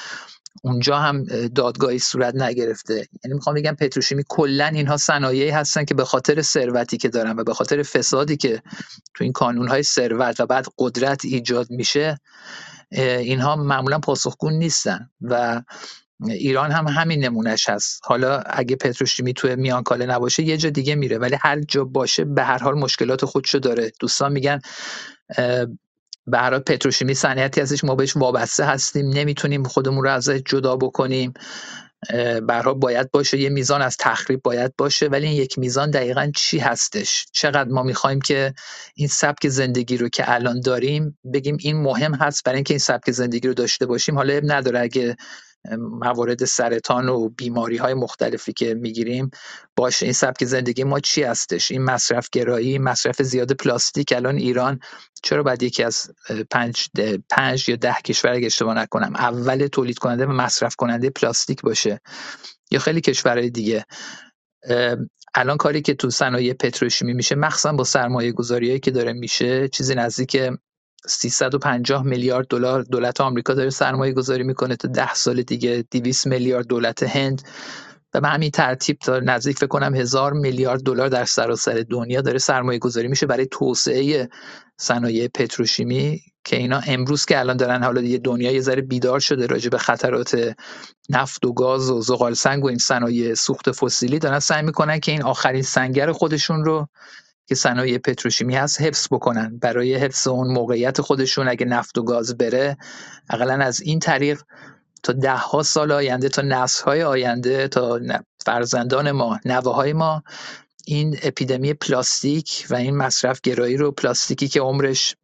اونجا 0.63 0.99
هم 0.99 1.25
دادگاهی 1.55 1.99
صورت 1.99 2.35
نگرفته. 2.35 2.95
یعنی 2.95 3.35
می‌خوام 3.35 3.57
بگم 3.57 3.75
پتروشیمی 3.75 4.25
کلا 4.29 4.67
اینها 4.67 4.97
صنایعی 4.97 5.51
هستن 5.51 5.85
که 5.85 5.95
به 5.95 6.05
خاطر 6.05 6.43
ثروتی 6.43 6.97
که 6.97 7.09
دارن 7.09 7.37
و 7.39 7.45
به 7.45 7.55
خاطر 7.55 7.83
فسادی 7.83 8.37
که 8.37 8.63
تو 9.15 9.25
این 9.25 9.33
کانونهای 9.33 9.83
ثروت 9.83 10.41
و 10.41 10.47
بعد 10.47 10.67
قدرت 10.79 11.25
ایجاد 11.25 11.71
میشه 11.71 12.21
اینها 12.93 13.57
معمولا 13.57 13.99
پاسخگو 13.99 14.51
نیستن 14.51 15.11
و 15.21 15.63
ایران 16.25 16.71
هم 16.71 16.87
همین 16.87 17.25
نمونهش 17.25 17.69
هست. 17.69 18.01
حالا 18.05 18.39
اگه 18.39 18.77
پتروشیمی 18.77 19.35
توی 19.35 19.57
میانکاله 19.57 20.07
نباشه 20.07 20.43
یه 20.43 20.57
جا 20.57 20.71
دیگه 20.71 20.95
میره 20.95 21.19
ولی 21.19 21.37
هر 21.41 21.61
جا 21.61 21.85
باشه 21.85 22.25
به 22.25 22.45
هر 22.45 22.59
حال 22.59 22.75
مشکلات 22.75 23.25
خودشو 23.25 23.59
داره. 23.59 23.93
دوستان 24.01 24.33
میگن 24.33 24.61
به 26.27 26.39
هر 26.39 26.51
حال 26.51 26.59
پتروشیمی 26.59 27.15
صنعتی 27.15 27.61
هستش 27.61 27.85
ما 27.85 27.95
بهش 27.95 28.17
وابسته 28.17 28.65
هستیم 28.65 29.09
نمی‌تونیم 29.09 29.65
خودمون 29.65 30.05
رو 30.05 30.11
ازش 30.11 30.41
جدا 30.47 30.77
بکنیم. 30.77 31.33
برها 32.49 32.75
باید 32.75 33.11
باشه. 33.11 33.39
یه 33.39 33.49
میزان 33.49 33.83
از 33.83 33.97
تخریب 33.97 34.43
باید 34.43 34.75
باشه 34.79 35.07
ولی 35.07 35.27
این 35.27 35.37
یک 35.37 35.59
میزان 35.59 35.91
دقیقا 35.91 36.33
چی 36.37 36.59
هستش؟ 36.59 37.27
چقدر 37.33 37.69
ما 37.71 37.83
می‌خوایم 37.83 38.21
که 38.21 38.55
این 38.95 39.09
سبک 39.09 39.49
زندگی 39.49 39.97
رو 39.97 40.09
که 40.09 40.33
الان 40.33 40.61
داریم 40.61 41.19
بگیم 41.35 41.57
این 41.61 41.83
مهم 41.83 42.15
هست 42.15 42.45
برای 42.45 42.57
اینکه 42.57 42.75
این 42.75 42.79
سبک 42.79 43.11
زندگی 43.11 43.49
رو 43.49 43.55
داشته 43.55 43.87
باشیم؟ 43.87 44.17
حالا 44.17 44.41
نداره. 44.45 44.81
اگه 44.81 45.17
موارد 45.79 46.45
سرطان 46.45 47.09
و 47.09 47.29
بیماری 47.29 47.77
های 47.77 47.95
مختلفی 47.95 48.53
که 48.53 48.75
می‌گیریم 48.75 49.31
باشه 49.77 50.07
این 50.07 50.13
سبک 50.13 50.45
زندگی 50.45 50.85
ما 50.85 51.01
چی 51.01 51.23
هستش؟ 51.23 51.71
این 51.71 51.83
مصرف 51.83 52.29
گرایی 52.33 52.79
مصرف 52.79 53.23
زیاد 53.23 53.53
پلاستیک 53.53 54.13
الان 54.17 54.37
ایران 54.37 54.81
چرا 55.23 55.43
باید 55.43 55.63
یکی 55.63 55.83
از 55.83 56.11
پنج, 56.51 56.89
پنج 57.31 57.69
یا 57.69 57.77
ده 57.77 57.97
کشور 58.05 58.33
اگه 58.33 58.47
اشتباه 58.47 58.75
نکنم 58.75 59.17
اول 59.17 59.67
تولید 59.67 59.99
کننده 59.99 60.27
و 60.27 60.33
مصرف 60.33 60.77
کننده 60.77 61.11
پلاستیک 61.11 61.63
باشه؟ 61.63 62.01
یا 62.71 62.79
خیلی 62.79 63.01
کشورهای 63.01 63.51
دیگه؟ 63.51 63.85
الان 65.35 65.57
کاری 65.57 65.83
که 65.83 65.95
تو 65.95 66.11
صنایع 66.11 66.53
پتروشیمی 66.53 67.13
میشه 67.13 67.35
مخصوصا 67.35 67.73
با 67.73 67.85
سرمایه 67.85 68.33
گذاریایی 68.33 68.81
که 68.81 68.91
داره 68.91 69.13
میشه 69.13 69.69
چیزی 69.69 69.95
نزدیک 69.95 70.37
350 71.07 72.03
میلیارد 72.03 72.47
دلار 72.49 72.83
دولت 72.83 73.21
آمریکا 73.21 73.55
داره 73.55 73.71
سرمایه 73.71 74.13
گذاری 74.13 74.43
می‌کنه 74.45 74.77
تا 74.77 74.89
ده 74.89 75.15
سال 75.15 75.43
دیگه 75.43 75.85
200 75.91 76.27
میلیارد 76.27 76.67
دولت 76.67 77.03
هند. 77.03 77.43
و 78.15 78.21
به 78.21 78.29
همین 78.29 78.51
ترتیب 78.51 78.99
تا 78.99 79.19
نزدیک 79.19 79.57
فکر 79.59 79.67
کنم 79.67 79.95
هزار 79.95 80.33
میلیارد 80.33 80.81
دلار 80.83 81.09
در 81.09 81.25
سراسر 81.25 81.85
دنیا 81.91 82.21
داره 82.21 82.39
سرمایه 82.39 82.79
گذاری 82.79 83.09
میشه 83.09 83.27
برای 83.27 83.47
توسعه 83.51 84.29
صنایع 84.81 85.29
پتروشیمی 85.29 86.21
که 86.45 86.57
اینا 86.57 86.81
امروز 86.87 87.25
که 87.25 87.39
الان 87.39 87.57
دارن 87.57 87.85
حالا 87.85 88.01
دیگه 88.01 88.19
دنیا 88.19 88.53
یه 88.53 88.61
ذره 88.61 88.83
بیدار 88.83 89.21
شده 89.21 89.47
راجع 89.47 89.71
به 89.71 89.79
خطرات 89.79 90.55
نفت 91.11 91.47
و 91.47 91.53
گاز 91.53 91.91
و 91.91 92.01
زغال 92.01 92.35
سنگ 92.35 92.65
و 92.65 92.69
این 92.69 92.79
صنایع 92.79 93.35
سوخت 93.35 93.73
فسیلی 93.73 94.19
دارن 94.19 94.39
سعی 94.39 94.63
می‌کنن 94.63 95.01
که 95.01 95.13
این 95.13 95.23
آخرین 95.23 95.63
سنگر 95.63 96.13
خودشون 96.13 96.65
رو 96.65 96.89
که 97.47 97.55
صنایع 97.55 97.99
پتروشیمی 97.99 98.57
هست 98.57 98.81
حفظ 98.81 99.07
بکنن. 99.11 99.59
برای 99.59 99.95
حفظ 99.95 100.27
اون 100.27 100.49
موقعیت 100.49 101.01
خودشون 101.01 101.49
اگه 101.49 101.67
نفت 101.67 101.99
و 101.99 102.03
گاز 102.03 102.37
بره 102.39 102.77
اقلا 103.31 103.65
از 103.65 103.81
این 103.81 103.99
طریق 103.99 104.43
تا 105.03 105.13
ده 105.13 105.37
ها 105.37 105.63
سال 105.63 105.93
آینده 105.93 106.29
تا 106.29 106.43
نسل 106.43 106.85
های 106.85 107.03
آینده 107.03 107.69
تا 107.69 108.01
فرزندان 108.45 109.11
ما 109.11 109.41
نوه 109.45 109.75
های 109.75 109.93
ما 109.93 110.23
این 110.87 111.19
اپیدمی 111.23 111.75
پلاستیک 111.75 112.67
و 112.71 112.75
این 112.75 112.97
مصرف 112.97 113.41
گرایی 113.41 113.77
رو 113.77 113.93
پلاستیکی 113.93 114.49
که 114.49 114.61
عمرش 114.61 115.17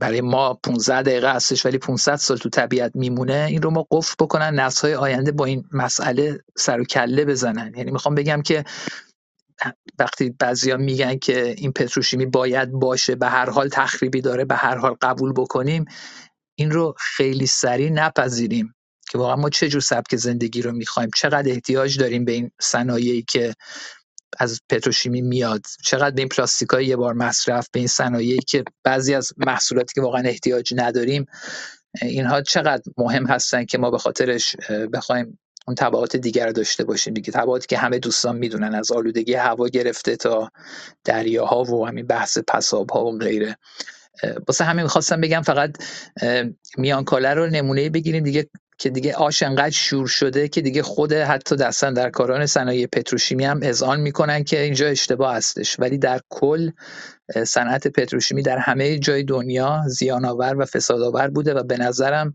برای 0.00 0.20
ما 0.20 0.54
15 0.54 1.02
دقیقه 1.02 1.32
هستش 1.32 1.66
ولی 1.66 1.78
500 1.78 2.16
سال 2.16 2.36
تو 2.36 2.48
طبیعت 2.48 2.92
میمونه 2.94 3.46
این 3.50 3.62
رو 3.62 3.70
ما 3.70 3.86
قفل 3.90 4.14
بکنن 4.20 4.60
نسل 4.60 4.88
های 4.88 4.94
آینده 4.94 5.32
با 5.32 5.44
این 5.44 5.64
مسئله 5.72 6.38
سر 6.56 6.80
و 6.80 6.84
کله 6.84 7.24
بزنن. 7.24 7.72
یعنی 7.76 7.90
می‌خوام 7.90 8.14
بگم 8.14 8.42
که 8.42 8.64
وقتی 9.98 10.30
بعضیا 10.30 10.76
میگن 10.76 11.18
که 11.18 11.54
این 11.58 11.72
پتروشیمی 11.72 12.26
باید 12.26 12.72
باشه 12.72 13.14
به 13.14 13.28
هر 13.28 13.50
حال 13.50 13.68
تخریبی 13.68 14.20
داره 14.20 14.44
به 14.44 14.54
هر 14.54 14.76
حال 14.76 14.96
قبول 15.02 15.32
بکنیم 15.32 15.84
این 16.58 16.70
رو 16.70 16.94
خیلی 16.98 17.46
سریع 17.46 17.90
نپذیریم 17.90 18.74
که 19.10 19.18
واقعا 19.18 19.36
ما 19.36 19.50
چه 19.50 19.68
جور 19.68 19.80
سبک 19.80 20.16
زندگی 20.16 20.62
رو 20.62 20.72
می‌خوایم 20.72 21.10
چقدر 21.16 21.50
احتیاج 21.50 21.98
داریم 21.98 22.24
به 22.24 22.32
این 22.32 22.50
صنایعی 22.60 23.22
که 23.22 23.54
از 24.38 24.60
پتروشیمی 24.68 25.22
میاد 25.22 25.62
چقدر 25.84 26.14
به 26.14 26.22
این 26.22 26.28
پلاستیک 26.28 26.68
های 26.68 26.86
یه 26.86 26.96
بار 26.96 27.14
مصرف 27.14 27.68
به 27.72 27.78
این 27.78 27.88
صنایعی 27.88 28.38
که 28.38 28.64
بعضی 28.84 29.14
از 29.14 29.32
محصولاتی 29.36 29.94
که 29.94 30.00
واقعا 30.00 30.22
احتیاج 30.22 30.74
نداریم 30.76 31.26
اینها 32.02 32.42
چقدر 32.42 32.82
مهم 32.98 33.26
هستن 33.26 33.64
که 33.64 33.78
ما 33.78 33.90
به 33.90 33.98
خاطرش 33.98 34.56
بخوایم 34.92 35.38
اون 35.66 35.74
تبعات 35.74 36.16
دیگر 36.16 36.46
رو 36.46 36.52
داشته 36.52 36.84
باشیم 36.84 37.14
دیگه. 37.14 37.32
تبعاتی 37.32 37.66
که 37.66 37.78
همه 37.78 37.98
دوستان 37.98 38.36
می‌دونن 38.36 38.74
از 38.74 38.92
آلودگی 38.92 39.34
هوا 39.34 39.68
گرفته 39.68 40.16
تا 40.16 40.50
دریاها 41.04 41.62
و 41.62 41.88
همین 41.88 42.06
بحث 42.06 42.38
پساب 42.48 42.90
ها 42.90 43.04
و 43.04 43.18
غیره. 43.18 43.56
واسه 44.48 44.64
همین 44.64 44.82
می‌خواستم 44.82 45.20
بگم 45.20 45.42
فقط 45.42 45.76
میانکاله 46.78 47.34
رو 47.34 47.46
نمونه 47.46 47.90
بگیریم 47.90 48.24
دیگه 48.24 48.46
که 48.78 48.90
دیگه 48.90 49.14
آش 49.14 49.42
انقدر 49.42 49.70
شور 49.70 50.06
شده 50.06 50.48
که 50.48 50.60
دیگه 50.60 50.82
خود 50.82 51.12
حتی 51.12 51.56
دستن 51.56 51.94
در 51.94 52.10
کاران 52.10 52.46
صنایع 52.46 52.86
پتروشیمی 52.86 53.44
هم 53.44 53.60
اذعان 53.62 54.00
می‌کنن 54.00 54.44
که 54.44 54.60
اینجا 54.60 54.86
اشتباه 54.86 55.34
هستش. 55.34 55.80
ولی 55.80 55.98
در 55.98 56.20
کل 56.28 56.70
صنعت 57.46 57.88
پتروشیمی 57.88 58.42
در 58.42 58.58
همه 58.58 58.98
جای 58.98 59.22
دنیا 59.22 59.82
زیانآور 59.86 60.56
و 60.58 60.64
فسادآور 60.64 61.28
بوده 61.28 61.54
و 61.54 61.62
به 61.62 61.76
نظرم 61.76 62.34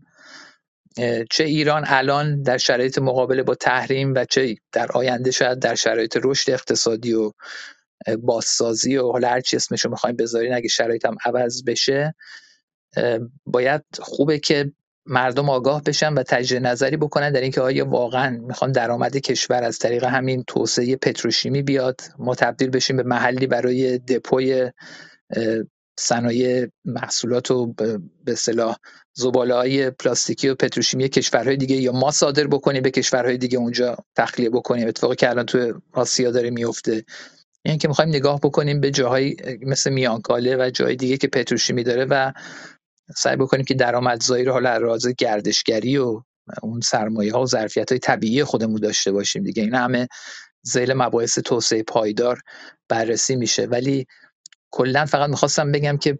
چه 1.30 1.44
ایران 1.44 1.84
الان 1.86 2.42
در 2.42 2.58
شرایط 2.58 2.98
مقابله 2.98 3.42
با 3.42 3.54
تحریم 3.54 4.14
و 4.14 4.24
چه 4.24 4.56
در 4.72 4.92
آینده 4.92 5.30
شاید 5.30 5.58
در 5.58 5.74
شرایط 5.74 6.18
رشد 6.24 6.50
اقتصادی 6.50 7.12
و 7.14 7.32
بازسازی 8.18 8.96
و 8.96 9.12
حالا 9.12 9.28
هر 9.28 9.40
چی 9.40 9.56
اسمشو 9.56 9.90
می‌خوایم 9.90 10.16
بذارین 10.16 10.54
اگه 10.54 10.68
شرایط 10.68 11.06
هم 11.06 11.16
عوض 11.24 11.64
بشه 11.64 12.14
باید 13.46 13.82
خوبه 13.98 14.38
که 14.38 14.72
مردم 15.06 15.50
آگاه 15.50 15.82
بشن 15.82 16.14
و 16.14 16.22
تجدید 16.22 16.66
نظری 16.66 16.96
بکنن 16.96 17.32
در 17.32 17.40
اینکه 17.40 17.60
آیا 17.60 17.86
واقعا 17.86 18.30
می‌خوان 18.30 18.72
درآمد 18.72 19.16
کشور 19.16 19.64
از 19.64 19.78
طریق 19.78 20.04
همین 20.04 20.44
توسعه 20.46 20.96
پتروشیمی 20.96 21.62
بیاد 21.62 22.00
ما 22.18 22.34
تبدیل 22.34 22.70
بشیم 22.70 22.96
به 22.96 23.02
محلی 23.02 23.46
برای 23.46 23.98
دپوی 23.98 24.70
صنایع 25.98 26.68
محصولات 26.84 27.50
و 27.50 27.72
به 28.24 28.32
اصطلاح 28.32 28.76
زباله 29.20 29.54
های 29.54 29.90
پلاستیکی 29.90 30.48
و 30.48 30.54
پتروشیمی 30.54 31.08
کشورهای 31.08 31.56
دیگه 31.56 31.76
یا 31.76 31.92
ما 31.92 32.10
صادر 32.10 32.46
بکنیم 32.46 32.82
به 32.82 32.90
کشورهای 32.90 33.38
دیگه 33.38 33.58
اونجا 33.58 33.96
تخلیه 34.16 34.50
بکنیم. 34.50 34.88
اتفاقی 34.88 35.16
که 35.16 35.30
الان 35.30 35.46
تو 35.46 35.80
آسیا 35.92 36.30
داره 36.30 36.50
میفته. 36.50 37.04
این 37.64 37.78
که 37.78 37.88
می‌خوایم 37.88 38.10
نگاه 38.10 38.40
بکنیم 38.40 38.80
به 38.80 38.90
جاهای 38.90 39.36
مثل 39.62 39.90
میانکاله 39.90 40.56
و 40.56 40.70
جای 40.70 40.96
دیگه 40.96 41.16
که 41.16 41.28
پتروشیمی 41.28 41.82
داره 41.82 42.04
و 42.04 42.32
سعی 43.16 43.36
بکنیم 43.36 43.64
که 43.64 43.74
درآمدزایی 43.74 44.44
رو 44.44 44.52
حالا 44.52 44.76
راز 44.76 45.06
گردشگری 45.18 45.96
و 45.98 46.22
اون 46.62 46.80
سرمایه 46.80 47.32
ها 47.32 47.42
و 47.42 47.46
ظرفیت 47.46 47.92
های 47.92 47.98
طبیعی 47.98 48.44
خودمون 48.44 48.80
داشته 48.80 49.12
باشیم 49.12 49.42
دیگه. 49.42 49.62
این 49.62 49.74
همه 49.74 50.08
زیل 50.62 50.92
مباحث 50.92 51.38
توسعه 51.38 51.82
پایدار 51.82 52.40
بررسی 52.88 53.36
میشه. 53.36 53.66
ولی 53.66 54.06
کلا 54.70 55.06
فقط 55.06 55.30
می‌خواستم 55.30 55.72
بگم 55.72 55.96
که 55.96 56.18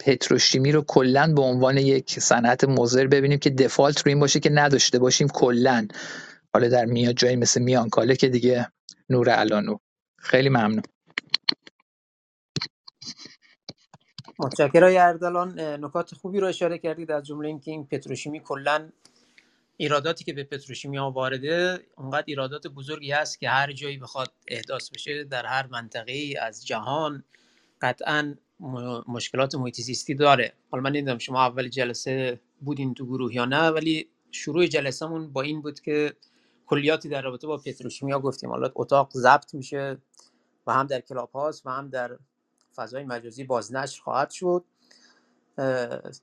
پتروشیمی 0.00 0.72
رو 0.72 0.84
کلا 0.86 1.32
به 1.34 1.42
عنوان 1.42 1.76
یک 1.76 2.20
صنعت 2.20 2.64
مضر 2.64 3.06
ببینیم 3.06 3.38
که 3.38 3.50
دفالت 3.50 3.98
رو 4.06 4.08
این 4.08 4.20
باشه 4.20 4.40
که 4.40 4.50
نداشته 4.50 4.98
باشیم 4.98 5.28
کلا. 5.28 5.88
حالا 6.54 6.68
در 6.68 6.84
میاد 6.84 7.14
جایی 7.14 7.36
مثل 7.36 7.62
میانکاله 7.62 8.16
که 8.16 8.28
دیگه 8.28 8.72
نور 9.10 9.30
الانو 9.30 9.76
خیلی 10.18 10.48
ممنون. 10.48 10.82
متشکرم. 14.38 14.96
اردلان 14.96 15.60
نکات 15.60 16.14
خوبی 16.14 16.40
رو 16.40 16.46
اشاره 16.46 16.78
کردید 16.78 17.10
از 17.10 17.26
جمله 17.26 17.48
اینکه 17.48 17.70
این 17.70 17.86
پتروشیمی 17.86 18.40
کلا 18.40 18.88
ایراداتی 19.76 20.24
که 20.24 20.32
به 20.32 20.44
پتروشیمی 20.44 20.96
ها 20.96 21.10
وارده 21.10 21.80
اونقدر 21.96 22.24
ایرادات 22.26 22.66
بزرگی 22.66 23.12
هست 23.12 23.40
که 23.40 23.48
هر 23.48 23.72
جایی 23.72 23.98
بخواد 23.98 24.32
احداث 24.48 24.90
بشه 24.90 25.24
در 25.24 25.46
هر 25.46 25.66
منطقه 25.66 26.34
از 26.42 26.66
جهان 26.66 27.24
قطعا 27.82 28.34
مشکلات 29.08 29.54
محیط 29.54 29.80
زیستی 29.80 30.14
داره. 30.14 30.52
حالا 30.70 30.82
من 30.82 30.90
نمی‌دونم 30.90 31.18
شما 31.18 31.40
اول 31.42 31.68
جلسه 31.68 32.40
بودین 32.60 32.94
تو 32.94 33.06
گروه 33.06 33.34
یا 33.34 33.44
نه 33.44 33.68
ولی 33.70 34.08
شروع 34.30 34.66
جلسهمون 34.66 35.32
با 35.32 35.42
این 35.42 35.62
بود 35.62 35.80
که 35.80 36.12
کلیاتی 36.66 37.08
در 37.08 37.22
رابطه 37.22 37.46
با 37.46 37.56
پتروشیمیا 37.56 38.20
گفتیم. 38.20 38.50
حالا 38.50 38.70
اتاق 38.74 39.10
ضبط 39.14 39.54
میشه 39.54 39.98
و 40.66 40.72
هم 40.72 40.86
در 40.86 41.00
کلاب 41.00 41.30
هاوس 41.30 41.66
و 41.66 41.70
هم 41.70 41.88
در 41.88 42.18
فضای 42.74 43.04
مجازی 43.04 43.44
بازنشر 43.44 44.02
خواهد 44.02 44.30
شد. 44.30 44.64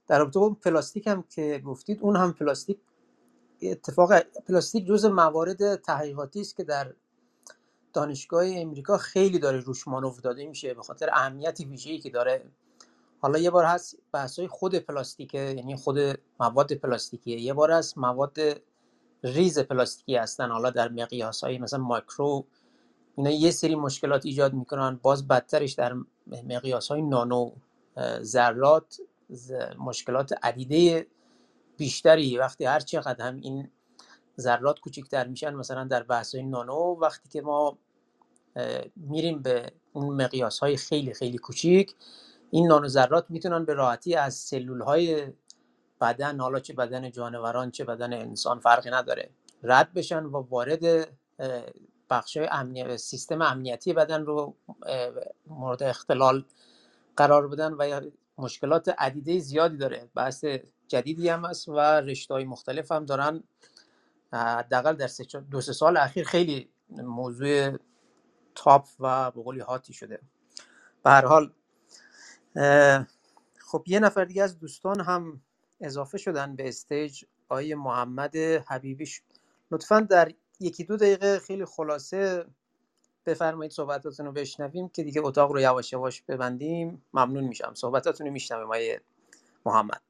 در 0.08 0.20
رابطه 0.20 0.40
با 0.40 0.50
پلاستیک 0.50 1.08
هم 1.08 1.24
که 1.30 1.62
گفتید 1.66 2.00
اون 2.02 2.16
هم 2.16 2.34
پلاستیک 2.34 2.78
اتفاق 3.62 4.20
پلاستیک 4.20 4.86
جزء 4.86 5.06
موارد 5.06 5.76
تحقیقاتی 5.76 6.42
است 6.42 6.58
که 6.58 6.64
در 6.64 6.94
دانشگاه 7.94 8.46
امریکا 8.48 8.98
خیلی 8.98 9.40
داره 9.40 9.60
روش 9.60 9.88
مانور 9.88 10.20
داده 10.20 10.46
میشه 10.46 10.74
به 10.74 10.82
خاطر 10.82 11.10
اهمیتی 11.14 11.66
ویژه‌ای 11.66 12.00
که 12.00 12.10
داره. 12.10 12.46
حالا 13.20 13.40
یه 13.40 13.50
بار 13.50 13.66
هست 13.66 13.98
بحثای 14.12 14.48
خود 14.48 14.76
پلاستیکه 14.76 15.40
یعنی 15.40 15.76
خود 15.76 15.98
مواد 16.40 16.74
پلاستیکیه. 16.74 17.40
یه 17.40 17.54
بار 17.54 17.72
هست 17.72 17.98
مواد 17.98 18.38
ریز 19.24 19.60
پلاستیکی 19.60 20.16
هستن 20.16 20.52
حالا 20.52 20.70
در 20.70 20.90
مقیاس 20.90 21.44
های 21.44 21.58
مثلا 21.58 21.80
ماکرو 21.80 22.46
اینا 23.16 23.30
یه 23.30 23.52
سری 23.52 23.76
مشکلات 23.76 24.26
ایجاد 24.26 24.54
می‌کنن. 24.54 25.00
باز 25.02 25.28
بدترش 25.28 25.74
در 25.74 25.96
مقیاس 26.28 26.88
های 26.88 27.02
نانو 27.02 27.52
ذرات 28.22 28.98
مشکلات 29.80 30.34
عدیده 30.44 31.08
بیشتری. 31.78 32.38
وقتی 32.38 32.66
هر 32.66 32.80
چقدر 32.80 33.28
هم 33.28 33.36
این 33.36 33.70
ذرات 34.40 34.80
کوچکتر 34.80 35.28
میشن 35.28 35.54
مثلا 35.54 35.84
در 35.84 36.04
بحث 36.04 36.36
های 36.36 36.44
نانو 36.44 36.96
وقتی 37.00 37.30
که 37.30 37.42
ما 37.42 37.78
میریم 38.96 39.42
به 39.42 39.72
اون 39.94 40.22
مقیاس 40.24 40.60
های 40.60 40.78
خیلی 40.78 41.14
خیلی 41.14 41.38
کوچیک 41.38 41.96
این 42.52 42.68
نانو 42.68 42.88
ذرات 42.88 43.26
می‌تونن 43.30 43.66
به 43.66 43.74
راحتی 43.74 44.16
از 44.16 44.36
سلول 44.36 44.82
های 44.82 45.28
بدن 46.02 46.40
حالا 46.40 46.60
چه 46.60 46.74
بدن 46.74 47.12
جانوران 47.12 47.72
چه 47.72 47.84
بدن 47.84 48.14
انسان 48.14 48.60
فرقی 48.60 48.90
نداره 48.90 49.30
رد 49.64 49.94
بشن 49.94 50.24
و 50.24 50.38
وارد 50.50 51.08
بخش 52.10 52.38
امنی... 52.52 52.98
سیستم 52.98 53.42
امنیتی 53.42 53.94
بدن 53.94 54.26
رو 54.26 54.56
مورد 55.48 55.84
اختلال 55.84 56.46
قرار 57.18 57.48
بدن 57.48 57.74
و 57.74 58.02
مشکلات 58.38 58.90
عدیده 58.98 59.40
زیادی 59.40 59.78
داره. 59.78 60.10
بحث 60.16 60.46
جدیدی 60.88 61.30
هم 61.30 61.46
هست 61.46 61.70
و 61.70 61.80
رشته 61.80 62.34
های 62.34 62.46
مختلف 62.46 62.92
هم 62.92 63.06
دارن 63.06 63.44
حداقل 64.34 64.94
در 64.94 65.10
دو 65.52 65.62
سه 65.62 65.74
سال 65.74 65.98
اخیر 65.98 66.26
خیلی 66.26 66.70
موضوع 66.90 67.78
تاپ 68.56 68.88
و 69.00 69.32
بقولی 69.32 69.60
هاتی 69.60 69.94
شده. 69.94 70.20
به 71.04 71.10
هر 71.10 71.26
حال 71.26 71.54
خب 73.58 73.84
یه 73.88 74.00
نفر 74.00 74.26
دیگه 74.26 74.44
از 74.44 74.60
دوستان 74.60 75.02
هم 75.02 75.42
اضافه 75.82 76.18
شدن 76.18 76.56
به 76.56 76.68
استیج 76.68 77.24
آقای 77.50 77.76
محمد 77.76 78.36
حبیبی 78.38 79.10
لطفا 79.72 80.00
در 80.00 80.32
یکی 80.60 80.84
دو 80.84 80.98
دقیقه 80.98 81.40
خیلی 81.40 81.66
خلاصه 81.66 82.46
بفرمایید 83.26 83.72
صحبتاتون 83.72 84.26
رو 84.26 84.32
بشنویم 84.32 84.90
که 84.90 85.04
دیگه 85.04 85.22
اتاق 85.26 85.52
رو 85.52 85.60
یواش 85.60 85.94
یواش 85.94 86.22
ببندیم. 86.22 87.06
ممنون 87.14 87.44
میشم. 87.44 87.74
صحبتاتون 87.74 88.28
رو 88.28 88.34
میشنویم 88.34 88.66
آقای 88.66 89.00
محمد. 89.66 90.02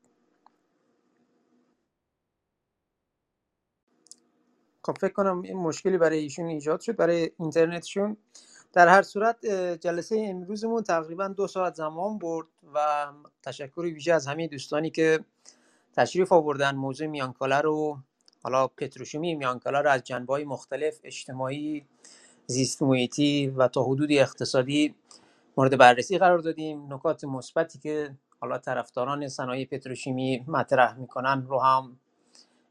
خب 4.88 4.98
فکر 4.98 5.14
کنم 5.14 5.42
این 5.42 5.58
مشکلی 5.58 5.98
برای 5.98 6.20
ایشون 6.20 6.46
ایجاد 6.46 6.80
شد 6.80 6.96
برای 6.96 7.32
اینترنتشون. 7.40 8.18
در 8.74 8.88
هر 8.88 9.02
صورت 9.02 9.46
جلسه 9.82 10.26
امروزمون 10.30 10.84
تقریبا 10.84 11.28
دو 11.28 11.48
ساعت 11.48 11.76
زمان 11.76 12.18
برد 12.18 12.48
و 12.74 13.08
تشکر 13.44 13.80
ویژه 13.80 14.14
از 14.14 14.28
همه 14.28 14.48
دوستانی 14.48 14.90
که 14.90 15.20
تشریف 15.96 16.32
آوردن. 16.32 16.76
موضوع 16.76 17.08
میانکاله 17.08 17.62
رو 17.62 17.98
حالا 18.44 18.68
پتروشیمی 18.68 19.36
میانکاله 19.36 19.82
رو 19.82 19.90
از 19.90 20.04
جنبه 20.04 20.46
مختلف 20.46 21.00
اجتماعی 21.04 21.86
زیست 22.46 22.82
محیطی 22.82 23.48
و 23.48 23.68
تا 23.68 23.84
حدودی 23.84 24.20
اقتصادی 24.20 24.96
مورد 25.58 25.78
بررسی 25.78 26.18
قرار 26.18 26.40
دادیم. 26.40 26.94
نکات 26.94 27.24
مثبتی 27.24 27.80
که 27.80 28.16
حالا 28.40 28.58
طرفداران 28.58 29.28
صنایع 29.28 29.66
پتروشیمی 29.66 30.46
مطرح 30.48 30.98
می‌کنن 30.98 31.46
رو 31.48 31.60
هم 31.60 32.00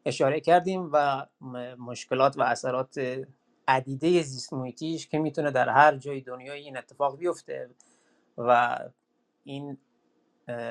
اشاره 0.07 0.41
کردیم 0.41 0.91
و 0.93 1.27
مشکلات 1.79 2.39
و 2.39 2.43
اثرات 2.43 3.25
عدیده 3.69 4.23
زیست 4.23 4.53
محیطیش 4.53 5.09
که 5.09 5.19
می‌تونه 5.19 5.51
در 5.51 5.69
هر 5.69 5.97
جای 5.97 6.21
دنیا 6.21 6.53
این 6.53 6.77
اتفاق 6.77 7.19
بیفته 7.19 7.71
و 8.39 8.79
این 9.45 9.79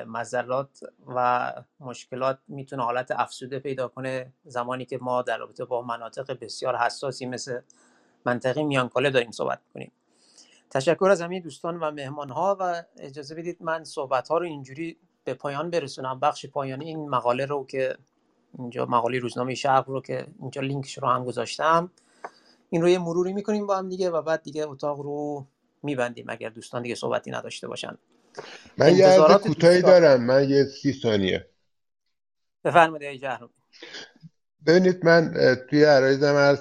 مذرات 0.06 0.80
و 1.06 1.52
مشکلات 1.80 2.38
می‌تونه 2.48 2.84
حالت 2.84 3.10
افسوده 3.10 3.58
پیدا 3.58 3.88
کنه 3.88 4.32
زمانی 4.44 4.84
که 4.84 4.98
ما 4.98 5.22
در 5.22 5.38
رابطه 5.38 5.64
با 5.64 5.82
مناطق 5.82 6.38
بسیار 6.40 6.76
حساسی 6.76 7.26
مثل 7.26 7.60
منطقه 8.24 8.62
میانکاله 8.62 9.10
داریم 9.10 9.30
صحبت 9.30 9.60
می‌کنیم. 9.66 9.92
تشکر 10.70 11.08
از 11.10 11.22
همین 11.22 11.42
دوستان 11.42 11.80
و 11.80 11.90
مهمان 11.90 12.30
ها 12.30 12.56
و 12.60 12.82
اجازه 12.98 13.34
بدید 13.34 13.56
من 13.60 13.84
صحبت 13.84 14.28
ها 14.28 14.38
رو 14.38 14.44
اینجوری 14.44 14.98
به 15.24 15.34
پایان 15.34 15.70
برسونم. 15.70 16.20
بخش 16.20 16.46
پایانی 16.46 16.84
این 16.84 17.08
مقاله 17.08 17.46
رو 17.46 17.66
که 17.66 17.96
اینجا 18.58 18.86
مقاله 18.86 19.18
روزنامه 19.18 19.54
شرق 19.54 19.88
رو 19.88 20.00
که 20.00 20.26
اینجا 20.40 20.62
لینکش 20.62 20.98
رو 20.98 21.08
هم 21.08 21.24
گذاشتم. 21.24 21.90
این 22.70 22.82
رو 22.82 22.88
یه 22.88 22.98
مروری 22.98 23.32
می‌کنیم 23.32 23.66
با 23.66 23.78
هم 23.78 23.88
دیگه 23.88 24.10
و 24.10 24.22
بعد 24.22 24.42
دیگه 24.42 24.68
اتاق 24.68 25.00
رو 25.00 25.46
میبندیم 25.82 26.26
اگر 26.28 26.48
دوستان 26.48 26.82
دیگه 26.82 26.94
صحبتی 26.94 27.30
نداشته 27.30 27.68
باشن. 27.68 27.98
من 28.78 28.96
یه 28.96 29.06
عرض 29.06 29.42
کوتاهی 29.42 29.82
دارم. 29.82 30.22
من 30.22 30.48
یه 30.48 30.64
سی 30.64 30.92
ثانیه. 30.92 31.50
بفرمایید 32.64 33.20
جهرم 33.20 33.50
ببینید 34.66 35.04
من 35.04 35.34
توی 35.70 35.84
عرایزم 35.84 36.58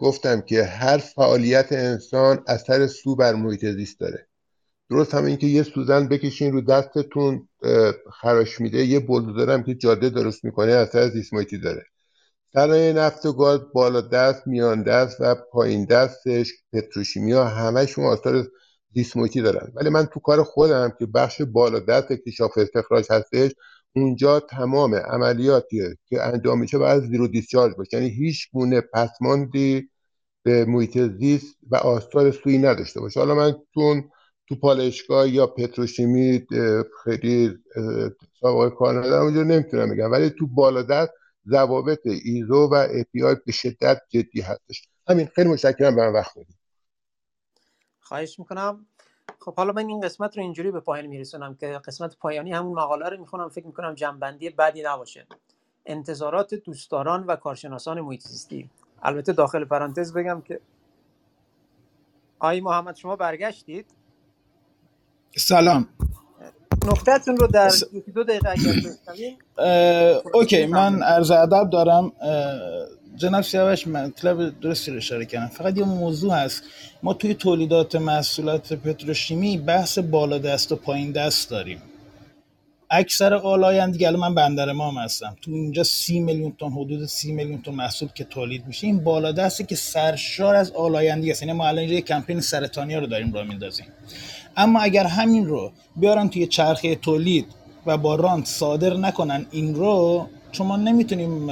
گفتم 0.00 0.40
که 0.40 0.64
هر 0.64 0.98
فعالیت 0.98 1.72
انسان 1.72 2.44
اثر 2.46 2.86
سو 2.86 3.16
بر 3.16 3.34
محیط 3.34 3.64
زیست 3.64 4.00
داره. 4.00 4.29
درست 4.90 5.14
هم 5.14 5.24
اینکه 5.24 5.46
یه 5.46 5.62
سوزن 5.62 6.08
بکشین 6.08 6.52
رو 6.52 6.60
دستتون 6.60 7.48
خراش 8.20 8.60
میده 8.60 8.84
یه 8.84 9.00
بلدوزر 9.00 9.50
هم 9.50 9.62
که 9.62 9.74
جاده 9.74 10.10
درست 10.10 10.44
می‌کنه 10.44 10.72
اثر 10.72 11.08
زیست 11.08 11.34
محیطی 11.34 11.58
داره. 11.58 11.84
صنایع 12.52 12.92
نفت 12.92 13.26
و 13.26 13.32
گاز 13.32 13.60
بالا 13.74 14.00
دست 14.00 14.46
میان 14.46 14.82
دست 14.82 15.16
و 15.20 15.34
پایین 15.52 15.84
دستش 15.84 16.52
پتروشیمیا 16.72 17.44
همشون 17.44 18.04
آثار 18.04 18.46
زیست 18.94 19.14
دارن. 19.36 19.72
ولی 19.74 19.88
من 19.88 20.06
تو 20.06 20.20
کار 20.20 20.42
خودم 20.42 20.92
که 20.98 21.06
بخش 21.06 21.42
بالا 21.42 21.80
دست 21.80 22.12
کشاف 22.12 22.58
استخراج 22.58 23.06
هستش 23.10 23.50
اونجا 23.96 24.40
تمام 24.40 24.94
عملیاتی 24.94 25.96
که 26.06 26.22
انجام 26.22 26.60
میشه 26.60 26.78
باید 26.78 27.02
زیرو 27.02 27.28
دیسچارج 27.28 27.76
باشه. 27.76 27.96
یعنی 27.96 28.08
هیچ 28.08 28.48
گونه 28.52 28.80
پسماندی 28.80 29.90
به 30.42 30.64
محیط 30.64 30.98
زیست 30.98 31.56
و 31.70 31.76
آثار 31.76 32.30
سوی 32.30 32.58
نداشته 32.58 33.00
باشه. 33.00 33.20
حالا 33.20 33.34
من 33.34 33.54
چون 33.74 34.10
تو 34.50 34.56
پالشگاه 34.56 35.28
یا 35.28 35.46
پتروشیمی 35.46 36.46
خیلی 37.04 37.58
سابقه 38.40 38.76
کار 38.76 39.04
ندارم 39.04 39.22
اونجا 39.24 39.42
نمی‌تونم 39.42 39.90
بگم. 39.90 40.12
ولی 40.12 40.30
تو 40.30 40.46
بالا 40.46 40.82
دست 40.82 41.12
ضوابط 41.48 42.00
ایزو 42.24 42.68
و 42.72 42.74
اپی 42.74 43.22
به 43.46 43.52
شدت 43.52 44.02
جدی 44.08 44.40
هستش. 44.40 44.88
همین 45.08 45.26
خیلی 45.26 45.48
متشکرم 45.48 45.96
به 45.96 46.06
من 46.06 46.12
وقت 46.12 46.38
بدید 46.38 46.56
خواهش 48.00 48.38
می‌کنم. 48.38 48.86
خب 49.38 49.54
حالا 49.54 49.72
من 49.72 49.88
این 49.88 50.00
قسمت 50.00 50.36
رو 50.36 50.42
اینجوری 50.42 50.70
به 50.70 50.80
پایان 50.80 51.06
میرسونم 51.06 51.54
که 51.54 51.66
قسمت 51.66 52.16
پایانی 52.16 52.52
همون 52.52 52.72
مقاله 52.72 53.08
رو 53.08 53.20
می‌خونم. 53.20 53.48
فکر 53.48 53.66
می‌کنم 53.66 53.94
جنبندی 53.94 54.50
بعدی 54.50 54.82
نباشه. 54.82 55.26
انتظارات 55.86 56.54
دوستداران 56.54 57.24
و 57.24 57.36
کارشناسان 57.36 58.00
محیط 58.00 58.22
زیستی. 58.22 58.70
البته 59.02 59.32
داخل 59.32 59.64
پرانتز 59.64 60.12
بگم 60.12 60.40
که 60.40 60.60
آی 62.38 62.60
محمد 62.60 62.96
شما 62.96 63.16
برگشتید. 63.16 63.86
سلام. 65.36 65.88
نقطتون 66.86 67.36
رو 67.36 67.46
در 67.46 67.70
یکی 67.92 68.12
دو 68.12 68.24
دقیقه 68.24 68.50
اگر 68.50 70.20
اوکی 70.34 70.66
من 70.66 71.02
عرض 71.02 71.30
ادب 71.30 71.70
دارم. 71.70 72.12
جناب 73.16 73.42
سیاوش 73.42 73.86
مطلب 73.86 74.60
درستی 74.60 74.90
رو 74.90 74.96
اشاره 74.96 75.24
کردم. 75.24 75.46
فقط 75.46 75.78
یه 75.78 75.84
موضوع 75.84 76.34
هست. 76.34 76.62
ما 77.02 77.14
توی 77.14 77.34
تولیدات 77.34 77.96
محصولات 77.96 78.72
پتروشیمی 78.72 79.58
بحث 79.58 79.98
بالا 79.98 80.38
دست 80.38 80.72
و 80.72 80.76
پایین 80.76 81.12
دست 81.12 81.50
داریم. 81.50 81.82
اکثر 82.90 83.34
آلاینده 83.34 83.90
دیگه 83.90 84.10
من 84.10 84.34
بندر 84.34 84.72
ماهشهر 84.72 84.90
هستم. 84.90 85.36
تو 85.42 85.50
اینجا 85.50 85.82
سی 85.82 86.20
میلیون 86.20 86.52
تن 86.60 86.70
حدود 86.70 87.04
سی 87.04 87.32
میلیون 87.32 87.62
تن 87.62 87.72
محصول 87.72 88.08
که 88.14 88.24
تولید 88.24 88.66
میشه. 88.66 88.86
این 88.86 89.04
بالا 89.04 89.32
دستی 89.32 89.64
که 89.64 89.76
سرشار 89.76 90.54
از 90.54 90.72
آلایندگی 90.72 91.30
است 91.30 91.42
یعنی 91.42 91.52
ما 91.52 91.68
الان 91.68 91.78
اینجا 91.78 92.00
کمپین 92.00 92.40
سرطانی 92.40 92.96
رو 92.96 93.06
داریم 93.06 93.32
راه 93.32 93.44
میندازیم. 93.44 93.86
اما 94.56 94.80
اگر 94.80 95.06
همین 95.06 95.46
رو 95.46 95.72
بیارن 95.96 96.28
توی 96.28 96.46
چرخه 96.46 96.94
تولید 96.94 97.46
و 97.86 97.98
با 97.98 98.14
رانت 98.14 98.46
صادر 98.46 98.96
نکنن 98.96 99.46
این 99.50 99.74
رو 99.74 100.26
چون 100.52 100.66
ما 100.66 100.76
نمی‌تونیم 100.76 101.46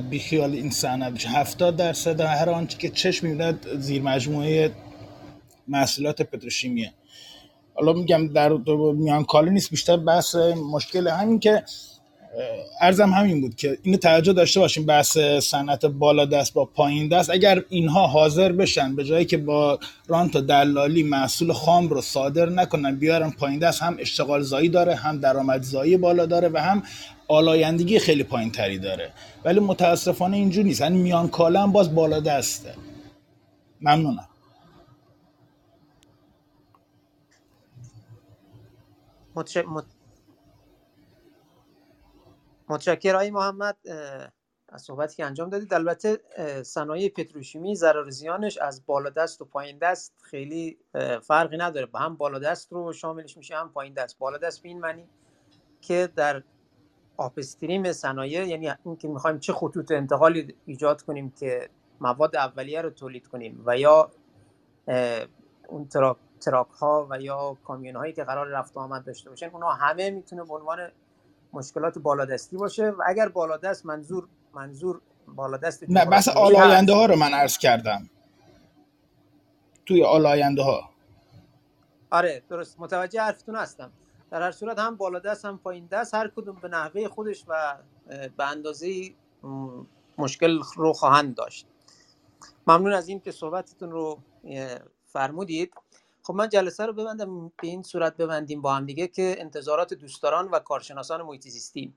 بیخیال 0.00 0.52
این 0.52 0.70
بشه 1.14 1.28
70 1.28 1.76
درصد 1.76 2.20
هر 2.20 2.50
آنچه 2.50 2.78
که 2.78 2.88
چشم 2.88 3.26
می‌بیند 3.26 3.66
زیر 3.78 4.02
مجموعه 4.02 4.72
محصولات 5.68 6.22
پتروشیمیه. 6.22 6.92
حالا 7.74 7.92
میگم 7.92 8.32
در 8.32 8.52
میان 8.92 9.24
کالی 9.24 9.50
نیست 9.50 9.70
بیشتر 9.70 9.96
بحث 9.96 10.34
مشکل 10.72 11.08
همین 11.08 11.38
که 11.38 11.64
ارزم 12.80 13.10
همین 13.10 13.40
بود 13.40 13.54
که 13.56 13.78
اینو 13.82 13.96
توجه 13.96 14.32
داشته 14.32 14.60
باشیم 14.60 14.86
بحث 14.86 15.18
صنعت 15.18 15.86
بالا 15.86 16.24
دست 16.24 16.52
با 16.54 16.64
پایین 16.64 17.08
دست. 17.08 17.30
اگر 17.30 17.64
اینها 17.68 18.06
حاضر 18.06 18.52
بشن 18.52 18.96
به 18.96 19.04
جایی 19.04 19.24
که 19.24 19.36
با 19.36 19.78
رانت 20.06 20.36
و 20.36 20.40
دلالی 20.40 21.02
محصول 21.02 21.52
خام 21.52 21.88
رو 21.88 22.00
صادر 22.00 22.48
نکنن 22.48 22.96
بیارن 22.96 23.30
پایین 23.30 23.58
دست 23.58 23.82
هم 23.82 23.96
اشتغال 23.98 24.42
زایی 24.42 24.68
داره 24.68 24.94
هم 24.94 25.18
درآمد 25.18 25.62
زایی 25.62 25.96
بالا 25.96 26.26
داره 26.26 26.48
و 26.48 26.58
هم 26.58 26.82
آلایندگی 27.28 27.98
خیلی 27.98 28.22
پایین 28.22 28.50
تری 28.52 28.78
داره. 28.78 29.12
ولی 29.44 29.60
متاسفانه 29.60 30.36
اینجور 30.36 30.64
نیست. 30.64 30.80
یعنی 30.80 30.98
میان 30.98 31.28
کالا 31.28 31.62
هم 31.62 31.72
باز 31.72 31.94
بالا 31.94 32.20
دسته. 32.20 32.74
ممنونم. 33.80 34.28
متشکر 42.68 43.30
محمد 43.30 43.76
از 44.68 44.82
صحبتی 44.82 45.16
که 45.16 45.24
انجام 45.24 45.50
دادید. 45.50 45.74
البته 45.74 46.20
صنایع 46.62 47.08
پتروشیمی 47.08 47.74
ضرر 47.74 48.10
زیانش 48.10 48.58
از 48.58 48.86
بالا 48.86 49.10
دست 49.10 49.40
و 49.40 49.44
پایین 49.44 49.78
دست 49.78 50.14
خیلی 50.22 50.78
فرقی 51.22 51.56
نداره. 51.56 51.86
با 51.86 51.98
هم 51.98 52.16
بالا 52.16 52.38
دست 52.38 52.72
رو 52.72 52.92
شاملش 52.92 53.36
میشه 53.36 53.56
هم 53.56 53.72
پایین 53.72 53.94
دست. 53.94 54.18
بالا 54.18 54.38
دست 54.38 54.62
به 54.62 54.68
این 54.68 54.80
معنی 54.80 55.08
که 55.80 56.08
در 56.16 56.42
upstream 57.16 57.92
صنایع 57.92 58.46
یعنی 58.46 58.72
اینکه 58.84 59.08
می‌خوایم 59.08 59.38
چه 59.38 59.52
خطوط 59.52 59.92
انتقالی 59.92 60.56
ایجاد 60.66 61.02
کنیم 61.02 61.30
که 61.30 61.70
مواد 62.00 62.36
اولیه 62.36 62.82
رو 62.82 62.90
تولید 62.90 63.26
کنیم 63.26 63.62
و 63.66 63.78
یا 63.78 64.10
اون 65.68 65.88
truck, 66.40 66.70
ها 66.80 67.06
و 67.10 67.20
یا 67.20 67.58
کامیون 67.64 67.96
هایی 67.96 68.12
که 68.12 68.24
قرار 68.24 68.46
رفت 68.46 68.76
آمد 68.76 69.04
داشته 69.04 69.30
باشن 69.30 69.50
اونها 69.50 69.72
همه 69.72 70.10
می‌تونه 70.10 70.44
به 70.44 70.54
عنوان 70.54 70.90
مشکلات 71.54 71.98
بالادستی 71.98 72.56
باشه 72.56 72.90
و 72.90 73.02
اگر 73.06 73.28
بالادست 73.28 73.86
منظور 73.86 74.28
منظور 74.54 75.00
بالادست 75.28 75.84
نه 75.88 76.04
بس 76.04 76.28
آلاینده 76.28 76.92
هست. 76.92 77.00
ها 77.00 77.06
رو 77.06 77.16
من 77.16 77.34
عرض 77.34 77.58
کردم. 77.58 78.10
توی 79.86 80.04
آلاینده 80.04 80.62
ها 80.62 80.90
آره 82.10 82.42
درست. 82.48 82.80
متوجه 82.80 83.20
حرفتون 83.20 83.56
هستم. 83.56 83.92
در 84.30 84.42
هر 84.42 84.52
صورت 84.52 84.78
هم 84.78 84.96
بالا 84.96 85.18
دست 85.18 85.44
هم 85.44 85.58
پایین 85.58 85.86
دست 85.86 86.14
هر 86.14 86.28
کدوم 86.28 86.56
به 86.62 86.68
نحوه 86.68 87.08
خودش 87.08 87.44
و 87.48 87.76
به 88.36 88.50
اندازه 88.50 89.14
مشکل 90.18 90.60
رو 90.76 90.92
خواهند 90.92 91.34
داشت. 91.34 91.66
ممنون 92.66 92.92
از 92.92 93.08
این 93.08 93.20
که 93.20 93.32
صحبتتون 93.32 93.90
رو 93.90 94.18
فرمودید. 95.06 95.72
خب 96.26 96.34
من 96.34 96.48
جلسه 96.48 96.86
رو 96.86 96.92
ببندم 96.92 97.48
به 97.48 97.52
این 97.68 97.82
صورت 97.82 98.16
ببندیم 98.16 98.62
با 98.62 98.74
هم 98.74 98.86
دیگه 98.86 99.08
که 99.08 99.36
انتظارات 99.38 99.94
دوستداران 99.94 100.48
و 100.48 100.58
کارشناسان 100.58 101.22
محیط 101.22 101.48
زیستی 101.48 101.94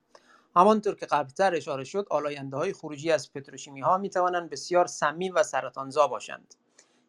همانطور 0.55 0.95
که 0.95 1.05
قبلتر 1.05 1.55
اشاره 1.55 1.83
شد 1.83 2.07
آلاینده 2.09 2.57
های 2.57 2.73
خروجی 2.73 3.11
از 3.11 3.33
پتروشیمی 3.33 3.81
ها 3.81 3.97
می 3.97 4.09
توانند 4.09 4.49
بسیار 4.49 4.85
سمی 4.85 5.29
و 5.29 5.43
سرطانزا 5.43 6.07
باشند 6.07 6.55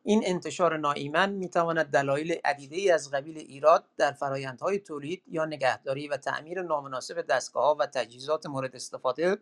این 0.05 0.23
انتشار 0.27 0.77
ناایمن 0.77 1.33
می 1.33 1.49
تواند 1.49 1.87
دلایل 1.87 2.37
عدیده 2.45 2.95
از 2.95 3.11
قبیل 3.11 3.39
ایراد 3.39 3.85
در 3.97 4.13
فرایندهای 4.13 4.79
تولید 4.79 5.23
یا 5.27 5.45
نگهداری 5.45 6.09
و 6.09 6.17
تعمیر 6.17 6.63
نامناسب 6.63 7.23
دستگاه‌ها 7.23 7.77
و 7.81 7.87
تجهیزات 7.87 8.47
مورد 8.47 8.77
استفاده 8.77 9.39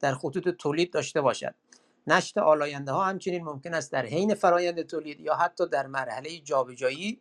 در 0.00 0.14
خطوط 0.14 0.48
تولید 0.48 0.92
داشته 0.92 1.20
باشد. 1.20 1.54
نشت 2.06 2.38
آلاینده 2.38 2.92
ها 2.92 3.04
همچنین 3.04 3.44
ممکن 3.44 3.74
است 3.74 3.92
در 3.92 4.06
حین 4.06 4.34
فرایند 4.34 4.82
تولید 4.82 5.20
یا 5.20 5.34
حتی 5.34 5.68
در 5.68 5.86
مرحله 5.86 6.38
جابجایی 6.38 7.20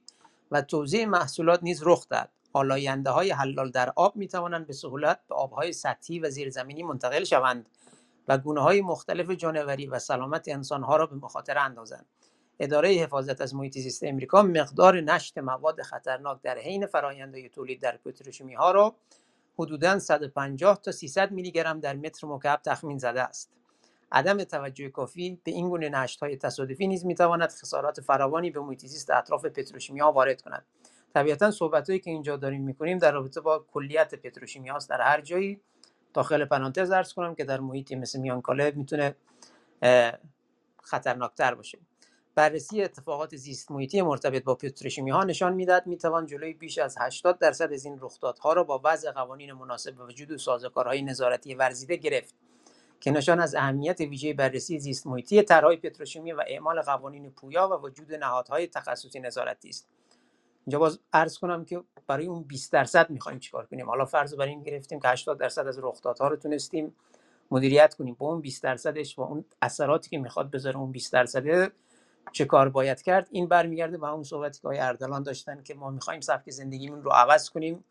و 0.51 0.61
توزیع 0.61 1.05
محصولات 1.05 1.63
نیز 1.63 1.81
رخ 1.85 2.07
دهد. 2.09 2.31
آلاینده 2.53 3.09
های 3.09 3.31
حلال 3.31 3.71
در 3.71 3.93
آب 3.95 4.15
می 4.15 4.27
توانند 4.27 4.67
به 4.67 4.73
سهولت 4.73 5.19
به 5.29 5.35
آبهای 5.35 5.73
سطحی 5.73 6.19
و 6.19 6.29
زیرزمینی 6.29 6.83
منتقل 6.83 7.23
شوند 7.23 7.69
و 8.27 8.37
گونه 8.37 8.61
های 8.61 8.81
مختلف 8.81 9.29
جانوری 9.29 9.87
و 9.87 9.99
سلامت 9.99 10.47
انسان 10.47 10.83
ها 10.83 10.95
را 10.95 11.05
به 11.05 11.15
مخاطره 11.15 11.61
اندازند. 11.61 12.05
اداره 12.59 12.89
حفاظت 12.89 13.41
از 13.41 13.55
محیط 13.55 13.77
زیست 13.77 14.03
امریکا 14.03 14.41
مقدار 14.41 15.01
نشت 15.01 15.37
مواد 15.37 15.81
خطرناک 15.81 16.41
در 16.41 16.57
حین 16.57 16.85
فرآیندهای 16.85 17.49
تولید 17.49 17.81
در 17.81 17.97
پتروشیمی 17.97 18.53
ها 18.53 18.71
را 18.71 18.95
حدوداً 19.59 19.99
150 19.99 20.81
تا 20.81 20.91
300 20.91 21.31
میلی 21.31 21.51
گرم 21.51 21.79
در 21.79 21.95
متر 21.95 22.27
مکعب 22.27 22.61
تخمین 22.61 22.97
زده 22.97 23.21
است. 23.21 23.58
عدم 24.11 24.43
توجه 24.43 24.89
کافی 24.89 25.41
به 25.43 25.51
این 25.51 25.69
گونه 25.69 25.89
نشت 25.89 26.19
های 26.19 26.37
تصادفی 26.37 26.87
نیز 26.87 27.05
می‌تواند 27.05 27.49
خسارات 27.49 28.01
فراوانی 28.01 28.51
به 28.51 28.59
محیط 28.59 28.85
زیست 28.85 29.11
اطراف 29.11 29.45
پتروشیمی 29.45 29.99
ها 29.99 30.11
وارد 30.11 30.41
کند. 30.41 30.65
طبیعتا 31.13 31.51
صحبت 31.51 31.85
که 31.85 32.09
اینجا 32.09 32.37
داریم 32.37 32.61
می‌کنیم 32.61 32.97
در 32.97 33.11
رابطه 33.11 33.41
با 33.41 33.65
کلیت 33.73 34.15
پتروشیمی 34.15 34.69
هاست 34.69 34.89
در 34.89 35.01
هر 35.01 35.21
جایی 35.21 35.61
داخل 36.13 36.45
پرانتز 36.45 36.91
ارز 36.91 37.13
کنم 37.13 37.35
که 37.35 37.43
در 37.43 37.59
محیطی 37.59 37.95
مثل 37.95 38.19
میانکاله 38.19 38.71
می‌تونه 38.75 39.15
خطرناکتر 40.83 41.55
باشه. 41.55 41.79
بررسی 42.35 42.83
اتفاقات 42.83 43.35
زیست 43.35 43.71
محیطی 43.71 44.01
مرتبط 44.01 44.43
با 44.43 44.55
پتروشیمی 44.55 45.11
ها 45.11 45.23
نشان 45.23 45.53
می‌دهد 45.53 45.87
می‌توان 45.87 46.25
جلوی 46.25 46.53
بیش 46.53 46.77
از 46.77 46.97
80 46.99 47.39
درصد 47.39 47.73
از 47.73 47.85
این 47.85 47.97
رخدادها 48.01 48.53
را 48.53 48.63
با 48.63 48.81
وضع 48.83 49.11
قوانین 49.11 49.53
مناسب 49.53 49.99
و 49.99 50.03
وجود 50.03 50.37
سازوکارهای 50.37 51.01
نظارتی 51.01 51.55
ورزیده 51.55 51.95
گرفت. 51.95 52.35
که 52.99 53.11
نشان 53.11 53.39
از 53.39 53.55
اهمیت 53.55 53.99
ویژه 53.99 54.33
بررسی 54.33 54.79
زیست 54.79 55.07
محیطی 55.07 55.41
طرحهای 55.41 55.77
پتروشیمی 55.77 56.31
و 56.31 56.43
اعمال 56.47 56.81
قوانین 56.81 57.31
پویا 57.31 57.67
و 57.67 57.73
وجود 57.85 58.13
نهادهای 58.13 58.67
تخصصی 58.67 59.19
نظارتی 59.19 59.69
است. 59.69 59.87
اینجا 60.65 60.79
باز 60.79 60.99
عرض 61.13 61.37
کنم 61.37 61.65
که 61.65 61.83
برای 62.07 62.25
اون 62.25 62.43
20 62.43 62.71
درصد 62.71 63.09
می‌خوایم 63.09 63.39
چیکار 63.39 63.65
کنیم؟ 63.65 63.89
حالا 63.89 64.05
فرض 64.05 64.33
بر 64.33 64.45
این 64.45 64.63
گرفتیم 64.63 64.99
که 64.99 65.09
80 65.09 65.39
درصد 65.39 65.67
از 65.67 65.79
رخدادها 65.79 66.27
رو 66.27 66.35
تونستیم 66.35 66.95
مدیریت 67.51 67.93
کنیم. 67.93 68.15
با 68.19 68.27
اون 68.27 68.41
20 68.41 68.63
درصدش 68.63 69.19
و 69.19 69.21
اون 69.21 69.45
اثراتی 69.61 70.09
که 70.09 70.17
می‌خواد 70.17 70.51
بذاره 70.51 70.77
اون 70.77 70.91
20 70.91 71.13
درصد 71.13 71.71
چه 72.31 72.45
کار 72.45 72.69
باید 72.69 73.01
کرد؟ 73.01 73.27
این 73.31 73.47
برمیگرده 73.47 73.97
به 73.97 74.09
اون 74.09 74.23
صحبتی 74.23 74.61
که 74.61 74.67
آقای 74.67 74.79
اردلان 74.79 75.23
داشتن 75.23 75.63
که 75.63 75.73
ما 75.73 75.89
می‌خوایم 75.89 76.21
سبک 76.21 76.49
زندگیمون 76.49 77.03
رو 77.03 77.11
عوض 77.11 77.49
کنیم 77.49 77.83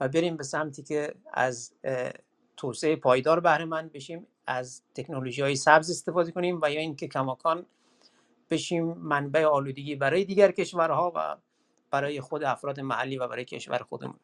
و 0.00 0.08
بریم 0.08 0.36
به 0.36 0.44
سمتی 0.44 0.82
که 0.82 1.14
از 1.32 1.72
توسعه 2.56 2.96
پایدار 2.96 3.40
بهره 3.40 3.64
مند 3.64 3.92
بشیم. 3.92 4.26
از 4.46 4.82
تکنولوژی 4.94 5.42
های 5.42 5.56
سبز 5.56 5.90
استفاده 5.90 6.32
کنیم 6.32 6.58
و 6.62 6.70
یا 6.70 6.80
اینکه 6.80 7.08
کماکان 7.08 7.66
بشیم 8.50 8.84
منبع 8.84 9.44
آلودگی 9.44 9.96
برای 9.96 10.24
دیگر 10.24 10.52
کشورها 10.52 11.12
و 11.16 11.36
برای 11.90 12.20
خود 12.20 12.44
افراد 12.44 12.80
محلی 12.80 13.18
و 13.18 13.28
برای 13.28 13.44
کشور 13.44 13.78
خودمون 13.78 14.20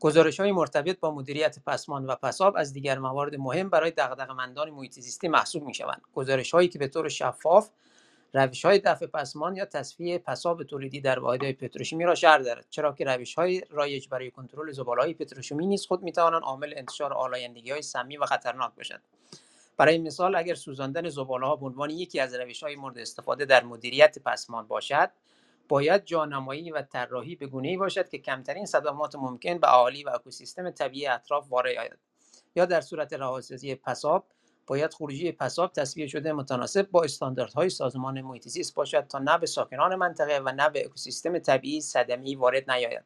گزارش 0.00 0.40
های 0.40 0.52
مرتبط 0.52 1.00
با 1.00 1.10
مدیریت 1.14 1.58
پسماند 1.66 2.06
و 2.06 2.14
پساب 2.14 2.54
از 2.56 2.72
دیگر 2.72 2.98
موارد 2.98 3.34
مهم 3.34 3.70
برای 3.70 3.90
دغدغه‌مندان 3.90 4.70
محیط 4.70 4.92
زیستی 4.92 5.28
محسوب 5.28 5.62
می 5.62 5.74
شوند. 5.74 6.02
گزارش 6.14 6.50
هایی 6.54 6.68
که 6.68 6.78
به 6.78 6.88
طور 6.88 7.08
شفاف 7.08 7.70
روش 8.34 8.64
های 8.64 8.78
دفع 8.78 9.06
پسماند 9.06 9.56
یا 9.56 9.64
تصفیه 9.64 10.18
پساب 10.18 10.62
تولیدی 10.62 11.00
در 11.00 11.18
واحدهای 11.18 11.52
پتروشیمی 11.52 12.04
را 12.04 12.14
شرح 12.14 12.42
دارد 12.42 12.66
چرا 12.70 12.92
که 12.92 13.04
روش 13.04 13.34
های 13.34 13.62
رایج 13.70 14.08
برای 14.08 14.30
کنترل 14.30 14.72
زباله‌های 14.72 15.14
پتروشیمی 15.14 15.66
نیز 15.66 15.86
خود 15.86 16.02
می 16.02 16.12
توانند 16.12 16.42
عامل 16.42 16.74
انتشار 16.76 17.12
آلایندگی 17.12 17.70
های 17.70 17.82
سمی 17.82 18.16
و 18.16 18.26
خطرناک 18.26 18.74
باشد. 18.76 19.00
برای 19.76 19.98
مثال 19.98 20.36
اگر 20.36 20.54
سوزاندن 20.54 21.08
زباله 21.08 21.46
ها 21.46 21.56
به 21.56 21.66
عنوان 21.66 21.90
یکی 21.90 22.20
از 22.20 22.34
روش 22.34 22.62
های 22.62 22.76
مورد 22.76 22.98
استفاده 22.98 23.44
در 23.44 23.64
مدیریت 23.64 24.18
پسماند 24.18 24.66
باشد 24.66 25.10
باید 25.68 26.04
جانمایی 26.04 26.70
و 26.70 26.82
طراحی 26.82 27.36
به 27.36 27.46
گونه‌ای 27.46 27.76
باشد 27.76 28.08
که 28.08 28.18
کمترین 28.18 28.66
صدمات 28.66 29.16
ممکن 29.16 29.58
به 29.58 29.74
اهالی 29.74 30.04
و 30.04 30.10
اکوسیستم 30.10 30.70
طبیعی 30.70 31.06
اطراف 31.06 31.46
وارد 31.50 31.76
آید 31.76 31.98
یا 32.56 32.64
در 32.64 32.80
صورت 32.80 33.12
رهاسازی 33.12 33.74
پساب 33.74 34.24
باید 34.66 34.94
خروجی 34.94 35.32
پساب 35.32 35.72
تصویه 35.72 36.06
شده 36.06 36.32
متناسب 36.32 36.90
با 36.90 37.02
استانداردهای 37.02 37.70
سازمان 37.70 38.20
محیط 38.20 38.48
زیست 38.48 38.74
باشد 38.74 39.06
تا 39.06 39.18
نه 39.18 39.38
به 39.38 39.46
ساکنان 39.46 39.94
منطقه 39.94 40.38
و 40.38 40.52
نه 40.52 40.68
به 40.68 40.84
اکوسیستم 40.84 41.38
طبیعی 41.38 41.80
صدمه‌ای 41.80 42.34
وارد 42.34 42.70
نیاید. 42.70 43.02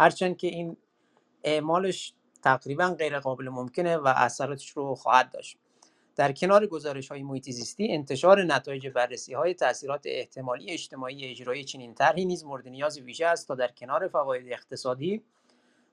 هرچند 0.00 0.36
که 0.36 0.46
این 0.46 0.76
اعمالش 1.44 2.12
تقریبا 2.42 2.96
غیر 2.98 3.18
قابل 3.18 3.48
ممکنه 3.48 3.96
و 3.96 4.12
اثراتش 4.16 4.70
رو 4.70 4.94
خواهد 4.94 5.30
داشت. 5.32 5.58
در 6.16 6.32
کنار 6.32 6.66
گزارش 6.66 7.08
های 7.08 7.22
محیط 7.22 7.50
زیستی 7.50 7.92
انتشار 7.92 8.42
نتایج 8.42 8.88
بررسی 8.88 9.34
های 9.34 9.54
تاثیرات 9.54 10.02
احتمالی 10.04 10.70
اجتماعی 10.70 11.24
اجرایی 11.24 11.64
چنین 11.64 11.94
طرحی 11.94 12.24
نیز 12.24 12.44
مورد 12.44 12.68
نیاز 12.68 12.98
ویژه 12.98 13.26
است 13.26 13.48
تا 13.48 13.54
در 13.54 13.68
کنار 13.68 14.08
فواید 14.08 14.52
اقتصادی 14.52 15.22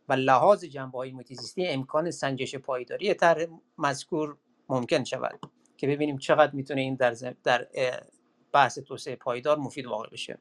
و 0.09 0.13
لحاظ 0.13 0.63
جنبه 0.65 0.97
های 0.97 1.11
محیط 1.11 1.33
زیستی 1.33 1.67
امکان 1.67 2.11
سنجش 2.11 2.55
پایداری 2.55 3.13
طرح 3.13 3.45
مذکور 3.77 4.37
ممکن 4.69 5.03
شود 5.03 5.39
که 5.77 5.87
ببینیم 5.87 6.17
چقدر 6.17 6.51
می‌تونه 6.55 6.81
این 6.81 6.95
در, 6.95 7.15
در 7.43 7.67
بحث 8.51 8.79
توسعه 8.79 9.15
پایدار 9.15 9.57
مفید 9.57 9.85
واقع 9.85 10.09
بشه. 10.09 10.37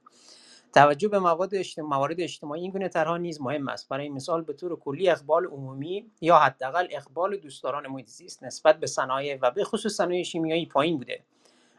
توجه 0.74 1.08
به 1.08 1.18
مواد 1.18 1.54
اجت- 1.54 1.78
موارد 1.78 2.20
اجتماعی 2.20 2.62
این 2.62 2.70
گونه 2.70 2.88
طرحها 2.88 3.16
نیز 3.16 3.40
مهم 3.40 3.68
است. 3.68 3.88
برای 3.88 4.08
مثال 4.08 4.42
به 4.42 4.52
طور 4.52 4.76
کلی 4.76 5.10
اقبال 5.10 5.46
عمومی 5.46 6.10
یا 6.20 6.38
حداقل 6.38 6.86
اقبال 6.90 7.36
دوستداران 7.36 7.86
محیط 7.86 8.06
زیست 8.08 8.44
نسبت 8.44 8.80
به 8.80 8.86
صنایع 8.86 9.38
و 9.42 9.50
به 9.50 9.64
خصوص 9.64 9.92
صنایع 9.92 10.22
شیمیایی 10.22 10.66
پایین 10.66 10.98
بوده 10.98 11.24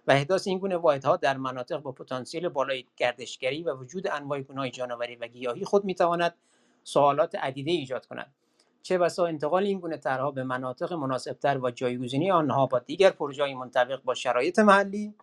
و 0.08 0.12
احداث 0.12 0.48
این 0.48 0.60
گونه 0.60 0.78
واحدها 0.78 1.18
در 1.18 1.38
مناطق 1.38 1.78
با 1.78 1.92
پتانسیل 1.92 2.50
بالای 2.50 2.86
گردشگری 2.98 3.64
و 3.64 3.76
وجود 3.76 4.08
انواع 4.08 4.42
گونه‌های 4.42 4.72
جانوری 4.72 5.16
و 5.16 5.28
گیاهی 5.28 5.66
خود 5.66 5.86
می‌تواند 5.86 6.36
سوالات 6.84 7.36
عدیده 7.36 7.72
ایجاد 7.72 8.06
کند. 8.06 8.34
چه 8.86 8.98
بسا 8.98 9.26
انتقال 9.26 9.64
این 9.64 9.80
گونه 9.80 9.98
طرحها 9.98 10.32
به 10.32 10.44
مناطق 10.44 10.94
مناسبتر 10.94 11.58
و 11.58 11.72
جایگزینی 11.72 12.32
آنها 12.32 12.66
با 12.66 12.80
دیگر 12.80 13.10
پروژه‌های 13.10 13.54
منطبق 13.54 14.04
با 14.04 14.14
شرایط 14.14 14.60
محلی 14.60 15.14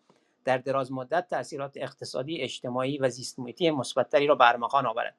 در 0.44 0.58
دراز 0.58 0.92
مدت 0.92 1.28
تاثیرات 1.30 1.72
اقتصادی، 1.76 2.40
اجتماعی 2.40 2.98
و 2.98 3.08
زیست 3.08 3.38
محیطی 3.38 3.70
مثبتتری 3.70 4.26
را 4.26 4.34
برمغان 4.34 4.86
آورد 4.86 5.14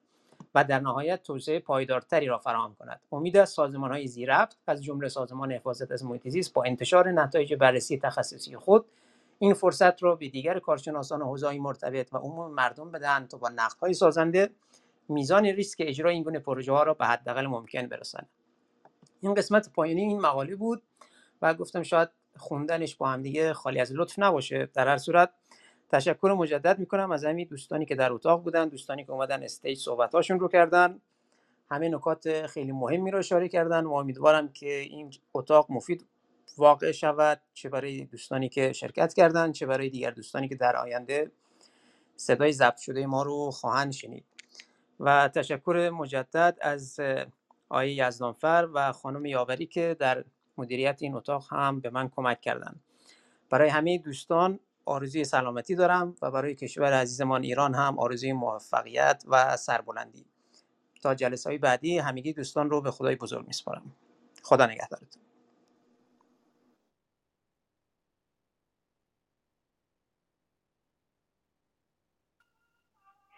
و 0.55 0.63
در 0.63 0.79
نهایت 0.79 1.23
توسعه 1.23 1.59
پایدارتری 1.59 2.25
را 2.25 2.37
فراهم 2.37 2.75
کند. 2.79 2.99
امید 3.11 3.37
است 3.37 3.55
سازمان‌های 3.55 4.07
زیرربط 4.07 4.53
از 4.67 4.83
جمله 4.83 5.09
سازمان 5.09 5.51
حفاظت 5.51 5.91
از 5.91 6.05
محیط 6.05 6.27
زیست 6.29 6.53
با 6.53 6.63
انتشار 6.63 7.11
نتایج 7.11 7.53
بررسی 7.53 7.97
تخصصی 7.97 8.55
خود 8.55 8.85
این 9.39 9.53
فرصت 9.53 10.03
را 10.03 10.15
به 10.15 10.27
دیگر 10.29 10.59
کارشناسان 10.59 11.21
حوزه‌های 11.21 11.59
مرتبط 11.59 12.13
و 12.13 12.17
عموم 12.17 12.51
مردم 12.51 12.91
بدهند 12.91 13.27
تا 13.27 13.37
با 13.37 13.49
نقدهای 13.49 13.93
سازنده 13.93 14.49
میزان 15.09 15.45
ریسک 15.45 15.77
اجرای 15.79 16.13
این 16.13 16.23
گونه 16.23 16.39
پروژه 16.39 16.71
ها 16.71 16.83
را 16.83 16.93
به 16.93 17.05
حداقل 17.05 17.47
ممکن 17.47 17.87
برسانند. 17.87 18.29
این 19.21 19.33
قسمت 19.33 19.69
پایانی 19.73 20.01
این 20.01 20.21
مقاله 20.21 20.55
بود 20.55 20.83
و 21.41 21.53
گفتم 21.53 21.83
شاید 21.83 22.09
خوندنش 22.37 22.95
با 22.95 23.09
هم 23.09 23.21
دیگه 23.21 23.53
خالی 23.53 23.79
از 23.79 23.91
لطف 23.91 24.19
نباشه. 24.19 24.69
در 24.73 24.87
هر 24.87 24.97
صورت 24.97 25.29
تشکر 25.89 26.35
مجدد 26.37 26.79
می‌کنم 26.79 27.11
از 27.11 27.25
همین 27.25 27.47
دوستانی 27.47 27.85
که 27.85 27.95
در 27.95 28.13
اتاق 28.13 28.43
بودن 28.43 28.69
دوستانی 28.69 29.03
که 29.05 29.11
اومدن 29.11 29.43
استیج 29.43 29.79
صحبتاشون 29.79 30.39
رو 30.39 30.47
کردن. 30.47 31.01
همه 31.71 31.89
نکات 31.89 32.47
خیلی 32.47 32.71
مهمی 32.71 33.11
رو 33.11 33.19
اشاره 33.19 33.49
کردن 33.49 33.85
و 33.85 33.93
امیدوارم 33.93 34.49
که 34.49 34.79
این 34.79 35.11
اتاق 35.33 35.65
مفید 35.69 36.05
واقع 36.57 36.91
شود 36.91 37.41
چه 37.53 37.69
برای 37.69 38.05
دوستانی 38.05 38.49
که 38.49 38.73
شرکت 38.73 39.13
کردن 39.13 39.51
چه 39.51 39.65
برای 39.65 39.89
دیگر 39.89 40.11
دوستانی 40.11 40.47
که 40.47 40.55
در 40.55 40.75
آینده 40.75 41.31
صدای 42.15 42.51
ضبط 42.51 42.77
شده 42.77 43.05
ما 43.05 43.23
رو 43.23 43.51
خواهند 43.51 43.91
شنید. 43.91 44.25
و 44.99 45.27
تشکر 45.27 45.91
مجدد 45.93 46.57
از 46.61 46.99
آقای 47.69 47.95
یزدانفر 47.95 48.67
و 48.73 48.91
خانم 48.91 49.25
یاوری 49.25 49.65
که 49.65 49.95
در 49.99 50.25
مدیریت 50.57 50.97
این 51.01 51.15
اتاق 51.15 51.53
هم 51.53 51.79
به 51.79 51.89
من 51.89 52.09
کمک 52.09 52.41
کردند. 52.41 52.83
برای 53.49 53.69
همه 53.69 53.97
دوستان 53.97 54.59
آرزوی 54.85 55.23
سلامتی 55.23 55.75
دارم 55.75 56.15
و 56.21 56.31
برای 56.31 56.55
کشور 56.55 56.93
عزیزمان 56.93 57.43
ایران 57.43 57.75
هم 57.75 57.99
آرزوی 57.99 58.33
موفقیت 58.33 59.23
و 59.27 59.57
سربلندی. 59.57 60.25
تا 61.01 61.15
جلسه 61.15 61.49
های 61.49 61.57
بعدی 61.57 61.97
همگی 61.97 62.33
دوستان 62.33 62.69
رو 62.69 62.81
به 62.81 62.91
خدای 62.91 63.15
بزرگ 63.15 63.47
میسپارم. 63.47 63.95
خدا 64.43 64.65
نگهدارتون. 64.65 65.21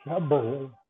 شب 0.06 0.30
بخیر. 0.30 0.85